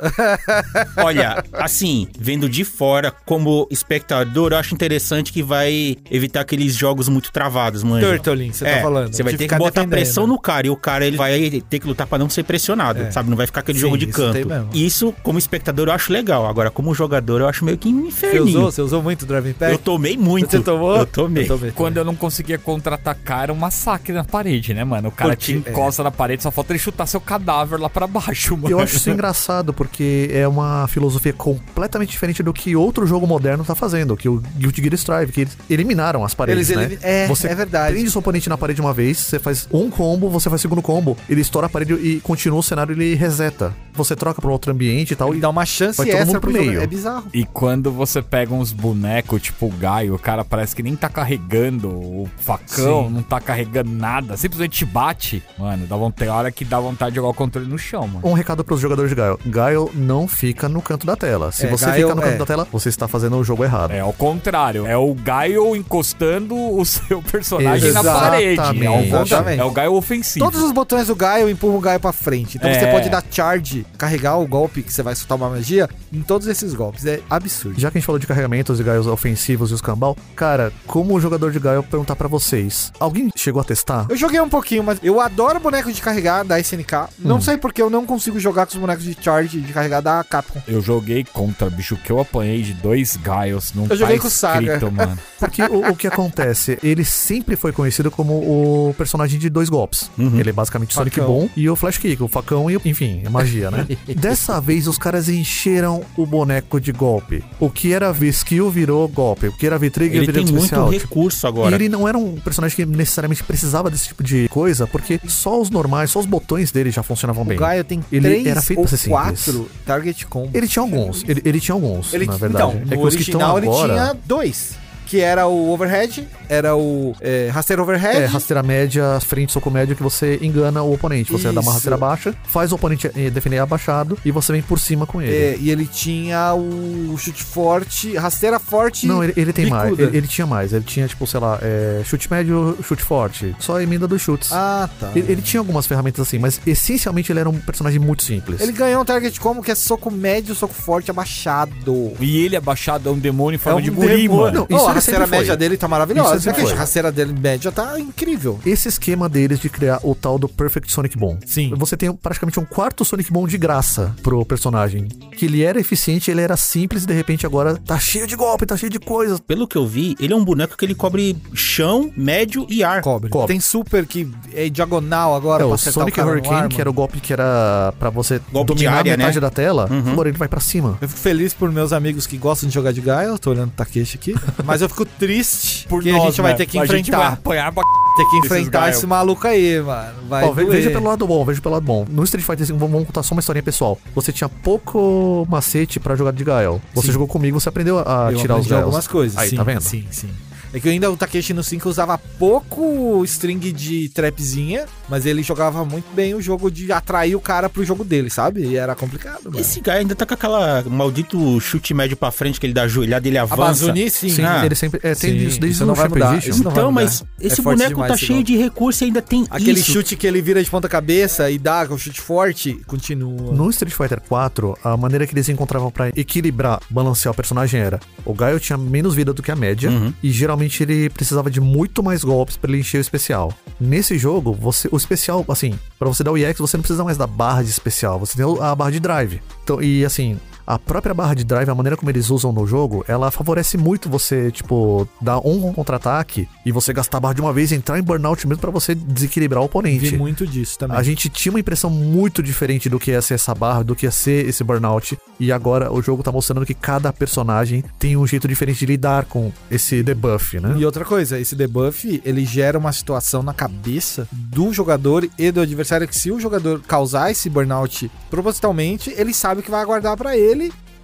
Olha, 0.97 1.43
assim, 1.53 2.07
vendo 2.19 2.49
de 2.49 2.63
fora, 2.63 3.11
como 3.25 3.67
espectador, 3.69 4.51
eu 4.51 4.57
acho 4.57 4.73
interessante 4.73 5.31
que 5.31 5.43
vai 5.43 5.95
evitar 6.09 6.41
aqueles 6.41 6.75
jogos 6.75 7.07
muito 7.09 7.31
travados, 7.31 7.83
mano. 7.83 8.01
Turtling, 8.05 8.51
você 8.51 8.65
tá 8.65 8.81
falando. 8.81 9.13
Você 9.13 9.23
vai 9.23 9.33
de 9.33 9.37
ter 9.39 9.47
que 9.47 9.55
botar 9.55 9.81
defendendo. 9.81 9.89
pressão 9.91 10.27
no 10.27 10.39
cara 10.39 10.67
e 10.67 10.69
o 10.69 10.75
cara 10.75 11.05
ele 11.05 11.17
vai 11.17 11.61
ter 11.69 11.79
que 11.79 11.87
lutar 11.87 12.07
pra 12.07 12.17
não 12.17 12.29
ser 12.29 12.43
pressionado, 12.43 13.01
É. 13.01 13.11
sabe? 13.11 13.29
Não 13.29 13.37
vai 13.37 13.45
ficar 13.45 13.61
aquele 13.61 13.77
Sim, 13.77 13.81
jogo 13.85 13.97
de 13.97 14.09
isso 14.09 14.31
tem 14.31 14.43
canto. 14.43 14.47
mesmo. 14.47 14.69
Isso, 14.73 15.13
como 15.23 15.37
espectador, 15.39 15.87
eu 15.87 15.93
acho 15.93 16.11
legal. 16.11 16.45
Agora, 16.47 16.69
como 16.71 16.93
jogador, 16.93 17.41
eu 17.41 17.47
acho 17.47 17.63
meio 17.63 17.77
que 17.77 17.87
um 17.89 18.01
Você 18.03 18.07
inferninho. 18.27 18.45
usou, 18.59 18.71
você 18.71 18.81
usou 18.81 19.03
muito 19.03 19.23
o 19.23 19.25
Drive 19.25 19.49
Impact? 19.49 19.71
Eu 19.73 19.77
tomei 19.79 20.17
muito. 20.17 20.49
Você 20.51 20.59
tomou? 20.59 20.97
Eu 20.97 21.05
tomei. 21.05 21.43
Eu 21.43 21.47
tomei. 21.47 21.71
Quando 21.71 21.97
eu 21.97 22.05
não 22.05 22.15
conseguia 22.15 22.57
contra-atacar, 22.57 23.43
era 23.43 23.53
um 23.53 23.57
massacre 23.57 24.13
na 24.13 24.23
parede, 24.23 24.73
né, 24.73 24.83
mano? 24.87 25.09
O 25.09 25.11
cara 25.11 25.35
Porque- 25.35 25.53
te 25.61 25.69
encosta 25.69 26.03
na 26.03 26.09
parede, 26.11 26.41
só 26.43 26.49
falta 26.51 26.71
ele 26.73 26.79
chutar 26.79 27.05
seu 27.05 27.21
cadáver 27.21 27.79
lá 27.79 27.89
pra 27.89 28.07
baixo, 28.07 28.55
mano. 28.57 28.69
Eu 28.69 28.79
acho 28.79 28.95
isso 28.95 29.09
engraçado, 29.09 29.73
porque 29.73 30.29
é 30.33 30.47
uma 30.47 30.87
filosofia 30.87 31.33
completamente 31.33 32.09
diferente 32.09 32.41
do 32.41 32.53
que 32.53 32.75
outro 32.75 33.05
jogo 33.05 33.27
moderno 33.27 33.63
tá 33.63 33.75
fazendo, 33.75 34.15
que 34.17 34.27
o 34.29 34.41
Guilty 34.57 34.81
Gear 34.81 34.93
Strive, 34.95 35.31
que 35.31 35.41
eles 35.41 35.57
eliminaram 35.69 36.23
as 36.23 36.33
paredes, 36.33 36.69
Eles 36.69 36.91
né? 36.91 36.97
é, 37.01 37.27
você 37.27 37.47
é 37.47 37.55
verdade. 37.55 37.93
prende 37.93 38.09
seu 38.09 38.19
oponente 38.19 38.49
na 38.49 38.57
parede 38.57 38.81
uma 38.81 38.93
vez, 38.93 39.17
você 39.17 39.37
faz 39.39 39.67
um 39.71 39.89
combo, 39.89 40.29
você 40.29 40.49
faz 40.49 40.61
segundo 40.61 40.81
combo, 40.81 41.17
ele 41.29 41.41
estoura 41.41 41.67
a 41.67 41.69
parede 41.69 41.93
e 41.93 42.19
continua 42.21 42.59
o 42.59 42.63
cenário, 42.63 42.93
ele 42.93 43.13
reseta. 43.15 43.73
Você 43.93 44.15
troca 44.15 44.39
pra 44.39 44.49
um 44.49 44.53
outro 44.53 44.71
ambiente 44.71 45.11
e 45.11 45.15
tal, 45.15 45.33
E 45.33 45.37
e 45.37 45.39
dá 45.39 45.49
uma 45.49 45.65
chance 45.65 45.97
Vai 45.97 46.05
todo 46.07 46.15
extra 46.15 46.25
mundo 46.33 46.41
pro 46.41 46.51
meio. 46.51 46.79
É 46.81 46.85
bizarro. 46.87 47.25
E 47.33 47.43
quando 47.45 47.91
você 47.91 48.21
pega 48.21 48.53
uns 48.53 48.71
bonecos, 48.71 49.41
tipo 49.41 49.65
o 49.67 49.71
Gaio, 49.71 50.13
o 50.15 50.19
cara 50.19 50.45
parece 50.45 50.75
que 50.75 50.83
nem 50.83 50.95
tá 50.95 51.09
carregando 51.09 51.89
o 51.89 52.29
facão, 52.37 53.07
Sim. 53.07 53.13
não 53.13 53.21
tá 53.23 53.39
carregando 53.41 53.89
nada, 53.91 54.37
simplesmente 54.37 54.76
bate. 54.85 55.43
Mano, 55.57 55.85
dá 55.87 55.95
vontade, 55.95 56.29
hora 56.29 56.51
que 56.51 56.63
dá 56.65 56.79
vontade 56.79 57.11
de 57.11 57.15
jogar 57.17 57.29
o 57.29 57.33
controle 57.33 57.67
no 57.67 57.77
chão, 57.77 58.07
mano. 58.07 58.21
Um 58.23 58.33
recado 58.33 58.63
pros 58.63 58.79
jogadores 58.79 59.09
de 59.09 59.15
Gaio. 59.15 59.39
Gaio 59.45 59.91
não 59.93 60.27
fica 60.27 60.67
no 60.69 60.81
canto 60.81 61.05
da 61.05 61.15
tela. 61.15 61.51
Se 61.51 61.65
É, 61.65 61.69
você 61.69 61.85
Gaio- 61.85 62.03
fica 62.07 62.15
no 62.15 62.21
canto 62.21 62.33
é. 62.35 62.37
da 62.37 62.45
tela, 62.45 62.67
você 62.71 62.89
está 62.89 63.07
fazendo 63.07 63.37
o 63.37 63.43
jogo 63.43 63.63
errado. 63.63 63.91
É 63.91 63.99
ao 63.99 64.13
contrário, 64.13 64.85
é 64.85 64.97
o 64.97 65.13
Gaio 65.13 65.75
encostando 65.75 66.55
o 66.55 66.83
seu 66.85 67.21
personagem 67.21 67.91
na 67.91 68.03
parede. 68.03 68.59
É 68.83 68.89
o, 68.89 68.99
Exatamente. 69.01 69.11
contra- 69.11 69.55
é 69.55 69.63
o 69.63 69.71
Gaio 69.71 69.93
ofensivo. 69.93 70.45
Todos 70.45 70.61
os 70.61 70.71
botões 70.71 71.07
do 71.07 71.15
Gaio 71.15 71.49
empurram 71.49 71.77
o 71.77 71.81
Gaio 71.81 71.99
pra 71.99 72.11
frente. 72.11 72.57
Então 72.57 72.69
É. 72.69 72.79
você 72.79 72.87
pode 72.87 73.09
dar 73.09 73.23
charge, 73.29 73.85
carregar 73.97 74.37
o 74.37 74.47
golpe 74.47 74.83
que 74.83 74.91
você 74.93 75.01
vai 75.03 75.15
soltar 75.15 75.37
uma 75.37 75.49
magia 75.49 75.89
em 76.11 76.21
todos 76.21 76.47
esses 76.47 76.73
golpes. 76.73 77.05
É 77.05 77.19
absurdo. 77.29 77.79
Já 77.79 77.89
que 77.91 77.97
a 77.97 77.99
gente 77.99 78.05
falou 78.05 78.19
de 78.19 78.27
carregamentos 78.27 78.79
e 78.79 78.83
Gaios 78.83 79.07
ofensivos 79.07 79.71
e 79.71 79.73
os 79.73 79.81
cambal, 79.81 80.15
cara, 80.35 80.71
como 80.85 81.19
jogador 81.19 81.51
de 81.51 81.59
Gaio, 81.59 81.77
eu 81.77 81.81
vou 81.81 81.89
perguntar 81.91 82.15
pra 82.15 82.27
vocês. 82.27 82.91
Alguém 82.99 83.29
chegou 83.35 83.61
a 83.61 83.65
testar? 83.65 84.05
Eu 84.09 84.15
joguei 84.17 84.39
um 84.39 84.49
pouquinho, 84.49 84.66
mas 84.83 84.99
eu 85.03 85.19
adoro 85.19 85.59
boneco 85.59 85.91
de 85.91 86.01
carregar 86.01 86.43
da 86.43 86.59
SNK. 86.59 87.09
Não 87.19 87.37
Hum. 87.37 87.41
sei 87.41 87.57
porque 87.57 87.81
eu 87.81 87.89
não 87.89 88.05
consigo 88.05 88.39
jogar 88.39 88.65
com 88.65 88.73
os 88.73 88.77
bonecos 88.79 89.03
de 89.03 89.17
charge 89.21 89.59
de 89.61 89.73
carregar 89.73 90.01
da 90.01 90.23
Capcom. 90.23 90.61
Eu 90.67 90.81
joguei 90.81 91.23
contra, 91.23 91.69
bicho, 91.69 91.95
que 91.97 92.11
eu 92.11 92.19
apanhei 92.19 92.61
de 92.61 92.73
dois 92.73 93.15
Gaios. 93.17 93.73
Não 93.73 93.85
Eu 93.89 93.95
joguei 93.95 94.15
tá 94.17 94.21
com 94.21 94.27
o 94.27 94.31
Saga. 94.31 94.73
escrito, 94.73 94.91
mano. 94.91 95.17
Porque 95.39 95.61
o, 95.63 95.91
o 95.91 95.95
que 95.95 96.07
acontece? 96.07 96.77
Ele 96.83 97.03
sempre 97.05 97.55
foi 97.55 97.71
conhecido 97.71 98.09
como 98.11 98.33
o 98.33 98.93
personagem 98.97 99.39
de 99.39 99.49
dois 99.49 99.69
golpes. 99.69 100.09
Uhum. 100.17 100.39
Ele 100.39 100.49
é 100.49 100.53
basicamente 100.53 100.93
Sonic 100.93 101.15
Facão. 101.19 101.33
Bom 101.33 101.49
e 101.55 101.69
o 101.69 101.75
Flash 101.75 101.97
Kick, 101.97 102.21
o 102.21 102.27
facão 102.27 102.69
e, 102.69 102.77
o- 102.77 102.81
enfim, 102.85 103.21
é 103.25 103.29
magia, 103.29 103.69
né? 103.71 103.85
Dessa 104.15 104.59
vez, 104.59 104.87
os 104.87 104.97
caras 104.97 105.29
encheram 105.29 106.03
o 106.15 106.25
boneco 106.25 106.79
de 106.79 106.91
golpe. 106.91 107.43
O 107.59 107.69
que 107.69 107.93
era 107.93 108.11
V-Skill 108.11 108.69
virou 108.69 109.07
golpe. 109.07 109.47
O 109.47 109.53
que 109.53 109.65
era 109.65 109.77
V-Trigger 109.77 110.17
Ele 110.17 110.25
virou 110.25 110.43
tem 110.43 110.51
muito 110.53 110.63
especial. 110.65 110.91
Tipo, 110.91 111.03
recurso 111.07 111.45
E 111.45 111.47
agora. 111.47 111.75
ele 111.75 111.89
não 111.89 112.07
era 112.07 112.17
um 112.17 112.35
personagem 112.37 112.75
que 112.75 112.85
necessariamente 112.85 113.43
precisava 113.43 113.89
desse 113.89 114.07
tipo 114.07 114.23
de 114.23 114.47
coisa, 114.57 114.87
porque 114.87 115.19
só 115.27 115.61
os 115.61 115.69
normais, 115.69 116.09
só 116.09 116.19
os 116.19 116.25
botões 116.25 116.71
dele 116.71 116.89
já 116.89 117.03
funcionavam 117.03 117.43
O 117.43 117.45
bem. 117.45 117.57
Gaio 117.59 117.83
tem 117.83 118.03
Ele 118.11 118.21
três 118.27 118.47
era 118.47 118.61
feito 118.61 118.79
ou 118.79 118.85
pra 118.85 118.97
ser 118.97 119.09
quatro 119.09 119.37
simples. 119.37 119.67
target 119.85 120.25
combo. 120.25 120.49
Ele 120.51 120.67
tinha 120.67 120.81
alguns, 120.81 121.23
ele, 121.27 121.41
ele 121.45 121.59
tinha 121.59 121.75
alguns, 121.75 122.11
Ele, 122.11 122.25
na 122.25 122.37
verdade. 122.37 122.77
então, 122.77 122.91
é 122.91 122.95
no 122.95 123.03
original 123.03 123.57
ele 123.59 123.67
agora... 123.67 123.93
tinha 123.93 124.15
dois. 124.25 124.75
Que 125.07 125.21
era 125.21 125.47
o 125.47 125.71
overhead, 125.71 126.27
era 126.49 126.75
o 126.75 127.15
é, 127.21 127.49
rasteiro 127.51 127.81
overhead. 127.81 128.17
É, 128.17 128.25
rasteira 128.25 128.61
média, 128.61 129.19
frente, 129.21 129.53
soco 129.53 129.71
médio, 129.71 129.95
que 129.95 130.03
você 130.03 130.37
engana 130.41 130.83
o 130.83 130.93
oponente. 130.93 131.31
Você 131.31 131.45
dá 131.45 131.53
uma 131.53 131.61
Isso. 131.61 131.71
rasteira 131.71 131.97
baixa, 131.97 132.35
faz 132.43 132.71
o 132.71 132.75
oponente 132.75 133.09
eh, 133.15 133.29
defender 133.29 133.59
abaixado 133.59 134.17
e 134.25 134.31
você 134.31 134.51
vem 134.51 134.61
por 134.61 134.79
cima 134.79 135.05
com 135.05 135.21
ele. 135.21 135.33
É, 135.33 135.57
e 135.59 135.71
ele 135.71 135.85
tinha 135.85 136.53
o 136.53 137.15
chute 137.17 137.43
forte, 137.43 138.15
rasteira 138.17 138.59
forte. 138.59 139.07
Não, 139.07 139.23
ele, 139.23 139.33
ele 139.37 139.53
tem 139.53 139.67
mais. 139.67 139.91
bicuda. 139.91 140.03
Ele, 140.03 140.17
ele 140.17 140.27
tinha 140.27 140.45
mais. 140.45 140.73
Ele 140.73 140.83
tinha, 140.83 141.07
tipo, 141.07 141.25
sei 141.25 141.39
lá, 141.39 141.57
é, 141.61 142.01
chute 142.03 142.29
médio, 142.29 142.77
chute 142.83 143.03
forte. 143.03 143.55
Só 143.59 143.77
a 143.77 143.83
emenda 143.83 144.07
dos 144.07 144.21
chutes. 144.21 144.51
Ah, 144.51 144.89
tá. 144.99 145.11
Ele, 145.15 145.31
ele 145.31 145.41
tinha 145.41 145.61
algumas 145.61 145.87
ferramentas 145.87 146.27
assim, 146.27 146.37
mas 146.37 146.59
essencialmente 146.67 147.31
ele 147.31 147.39
era 147.39 147.49
um 147.49 147.57
personagem 147.59 147.99
muito 147.99 148.23
simples. 148.23 148.59
Ele 148.59 148.73
ganhou 148.73 149.01
um 149.01 149.05
target 149.05 149.39
combo 149.39 149.63
que 149.63 149.71
é 149.71 149.75
soco 149.75 150.11
médio, 150.11 150.53
soco 150.53 150.73
forte 150.73 151.09
abaixado. 151.09 152.13
E 152.19 152.43
ele 152.43 152.57
abaixado 152.57 153.07
é 153.07 153.11
um 153.11 153.17
demônio 153.17 153.55
em 153.55 153.59
forma 153.59 153.79
É 153.79 153.81
um 153.81 153.83
de 153.83 153.89
guri, 153.89 154.27
mano. 154.27 154.51
Não, 154.51 154.67
Oh, 154.69 154.75
isso 154.75 154.87
a 154.87 154.91
ele 154.91 154.96
rasteira 154.97 155.27
foi. 155.27 155.37
média 155.39 155.57
dele 155.57 155.77
tá 155.77 155.85
Isso 155.85 155.91
maravilhosa. 155.91 156.33
ele 156.33 156.41
sempre 156.41 156.61
A 156.61 156.65
foi. 156.67 156.73
rasteira 156.75 157.11
dele 157.11 157.33
média 157.39 157.71
tá 157.71 157.99
incrível. 157.99 158.59
Esse 158.65 158.87
esquema 158.87 159.27
deles 159.29 159.59
de 159.59 159.69
criar 159.69 159.99
o 160.03 160.13
tal 160.15 160.37
do 160.37 160.47
Perfect 160.49 160.91
Sonic 160.91 161.17
Boom. 161.17 161.37
Sim. 161.45 161.73
Você 161.77 161.95
tem 161.97 162.11
praticamente 162.13 162.59
um 162.59 162.65
quarto 162.65 163.03
Sonic 163.05 163.31
Boom 163.31 163.47
de 163.47 163.57
graça 163.57 164.15
pro 164.23 164.45
personagem. 164.45 165.07
Que 165.37 165.45
ele 165.45 165.63
era 165.63 165.79
eficiente, 165.79 166.29
ele 166.31 166.41
era 166.41 166.57
simples 166.57 167.03
e 167.03 167.07
de 167.07 167.13
repente 167.13 167.45
agora 167.45 167.77
tá 167.77 167.97
cheio 167.99 168.27
de 168.27 168.35
golpe, 168.35 168.65
tá 168.65 168.75
cheio 168.75 168.89
de 168.89 168.99
coisas. 168.99 169.39
Pelo 169.39 169.67
que 169.67 169.77
eu 169.77 169.85
vi, 169.87 170.15
ele 170.19 170.33
é 170.33 170.35
um 170.35 170.43
boneco 170.43 170.75
que 170.77 170.83
ele 170.85 170.95
cobre 170.95 171.35
chão, 171.53 172.11
médio 172.15 172.65
e 172.69 172.83
ar. 172.83 173.01
Cobre. 173.01 173.29
Cobre. 173.29 173.47
Tem 173.47 173.59
super 173.59 174.05
que 174.05 174.29
é 174.53 174.67
diagonal 174.69 175.35
agora 175.35 175.63
É, 175.63 175.67
pra 175.67 175.75
o 175.75 175.77
Sonic 175.77 176.19
o 176.19 176.25
Hurricane, 176.25 176.55
ar, 176.55 176.67
que 176.69 176.81
era 176.81 176.89
o 176.89 176.93
golpe 176.93 177.19
que 177.19 177.31
era 177.33 177.93
pra 177.99 178.09
você 178.09 178.39
Golpe 178.51 178.73
de 178.73 178.83
dominar 178.83 178.97
área, 178.99 179.17
metade 179.17 179.35
né? 179.35 179.41
da 179.41 179.49
tela, 179.49 179.87
agora 180.11 180.29
ele 180.29 180.37
vai 180.37 180.47
pra 180.47 180.59
cima. 180.59 180.97
Eu 181.01 181.07
fico 181.07 181.19
feliz 181.19 181.53
por 181.53 181.71
meus 181.71 181.93
amigos 181.93 182.25
que 182.27 182.37
gostam 182.37 182.67
de 182.67 182.73
jogar 182.75 182.91
de 182.91 183.01
Gaia, 183.01 183.27
eu 183.27 183.39
tô 183.39 183.51
olhando 183.51 183.69
o 183.69 183.73
Takeshi 183.73 184.17
aqui, 184.17 184.35
mas 184.65 184.81
eu 184.81 184.86
fico 184.89 185.05
triste 185.05 185.83
Por 185.87 185.97
porque 185.97 186.11
nós, 186.11 186.21
a 186.23 186.25
gente 186.29 186.41
vai 186.41 186.51
né? 186.51 186.57
ter 186.57 186.65
que 186.65 186.77
A 186.77 186.81
gente 186.85 186.91
vai 186.91 186.99
enfrentar. 187.01 187.33
apanhar 187.33 187.71
pra 187.71 187.83
Ter 188.17 188.25
que 188.31 188.37
enfrentar 188.37 188.89
esse 188.89 189.05
maluco 189.05 189.45
aí, 189.47 189.79
mano. 189.79 190.13
Vai 190.27 190.43
Ó, 190.43 190.51
doer. 190.51 190.67
veja 190.71 190.89
pelo 190.89 191.05
lado 191.05 191.27
bom, 191.27 191.45
veja 191.45 191.61
pelo 191.61 191.75
lado 191.75 191.83
bom. 191.85 192.03
No 192.09 192.23
Street 192.23 192.43
Fighter 192.45 192.65
5, 192.65 192.79
vamos 192.79 193.05
contar 193.05 193.21
só 193.21 193.35
uma 193.35 193.39
historinha 193.41 193.61
pessoal. 193.61 193.97
Você 194.15 194.31
tinha 194.31 194.49
pouco 194.49 195.45
macete 195.49 195.99
pra 195.99 196.15
jogar 196.15 196.31
de 196.31 196.43
Gael. 196.43 196.81
Você 196.95 197.07
Sim. 197.07 197.13
jogou 197.13 197.27
comigo, 197.27 197.59
você 197.59 197.69
aprendeu 197.69 197.99
a 197.99 198.29
eu 198.31 198.37
tirar 198.39 198.57
os 198.57 198.65
Gaels. 198.65 198.83
algumas 198.85 199.07
coisas. 199.07 199.37
Aí, 199.37 199.49
sim, 199.51 199.55
tá 199.55 199.63
vendo? 199.63 199.81
Sim, 199.81 200.05
sim. 200.09 200.29
É 200.73 200.79
que 200.79 200.89
ainda 200.89 201.09
o 201.11 201.17
Takeshi 201.17 201.53
no 201.53 201.63
5 201.63 201.87
usava 201.89 202.17
pouco 202.17 203.23
string 203.25 203.71
de 203.71 204.09
trapzinha, 204.09 204.85
mas 205.09 205.25
ele 205.25 205.41
jogava 205.43 205.83
muito 205.85 206.05
bem 206.13 206.33
o 206.33 206.41
jogo 206.41 206.69
de 206.69 206.91
atrair 206.91 207.35
o 207.35 207.39
cara 207.39 207.69
pro 207.69 207.83
jogo 207.85 208.03
dele, 208.03 208.29
sabe? 208.29 208.63
E 208.65 208.75
era 208.77 208.93
complicado, 208.95 209.45
mano. 209.45 209.59
Esse 209.59 209.79
cara 209.81 209.99
ainda 209.99 210.15
tá 210.15 210.25
com 210.25 210.33
aquela 210.33 210.83
maldito 210.83 211.59
chute 211.61 211.93
médio 211.93 212.17
pra 212.17 212.31
frente 212.31 212.59
que 212.59 212.65
ele 212.65 212.73
dá 212.73 212.83
ajoelhada, 212.83 213.27
ele 213.27 213.37
A 213.37 213.43
avança. 213.43 213.57
Bazuni, 213.87 214.09
sim. 214.09 214.29
Sim, 214.29 214.43
Ah. 214.43 214.65
ele 214.65 214.75
sempre. 214.75 214.99
É, 215.03 215.15
tem 215.15 215.31
Sim, 215.31 215.47
isso 215.47 215.59
desde 215.59 215.67
isso 215.75 215.83
o 215.83 215.87
não 215.87 215.95
vai 215.95 216.07
Super 216.07 216.19
mudar, 216.19 216.37
isso 216.37 216.49
não 216.63 216.71
vai 216.71 216.71
Então, 216.73 216.91
mudar. 216.91 217.03
mas 217.05 217.23
É 217.41 217.47
esse 217.47 217.61
forte 217.61 217.77
boneco 217.83 218.07
tá 218.07 218.17
cheio 218.17 218.43
de 218.43 218.57
recurso 218.57 219.03
e 219.03 219.05
ainda 219.05 219.21
tem 219.21 219.45
Aquele 219.49 219.79
isso. 219.79 219.91
chute 219.93 220.15
que 220.15 220.27
ele 220.27 220.41
vira 220.41 220.63
de 220.63 220.69
ponta 220.69 220.89
cabeça 220.89 221.49
e 221.49 221.57
dá 221.57 221.85
com 221.87 221.93
o 221.93 221.97
chute 221.97 222.19
forte, 222.19 222.73
continua. 222.85 223.53
No 223.53 223.69
Street 223.69 223.93
Fighter 223.95 224.19
4, 224.27 224.77
a 224.83 224.97
maneira 224.97 225.25
que 225.25 225.33
eles 225.33 225.47
encontravam 225.49 225.89
pra 225.91 226.09
equilibrar, 226.09 226.79
balancear 226.89 227.31
o 227.31 227.35
personagem 227.35 227.79
era: 227.79 227.99
o 228.25 228.33
Gaio 228.33 228.59
tinha 228.59 228.77
menos 228.77 229.15
vida 229.15 229.33
do 229.33 229.41
que 229.41 229.51
a 229.51 229.55
média 229.55 229.89
Uhum. 229.89 230.13
e 230.21 230.29
geralmente 230.31 230.56
ele 230.83 231.09
precisava 231.09 231.49
de 231.49 231.59
muito 231.59 232.01
mais 232.03 232.23
golpes 232.23 232.57
pra 232.57 232.69
ele 232.69 232.79
encher 232.79 232.97
o 232.97 233.01
especial. 233.01 233.53
Nesse 233.79 234.17
jogo, 234.17 234.53
você, 234.53 234.87
o 234.91 234.97
especial, 234.97 235.45
assim, 235.47 235.77
pra 235.97 236.07
você 236.07 236.23
dar 236.23 236.31
o 236.31 236.37
EX, 236.37 236.59
você 236.59 236.77
não 236.77 236.81
precisa 236.81 237.03
mais 237.03 237.17
da 237.17 237.27
barra 237.27 237.63
de 237.63 237.69
especial, 237.69 238.19
você 238.19 238.35
tem 238.35 238.45
a 238.61 238.75
barra 238.75 238.91
de 238.91 238.99
drive. 238.99 239.41
Então, 239.63 239.81
e 239.81 240.03
assim, 240.05 240.39
a 240.67 240.77
própria 240.77 241.13
barra 241.13 241.33
de 241.33 241.45
drive, 241.45 241.69
a 241.69 241.75
maneira 241.75 241.95
como 241.95 242.11
eles 242.11 242.29
usam 242.29 242.51
no 242.51 242.67
jogo, 242.67 243.05
ela 243.07 243.31
favorece 243.31 243.77
muito 243.77 244.09
você, 244.09 244.51
tipo, 244.51 245.07
dar 245.21 245.39
um 245.39 245.71
contra-ataque 245.71 246.47
e 246.65 246.71
você 246.73 246.91
gastar 246.91 247.17
a 247.17 247.21
barra 247.21 247.35
de 247.35 247.41
uma 247.41 247.53
vez, 247.53 247.71
entrar 247.71 247.97
em 247.97 248.03
burnout 248.03 248.45
mesmo 248.45 248.59
pra 248.59 248.69
você 248.69 248.93
desequilibrar 248.93 249.61
o 249.61 249.65
oponente. 249.65 250.09
Vi 250.09 250.17
muito 250.17 250.45
disso 250.45 250.77
também. 250.77 250.97
A 250.97 251.01
gente 251.01 251.29
tinha 251.29 251.53
uma 251.53 251.59
impressão 251.59 251.89
muito 251.89 252.43
diferente 252.43 252.89
do 252.89 252.99
que 252.99 253.11
ia 253.11 253.21
ser 253.21 253.35
essa 253.35 253.55
barra, 253.55 253.81
do 253.83 253.95
que 253.95 254.05
ia 254.05 254.11
ser 254.11 254.45
esse 254.45 254.63
burnout. 254.63 255.17
E 255.39 255.51
agora 255.51 255.91
o 255.93 256.01
jogo 256.01 256.21
tá 256.21 256.31
mostrando 256.31 256.65
que 256.65 256.73
cada 256.73 257.13
personagem 257.13 257.83
tem 257.97 258.17
um 258.17 258.27
jeito 258.27 258.47
diferente 258.47 258.79
de 258.79 258.85
lidar 258.87 259.25
com 259.25 259.53
esse 259.71 260.03
debuff, 260.03 260.59
né? 260.59 260.75
E 260.77 260.85
outra 260.85 261.05
coisa, 261.05 261.39
esse 261.39 261.55
debuff, 261.55 262.21
ele 262.25 262.43
gera 262.45 262.77
uma 262.77 262.91
situação 262.91 263.41
na 263.41 263.53
cabeça 263.53 264.27
do 264.31 264.73
jogador 264.73 265.29
e 265.37 265.51
do 265.51 265.61
adversário 265.61 266.07
que 266.07 266.15
se 266.15 266.29
o 266.31 266.39
jogador 266.39 266.81
causar 266.81 267.31
esse 267.31 267.49
burnout 267.49 268.11
propositalmente, 268.29 269.13
ele 269.15 269.33
sabe 269.33 269.61
que 269.61 269.71
vai 269.71 269.81
aguardar 269.81 270.17
pra 270.17 270.35
ele. 270.35 270.56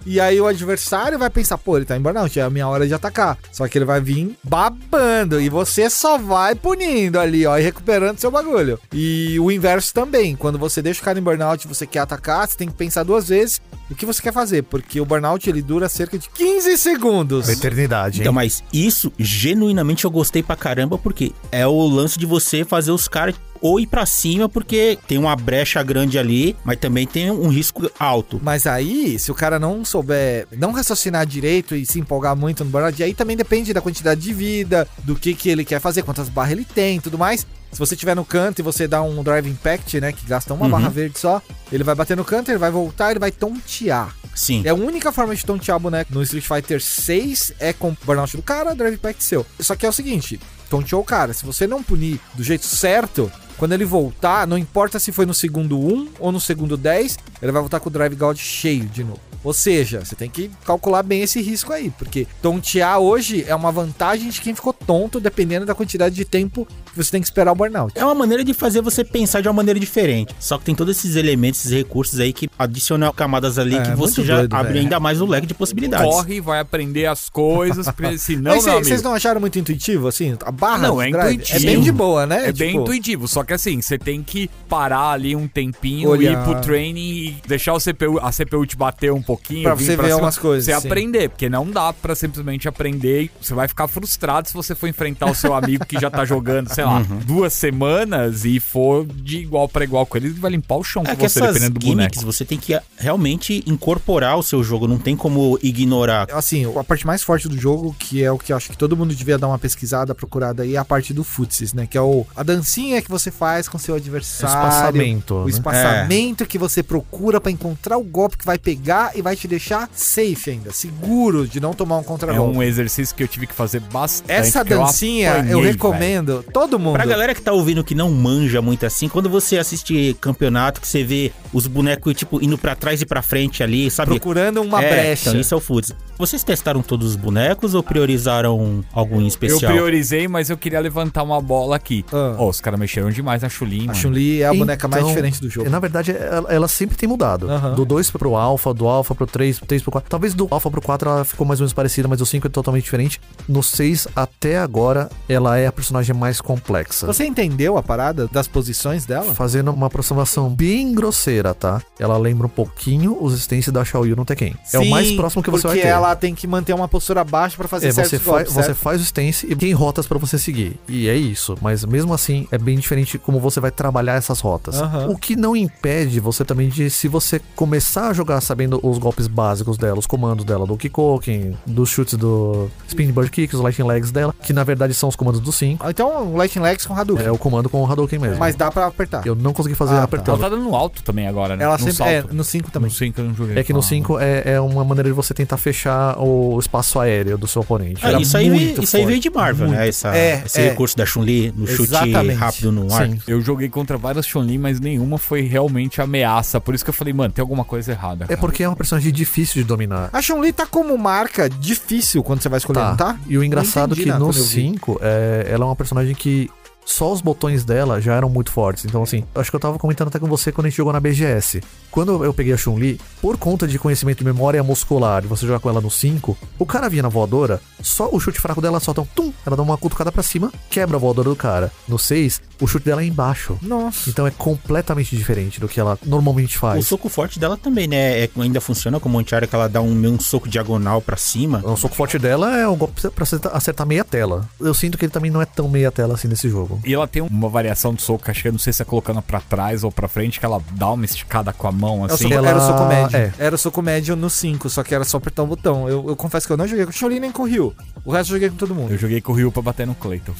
E 0.06 0.20
aí 0.20 0.38
o 0.38 0.46
adversário 0.46 1.18
vai 1.18 1.30
pensar, 1.30 1.56
pô, 1.56 1.76
ele 1.76 1.86
tá 1.86 1.96
em 1.96 2.00
burnout, 2.00 2.38
é 2.38 2.42
a 2.42 2.50
minha 2.50 2.68
hora 2.68 2.86
de 2.86 2.92
atacar. 2.92 3.38
Só 3.50 3.66
que 3.66 3.78
ele 3.78 3.86
vai 3.86 4.00
vir 4.00 4.36
babando 4.44 5.40
e 5.40 5.48
você 5.48 5.88
só 5.88 6.18
vai 6.18 6.54
punindo 6.54 7.18
ali, 7.18 7.46
ó, 7.46 7.56
e 7.56 7.62
recuperando 7.62 8.18
seu 8.18 8.30
bagulho. 8.30 8.78
E 8.92 9.40
o 9.40 9.50
inverso 9.50 9.94
também, 9.94 10.36
quando 10.36 10.58
você 10.58 10.82
deixa 10.82 11.00
o 11.00 11.04
cara 11.04 11.18
em 11.18 11.22
burnout 11.22 11.64
e 11.64 11.68
você 11.68 11.86
quer 11.86 12.00
atacar, 12.00 12.46
você 12.46 12.56
tem 12.56 12.68
que 12.68 12.74
pensar 12.74 13.02
duas 13.02 13.28
vezes 13.28 13.62
o 13.90 13.94
que 13.94 14.06
você 14.06 14.20
quer 14.20 14.32
fazer, 14.32 14.62
porque 14.64 15.00
o 15.00 15.06
burnout 15.06 15.48
ele 15.48 15.62
dura 15.62 15.88
cerca 15.88 16.18
de 16.18 16.28
15 16.28 16.76
segundos. 16.76 17.48
Uma 17.48 17.54
eternidade, 17.54 18.18
hein? 18.18 18.22
Então, 18.22 18.32
mas 18.32 18.62
isso, 18.72 19.12
genuinamente, 19.18 20.04
eu 20.04 20.10
gostei 20.10 20.42
pra 20.42 20.56
caramba, 20.56 20.98
porque 20.98 21.32
é 21.50 21.66
o 21.66 21.86
lance 21.86 22.18
de 22.18 22.26
você 22.26 22.64
fazer 22.64 22.90
os 22.90 23.08
caras 23.08 23.34
ou 23.66 23.80
ir 23.80 23.86
pra 23.86 24.04
cima, 24.04 24.46
porque 24.46 24.98
tem 25.08 25.16
uma 25.16 25.34
brecha 25.34 25.82
grande 25.82 26.18
ali, 26.18 26.54
mas 26.62 26.76
também 26.78 27.06
tem 27.06 27.30
um 27.30 27.48
risco 27.48 27.90
alto. 27.98 28.38
Mas 28.44 28.66
aí, 28.66 29.18
se 29.18 29.30
o 29.30 29.34
cara 29.34 29.58
não 29.58 29.82
souber, 29.86 30.46
não 30.58 30.70
raciocinar 30.70 31.24
direito 31.24 31.74
e 31.74 31.86
se 31.86 31.98
empolgar 31.98 32.36
muito 32.36 32.62
no 32.62 32.68
burnout, 32.70 33.02
aí 33.02 33.14
também 33.14 33.38
depende 33.38 33.72
da 33.72 33.80
quantidade 33.80 34.20
de 34.20 34.34
vida, 34.34 34.86
do 34.98 35.16
que, 35.16 35.32
que 35.32 35.48
ele 35.48 35.64
quer 35.64 35.80
fazer, 35.80 36.02
quantas 36.02 36.28
barras 36.28 36.52
ele 36.52 36.66
tem 36.66 36.98
e 36.98 37.00
tudo 37.00 37.16
mais. 37.16 37.46
Se 37.72 37.78
você 37.78 37.94
estiver 37.94 38.14
no 38.14 38.22
canto 38.24 38.58
e 38.58 38.62
você 38.62 38.86
dá 38.86 39.02
um 39.02 39.22
drive 39.22 39.48
impact, 39.48 39.98
né, 39.98 40.12
que 40.12 40.26
gasta 40.26 40.52
uma 40.52 40.66
Uhum. 40.66 40.70
barra 40.70 40.90
verde 40.90 41.18
só, 41.18 41.40
ele 41.72 41.82
vai 41.82 41.94
bater 41.94 42.18
no 42.18 42.24
canto, 42.24 42.50
ele 42.50 42.58
vai 42.58 42.70
voltar, 42.70 43.12
ele 43.12 43.18
vai 43.18 43.32
tontear. 43.32 44.14
Sim. 44.34 44.60
É 44.66 44.68
a 44.68 44.74
única 44.74 45.10
forma 45.10 45.34
de 45.34 45.42
tontear 45.42 45.78
o 45.78 45.80
boneco 45.80 46.12
no 46.12 46.22
Street 46.22 46.44
Fighter 46.46 46.82
6 46.82 47.54
é 47.58 47.72
com 47.72 47.88
o 47.92 47.96
burnout 48.04 48.36
do 48.36 48.42
cara, 48.42 48.74
drive 48.74 48.94
impact 48.94 49.24
seu. 49.24 49.46
Só 49.58 49.74
que 49.74 49.86
é 49.86 49.88
o 49.88 49.92
seguinte, 49.92 50.38
tonteou 50.68 51.00
o 51.00 51.04
cara, 51.04 51.32
se 51.32 51.46
você 51.46 51.66
não 51.66 51.82
punir 51.82 52.20
do 52.34 52.44
jeito 52.44 52.66
certo, 52.66 53.32
quando 53.56 53.72
ele 53.72 53.84
voltar, 53.84 54.46
não 54.46 54.58
importa 54.58 54.98
se 54.98 55.12
foi 55.12 55.26
no 55.26 55.34
segundo 55.34 55.78
1 55.78 56.08
ou 56.18 56.32
no 56.32 56.40
segundo 56.40 56.76
10, 56.76 57.18
ele 57.40 57.52
vai 57.52 57.60
voltar 57.60 57.80
com 57.80 57.88
o 57.88 57.92
drive 57.92 58.16
god 58.16 58.38
cheio 58.38 58.84
de 58.86 59.04
novo. 59.04 59.20
Ou 59.44 59.52
seja, 59.52 60.02
você 60.02 60.16
tem 60.16 60.30
que 60.30 60.50
calcular 60.64 61.02
bem 61.02 61.20
esse 61.20 61.40
risco 61.42 61.70
aí, 61.70 61.90
porque 61.90 62.26
tontear 62.40 62.98
hoje 62.98 63.44
é 63.46 63.54
uma 63.54 63.70
vantagem 63.70 64.30
de 64.30 64.40
quem 64.40 64.54
ficou 64.54 64.72
tonto, 64.72 65.20
dependendo 65.20 65.66
da 65.66 65.74
quantidade 65.74 66.14
de 66.14 66.24
tempo 66.24 66.66
você 66.96 67.10
tem 67.10 67.20
que 67.20 67.26
esperar 67.26 67.52
o 67.52 67.54
burnout. 67.54 67.92
É 67.98 68.04
uma 68.04 68.14
maneira 68.14 68.42
de 68.44 68.52
fazer 68.54 68.80
você 68.80 69.04
pensar 69.04 69.40
de 69.40 69.48
uma 69.48 69.54
maneira 69.54 69.78
diferente. 69.78 70.34
Só 70.38 70.58
que 70.58 70.64
tem 70.64 70.74
todos 70.74 70.96
esses 70.96 71.16
elementos, 71.16 71.60
esses 71.60 71.72
recursos 71.72 72.20
aí 72.20 72.32
que 72.32 72.48
adicionam 72.58 73.12
camadas 73.12 73.58
ali 73.58 73.76
É, 73.76 73.82
que 73.82 73.90
você 73.90 74.20
muito 74.20 74.24
já 74.24 74.36
doido, 74.38 74.54
abre 74.54 74.72
velho. 74.74 74.80
ainda 74.84 75.00
mais 75.00 75.20
o 75.20 75.26
leque 75.26 75.46
de 75.46 75.54
possibilidades. 75.54 76.06
Corre, 76.06 76.40
vai 76.40 76.60
aprender 76.60 77.06
as 77.06 77.28
coisas, 77.28 77.86
senão, 78.18 78.54
Mas 78.54 78.64
meu 78.64 78.82
vocês 78.84 79.02
não 79.02 79.14
acharam 79.14 79.40
muito 79.40 79.58
intuitivo, 79.58 80.08
assim? 80.08 80.36
A 80.44 80.50
barra 80.52 80.78
Não, 80.88 81.02
é 81.02 81.10
drive 81.10 81.34
intuitivo. 81.34 81.58
É 81.58 81.60
bem 81.66 81.80
de 81.80 81.92
boa, 81.92 82.26
né? 82.26 82.48
É 82.48 82.52
bem 82.52 82.70
Tipo, 82.70 82.82
intuitivo, 82.82 83.28
só 83.28 83.44
que 83.44 83.52
assim, 83.52 83.80
você 83.80 83.98
tem 83.98 84.22
que 84.22 84.48
parar 84.68 85.10
ali 85.10 85.34
um 85.36 85.46
tempinho, 85.46 86.10
Olhar. 86.10 86.32
ir 86.32 86.44
pro 86.44 86.60
training 86.60 87.00
e 87.16 87.36
deixar 87.46 87.74
o 87.74 87.78
CPU, 87.80 88.18
a 88.20 88.30
CPU 88.32 88.66
te 88.66 88.76
bater 88.76 89.12
um 89.12 89.22
pouquinho. 89.22 89.62
Pra 89.62 89.74
vir 89.74 89.84
você 89.86 89.96
ver 89.96 90.04
cima, 90.08 90.16
umas 90.18 90.38
coisas, 90.38 90.64
Você 90.64 90.80
sim. 90.80 90.86
aprender, 90.86 91.28
porque 91.28 91.48
não 91.48 91.70
dá 91.70 91.92
pra 91.92 92.14
simplesmente 92.14 92.68
aprender. 92.68 93.22
e 93.24 93.30
Você 93.40 93.54
vai 93.54 93.68
ficar 93.68 93.86
frustrado 93.88 94.48
se 94.48 94.54
você 94.54 94.74
for 94.74 94.88
enfrentar 94.88 95.30
o 95.30 95.34
seu 95.34 95.54
amigo 95.54 95.84
que 95.86 95.98
já 96.00 96.10
tá 96.10 96.24
jogando, 96.24 96.72
sei 96.74 96.83
lá, 96.84 96.98
Uhum. 96.98 97.18
duas 97.24 97.52
semanas 97.52 98.44
e 98.44 98.60
for 98.60 99.06
de 99.06 99.38
igual 99.38 99.68
pra 99.68 99.84
igual 99.84 100.06
com 100.06 100.16
ele, 100.16 100.28
ele 100.28 100.40
vai 100.40 100.50
limpar 100.50 100.76
o 100.76 100.84
chão 100.84 101.02
É 101.02 101.10
com 101.10 101.16
que 101.16 101.28
você, 101.28 101.38
essas 101.40 101.54
dependendo 101.54 101.78
do 101.78 101.84
gimmicks 101.86 102.18
boneco. 102.20 102.32
você 102.32 102.44
tem 102.44 102.58
que 102.58 102.78
realmente 102.96 103.62
incorporar 103.66 104.38
o 104.38 104.42
seu 104.42 104.62
jogo, 104.62 104.86
não 104.88 104.98
tem 104.98 105.16
como 105.16 105.58
ignorar. 105.62 106.26
Assim, 106.32 106.64
a 106.78 106.84
parte 106.84 107.06
mais 107.06 107.22
forte 107.22 107.48
do 107.48 107.58
jogo, 107.58 107.94
que 107.98 108.22
é 108.22 108.30
o 108.30 108.38
que 108.38 108.52
eu 108.52 108.56
acho 108.56 108.70
que 108.70 108.76
todo 108.76 108.96
mundo 108.96 109.14
devia 109.14 109.38
dar 109.38 109.48
uma 109.48 109.58
pesquisada, 109.58 110.14
procurada 110.14 110.62
aí, 110.62 110.74
é 110.76 110.78
a 110.78 110.84
parte 110.84 111.12
do 111.12 111.22
futsis, 111.24 111.72
né? 111.72 111.86
Que 111.86 111.96
é 111.98 112.00
o, 112.00 112.26
a 112.36 112.42
dancinha 112.42 113.00
que 113.02 113.10
você 113.10 113.30
faz 113.30 113.68
com 113.68 113.78
seu 113.78 113.94
adversário. 113.94 114.54
Espaçamento, 114.54 115.34
O 115.34 115.44
né? 115.44 115.50
espaçamento 115.50 116.46
que 116.46 116.58
você 116.58 116.82
procura 116.82 117.40
pra 117.40 117.50
encontrar 117.50 117.96
o 117.98 118.02
golpe 118.04 118.36
que 118.38 118.44
vai 118.46 118.58
pegar 118.58 119.12
e 119.16 119.22
vai 119.22 119.36
te 119.36 119.46
deixar 119.48 119.88
safe 119.94 120.50
ainda, 120.50 120.72
seguro 120.72 121.46
de 121.46 121.60
não 121.60 121.72
tomar 121.72 121.96
um 121.98 122.00
É 122.00 122.04
contra-golpe. 122.04 122.56
um 122.56 122.62
exercício 122.62 123.14
que 123.14 123.22
eu 123.22 123.28
tive 123.28 123.46
que 123.46 123.54
fazer 123.54 123.80
bastante. 123.80 124.30
Essa 124.32 124.60
eu 124.60 124.64
dancinha 124.64 125.28
eu, 125.28 125.32
apanhei, 125.34 125.54
velho. 125.54 125.66
recomendo 125.72 126.44
todo 126.52 126.73
mundo. 126.78 126.94
Pra 126.94 127.06
galera 127.06 127.34
que 127.34 127.42
tá 127.42 127.52
ouvindo 127.52 127.82
que 127.84 127.94
não 127.94 128.10
manja 128.10 128.60
muito 128.62 128.84
assim, 128.86 129.08
quando 129.08 129.28
você 129.28 129.58
assiste 129.58 130.16
campeonato, 130.20 130.80
que 130.80 130.88
você 130.88 131.02
vê 131.04 131.32
os 131.52 131.66
bonecos, 131.66 132.14
tipo, 132.14 132.42
indo 132.42 132.56
pra 132.58 132.74
trás 132.74 133.00
e 133.02 133.06
pra 133.06 133.22
frente 133.22 133.62
ali, 133.62 133.90
sabe? 133.90 134.10
Procurando 134.10 134.60
uma 134.62 134.82
é, 134.82 134.88
brecha. 134.88 135.30
Então, 135.30 135.40
isso 135.40 135.54
é 135.54 135.56
o 135.56 135.60
Foods. 135.60 135.92
Vocês 136.18 136.44
testaram 136.44 136.82
todos 136.82 137.08
os 137.10 137.16
bonecos 137.16 137.74
ou 137.74 137.82
priorizaram 137.82 138.84
algum 138.92 139.18
em 139.18 139.22
Eu 139.22 139.28
especial? 139.28 139.72
priorizei, 139.72 140.28
mas 140.28 140.50
eu 140.50 140.56
queria 140.56 140.80
levantar 140.80 141.22
uma 141.22 141.40
bola 141.40 141.76
aqui. 141.76 142.04
Ah. 142.12 142.36
Ó, 142.38 142.48
os 142.48 142.60
caras 142.60 142.78
mexeram 142.78 143.10
demais 143.10 143.42
na 143.42 143.48
Chulin, 143.48 143.84
A 143.84 143.86
mano. 143.86 143.94
Chun-Li 143.98 144.42
é 144.42 144.46
a 144.46 144.54
boneca 144.54 144.86
mais 144.86 145.02
Então, 145.02 145.14
diferente 145.14 145.40
do 145.40 145.50
jogo. 145.50 145.68
Na 145.68 145.80
verdade, 145.80 146.12
ela, 146.12 146.52
ela 146.52 146.68
sempre 146.68 146.96
tem 146.96 147.08
mudado. 147.08 147.50
Aham. 147.50 147.74
Do 147.74 147.84
2 147.84 148.10
pro 148.12 148.36
Alpha, 148.36 148.72
do 148.72 148.86
Alpha 148.86 149.14
pro 149.14 149.26
3, 149.26 149.58
do 149.58 149.66
3 149.66 149.82
pro 149.82 149.90
4. 149.92 150.08
Talvez 150.08 150.34
do 150.34 150.46
Alpha 150.50 150.70
pro 150.70 150.80
4 150.80 151.08
ela 151.08 151.24
ficou 151.24 151.46
mais 151.46 151.60
ou 151.60 151.64
menos 151.64 151.72
parecida, 151.72 152.06
mas 152.06 152.20
o 152.20 152.26
5 152.26 152.46
é 152.46 152.50
totalmente 152.50 152.84
diferente. 152.84 153.20
No 153.48 153.62
6, 153.62 154.08
até 154.14 154.58
agora, 154.58 155.10
ela 155.28 155.58
é 155.58 155.66
a 155.66 155.72
personagem 155.72 156.14
mais 156.14 156.40
complexa. 156.64 157.06
Você 157.06 157.24
entendeu 157.26 157.76
a 157.76 157.82
parada 157.82 158.26
das 158.32 158.48
posições 158.48 159.04
dela? 159.04 159.34
Fazendo 159.34 159.70
uma 159.70 159.86
aproximação 159.86 160.48
bem 160.48 160.94
grosseira, 160.94 161.54
tá? 161.54 161.82
Ela 161.98 162.16
lembra 162.16 162.46
um 162.46 162.50
pouquinho 162.50 163.16
os 163.20 163.32
existências 163.34 163.72
da 163.72 163.84
Xiaoyu 163.84 164.16
no 164.16 164.24
Tekken. 164.24 164.54
é 164.72 164.78
o 164.78 164.86
mais 164.88 165.08
Sim, 165.08 165.16
próximo 165.16 165.42
que 165.42 165.50
você 165.50 165.66
vai 165.66 165.76
Porque 165.76 165.86
ter. 165.86 165.92
ela 165.92 166.16
tem 166.16 166.34
que 166.34 166.46
manter 166.46 166.72
uma 166.72 166.88
postura 166.88 167.22
baixa 167.22 167.56
pra 167.56 167.68
fazer 167.68 167.88
É, 167.88 167.92
você, 167.92 168.18
faz, 168.18 168.48
golpes, 168.48 168.52
você 168.52 168.74
faz 168.74 169.00
o 169.00 169.04
stance 169.04 169.46
e 169.48 169.54
tem 169.54 169.72
rotas 169.72 170.06
pra 170.06 170.18
você 170.18 170.38
seguir. 170.38 170.78
E 170.88 171.08
é 171.08 171.16
isso. 171.16 171.56
Mas 171.60 171.84
mesmo 171.84 172.14
assim, 172.14 172.48
é 172.50 172.56
bem 172.58 172.78
diferente 172.78 173.18
como 173.18 173.38
você 173.38 173.60
vai 173.60 173.70
trabalhar 173.70 174.14
essas 174.14 174.40
rotas. 174.40 174.80
Aham. 174.80 175.08
O 175.10 175.18
que 175.18 175.36
não 175.36 175.54
impede 175.54 176.18
você 176.20 176.44
também 176.44 176.68
de, 176.68 176.88
se 176.90 177.08
você 177.08 177.40
começar 177.54 178.08
a 178.08 178.12
jogar 178.12 178.40
sabendo 178.40 178.80
os 178.82 178.98
golpes 178.98 179.26
básicos 179.26 179.76
dela, 179.76 179.98
os 179.98 180.06
comandos 180.06 180.44
dela, 180.44 180.66
do 180.66 180.76
Kikoken, 180.76 181.56
dos 181.66 181.90
chutes 181.90 182.14
do 182.14 182.70
Spin 182.88 183.10
Bird 183.12 183.30
Kicks, 183.30 183.54
os 183.54 183.60
Lightning 183.60 183.88
Legs 183.88 184.10
dela, 184.10 184.34
que 184.42 184.52
na 184.52 184.64
verdade 184.64 184.94
são 184.94 185.08
os 185.08 185.16
comandos 185.16 185.40
do 185.40 185.52
5. 185.52 185.84
Ah, 185.86 185.90
Então, 185.90 186.32
o 186.32 186.36
Legs 186.62 186.86
com 186.86 186.94
Hadouken. 186.94 187.26
É 187.26 187.30
o 187.30 187.38
comando 187.38 187.68
com 187.68 187.82
o 187.82 187.90
Hadouken 187.90 188.18
mesmo. 188.18 188.38
Mas 188.38 188.54
dá 188.54 188.70
pra 188.70 188.86
apertar. 188.86 189.26
eu 189.26 189.34
não 189.34 189.52
consegui 189.52 189.74
fazer 189.74 189.92
Ah, 189.92 189.94
tá. 189.94 189.98
Ela 189.98 190.04
apertando. 190.04 190.40
tá 190.40 190.48
dando 190.48 190.74
alto 190.74 191.02
também 191.02 191.26
agora, 191.28 191.56
né? 191.56 191.64
Ela 191.64 191.74
No 191.74 191.78
sempre... 191.78 191.94
salto. 191.94 192.10
É, 192.10 192.24
no 192.32 192.44
5 192.44 192.70
também. 192.70 192.88
No 192.90 192.94
5 192.94 193.20
eu 193.20 193.24
não 193.26 193.34
joguei. 193.34 193.58
É 193.58 193.64
que 193.64 193.72
no 193.72 193.78
Ah. 193.80 193.82
5 193.82 194.18
é, 194.18 194.42
é 194.54 194.60
uma 194.60 194.84
maneira 194.84 195.08
de 195.08 195.14
você 195.14 195.32
tentar 195.34 195.56
fechar 195.56 196.18
o 196.18 196.58
espaço 196.58 196.98
aéreo 197.00 197.36
do 197.38 197.46
seu 197.46 197.62
oponente. 197.62 198.00
Ah, 198.04 198.12
isso 198.20 198.36
aí, 198.36 198.48
veio, 198.50 198.62
muito 198.62 198.82
isso 198.82 198.96
aí 198.96 199.04
veio 199.06 199.20
de 199.20 199.30
Marvel, 199.30 199.68
né? 199.68 199.88
Essa, 199.88 200.16
É, 200.16 200.42
esse 200.44 200.60
é. 200.60 200.68
recurso 200.70 200.96
da 200.96 201.04
Chun-Li 201.06 201.52
no 201.56 201.66
chute 201.66 201.82
Exatamente. 201.84 202.34
rápido 202.38 202.72
no 202.72 202.92
ar. 202.94 203.06
Sim. 203.08 203.18
Eu 203.26 203.40
joguei 203.40 203.68
contra 203.68 203.96
várias 203.98 204.26
Chun-Li, 204.26 204.58
mas 204.58 204.80
nenhuma 204.80 205.18
foi 205.18 205.42
realmente 205.42 206.00
ameaça. 206.00 206.60
Por 206.60 206.74
isso 206.74 206.84
que 206.84 206.90
eu 206.90 206.94
falei, 206.94 207.12
mano, 207.12 207.32
tem 207.32 207.42
alguma 207.42 207.64
coisa 207.64 207.92
errada. 207.92 208.24
É 208.24 208.28
cara. 208.28 208.40
porque 208.40 208.62
é 208.62 208.68
uma 208.68 208.76
personagem 208.76 209.12
difícil 209.12 209.62
de 209.62 209.68
dominar. 209.68 210.10
A 210.12 210.20
Chun-Li 210.22 210.52
tá 210.52 210.66
como 210.66 210.96
marca 210.98 211.48
difícil 211.48 212.22
quando 212.22 212.40
você 212.42 212.48
vai 212.48 212.58
escolher, 212.58 212.80
não 212.80 212.96
tá? 212.96 213.16
E 213.26 213.36
o 213.38 213.44
engraçado 213.44 213.92
é 213.94 213.96
que 213.96 214.06
no 214.06 214.12
quando 214.12 214.26
eu 214.38 214.44
vi. 214.44 214.50
5, 214.50 214.98
é, 215.02 215.46
ela 215.50 215.64
é 215.64 215.66
uma 215.66 215.76
personagem 215.76 216.14
que 216.14 216.43
só 216.84 217.12
os 217.12 217.20
botões 217.20 217.64
dela 217.64 218.00
já 218.00 218.14
eram 218.14 218.28
muito 218.28 218.50
fortes. 218.52 218.84
Então, 218.84 219.02
assim, 219.02 219.24
acho 219.34 219.50
que 219.50 219.56
eu 219.56 219.60
tava 219.60 219.78
comentando 219.78 220.08
até 220.08 220.18
com 220.18 220.26
você 220.26 220.52
quando 220.52 220.66
a 220.66 220.68
gente 220.70 220.76
jogou 220.76 220.92
na 220.92 221.00
BGS. 221.00 221.62
Quando 221.90 222.24
eu 222.24 222.34
peguei 222.34 222.52
a 222.52 222.56
Chun-Li, 222.56 223.00
por 223.22 223.36
conta 223.38 223.66
de 223.66 223.78
conhecimento 223.78 224.18
de 224.18 224.24
memória 224.24 224.62
muscular, 224.62 225.24
e 225.24 225.28
você 225.28 225.46
jogar 225.46 225.60
com 225.60 225.68
ela 225.70 225.80
no 225.80 225.90
5, 225.90 226.36
o 226.58 226.66
cara 226.66 226.88
vinha 226.88 227.02
na 227.02 227.08
voadora, 227.08 227.60
só 227.80 228.08
o 228.12 228.18
chute 228.20 228.40
fraco 228.40 228.60
dela 228.60 228.80
solta 228.80 229.00
um 229.00 229.06
tum, 229.06 229.32
ela 229.46 229.56
dá 229.56 229.62
uma 229.62 229.78
cutucada 229.78 230.10
pra 230.12 230.22
cima, 230.22 230.52
quebra 230.68 230.96
a 230.96 231.00
voadora 231.00 231.28
do 231.30 231.36
cara. 231.36 231.70
No 231.88 231.98
6, 231.98 232.40
o 232.60 232.66
chute 232.66 232.84
dela 232.84 233.02
é 233.02 233.06
embaixo. 233.06 233.56
Nossa. 233.62 234.10
Então 234.10 234.26
é 234.26 234.30
completamente 234.30 235.16
diferente 235.16 235.60
do 235.60 235.68
que 235.68 235.78
ela 235.80 235.98
normalmente 236.04 236.56
O 236.56 236.60
faz. 236.60 236.86
soco 236.86 237.08
forte 237.08 237.38
dela 237.38 237.56
também, 237.56 237.86
né? 237.86 238.24
É- 238.24 238.30
ainda 238.38 238.60
funciona 238.60 238.98
como 239.00 239.18
antiárea 239.18 239.46
que 239.48 239.54
ela 239.54 239.68
dá 239.68 239.80
um, 239.80 239.92
um 240.06 240.18
soco 240.20 240.48
diagonal 240.48 241.00
pra 241.00 241.16
cima. 241.16 241.62
O 241.64 241.76
soco 241.76 241.94
forte 241.94 242.18
dela 242.18 242.56
é 242.58 242.66
um 242.68 242.76
golpe 242.76 243.00
pra 243.10 243.24
acertar 243.52 243.86
meia 243.86 244.04
tela. 244.04 244.48
Eu 244.60 244.74
sinto 244.74 244.98
que 244.98 245.04
ele 245.04 245.12
também 245.12 245.30
não 245.30 245.40
é 245.40 245.46
tão 245.46 245.68
meia 245.68 245.90
tela 245.92 246.14
assim 246.14 246.26
nesse 246.28 246.48
jogo. 246.48 246.73
E 246.84 246.94
ela 246.94 247.06
tem 247.06 247.22
uma 247.22 247.48
variação 247.48 247.94
de 247.94 248.02
soco, 248.02 248.30
acho 248.30 248.42
que 248.42 248.48
eu 248.48 248.52
não 248.52 248.58
sei 248.58 248.72
se 248.72 248.82
é 248.82 248.84
colocando 248.84 249.20
pra 249.22 249.40
trás 249.40 249.84
ou 249.84 249.92
pra 249.92 250.08
frente, 250.08 250.38
que 250.40 250.46
ela 250.46 250.60
dá 250.72 250.90
uma 250.92 251.04
esticada 251.04 251.52
com 251.52 251.66
a 251.68 251.72
mão, 251.72 252.02
É 252.02 252.12
assim. 252.12 252.24
soco- 252.24 252.34
ela- 252.34 252.48
Era 252.48 252.58
o 252.58 252.66
soco 252.66 252.84
médio. 252.86 253.16
é. 253.16 253.32
Era 253.38 253.54
o 253.54 253.58
soco 253.58 253.82
médio 253.82 254.16
no 254.16 254.30
5, 254.30 254.68
só 254.70 254.82
que 254.82 254.94
era 254.94 255.04
só 255.04 255.16
apertar 255.18 255.42
um 255.42 255.46
botão. 255.46 255.88
Eu, 255.88 256.04
eu 256.08 256.16
confesso 256.16 256.46
que 256.46 256.52
eu 256.52 256.56
não 256.56 256.66
joguei 256.66 256.84
com 256.84 256.90
o 256.90 256.94
Chun-Li 256.94 257.20
nem 257.20 257.30
com 257.32 257.42
o 257.42 257.46
Ryu. 257.46 257.74
O 258.04 258.12
resto 258.12 258.30
eu 258.30 258.36
joguei 258.36 258.50
com 258.50 258.56
todo 258.56 258.74
mundo. 258.74 258.92
Eu 258.92 258.98
joguei 258.98 259.20
com 259.20 259.32
o 259.32 259.34
Ryu 259.34 259.50
pra 259.52 259.62
bater 259.62 259.86
no 259.86 259.94
Clayton. 259.94 260.32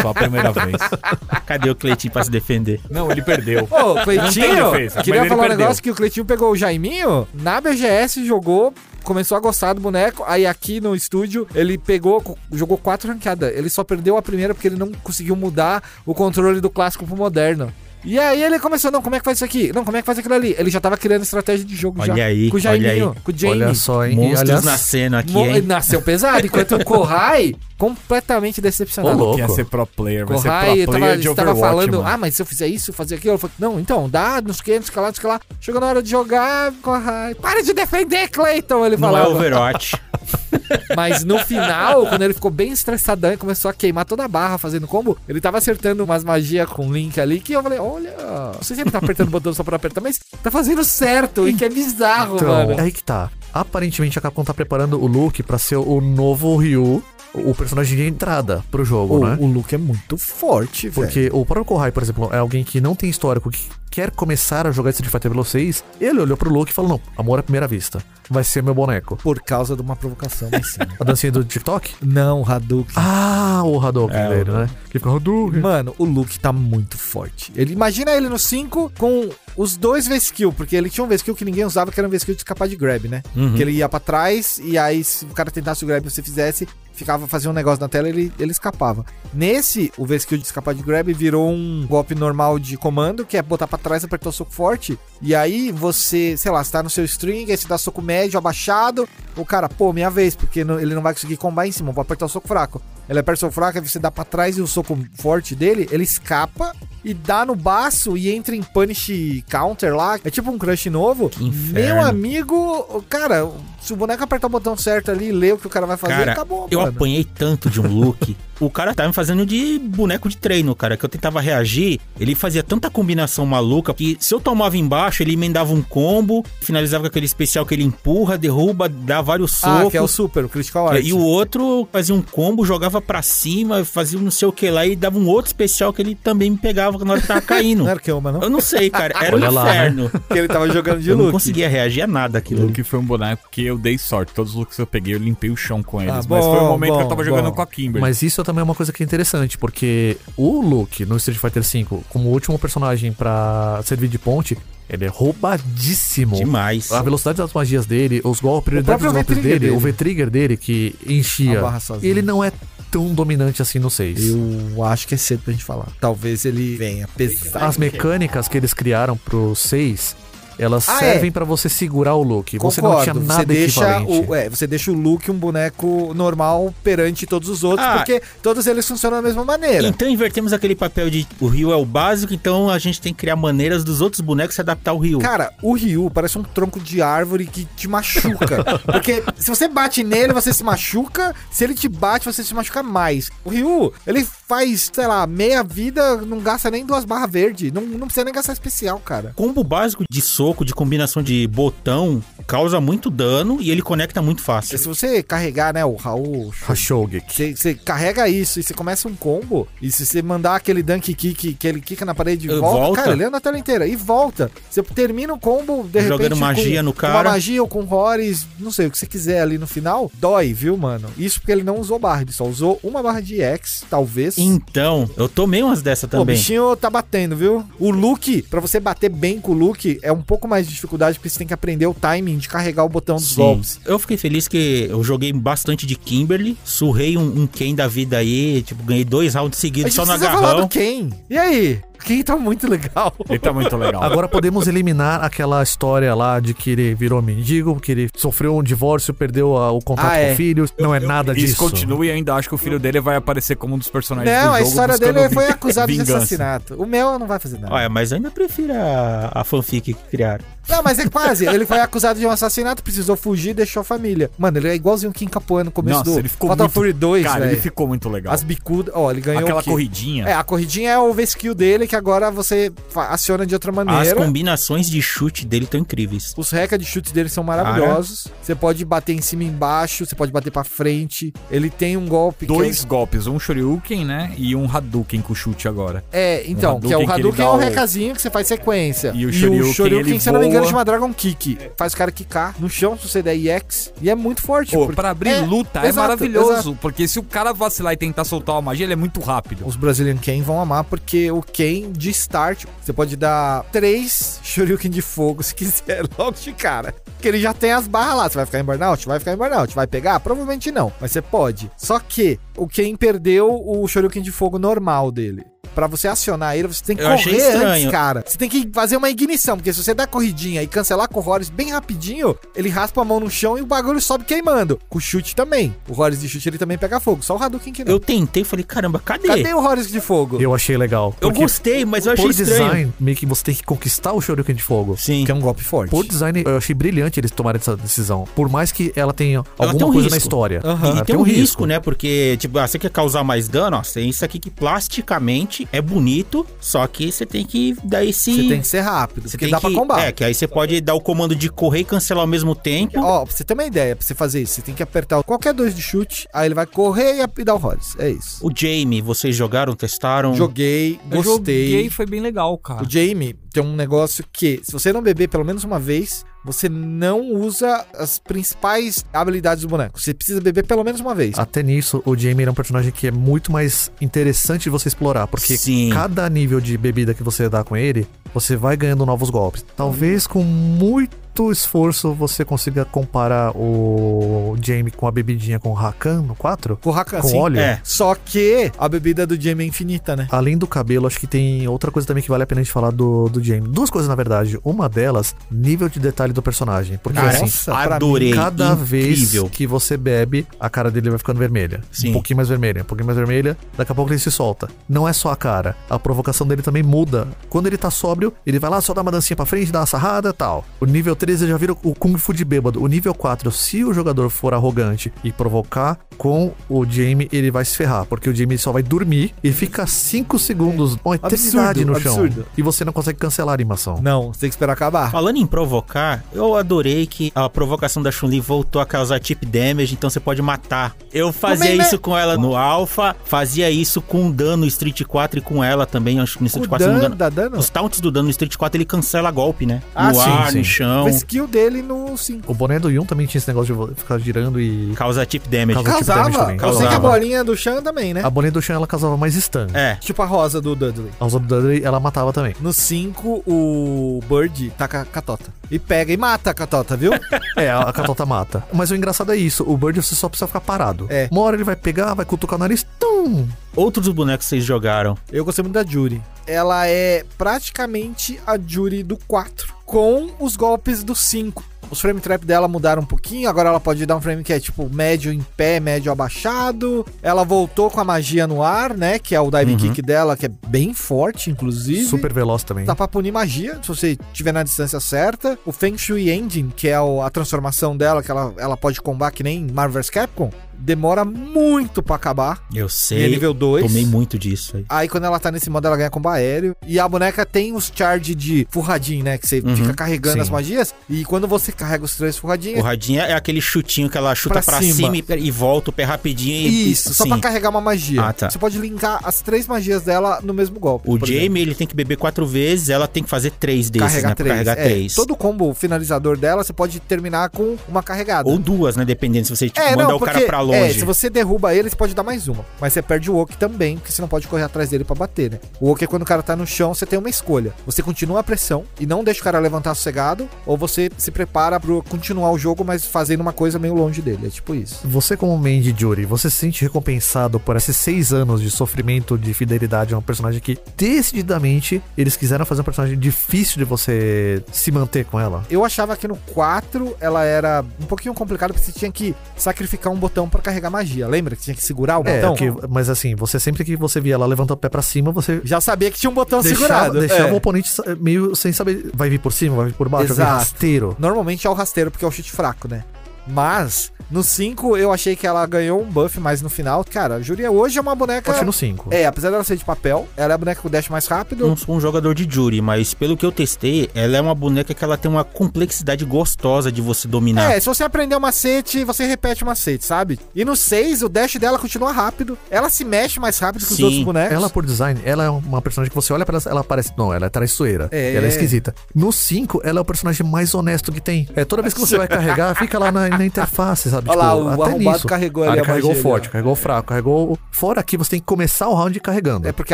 Só 0.00 0.10
a 0.10 0.14
primeira 0.14 0.52
vez. 0.52 0.76
Cadê 1.46 1.70
o 1.70 1.74
Cleitinho 1.74 2.12
pra 2.12 2.24
se 2.24 2.30
defender? 2.30 2.80
Não, 2.90 3.10
ele 3.10 3.22
perdeu. 3.22 3.64
Ô, 3.70 3.94
Cleitinho, 4.04 4.72
queria 5.04 5.24
falar 5.26 5.44
um 5.46 5.48
negócio 5.48 5.82
que 5.82 5.90
o 5.90 5.94
Cleitinho 5.94 6.24
pegou 6.26 6.52
o 6.52 6.56
Jaiminho, 6.56 7.26
na 7.34 7.60
BGS 7.60 8.24
jogou, 8.26 8.72
começou 9.08 9.38
a 9.38 9.40
gostar 9.40 9.72
do 9.72 9.80
boneco, 9.80 10.22
aí 10.26 10.46
aqui 10.46 10.82
no 10.82 10.94
estúdio 10.94 11.48
ele 11.54 11.78
pegou, 11.78 12.22
jogou 12.52 12.76
quatro 12.76 13.10
ranqueadas. 13.10 13.56
Ele 13.56 13.70
só 13.70 13.82
perdeu 13.82 14.18
a 14.18 14.22
primeira 14.22 14.54
porque 14.54 14.68
ele 14.68 14.76
não 14.76 14.92
conseguiu 14.92 15.34
mudar 15.34 15.82
o 16.04 16.14
controle 16.14 16.60
do 16.60 16.68
clássico 16.68 17.06
pro 17.06 17.16
moderno. 17.16 17.72
E 18.04 18.18
aí 18.18 18.42
ele 18.42 18.58
começou, 18.58 18.90
não, 18.90 19.00
como 19.00 19.16
é 19.16 19.18
que 19.18 19.24
faz 19.24 19.38
isso 19.38 19.46
aqui? 19.46 19.72
Não, 19.74 19.82
como 19.82 19.96
é 19.96 20.02
que 20.02 20.06
faz 20.06 20.18
aquilo 20.18 20.34
ali? 20.34 20.54
Ele 20.58 20.70
já 20.70 20.78
tava 20.78 20.96
criando 20.98 21.22
estratégia 21.22 21.64
de 21.64 21.74
jogo 21.74 22.02
Olha 22.02 22.14
já. 22.14 22.24
aí, 22.26 22.50
com 22.50 22.56
o 22.56 22.60
olha 22.60 22.62
Jaiminho, 22.62 23.14
aí. 23.16 23.22
com 23.22 23.32
o 23.32 23.36
Jamie. 23.36 23.62
Olha 23.62 23.74
só, 23.74 24.04
hein? 24.06 24.14
Monstros 24.14 24.40
aliás, 24.40 24.64
nascendo 24.64 25.16
aqui? 25.16 25.62
Nasceu 25.62 26.02
pesado, 26.02 26.46
enquanto 26.46 26.76
o 26.76 26.84
Kohai 26.84 27.54
completamente 27.78 28.60
decepcionado. 28.60 29.16
Ô, 29.16 29.24
louco. 29.26 29.38
Ia 29.38 29.48
ser 29.48 29.64
pro 29.64 29.86
player, 29.86 30.26
vai 30.26 30.36
ser 30.38 30.48
Kohai 30.48 30.76
pro 30.82 30.86
tava, 30.86 30.98
player 30.98 31.18
de 31.18 31.28
estava 31.28 31.50
Overwatch, 31.52 31.72
falando, 31.74 31.96
mano. 31.98 32.08
ah, 32.08 32.16
mas 32.18 32.34
se 32.34 32.42
eu 32.42 32.46
fizer 32.46 32.66
isso, 32.66 32.92
fazer 32.92 33.14
aquilo, 33.14 33.34
eu 33.34 33.38
falei, 33.38 33.54
não, 33.58 33.78
então, 33.80 34.08
dá, 34.08 34.42
não 34.44 34.52
sei 34.52 34.60
o 34.60 34.64
que, 34.64 34.74
não 34.76 34.82
sei 34.82 34.90
o 34.90 34.92
que 34.92 35.00
lá, 35.00 35.12
que 35.12 35.26
lá. 35.26 35.40
Chegou 35.60 35.80
na 35.80 35.86
hora 35.86 36.02
de 36.02 36.10
jogar, 36.10 36.72
Kohai, 36.82 37.34
para 37.36 37.62
de 37.62 37.72
defender, 37.72 38.28
Clayton, 38.28 38.84
ele 38.84 38.96
Não 38.96 39.16
é. 39.16 39.26
Overwatch. 39.28 39.96
Mas 40.96 41.24
no 41.24 41.38
final, 41.38 42.06
quando 42.06 42.22
ele 42.22 42.34
ficou 42.34 42.50
bem 42.50 42.72
estressadão 42.72 43.32
e 43.32 43.36
começou 43.36 43.70
a 43.70 43.74
queimar 43.74 44.04
toda 44.04 44.24
a 44.24 44.28
barra 44.28 44.58
fazendo 44.58 44.86
combo, 44.86 45.16
ele 45.28 45.40
tava 45.40 45.58
acertando 45.58 46.02
umas 46.04 46.24
magias 46.24 46.68
com 46.68 46.88
o 46.88 46.92
Link 46.92 47.18
ali, 47.20 47.40
que 47.40 47.52
eu 47.52 47.62
falei, 47.62 47.78
olha, 47.78 48.14
não 48.54 48.62
sei 48.62 48.76
se 48.76 48.82
ele 48.82 48.90
tá 48.90 48.98
apertando 48.98 49.28
o 49.28 49.30
botão 49.30 49.52
só 49.54 49.62
pra 49.62 49.76
apertar, 49.76 50.00
mas 50.00 50.18
tá 50.42 50.50
fazendo 50.50 50.82
certo, 50.84 51.48
e 51.48 51.54
que 51.54 51.64
é 51.64 51.68
bizarro, 51.68 52.36
Então, 52.36 52.48
mano. 52.48 52.72
é 52.72 52.80
aí 52.82 52.92
que 52.92 53.02
tá. 53.02 53.30
Aparentemente 53.52 54.18
a 54.18 54.22
Capcom 54.22 54.44
tá 54.44 54.52
preparando 54.52 55.00
o 55.02 55.06
Luke 55.06 55.42
pra 55.42 55.56
ser 55.58 55.76
o 55.76 56.00
novo 56.00 56.56
Ryu, 56.56 57.02
o 57.34 57.54
personagem 57.54 57.96
de 57.96 58.06
entrada 58.06 58.64
pro 58.70 58.84
jogo, 58.84 59.16
O, 59.18 59.26
né? 59.26 59.36
o 59.40 59.46
Luke 59.46 59.74
é 59.74 59.78
muito 59.78 60.16
forte, 60.16 60.88
velho. 60.88 61.06
Porque 61.06 61.30
o 61.32 61.44
próprio 61.44 61.64
Kohai, 61.64 61.92
por 61.92 62.02
exemplo, 62.02 62.28
é 62.32 62.38
alguém 62.38 62.64
que 62.64 62.80
não 62.80 62.94
tem 62.94 63.08
histórico, 63.10 63.50
que 63.50 63.62
quer 63.90 64.10
começar 64.10 64.66
a 64.66 64.70
jogar 64.70 64.90
Street 64.90 65.10
Fighter 65.10 65.30
Below 65.30 65.44
6. 65.44 65.84
Ele 66.00 66.20
olhou 66.20 66.36
pro 66.36 66.50
Luke 66.50 66.70
e 66.70 66.74
falou: 66.74 66.90
Não, 66.90 67.00
amor 67.16 67.38
à 67.38 67.42
primeira 67.42 67.66
vista. 67.66 68.02
Vai 68.30 68.44
ser 68.44 68.62
meu 68.62 68.74
boneco. 68.74 69.16
Por 69.16 69.40
causa 69.40 69.74
de 69.74 69.80
uma 69.80 69.96
provocação 69.96 70.50
assim. 70.52 70.78
A 71.00 71.04
dancinha 71.04 71.32
do 71.32 71.42
TikTok? 71.42 71.94
Não, 72.02 72.44
Hadouken. 72.46 72.92
Ah, 72.94 73.62
o 73.64 73.80
Hadouken 73.80 74.18
É, 74.18 74.28
dele, 74.28 74.50
né? 74.50 74.70
Que 74.90 74.98
fica 74.98 75.10
Hadouken. 75.10 75.60
Mano, 75.60 75.94
o 75.96 76.04
Luke 76.04 76.38
tá 76.38 76.52
muito 76.52 76.98
forte. 76.98 77.50
Ele 77.56 77.72
imagina 77.72 78.10
ele 78.12 78.28
no 78.28 78.38
5 78.38 78.92
com 78.98 79.30
os 79.56 79.78
dois 79.78 80.06
V-Skill, 80.06 80.52
porque 80.52 80.76
ele 80.76 80.90
tinha 80.90 81.02
um 81.02 81.08
V-Skill 81.08 81.34
que 81.34 81.44
ninguém 81.44 81.64
usava, 81.64 81.90
que 81.90 81.98
era 81.98 82.06
um 82.06 82.10
V-Skill 82.10 82.34
de 82.34 82.40
escapar 82.40 82.68
de 82.68 82.76
grab, 82.76 83.08
né? 83.08 83.22
Uhum. 83.34 83.54
Que 83.54 83.62
ele 83.62 83.72
ia 83.72 83.88
pra 83.88 83.98
trás 83.98 84.60
e 84.62 84.76
aí 84.76 85.02
se 85.02 85.24
o 85.24 85.28
cara 85.28 85.50
tentasse 85.50 85.82
o 85.82 85.86
grab 85.86 86.06
e 86.06 86.10
você 86.10 86.22
fizesse, 86.22 86.68
ficava 86.92 87.26
fazia 87.26 87.48
um 87.48 87.54
negócio 87.54 87.80
na 87.80 87.88
tela, 87.88 88.08
ele 88.10 88.30
ele 88.38 88.52
escapava. 88.52 89.06
Nesse, 89.32 89.90
o 89.96 90.04
V-Skill 90.04 90.36
de 90.38 90.44
escapar 90.44 90.74
de 90.74 90.82
grab 90.82 91.10
virou 91.14 91.48
um 91.50 91.86
golpe 91.88 92.14
normal 92.14 92.58
de 92.58 92.76
comando, 92.76 93.24
que 93.24 93.38
é 93.38 93.42
botar 93.42 93.66
pra 93.66 93.77
trás, 93.78 94.04
apertar 94.04 94.28
o 94.30 94.32
soco 94.32 94.52
forte, 94.52 94.98
e 95.22 95.34
aí 95.34 95.70
você, 95.72 96.36
sei 96.36 96.50
lá, 96.50 96.62
você 96.62 96.72
tá 96.72 96.82
no 96.82 96.90
seu 96.90 97.04
string, 97.04 97.50
aí 97.50 97.56
você 97.56 97.66
dá 97.68 97.78
soco 97.78 98.02
médio, 98.02 98.36
abaixado, 98.38 99.08
o 99.36 99.44
cara, 99.44 99.68
pô, 99.68 99.92
minha 99.92 100.10
vez, 100.10 100.34
porque 100.34 100.64
não- 100.64 100.78
ele 100.80 100.94
não 100.94 101.02
vai 101.02 101.14
conseguir 101.14 101.36
combar 101.36 101.66
em 101.66 101.72
cima, 101.72 101.92
vou 101.92 102.02
apertar 102.02 102.26
o 102.26 102.28
soco 102.28 102.48
fraco. 102.48 102.80
Ele 103.08 103.18
aperta 103.18 103.38
o 103.38 103.40
soco 103.40 103.52
fraco, 103.54 103.78
aí 103.78 103.88
você 103.88 103.98
dá 103.98 104.10
pra 104.10 104.24
trás 104.24 104.58
e 104.58 104.60
o 104.60 104.66
soco 104.66 104.98
forte 105.18 105.54
dele, 105.54 105.88
ele 105.90 106.04
escapa 106.04 106.74
e 107.04 107.14
dá 107.14 107.46
no 107.46 107.54
baço 107.54 108.16
e 108.18 108.30
entra 108.30 108.54
em 108.54 108.62
punish 108.62 109.42
counter 109.50 109.94
lá. 109.96 110.18
É 110.24 110.30
tipo 110.30 110.50
um 110.50 110.58
crush 110.58 110.90
novo. 110.90 111.30
Meu 111.72 112.00
amigo, 112.02 113.02
cara, 113.08 113.48
se 113.88 113.92
o 113.92 113.96
boneco 113.96 114.22
apertar 114.22 114.46
o 114.46 114.50
botão 114.50 114.76
certo 114.76 115.10
ali, 115.10 115.32
lê 115.32 115.52
o 115.52 115.58
que 115.58 115.66
o 115.66 115.70
cara 115.70 115.86
vai 115.86 115.96
fazer, 115.96 116.14
Cara, 116.14 116.32
acabou, 116.32 116.68
eu 116.70 116.80
mano. 116.80 116.92
apanhei 116.92 117.24
tanto 117.24 117.70
de 117.70 117.80
um 117.80 117.86
look. 117.88 118.36
o 118.60 118.68
cara 118.68 118.92
tava 118.94 119.08
me 119.08 119.14
fazendo 119.14 119.46
de 119.46 119.78
boneco 119.78 120.28
de 120.28 120.36
treino, 120.36 120.74
cara. 120.74 120.96
Que 120.96 121.04
eu 121.04 121.08
tentava 121.08 121.40
reagir. 121.40 122.00
Ele 122.18 122.34
fazia 122.34 122.62
tanta 122.62 122.90
combinação 122.90 123.46
maluca 123.46 123.94
que 123.94 124.16
se 124.20 124.34
eu 124.34 124.40
tomava 124.40 124.76
embaixo, 124.76 125.22
ele 125.22 125.32
emendava 125.34 125.72
um 125.72 125.80
combo, 125.80 126.44
finalizava 126.60 127.04
com 127.04 127.08
aquele 127.08 127.26
especial 127.26 127.64
que 127.64 127.74
ele 127.74 127.84
empurra, 127.84 128.36
derruba, 128.36 128.88
dá 128.88 129.22
vários 129.22 129.52
socos. 129.52 129.86
Ah, 129.86 129.90
que 129.90 129.96
é 129.96 130.02
o 130.02 130.08
super, 130.08 130.44
o 130.44 130.48
Critical 130.48 130.88
Art. 130.88 131.04
E 131.04 131.12
o 131.12 131.18
outro 131.20 131.88
fazia 131.92 132.14
um 132.14 132.20
combo, 132.22 132.64
jogava 132.64 133.00
pra 133.00 133.22
cima, 133.22 133.84
fazia 133.84 134.18
um 134.18 134.22
não 134.22 134.30
sei 134.30 134.48
o 134.48 134.52
que 134.52 134.68
lá 134.70 134.84
e 134.84 134.94
dava 134.96 135.18
um 135.18 135.28
outro 135.28 135.48
especial 135.48 135.92
que 135.92 136.02
ele 136.02 136.14
também 136.14 136.50
me 136.50 136.58
pegava 136.58 137.02
na 137.04 137.12
hora 137.12 137.20
que 137.20 137.26
tava 137.28 137.40
caindo. 137.40 137.78
Não 137.84 137.88
era 137.90 138.00
que 138.00 138.10
uma, 138.12 138.32
não? 138.32 138.42
Eu 138.42 138.50
não 138.50 138.60
sei, 138.60 138.90
cara. 138.90 139.14
Era 139.22 139.36
um 139.36 139.38
Olha 139.38 139.50
lá, 139.50 139.64
né? 139.64 139.70
inferno. 139.70 140.10
Que 140.28 140.38
ele 140.38 140.48
tava 140.48 140.68
jogando 140.68 141.00
de 141.00 141.08
Eu 141.10 141.16
não 141.16 141.24
look. 141.26 141.32
conseguia 141.32 141.68
reagir 141.68 142.02
a 142.02 142.06
nada 142.06 142.36
O 142.36 142.38
aquilo. 142.38 142.66
Luke 142.66 142.82
foi 142.82 142.98
um 142.98 143.04
boneco 143.04 143.48
que 143.50 143.64
eu 143.64 143.77
dei 143.78 143.96
sorte. 143.98 144.32
Todos 144.32 144.52
os 144.52 144.58
looks 144.58 144.76
que 144.76 144.82
eu 144.82 144.86
peguei, 144.86 145.14
eu 145.14 145.18
limpei 145.18 145.50
o 145.50 145.56
chão 145.56 145.82
com 145.82 146.00
eles. 146.00 146.12
Ah, 146.12 146.16
mas 146.16 146.26
bom, 146.26 146.42
foi 146.42 146.60
o 146.60 146.68
momento 146.68 146.92
que 146.92 146.98
eu 146.98 147.02
bom, 147.02 147.08
tava 147.08 147.24
jogando 147.24 147.46
bom. 147.46 147.52
com 147.52 147.62
a 147.62 147.66
Kimberly. 147.66 148.00
Mas 148.00 148.22
isso 148.22 148.42
também 148.44 148.60
é 148.60 148.64
uma 148.64 148.74
coisa 148.74 148.92
que 148.92 149.02
é 149.02 149.06
interessante, 149.06 149.56
porque 149.56 150.16
o 150.36 150.60
Luke 150.60 151.04
no 151.06 151.16
Street 151.16 151.38
Fighter 151.38 151.62
V, 151.62 152.00
como 152.08 152.28
último 152.30 152.58
personagem 152.58 153.12
pra 153.12 153.80
servir 153.84 154.08
de 154.08 154.18
ponte, 154.18 154.58
ele 154.88 155.04
é 155.04 155.08
roubadíssimo. 155.08 156.36
Demais. 156.36 156.90
A 156.92 157.02
velocidade 157.02 157.38
das 157.38 157.52
magias 157.52 157.86
dele, 157.86 158.20
os 158.24 158.40
golpes, 158.40 158.68
a 158.68 158.70
prioridade 158.70 159.02
dos 159.02 159.12
golpes 159.12 159.36
V-Trigger 159.36 159.60
dele, 159.60 159.70
o 159.72 159.78
dele. 159.78 159.92
V-Trigger 159.92 160.30
dele 160.30 160.56
que 160.56 160.94
enchia. 161.06 161.62
Ele 162.02 162.22
não 162.22 162.42
é 162.42 162.50
tão 162.90 163.14
dominante 163.14 163.60
assim 163.60 163.78
no 163.78 163.90
6. 163.90 164.28
Eu 164.28 164.82
acho 164.84 165.06
que 165.06 165.14
é 165.14 165.18
cedo 165.18 165.42
pra 165.42 165.52
gente 165.52 165.64
falar. 165.64 165.88
Talvez 166.00 166.44
ele 166.44 166.76
venha 166.76 167.06
pesado. 167.08 167.64
As 167.64 167.76
mecânicas 167.76 168.48
que 168.48 168.56
eles 168.56 168.72
criaram 168.72 169.16
pro 169.16 169.54
6 169.54 170.16
Elas 170.58 170.88
Ah, 170.88 170.98
servem 170.98 171.28
é. 171.28 171.32
pra 171.32 171.44
você 171.44 171.68
segurar 171.68 172.14
o 172.14 172.22
look. 172.22 172.58
Você 172.58 172.80
não 172.82 172.90
Concordo, 172.90 173.12
tinha 173.12 173.24
nada 173.26 173.40
você 173.40 173.46
deixa 173.46 173.96
equivalente. 173.98 174.30
o, 174.30 174.34
é, 174.34 174.48
você 174.50 174.66
deixa 174.66 174.90
o 174.90 174.94
Luke 174.94 175.30
um 175.30 175.34
boneco 175.34 176.12
normal 176.14 176.74
perante 176.82 177.26
todos 177.26 177.48
os 177.48 177.62
outros, 177.62 177.86
Ah. 177.86 177.96
porque 177.98 178.20
todos 178.42 178.66
eles 178.66 178.86
funcionam 178.86 179.18
da 179.18 179.22
mesma 179.22 179.44
maneira. 179.44 179.86
Então 179.86 180.08
invertemos 180.08 180.52
aquele 180.52 180.74
papel 180.74 181.08
de 181.10 181.26
o 181.40 181.46
Rio 181.46 181.72
é 181.72 181.76
o 181.76 181.84
básico, 181.84 182.34
então 182.34 182.68
a 182.68 182.78
gente 182.78 183.00
tem 183.00 183.12
que 183.12 183.20
criar 183.20 183.36
maneiras 183.36 183.84
dos 183.84 184.00
outros 184.00 184.20
bonecos 184.20 184.54
se 184.56 184.60
adaptar 184.60 184.90
ao 184.90 184.98
Rio. 184.98 185.18
Cara, 185.20 185.52
o 185.62 185.74
Ryu 185.74 186.10
parece 186.10 186.38
um 186.38 186.42
tronco 186.42 186.80
de 186.80 187.00
árvore 187.00 187.46
que 187.46 187.64
te 187.76 187.86
machuca. 187.88 188.64
Porque 188.84 189.22
se 189.36 189.48
você 189.48 189.68
bate 189.68 190.02
nele, 190.02 190.32
você 190.32 190.52
se 190.52 190.64
machuca. 190.64 191.34
Se 191.50 191.64
ele 191.64 191.74
te 191.74 191.88
bate, 191.88 192.26
você 192.26 192.42
se 192.42 192.54
machuca 192.54 192.82
mais. 192.82 193.30
O 193.44 193.50
Ryu, 193.50 193.92
ele 194.06 194.26
faz, 194.48 194.90
sei 194.92 195.06
lá, 195.06 195.26
meia 195.26 195.62
vida, 195.62 196.16
não 196.16 196.40
gasta 196.40 196.70
nem 196.70 196.84
duas 196.84 197.04
barras 197.04 197.30
verdes. 197.30 197.70
Não, 197.70 197.82
não 197.82 198.06
precisa 198.06 198.24
nem 198.24 198.32
gastar 198.32 198.54
especial, 198.54 198.98
cara. 198.98 199.32
Combo 199.36 199.62
básico 199.62 200.04
de 200.10 200.20
soco, 200.22 200.64
de 200.64 200.74
combinação 200.74 201.22
de 201.22 201.46
botão, 201.46 202.22
causa 202.46 202.80
muito 202.80 203.10
dano 203.10 203.58
e 203.60 203.70
ele 203.70 203.82
conecta 203.82 204.22
muito 204.22 204.42
fácil. 204.42 204.78
Se 204.78 204.88
você 204.88 205.22
carregar, 205.22 205.74
né, 205.74 205.84
o 205.84 205.94
Raul. 205.94 206.52
Hashogeki. 206.66 207.34
Você, 207.34 207.54
você 207.54 207.74
carrega 207.74 208.26
isso 208.26 208.58
e 208.58 208.62
você 208.62 208.72
começa 208.72 209.06
um 209.06 209.14
combo. 209.14 209.68
E 209.82 209.92
se 209.92 210.06
você 210.06 210.22
mandar 210.22 210.56
aquele 210.56 210.82
dunk 210.82 211.12
kick 211.12 211.54
que 211.54 211.68
ele 211.68 211.80
quica 211.82 212.06
na 212.06 212.14
parede 212.14 212.46
e 212.46 212.48
volta, 212.48 212.78
volta. 212.78 213.02
cara, 213.02 213.12
ele 213.12 213.24
anda 213.24 213.36
a 213.36 213.40
tela 213.40 213.58
inteira. 213.58 213.86
E 213.86 213.94
volta. 213.94 214.50
Você 214.70 214.82
termina 214.82 215.34
o 215.34 215.38
combo, 215.38 215.86
de 215.86 216.00
Jogando 216.02 216.34
repente. 216.34 216.40
magia 216.40 216.80
com, 216.80 216.84
no 216.86 216.92
com 216.94 217.00
cara. 217.00 217.14
uma 217.14 217.24
magia 217.24 217.62
ou 217.62 217.68
com 217.68 217.80
horrores, 217.80 218.46
não 218.58 218.70
sei, 218.70 218.86
o 218.86 218.90
que 218.90 218.96
você 218.96 219.06
quiser 219.06 219.42
ali 219.42 219.58
no 219.58 219.66
final. 219.66 220.10
Dói, 220.14 220.54
viu, 220.54 220.76
mano? 220.76 221.10
Isso 221.18 221.40
porque 221.40 221.52
ele 221.52 221.62
não 221.64 221.78
usou 221.78 221.98
barra, 221.98 222.22
ele 222.22 222.32
só 222.32 222.44
usou 222.44 222.80
uma 222.82 223.02
barra 223.02 223.20
de 223.20 223.42
X, 223.42 223.84
talvez. 223.90 224.37
Então, 224.40 225.08
eu 225.16 225.28
tomei 225.28 225.62
umas 225.62 225.82
dessa 225.82 226.06
Pô, 226.06 226.18
o 226.18 226.20
também. 226.20 226.36
bichinho 226.36 226.74
tá 226.76 226.88
batendo, 226.88 227.36
viu? 227.36 227.64
O 227.78 227.90
look, 227.90 228.42
pra 228.42 228.60
você 228.60 228.78
bater 228.80 229.08
bem 229.10 229.40
com 229.40 229.52
o 229.52 229.54
look, 229.54 229.98
é 230.02 230.12
um 230.12 230.22
pouco 230.22 230.46
mais 230.46 230.66
de 230.66 230.74
dificuldade, 230.74 231.18
porque 231.18 231.28
você 231.28 231.38
tem 231.38 231.46
que 231.46 231.54
aprender 231.54 231.86
o 231.86 231.94
timing 231.94 232.38
de 232.38 232.48
carregar 232.48 232.84
o 232.84 232.88
botão 232.88 233.16
dos 233.16 233.30
Sim. 233.30 233.36
golpes. 233.36 233.80
Eu 233.84 233.98
fiquei 233.98 234.16
feliz 234.16 234.46
que 234.48 234.86
eu 234.88 235.02
joguei 235.02 235.32
bastante 235.32 235.86
de 235.86 235.96
Kimberly, 235.96 236.56
surrei 236.64 237.16
um, 237.16 237.42
um 237.42 237.46
Ken 237.46 237.74
da 237.74 237.88
vida 237.88 238.16
aí, 238.18 238.62
tipo, 238.62 238.82
ganhei 238.82 239.04
dois 239.04 239.34
rounds 239.34 239.58
seguidos 239.58 239.94
só 239.94 240.02
no 240.04 240.12
precisa 240.12 240.30
falar 240.30 240.48
agarrão. 240.50 240.66
do 240.66 240.68
Ken. 240.68 241.10
E 241.28 241.36
aí? 241.36 241.80
Ken 242.08 242.22
tá 242.22 242.36
muito 242.36 242.68
legal. 242.68 243.14
Ele 243.28 243.38
tá 243.38 243.52
muito 243.52 243.76
legal. 243.76 244.02
Agora 244.02 244.26
podemos 244.28 244.66
eliminar 244.66 245.22
aquela 245.22 245.62
história 245.62 246.14
lá 246.14 246.40
de 246.40 246.54
que 246.54 246.70
ele 246.70 246.94
virou 246.94 247.20
mendigo, 247.20 247.78
que 247.80 247.92
ele 247.92 248.08
sofreu 248.16 248.56
um 248.56 248.62
divórcio, 248.62 249.12
perdeu 249.12 249.56
a- 249.56 249.70
o 249.70 249.80
contato 249.80 250.06
Ah, 250.06 250.10
com 250.10 250.16
é. 250.16 250.32
o 250.32 250.36
filho. 250.36 250.66
Não 250.78 250.94
é 250.94 251.00
nada 251.00 251.32
Isso 251.32 251.40
disso. 251.46 251.56
continua 251.58 252.06
e 252.06 252.10
ainda 252.10 252.34
acho 252.34 252.48
que 252.48 252.54
o 252.54 252.58
filho 252.58 252.78
dele 252.78 253.00
vai 253.00 253.16
aparecer 253.16 253.56
como 253.56 253.74
um 253.74 253.78
dos 253.78 253.88
personagens 253.88 254.34
do 254.34 254.36
Não, 254.36 254.44
jogo. 254.52 254.56
a 254.56 254.62
história 254.62 254.98
dele 254.98 255.28
foi 255.30 255.46
acusado 255.48 255.86
de 255.86 255.92
vingança. 255.98 256.16
assassinato. 256.18 256.74
O 256.82 256.86
meu 256.86 257.18
não 257.18 257.26
vai 257.26 257.38
fazer 257.38 257.58
nada. 257.58 257.74
Olha, 257.74 257.88
mas 257.88 258.10
eu 258.10 258.16
ainda 258.16 258.30
prefiro 258.30 258.72
a, 258.72 259.30
a 259.34 259.44
fanfic 259.44 259.92
que 259.92 260.02
criaram. 260.10 260.44
Não, 260.68 260.82
mas 260.82 260.98
é 260.98 261.08
quase. 261.08 261.46
Ele 261.46 261.64
foi 261.66 261.80
acusado 261.80 262.18
de 262.20 262.26
um 262.26 262.30
assassinato, 262.30 262.82
precisou 262.82 263.16
fugir 263.16 263.50
e 263.50 263.54
deixou 263.54 263.80
a 263.80 263.84
família. 263.84 264.30
Mano, 264.38 264.58
ele 264.58 264.68
é 264.68 264.74
igualzinho 264.74 265.10
o 265.10 265.14
Kim 265.14 265.26
Capoe 265.26 265.64
no 265.64 265.70
começo 265.70 265.98
Nossa, 265.98 266.10
do 266.12 266.18
ele 266.18 266.28
ficou 266.28 266.48
Fatal 266.50 266.66
muito... 266.66 266.74
Fury 266.74 266.92
2, 266.92 267.24
Cara, 267.24 267.40
velho. 267.40 267.52
ele 267.52 267.60
ficou 267.60 267.88
muito 267.88 268.08
legal. 268.08 268.32
As 268.34 268.42
bicudas. 268.42 268.92
Ó, 268.94 269.10
ele 269.10 269.20
ganhou 269.20 269.42
Aquela 269.42 269.60
o 269.60 269.64
corridinha. 269.64 270.26
É, 270.26 270.32
a 270.34 270.44
corridinha 270.44 270.90
é 270.90 270.98
o 270.98 271.12
V-Skill 271.12 271.54
dele, 271.54 271.86
que 271.86 271.96
agora 271.96 272.30
você 272.30 272.72
aciona 272.94 273.46
de 273.46 273.54
outra 273.54 273.70
As 273.70 273.76
maneira. 273.76 274.16
combinações 274.16 274.88
de 274.90 275.00
chute 275.00 275.46
dele 275.46 275.64
estão 275.64 275.80
incríveis. 275.80 276.34
Os 276.36 276.50
reca 276.50 276.76
de 276.78 276.84
chutes 276.84 277.12
dele 277.12 277.28
são 277.28 277.42
maravilhosos. 277.44 278.28
Você 278.42 278.54
pode 278.54 278.84
bater 278.84 279.14
em 279.14 279.20
cima 279.22 279.44
e 279.44 279.46
embaixo, 279.46 280.04
você 280.06 280.14
pode 280.14 280.32
bater 280.32 280.50
pra 280.50 280.64
frente. 280.64 281.32
Ele 281.50 281.70
tem 281.70 281.96
um 281.96 282.06
golpe 282.06 282.46
Dois 282.46 282.80
que 282.82 282.86
golpes, 282.86 283.26
um 283.26 283.38
Shoryuken, 283.38 284.04
né? 284.04 284.32
E 284.36 284.54
um 284.54 284.68
Hadouken 284.70 285.20
com 285.20 285.34
chute 285.34 285.66
agora. 285.68 286.04
é... 286.12 286.42
Então, 286.48 286.76
Um 286.76 286.80
que 286.80 286.92
é 286.92 286.96
o 286.96 287.00
Hadouken 287.02 287.14
ele 287.14 287.20
Hadouken 287.28 287.44
é 287.44 287.48
o 287.48 287.52
o- 287.54 287.56
recazinho 287.56 288.14
que 288.14 288.22
você 288.22 288.30
faz 288.30 288.46
sequência. 288.46 289.12
E 289.14 289.26
o 289.26 289.32
Shoryuken, 289.32 289.98
ele 290.12 290.20
se 290.20 290.28
eu 290.28 290.32
não 290.32 290.40
me 290.40 290.46
engano, 290.46 290.57
voa. 290.60 290.70
chama 290.70 290.84
Dragon 290.84 291.12
Kick. 291.12 291.58
Faz 291.76 291.92
o 291.92 291.96
cara 291.96 292.10
quicar 292.12 292.54
no 292.58 292.68
chão 292.68 292.96
se 292.98 293.08
você 293.08 293.22
der 293.22 293.36
EX. 293.36 293.92
E 294.00 294.08
é 294.10 294.14
muito 294.14 294.42
forte. 294.42 294.72
Pô, 294.72 294.80
porque- 294.80 294.96
pra 294.96 295.10
abrir 295.10 295.30
é, 295.30 295.40
luta 295.40 295.80
é 295.80 295.88
exato, 295.88 296.08
maravilhoso, 296.08 296.52
exato. 296.52 296.78
porque 296.80 297.06
se 297.08 297.18
o 297.18 297.22
cara 297.22 297.52
vacilar 297.52 297.92
e 297.92 297.96
tentar 297.96 298.24
soltar 298.24 298.54
uma 298.54 298.62
magia, 298.62 298.84
ele 298.86 298.92
é 298.92 298.96
muito 298.96 299.20
rápido. 299.20 299.66
Os 299.66 299.76
Brazilian 299.76 300.16
Ken 300.16 300.42
vão 300.42 300.60
amar, 300.60 300.84
porque 300.84 301.30
o 301.30 301.42
Ken 301.42 301.90
de 301.92 302.10
start, 302.10 302.64
você 302.82 302.92
pode 302.92 303.16
dar 303.16 303.64
três 303.72 304.40
Shoryuken 304.42 304.90
de 304.90 305.02
fogo 305.02 305.42
se 305.42 305.54
quiser, 305.56 306.04
logo 306.18 306.32
de 306.32 306.52
cara. 306.52 306.94
Porque 307.04 307.28
ele 307.28 307.40
já 307.40 307.52
tem 307.52 307.72
as 307.72 307.86
barras 307.88 308.16
lá. 308.16 308.28
Você 308.28 308.36
vai 308.36 308.46
ficar 308.46 308.60
em 308.60 308.64
burnout? 308.64 309.06
Vai 309.06 309.18
ficar 309.18 309.32
em 309.32 309.36
burnout. 309.36 309.74
Vai 309.74 309.86
pegar? 309.86 310.20
Provavelmente 310.20 310.70
não, 310.70 310.92
mas 311.00 311.10
você 311.12 311.20
pode. 311.20 311.70
Só 311.76 311.98
que 311.98 312.38
o 312.56 312.66
Ken 312.68 312.94
perdeu 312.96 313.50
o 313.66 313.86
Shoryuken 313.88 314.22
de 314.22 314.30
fogo 314.30 314.58
normal 314.58 315.10
dele. 315.10 315.44
Pra 315.78 315.86
você 315.86 316.08
acionar 316.08 316.56
ele, 316.56 316.66
você 316.66 316.82
tem 316.82 316.96
que 316.96 317.02
Eu 317.04 317.08
correr 317.10 317.54
antes, 317.54 317.88
cara. 317.88 318.24
Você 318.26 318.36
tem 318.36 318.48
que 318.48 318.68
fazer 318.74 318.96
uma 318.96 319.08
ignição, 319.08 319.56
porque 319.56 319.72
se 319.72 319.80
você 319.80 319.94
dar 319.94 320.08
corridinha 320.08 320.60
e 320.60 320.66
cancelar 320.66 321.08
com 321.08 321.20
o 321.20 321.28
Horus 321.28 321.50
bem 321.50 321.70
rapidinho, 321.70 322.34
ele 322.56 322.68
raspa 322.68 323.00
a 323.00 323.04
mão 323.04 323.20
no 323.20 323.30
chão 323.30 323.56
e 323.56 323.60
o 323.60 323.66
bagulho 323.66 324.00
sobe 324.00 324.24
queimando. 324.24 324.76
Com 324.88 324.98
o 324.98 325.00
chute 325.00 325.36
também. 325.36 325.72
O 325.88 326.00
Horus 326.02 326.18
de 326.18 326.28
chute 326.28 326.48
ele 326.48 326.58
também 326.58 326.76
pega 326.76 326.98
fogo. 326.98 327.22
Só 327.22 327.36
o 327.36 327.40
Hadouken 327.40 327.72
que 327.72 327.84
não. 327.84 327.92
Eu 327.92 328.00
tentei, 328.00 328.42
falei, 328.42 328.64
caramba, 328.64 328.98
cadê? 328.98 329.28
Cadê 329.28 329.54
o 329.54 329.58
Horus 329.62 329.86
de 329.86 330.00
fogo? 330.00 330.42
Eu 330.42 330.52
achei 330.52 330.76
legal. 330.76 331.14
Eu 331.20 331.30
gostei, 331.30 331.84
mas 331.84 332.06
eu 332.06 332.12
achei 332.14 332.24
por 332.24 332.30
estranho. 332.32 332.64
design, 332.64 332.92
meio 332.98 333.16
que 333.16 333.24
você 333.24 333.44
tem 333.44 333.54
que 333.54 333.62
conquistar 333.62 334.12
o 334.12 334.20
Shoryuken 334.20 334.56
de 334.56 334.62
fogo. 334.64 334.96
Sim. 334.98 335.24
Que 335.24 335.30
é 335.30 335.34
um 335.34 335.40
golpe 335.40 335.62
forte. 335.62 335.90
Por 335.92 336.04
design, 336.04 336.42
eu 336.44 336.56
achei 336.56 336.74
brilhante 336.74 337.20
eles 337.20 337.30
tomarem 337.30 337.60
essa 337.60 337.76
decisão. 337.76 338.24
Por 338.34 338.48
mais 338.48 338.72
que 338.72 338.92
ela 338.96 339.12
tenha 339.12 339.44
Ela 339.56 339.70
alguma 339.70 339.78
tem 339.78 339.86
um 339.86 339.92
coisa 339.92 340.08
na 340.08 340.16
risco. 340.16 340.26
história. 340.28 340.60
Aham. 340.64 340.86
E 340.88 340.90
Ela 340.90 341.04
tem 341.04 341.16
um 341.16 341.22
risco, 341.22 341.66
né? 341.66 341.78
Porque, 341.78 342.36
tipo, 342.40 342.58
ah, 342.58 342.66
você 342.66 342.80
quer 342.80 342.90
causar 342.90 343.22
mais 343.22 343.46
dano, 343.48 343.76
ó, 343.76 343.82
tem 343.82 344.08
isso 344.08 344.24
aqui 344.24 344.40
que 344.40 344.50
plasticamente 344.50 345.67
é 345.72 345.80
bonito, 345.80 346.46
só 346.60 346.86
que 346.86 347.10
você 347.10 347.26
tem 347.26 347.44
que 347.44 347.76
daí 347.84 348.12
se... 348.12 348.34
Você 348.34 348.48
tem 348.48 348.60
que 348.60 348.66
ser 348.66 348.80
rápido, 348.80 349.28
você 349.28 349.36
porque 349.36 349.46
tem 349.46 349.50
dá 349.50 349.60
que, 349.60 349.66
pra 349.66 349.74
combar. 349.74 350.00
É, 350.00 350.12
que 350.12 350.24
aí 350.24 350.34
você 350.34 350.46
pode 350.46 350.80
dar 350.80 350.94
o 350.94 351.00
comando 351.00 351.34
de 351.34 351.50
correr 351.50 351.80
e 351.80 351.84
cancelar 351.84 352.22
ao 352.22 352.26
mesmo 352.26 352.54
tempo. 352.54 353.00
Ó, 353.00 353.24
pra 353.24 353.34
você 353.34 353.44
ter 353.44 353.54
uma 353.54 353.64
ideia, 353.64 353.94
pra 353.94 354.04
você 354.04 354.14
fazer 354.14 354.42
isso, 354.42 354.54
você 354.54 354.62
tem 354.62 354.74
que 354.74 354.82
apertar 354.82 355.22
qualquer 355.22 355.52
dois 355.52 355.74
de 355.74 355.82
chute, 355.82 356.26
aí 356.32 356.46
ele 356.46 356.54
vai 356.54 356.66
correr 356.66 357.22
e, 357.38 357.44
dar 357.44 357.54
o 357.54 357.64
Horus. 357.64 357.96
É 357.98 358.10
isso. 358.10 358.46
O 358.46 358.50
Jamie, 358.54 359.00
vocês 359.00 359.34
jogaram, 359.36 359.74
testaram? 359.74 360.34
Joguei, 360.34 360.98
Eu 361.10 361.22
gostei. 361.22 361.66
joguei 361.70 361.90
foi 361.90 362.06
bem 362.06 362.20
legal, 362.20 362.56
cara. 362.58 362.82
O 362.82 362.90
Jamie 362.90 363.34
tem 363.52 363.62
um 363.62 363.74
negócio 363.74 364.24
que, 364.32 364.60
se 364.62 364.72
você 364.72 364.92
não 364.92 365.02
beber 365.02 365.28
pelo 365.28 365.44
menos 365.44 365.64
uma 365.64 365.78
vez, 365.78 366.24
você 366.44 366.68
não 366.68 367.32
usa 367.32 367.84
as 367.94 368.18
principais 368.18 369.04
habilidades 369.12 369.62
do 369.62 369.68
boneco. 369.68 370.00
Você 370.00 370.14
precisa 370.14 370.40
beber 370.40 370.64
pelo 370.64 370.84
menos 370.84 371.00
uma 371.00 371.14
vez. 371.14 371.38
Até 371.38 371.62
nisso, 371.62 372.02
o 372.04 372.16
Jamie 372.16 372.46
é 372.46 372.50
um 372.50 372.54
personagem 372.54 372.92
que 372.92 373.06
é 373.06 373.10
muito 373.10 373.52
mais 373.52 373.90
interessante 374.00 374.64
de 374.64 374.70
você 374.70 374.88
explorar, 374.88 375.26
porque 375.26 375.56
Sim. 375.56 375.90
cada 375.92 376.28
nível 376.28 376.60
de 376.60 376.76
bebida 376.76 377.14
que 377.14 377.22
você 377.22 377.48
dá 377.48 377.62
com 377.62 377.76
ele, 377.76 378.06
você 378.32 378.56
vai 378.56 378.76
ganhando 378.76 379.04
novos 379.04 379.30
golpes. 379.30 379.64
Talvez 379.76 380.26
com 380.26 380.42
muito 380.42 381.16
esforço 381.52 382.12
você 382.12 382.44
consiga 382.44 382.84
comparar 382.84 383.52
o 383.56 384.56
Jamie 384.60 384.90
com 384.90 385.06
a 385.06 385.10
bebidinha 385.12 385.58
com 385.58 385.70
o 385.70 385.72
Rakan 385.74 386.22
no 386.22 386.34
4, 386.34 386.78
Com 386.82 386.90
o 386.90 386.92
Rakan, 386.92 387.20
com 387.20 387.28
sim. 387.28 387.38
óleo. 387.38 387.60
É. 387.60 387.80
Só 387.84 388.14
que 388.14 388.70
a 388.78 388.88
bebida 388.88 389.26
do 389.26 389.40
Jamie 389.40 389.64
é 389.64 389.68
infinita, 389.68 390.16
né? 390.16 390.26
Além 390.30 390.56
do 390.58 390.66
cabelo, 390.66 391.06
acho 391.06 391.18
que 391.18 391.26
tem 391.26 391.66
outra 391.68 391.90
coisa 391.90 392.06
também 392.08 392.22
que 392.22 392.28
vale 392.28 392.42
a 392.42 392.46
pena 392.46 392.60
a 392.60 392.64
gente 392.64 392.72
falar 392.72 392.90
do, 392.90 393.28
do 393.28 393.42
Jamie. 393.42 393.68
Duas 393.68 393.90
coisas, 393.90 394.08
na 394.08 394.14
verdade. 394.14 394.58
Uma 394.64 394.88
delas, 394.88 395.34
nível 395.50 395.88
de 395.88 396.00
detalhe 396.00 396.32
do 396.32 396.42
personagem. 396.42 396.98
Porque 397.02 397.18
assim, 397.18 397.42
Nossa, 397.42 397.72
pra 397.72 397.96
adorei. 397.96 398.32
Cada 398.32 398.72
incrível. 398.72 398.84
vez 398.84 399.50
que 399.52 399.66
você 399.66 399.96
bebe, 399.96 400.46
a 400.58 400.68
cara 400.68 400.90
dele 400.90 401.10
vai 401.10 401.18
ficando 401.18 401.38
vermelha. 401.38 401.80
Sim. 401.90 402.10
Um 402.10 402.12
pouquinho 402.14 402.36
mais 402.38 402.48
vermelha, 402.48 402.82
um 402.82 402.84
pouquinho 402.84 403.06
mais 403.06 403.16
vermelha. 403.18 403.56
Daqui 403.76 403.92
a 403.92 403.94
pouco 403.94 404.10
ele 404.12 404.18
se 404.18 404.30
solta. 404.30 404.68
Não 404.88 405.06
é 405.08 405.12
só 405.12 405.30
a 405.30 405.36
cara. 405.36 405.76
A 405.88 405.98
provocação 405.98 406.46
dele 406.46 406.62
também 406.62 406.82
muda. 406.82 407.28
Quando 407.48 407.66
ele 407.66 407.76
tá 407.76 407.90
sóbrio, 407.90 408.32
ele 408.46 408.58
vai 408.58 408.70
lá, 408.70 408.80
só 408.80 408.92
dá 408.94 409.02
uma 409.02 409.10
dancinha 409.10 409.36
pra 409.36 409.46
frente, 409.46 409.70
dá 409.72 409.80
uma 409.80 409.86
sarrada 409.86 410.32
tal. 410.32 410.64
O 410.80 410.86
nível 410.86 411.14
13 411.28 411.46
já 411.46 411.58
vira 411.58 411.74
o 411.74 411.94
Kung 411.94 412.16
Fu 412.16 412.32
de 412.32 412.42
bêbado. 412.42 412.82
O 412.82 412.86
nível 412.86 413.12
4, 413.14 413.52
se 413.52 413.84
o 413.84 413.92
jogador 413.92 414.30
for 414.30 414.54
arrogante 414.54 415.12
e 415.22 415.30
provocar 415.30 415.98
com 416.16 416.52
o 416.70 416.86
Jamie, 416.86 417.28
ele 417.30 417.50
vai 417.50 417.66
se 417.66 417.76
ferrar. 417.76 418.06
Porque 418.06 418.30
o 418.30 418.34
Jamie 418.34 418.56
só 418.56 418.72
vai 418.72 418.82
dormir 418.82 419.34
e 419.44 419.52
fica 419.52 419.86
5 419.86 420.38
segundos, 420.38 420.96
uma 421.04 421.16
eternidade 421.16 421.82
Absurdo, 421.82 421.86
no 421.86 422.00
chão. 422.00 422.12
absurdo. 422.12 422.46
E 422.56 422.62
você 422.62 422.82
não 422.82 422.94
consegue 422.94 423.18
cancelar 423.18 423.52
a 423.52 423.54
animação. 423.54 424.00
Não, 424.00 424.32
você 424.32 424.40
tem 424.40 424.48
que 424.48 424.54
esperar 424.54 424.72
acabar. 424.72 425.10
Falando 425.10 425.36
em 425.36 425.46
provocar, 425.46 426.24
eu 426.32 426.56
adorei 426.56 427.06
que 427.06 427.30
a 427.34 427.46
provocação 427.48 428.02
da 428.02 428.10
Chun-Li 428.10 428.40
voltou 428.40 428.80
a 428.80 428.86
causar 428.86 429.20
tip 429.20 429.44
damage, 429.44 429.92
então 429.92 430.08
você 430.08 430.18
pode 430.18 430.40
matar. 430.40 430.96
Eu 431.12 431.30
fazia 431.30 431.58
Também, 431.58 431.78
né? 431.78 431.84
isso 431.84 431.98
com 431.98 432.16
ela 432.16 432.38
no 432.38 432.56
Alpha, 432.56 433.14
fazia 433.26 433.70
isso 433.70 434.00
com 434.00 434.30
dano 434.30 434.58
no 434.58 434.66
Street 434.66 435.02
4 435.02 435.40
e 435.40 435.42
com 435.42 435.62
ela 435.62 435.84
também, 435.84 436.20
acho 436.20 436.38
que 436.38 436.42
no 436.42 436.46
Street 436.46 436.66
O 436.66 436.68
4, 436.70 436.86
se 436.86 436.92
não 436.92 437.00
dano, 437.00 437.16
dano? 437.30 437.58
Os 437.58 437.68
taunts 437.68 438.00
do 438.00 438.10
dano 438.10 438.24
no 438.24 438.30
Street 438.30 438.56
4 438.56 438.78
ele 438.78 438.86
cancela 438.86 439.30
golpe, 439.30 439.66
né? 439.66 439.82
Ah, 439.94 440.08
no 440.08 440.14
sim, 440.14 440.20
ar, 440.30 440.50
sim. 440.50 440.58
no 440.58 440.64
chão. 440.64 441.02
Foi 441.02 441.17
skill 441.18 441.46
dele 441.46 441.82
no 441.82 442.16
5. 442.16 442.50
O 442.50 442.54
boné 442.54 442.78
do 442.78 442.90
Yun 442.90 443.04
também 443.04 443.26
tinha 443.26 443.38
esse 443.38 443.48
negócio 443.48 443.88
de 443.88 443.94
ficar 443.94 444.18
girando 444.18 444.60
e. 444.60 444.92
Causa 444.96 445.24
tip 445.26 445.46
damage. 445.48 445.82
Causa- 445.82 445.98
tipo 445.98 446.06
damage 446.06 446.32
Causava. 446.32 446.38
também. 446.46 446.56
Eu 446.56 446.72
sei 446.72 446.78
que 446.80 446.86
a 446.86 446.90
Causava. 446.96 447.08
bolinha 447.10 447.44
do 447.44 447.56
Chan 447.56 447.82
também, 447.82 448.14
né? 448.14 448.22
A 448.24 448.30
boné 448.30 448.50
do 448.50 448.60
Chan 448.62 448.74
ela 448.74 448.86
causava 448.86 449.16
mais 449.16 449.34
stun. 449.34 449.66
É. 449.74 449.96
Tipo 449.96 450.22
a 450.22 450.26
rosa 450.26 450.60
do 450.60 450.74
Dudley. 450.74 451.10
A 451.20 451.26
Usa 451.26 451.38
do 451.38 451.46
Dudley 451.46 451.82
ela 451.84 452.00
matava 452.00 452.32
também. 452.32 452.54
No 452.60 452.72
5, 452.72 453.42
o 453.46 454.20
Bird 454.28 454.70
taca 454.76 455.02
a 455.02 455.04
catota. 455.04 455.52
E 455.70 455.78
pega 455.78 456.12
e 456.12 456.16
mata 456.16 456.50
a 456.50 456.54
catota, 456.54 456.96
viu? 456.96 457.12
É, 457.56 457.70
a, 457.70 457.80
a 457.80 457.92
Catota 457.92 458.24
mata. 458.24 458.62
Mas 458.72 458.90
o 458.92 458.94
engraçado 458.94 459.32
é 459.32 459.36
isso: 459.36 459.64
o 459.68 459.76
Bird 459.76 460.00
você 460.00 460.14
só 460.14 460.28
precisa 460.28 460.46
ficar 460.46 460.60
parado. 460.60 461.06
É. 461.10 461.28
Uma 461.32 461.40
hora 461.42 461.56
ele 461.56 461.64
vai 461.64 461.74
pegar, 461.74 462.14
vai 462.14 462.24
cutucar 462.24 462.56
o 462.56 462.60
nariz, 462.60 462.86
tum! 463.00 463.48
Outros 463.78 464.08
bonecos 464.08 464.46
que 464.46 464.50
vocês 464.50 464.64
jogaram. 464.64 465.16
Eu 465.30 465.44
gostei 465.44 465.62
muito 465.62 465.74
da 465.74 465.84
Jury. 465.88 466.20
Ela 466.48 466.88
é 466.88 467.24
praticamente 467.38 468.40
a 468.44 468.58
Jury 468.58 469.04
do 469.04 469.16
4. 469.28 469.78
com 469.86 470.30
os 470.40 470.56
golpes 470.56 471.02
do 471.04 471.14
5. 471.14 471.64
Os 471.90 471.98
frame 472.00 472.20
trap 472.20 472.44
dela 472.44 472.68
mudaram 472.68 473.00
um 473.00 473.06
pouquinho, 473.06 473.48
agora 473.48 473.70
ela 473.70 473.80
pode 473.80 474.04
dar 474.04 474.16
um 474.16 474.20
frame 474.20 474.44
que 474.44 474.52
é 474.52 474.60
tipo 474.60 474.86
médio 474.92 475.32
em 475.32 475.40
pé, 475.56 475.80
médio 475.80 476.12
abaixado. 476.12 477.06
Ela 477.22 477.42
voltou 477.44 477.88
com 477.90 477.98
a 477.98 478.04
magia 478.04 478.46
no 478.46 478.62
ar, 478.62 478.94
né? 478.94 479.18
Que 479.18 479.34
é 479.34 479.40
o 479.40 479.50
dive 479.50 479.72
Uhum. 479.72 479.78
kick 479.78 480.02
dela, 480.02 480.36
que 480.36 480.44
é 480.44 480.50
bem 480.66 480.92
forte, 480.92 481.48
inclusive. 481.50 482.04
Super 482.04 482.30
veloz 482.32 482.62
também. 482.64 482.84
Dá 482.84 482.94
pra 482.94 483.08
punir 483.08 483.32
magia, 483.32 483.78
se 483.80 483.88
você 483.88 484.18
tiver 484.34 484.52
na 484.52 484.62
distância 484.62 485.00
certa. 485.00 485.58
O 485.64 485.72
Feng 485.72 485.96
Shui 485.96 486.30
Engine, 486.30 486.70
que 486.76 486.88
é 486.88 486.96
a 486.96 487.30
transformação 487.30 487.96
dela, 487.96 488.22
que 488.22 488.30
ela, 488.30 488.52
ela 488.58 488.76
pode 488.76 489.00
combar 489.00 489.30
que 489.30 489.42
nem 489.42 489.66
Marvel 489.72 490.02
vs 490.02 490.10
Capcom, 490.10 490.50
demora 490.78 491.24
muito 491.24 492.02
pra 492.02 492.16
acabar. 492.16 492.62
Eu 492.74 492.84
E 492.84 492.86
é 492.86 492.88
sei. 492.88 493.28
nível 493.28 493.52
2. 493.52 493.86
Tomei 493.86 494.04
muito 494.06 494.38
disso 494.38 494.76
aí. 494.76 494.84
Aí 494.88 495.08
quando 495.08 495.24
ela 495.24 495.38
tá 495.38 495.50
nesse 495.50 495.68
modo, 495.70 495.86
ela 495.86 495.96
ganha 495.96 496.10
combo 496.10 496.28
aéreo. 496.28 496.74
E 496.86 496.98
a 496.98 497.08
boneca 497.08 497.44
tem 497.44 497.74
os 497.74 497.90
charge 497.94 498.34
de 498.34 498.66
furradinho, 498.70 499.24
né? 499.24 499.38
Que 499.38 499.46
você 499.46 499.58
Uhum, 499.60 499.76
fica 499.76 499.94
carregando 499.94 500.36
sim. 500.36 500.40
as 500.42 500.50
magias. 500.50 500.94
E 501.08 501.24
quando 501.24 501.46
você 501.48 501.72
carrega 501.72 502.04
os 502.04 502.14
três 502.16 502.36
furradinhos. 502.36 502.80
O 502.80 502.82
radinho 502.82 503.20
é 503.20 503.32
aquele 503.34 503.60
chutinho 503.60 504.08
que 504.08 504.16
ela 504.16 504.34
chuta 504.34 504.54
Pra 504.54 504.62
pra, 504.62 504.78
cima. 504.80 504.94
cima, 505.12 505.16
e, 505.16 505.24
e 505.46 505.50
volta 505.50 505.90
o 505.90 505.92
pé 505.92 506.04
rapidinho 506.04 506.68
e. 506.68 506.92
Isso, 506.92 507.12
só 507.14 507.26
pra 507.26 507.38
carregar 507.38 507.70
uma 507.70 507.80
magia. 507.80 508.22
Ah, 508.22 508.32
tá. 508.32 508.50
Você 508.50 508.58
pode 508.58 508.78
linkar 508.78 509.20
as 509.24 509.40
três 509.40 509.66
magias 509.66 510.02
dela 510.02 510.40
no 510.42 510.54
mesmo 510.54 510.78
golpe. 510.78 511.08
O 511.10 511.18
Jamie, 511.18 511.36
exemplo. 511.38 511.58
ele 511.58 511.74
tem 511.74 511.86
que 511.86 511.94
beber 511.96 512.16
quatro 512.16 512.46
vezes, 512.46 512.88
ela 512.88 513.06
tem 513.08 513.22
que 513.22 513.28
fazer 513.28 513.50
três 513.52 513.90
desses, 513.90 514.08
Carregar 514.08 514.28
né? 514.30 514.34
Pra 514.34 514.44
três. 514.44 514.54
carregar 514.64 514.78
É, 514.78 514.84
três. 514.84 515.14
Todo 515.14 515.34
combo 515.36 515.72
finalizador 515.74 516.36
dela, 516.38 516.62
você 516.62 516.72
pode 516.72 517.00
terminar 517.00 517.48
com 517.50 517.76
uma 517.88 518.02
carregada. 518.02 518.48
Ou 518.48 518.58
duas, 518.58 518.96
né? 518.96 519.04
Dependendo 519.04 519.46
se 519.46 519.56
você 519.56 519.66
tipo, 519.68 519.80
É, 519.80 519.90
manda 519.96 520.04
não, 520.08 520.16
o 520.16 520.20
cara 520.20 520.32
porque, 520.38 520.46
pra 520.68 520.76
É, 520.78 520.82
longe. 520.82 520.98
se 520.98 521.04
você 521.04 521.28
derruba 521.30 521.74
ele, 521.74 521.88
você 521.90 521.96
pode 521.96 522.14
dar 522.14 522.22
mais 522.22 522.48
uma. 522.48 522.64
Mas 522.80 522.92
você 522.92 523.02
perde 523.02 523.30
o 523.30 523.36
Oak 523.36 523.56
também, 523.56 523.96
porque 523.96 524.12
você 524.12 524.20
não 524.22 524.28
pode 524.28 524.46
correr 524.48 524.62
atrás 524.64 524.90
dele 524.90 525.04
pra 525.04 525.14
bater, 525.14 525.50
né? 525.52 525.58
O 525.80 525.90
Oak 525.90 526.04
é 526.04 526.06
quando 526.06 526.22
o 526.22 526.26
cara 526.26 526.42
tá 526.42 526.54
no 526.56 526.66
chão, 526.66 526.94
você 526.94 527.06
tem 527.06 527.18
uma 527.18 527.28
escolha. 527.28 527.72
Você 527.86 528.02
continua 528.02 528.40
a 528.40 528.42
pressão 528.42 528.84
e 529.00 529.06
não 529.06 529.22
deixa 529.24 529.40
o 529.40 529.44
cara 529.44 529.58
levantar 529.58 529.94
sossegado, 529.94 530.48
ou 530.66 530.76
você 530.76 531.10
se 531.16 531.30
prepara 531.30 531.78
pra 531.80 531.88
continuar 532.08 532.50
o 532.52 532.58
jogo, 532.58 532.84
mas 532.84 533.04
fazendo 533.06 533.40
uma 533.40 533.52
coisa 533.52 533.78
meio 533.78 533.94
longe 533.94 534.20
dele. 534.22 534.46
É 534.46 534.50
tipo 534.50 534.74
isso. 534.74 535.00
Você, 535.04 535.36
como 535.36 535.56
main 535.58 535.80
de 535.80 535.94
Jury, 535.98 536.24
você 536.24 536.50
se 536.50 536.56
sente 536.56 536.82
recompensado 536.82 537.58
por 537.60 537.76
esses 537.76 537.96
seis 537.96 538.32
anos 538.32 538.60
de 538.62 538.70
sofrimento, 538.70 539.36
de 539.38 539.52
fidelidade 539.54 540.14
a 540.14 540.18
um 540.18 540.22
personagem 540.22 540.60
que, 540.60 540.78
decididamente, 540.96 542.02
eles 542.16 542.36
quiseram 542.36 542.64
fazer 542.64 542.80
um 542.80 542.84
personagem 542.84 543.18
difícil 543.18 543.78
de 543.78 543.84
você 543.84 544.62
se 544.72 544.90
manter 544.90 545.24
com 545.24 545.38
ela? 545.38 545.64
Eu 545.70 545.84
achava 545.84 546.16
que 546.16 546.26
no 546.28 546.36
4 546.54 547.16
ela 547.20 547.44
era 547.44 547.84
um 548.00 548.04
pouquinho 548.06 548.34
complicada, 548.34 548.72
porque 548.72 548.84
você 548.90 548.98
tinha 548.98 549.10
que 549.10 549.34
sacrificar 549.56 550.12
um 550.12 550.16
botão 550.16 550.48
pra 550.48 550.57
carregar 550.62 550.90
magia. 550.90 551.26
Lembra 551.28 551.54
que 551.56 551.62
tinha 551.62 551.74
que 551.74 551.82
segurar 551.84 552.18
o 552.18 552.22
É, 552.28 552.36
botão? 552.40 552.54
que- 552.54 552.72
mas 552.88 553.08
assim, 553.08 553.34
você 553.34 553.58
sempre 553.60 553.84
que 553.84 553.96
você 553.96 554.20
via 554.20 554.34
ela 554.34 554.46
levantar 554.46 554.74
o 554.74 554.76
pé 554.76 554.88
pra 554.88 555.02
cima, 555.02 555.30
você 555.32 555.60
Já 555.64 555.80
sabia 555.80 556.10
que 556.10 556.18
tinha 556.18 556.30
um 556.30 556.34
botão 556.34 556.60
deixava, 556.60 556.80
segurado. 556.86 557.20
deixava 557.20 557.48
É. 557.48 557.52
o 557.52 557.56
oponente 557.56 557.90
meio 558.20 558.54
sem 558.56 558.72
saber, 558.72 559.10
vai 559.14 559.28
vir 559.30 559.40
por 559.40 559.52
cima, 559.52 559.76
vai 559.76 559.86
vir 559.86 559.94
por 559.94 560.08
baixo, 560.08 560.28
vai 560.28 560.36
vir 560.36 560.42
Exato. 560.42 560.58
rasteiro. 560.58 561.16
Normalmente 561.18 561.66
é 561.66 561.70
o 561.70 561.74
rasteiro, 561.74 562.10
porque 562.10 562.24
é 562.24 562.28
o 562.28 562.30
chute 562.30 562.50
fraco, 562.52 562.88
né? 562.88 563.04
Mas, 563.48 564.12
no 564.30 564.42
5, 564.42 564.94
eu 564.98 565.10
achei 565.10 565.34
que 565.34 565.46
ela 565.46 565.64
ganhou 565.66 566.02
um 566.02 566.04
buff, 566.04 566.38
mas 566.38 566.60
no 566.60 566.68
final, 566.68 567.02
cara, 567.02 567.36
a 567.36 567.40
Juria 567.40 567.70
hoje 567.70 567.98
é 567.98 568.00
uma 568.00 568.14
boneca. 568.14 568.52
Acho 568.52 568.64
no 568.64 568.72
5. 568.74 569.08
É, 569.10 569.24
apesar 569.24 569.50
dela 569.50 569.64
ser 569.64 569.76
de 569.76 569.84
papel, 569.84 570.28
ela 570.36 570.52
é 570.52 570.54
a 570.54 570.58
boneca 570.58 570.82
com 570.82 570.90
dash 570.90 571.08
mais 571.08 571.26
rápido. 571.26 571.66
Não 571.66 571.76
sou 571.76 571.96
um 571.96 572.00
jogador 572.00 572.34
de 572.34 572.46
Jury, 572.48 572.82
mas 572.82 573.14
pelo 573.14 573.38
que 573.38 573.46
eu 573.46 573.50
testei, 573.50 574.10
ela 574.14 574.36
é 574.36 574.40
uma 574.40 574.54
boneca 574.54 574.92
que 574.92 575.02
ela 575.02 575.16
tem 575.16 575.30
uma 575.30 575.44
complexidade 575.44 576.26
gostosa 576.26 576.92
de 576.92 577.00
você 577.00 577.26
dominar. 577.26 577.72
É, 577.72 577.80
se 577.80 577.86
você 577.86 578.04
aprender 578.04 578.36
o 578.36 578.40
macete, 578.40 579.02
você 579.02 579.24
repete 579.24 579.62
o 579.62 579.66
macete, 579.66 580.04
sabe? 580.04 580.38
E 580.54 580.62
no 580.62 580.76
6, 580.76 581.22
o 581.22 581.28
dash 581.28 581.54
dela 581.54 581.78
continua 581.78 582.12
rápido. 582.12 582.58
Ela 582.70 582.90
se 582.90 583.06
mexe 583.06 583.40
mais 583.40 583.58
rápido 583.58 583.86
que 583.86 583.92
os 583.92 583.96
Sim. 583.96 584.04
outros 584.04 584.22
bonecos. 584.24 584.52
Ela, 584.52 584.68
por 584.68 584.84
design, 584.84 585.18
ela 585.24 585.44
é 585.44 585.48
uma 585.48 585.80
personagem 585.80 586.10
que 586.10 586.16
você 586.16 586.34
olha 586.34 586.44
pra 586.44 586.58
ela, 586.58 586.70
ela 586.70 586.84
parece. 586.84 587.12
Não, 587.16 587.32
ela 587.32 587.46
é 587.46 587.48
traiçoeira. 587.48 588.08
É. 588.10 588.34
Ela 588.34 588.44
é 588.44 588.48
esquisita. 588.50 588.94
No 589.14 589.32
5, 589.32 589.80
ela 589.84 590.00
é 590.00 590.02
o 590.02 590.04
personagem 590.04 590.46
mais 590.46 590.74
honesto 590.74 591.10
que 591.10 591.20
tem. 591.20 591.48
É, 591.56 591.64
toda 591.64 591.80
vez 591.80 591.94
que 591.94 592.00
você 592.00 592.18
vai 592.18 592.28
carregar, 592.28 592.74
fica 592.74 592.98
lá 592.98 593.10
na, 593.10 593.37
na 593.38 593.46
interface, 593.46 594.10
sabe? 594.10 594.22
Tipo, 594.28 594.32
Olha 594.38 594.46
lá, 594.48 594.54
o 594.56 594.82
arrombado 594.82 595.26
carregou 595.26 595.64
ali 595.64 595.80
Ah, 595.80 595.82
carregou 595.84 596.10
magia 596.10 596.22
forte, 596.22 596.48
ó. 596.48 596.52
carregou 596.52 596.74
fraco, 596.74 597.08
carregou. 597.08 597.58
Fora 597.70 598.02
que 598.02 598.16
você 598.16 598.30
tem 598.32 598.40
que 598.40 598.46
começar 598.46 598.88
o 598.88 598.94
round 598.94 599.18
carregando. 599.20 599.66
É 599.68 599.72
porque 599.72 599.92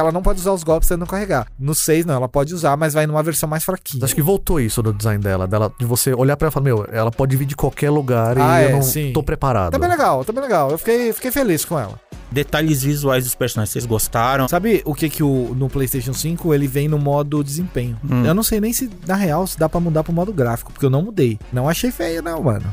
ela 0.01 0.11
não 0.13 0.23
pode 0.23 0.41
usar 0.41 0.53
os 0.53 0.63
golpes 0.65 0.89
sem 0.89 0.97
não 0.97 1.07
carregar. 1.07 1.47
No 1.59 1.75
6, 1.75 2.05
não, 2.07 2.15
ela 2.15 2.29
pode 2.29 2.55
usar, 2.55 2.77
mas 2.77 2.95
vai 2.95 3.07
numa 3.07 3.23
versão 3.23 3.49
mais 3.49 3.65
fraquinha. 3.65 4.05
Acho 4.05 4.15
que 4.15 4.23
voltou 4.23 4.61
isso 4.61 4.83
do 4.83 4.93
design 4.93 5.23
dela, 5.23 5.47
dela 5.47 5.73
de 5.79 5.85
você 5.87 6.13
olhar 6.15 6.37
pra 6.37 6.47
ela 6.47 6.51
e 6.51 6.55
falar, 6.55 6.65
meu, 6.65 6.87
ela 6.91 7.11
pode 7.11 7.37
vir 7.37 7.45
de 7.47 7.55
qualquer 7.57 7.91
lugar 7.91 8.37
Ah, 8.39 8.63
e 8.63 8.65
é, 8.67 8.69
eu 8.71 8.77
não 8.77 8.83
sim. 8.83 9.13
tô 9.13 9.23
preparado. 9.23 9.73
Tá 9.73 9.79
bem 9.79 9.89
legal, 9.89 10.25
tá 10.25 10.33
bem 10.33 10.43
legal. 10.43 10.71
Eu 10.71 10.79
fiquei, 10.79 11.13
fiquei 11.13 11.31
feliz 11.31 11.65
com 11.65 11.79
ela. 11.79 11.99
Detalhes 12.31 12.83
visuais 12.83 13.25
dos 13.25 13.35
personagens, 13.35 13.71
vocês 13.73 13.87
gostaram? 13.87 14.49
Sabe 14.49 14.83
o 14.85 14.93
que 14.95 15.09
que 15.09 15.23
o, 15.23 15.55
no 15.57 15.69
PlayStation 15.69 16.13
5 16.13 16.53
ele 16.53 16.67
vem 16.67 16.89
no 16.89 16.99
modo 16.99 17.45
desempenho? 17.45 17.97
Hum. 18.09 18.25
Eu 18.25 18.35
não 18.35 18.43
sei 18.43 18.61
nem 18.61 18.73
se, 18.73 18.91
na 19.07 19.15
real, 19.15 19.47
se 19.47 19.57
dá 19.59 19.69
pra 19.69 19.79
mudar 19.79 20.03
pro 20.03 20.13
modo 20.13 20.33
gráfico, 20.33 20.73
porque 20.73 20.85
eu 20.85 20.91
não 20.91 21.03
mudei. 21.03 21.39
Não 21.53 21.69
achei 21.69 21.93
feio, 21.93 22.23
não, 22.23 22.43
mano. 22.43 22.65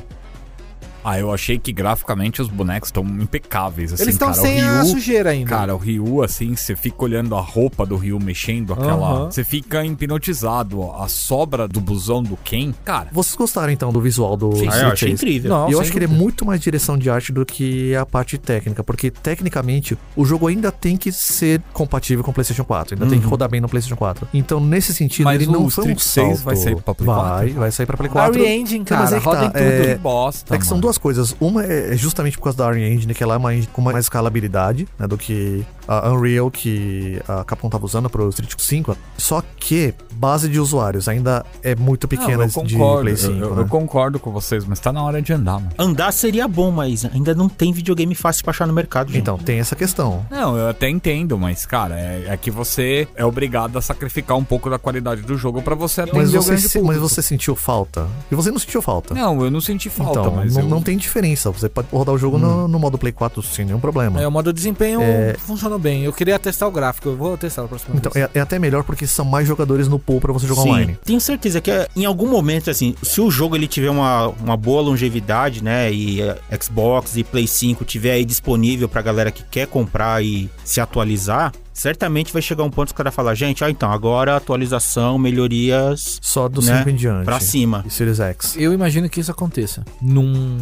Ah, 1.03 1.19
eu 1.19 1.33
achei 1.33 1.57
que 1.57 1.71
graficamente 1.71 2.41
os 2.41 2.47
bonecos 2.47 2.89
estão 2.89 3.03
impecáveis, 3.03 3.93
assim, 3.93 4.03
Eles 4.03 4.15
estão 4.15 4.29
cara. 4.29 4.41
sem 4.41 4.63
o 4.63 4.67
a 4.67 4.81
Ryu, 4.81 4.85
sujeira 4.91 5.29
ainda. 5.31 5.49
Cara, 5.49 5.75
o 5.75 5.77
Ryu, 5.77 6.21
assim, 6.23 6.55
você 6.55 6.75
fica 6.75 7.03
olhando 7.03 7.35
a 7.35 7.41
roupa 7.41 7.85
do 7.85 7.95
Ryu 7.95 8.19
mexendo 8.19 8.73
aquela. 8.73 9.25
Você 9.31 9.43
fica 9.43 9.83
hipnotizado. 9.85 10.91
A 10.93 11.07
sobra 11.07 11.67
do 11.67 11.79
busão 11.81 12.21
do 12.21 12.37
Ken, 12.37 12.73
cara. 12.83 13.07
Vocês 13.11 13.35
gostaram 13.35 13.71
então 13.71 13.91
do 13.91 13.99
visual 14.01 14.35
do 14.37 14.51
Ah, 14.69 14.77
eu 14.81 14.87
achei 14.89 15.11
incrível. 15.11 15.49
Não, 15.49 15.69
E 15.69 15.73
eu 15.73 15.81
acho 15.81 15.91
que 15.91 15.97
ele 15.97 16.05
é 16.05 16.07
muito 16.07 16.45
mais 16.45 16.59
direção 16.61 16.97
de 16.97 17.09
arte 17.09 17.31
do 17.31 17.45
que 17.45 17.95
a 17.95 18.05
parte 18.05 18.37
técnica, 18.37 18.83
porque 18.83 19.09
tecnicamente 19.09 19.97
o 20.15 20.25
jogo 20.25 20.47
ainda 20.47 20.71
tem 20.71 20.97
que 20.97 21.11
ser 21.11 21.61
compatível 21.73 22.23
com 22.23 22.31
o 22.31 22.33
PlayStation 22.33 22.63
4, 22.63 22.95
ainda 22.95 23.07
tem 23.07 23.19
que 23.19 23.25
rodar 23.27 23.49
bem 23.49 23.59
no 23.61 23.67
PlayStation 23.69 23.95
4. 23.97 24.27
Então, 24.33 24.59
nesse 24.59 24.93
sentido, 24.93 25.25
Mas 25.25 25.41
ele 25.41 25.49
o 25.49 25.53
não 25.53 25.69
foi 25.69 25.85
um 25.85 25.91
Street 25.91 25.99
6 25.99 26.27
salto. 26.27 26.43
vai 26.45 26.55
sair 26.55 26.75
pra 26.81 26.93
Play 26.93 27.05
Vai, 27.07 27.17
4? 27.47 27.53
vai 27.59 27.71
sair 27.71 27.85
pra 27.85 27.97
Play 27.97 28.09
4. 28.09 28.41
A 28.41 28.43
Re-Engine, 28.45 28.79
Não, 28.79 28.85
cara, 28.85 29.01
mas 29.01 29.13
é 29.13 29.19
que 29.19 29.25
roda 29.25 29.39
tá, 29.39 29.45
em 29.47 29.51
tudo. 29.51 29.89
é- 29.89 29.95
bosta. 29.97 30.55
É 30.55 30.57
que 30.57 30.65
são 30.65 30.77
mano. 30.77 30.81
Duas 30.91 30.97
coisas. 30.97 31.35
Uma 31.39 31.63
é 31.63 31.95
justamente 31.95 32.37
por 32.37 32.43
causa 32.45 32.57
da 32.57 32.67
Unreal 32.67 32.91
Engine, 32.91 33.13
que 33.13 33.23
ela 33.23 33.35
é 33.35 33.37
uma 33.37 33.53
engine 33.53 33.69
com 33.71 33.81
mais 33.81 33.97
escalabilidade 34.05 34.87
né, 34.99 35.07
do 35.07 35.17
que 35.17 35.65
a 35.87 36.09
Unreal 36.11 36.51
que 36.51 37.21
a 37.27 37.43
Capcom 37.43 37.69
tava 37.69 37.85
usando 37.85 38.09
pro 38.09 38.27
Street 38.29 38.53
5. 38.57 38.97
Só 39.17 39.41
que 39.57 39.93
base 40.13 40.49
de 40.49 40.59
usuários 40.59 41.07
ainda 41.07 41.45
é 41.63 41.75
muito 41.75 42.03
Não, 42.05 42.09
pequena 42.09 42.43
eu 42.43 42.47
de 42.47 42.53
concordo, 42.53 43.01
Play 43.01 43.13
eu- 43.13 43.17
5. 43.17 43.31
eu, 43.33 43.55
né? 43.55 43.61
eu 43.61 43.67
concordo 43.67 44.19
com 44.19 44.31
vocês, 44.31 44.65
mas 44.65 44.79
tá 44.79 44.91
na 44.91 45.01
hora 45.03 45.21
de 45.21 45.31
andar, 45.33 45.53
mano. 45.59 45.69
Andar 45.77 46.11
seria 46.11 46.47
bom, 46.47 46.71
mas 46.71 47.05
ainda 47.05 47.33
não 47.33 47.47
tem 47.47 47.71
videogame 47.71 48.13
fácil 48.15 48.43
pra 48.43 48.51
achar 48.51 48.67
no 48.67 48.73
mercado, 48.73 49.07
gente. 49.11 49.21
Então, 49.21 49.37
tem 49.37 49.59
essa 49.59 49.75
questão. 49.75 50.25
Não, 50.29 50.57
eu 50.57 50.69
até 50.69 50.89
entendo, 50.89 51.37
mas, 51.37 51.65
cara, 51.65 51.97
é, 51.99 52.25
é 52.27 52.37
que 52.37 52.51
você 52.51 53.07
é 53.15 53.23
obrigado 53.25 53.77
a 53.77 53.81
sacrificar 53.81 54.37
um 54.37 54.43
pouco 54.43 54.69
da 54.69 54.77
qualidade 54.77 55.21
do 55.21 55.37
jogo 55.37 55.61
pra 55.61 55.75
você 55.75 56.01
atender 56.01 56.17
Mas 56.19 56.33
o 56.33 56.41
você, 56.41 56.49
grande 56.51 56.61
se- 56.69 56.79
público. 56.79 57.01
mas 57.01 57.11
você 57.11 57.21
sentiu 57.21 57.55
falta? 57.55 58.07
E 58.31 58.35
você 58.35 58.51
não 58.51 58.59
sentiu 58.59 58.81
falta? 58.81 59.13
Não, 59.13 59.41
eu 59.43 59.51
não 59.51 59.61
senti 59.61 59.89
falta, 59.89 60.19
então, 60.19 60.31
mas 60.35 60.55
não, 60.55 60.61
eu... 60.63 60.67
não 60.69 60.80
tem 60.81 60.97
diferença. 60.97 61.49
Você 61.51 61.69
pode 61.69 61.87
rodar 61.91 62.13
o 62.13 62.17
jogo 62.17 62.37
no, 62.37 62.67
no 62.67 62.79
modo 62.79 62.97
Play 62.97 63.11
4 63.11 63.41
sem 63.43 63.65
nenhum 63.65 63.79
problema. 63.79 64.21
É, 64.21 64.27
o 64.27 64.31
modo 64.31 64.51
desempenho 64.51 65.01
É. 65.01 65.35
funcionou 65.37 65.77
bem. 65.79 66.03
Eu 66.03 66.13
queria 66.13 66.37
testar 66.39 66.67
o 66.67 66.71
gráfico, 66.71 67.09
eu 67.09 67.17
vou 67.17 67.37
testar 67.37 67.61
na 67.63 67.67
próxima 67.67 67.95
Então, 67.95 68.11
vez. 68.11 68.25
é, 68.33 68.39
é 68.39 68.41
até 68.41 68.57
melhor 68.59 68.83
porque 68.83 69.05
são 69.07 69.25
mais 69.25 69.47
jogadores 69.47 69.87
no 69.87 69.99
pool 69.99 70.19
pra 70.21 70.31
você 70.33 70.47
jogar 70.47 70.61
online. 70.61 70.97
Tenho 71.05 71.19
certeza 71.21 71.59
que 71.61 71.71
é, 71.71 71.87
em 71.95 72.05
algum 72.05 72.27
momento, 72.27 72.69
assim, 72.69 72.95
se 73.01 73.21
o 73.21 73.29
jogo 73.31 73.55
ele 73.55 73.67
tiver 73.67 73.89
uma, 73.89 74.27
uma 74.27 74.57
boa 74.57 74.81
longevidade, 74.81 75.63
né, 75.63 75.91
e 75.91 76.21
eh, 76.21 76.37
Xbox 76.61 77.15
e 77.17 77.23
Play 77.23 77.47
5 77.47 77.83
tiver 77.85 78.11
aí 78.13 78.25
disponível 78.25 78.87
pra 78.89 79.01
galera 79.01 79.31
que 79.31 79.43
quer 79.43 79.67
comprar 79.67 80.23
e 80.23 80.49
se 80.63 80.79
atualizar, 80.79 81.51
certamente 81.81 82.31
vai 82.31 82.41
chegar 82.43 82.63
um 82.63 82.69
ponto 82.69 82.89
que 82.89 82.93
os 82.93 82.97
caras 82.97 83.13
falar, 83.13 83.33
gente, 83.33 83.63
ah, 83.63 83.69
então, 83.69 83.91
agora 83.91 84.35
atualização, 84.35 85.17
melhorias 85.17 86.19
Só 86.21 86.47
do 86.47 86.61
Né? 86.61 86.77
5 86.77 86.89
em 86.91 86.95
diante. 86.95 87.25
pra 87.25 87.39
cima. 87.39 87.83
E 87.85 87.89
Series 87.89 88.19
X. 88.19 88.55
Eu 88.55 88.71
imagino 88.71 89.09
que 89.09 89.19
isso 89.19 89.31
aconteça. 89.31 89.83
Num 89.99 90.57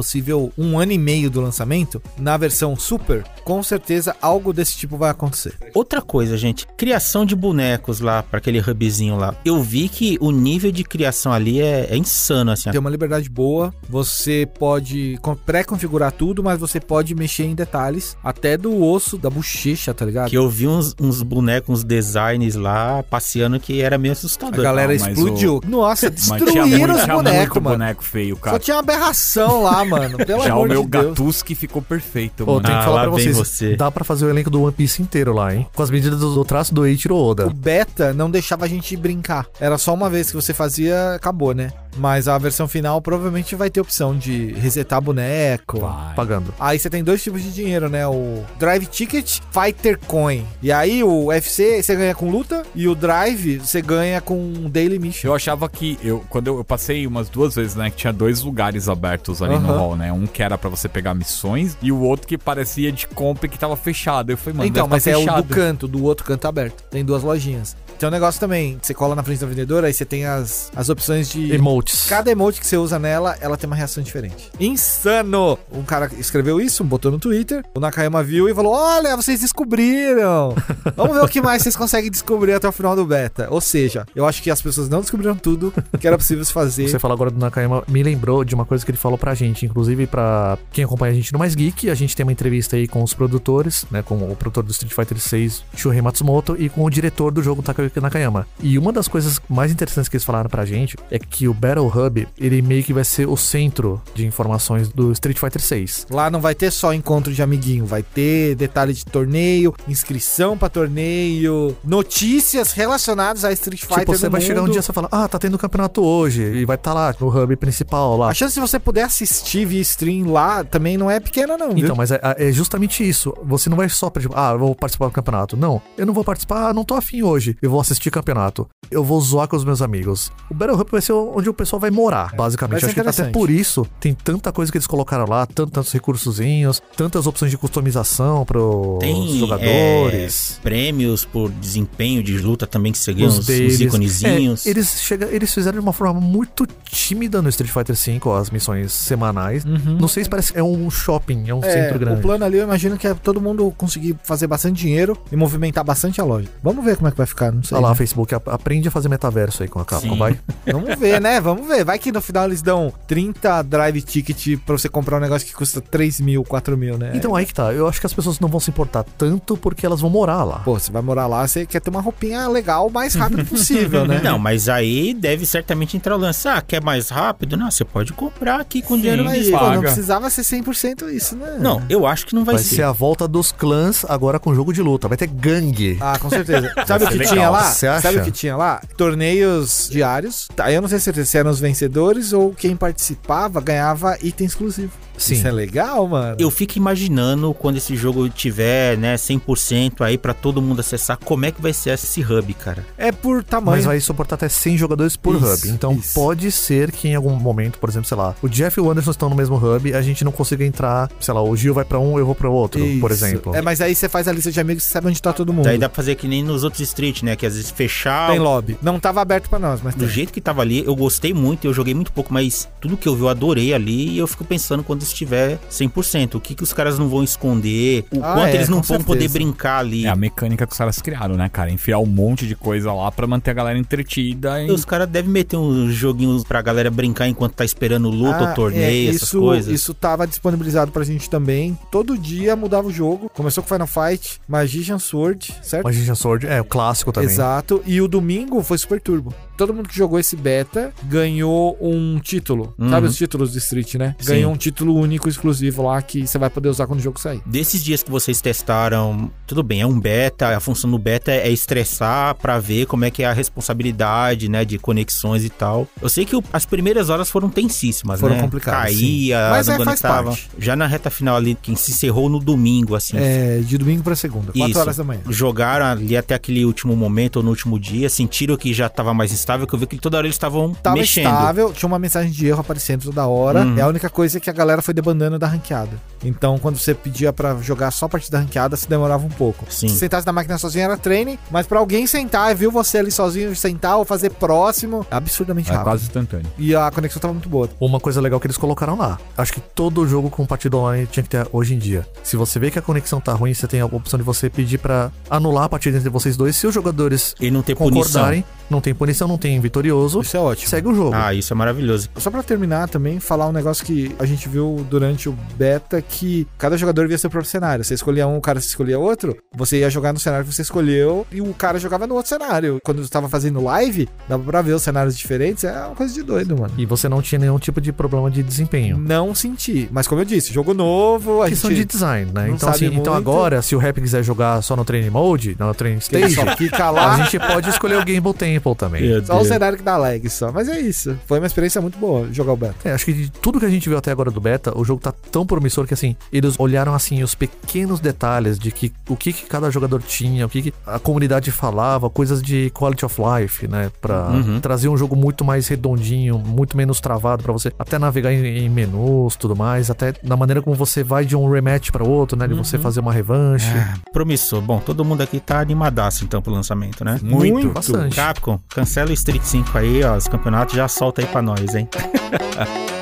possível 0.00 0.52
um 0.58 0.78
ano 0.78 0.92
e 0.92 0.98
meio 0.98 1.30
do 1.30 1.40
lançamento, 1.40 2.02
na 2.18 2.36
versão 2.36 2.76
Super, 2.76 3.24
com 3.44 3.62
certeza 3.62 4.14
algo 4.20 4.52
desse 4.52 4.76
tipo 4.76 4.98
vai 4.98 5.08
acontecer. 5.10 5.54
Outra 5.74 6.02
coisa, 6.02 6.36
gente, 6.36 6.66
criação 6.76 7.24
de 7.24 7.34
bonecos 7.34 8.00
lá 8.00 8.22
pra 8.22 8.36
aquele 8.38 8.60
hubzinho 8.60 9.16
lá. 9.16 9.34
Eu 9.42 9.62
vi 9.62 9.88
que 9.88 10.18
o 10.20 10.30
nível 10.30 10.70
de 10.70 10.84
criação 10.84 11.32
ali 11.32 11.62
é, 11.62 11.86
é 11.90 11.96
insano, 11.96 12.50
assim. 12.50 12.70
Tem 12.70 12.78
uma 12.78 12.90
liberdade 12.90 13.30
boa, 13.30 13.72
você 13.88 14.46
pode 14.58 15.18
con- 15.22 15.34
pré-configurar 15.34 16.12
tudo, 16.12 16.42
mas 16.44 16.58
você 16.60 16.78
pode 16.78 17.14
mexer 17.14 17.44
em 17.44 17.54
detalhes, 17.54 18.16
até 18.22 18.58
do 18.58 18.82
osso, 18.82 19.16
da 19.16 19.30
bochecha, 19.30 19.94
tá 19.94 20.04
ligado? 20.04 20.28
Que 20.28 20.36
eu 20.36 20.48
vi 20.50 20.68
uns, 20.68 20.94
uns 21.00 21.22
bonecos, 21.22 21.78
uns 21.78 21.84
designs 21.84 22.54
lá 22.54 23.02
passeando 23.02 23.58
que 23.58 23.80
era 23.80 23.96
meio 23.96 24.12
A 24.12 24.16
assustador. 24.16 24.62
galera 24.62 24.88
Não, 24.94 25.08
explodiu. 25.08 25.60
Nossa, 25.66 26.10
Mas 26.12 26.24
tinha 26.26 26.38
destruíram 26.64 26.68
muito, 26.68 26.94
os 27.00 27.06
bonecos, 27.06 27.62
mano. 27.62 27.76
boneco 27.78 28.04
feio, 28.04 28.34
Só 28.36 28.40
cara. 28.42 28.58
tinha 28.58 28.74
uma 28.76 28.80
aberração 28.82 29.62
lá, 29.62 29.84
mano. 29.86 30.18
Pelo 30.18 30.42
Já 30.44 30.50
o 30.54 30.56
amor 30.58 30.68
meu 30.68 30.82
de 30.82 30.88
Deus. 30.88 31.04
Gatuski 31.06 31.54
ficou 31.54 31.80
perfeito, 31.82 32.46
mano. 32.46 32.60
tem 32.60 32.70
que 32.70 32.76
Ah, 32.76 32.82
falar 32.82 32.96
lá 33.02 33.08
pra 33.08 33.16
vem 33.16 33.32
vocês. 33.32 33.36
você. 33.36 33.76
Dá 33.76 33.90
pra 33.90 34.04
fazer 34.04 34.26
o 34.26 34.30
elenco 34.30 34.50
do 34.50 34.62
One 34.62 34.72
Piece 34.72 35.00
inteiro 35.02 35.32
lá, 35.32 35.54
hein? 35.54 35.66
Com 35.74 35.82
as 35.82 35.90
medidas 35.90 36.18
do, 36.20 36.34
do 36.34 36.44
traço 36.44 36.74
do 36.74 36.86
Eiichiro 36.86 37.16
Oda. 37.16 37.46
O 37.46 37.52
beta 37.52 38.12
não 38.12 38.30
deixava 38.30 38.64
a 38.64 38.68
gente 38.68 38.96
brincar. 38.96 39.46
Era 39.60 39.78
só 39.78 39.94
uma 39.94 40.10
vez 40.10 40.30
que 40.30 40.36
você 40.36 40.52
fazia, 40.52 41.14
acabou, 41.14 41.54
né? 41.54 41.70
Mas 41.96 42.28
a 42.28 42.36
versão 42.38 42.68
final 42.68 43.00
provavelmente 43.00 43.54
vai 43.54 43.70
ter 43.70 43.80
opção 43.80 44.16
de 44.16 44.52
resetar 44.52 45.00
boneco. 45.00 45.80
Vai. 45.80 46.14
Pagando. 46.14 46.54
Aí 46.58 46.78
você 46.78 46.90
tem 46.90 47.02
dois 47.02 47.22
tipos 47.22 47.42
de 47.42 47.52
dinheiro, 47.52 47.88
né? 47.88 48.06
O 48.06 48.44
Drive 48.58 48.86
Ticket, 48.86 49.40
Fighter 49.50 49.98
Coin. 50.06 50.44
E 50.62 50.70
aí 50.72 51.02
o 51.02 51.26
UFC 51.26 51.82
você 51.82 51.94
ganha 51.94 52.14
com 52.14 52.30
luta 52.30 52.62
e 52.74 52.88
o 52.88 52.94
Drive 52.94 53.58
você 53.58 53.80
ganha 53.80 54.20
com 54.20 54.68
Daily 54.70 54.98
Mission. 54.98 55.28
Eu 55.28 55.34
achava 55.34 55.68
que 55.68 55.98
eu 56.02 56.24
quando 56.28 56.48
eu, 56.48 56.58
eu 56.58 56.64
passei 56.64 57.06
umas 57.06 57.28
duas 57.28 57.54
vezes, 57.54 57.74
né, 57.74 57.90
que 57.90 57.96
tinha 57.96 58.12
dois 58.12 58.42
lugares 58.42 58.88
abertos 58.88 59.42
ali 59.42 59.58
no 59.58 59.68
hall, 59.68 59.96
né? 59.96 60.12
Um 60.12 60.26
que 60.26 60.42
era 60.42 60.58
pra 60.58 60.68
você 60.68 60.88
pegar 60.88 61.14
missões 61.14 61.76
e 61.82 61.90
o 61.90 62.00
outro 62.00 62.26
que 62.26 62.36
parecia 62.36 62.92
de 62.92 63.06
comp 63.06 63.44
que 63.44 63.58
tava 63.58 63.76
fechado. 63.76 64.30
Eu 64.30 64.36
falei, 64.36 64.58
mano, 64.58 64.68
então, 64.68 64.88
deve 64.88 64.94
mas 64.94 65.04
tá 65.04 65.10
é 65.10 65.16
o 65.16 65.42
do 65.42 65.44
canto, 65.44 65.88
do 65.88 66.04
outro 66.04 66.24
canto 66.24 66.46
aberto. 66.46 66.82
Tem 66.90 67.04
duas 67.04 67.22
lojinhas. 67.22 67.76
Tem 67.98 68.08
um 68.08 68.12
negócio 68.12 68.38
também, 68.38 68.78
você 68.80 68.92
cola 68.92 69.14
na 69.14 69.22
frente 69.22 69.40
da 69.40 69.46
vendedora, 69.46 69.86
aí 69.86 69.94
você 69.94 70.04
tem 70.04 70.26
as, 70.26 70.70
as 70.76 70.88
opções 70.88 71.30
de. 71.30 71.52
Emotes. 71.52 72.06
Cada 72.08 72.30
emote 72.30 72.60
que 72.60 72.66
você 72.66 72.76
usa 72.76 72.98
nela, 72.98 73.36
ela 73.40 73.56
tem 73.56 73.66
uma 73.66 73.76
reação 73.76 74.02
diferente. 74.02 74.50
Insano! 74.60 75.58
Um 75.72 75.82
cara 75.82 76.10
escreveu 76.18 76.60
isso, 76.60 76.84
botou 76.84 77.10
no 77.10 77.18
Twitter, 77.18 77.64
o 77.74 77.80
Nakayama 77.80 78.22
viu 78.22 78.48
e 78.48 78.54
falou: 78.54 78.72
Olha, 78.72 79.16
vocês 79.16 79.40
descobriram! 79.40 80.54
Vamos 80.94 81.16
ver 81.16 81.24
o 81.24 81.28
que 81.28 81.40
mais 81.40 81.62
vocês 81.62 81.74
conseguem 81.74 82.10
descobrir 82.10 82.52
até 82.52 82.68
o 82.68 82.72
final 82.72 82.94
do 82.94 83.04
beta. 83.06 83.48
Ou 83.50 83.60
seja, 83.60 84.06
eu 84.14 84.26
acho 84.26 84.42
que 84.42 84.50
as 84.50 84.60
pessoas 84.60 84.88
não 84.88 85.00
descobriram 85.00 85.34
tudo 85.34 85.72
que 85.98 86.06
era 86.06 86.18
possível 86.18 86.44
se 86.44 86.52
fazer. 86.52 86.88
Você 86.88 86.98
falou 86.98 87.14
agora 87.14 87.30
do 87.30 87.38
Nakayama, 87.38 87.82
me 87.88 88.02
lembrou 88.02 88.44
de 88.44 88.54
uma 88.54 88.64
coisa 88.64 88.84
que 88.84 88.90
ele 88.90 88.98
falou 88.98 89.16
pra 89.16 89.34
gente, 89.34 89.64
inclusive 89.64 90.06
pra 90.06 90.58
quem 90.70 90.84
acompanha 90.84 91.12
a 91.12 91.14
gente 91.14 91.32
no 91.32 91.38
Mais 91.38 91.54
Geek, 91.54 91.88
a 91.88 91.94
gente 91.94 92.14
tem 92.14 92.24
uma 92.24 92.32
entrevista 92.32 92.76
aí 92.76 92.86
com 92.86 93.02
os 93.02 93.14
produtores, 93.14 93.86
né, 93.90 94.02
com 94.02 94.16
o 94.16 94.36
produtor 94.36 94.62
do 94.62 94.70
Street 94.70 94.92
Fighter 94.92 95.18
6, 95.18 95.64
Shuhei 95.74 96.02
Matsumoto, 96.02 96.56
e 96.58 96.68
com 96.68 96.84
o 96.84 96.90
diretor 96.90 97.32
do 97.32 97.42
jogo, 97.42 97.62
Takayuki 97.62 97.85
Nakayama. 98.00 98.46
E 98.60 98.78
uma 98.78 98.92
das 98.92 99.08
coisas 99.08 99.40
mais 99.48 99.70
interessantes 99.70 100.08
que 100.08 100.16
eles 100.16 100.24
falaram 100.24 100.48
pra 100.48 100.64
gente 100.64 100.96
é 101.10 101.18
que 101.18 101.48
o 101.48 101.54
Battle 101.54 101.86
Hub, 101.86 102.28
ele 102.38 102.62
meio 102.62 102.82
que 102.82 102.92
vai 102.92 103.04
ser 103.04 103.28
o 103.28 103.36
centro 103.36 104.00
de 104.14 104.26
informações 104.26 104.88
do 104.88 105.12
Street 105.12 105.38
Fighter 105.38 105.60
6. 105.60 106.06
Lá 106.10 106.30
não 106.30 106.40
vai 106.40 106.54
ter 106.54 106.70
só 106.70 106.92
encontro 106.92 107.32
de 107.32 107.42
amiguinho, 107.42 107.86
vai 107.86 108.02
ter 108.02 108.54
detalhe 108.54 108.92
de 108.92 109.04
torneio, 109.04 109.74
inscrição 109.88 110.56
pra 110.56 110.68
torneio, 110.68 111.76
notícias 111.84 112.72
relacionadas 112.72 113.44
a 113.44 113.52
Street 113.52 113.80
Fighter. 113.80 114.00
tipo, 114.00 114.16
você 114.16 114.28
vai 114.28 114.40
chegar 114.40 114.60
um 114.60 114.64
mundo. 114.64 114.72
dia 114.72 114.80
e 114.80 114.82
você 114.82 114.92
fala, 114.92 115.08
ah, 115.10 115.28
tá 115.28 115.38
tendo 115.38 115.58
campeonato 115.58 116.02
hoje, 116.02 116.42
e 116.42 116.64
vai 116.64 116.76
estar 116.76 116.92
lá 116.92 117.14
no 117.18 117.28
hub 117.28 117.56
principal 117.56 118.16
lá. 118.16 118.30
A 118.30 118.34
chance 118.34 118.54
de 118.54 118.60
você 118.60 118.78
poder 118.78 119.02
assistir 119.02 119.64
via 119.64 119.80
stream 119.80 120.30
lá 120.30 120.64
também 120.64 120.96
não 120.96 121.10
é 121.10 121.20
pequena, 121.20 121.56
não, 121.56 121.70
viu? 121.70 121.84
Então, 121.84 121.96
mas 121.96 122.10
é, 122.10 122.20
é 122.22 122.52
justamente 122.52 123.06
isso. 123.06 123.34
Você 123.44 123.68
não 123.68 123.76
vai 123.76 123.88
só 123.88 124.10
pra, 124.10 124.22
tipo, 124.22 124.34
ah, 124.36 124.52
eu 124.52 124.58
vou 124.58 124.74
participar 124.74 125.06
do 125.06 125.12
campeonato. 125.12 125.56
Não, 125.56 125.80
eu 125.96 126.06
não 126.06 126.14
vou 126.14 126.24
participar, 126.24 126.72
não 126.74 126.84
tô 126.84 126.94
afim 126.94 127.22
hoje. 127.22 127.56
Eu 127.60 127.70
vou 127.70 127.75
assistir 127.80 128.10
campeonato. 128.10 128.68
Eu 128.90 129.02
vou 129.02 129.20
zoar 129.20 129.48
com 129.48 129.56
os 129.56 129.64
meus 129.64 129.82
amigos. 129.82 130.30
O 130.50 130.54
Battle 130.54 130.78
Hub 130.80 130.90
vai 130.90 131.00
ser 131.00 131.12
onde 131.12 131.48
o 131.48 131.54
pessoal 131.54 131.80
vai 131.80 131.90
morar, 131.90 132.34
basicamente. 132.36 132.80
vai 132.82 132.92
ser 132.92 133.00
Acho 133.00 133.14
que 133.16 133.22
até 133.22 133.30
por 133.32 133.50
isso 133.50 133.86
tem 133.98 134.14
tanta 134.14 134.52
coisa 134.52 134.70
que 134.70 134.78
eles 134.78 134.86
colocaram 134.86 135.26
lá, 135.28 135.44
tanto, 135.46 135.70
tantos 135.72 135.92
recursozinhos, 135.92 136.80
tantas 136.96 137.26
opções 137.26 137.50
de 137.50 137.58
customização 137.58 138.44
pros 138.44 138.98
Tem 139.00 139.38
jogadores. 139.38 140.58
é, 140.58 140.62
prêmios 140.62 141.24
por 141.24 141.50
desempenho 141.50 142.22
de 142.22 142.38
luta 142.38 142.66
também 142.66 142.92
que 142.92 142.98
você 142.98 143.12
ganha, 143.12 143.28
Os 143.28 143.38
uns, 143.38 143.80
iconezinhos. 143.80 144.66
É, 144.66 144.70
eles, 144.70 145.00
chega, 145.00 145.26
eles 145.26 145.52
fizeram 145.52 145.78
de 145.78 145.82
uma 145.84 145.92
forma 145.92 146.20
muito 146.20 146.66
tímida 146.84 147.42
no 147.42 147.48
Street 147.48 147.72
Fighter 147.72 147.96
V, 147.96 148.30
as 148.38 148.50
missões 148.50 148.92
semanais. 148.92 149.64
Não 149.64 150.08
sei 150.08 150.24
se 150.24 150.30
parece 150.30 150.52
que 150.52 150.58
é 150.58 150.62
um 150.62 150.88
shopping, 150.90 151.44
é 151.48 151.54
um 151.54 151.62
É, 151.64 151.72
centro 151.72 151.98
grande. 151.98 152.18
o 152.20 152.22
plano 152.22 152.44
ali 152.44 152.58
eu 152.58 152.64
imagino 152.64 152.96
que 152.96 153.06
é 153.06 153.14
todo 153.14 153.40
mundo 153.40 153.72
conseguir 153.76 154.16
fazer 154.22 154.46
bastante 154.46 154.76
dinheiro 154.80 155.16
e 155.32 155.36
movimentar 155.36 155.84
bastante 155.84 156.20
a 156.20 156.24
loja. 156.24 156.48
Vamos 156.62 156.84
ver 156.84 156.96
como 156.96 157.08
é 157.08 157.10
que 157.10 157.16
vai 157.16 157.26
ficar, 157.26 157.52
não 157.52 157.62
sei. 157.66 157.76
Olha 157.76 157.84
lá, 157.84 157.90
né? 157.90 157.96
Facebook, 157.96 158.34
ap- 158.34 158.48
aprende 158.48 158.88
a 158.88 158.90
fazer 158.90 159.08
metaverso 159.08 159.62
aí 159.62 159.68
com 159.68 159.78
a 159.80 159.84
Capcom, 159.84 160.12
Sim. 160.12 160.18
vai. 160.18 160.38
Vamos 160.66 160.98
ver, 160.98 161.20
né? 161.20 161.40
Vamos 161.40 161.66
ver. 161.66 161.84
Vai 161.84 161.98
que 161.98 162.10
no 162.10 162.20
final 162.22 162.44
eles 162.46 162.62
dão 162.62 162.92
30 163.06 163.62
drive 163.62 164.00
ticket 164.02 164.58
pra 164.64 164.78
você 164.78 164.88
comprar 164.88 165.18
um 165.18 165.20
negócio 165.20 165.46
que 165.46 165.52
custa 165.54 165.80
3 165.80 166.20
mil, 166.20 166.42
4 166.44 166.76
mil, 166.76 166.96
né? 166.96 167.12
Então 167.14 167.34
aí 167.36 167.44
que 167.44 167.52
tá, 167.54 167.72
eu 167.72 167.86
acho 167.86 168.00
que 168.00 168.06
as 168.06 168.12
pessoas 168.14 168.40
não 168.40 168.48
vão 168.48 168.60
se 168.60 168.70
importar 168.70 169.04
tanto 169.18 169.56
porque 169.56 169.84
elas 169.84 170.00
vão 170.00 170.08
morar 170.10 170.44
lá. 170.44 170.60
Pô, 170.60 170.78
você 170.78 170.90
vai 170.90 171.02
morar 171.02 171.26
lá, 171.26 171.46
você 171.46 171.66
quer 171.66 171.80
ter 171.80 171.90
uma 171.90 172.00
roupinha 172.00 172.48
legal 172.48 172.86
o 172.86 172.90
mais 172.90 173.14
rápido 173.14 173.44
possível, 173.46 174.06
né? 174.06 174.20
Não, 174.22 174.38
mas 174.38 174.68
aí 174.68 175.12
deve 175.12 175.44
certamente 175.46 175.96
entrar 175.96 176.14
o 176.16 176.18
lance. 176.18 176.46
Ah, 176.48 176.62
quer 176.62 176.82
mais 176.82 177.08
rápido? 177.08 177.56
Não, 177.56 177.70
você 177.70 177.84
pode 177.84 178.12
comprar 178.12 178.60
aqui 178.60 178.80
com 178.82 178.96
dinheiro 178.96 179.24
Mas, 179.24 179.50
pô, 179.50 179.58
não 179.70 179.80
precisava 179.80 180.30
ser 180.30 180.42
100% 180.42 181.08
isso, 181.12 181.36
né? 181.36 181.56
Não, 181.58 181.82
eu 181.88 182.06
acho 182.06 182.26
que 182.26 182.34
não 182.34 182.44
vai, 182.44 182.54
Vai 182.56 182.64
ser 182.64 182.82
a 182.82 182.92
volta 182.92 183.26
dos 183.26 183.50
clãs 183.52 184.04
agora 184.08 184.38
com 184.38 184.54
jogo 184.54 184.72
de 184.72 184.82
luta. 184.82 185.08
Vai 185.08 185.16
ter 185.16 185.26
gangue. 185.26 185.96
Ah, 186.00 186.18
com 186.18 186.28
certeza. 186.30 186.72
Sabe 186.86 187.04
o 187.04 187.06
ser 187.08 187.12
que 187.12 187.18
legal. 187.18 187.34
tinha 187.34 187.50
lá? 187.50 187.55
Você 187.64 187.86
acha? 187.86 188.02
Sabe 188.02 188.18
o 188.18 188.24
que 188.24 188.30
tinha 188.30 188.56
lá? 188.56 188.80
Torneios 188.96 189.88
diários. 189.90 190.48
Tá, 190.54 190.70
eu 190.70 190.80
não 190.80 190.88
sei 190.88 190.98
se 190.98 191.36
eram 191.38 191.50
os 191.50 191.60
vencedores 191.60 192.32
ou 192.32 192.52
quem 192.52 192.76
participava 192.76 193.60
ganhava 193.60 194.16
item 194.22 194.46
exclusivo. 194.46 194.92
Sim. 195.18 195.34
Isso 195.34 195.48
é 195.48 195.50
legal, 195.50 196.06
mano. 196.06 196.36
Eu 196.38 196.50
fico 196.50 196.76
imaginando 196.76 197.54
quando 197.54 197.76
esse 197.76 197.96
jogo 197.96 198.28
tiver, 198.28 198.98
né, 198.98 199.16
100% 199.16 200.02
aí 200.02 200.18
pra 200.18 200.34
todo 200.34 200.60
mundo 200.60 200.80
acessar, 200.80 201.18
como 201.24 201.46
é 201.46 201.50
que 201.50 201.60
vai 201.62 201.72
ser 201.72 201.90
esse 201.90 202.20
hub, 202.20 202.52
cara. 202.54 202.84
É 202.98 203.10
por 203.10 203.42
tamanho. 203.42 203.76
Mas 203.76 203.84
vai 203.86 203.98
suportar 204.00 204.34
até 204.34 204.48
100 204.48 204.76
jogadores 204.76 205.16
por 205.16 205.36
Isso, 205.36 205.46
hub. 205.46 205.68
Então 205.70 205.92
isso. 205.94 206.12
pode 206.14 206.50
ser 206.52 206.92
que 206.92 207.08
em 207.08 207.14
algum 207.14 207.34
momento, 207.34 207.78
por 207.78 207.88
exemplo, 207.88 208.06
sei 208.06 208.16
lá, 208.16 208.34
o 208.42 208.48
Jeff 208.48 208.78
e 208.78 208.82
o 208.82 208.90
Anderson 208.90 209.10
estão 209.10 209.30
no 209.30 209.36
mesmo 209.36 209.56
hub, 209.56 209.94
a 209.94 210.02
gente 210.02 210.22
não 210.24 210.32
consiga 210.32 210.64
entrar, 210.64 211.10
sei 211.18 211.32
lá, 211.32 211.42
o 211.42 211.56
Gil 211.56 211.72
vai 211.72 211.84
pra 211.84 211.98
um, 211.98 212.18
eu 212.18 212.26
vou 212.26 212.34
pro 212.34 212.52
outro, 212.52 212.80
por 213.00 213.10
Isso. 213.10 213.24
exemplo. 213.24 213.54
É, 213.54 213.62
mas 213.62 213.80
aí 213.80 213.94
você 213.94 214.08
faz 214.08 214.28
a 214.28 214.32
lista 214.32 214.52
de 214.52 214.60
amigos 214.60 214.84
e 214.84 214.88
sabe 214.88 215.08
onde 215.08 215.20
tá 215.20 215.32
todo 215.32 215.52
mundo. 215.52 215.64
Daí 215.64 215.78
dá 215.78 215.88
pra 215.88 215.96
fazer 215.96 216.14
que 216.16 216.28
nem 216.28 216.42
nos 216.42 216.62
outros 216.62 216.82
Street, 216.82 217.22
né, 217.22 217.36
que 217.36 217.45
às 217.46 217.54
vezes 217.56 217.70
fechar... 217.70 218.30
Tem 218.30 218.38
lobby. 218.38 218.76
Não 218.82 218.98
tava 219.00 219.20
aberto 219.20 219.48
pra 219.48 219.58
nós, 219.58 219.80
mas 219.82 219.94
Do 219.94 220.00
tem. 220.00 220.08
jeito 220.08 220.32
que 220.32 220.40
tava 220.40 220.62
ali, 220.62 220.84
eu 220.84 220.94
gostei 220.94 221.32
muito, 221.32 221.66
eu 221.66 221.72
joguei 221.74 221.94
muito 221.94 222.12
pouco, 222.12 222.32
mas 222.32 222.68
tudo 222.80 222.96
que 222.96 223.08
eu 223.08 223.14
vi 223.14 223.22
eu 223.22 223.28
adorei 223.28 223.72
ali 223.74 224.10
e 224.10 224.18
eu 224.18 224.26
fico 224.26 224.44
pensando 224.44 224.82
quando 224.82 225.02
estiver 225.02 225.58
100%, 225.70 226.34
o 226.36 226.40
que 226.40 226.54
que 226.54 226.62
os 226.62 226.72
caras 226.72 226.98
não 226.98 227.08
vão 227.08 227.22
esconder, 227.22 228.04
o 228.12 228.22
Ah, 228.22 228.34
quanto 228.34 228.46
é, 228.48 228.54
eles 228.56 228.68
não 228.68 228.82
vão 228.82 228.98
poder 229.00 229.28
certeza. 229.28 229.32
brincar 229.38 229.78
ali. 229.78 230.06
É 230.06 230.08
a 230.08 230.16
mecânica 230.16 230.66
que 230.66 230.72
os 230.72 230.78
caras 230.78 231.00
criaram, 231.00 231.36
né, 231.36 231.48
cara? 231.48 231.70
Enfiar 231.70 231.98
um 231.98 232.06
monte 232.06 232.46
de 232.46 232.54
coisa 232.54 232.92
lá 232.92 233.10
pra 233.10 233.26
manter 233.26 233.50
a 233.50 233.54
galera 233.54 233.78
entretida. 233.78 234.62
E... 234.62 234.70
Os 234.70 234.84
caras 234.84 235.08
devem 235.08 235.30
meter 235.30 235.56
uns 235.56 235.92
joguinhos 235.94 236.44
pra 236.44 236.60
galera 236.62 236.90
brincar 236.90 237.28
enquanto 237.28 237.54
tá 237.54 237.64
esperando 237.64 238.08
luta 238.10 238.36
Ah, 238.36 238.48
ou 238.50 238.54
torneio, 238.54 239.08
é, 239.08 239.10
essas 239.10 239.22
isso, 239.22 239.40
coisas. 239.40 239.72
Isso 239.72 239.94
tava 239.94 240.26
disponibilizado 240.26 240.90
pra 240.92 241.04
gente 241.04 241.28
também. 241.30 241.78
Todo 241.90 242.16
dia 242.18 242.54
mudava 242.56 242.88
o 242.88 242.92
jogo. 242.92 243.30
Começou 243.34 243.62
com 243.62 243.68
Final 243.74 243.86
Fight, 243.86 244.40
Magician 244.48 244.98
Sword, 244.98 245.54
certo? 245.62 245.84
Magician 245.84 246.14
Sword, 246.14 246.46
é, 246.46 246.60
o 246.60 246.64
clássico 246.64 247.12
também. 247.12 247.28
Exato. 247.36 247.82
E 247.86 248.00
o 248.00 248.08
domingo 248.08 248.62
foi 248.62 248.78
Super 248.78 249.00
Turbo. 249.00 249.32
Todo 249.56 249.72
mundo 249.72 249.88
que 249.88 249.96
jogou 249.96 250.18
esse 250.18 250.36
beta 250.36 250.92
ganhou 251.04 251.78
um 251.80 252.18
título. 252.20 252.74
Uhum. 252.78 252.90
Sabe 252.90 253.06
os 253.06 253.16
títulos 253.16 253.52
do 253.52 253.58
Street, 253.58 253.94
né? 253.94 254.14
Sim. 254.18 254.26
Ganhou 254.32 254.52
um 254.52 254.56
título 254.56 254.94
único, 254.94 255.28
exclusivo 255.28 255.82
lá, 255.82 256.00
que 256.02 256.26
você 256.26 256.36
vai 256.38 256.50
poder 256.50 256.68
usar 256.68 256.86
quando 256.86 257.00
o 257.00 257.02
jogo 257.02 257.18
sair. 257.18 257.40
Desses 257.46 257.82
dias 257.82 258.02
que 258.02 258.10
vocês 258.10 258.40
testaram, 258.42 259.30
tudo 259.46 259.62
bem, 259.62 259.80
é 259.80 259.86
um 259.86 259.98
beta, 259.98 260.54
a 260.54 260.60
função 260.60 260.90
do 260.90 260.98
beta 260.98 261.32
é 261.32 261.50
estressar 261.50 262.34
pra 262.36 262.58
ver 262.58 262.84
como 262.86 263.04
é 263.06 263.10
que 263.10 263.22
é 263.22 263.26
a 263.26 263.32
responsabilidade, 263.32 264.48
né, 264.48 264.64
de 264.64 264.78
conexões 264.78 265.44
e 265.44 265.48
tal. 265.50 265.88
Eu 266.00 266.08
sei 266.08 266.24
que 266.24 266.36
o- 266.36 266.44
as 266.52 266.64
primeiras 266.66 267.08
horas 267.10 267.30
foram 267.30 267.48
tensíssimas, 267.48 268.20
Foram 268.20 268.36
né? 268.36 268.42
complicadas, 268.42 268.82
Caía, 268.94 269.48
Mas 269.50 269.66
não 269.66 269.74
é, 269.74 269.76
faz 269.78 269.86
conectava. 270.00 270.30
parte. 270.30 270.48
Já 270.58 270.76
na 270.76 270.86
reta 270.86 271.10
final 271.10 271.36
ali, 271.36 271.54
que 271.60 271.74
se 271.76 271.92
encerrou 271.92 272.28
no 272.28 272.38
domingo, 272.38 272.94
assim. 272.94 273.16
É, 273.16 273.58
de 273.64 273.78
domingo 273.78 274.02
pra 274.02 274.14
segunda, 274.14 274.52
4 274.52 274.68
Isso. 274.70 274.78
horas 274.78 274.96
da 274.98 275.04
manhã. 275.04 275.20
Jogaram 275.28 275.86
ali 275.86 276.16
até 276.16 276.34
aquele 276.34 276.64
último 276.64 276.94
momento 276.94 277.25
ou 277.34 277.42
no 277.42 277.50
último 277.50 277.78
dia, 277.78 278.08
sentiram 278.08 278.56
que 278.56 278.72
já 278.72 278.88
tava 278.88 279.12
mais 279.12 279.32
instável, 279.32 279.66
que 279.66 279.74
eu 279.74 279.78
vi 279.78 279.86
que 279.86 279.98
toda 279.98 280.16
hora 280.16 280.26
eles 280.26 280.36
estavam 280.36 280.72
Tava 280.74 280.96
mexendo. 280.96 281.26
estável, 281.26 281.72
tinha 281.72 281.86
uma 281.88 281.98
mensagem 281.98 282.30
de 282.30 282.46
erro 282.46 282.60
aparecendo 282.60 283.04
toda 283.04 283.26
hora. 283.26 283.62
Uhum. 283.64 283.78
É 283.78 283.82
a 283.82 283.86
única 283.88 284.08
coisa 284.08 284.38
que 284.38 284.48
a 284.48 284.52
galera 284.52 284.80
foi 284.82 284.94
debandando 284.94 285.38
da 285.38 285.46
ranqueada. 285.46 285.90
Então, 286.24 286.58
quando 286.58 286.78
você 286.78 286.94
pedia 286.94 287.32
pra 287.32 287.56
jogar 287.56 287.90
só 287.90 288.06
a 288.06 288.08
partir 288.08 288.30
da 288.30 288.38
ranqueada, 288.38 288.76
se 288.76 288.88
demorava 288.88 289.24
um 289.24 289.28
pouco. 289.30 289.64
Sim. 289.68 289.88
Se 289.88 289.98
sentasse 289.98 290.26
na 290.26 290.32
máquina 290.32 290.56
sozinho 290.58 290.84
era 290.84 290.96
treine, 290.96 291.38
mas 291.50 291.66
pra 291.66 291.78
alguém 291.78 292.06
sentar, 292.06 292.54
viu 292.54 292.70
você 292.70 292.98
ali 292.98 293.10
sozinho 293.10 293.54
sentar 293.54 293.96
ou 293.98 294.04
fazer 294.04 294.30
próximo, 294.30 295.06
absurdamente 295.10 295.68
É 295.70 295.72
rápido. 295.72 295.84
quase 295.84 296.04
instantâneo. 296.04 296.46
E 296.58 296.74
a 296.74 296.90
conexão 296.90 297.20
tava 297.20 297.34
muito 297.34 297.48
boa. 297.48 297.68
Uma 297.80 298.00
coisa 298.00 298.20
legal 298.20 298.40
que 298.40 298.46
eles 298.46 298.56
colocaram 298.56 298.96
lá. 298.96 299.18
Acho 299.36 299.52
que 299.52 299.60
todo 299.60 300.06
jogo 300.06 300.30
com 300.30 300.44
partida 300.46 300.76
online 300.76 301.06
tinha 301.06 301.22
que 301.22 301.28
ter 301.28 301.46
hoje 301.52 301.74
em 301.74 301.78
dia. 301.78 302.06
Se 302.22 302.36
você 302.36 302.58
vê 302.58 302.70
que 302.70 302.78
a 302.78 302.82
conexão 302.82 303.20
tá 303.20 303.32
ruim, 303.32 303.52
você 303.54 303.66
tem 303.66 303.80
a 303.80 303.86
opção 303.86 304.18
de 304.18 304.24
você 304.24 304.48
pedir 304.50 304.78
pra 304.78 305.10
anular 305.30 305.64
a 305.64 305.68
partida 305.68 305.98
entre 305.98 306.08
vocês 306.10 306.36
dois. 306.36 306.56
Se 306.56 306.66
os 306.66 306.74
jogadores 307.06 307.34
E 307.40 307.50
não 307.50 307.62
ter 307.62 307.74
punição. 307.74 308.02
concordarem, 308.22 308.44
não 308.68 308.80
tem 308.80 308.94
punição, 308.94 309.28
não 309.28 309.38
tem 309.38 309.58
vitorioso, 309.60 310.20
Isso 310.20 310.36
é 310.36 310.40
ótimo. 310.40 310.68
segue 310.68 310.88
o 310.88 310.94
jogo. 310.94 311.12
Ah, 311.14 311.32
isso 311.32 311.52
é 311.52 311.56
maravilhoso. 311.56 312.08
Só 312.16 312.30
pra 312.30 312.42
terminar 312.42 312.88
também, 312.88 313.20
falar 313.20 313.48
um 313.48 313.52
negócio 313.52 313.84
que 313.84 314.14
a 314.18 314.26
gente 314.26 314.48
viu 314.48 314.84
durante 314.90 315.28
o 315.28 315.36
beta, 315.56 316.02
que 316.02 316.46
cada 316.58 316.76
jogador 316.76 317.06
via 317.06 317.16
seu 317.18 317.30
próprio 317.30 317.48
cenário. 317.50 317.84
Você 317.84 317.94
escolhia 317.94 318.26
um, 318.26 318.36
o 318.36 318.40
cara 318.40 318.58
escolhia 318.58 318.98
outro, 318.98 319.36
você 319.54 319.78
ia 319.80 319.90
jogar 319.90 320.12
no 320.12 320.18
cenário 320.18 320.44
que 320.46 320.52
você 320.52 320.62
escolheu 320.62 321.26
e 321.30 321.40
o 321.40 321.54
cara 321.54 321.78
jogava 321.78 322.06
no 322.06 322.14
outro 322.14 322.28
cenário. 322.28 322.78
Quando 322.84 323.02
eu 323.02 323.08
tava 323.08 323.28
fazendo 323.28 323.62
live, 323.62 324.08
dava 324.28 324.42
pra 324.42 324.62
ver 324.62 324.72
os 324.72 324.82
cenários 324.82 325.16
diferentes, 325.16 325.62
é 325.64 325.72
uma 325.86 325.94
coisa 325.94 326.12
de 326.12 326.22
doido, 326.22 326.58
mano. 326.58 326.72
E 326.76 326.84
você 326.84 327.08
não 327.08 327.22
tinha 327.22 327.38
nenhum 327.38 327.58
tipo 327.58 327.80
de 327.80 327.92
problema 327.92 328.30
de 328.30 328.42
desempenho. 328.42 328.98
Não 328.98 329.34
senti. 329.34 329.88
Mas 329.92 330.08
como 330.08 330.20
eu 330.20 330.24
disse, 330.24 330.52
jogo 330.52 330.74
novo, 330.74 331.42
a 331.42 331.48
Questão 331.48 331.70
de 331.70 331.76
gente 331.76 331.88
design, 331.92 332.32
né? 332.34 332.46
não 332.48 332.54
Então, 332.56 332.72
sabe 332.72 332.86
assim, 332.86 332.86
então 332.96 333.12
muito. 333.14 333.28
agora, 333.28 333.62
se 333.62 333.74
o 333.76 333.78
Rap 333.78 334.00
quiser 334.00 334.22
jogar 334.24 334.60
só 334.62 334.74
no 334.74 334.84
training 334.84 335.10
mode, 335.10 335.56
no 335.58 335.72
training 335.74 336.00
ele 336.10 336.26
stage, 336.26 336.34
só 336.34 336.56
fica 336.56 336.90
a 336.98 337.16
gente 337.16 337.38
pode 337.38 337.70
escolher 337.70 337.98
o 337.98 338.04
Game 338.04 338.16
Tempo 338.16 338.32
tempo 338.34 338.74
também. 338.74 339.02
Meu 339.02 339.24
Só 339.24 339.34
o 339.34 339.36
Deus. 339.38 339.48
cenário 339.48 339.76
que 339.78 339.84
dá 339.84 339.96
lag 339.96 340.28
só. 340.30 340.50
Mas 340.50 340.68
é 340.68 340.80
isso. 340.80 341.16
Foi 341.26 341.38
uma 341.38 341.46
experiência 341.46 341.80
muito 341.80 341.98
boa 341.98 342.28
jogar 342.32 342.52
o 342.52 342.56
beta. 342.56 342.76
É, 342.84 342.92
acho 342.92 343.04
que 343.04 343.12
de 343.12 343.30
tudo 343.30 343.60
que 343.60 343.66
a 343.66 343.68
gente 343.70 343.88
viu 343.88 343.98
até 343.98 344.10
agora 344.10 344.30
do 344.30 344.40
beta, 344.40 344.76
o 344.76 344.84
jogo 344.84 345.00
tá 345.00 345.12
tão 345.30 345.46
promissor 345.46 345.86
que 345.86 345.94
assim, 345.94 346.16
eles 346.32 346.54
olharam 346.58 346.94
assim 346.94 347.22
os 347.22 347.34
pequenos 347.34 348.00
detalhes 348.00 348.58
de 348.58 348.70
que 348.70 348.92
o 349.08 349.16
que, 349.16 349.32
que 349.32 349.46
cada 349.46 349.70
jogador 349.70 350.02
tinha, 350.02 350.46
o 350.46 350.48
que, 350.48 350.62
que 350.62 350.74
a 350.86 350.98
comunidade 350.98 351.50
falava, 351.50 352.08
coisas 352.08 352.42
de 352.42 352.70
quality 352.70 353.04
of 353.04 353.16
life, 353.20 353.68
né, 353.68 353.90
Pra 354.00 354.28
trazer 354.62 354.88
um 354.88 354.96
jogo 354.96 355.16
muito 355.16 355.44
mais 355.44 355.66
redondinho, 355.68 356.38
muito 356.38 356.76
menos 356.76 357.00
travado 357.00 357.42
pra 357.42 357.52
você 357.52 357.72
até 357.78 357.98
navegar 357.98 358.32
em, 358.32 358.44
em 358.64 358.68
menus, 358.68 359.36
tudo 359.36 359.56
mais, 359.56 359.90
até 359.90 360.14
na 360.22 360.36
maneira 360.36 360.62
como 360.62 360.76
você 360.76 361.02
vai 361.02 361.24
de 361.24 361.36
um 361.36 361.50
rematch 361.50 361.90
pra 361.90 362.04
outro, 362.04 362.38
né, 362.38 362.46
de 362.46 362.54
você 362.54 362.78
fazer 362.78 363.00
uma 363.00 363.12
revanche. 363.12 363.66
Promissor. 364.12 364.60
Bom, 364.60 364.78
todo 364.78 365.04
mundo 365.04 365.20
aqui 365.22 365.40
tá 365.40 365.60
animadaço 365.60 366.24
então 366.24 366.40
pro 366.40 366.52
lançamento, 366.52 366.85
né? 367.04 367.18
Muito. 367.22 367.70
Bastante. 367.70 368.16
Capcom, 368.16 368.58
cancela 368.68 369.10
o 369.10 369.12
Street 369.12 369.42
5 369.42 369.78
aí, 369.78 370.02
ó, 370.04 370.16
os 370.16 370.28
campeonatos 370.28 370.74
já 370.74 370.88
solta 370.88 371.20
aí 371.20 371.26
pra 371.26 371.42
nós, 371.42 371.74
hein? 371.74 371.88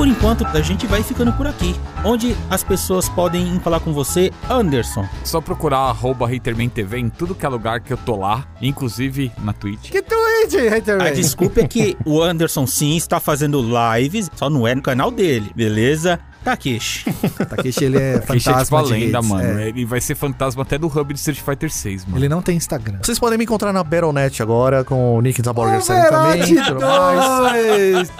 Por 0.00 0.08
enquanto, 0.08 0.46
a 0.46 0.62
gente 0.62 0.86
vai 0.86 1.02
ficando 1.02 1.30
por 1.34 1.46
aqui. 1.46 1.76
Onde 2.02 2.34
as 2.48 2.64
pessoas 2.64 3.06
podem 3.06 3.60
falar 3.60 3.80
com 3.80 3.92
você, 3.92 4.32
Anderson. 4.48 5.06
Só 5.22 5.42
procurar 5.42 5.80
arroba 5.80 6.24
HatermanTV 6.26 6.96
em 6.96 7.10
tudo 7.10 7.34
que 7.34 7.44
é 7.44 7.48
lugar 7.50 7.80
que 7.80 7.92
eu 7.92 7.98
tô 7.98 8.16
lá, 8.16 8.48
inclusive 8.62 9.30
na 9.42 9.52
Twitch. 9.52 9.90
Que 9.90 10.00
tweet, 10.00 10.68
Haterman? 10.68 11.06
A 11.06 11.10
desculpa 11.10 11.60
é 11.60 11.68
que 11.68 11.98
o 12.06 12.22
Anderson 12.22 12.66
sim 12.66 12.96
está 12.96 13.20
fazendo 13.20 13.62
lives, 13.62 14.30
só 14.34 14.48
não 14.48 14.66
é 14.66 14.74
no 14.74 14.80
canal 14.80 15.10
dele, 15.10 15.52
beleza? 15.54 16.18
Takeshi. 16.44 17.04
Takeshi, 17.48 17.84
ele 17.84 17.98
é 17.98 18.20
Fantasma 18.20 18.52
fantasma 18.52 18.82
de 18.84 18.92
lenda, 18.92 19.18
redes, 19.18 19.28
mano. 19.30 19.58
é. 19.60 19.68
Ele 19.68 19.84
vai 19.84 20.00
ser 20.00 20.14
fantasma 20.14 20.62
até 20.62 20.78
do 20.78 20.86
hub 20.86 21.12
de 21.12 21.18
Street 21.18 21.40
Fighter 21.40 21.70
6, 21.70 22.04
mano. 22.06 22.18
Ele 22.18 22.28
não 22.28 22.42
tem 22.42 22.56
Instagram. 22.56 22.98
Vocês 23.02 23.18
podem 23.18 23.38
me 23.38 23.44
encontrar 23.44 23.72
na 23.72 23.82
Battle.net 23.84 24.42
agora 24.42 24.84
com 24.84 25.16
o 25.16 25.20
Nick 25.20 25.40
Zaborger 25.42 25.82
saindo 25.82 26.08
também. 26.08 26.42
Overwatch 26.42 26.68
tudo 26.68 26.80
mais. 26.80 28.10
2! 28.10 28.12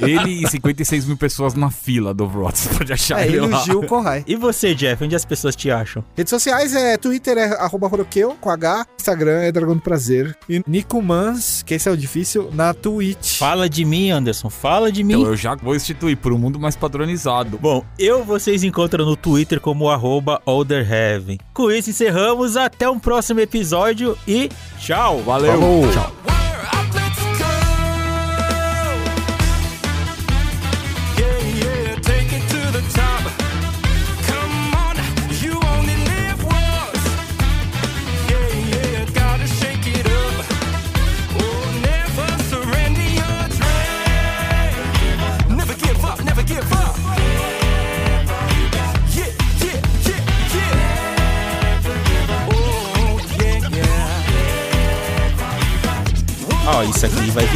Ele 0.00 0.44
e 0.44 0.48
56 0.48 1.04
mil 1.06 1.16
pessoas 1.16 1.54
na 1.54 1.70
fila 1.70 2.12
do 2.14 2.24
Overwatch. 2.24 2.58
Você 2.58 2.68
pode 2.74 2.92
achar 2.92 3.20
É, 3.20 3.26
ele 3.26 3.36
ele 3.38 3.46
lá. 3.48 3.62
Gil 3.62 3.82
Corrai. 3.84 4.24
E 4.26 4.36
você, 4.36 4.74
Jeff, 4.74 5.02
onde 5.04 5.14
as 5.14 5.24
pessoas 5.24 5.54
te 5.54 5.70
acham? 5.70 6.04
Redes 6.16 6.30
sociais 6.30 6.74
é 6.74 6.96
Twitter 6.96 7.36
é 7.38 7.54
arroba 7.60 7.86
Horoqueu, 7.86 8.36
com 8.40 8.50
H. 8.50 8.86
Instagram 8.98 9.40
é 9.42 9.52
Dragão 9.52 9.74
do 9.76 9.80
Prazer. 9.82 10.36
E 10.48 10.62
Nico 10.66 11.00
Mans, 11.02 11.62
que 11.62 11.74
esse 11.74 11.88
é 11.88 11.92
o 11.92 11.96
difícil, 11.96 12.50
na 12.52 12.74
Twitch. 12.74 13.38
Fala 13.38 13.68
de 13.68 13.84
mim, 13.84 14.10
Anderson, 14.10 14.50
fala 14.50 14.90
de 14.90 15.02
mim. 15.04 15.14
Então 15.14 15.26
eu 15.28 15.36
já 15.36 15.54
vou 15.54 15.74
instituir 15.74 16.16
por 16.16 16.32
um 16.32 16.38
mundo 16.38 16.58
mais 16.58 16.76
padronizado. 16.76 17.58
Bom, 17.68 17.84
eu 17.98 18.24
vocês 18.24 18.64
encontram 18.64 19.04
no 19.04 19.14
Twitter 19.14 19.60
como 19.60 19.90
arroba 19.90 20.40
Olderheaven. 20.46 21.36
Com 21.52 21.70
isso 21.70 21.90
encerramos, 21.90 22.56
até 22.56 22.88
um 22.88 22.98
próximo 22.98 23.40
episódio 23.40 24.16
e 24.26 24.48
tchau! 24.80 25.18
Valeu! 25.18 25.52
Falou. 25.52 25.92
Tchau. 25.92 26.37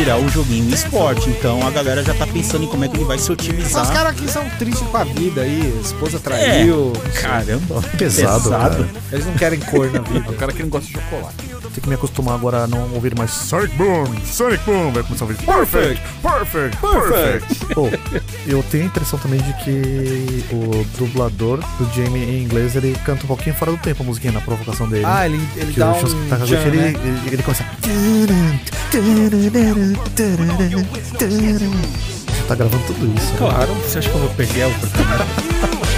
Virar 0.02 0.16
um 0.16 0.28
joguinho 0.28 0.74
esporte, 0.74 1.30
então 1.30 1.64
a 1.64 1.70
galera 1.70 2.02
já 2.02 2.12
tá 2.12 2.26
pensando 2.26 2.64
em 2.64 2.66
como 2.66 2.84
é 2.84 2.88
que 2.88 2.96
ele 2.96 3.04
vai 3.04 3.18
se 3.18 3.24
Os 3.24 3.30
otimizar. 3.30 3.86
caras 3.92 4.12
aqui 4.12 4.28
são 4.28 4.44
tristes 4.58 4.84
com 4.88 4.96
a 4.96 5.04
vida 5.04 5.42
aí. 5.42 5.72
A 5.78 5.80
esposa 5.80 6.18
traiu. 6.18 6.92
Caramba, 7.20 7.80
Pesado, 7.96 8.50
cara. 8.50 8.88
Eles 9.12 9.26
não 9.26 9.34
querem 9.34 9.60
cor 9.60 9.88
na 9.92 10.00
vida. 10.00 10.28
O 10.28 10.34
cara 10.34 10.52
que 10.52 10.60
não 10.60 10.68
gosta 10.70 10.88
de 10.88 10.94
chocolate. 10.94 11.51
Tem 11.72 11.82
que 11.82 11.88
me 11.88 11.94
acostumar 11.94 12.34
agora 12.34 12.64
a 12.64 12.66
não 12.66 12.92
ouvir 12.92 13.16
mais 13.16 13.30
Sonic 13.30 13.74
Boom, 13.76 14.04
Sonic 14.24 14.62
Boom. 14.64 14.92
Vai 14.92 15.02
começar 15.02 15.24
a 15.24 15.28
ouvir 15.28 15.42
Perfect, 15.42 16.02
Perfect, 16.22 16.76
Perfect. 16.78 17.74
Pô, 17.74 17.88
eu 18.46 18.62
tenho 18.64 18.84
a 18.84 18.86
impressão 18.86 19.18
também 19.18 19.40
de 19.40 19.52
que 19.64 20.44
o 20.52 20.84
dublador 20.98 21.60
do 21.78 21.94
Jamie 21.94 22.24
em 22.24 22.42
inglês, 22.42 22.76
ele 22.76 22.94
canta 23.04 23.24
um 23.24 23.26
pouquinho 23.26 23.54
fora 23.54 23.70
do 23.70 23.78
tempo 23.78 24.02
a 24.02 24.06
musiquinha 24.06 24.32
na 24.32 24.40
provocação 24.42 24.86
dele. 24.86 25.04
Ah, 25.06 25.24
ele, 25.26 25.40
ele 25.56 25.72
que 25.72 25.80
dá 25.80 25.92
o 25.92 25.96
um 25.96 26.28
Takaguchi, 26.28 26.52
jam, 26.52 26.66
ele, 26.66 26.76
né? 26.76 26.88
ele, 26.88 27.34
ele 27.34 27.42
começa. 27.42 27.64
Você 32.26 32.42
tá 32.48 32.54
gravando 32.54 32.84
tudo 32.84 33.14
isso. 33.16 33.32
né? 33.32 33.38
claro, 33.38 33.74
você 33.74 33.98
acha 33.98 34.10
que 34.10 34.14
eu 34.14 34.20
vou 34.20 34.30
perder 34.30 34.62
a 34.62 34.68
oportunidade? 34.68 35.91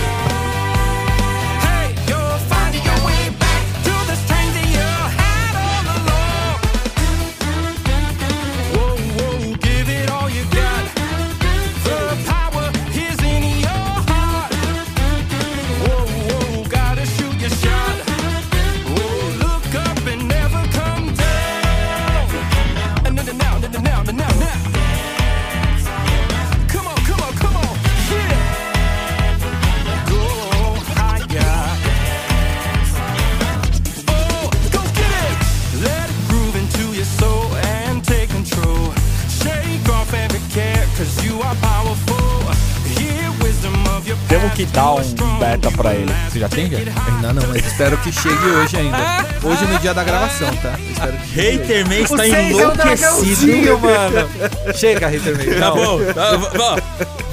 Beta 45.65 45.71
pra 45.77 45.95
ele. 45.95 46.13
Você 46.29 46.39
já 46.39 46.49
tem, 46.49 46.71
já? 46.71 46.79
Ainda 46.79 47.33
não, 47.33 47.49
mas 47.49 47.67
espero 47.67 47.97
que 47.99 48.13
chegue 48.13 48.47
hoje 48.47 48.77
ainda. 48.77 48.99
Hoje 49.43 49.65
no 49.67 49.79
dia 49.79 49.95
da 49.95 50.05
gravação, 50.05 50.55
tá? 50.57 50.79
Espero 50.91 51.13
que 51.17 51.29
chegue. 51.35 51.63
Haterman 51.63 52.03
está 52.03 52.17
Vocês 52.17 52.35
é 52.35 52.51
enlouquecido. 52.51 53.79
mano. 53.79 54.29
Chega, 54.75 55.07
Haterman. 55.09 55.59
Tá 55.59 55.61
Não. 55.61 55.77
bom, 55.77 55.99
tá, 56.13 56.31
ó, 56.59 56.79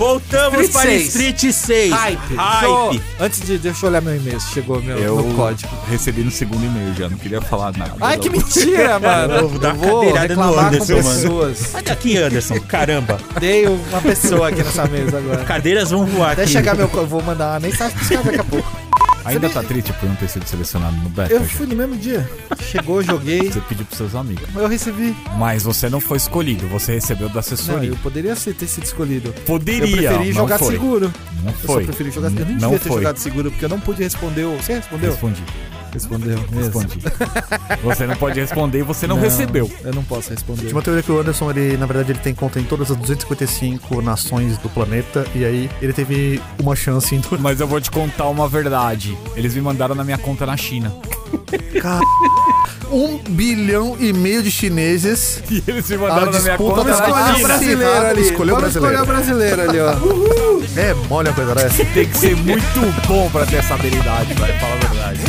voltamos 0.02 0.60
Street 0.62 0.72
para 0.74 0.90
6. 0.90 1.08
Street 1.08 1.54
6. 1.54 1.94
Hype. 1.94 2.36
Hype. 2.36 3.02
Antes 3.20 3.42
de. 3.42 3.58
Deixa 3.60 3.86
eu 3.86 3.90
olhar 3.90 4.02
meu 4.02 4.16
e-mail, 4.16 4.40
se 4.40 4.52
chegou 4.54 4.82
meu, 4.82 4.98
Eu 4.98 5.16
meu 5.24 5.36
código. 5.36 5.70
recebi 5.90 6.24
no 6.24 6.32
segundo 6.32 6.66
e-mail 6.66 6.94
já, 6.96 7.08
não 7.08 7.18
queria 7.18 7.42
falar 7.42 7.72
nada. 7.78 7.94
Ai, 8.02 8.18
que 8.18 8.30
mentira, 8.30 8.98
mano. 9.00 9.34
Eu 9.36 9.50
vou 9.50 9.60
dar 9.60 9.70
Eu 9.70 9.76
vou 9.76 10.00
cadeirada 10.14 10.36
no 10.36 10.54
com 10.54 10.60
Anderson, 10.60 10.94
mano. 10.94 11.04
pessoas. 11.10 11.58
Sai 11.58 11.82
daqui, 11.84 12.18
Anderson. 12.18 12.60
Caramba. 12.62 13.18
Dei 13.40 13.68
uma 13.68 14.02
pessoa 14.02 14.50
aqui 14.50 14.64
nessa 14.64 14.86
mesa 14.88 15.18
agora. 15.20 15.44
Cadeiras 15.44 15.92
vão 15.92 16.06
voar 16.06 16.32
Até 16.32 16.44
aqui. 16.44 16.52
chegar 16.52 16.76
meu. 16.76 16.90
Eu 16.92 17.08
vou 17.08 17.22
mandar 17.22 17.54
uma 17.54 17.60
mensagem 17.60 17.96
pros 17.96 18.10
caras 18.10 18.26
daqui 18.26 18.40
a 18.40 18.44
pouco. 18.44 18.81
Ainda 19.26 19.50
tá 19.50 19.62
triste 19.64 19.94
por 19.94 20.08
não 20.10 20.16
ter 20.16 20.28
sido 20.30 20.48
selecionado 20.48 20.96
no 20.98 21.10
beta, 21.10 21.34
Eu 21.34 21.44
fui 21.46 21.66
no 21.68 21.76
mesmo 21.76 21.96
dia. 21.98 22.30
Chegou, 22.60 23.02
joguei. 23.04 23.52
Você 23.52 23.62
pediu 23.62 23.86
pros 23.86 23.98
seus 23.98 24.16
amigos. 24.16 24.44
Eu 24.56 24.68
recebi. 24.68 25.16
Mas 25.38 25.64
você 25.64 25.90
não 25.90 26.00
foi 26.00 26.18
escolhido, 26.18 26.68
você 26.68 26.94
recebeu 26.94 27.28
da 27.28 27.36
Não, 27.36 27.40
assessoria. 27.40 27.90
eu 27.90 27.96
poderia 27.98 28.36
ser- 28.36 28.54
ter 28.56 28.68
sido 28.68 28.84
escolhido. 28.86 29.30
Eu 29.30 29.34
Poderia, 29.44 30.10
preferi 30.10 30.28
não 30.30 30.34
jogar 30.42 30.58
foi. 30.60 30.72
seguro. 30.74 31.14
Não 31.44 31.52
Eu 31.52 31.58
só 31.58 31.68
foi. 31.74 31.84
preferi 31.86 32.12
jogar 32.12 32.30
seguro. 32.30 32.44
Eu 32.46 32.48
nem 32.52 32.58
não 32.62 32.70
devia 32.70 32.80
ter 32.80 32.90
foi. 32.90 32.98
jogado 32.98 33.18
seguro, 33.18 33.52
porque 33.52 33.66
eu 33.66 33.70
não 33.70 33.80
pude 33.80 34.04
responder. 34.04 34.46
o- 34.46 34.58
Você 34.58 34.74
respondeu? 34.76 35.12
Respondi. 35.12 35.44
Respondeu. 35.94 36.40
Respondi. 36.54 37.00
você 37.84 38.08
não 38.08 38.16
pode 38.16 38.40
responder 38.40 38.80
e 38.80 38.84
você 38.84 39.08
não, 39.08 39.20
recebeu. 39.20 39.70
Eu 39.84 39.94
não 39.94 40.04
posso 40.04 40.30
responder. 40.30 40.62
Tinha 40.62 40.76
uma 40.76 40.82
teoria 40.82 41.04
que 41.04 41.12
o 41.12 41.20
Anderson, 41.20 41.50
ele, 41.52 41.78
na 41.78 41.86
verdade, 41.86 42.12
ele 42.12 42.20
tem 42.20 42.34
conta 42.34 42.60
em 42.60 42.64
todas 42.64 42.92
as 42.92 42.98
255 42.98 44.02
nações 44.02 44.58
do 44.58 44.70
planeta, 44.70 45.26
e 45.36 45.44
aí 45.44 45.70
ele 45.82 45.94
teve 45.94 46.42
uma 46.60 46.76
chance 46.76 47.14
em. 47.14 47.22
Mas 47.40 47.60
eu 47.60 47.68
vou 47.68 47.80
te 47.82 47.92
contar 47.92 48.28
uma 48.28 48.48
verdade. 48.48 49.18
Eles 49.36 49.54
me 49.54 49.62
mandaram 49.62 49.96
na 49.96 50.04
minha 50.04 50.18
conta 50.18 50.46
na 50.46 50.56
China. 50.58 50.94
Um 52.92 53.18
bilhão 53.30 53.96
e 54.00 54.12
meio 54.12 54.44
de 54.44 54.52
chineses. 54.52 55.42
E 55.52 55.64
eles 55.68 55.90
me 55.90 55.96
A 55.96 56.00
mandaram 56.00 56.32
na 56.32 56.40
minha 56.40 56.58
disputa 56.58 56.76
conta 56.76 57.10
na 57.10 57.36
China. 57.36 57.48
brasileiro 57.48 58.06
ali. 58.08 58.22
Escolheu 58.22 58.56
o 58.56 58.60
Vamos 58.60 58.76
escolher 58.76 59.02
o 59.02 59.06
brasileiro 59.06 59.62
ali, 59.62 59.80
ó. 59.80 59.92
É, 60.78 60.96
olha 61.10 61.30
uma 61.30 61.36
coisa 61.36 61.56
dessa. 61.56 61.86
Tem 61.86 62.08
que 62.08 62.18
ser 62.18 62.36
muito 62.36 63.08
bom 63.08 63.30
pra 63.30 63.46
ter 63.46 63.58
essa 63.58 63.74
habilidade, 63.76 64.34
vai. 64.36 64.58
Fala 64.60 64.76
a 64.76 64.78
verdade. 64.78 65.21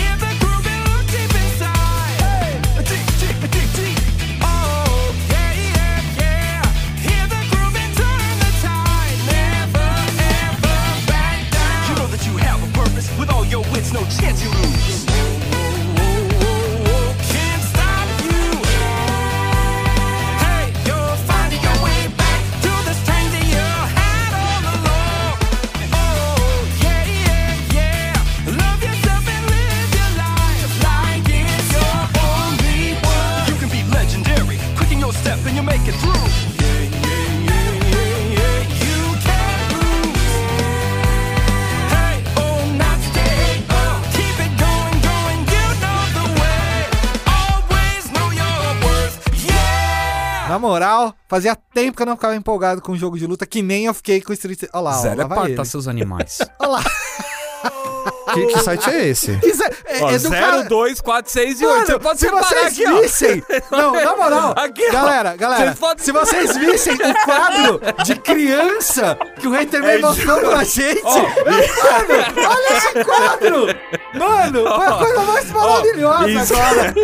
Moral, 51.02 51.14
fazia 51.28 51.56
tempo 51.56 51.96
que 51.96 52.02
eu 52.02 52.06
não 52.06 52.16
ficava 52.16 52.36
empolgado 52.36 52.80
com 52.80 52.92
um 52.92 52.96
jogo 52.96 53.18
de 53.18 53.26
luta, 53.26 53.46
que 53.46 53.62
nem 53.62 53.86
eu 53.86 53.94
fiquei 53.94 54.20
com 54.20 54.32
Street... 54.32 54.62
Olha 54.72 54.82
lá, 54.82 54.98
ó, 54.98 55.02
Zero 55.02 55.16
lá 55.16 55.24
é 55.24 55.28
vai 55.28 55.50
ele. 55.52 55.64
seus 55.64 55.88
animais. 55.88 56.38
Olha 56.60 56.70
lá. 56.70 56.84
Que, 58.34 58.46
que 58.46 58.58
site 58.60 58.90
é 58.90 59.08
esse? 59.08 59.38
Isso 59.42 59.62
é, 59.64 59.70
é, 59.86 60.02
Ó, 60.02 60.10
é 60.10 60.12
do 60.12 60.28
0, 60.28 60.30
cara... 60.34 60.62
2, 60.64 61.00
4, 61.00 61.32
6 61.32 61.60
e 61.60 61.64
Mano, 61.64 61.78
8. 61.78 61.86
Você 61.86 61.98
pode 61.98 62.18
se 62.20 62.26
separar 62.26 62.46
vocês 62.48 62.66
aqui, 62.66 62.86
ó. 62.86 63.00
vissem... 63.00 63.42
Não, 63.70 63.92
na 63.92 64.16
moral, 64.16 64.54
Aqui, 64.56 64.86
ó. 64.88 64.92
galera, 64.92 65.36
galera, 65.36 65.64
Vocês 65.64 65.78
podem- 65.78 66.04
se 66.04 66.12
vocês 66.12 66.56
vissem 66.56 66.94
o 66.94 67.24
quadro 67.24 67.80
de 68.04 68.14
criança 68.16 69.18
que 69.40 69.48
o 69.48 69.54
Haterman 69.58 70.00
mostrou 70.00 70.40
pra 70.40 70.64
gente... 70.64 71.02
Mano, 71.02 72.48
olha 72.48 72.76
esse 72.76 73.04
quadro! 73.04 73.66
Mano, 74.14 74.74
foi 74.76 74.86
a 74.86 74.92
coisa 74.92 75.20
mais 75.22 75.50
maravilhosa 75.50 76.28
isso. 76.30 76.54
agora. 76.54 76.94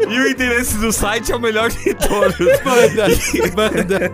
E 0.08 0.18
o 0.20 0.28
endereço 0.28 0.76
do 0.78 0.92
site 0.92 1.32
é 1.32 1.36
o 1.36 1.40
melhor 1.40 1.70
de 1.70 1.94
todos. 1.94 2.36
Manda, 2.64 3.06
manda. 3.56 4.12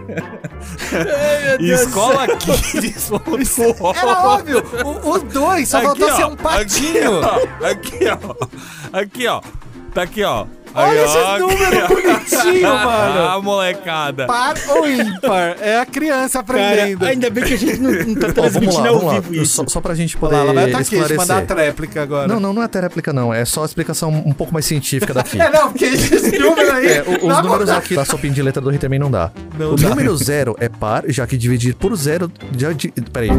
Escola 1.61 2.27
Kids. 2.37 3.11
Era 3.97 4.23
óbvio, 4.23 4.63
o 5.05 5.19
2 5.19 5.69
só 5.69 5.81
faltou 5.81 6.13
ser 6.15 6.25
um 6.27 6.37
patinho. 6.43 7.21
Aqui, 7.65 7.99
ó. 8.09 8.99
Aqui, 8.99 9.27
ó. 9.27 9.41
Tá 9.95 10.03
aqui, 10.03 10.23
ó. 10.23 10.47
Olha 10.75 10.91
Aí, 11.01 11.05
esses 11.05 11.17
ó. 11.17 11.39
números 11.41 11.89
bonitinhos, 11.89 12.63
mano. 12.85 13.21
Ah, 13.29 13.41
molecada. 13.43 14.27
Par 14.27 14.55
ou 14.69 14.89
ímpar? 14.89 15.57
É 15.61 15.79
a 15.79 15.87
criança 15.87 16.43
Cara, 16.43 16.63
aprendendo. 16.73 17.05
ainda 17.05 17.31
bem 17.31 17.45
que 17.45 17.55
a 17.55 17.57
gente 17.57 17.79
não, 17.81 17.91
não 17.93 18.15
tá 18.15 18.33
transmitindo 18.33 18.83
lá, 18.83 18.89
ao 18.89 18.99
vamos 18.99 19.15
lá. 19.15 19.21
vivo 19.21 19.35
isso. 19.43 19.55
Só, 19.57 19.65
só 19.67 19.81
pra 19.81 19.95
gente 19.95 20.17
poder 20.17 20.37
lá, 20.37 20.41
ela 20.43 20.53
vai 20.55 20.65
atacar 20.65 20.81
aqui, 20.83 20.95
esclarecer. 20.95 21.17
mandar 21.19 21.39
a 21.39 21.43
tréplica 21.47 22.03
agora. 22.03 22.29
Não, 22.29 22.39
não, 22.41 22.53
não 22.53 22.63
é 22.63 22.65
até 22.67 22.81
réplica, 22.81 23.13
não. 23.13 23.33
É 23.35 23.45
só 23.45 23.63
a 23.63 23.67
explicação 23.67 24.11
um 24.11 24.33
pouco 24.33 24.53
mais 24.53 24.65
científica 24.67 25.13
daqui. 25.15 25.41
É, 25.41 25.51
não, 25.51 25.71
porque 25.71 25.85
esse 25.87 26.39
número 26.39 26.73
aí... 26.73 26.87
É, 26.87 27.03
o- 27.07 27.27
os 27.29 27.43
números 27.43 27.69
aqui 27.71 27.95
da 27.95 28.05
sopinha 28.05 28.33
de 28.33 28.43
letra 28.43 28.61
do 28.63 28.73
Hitman 28.73 28.99
não 28.99 29.11
dá. 29.11 29.31
Não 29.59 29.73
o 29.73 29.77
dá. 29.77 29.89
número 29.89 30.17
zero 30.17 30.57
é 30.61 30.69
par, 30.69 31.05
já 31.09 31.27
que 31.27 31.37
dividir 31.37 31.75
por 31.75 31.95
zero. 31.97 32.31
Já 32.57 32.73
di... 32.73 32.93
Peraí. 33.13 33.31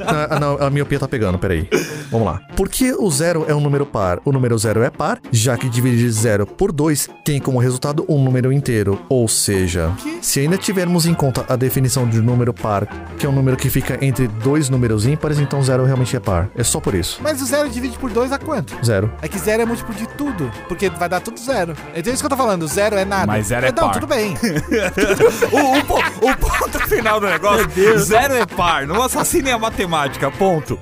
ah, 0.00 0.28
ah, 0.30 0.40
não, 0.40 0.56
a 0.60 0.70
miopia 0.70 0.98
tá 0.98 1.08
pegando, 1.08 1.38
peraí. 1.38 1.68
Vamos 2.10 2.26
lá. 2.26 2.40
Por 2.56 2.68
que 2.68 2.92
o 2.92 3.10
zero 3.10 3.44
é 3.48 3.54
um 3.54 3.60
número 3.60 3.86
par? 3.86 4.18
O 4.24 4.32
número 4.32 4.55
zero 4.58 4.82
é 4.82 4.90
par, 4.90 5.18
já 5.30 5.56
que 5.56 5.68
dividir 5.68 6.10
zero 6.10 6.46
por 6.46 6.72
dois 6.72 7.08
tem 7.24 7.40
como 7.40 7.58
resultado 7.58 8.04
um 8.08 8.22
número 8.22 8.52
inteiro. 8.52 9.00
Ou 9.08 9.26
seja, 9.28 9.92
se 10.20 10.40
ainda 10.40 10.56
tivermos 10.56 11.06
em 11.06 11.14
conta 11.14 11.44
a 11.48 11.56
definição 11.56 12.08
de 12.08 12.20
número 12.20 12.52
par, 12.52 12.86
que 13.18 13.26
é 13.26 13.28
um 13.28 13.32
número 13.32 13.56
que 13.56 13.68
fica 13.70 13.98
entre 14.04 14.26
dois 14.28 14.68
números 14.68 15.06
ímpares, 15.06 15.38
então 15.38 15.62
zero 15.62 15.84
realmente 15.84 16.16
é 16.16 16.20
par. 16.20 16.48
É 16.56 16.62
só 16.64 16.80
por 16.80 16.94
isso. 16.94 17.18
Mas 17.22 17.40
o 17.42 17.46
zero 17.46 17.68
divide 17.68 17.98
por 17.98 18.10
2 18.10 18.32
a 18.32 18.38
quanto? 18.38 18.74
Zero. 18.84 19.10
É 19.22 19.28
que 19.28 19.38
zero 19.38 19.62
é 19.62 19.66
múltiplo 19.66 19.94
de 19.94 20.06
tudo, 20.08 20.50
porque 20.68 20.88
vai 20.90 21.08
dar 21.08 21.20
tudo 21.20 21.38
zero. 21.40 21.74
Então 21.94 22.10
é 22.10 22.14
isso 22.14 22.22
que 22.22 22.26
eu 22.26 22.30
tô 22.30 22.36
falando, 22.36 22.66
zero 22.66 22.96
é 22.96 23.04
nada. 23.04 23.26
Mas 23.26 23.46
zero 23.48 23.66
é 23.66 23.70
Não, 23.72 23.84
par. 23.84 23.92
tudo 23.92 24.06
bem. 24.06 24.34
O, 25.52 26.26
o 26.26 26.30
o 26.30 26.36
ponto 26.36 26.78
final 26.88 27.20
do 27.20 27.26
negócio, 27.26 27.66
zero 27.98 28.34
é 28.34 28.46
par. 28.46 28.86
Não 28.86 29.02
assassinem 29.02 29.52
a 29.52 29.58
matemática, 29.58 30.30
ponto. 30.30 30.78